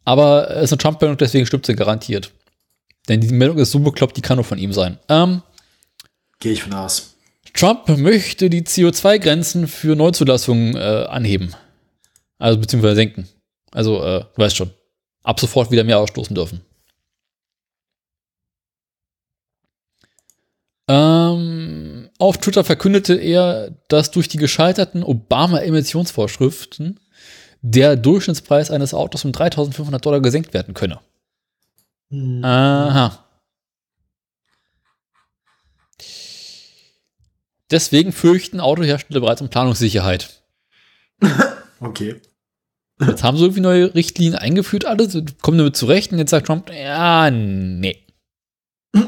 Aber 0.05 0.49
es 0.51 0.65
ist 0.65 0.73
eine 0.73 0.77
Trump-Meldung, 0.77 1.17
deswegen 1.17 1.45
stimmt 1.45 1.65
sie 1.65 1.75
garantiert. 1.75 2.31
Denn 3.09 3.21
die 3.21 3.29
Meldung 3.29 3.57
ist 3.57 3.71
so 3.71 3.79
bekloppt, 3.79 4.15
die 4.15 4.21
kann 4.21 4.37
nur 4.37 4.45
von 4.45 4.57
ihm 4.57 4.71
sein. 4.71 4.99
Ähm, 5.09 5.41
Gehe 6.39 6.53
ich 6.53 6.63
von 6.63 6.73
aus. 6.73 7.15
Trump 7.59 7.89
möchte 7.89 8.49
die 8.49 8.61
CO2-Grenzen 8.61 9.67
für 9.67 9.97
Neuzulassungen 9.97 10.77
äh, 10.77 11.05
anheben. 11.09 11.53
Also 12.37 12.57
beziehungsweise 12.57 12.95
senken. 12.95 13.27
Also, 13.71 14.01
äh, 14.01 14.21
du 14.21 14.41
weißt 14.41 14.55
schon. 14.55 14.71
Ab 15.23 15.41
sofort 15.41 15.69
wieder 15.69 15.83
mehr 15.83 15.99
ausstoßen 15.99 16.33
dürfen. 16.33 16.61
Ähm, 20.87 22.09
auf 22.17 22.37
Twitter 22.37 22.63
verkündete 22.63 23.15
er, 23.15 23.75
dass 23.89 24.11
durch 24.11 24.29
die 24.29 24.37
gescheiterten 24.37 25.03
Obama-Emissionsvorschriften 25.03 27.01
der 27.61 27.97
Durchschnittspreis 27.97 28.71
eines 28.71 28.93
Autos 28.93 29.25
um 29.25 29.33
3500 29.33 30.05
Dollar 30.05 30.21
gesenkt 30.21 30.53
werden 30.53 30.73
könne. 30.73 31.01
Mhm. 32.09 32.41
Aha. 32.45 33.28
Deswegen 37.71 38.11
fürchten 38.11 38.59
Autohersteller 38.59 39.21
bereits 39.21 39.41
um 39.41 39.49
Planungssicherheit. 39.49 40.41
okay. 41.79 42.19
Jetzt 43.01 43.23
haben 43.23 43.37
sie 43.37 43.43
irgendwie 43.43 43.61
neue 43.61 43.95
Richtlinien 43.95 44.35
eingeführt, 44.35 44.85
alles, 44.85 45.17
kommen 45.41 45.57
damit 45.57 45.77
zurecht 45.77 46.11
und 46.11 46.19
jetzt 46.19 46.31
sagt 46.31 46.47
Trump, 46.47 46.69
ja, 46.69 47.31
nee. 47.31 48.05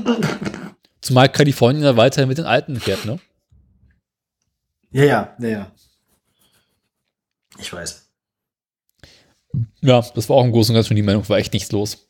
Zumal 1.02 1.30
Kalifornien 1.30 1.84
ja 1.84 1.98
weiterhin 1.98 2.30
mit 2.30 2.38
den 2.38 2.46
Alten 2.46 2.80
fährt, 2.80 3.06
ne? 3.06 3.20
Ja, 4.92 5.04
ja, 5.04 5.36
ja, 5.40 5.48
ja. 5.48 5.72
Ich 7.58 7.74
weiß. 7.74 8.08
Ja, 9.82 10.02
das 10.16 10.30
war 10.30 10.38
auch 10.38 10.46
im 10.46 10.52
Großen 10.52 10.74
und 10.74 10.78
Ganzen 10.78 10.96
die 10.96 11.02
Meinung, 11.02 11.28
war 11.28 11.38
echt 11.38 11.54
nichts 11.54 11.72
los. 11.72 12.08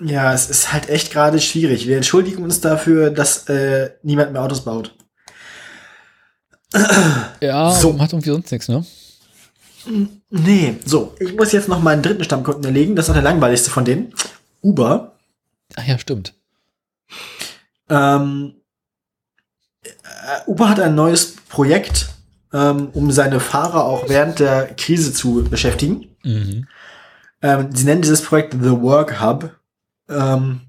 Ja, 0.00 0.34
es 0.34 0.50
ist 0.50 0.72
halt 0.72 0.88
echt 0.88 1.12
gerade 1.12 1.40
schwierig. 1.40 1.86
Wir 1.86 1.96
entschuldigen 1.96 2.42
uns 2.42 2.60
dafür, 2.60 3.10
dass 3.10 3.48
äh, 3.48 3.92
niemand 4.02 4.32
mehr 4.32 4.42
Autos 4.42 4.64
baut. 4.64 4.94
Ja, 7.40 7.70
so. 7.72 7.98
hat 7.98 8.12
irgendwie 8.12 8.30
sonst 8.30 8.50
nichts, 8.50 8.68
ne? 8.68 8.84
Nee, 10.30 10.76
so, 10.84 11.14
ich 11.20 11.34
muss 11.36 11.52
jetzt 11.52 11.68
noch 11.68 11.80
meinen 11.80 12.02
dritten 12.02 12.24
Stammkunden 12.24 12.64
erlegen. 12.64 12.96
Das 12.96 13.06
ist 13.06 13.10
auch 13.10 13.14
der 13.14 13.22
langweiligste 13.22 13.70
von 13.70 13.84
denen. 13.84 14.12
Uber. 14.62 15.12
Ach 15.76 15.86
ja, 15.86 15.98
stimmt. 15.98 16.34
Ähm, 17.88 18.54
äh, 19.84 19.90
Uber 20.46 20.68
hat 20.68 20.80
ein 20.80 20.94
neues 20.94 21.36
Projekt, 21.48 22.08
ähm, 22.52 22.88
um 22.92 23.12
seine 23.12 23.38
Fahrer 23.38 23.84
auch 23.84 24.08
während 24.08 24.40
der 24.40 24.74
Krise 24.74 25.12
zu 25.12 25.44
beschäftigen. 25.44 26.08
Mhm. 26.24 26.66
Ähm, 27.42 27.68
sie 27.72 27.84
nennen 27.84 28.02
dieses 28.02 28.22
Projekt 28.22 28.54
The 28.54 28.80
Work 28.80 29.20
Hub. 29.20 29.54
Ähm, 30.08 30.62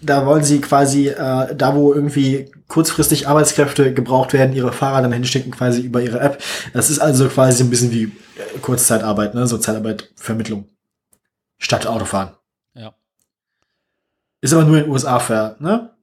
da 0.00 0.26
wollen 0.26 0.44
sie 0.44 0.60
quasi, 0.60 1.08
äh, 1.08 1.54
da 1.54 1.74
wo 1.74 1.92
irgendwie 1.92 2.50
kurzfristig 2.68 3.28
Arbeitskräfte 3.28 3.92
gebraucht 3.92 4.32
werden, 4.32 4.54
ihre 4.54 4.72
Fahrer 4.72 5.02
dann 5.02 5.12
hinschicken 5.12 5.52
quasi 5.52 5.82
über 5.82 6.00
ihre 6.00 6.20
App. 6.20 6.42
Das 6.72 6.90
ist 6.90 6.98
also 6.98 7.28
quasi 7.28 7.62
ein 7.62 7.70
bisschen 7.70 7.92
wie 7.92 8.04
äh, 8.04 8.58
Kurzzeitarbeit, 8.60 9.34
ne? 9.34 9.46
so 9.46 9.58
Zeitarbeitvermittlung. 9.58 10.68
Statt 11.58 11.86
Autofahren. 11.86 12.30
Ja. 12.74 12.94
Ist 14.40 14.52
aber 14.52 14.64
nur 14.64 14.78
in 14.78 14.84
den 14.84 14.92
USA 14.92 15.18
für, 15.18 15.56
ne? 15.58 15.95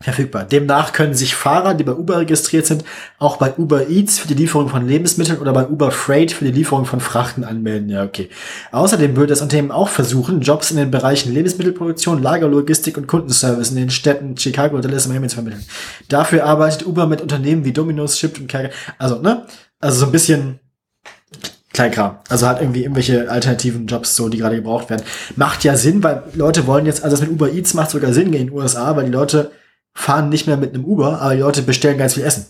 Verfügbar. 0.00 0.44
Demnach 0.44 0.92
können 0.92 1.14
sich 1.14 1.34
Fahrer, 1.34 1.74
die 1.74 1.82
bei 1.82 1.92
Uber 1.92 2.18
registriert 2.18 2.66
sind, 2.66 2.84
auch 3.18 3.36
bei 3.36 3.52
Uber 3.54 3.88
Eats 3.88 4.20
für 4.20 4.28
die 4.28 4.34
Lieferung 4.34 4.68
von 4.68 4.86
Lebensmitteln 4.86 5.40
oder 5.40 5.52
bei 5.52 5.66
Uber 5.66 5.90
Freight 5.90 6.30
für 6.30 6.44
die 6.44 6.52
Lieferung 6.52 6.84
von 6.84 7.00
Frachten 7.00 7.42
anmelden. 7.42 7.88
Ja, 7.88 8.04
okay. 8.04 8.30
Außerdem 8.70 9.16
würde 9.16 9.30
das 9.30 9.42
Unternehmen 9.42 9.72
auch 9.72 9.88
versuchen, 9.88 10.40
Jobs 10.40 10.70
in 10.70 10.76
den 10.76 10.92
Bereichen 10.92 11.34
Lebensmittelproduktion, 11.34 12.22
Lagerlogistik 12.22 12.96
und 12.96 13.08
Kundenservice 13.08 13.70
in 13.70 13.76
den 13.76 13.90
Städten 13.90 14.36
Chicago 14.36 14.76
und 14.76 14.84
Dallas 14.84 15.08
Miami 15.08 15.26
zu 15.26 15.34
vermitteln. 15.34 15.64
Dafür 16.08 16.44
arbeitet 16.44 16.86
Uber 16.86 17.08
mit 17.08 17.20
Unternehmen 17.20 17.64
wie 17.64 17.72
Domino's, 17.72 18.18
Shipt 18.18 18.38
und 18.38 18.46
Kerker. 18.46 18.72
Also, 18.98 19.20
ne? 19.20 19.46
Also 19.80 19.98
so 19.98 20.06
ein 20.06 20.12
bisschen 20.12 20.60
Kleinkram. 21.72 22.18
Also 22.28 22.46
hat 22.46 22.60
irgendwie 22.60 22.82
irgendwelche 22.82 23.28
alternativen 23.30 23.86
Jobs, 23.88 24.14
so 24.14 24.28
die 24.28 24.38
gerade 24.38 24.56
gebraucht 24.56 24.90
werden. 24.90 25.02
Macht 25.34 25.64
ja 25.64 25.76
Sinn, 25.76 26.02
weil 26.04 26.22
Leute 26.34 26.68
wollen 26.68 26.86
jetzt, 26.86 27.02
also 27.02 27.16
das 27.16 27.20
mit 27.20 27.32
Uber 27.32 27.52
Eats 27.52 27.74
macht 27.74 27.90
sogar 27.90 28.12
Sinn 28.12 28.32
in 28.32 28.46
den 28.46 28.52
USA, 28.52 28.96
weil 28.96 29.04
die 29.04 29.12
Leute 29.12 29.50
fahren 29.94 30.28
nicht 30.28 30.46
mehr 30.46 30.56
mit 30.56 30.74
einem 30.74 30.84
Uber, 30.84 31.20
aber 31.20 31.34
die 31.34 31.40
Leute 31.40 31.62
bestellen 31.62 31.98
ganz 31.98 32.14
viel 32.14 32.24
Essen. 32.24 32.46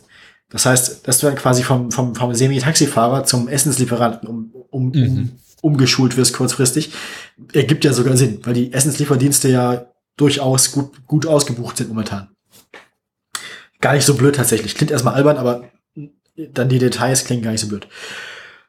Das 0.50 0.65
heißt, 0.65 1.07
dass 1.07 1.18
du 1.18 1.26
dann 1.26 1.36
quasi 1.36 1.62
vom, 1.62 1.91
vom, 1.91 2.15
vom 2.15 2.34
Semi-Taxifahrer 2.34 3.25
zum 3.25 3.49
Essenslieferanten 3.49 4.28
um, 4.28 4.52
um, 4.70 4.89
mhm. 4.89 5.02
um, 5.02 5.31
umgeschult 5.60 6.17
wirst 6.17 6.34
kurzfristig, 6.34 6.92
ergibt 7.52 7.84
ja 7.84 7.92
sogar 7.92 8.17
Sinn, 8.17 8.41
weil 8.44 8.55
die 8.55 8.73
Essenslieferdienste 8.73 9.49
ja 9.49 9.86
durchaus 10.17 10.73
gut, 10.73 11.07
gut 11.07 11.26
ausgebucht 11.26 11.76
sind 11.76 11.89
momentan. 11.89 12.28
Gar 13.81 13.94
nicht 13.94 14.05
so 14.05 14.15
blöd 14.15 14.36
tatsächlich. 14.36 14.75
Klingt 14.75 14.91
erstmal 14.91 15.15
albern, 15.15 15.36
aber 15.36 15.65
dann 16.36 16.68
die 16.68 16.78
Details 16.78 17.25
klingen 17.25 17.42
gar 17.42 17.52
nicht 17.52 17.60
so 17.60 17.68
blöd. 17.68 17.86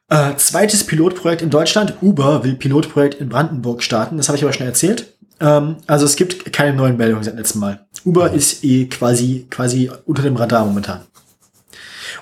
Äh, 0.08 0.36
zweites 0.36 0.84
Pilotprojekt 0.84 1.42
in 1.42 1.50
Deutschland. 1.50 1.94
Uber 2.02 2.44
will 2.44 2.56
Pilotprojekt 2.56 3.14
in 3.14 3.28
Brandenburg 3.28 3.82
starten. 3.82 4.16
Das 4.16 4.28
habe 4.28 4.36
ich 4.36 4.44
aber 4.44 4.52
schon 4.52 4.66
erzählt. 4.66 5.16
Ähm, 5.40 5.76
also 5.86 6.04
es 6.04 6.16
gibt 6.16 6.52
keine 6.52 6.76
neuen 6.76 6.96
Meldungen 6.96 7.24
seit 7.24 7.36
letztem 7.36 7.60
Mal. 7.60 7.86
Uber 8.04 8.32
ist 8.32 8.64
eh 8.64 8.86
quasi, 8.86 9.46
quasi 9.50 9.90
unter 10.06 10.22
dem 10.22 10.36
Radar 10.36 10.64
momentan. 10.64 11.06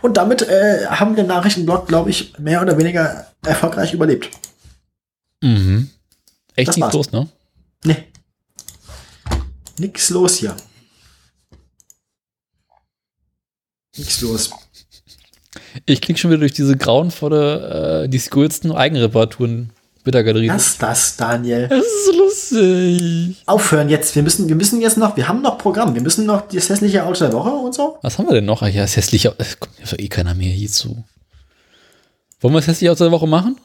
Und 0.02 0.16
damit 0.16 0.42
äh, 0.42 0.86
haben 0.86 1.16
wir 1.16 1.24
den 1.24 1.28
Nachrichtenblog, 1.28 1.88
glaube 1.88 2.10
ich, 2.10 2.38
mehr 2.38 2.62
oder 2.62 2.76
weniger 2.78 3.26
erfolgreich 3.44 3.92
überlebt. 3.92 4.30
Mhm. 5.42 5.90
Echt 6.54 6.76
nichts 6.76 6.92
los, 6.92 7.12
ne? 7.12 7.28
Nee. 7.84 8.04
Nix 9.78 10.10
los 10.10 10.36
hier. 10.36 10.56
Nix 13.96 14.20
los. 14.20 14.50
Ich 15.86 16.00
klicke 16.00 16.18
schon 16.18 16.30
wieder 16.30 16.40
durch 16.40 16.52
diese 16.52 16.76
grauenvolle, 16.76 18.04
äh, 18.04 18.08
die 18.08 18.18
skurrilsten 18.18 18.72
Eigenreparaturen 18.72 19.70
Twitter-Galerie. 20.02 20.48
Was 20.48 20.78
das, 20.78 21.16
Daniel? 21.16 21.68
Das 21.68 21.84
ist 21.84 22.14
lustig. 22.16 23.42
Aufhören 23.46 23.88
jetzt. 23.88 24.14
Wir 24.14 24.22
müssen, 24.22 24.48
wir 24.48 24.54
müssen 24.54 24.80
jetzt 24.80 24.96
noch, 24.96 25.16
wir 25.16 25.28
haben 25.28 25.42
noch 25.42 25.58
Programm. 25.58 25.94
Wir 25.94 26.02
müssen 26.02 26.26
noch 26.26 26.48
das 26.48 26.68
hässliche 26.68 27.04
Auto 27.04 27.24
der 27.24 27.32
Woche 27.32 27.50
und 27.50 27.74
so. 27.74 27.98
Was 28.02 28.18
haben 28.18 28.26
wir 28.26 28.34
denn 28.34 28.44
noch? 28.44 28.62
Ach 28.62 28.68
ja, 28.68 28.82
das 28.82 28.96
hässliche 28.96 29.30
Auto. 29.30 29.42
Es 29.42 29.58
kommt 29.60 29.74
ja 29.78 29.98
eh 29.98 30.08
keiner 30.08 30.34
mehr 30.34 30.50
hierzu. 30.50 31.04
Wollen 32.40 32.54
wir 32.54 32.60
das 32.60 32.68
hässliche 32.68 32.92
Auto 32.92 33.04
der 33.04 33.12
Woche 33.12 33.26
machen? 33.26 33.58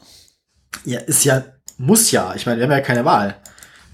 Ja, 0.84 1.00
ist 1.00 1.24
ja, 1.24 1.44
muss 1.78 2.10
ja. 2.10 2.34
Ich 2.34 2.46
meine, 2.46 2.58
wir 2.58 2.64
haben 2.64 2.72
ja 2.72 2.80
keine 2.80 3.04
Wahl. 3.04 3.36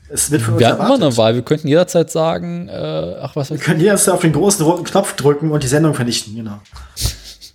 Es 0.09 0.31
wird 0.31 0.43
von 0.43 0.55
uns 0.55 0.60
wir 0.60 0.69
haben 0.69 0.85
immer 0.85 0.94
eine 0.94 1.17
Wahl. 1.17 1.35
Wir 1.35 1.43
könnten 1.43 1.69
jederzeit 1.69 2.10
sagen, 2.10 2.69
äh, 2.69 3.17
ach 3.20 3.36
was. 3.36 3.51
Wir 3.51 3.59
können 3.59 3.81
jederzeit 3.81 4.15
auf 4.15 4.23
den 4.23 4.33
großen 4.33 4.65
roten 4.65 4.85
Knopf 4.85 5.15
drücken 5.15 5.52
und 5.52 5.62
die 5.62 5.69
Sendung 5.69 5.94
vernichten, 5.94 6.35
genau. 6.35 6.60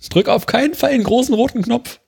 Drück 0.08 0.28
auf 0.28 0.46
keinen 0.46 0.74
Fall 0.74 0.92
den 0.92 1.04
großen 1.04 1.34
roten 1.34 1.62
Knopf. 1.62 2.00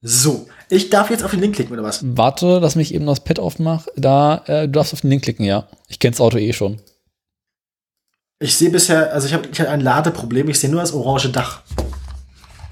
So, 0.00 0.48
ich 0.74 0.88
darf 0.90 1.10
jetzt 1.10 1.22
auf 1.22 1.32
den 1.32 1.40
Link 1.40 1.54
klicken, 1.56 1.74
oder 1.74 1.82
was? 1.82 2.00
Warte, 2.02 2.58
lass 2.60 2.76
mich 2.76 2.94
eben 2.94 3.04
das 3.06 3.20
Pad 3.22 3.38
aufmachen. 3.38 3.92
Da, 3.96 4.42
äh, 4.46 4.62
du 4.62 4.70
darfst 4.72 4.94
auf 4.94 5.02
den 5.02 5.10
Link 5.10 5.22
klicken, 5.22 5.44
ja. 5.44 5.68
Ich 5.88 5.98
kenne 5.98 6.12
das 6.12 6.20
Auto 6.20 6.38
eh 6.38 6.52
schon. 6.52 6.80
Ich 8.38 8.56
sehe 8.56 8.70
bisher, 8.70 9.12
also 9.12 9.26
ich 9.28 9.34
habe 9.34 9.48
ich 9.52 9.60
hab 9.60 9.68
ein 9.68 9.80
Ladeproblem, 9.82 10.48
ich 10.48 10.58
sehe 10.58 10.70
nur 10.70 10.80
das 10.80 10.92
orange 10.92 11.28
Dach. 11.30 11.62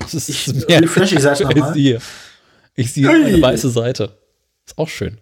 Das 0.00 0.14
ist 0.14 0.28
Ich 0.30 0.48
refresh 0.68 1.10
die 1.10 1.20
Seite 1.20 1.44
nochmal. 1.44 1.74
sehe. 1.74 2.00
Ich 2.74 2.92
sehe 2.92 3.06
Ui. 3.08 3.24
eine 3.24 3.42
weiße 3.42 3.68
Seite. 3.70 4.18
Ist 4.66 4.78
auch 4.78 4.88
schön. 4.88 5.18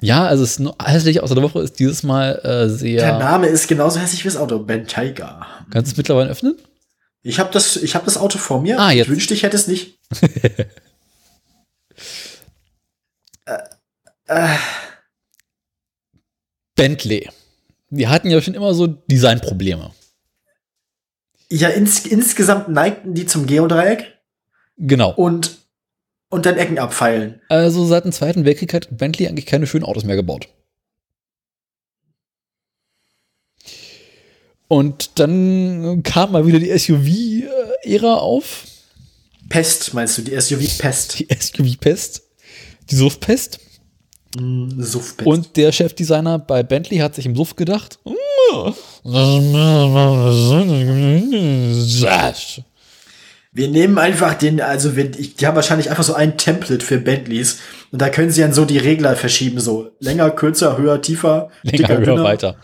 Ja, 0.00 0.26
also 0.26 0.42
es 0.42 0.52
ist 0.52 0.60
nur 0.60 0.74
hässlich 0.84 1.22
außer 1.22 1.34
der 1.36 1.44
Woche 1.44 1.60
ist 1.60 1.78
dieses 1.78 2.02
Mal 2.02 2.40
äh, 2.42 2.48
Der 2.66 2.68
sehr. 2.68 3.18
Name 3.18 3.46
ist 3.46 3.68
genauso 3.68 4.00
hässlich 4.00 4.24
wie 4.24 4.28
das 4.28 4.36
Auto, 4.36 4.58
Bentayga. 4.58 5.46
Kannst 5.70 5.92
du 5.92 5.94
es 5.94 5.96
mittlerweile 5.96 6.30
öffnen? 6.30 6.56
Ich 7.22 7.38
habe 7.38 7.50
das, 7.52 7.76
ich 7.76 7.94
hab 7.94 8.04
das 8.04 8.18
Auto 8.18 8.38
vor 8.38 8.60
mir. 8.60 8.78
Ah, 8.78 8.90
jetzt. 8.90 9.06
Ich 9.06 9.12
wünschte, 9.12 9.32
ich 9.32 9.44
hätte 9.44 9.56
es 9.56 9.66
nicht. 9.68 9.98
äh, 14.34 14.56
Bentley. 16.76 17.28
Die 17.90 18.08
hatten 18.08 18.30
ja 18.30 18.40
schon 18.42 18.54
immer 18.54 18.74
so 18.74 18.86
Designprobleme. 18.86 19.92
ja, 21.50 21.68
ins, 21.68 22.04
insgesamt 22.06 22.68
neigten 22.68 23.14
die 23.14 23.26
zum 23.26 23.46
Geodreieck 23.46 24.18
Genau. 24.76 25.12
und, 25.14 25.58
und 26.30 26.46
dann 26.46 26.56
Ecken 26.56 26.78
abfeilen. 26.80 27.40
Also 27.48 27.84
seit 27.86 28.04
dem 28.04 28.10
Zweiten 28.12 28.44
Weltkrieg 28.44 28.74
hat 28.74 28.88
Bentley 28.90 29.28
eigentlich 29.28 29.46
keine 29.46 29.66
schönen 29.68 29.84
Autos 29.84 30.02
mehr 30.04 30.16
gebaut. 30.16 30.48
Und 34.66 35.18
dann 35.20 36.02
kam 36.02 36.32
mal 36.32 36.46
wieder 36.46 36.58
die 36.58 36.76
SUV-Ära 36.76 38.14
auf. 38.16 38.64
Pest, 39.48 39.94
meinst 39.94 40.18
du, 40.18 40.22
die 40.22 40.32
SUV-Pest? 40.40 41.18
Die 41.20 41.28
SUV-Pest. 41.30 42.22
Die 42.90 42.96
Suff-Pest. 42.96 43.60
Mm. 44.38 44.82
Und 45.24 45.56
der 45.56 45.72
Chefdesigner 45.72 46.38
bei 46.38 46.62
Bentley 46.62 46.98
hat 46.98 47.14
sich 47.14 47.26
im 47.26 47.36
Suff 47.36 47.56
gedacht. 47.56 47.98
Wir 53.52 53.68
nehmen 53.68 53.98
einfach 53.98 54.34
den, 54.34 54.60
also 54.60 54.96
wir, 54.96 55.10
die 55.10 55.46
haben 55.46 55.54
wahrscheinlich 55.54 55.90
einfach 55.90 56.02
so 56.02 56.14
ein 56.14 56.36
Template 56.36 56.84
für 56.84 56.98
Bentleys 56.98 57.58
und 57.92 58.02
da 58.02 58.08
können 58.08 58.30
sie 58.30 58.40
dann 58.40 58.52
so 58.52 58.64
die 58.64 58.78
Regler 58.78 59.14
verschieben, 59.14 59.60
so 59.60 59.92
länger, 60.00 60.30
kürzer, 60.30 60.76
höher, 60.76 61.00
tiefer, 61.00 61.50
Länger, 61.62 61.98
höher, 61.98 62.24
weiter. 62.24 62.56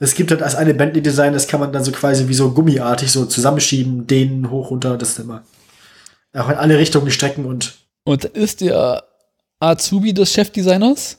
Es 0.00 0.16
gibt 0.16 0.32
halt 0.32 0.42
als 0.42 0.56
eine 0.56 0.74
Bentley-Design, 0.74 1.32
das 1.32 1.46
kann 1.46 1.60
man 1.60 1.72
dann 1.72 1.84
so 1.84 1.92
quasi 1.92 2.26
wie 2.26 2.34
so 2.34 2.50
gummiartig 2.50 3.12
so 3.12 3.24
zusammenschieben, 3.24 4.08
dehnen, 4.08 4.50
hoch, 4.50 4.70
runter, 4.70 4.98
das 4.98 5.10
ist 5.10 5.20
immer 5.20 5.44
auch 6.34 6.48
in 6.48 6.56
alle 6.56 6.78
Richtungen 6.78 7.10
strecken 7.10 7.44
und 7.44 7.74
Und 8.04 8.24
ist 8.24 8.60
der 8.60 9.04
Azubi 9.62 10.12
des 10.12 10.32
Chefdesigners 10.32 11.18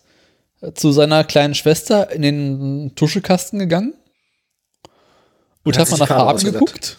zu 0.75 0.91
seiner 0.91 1.23
kleinen 1.23 1.55
Schwester 1.55 2.11
in 2.11 2.21
den 2.21 2.91
Tuschekasten 2.95 3.59
gegangen 3.59 3.93
und 5.63 5.77
Hat 5.77 5.89
mal 5.91 5.97
nach 5.97 6.07
Farben 6.07 6.43
geguckt 6.43 6.97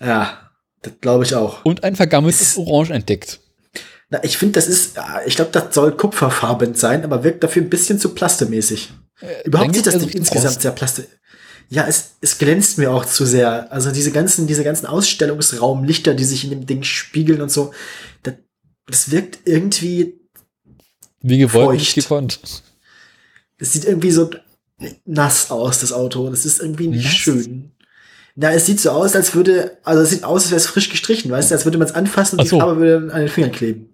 ja, 0.00 0.50
das 0.82 0.92
glaube 1.00 1.24
ich 1.24 1.34
auch. 1.34 1.64
und 1.64 1.82
ein 1.84 1.96
vergammeltes 1.96 2.42
Ist- 2.42 2.58
Orange 2.58 2.90
entdeckt. 2.92 3.40
Na, 4.08 4.22
ich 4.22 4.38
finde, 4.38 4.52
das 4.52 4.68
ist, 4.68 4.96
ja, 4.96 5.20
ich 5.26 5.34
glaube, 5.34 5.50
das 5.50 5.74
soll 5.74 5.96
kupferfarben 5.96 6.74
sein, 6.74 7.02
aber 7.02 7.24
wirkt 7.24 7.42
dafür 7.42 7.62
ein 7.62 7.70
bisschen 7.70 7.98
zu 7.98 8.10
plastemäßig. 8.14 8.92
Überhaupt 9.44 9.68
dann 9.68 9.74
sieht 9.74 9.86
das 9.86 9.94
geht's 9.94 10.04
Ding 10.04 10.08
eher 10.08 10.12
so 10.12 10.18
insgesamt 10.18 10.62
sehr 10.62 10.70
plaste. 10.70 11.06
Ja, 11.70 11.86
es, 11.88 12.12
es 12.20 12.38
glänzt 12.38 12.78
mir 12.78 12.92
auch 12.92 13.04
zu 13.04 13.26
sehr. 13.26 13.72
Also 13.72 13.90
diese 13.90 14.12
ganzen, 14.12 14.46
diese 14.46 14.62
ganzen 14.62 14.86
Ausstellungsraumlichter, 14.86 16.14
die 16.14 16.24
sich 16.24 16.44
in 16.44 16.50
dem 16.50 16.66
Ding 16.66 16.84
spiegeln 16.84 17.40
und 17.42 17.50
so, 17.50 17.72
das, 18.22 18.34
das 18.86 19.10
wirkt 19.10 19.38
irgendwie, 19.44 20.20
Wie 21.28 21.38
gewollt, 21.38 21.78
nicht 21.78 21.92
Feucht. 21.94 22.08
gekonnt. 22.08 22.40
es 23.58 23.72
sieht 23.72 23.84
irgendwie 23.84 24.10
so 24.10 24.30
nass 25.04 25.50
aus, 25.50 25.80
das 25.80 25.92
Auto. 25.92 26.28
Das 26.30 26.44
ist 26.44 26.60
irgendwie 26.60 26.88
nicht 26.88 27.04
Nass? 27.04 27.14
schön. 27.14 27.72
Na, 28.34 28.52
es 28.52 28.66
sieht 28.66 28.80
so 28.80 28.90
aus, 28.90 29.16
als 29.16 29.34
würde, 29.34 29.78
also 29.82 30.02
es 30.02 30.10
sieht 30.10 30.22
aus, 30.24 30.42
als 30.42 30.50
wäre 30.50 30.60
es 30.60 30.66
frisch 30.66 30.90
gestrichen, 30.90 31.30
weißt 31.30 31.50
du, 31.50 31.54
als 31.54 31.64
würde 31.64 31.78
man 31.78 31.88
es 31.88 31.94
anfassen 31.94 32.34
und 32.36 32.40
Ach 32.40 32.44
die 32.44 32.50
so. 32.50 32.58
Farbe 32.60 32.76
würde 32.80 33.12
an 33.14 33.20
den 33.20 33.28
Fingern 33.30 33.50
kleben. 33.52 33.88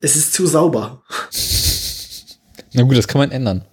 Es 0.00 0.14
ist 0.16 0.32
zu 0.32 0.46
sauber. 0.46 1.02
Na 2.72 2.82
gut, 2.82 2.96
das 2.96 3.08
kann 3.08 3.18
man 3.20 3.30
ändern. 3.32 3.64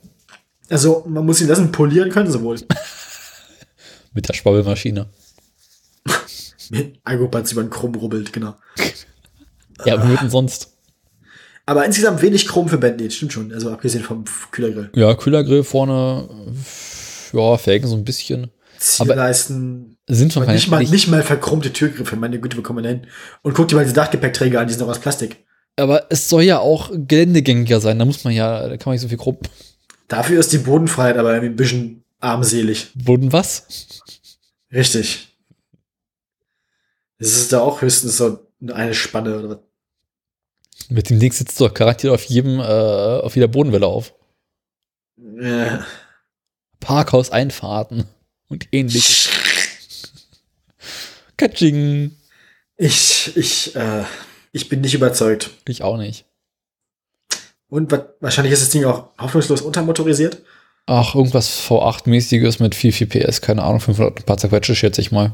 Also, 0.70 1.06
man 1.08 1.26
muss 1.26 1.42
ihn 1.42 1.48
lassen, 1.48 1.72
polieren 1.72 2.10
können 2.10 2.32
sie 2.32 2.42
wohl. 2.42 2.60
Mit 4.14 4.28
der 4.28 4.34
Schwabbelmaschine. 4.34 5.10
Mit 6.70 7.00
Algobands 7.04 7.52
über 7.52 7.64
den 7.64 7.70
Chrom 7.70 7.94
rubbelt, 7.96 8.34
genau. 8.34 8.56
Ja, 9.86 10.02
womit 10.02 10.22
denn 10.22 10.30
sonst? 10.30 10.74
Aber 11.72 11.86
insgesamt 11.86 12.22
wenig 12.22 12.50
Chrom 12.50 12.68
für 12.68 12.78
Bentley, 12.78 13.08
das 13.08 13.16
stimmt 13.16 13.32
schon. 13.32 13.54
Also 13.54 13.72
abgesehen 13.72 14.04
vom 14.04 14.26
Kühlergrill. 14.52 14.90
Ja, 14.94 15.14
Kühlergrill 15.14 15.64
vorne, 15.64 16.28
ja, 17.32 17.58
Felgen 17.58 17.88
so 17.88 17.96
ein 17.96 18.04
bisschen. 18.04 18.52
Zielleisten, 18.78 19.96
Sind 20.06 20.34
schon 20.34 20.44
aber 20.44 20.52
nicht 20.52 20.68
mal, 20.68 20.80
nicht, 20.80 20.92
nicht 20.92 21.08
mal 21.08 21.24
verchromte 21.24 21.72
Türgriffe, 21.72 22.18
meine 22.18 22.42
Güte, 22.42 22.62
kommen 22.62 22.80
wir 22.80 22.90
denn 22.90 23.00
hin? 23.00 23.10
Und 23.42 23.54
guck 23.54 23.70
dir 23.70 23.76
mal 23.76 23.84
diese 23.84 23.96
Dachgepäckträger 23.96 24.60
an, 24.60 24.68
die 24.68 24.74
sind 24.74 24.82
noch 24.82 24.90
aus 24.90 25.00
Plastik. 25.00 25.46
Aber 25.78 26.08
es 26.10 26.28
soll 26.28 26.44
ja 26.44 26.60
auch 26.60 26.92
geländegängiger 26.92 27.80
sein. 27.80 27.98
Da 27.98 28.04
muss 28.04 28.26
man 28.26 28.34
ja, 28.34 28.68
da 28.68 28.76
kann 28.76 28.88
man 28.88 28.96
nicht 28.96 29.04
so 29.04 29.08
viel 29.08 29.18
grob. 29.18 29.48
Dafür 30.10 30.42
ist 30.42 30.52
die 30.52 30.58
Bodenfreiheit 30.58 31.16
aber 31.16 31.30
irgendwie 31.30 31.54
ein 31.54 31.56
bisschen 31.56 32.04
armselig. 32.20 32.92
Boden 32.96 33.32
was? 33.32 33.66
Richtig. 34.74 35.38
Es 37.18 37.38
ist 37.38 37.54
da 37.54 37.62
auch 37.62 37.82
höchstens 37.82 38.18
so 38.18 38.40
eine 38.68 38.94
Spanne 38.94 39.40
oder 39.40 39.50
was. 39.52 39.58
Mit 40.90 41.10
dem 41.10 41.20
Ding 41.20 41.32
sitzt 41.32 41.60
doch 41.62 41.74
garantiert 41.74 42.14
auf 42.14 42.24
jedem, 42.24 42.60
äh, 42.60 42.64
auf 42.64 43.36
jeder 43.36 43.48
Bodenwelle 43.48 43.88
auf. 43.88 44.14
Äh, 45.40 45.78
Parkhaus-Einfahrten 46.80 48.06
und 48.50 48.68
ähnliches. 48.72 49.30
Katsching. 51.38 52.12
Ich, 52.78 53.36
ich, 53.36 53.76
äh, 53.76 54.04
ich 54.52 54.70
bin 54.70 54.82
nicht 54.82 54.94
überzeugt. 54.94 55.52
Ich 55.68 55.84
auch 55.84 55.98
nicht. 55.98 56.26
Und 57.70 57.92
wa- 57.92 58.06
wahrscheinlich 58.20 58.54
ist 58.54 58.62
das 58.62 58.70
Ding 58.70 58.86
auch 58.86 59.10
hoffnungslos 59.20 59.62
untermotorisiert. 59.62 60.42
Ach, 60.88 61.16
irgendwas 61.16 61.50
V8-mäßiges 61.62 62.62
mit 62.62 62.76
viel, 62.76 62.92
viel 62.92 63.08
PS, 63.08 63.42
keine 63.42 63.64
Ahnung, 63.64 63.80
500 63.80 64.12
und 64.14 64.20
ein 64.20 64.26
paar 64.26 64.38
zerquetsche, 64.38 64.76
schätze 64.76 65.00
ich 65.00 65.12
mal. 65.12 65.34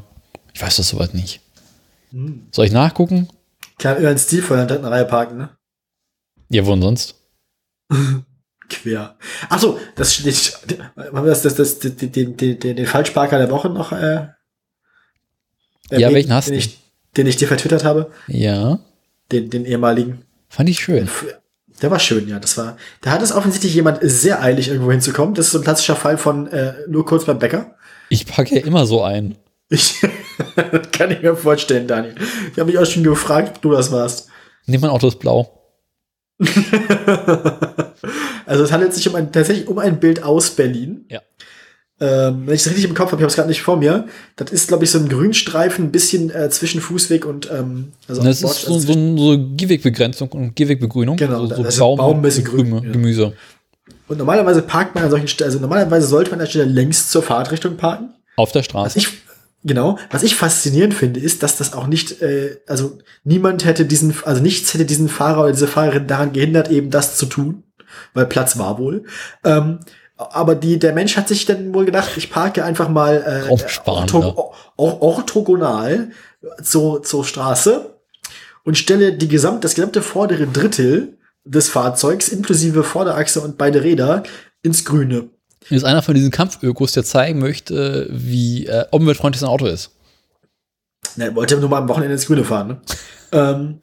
Ich 0.54 0.62
weiß 0.62 0.76
das 0.76 0.88
soweit 0.88 1.14
nicht. 1.14 1.40
Hm. 2.10 2.46
Soll 2.52 2.66
ich 2.66 2.72
nachgucken? 2.72 3.28
Kann 3.78 3.98
über 3.98 4.08
einen 4.08 4.18
Stilvoll 4.18 4.58
in 4.58 4.66
der 4.66 4.76
dritten 4.76 4.88
Reihe 4.92 5.04
parken, 5.04 5.38
ne? 5.38 5.50
Ja, 6.50 6.66
wo 6.66 6.70
denn 6.72 6.82
sonst? 6.82 7.14
Quer. 8.68 9.16
Ach 9.48 9.58
so, 9.58 9.78
das 9.96 10.14
steht, 10.14 10.58
haben 10.96 11.24
wir 11.24 11.30
das, 11.30 11.42
das, 11.42 11.54
das, 11.54 11.78
den, 11.78 11.96
den, 11.96 12.36
den, 12.36 12.58
den, 12.58 12.76
den 12.76 12.86
Falschparker 12.86 13.38
der 13.38 13.50
Woche 13.50 13.70
noch, 13.70 13.92
äh, 13.92 14.28
erwähnt, 15.90 16.14
welchen 16.14 16.32
hast 16.34 16.48
den 16.48 16.54
du? 16.54 16.58
ich, 16.58 16.78
den 17.16 17.26
ich 17.26 17.36
dir 17.36 17.48
vertwittert 17.48 17.84
habe, 17.84 18.10
Ja, 18.26 18.78
den, 19.32 19.48
den 19.48 19.64
ehemaligen. 19.64 20.22
fand 20.48 20.68
ich 20.68 20.80
schön. 20.80 21.08
Der 21.80 21.90
war 21.90 21.98
schön, 21.98 22.28
ja. 22.28 22.38
Das 22.40 22.58
war, 22.58 22.76
da 23.00 23.10
hat 23.12 23.22
es 23.22 23.32
offensichtlich 23.32 23.74
jemand 23.74 24.00
sehr 24.02 24.42
eilig, 24.42 24.68
irgendwo 24.68 24.90
hinzukommen. 24.90 25.34
Das 25.34 25.46
ist 25.46 25.52
so 25.52 25.58
ein 25.58 25.64
klassischer 25.64 25.96
Fall 25.96 26.18
von 26.18 26.48
äh, 26.48 26.74
nur 26.88 27.06
kurz 27.06 27.24
beim 27.24 27.38
Bäcker. 27.38 27.76
Ich 28.10 28.26
packe 28.26 28.56
ja 28.56 28.66
immer 28.66 28.84
so 28.86 29.02
ein. 29.02 29.36
Ich 29.70 29.94
kann 30.92 31.10
ich 31.10 31.22
mir 31.22 31.36
vorstellen, 31.36 31.86
Daniel. 31.86 32.14
Ich 32.52 32.58
habe 32.58 32.70
mich 32.70 32.78
auch 32.78 32.86
schon 32.86 33.02
gefragt, 33.04 33.56
ob 33.56 33.62
du 33.62 33.70
das 33.72 33.90
warst. 33.92 34.28
Nee, 34.66 34.78
mein 34.78 34.90
Auto 34.90 35.08
ist 35.08 35.18
blau. 35.18 35.54
also 38.46 38.64
es 38.64 38.72
handelt 38.72 38.94
sich 38.94 39.08
um 39.08 39.14
ein, 39.14 39.32
tatsächlich 39.32 39.66
um 39.68 39.78
ein 39.78 39.98
Bild 40.00 40.22
aus 40.22 40.50
Berlin. 40.50 41.04
Ja. 41.08 41.20
Ähm, 42.00 42.46
wenn 42.46 42.54
ich 42.54 42.60
es 42.60 42.66
richtig 42.68 42.84
im 42.84 42.94
Kopf 42.94 43.10
habe, 43.10 43.16
ich 43.16 43.22
habe 43.24 43.30
es 43.30 43.34
gerade 43.34 43.48
nicht 43.48 43.62
vor 43.62 43.76
mir. 43.76 44.06
Das 44.36 44.52
ist, 44.52 44.68
glaube 44.68 44.84
ich, 44.84 44.90
so 44.92 44.98
ein 44.98 45.08
Grünstreifen, 45.08 45.86
ein 45.86 45.90
bisschen 45.90 46.30
äh, 46.30 46.48
zwischen 46.48 46.80
Fußweg 46.80 47.26
und 47.26 47.50
ähm, 47.50 47.92
also 48.06 48.22
Das 48.22 48.40
Bord- 48.40 48.54
ist 48.54 48.62
so, 48.66 48.74
also 48.74 48.86
so, 48.86 48.92
ein- 48.98 49.18
so 49.18 49.36
Gehwegbegrenzung 49.56 50.28
und 50.30 50.54
Gehwegbegrünung. 50.54 51.16
Genau, 51.16 51.46
so, 51.46 51.56
so 51.56 51.62
das 51.64 51.74
ist 51.74 51.80
Baum, 51.80 51.98
Baum, 51.98 52.22
bisschen 52.22 52.46
und 52.46 52.54
grün, 52.54 52.66
Gemü- 52.74 52.84
ja. 52.86 52.92
Gemüse. 52.92 53.32
Und 54.06 54.18
normalerweise 54.18 54.62
parkt 54.62 54.94
man 54.94 55.04
an 55.04 55.10
solchen 55.10 55.26
Stellen, 55.28 55.48
also 55.48 55.58
normalerweise 55.60 56.06
sollte 56.06 56.30
man 56.30 56.38
an 56.38 56.44
der 56.46 56.50
Stelle 56.50 56.66
längs 56.66 57.10
zur 57.10 57.22
Fahrtrichtung 57.22 57.76
parken. 57.76 58.10
Auf 58.36 58.52
der 58.52 58.62
Straße. 58.62 58.96
ich, 58.98 59.08
genau, 59.64 59.98
was 60.10 60.22
ich 60.22 60.36
faszinierend 60.36 60.94
finde, 60.94 61.20
ist, 61.20 61.42
dass 61.42 61.56
das 61.56 61.72
auch 61.72 61.86
nicht, 61.86 62.22
äh, 62.22 62.60
also 62.66 62.98
niemand 63.24 63.64
hätte 63.64 63.84
diesen, 63.84 64.14
also 64.24 64.40
nichts 64.42 64.72
hätte 64.74 64.84
diesen 64.84 65.08
Fahrer 65.08 65.42
oder 65.42 65.52
diese 65.52 65.66
Fahrerin 65.68 66.06
daran 66.06 66.32
gehindert, 66.32 66.70
eben 66.70 66.90
das 66.90 67.16
zu 67.16 67.26
tun, 67.26 67.62
weil 68.14 68.26
Platz 68.26 68.58
war 68.58 68.78
wohl. 68.78 69.04
Ähm, 69.44 69.80
aber 70.16 70.54
die, 70.56 70.78
der 70.78 70.92
Mensch 70.94 71.16
hat 71.16 71.28
sich 71.28 71.46
dann 71.46 71.72
wohl 71.72 71.84
gedacht, 71.84 72.10
ich 72.16 72.30
parke 72.30 72.64
einfach 72.64 72.88
mal 72.88 73.44
äh, 73.46 73.48
ortho- 74.10 74.52
or- 74.76 75.02
orthogonal 75.02 76.10
zur, 76.62 77.02
zur 77.02 77.24
Straße 77.24 77.94
und 78.64 78.76
stelle 78.76 79.12
die 79.12 79.28
gesamt, 79.28 79.62
das 79.64 79.74
gesamte 79.74 80.02
vordere 80.02 80.46
Drittel 80.46 81.18
des 81.44 81.68
Fahrzeugs 81.68 82.28
inklusive 82.28 82.82
Vorderachse 82.84 83.40
und 83.40 83.58
beide 83.58 83.82
Räder 83.82 84.24
ins 84.62 84.84
Grüne. 84.84 85.30
Ist 85.76 85.84
einer 85.84 86.02
von 86.02 86.14
diesen 86.14 86.30
Kampfökos, 86.30 86.92
der 86.92 87.04
zeigen 87.04 87.38
möchte, 87.38 88.08
wie 88.10 88.66
äh, 88.66 88.86
umweltfreundlich 88.90 89.40
sein 89.40 89.50
Auto 89.50 89.66
ist. 89.66 89.90
Na, 91.16 91.26
er 91.26 91.34
wollte 91.34 91.56
nur 91.58 91.68
mal 91.68 91.78
am 91.78 91.88
Wochenende 91.88 92.14
ins 92.14 92.26
Grüne 92.26 92.44
fahren, 92.44 92.68
ne? 92.68 92.80
Ähm, 93.32 93.80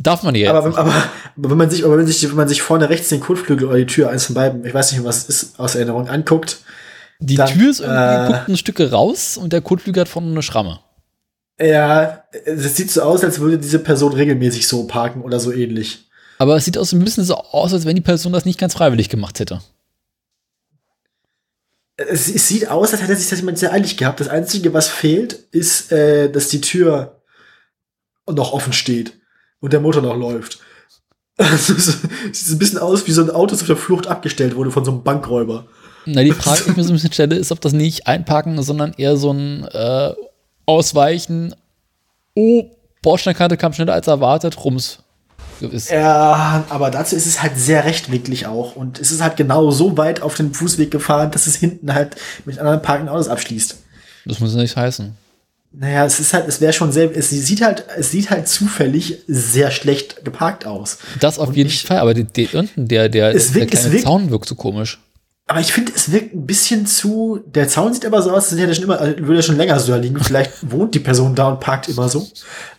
Darf 0.00 0.22
man 0.22 0.34
ja. 0.34 0.50
aber, 0.50 0.64
wenn- 0.64 0.74
aber, 0.76 0.90
aber 1.36 1.50
wenn 1.50 1.58
man 1.58 1.68
sich, 1.70 1.84
aber 1.84 1.98
wenn 1.98 2.06
sich, 2.06 2.26
wenn 2.28 2.36
man 2.36 2.48
sich 2.48 2.62
vorne 2.62 2.88
rechts 2.88 3.08
den 3.08 3.20
Kotflügel 3.20 3.66
oder 3.68 3.76
die 3.76 3.86
Tür, 3.86 4.08
eins 4.10 4.26
von 4.26 4.34
beiden, 4.34 4.64
ich 4.64 4.72
weiß 4.72 4.92
nicht, 4.92 5.04
was 5.04 5.28
es 5.28 5.42
ist, 5.42 5.60
aus 5.60 5.74
Erinnerung 5.74 6.08
anguckt, 6.08 6.58
Die 7.18 7.34
dann, 7.34 7.48
Tür 7.48 7.70
ist 7.70 7.80
irgendwie, 7.80 7.98
äh, 7.98 8.26
guckt 8.26 8.48
ein 8.48 8.56
Stück 8.56 8.80
raus 8.92 9.36
und 9.36 9.52
der 9.52 9.60
Kotflügel 9.60 10.00
hat 10.02 10.08
vorne 10.08 10.30
eine 10.30 10.42
Schramme. 10.42 10.78
ja, 11.60 12.22
es 12.46 12.76
sieht 12.76 12.90
so 12.90 13.02
aus, 13.02 13.22
als 13.24 13.40
würde 13.40 13.58
diese 13.58 13.78
Person 13.78 14.12
regelmäßig 14.14 14.66
so 14.66 14.84
parken 14.86 15.20
oder 15.22 15.38
so 15.38 15.52
ähnlich. 15.52 16.08
Aber 16.38 16.56
es 16.56 16.64
sieht 16.64 16.78
auch 16.78 16.84
so 16.86 16.96
ein 16.96 17.04
bisschen 17.04 17.24
so 17.24 17.34
aus, 17.36 17.74
als 17.74 17.84
wenn 17.84 17.96
die 17.96 18.00
Person 18.00 18.32
das 18.32 18.46
nicht 18.46 18.58
ganz 18.58 18.72
freiwillig 18.74 19.10
gemacht 19.10 19.38
hätte. 19.40 19.60
Es, 22.08 22.28
es 22.28 22.48
sieht 22.48 22.68
aus, 22.68 22.92
als 22.92 23.02
hätte 23.02 23.16
sich 23.16 23.28
das 23.28 23.40
jemand 23.40 23.58
sehr 23.58 23.72
eilig 23.72 23.96
gehabt. 23.96 24.20
Das 24.20 24.28
Einzige, 24.28 24.72
was 24.72 24.88
fehlt, 24.88 25.34
ist, 25.52 25.92
äh, 25.92 26.30
dass 26.30 26.48
die 26.48 26.60
Tür 26.60 27.20
noch 28.26 28.52
offen 28.52 28.72
steht 28.72 29.12
und 29.60 29.72
der 29.72 29.80
Motor 29.80 30.02
noch 30.02 30.16
läuft. 30.16 30.58
Also, 31.40 31.72
es 31.72 31.86
sieht 32.32 32.54
ein 32.54 32.58
bisschen 32.58 32.78
aus, 32.78 33.06
wie 33.06 33.12
so 33.12 33.22
ein 33.22 33.30
Auto 33.30 33.52
das 33.52 33.62
auf 33.62 33.66
der 33.66 33.76
Flucht 33.76 34.06
abgestellt 34.06 34.56
wurde 34.56 34.70
von 34.70 34.84
so 34.84 34.90
einem 34.90 35.02
Bankräuber. 35.02 35.66
Na, 36.04 36.22
die 36.22 36.32
Frage, 36.32 36.64
die 36.64 36.70
ich 36.72 36.76
mir 36.76 36.82
so 36.84 36.90
ein 36.90 36.96
bisschen 36.96 37.14
stelle, 37.14 37.36
ist, 37.36 37.50
ob 37.50 37.62
das 37.62 37.72
nicht 37.72 38.06
einparken, 38.06 38.62
sondern 38.62 38.92
eher 38.92 39.16
so 39.16 39.32
ein 39.32 39.64
äh, 39.64 40.12
Ausweichen. 40.66 41.54
Oh, 42.34 42.64
Bordsteinkante 43.00 43.56
kam 43.56 43.72
schneller 43.72 43.94
als 43.94 44.06
erwartet, 44.06 44.62
rums. 44.62 44.98
Ist. 45.62 45.90
Ja, 45.90 46.64
aber 46.68 46.90
dazu 46.90 47.16
ist 47.16 47.26
es 47.26 47.42
halt 47.42 47.58
sehr 47.58 47.84
rechtwinklig 47.84 48.46
auch. 48.46 48.76
Und 48.76 48.98
es 48.98 49.10
ist 49.12 49.20
halt 49.22 49.36
genau 49.36 49.70
so 49.70 49.96
weit 49.96 50.22
auf 50.22 50.34
den 50.34 50.54
Fußweg 50.54 50.90
gefahren, 50.90 51.30
dass 51.30 51.46
es 51.46 51.56
hinten 51.56 51.92
halt 51.94 52.16
mit 52.46 52.58
anderen 52.58 52.82
parkenden 52.82 53.14
Autos 53.14 53.28
abschließt. 53.28 53.76
Das 54.26 54.40
muss 54.40 54.54
ja 54.54 54.60
nicht 54.60 54.76
heißen. 54.76 55.12
Naja, 55.72 56.04
es 56.04 56.18
ist 56.18 56.34
halt, 56.34 56.48
es 56.48 56.60
wäre 56.60 56.72
schon 56.72 56.90
sehr, 56.90 57.16
es 57.16 57.30
sieht 57.30 57.62
halt, 57.62 57.84
es 57.96 58.10
sieht 58.10 58.30
halt 58.30 58.48
zufällig 58.48 59.18
sehr 59.28 59.70
schlecht 59.70 60.24
geparkt 60.24 60.66
aus. 60.66 60.98
Das 61.20 61.38
auf 61.38 61.48
Und 61.50 61.56
jeden 61.56 61.70
ich- 61.70 61.84
Fall, 61.84 61.98
aber 61.98 62.12
die, 62.12 62.24
die, 62.24 62.48
unten, 62.54 62.88
der, 62.88 63.08
der, 63.08 63.34
wirkt- 63.34 63.54
der 63.54 63.66
kleine 63.66 63.92
wirkt- 63.92 64.04
Zaun 64.04 64.30
wirkt 64.30 64.48
so 64.48 64.56
komisch. 64.56 64.98
Aber 65.50 65.58
ich 65.58 65.72
finde, 65.72 65.90
es 65.92 66.12
wirkt 66.12 66.32
ein 66.32 66.46
bisschen 66.46 66.86
zu, 66.86 67.40
der 67.44 67.66
Zaun 67.66 67.92
sieht 67.92 68.06
aber 68.06 68.22
so 68.22 68.30
aus, 68.30 68.52
als 68.52 68.60
hätte 68.60 68.72
schon 68.72 68.84
immer, 68.84 69.00
als 69.00 69.18
würde 69.18 69.40
er 69.40 69.42
schon 69.42 69.56
länger 69.56 69.80
so 69.80 69.90
da 69.90 69.98
liegen. 69.98 70.22
Vielleicht 70.22 70.52
wohnt 70.70 70.94
die 70.94 71.00
Person 71.00 71.34
da 71.34 71.48
und 71.48 71.58
parkt 71.58 71.88
immer 71.88 72.08
so. 72.08 72.28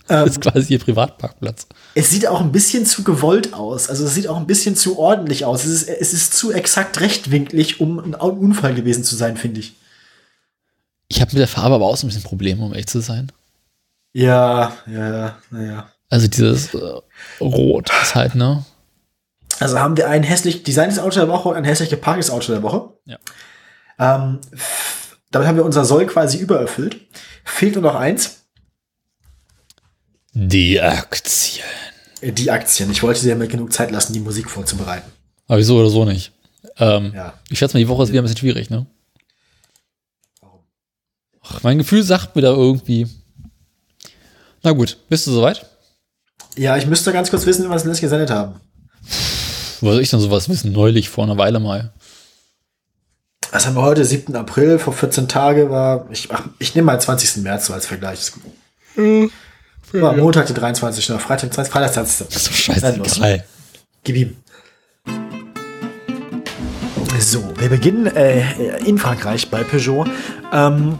Das 0.07 0.29
ist 0.29 0.41
quasi 0.41 0.71
ihr 0.71 0.79
Privatparkplatz. 0.79 1.67
Es 1.95 2.11
sieht 2.11 2.27
auch 2.27 2.39
ein 2.39 2.53
bisschen 2.53 2.85
zu 2.85 3.03
gewollt 3.03 3.53
aus. 3.53 3.89
Also 3.89 4.05
es 4.05 4.13
sieht 4.13 4.29
auch 4.29 4.37
ein 4.37 4.47
bisschen 4.47 4.77
zu 4.77 4.97
ordentlich 4.97 5.43
aus. 5.43 5.65
Es 5.65 5.81
ist, 5.81 5.89
es 5.89 6.13
ist 6.13 6.33
zu 6.33 6.53
exakt 6.53 7.01
rechtwinklig, 7.01 7.81
um 7.81 7.99
ein 7.99 8.15
Unfall 8.15 8.73
gewesen 8.73 9.03
zu 9.03 9.17
sein, 9.17 9.35
finde 9.35 9.59
ich. 9.59 9.73
Ich 11.09 11.19
habe 11.19 11.31
mit 11.33 11.41
der 11.41 11.49
Farbe 11.49 11.75
aber 11.75 11.87
auch 11.87 11.97
so 11.97 12.07
ein 12.07 12.09
bisschen 12.09 12.23
Probleme, 12.23 12.63
um 12.63 12.71
ehrlich 12.71 12.87
zu 12.87 13.01
sein. 13.01 13.33
Ja, 14.13 14.77
ja, 14.89 15.37
naja. 15.49 15.89
Also 16.09 16.29
dieses 16.29 16.73
äh, 16.73 17.01
Rot 17.41 17.91
ist 18.01 18.15
halt, 18.15 18.35
ne? 18.35 18.63
Also 19.61 19.79
haben 19.79 19.95
wir 19.95 20.09
ein 20.09 20.23
hässlich 20.23 20.63
designtes 20.63 20.97
Auto 20.97 21.19
der 21.19 21.27
Woche 21.27 21.49
und 21.49 21.55
ein 21.55 21.63
hässlich 21.63 21.89
geparktes 21.89 22.31
Auto 22.31 22.51
der 22.51 22.63
Woche. 22.63 22.93
Ja. 23.05 23.17
Ähm, 23.99 24.39
damit 25.29 25.47
haben 25.47 25.55
wir 25.55 25.65
unser 25.65 25.85
Soll 25.85 26.07
quasi 26.07 26.37
übererfüllt. 26.39 26.99
Fehlt 27.45 27.75
nur 27.75 27.83
noch 27.83 27.95
eins. 27.95 28.39
Die 30.33 30.81
Aktien. 30.81 31.65
Äh, 32.21 32.31
Die 32.31 32.49
Aktien. 32.49 32.89
Ich 32.91 33.03
wollte 33.03 33.21
dir 33.21 33.35
mal 33.35 33.47
genug 33.47 33.71
Zeit 33.71 33.91
lassen, 33.91 34.13
die 34.13 34.19
Musik 34.19 34.49
vorzubereiten. 34.49 35.11
Aber 35.47 35.59
wieso 35.59 35.77
oder 35.77 35.89
so 35.89 36.05
nicht? 36.05 36.31
Ähm, 36.77 37.11
Ja. 37.13 37.33
Ich 37.49 37.59
schätze 37.59 37.75
mal, 37.75 37.79
die 37.81 37.87
Woche 37.87 38.03
ist 38.03 38.09
wieder 38.09 38.21
ein 38.21 38.23
bisschen 38.23 38.37
schwierig, 38.37 38.69
ne? 38.71 38.87
Warum? 40.39 40.61
Ach, 41.43 41.61
mein 41.63 41.77
Gefühl 41.77 42.01
sagt 42.01 42.35
mir 42.35 42.41
da 42.41 42.51
irgendwie. 42.51 43.07
Na 44.63 44.71
gut, 44.71 44.97
bist 45.09 45.27
du 45.27 45.31
soweit? 45.31 45.65
Ja, 46.57 46.77
ich 46.77 46.87
müsste 46.87 47.11
ganz 47.13 47.29
kurz 47.29 47.45
wissen, 47.45 47.69
was 47.69 47.83
wir 47.83 47.89
letztes 47.89 48.01
gesendet 48.01 48.31
haben. 48.31 48.59
Wo 49.81 49.91
soll 49.91 50.01
ich 50.01 50.09
denn 50.09 50.19
sowas 50.19 50.47
wissen? 50.47 50.71
Neulich, 50.71 51.09
vor 51.09 51.23
einer 51.23 51.37
Weile 51.37 51.59
mal. 51.59 51.91
Was 53.51 53.65
haben 53.65 53.75
wir 53.75 53.81
heute? 53.81 54.05
7. 54.05 54.33
April, 54.35 54.79
vor 54.79 54.93
14 54.93 55.27
Tage 55.27 55.69
war, 55.69 56.07
ich, 56.09 56.29
ach, 56.31 56.43
ich 56.59 56.73
nehme 56.73 56.85
mal 56.85 57.01
20. 57.01 57.43
März 57.43 57.65
so 57.65 57.73
als 57.73 57.85
Vergleich. 57.85 58.19
Ist 58.19 58.33
gut. 58.33 59.31
War 59.93 60.13
Montag, 60.13 60.45
der 60.47 60.55
23. 60.55 61.09
oder 61.09 61.19
Freitag, 61.19 61.53
20, 61.53 61.71
Freitag, 61.71 61.93
20. 61.93 62.27
So 62.29 62.51
scheiße. 62.51 63.01
Geil. 63.19 63.43
Gib 64.03 64.15
ihm. 64.15 64.37
So, 67.19 67.43
wir 67.57 67.69
beginnen 67.69 68.07
äh, 68.07 68.79
in 68.85 68.97
Frankreich 68.97 69.49
bei 69.49 69.63
Peugeot. 69.63 70.05
Ähm, 70.53 70.97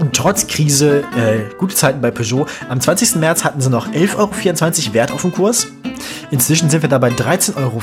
und 0.00 0.16
trotz 0.16 0.46
Krise, 0.46 1.04
äh, 1.14 1.54
gute 1.58 1.74
Zeiten 1.74 2.00
bei 2.00 2.10
Peugeot. 2.10 2.46
Am 2.68 2.80
20. 2.80 3.16
März 3.16 3.44
hatten 3.44 3.60
sie 3.60 3.68
noch 3.68 3.88
11,24 3.88 4.86
Euro 4.86 4.94
Wert 4.94 5.12
auf 5.12 5.20
dem 5.20 5.32
Kurs. 5.32 5.66
Inzwischen 6.30 6.70
sind 6.70 6.82
wir 6.82 6.88
dabei 6.88 7.10
13,94 7.10 7.56
Euro. 7.58 7.82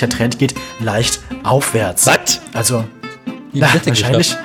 Der 0.00 0.08
Trend 0.10 0.38
geht 0.38 0.54
leicht 0.78 1.20
aufwärts. 1.44 2.06
Was? 2.06 2.40
Also, 2.52 2.84
na, 3.52 3.66
wahrscheinlich. 3.84 4.36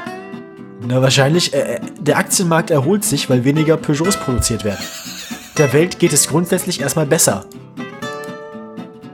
Na, 0.87 1.01
wahrscheinlich, 1.01 1.53
äh, 1.53 1.79
der 1.99 2.17
Aktienmarkt 2.17 2.71
erholt 2.71 3.03
sich, 3.03 3.29
weil 3.29 3.43
weniger 3.43 3.75
Peugeots 3.75 4.17
produziert 4.17 4.63
werden. 4.63 4.83
Der 5.57 5.73
Welt 5.73 5.99
geht 5.99 6.13
es 6.13 6.27
grundsätzlich 6.27 6.79
erstmal 6.81 7.05
besser. 7.05 7.45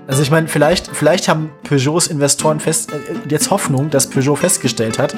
Also 0.09 0.23
ich 0.23 0.31
meine, 0.31 0.47
vielleicht, 0.47 0.88
vielleicht 0.88 1.29
haben 1.29 1.51
Peugeots 1.63 2.07
Investoren 2.07 2.59
fest, 2.59 2.91
äh, 2.91 2.95
jetzt 3.29 3.51
Hoffnung, 3.51 3.91
dass 3.91 4.07
Peugeot 4.07 4.38
festgestellt 4.38 4.97
hat, 4.97 5.15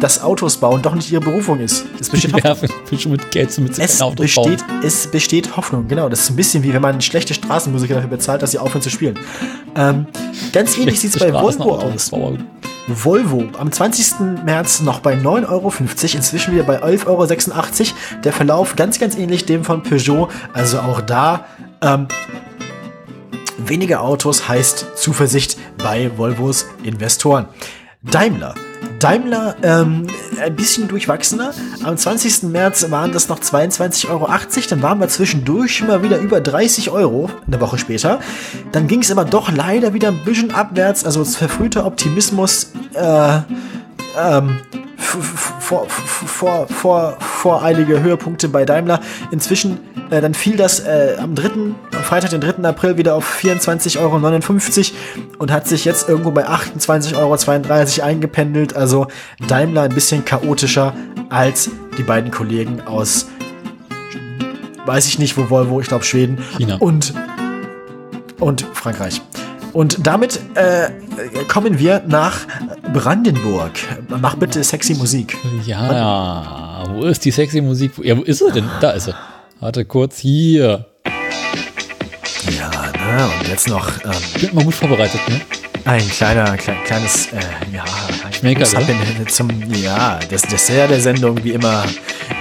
dass 0.00 0.20
Autos 0.20 0.56
bauen 0.56 0.82
doch 0.82 0.96
nicht 0.96 1.12
ihre 1.12 1.20
Berufung 1.20 1.60
ist. 1.60 1.86
Es 2.00 2.10
besteht 2.10 2.32
Hoffnung. 2.44 2.98
schon 2.98 3.12
mit 3.12 3.30
Geld 3.30 3.52
so 3.52 3.62
mit 3.62 3.78
Es 3.78 4.02
Autos 4.02 4.34
bauen. 4.34 4.50
besteht, 4.50 4.64
es 4.82 5.06
besteht 5.06 5.56
Hoffnung, 5.56 5.86
genau. 5.86 6.08
Das 6.08 6.22
ist 6.22 6.30
ein 6.30 6.34
bisschen 6.34 6.64
wie 6.64 6.74
wenn 6.74 6.82
man 6.82 7.00
schlechte 7.00 7.34
Straßenmusiker 7.34 7.94
dafür 7.94 8.10
bezahlt, 8.10 8.42
dass 8.42 8.50
sie 8.50 8.58
aufhören 8.58 8.82
zu 8.82 8.90
spielen. 8.90 9.16
Ähm, 9.76 10.06
ganz 10.52 10.76
ähnlich 10.76 10.98
sieht 10.98 11.14
es 11.14 11.20
bei 11.20 11.32
Volvo 11.32 11.76
aus. 11.76 12.12
aus. 12.12 12.38
Volvo 12.88 13.44
am 13.60 13.70
20. 13.70 14.42
März 14.44 14.80
noch 14.80 14.98
bei 14.98 15.14
9,50 15.14 15.48
Euro, 15.50 15.72
inzwischen 16.16 16.52
wieder 16.52 16.64
bei 16.64 16.82
11,86 16.82 17.06
Euro. 17.06 18.20
Der 18.24 18.32
Verlauf 18.32 18.74
ganz, 18.74 18.98
ganz 18.98 19.16
ähnlich 19.16 19.46
dem 19.46 19.62
von 19.62 19.84
Peugeot. 19.84 20.30
Also 20.52 20.80
auch 20.80 21.00
da 21.00 21.44
ähm, 21.80 22.08
weniger 23.58 24.02
Autos 24.02 24.48
heißt 24.48 24.96
Zuversicht 24.96 25.56
bei 25.78 26.10
Volvos 26.16 26.66
Investoren. 26.82 27.46
Daimler. 28.02 28.54
Daimler 28.98 29.56
ähm, 29.62 30.06
ein 30.40 30.56
bisschen 30.56 30.88
durchwachsener. 30.88 31.52
Am 31.84 31.96
20. 31.96 32.44
März 32.44 32.90
waren 32.90 33.12
das 33.12 33.28
noch 33.28 33.38
22,80 33.38 34.08
Euro. 34.10 34.28
Dann 34.70 34.82
waren 34.82 35.00
wir 35.00 35.08
zwischendurch 35.08 35.82
mal 35.82 36.02
wieder 36.02 36.18
über 36.18 36.40
30 36.40 36.90
Euro, 36.90 37.30
eine 37.46 37.60
Woche 37.60 37.78
später. 37.78 38.20
Dann 38.72 38.88
ging 38.88 39.00
es 39.00 39.10
aber 39.10 39.24
doch 39.24 39.52
leider 39.52 39.94
wieder 39.94 40.08
ein 40.08 40.24
bisschen 40.24 40.52
abwärts. 40.52 41.04
Also 41.04 41.20
das 41.20 41.36
verfrühte 41.36 41.84
Optimismus 41.84 42.72
äh, 42.94 43.40
ähm, 44.18 44.58
vor, 44.96 45.86
vor, 45.88 46.66
vor, 46.68 47.16
voreilige 47.20 48.02
Höhepunkte 48.02 48.48
bei 48.48 48.64
Daimler. 48.64 49.00
Inzwischen, 49.30 49.78
äh, 50.10 50.20
dann 50.20 50.34
fiel 50.34 50.56
das 50.56 50.80
äh, 50.80 51.16
am 51.18 51.34
3., 51.34 51.48
am 51.48 52.02
Freitag, 52.02 52.30
den 52.30 52.40
3. 52.40 52.62
April 52.64 52.96
wieder 52.96 53.14
auf 53.14 53.40
24,59 53.42 53.98
Euro 54.00 54.16
und 55.38 55.50
hat 55.50 55.66
sich 55.66 55.84
jetzt 55.84 56.08
irgendwo 56.08 56.30
bei 56.30 56.46
28,32 56.48 57.16
Euro 57.16 58.06
eingependelt. 58.06 58.76
Also 58.76 59.08
Daimler 59.48 59.82
ein 59.82 59.94
bisschen 59.94 60.24
chaotischer 60.24 60.94
als 61.28 61.70
die 61.98 62.02
beiden 62.02 62.30
Kollegen 62.30 62.82
aus, 62.82 63.26
weiß 64.86 65.06
ich 65.06 65.18
nicht, 65.18 65.36
wo 65.36 65.50
Volvo, 65.50 65.80
ich 65.80 65.88
glaube 65.88 66.04
Schweden 66.04 66.38
China. 66.58 66.76
und, 66.78 67.14
und 68.40 68.66
Frankreich. 68.74 69.20
Und 69.72 70.06
damit 70.06 70.40
äh, 70.54 70.90
kommen 71.48 71.78
wir 71.78 72.02
nach 72.06 72.40
Brandenburg. 72.92 73.72
Mach 74.08 74.34
bitte 74.36 74.62
sexy 74.62 74.94
Musik. 74.94 75.36
Ja, 75.66 76.84
wo 76.90 77.04
ist 77.04 77.24
die 77.24 77.30
sexy 77.30 77.60
Musik? 77.60 77.92
Ja, 78.02 78.16
wo 78.16 78.22
ist 78.22 78.38
sie 78.38 78.52
denn? 78.52 78.68
Da 78.80 78.90
ist 78.90 79.04
sie. 79.04 79.14
Warte 79.60 79.84
kurz, 79.84 80.18
hier. 80.18 80.86
Ja, 82.58 82.70
ne, 82.70 83.30
und 83.38 83.48
jetzt 83.48 83.68
noch 83.68 83.88
ähm, 84.04 84.40
Bin 84.40 84.54
mal 84.54 84.64
gut 84.64 84.74
vorbereitet, 84.74 85.20
ne? 85.28 85.40
ein 85.84 86.08
kleiner, 86.08 86.56
klein, 86.56 86.76
kleines, 86.84 87.26
äh, 87.32 87.40
ja, 87.72 87.84
Schmecker, 88.32 88.64
zum, 89.26 89.48
ja, 89.72 90.18
das 90.30 90.42
Dessert 90.42 90.90
der 90.90 91.00
Sendung, 91.00 91.42
wie 91.42 91.52
immer, 91.52 91.84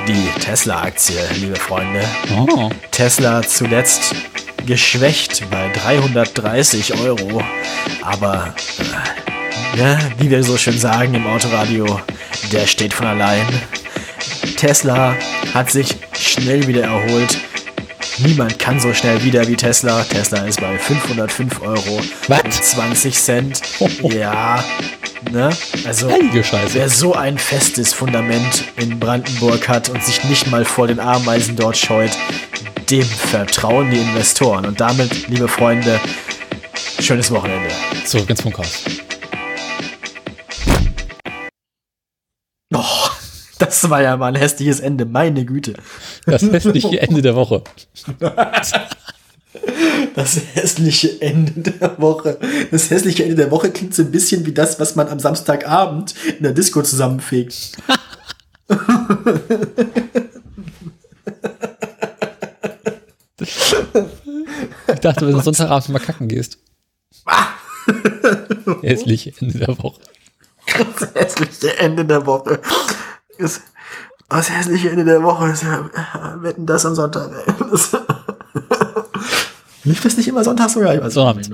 die 0.08 0.30
Tesla-Aktie, 0.40 1.20
liebe 1.40 1.56
Freunde. 1.56 2.02
Oh. 2.38 2.70
Tesla 2.92 3.42
zuletzt 3.42 4.16
geschwächt 4.66 5.50
bei 5.50 5.70
330 5.70 7.00
Euro. 7.00 7.44
Aber, 8.02 8.54
äh, 8.80 9.80
ja, 9.80 10.00
wie 10.18 10.30
wir 10.30 10.44
so 10.44 10.58
schön 10.58 10.78
sagen 10.78 11.14
im 11.14 11.28
Autoradio, 11.28 12.00
der 12.52 12.68
steht 12.68 12.94
von 12.94 13.08
allein. 13.08 13.46
Tesla 14.58 15.16
hat 15.54 15.72
sich 15.72 15.96
schnell 16.18 16.68
wieder 16.68 16.84
erholt. 16.84 17.40
Niemand 18.20 18.60
kann 18.60 18.80
so 18.80 18.94
schnell 18.94 19.24
wieder 19.24 19.48
wie 19.48 19.56
Tesla. 19.56 20.04
Tesla 20.04 20.46
ist 20.46 20.62
bei 20.62 20.78
505 20.78 21.62
Euro 21.62 22.02
Was? 22.28 22.44
und 22.44 22.54
20 22.54 23.16
Cent. 23.16 23.62
Ja, 24.04 24.64
ne? 25.32 25.50
Also. 25.86 26.10
Wer 26.74 26.90
so 26.90 27.16
ein 27.16 27.38
festes 27.38 27.94
Fundament 27.94 28.66
in 28.78 29.00
Brandenburg 29.00 29.68
hat 29.68 29.90
und 29.90 30.04
sich 30.04 30.24
nicht 30.26 30.52
mal 30.52 30.66
vor 30.66 30.88
den 30.88 31.00
Ameisen 31.00 31.56
dort 31.56 31.78
scheut, 31.78 32.12
dem 32.92 33.06
vertrauen 33.06 33.90
die 33.90 34.02
Investoren. 34.02 34.66
Und 34.66 34.82
damit, 34.82 35.30
liebe 35.30 35.48
Freunde, 35.48 36.00
schönes 37.00 37.32
Wochenende. 37.32 37.70
Zurück 38.06 38.30
ins 38.30 38.42
Funkhaus. 38.42 38.84
Boah, 42.70 43.12
das 43.60 43.90
war 43.90 44.02
ja 44.02 44.18
mal 44.18 44.28
ein 44.28 44.36
hässliches 44.36 44.82
Ende, 44.82 45.06
meine 45.06 45.46
Güte. 45.46 45.76
Das 46.26 46.42
hässliche 46.42 47.02
Ende 47.02 47.22
der 47.22 47.36
Woche. 47.36 47.64
Das 50.16 50.42
hässliche 50.54 51.22
Ende 51.22 51.72
der 51.72 51.98
Woche. 52.02 52.40
Das 52.72 52.90
hässliche 52.90 53.24
Ende 53.24 53.36
der 53.36 53.52
Woche 53.52 53.72
klingt 53.72 53.96
so 53.96 54.02
ein 54.02 54.12
bisschen 54.12 54.46
wie 54.46 54.52
das, 54.52 54.80
was 54.82 54.96
man 54.96 55.08
am 55.08 55.20
Samstagabend 55.20 56.14
in 56.38 56.44
der 56.44 56.52
Disco 56.52 56.82
zusammenfegt. 56.82 57.78
Ich 63.42 65.00
dachte, 65.02 65.28
wenn 65.28 65.34
du 65.34 65.42
Sonntagabend 65.42 65.90
mal 65.90 66.00
kacken 66.00 66.28
gehst. 66.28 66.58
Hässliche 68.82 69.34
Ende 69.40 69.58
der 69.60 69.78
Woche. 69.78 70.00
Das 71.00 71.14
hässliche 71.16 71.78
Ende 71.80 72.06
der 72.06 72.26
Woche. 72.26 72.60
Das, 73.40 73.62
das 74.30 74.50
hässliche 74.50 74.90
Ende 74.90 75.06
der 75.06 75.24
Woche 75.24 75.50
ist 75.50 75.64
ja, 75.64 75.90
wetten 76.42 76.66
das 76.66 76.86
am 76.86 76.96
Sonntag. 76.96 77.32
Das, 77.72 77.98
lief 79.84 80.02
das 80.02 80.18
nicht 80.18 80.28
immer 80.28 80.44
Sonntag 80.44 80.70
sogar? 80.70 80.94
Ich 80.96 81.02
weiß 81.02 81.14
Sonnabend. 81.14 81.50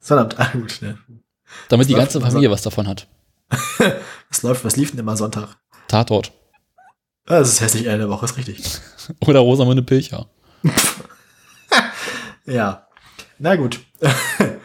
Sonnabend, 0.00 0.38
ah 0.40 0.50
gut, 0.52 0.78
ne. 0.80 0.98
Damit 1.68 1.88
die 1.88 1.92
läuft 1.94 2.12
ganze 2.12 2.20
Familie 2.20 2.50
was 2.50 2.62
davon 2.62 2.86
hat. 2.86 3.06
Was 4.30 4.42
läuft, 4.42 4.62
was 4.62 4.76
lief 4.76 4.90
denn 4.90 5.00
immer 5.00 5.16
Sonntag? 5.16 5.56
Tatort. 5.86 6.32
Ah, 7.24 7.38
Das 7.38 7.48
ist 7.48 7.56
das 7.56 7.64
hässliche 7.64 7.88
Ende 7.88 8.00
der 8.00 8.10
Woche, 8.10 8.26
ist 8.26 8.36
richtig. 8.36 8.62
Oder 9.26 9.40
Rosamunde 9.40 9.82
Pilcher. 9.82 10.26
Ja. 12.46 12.86
Na 13.38 13.56
gut. 13.56 13.80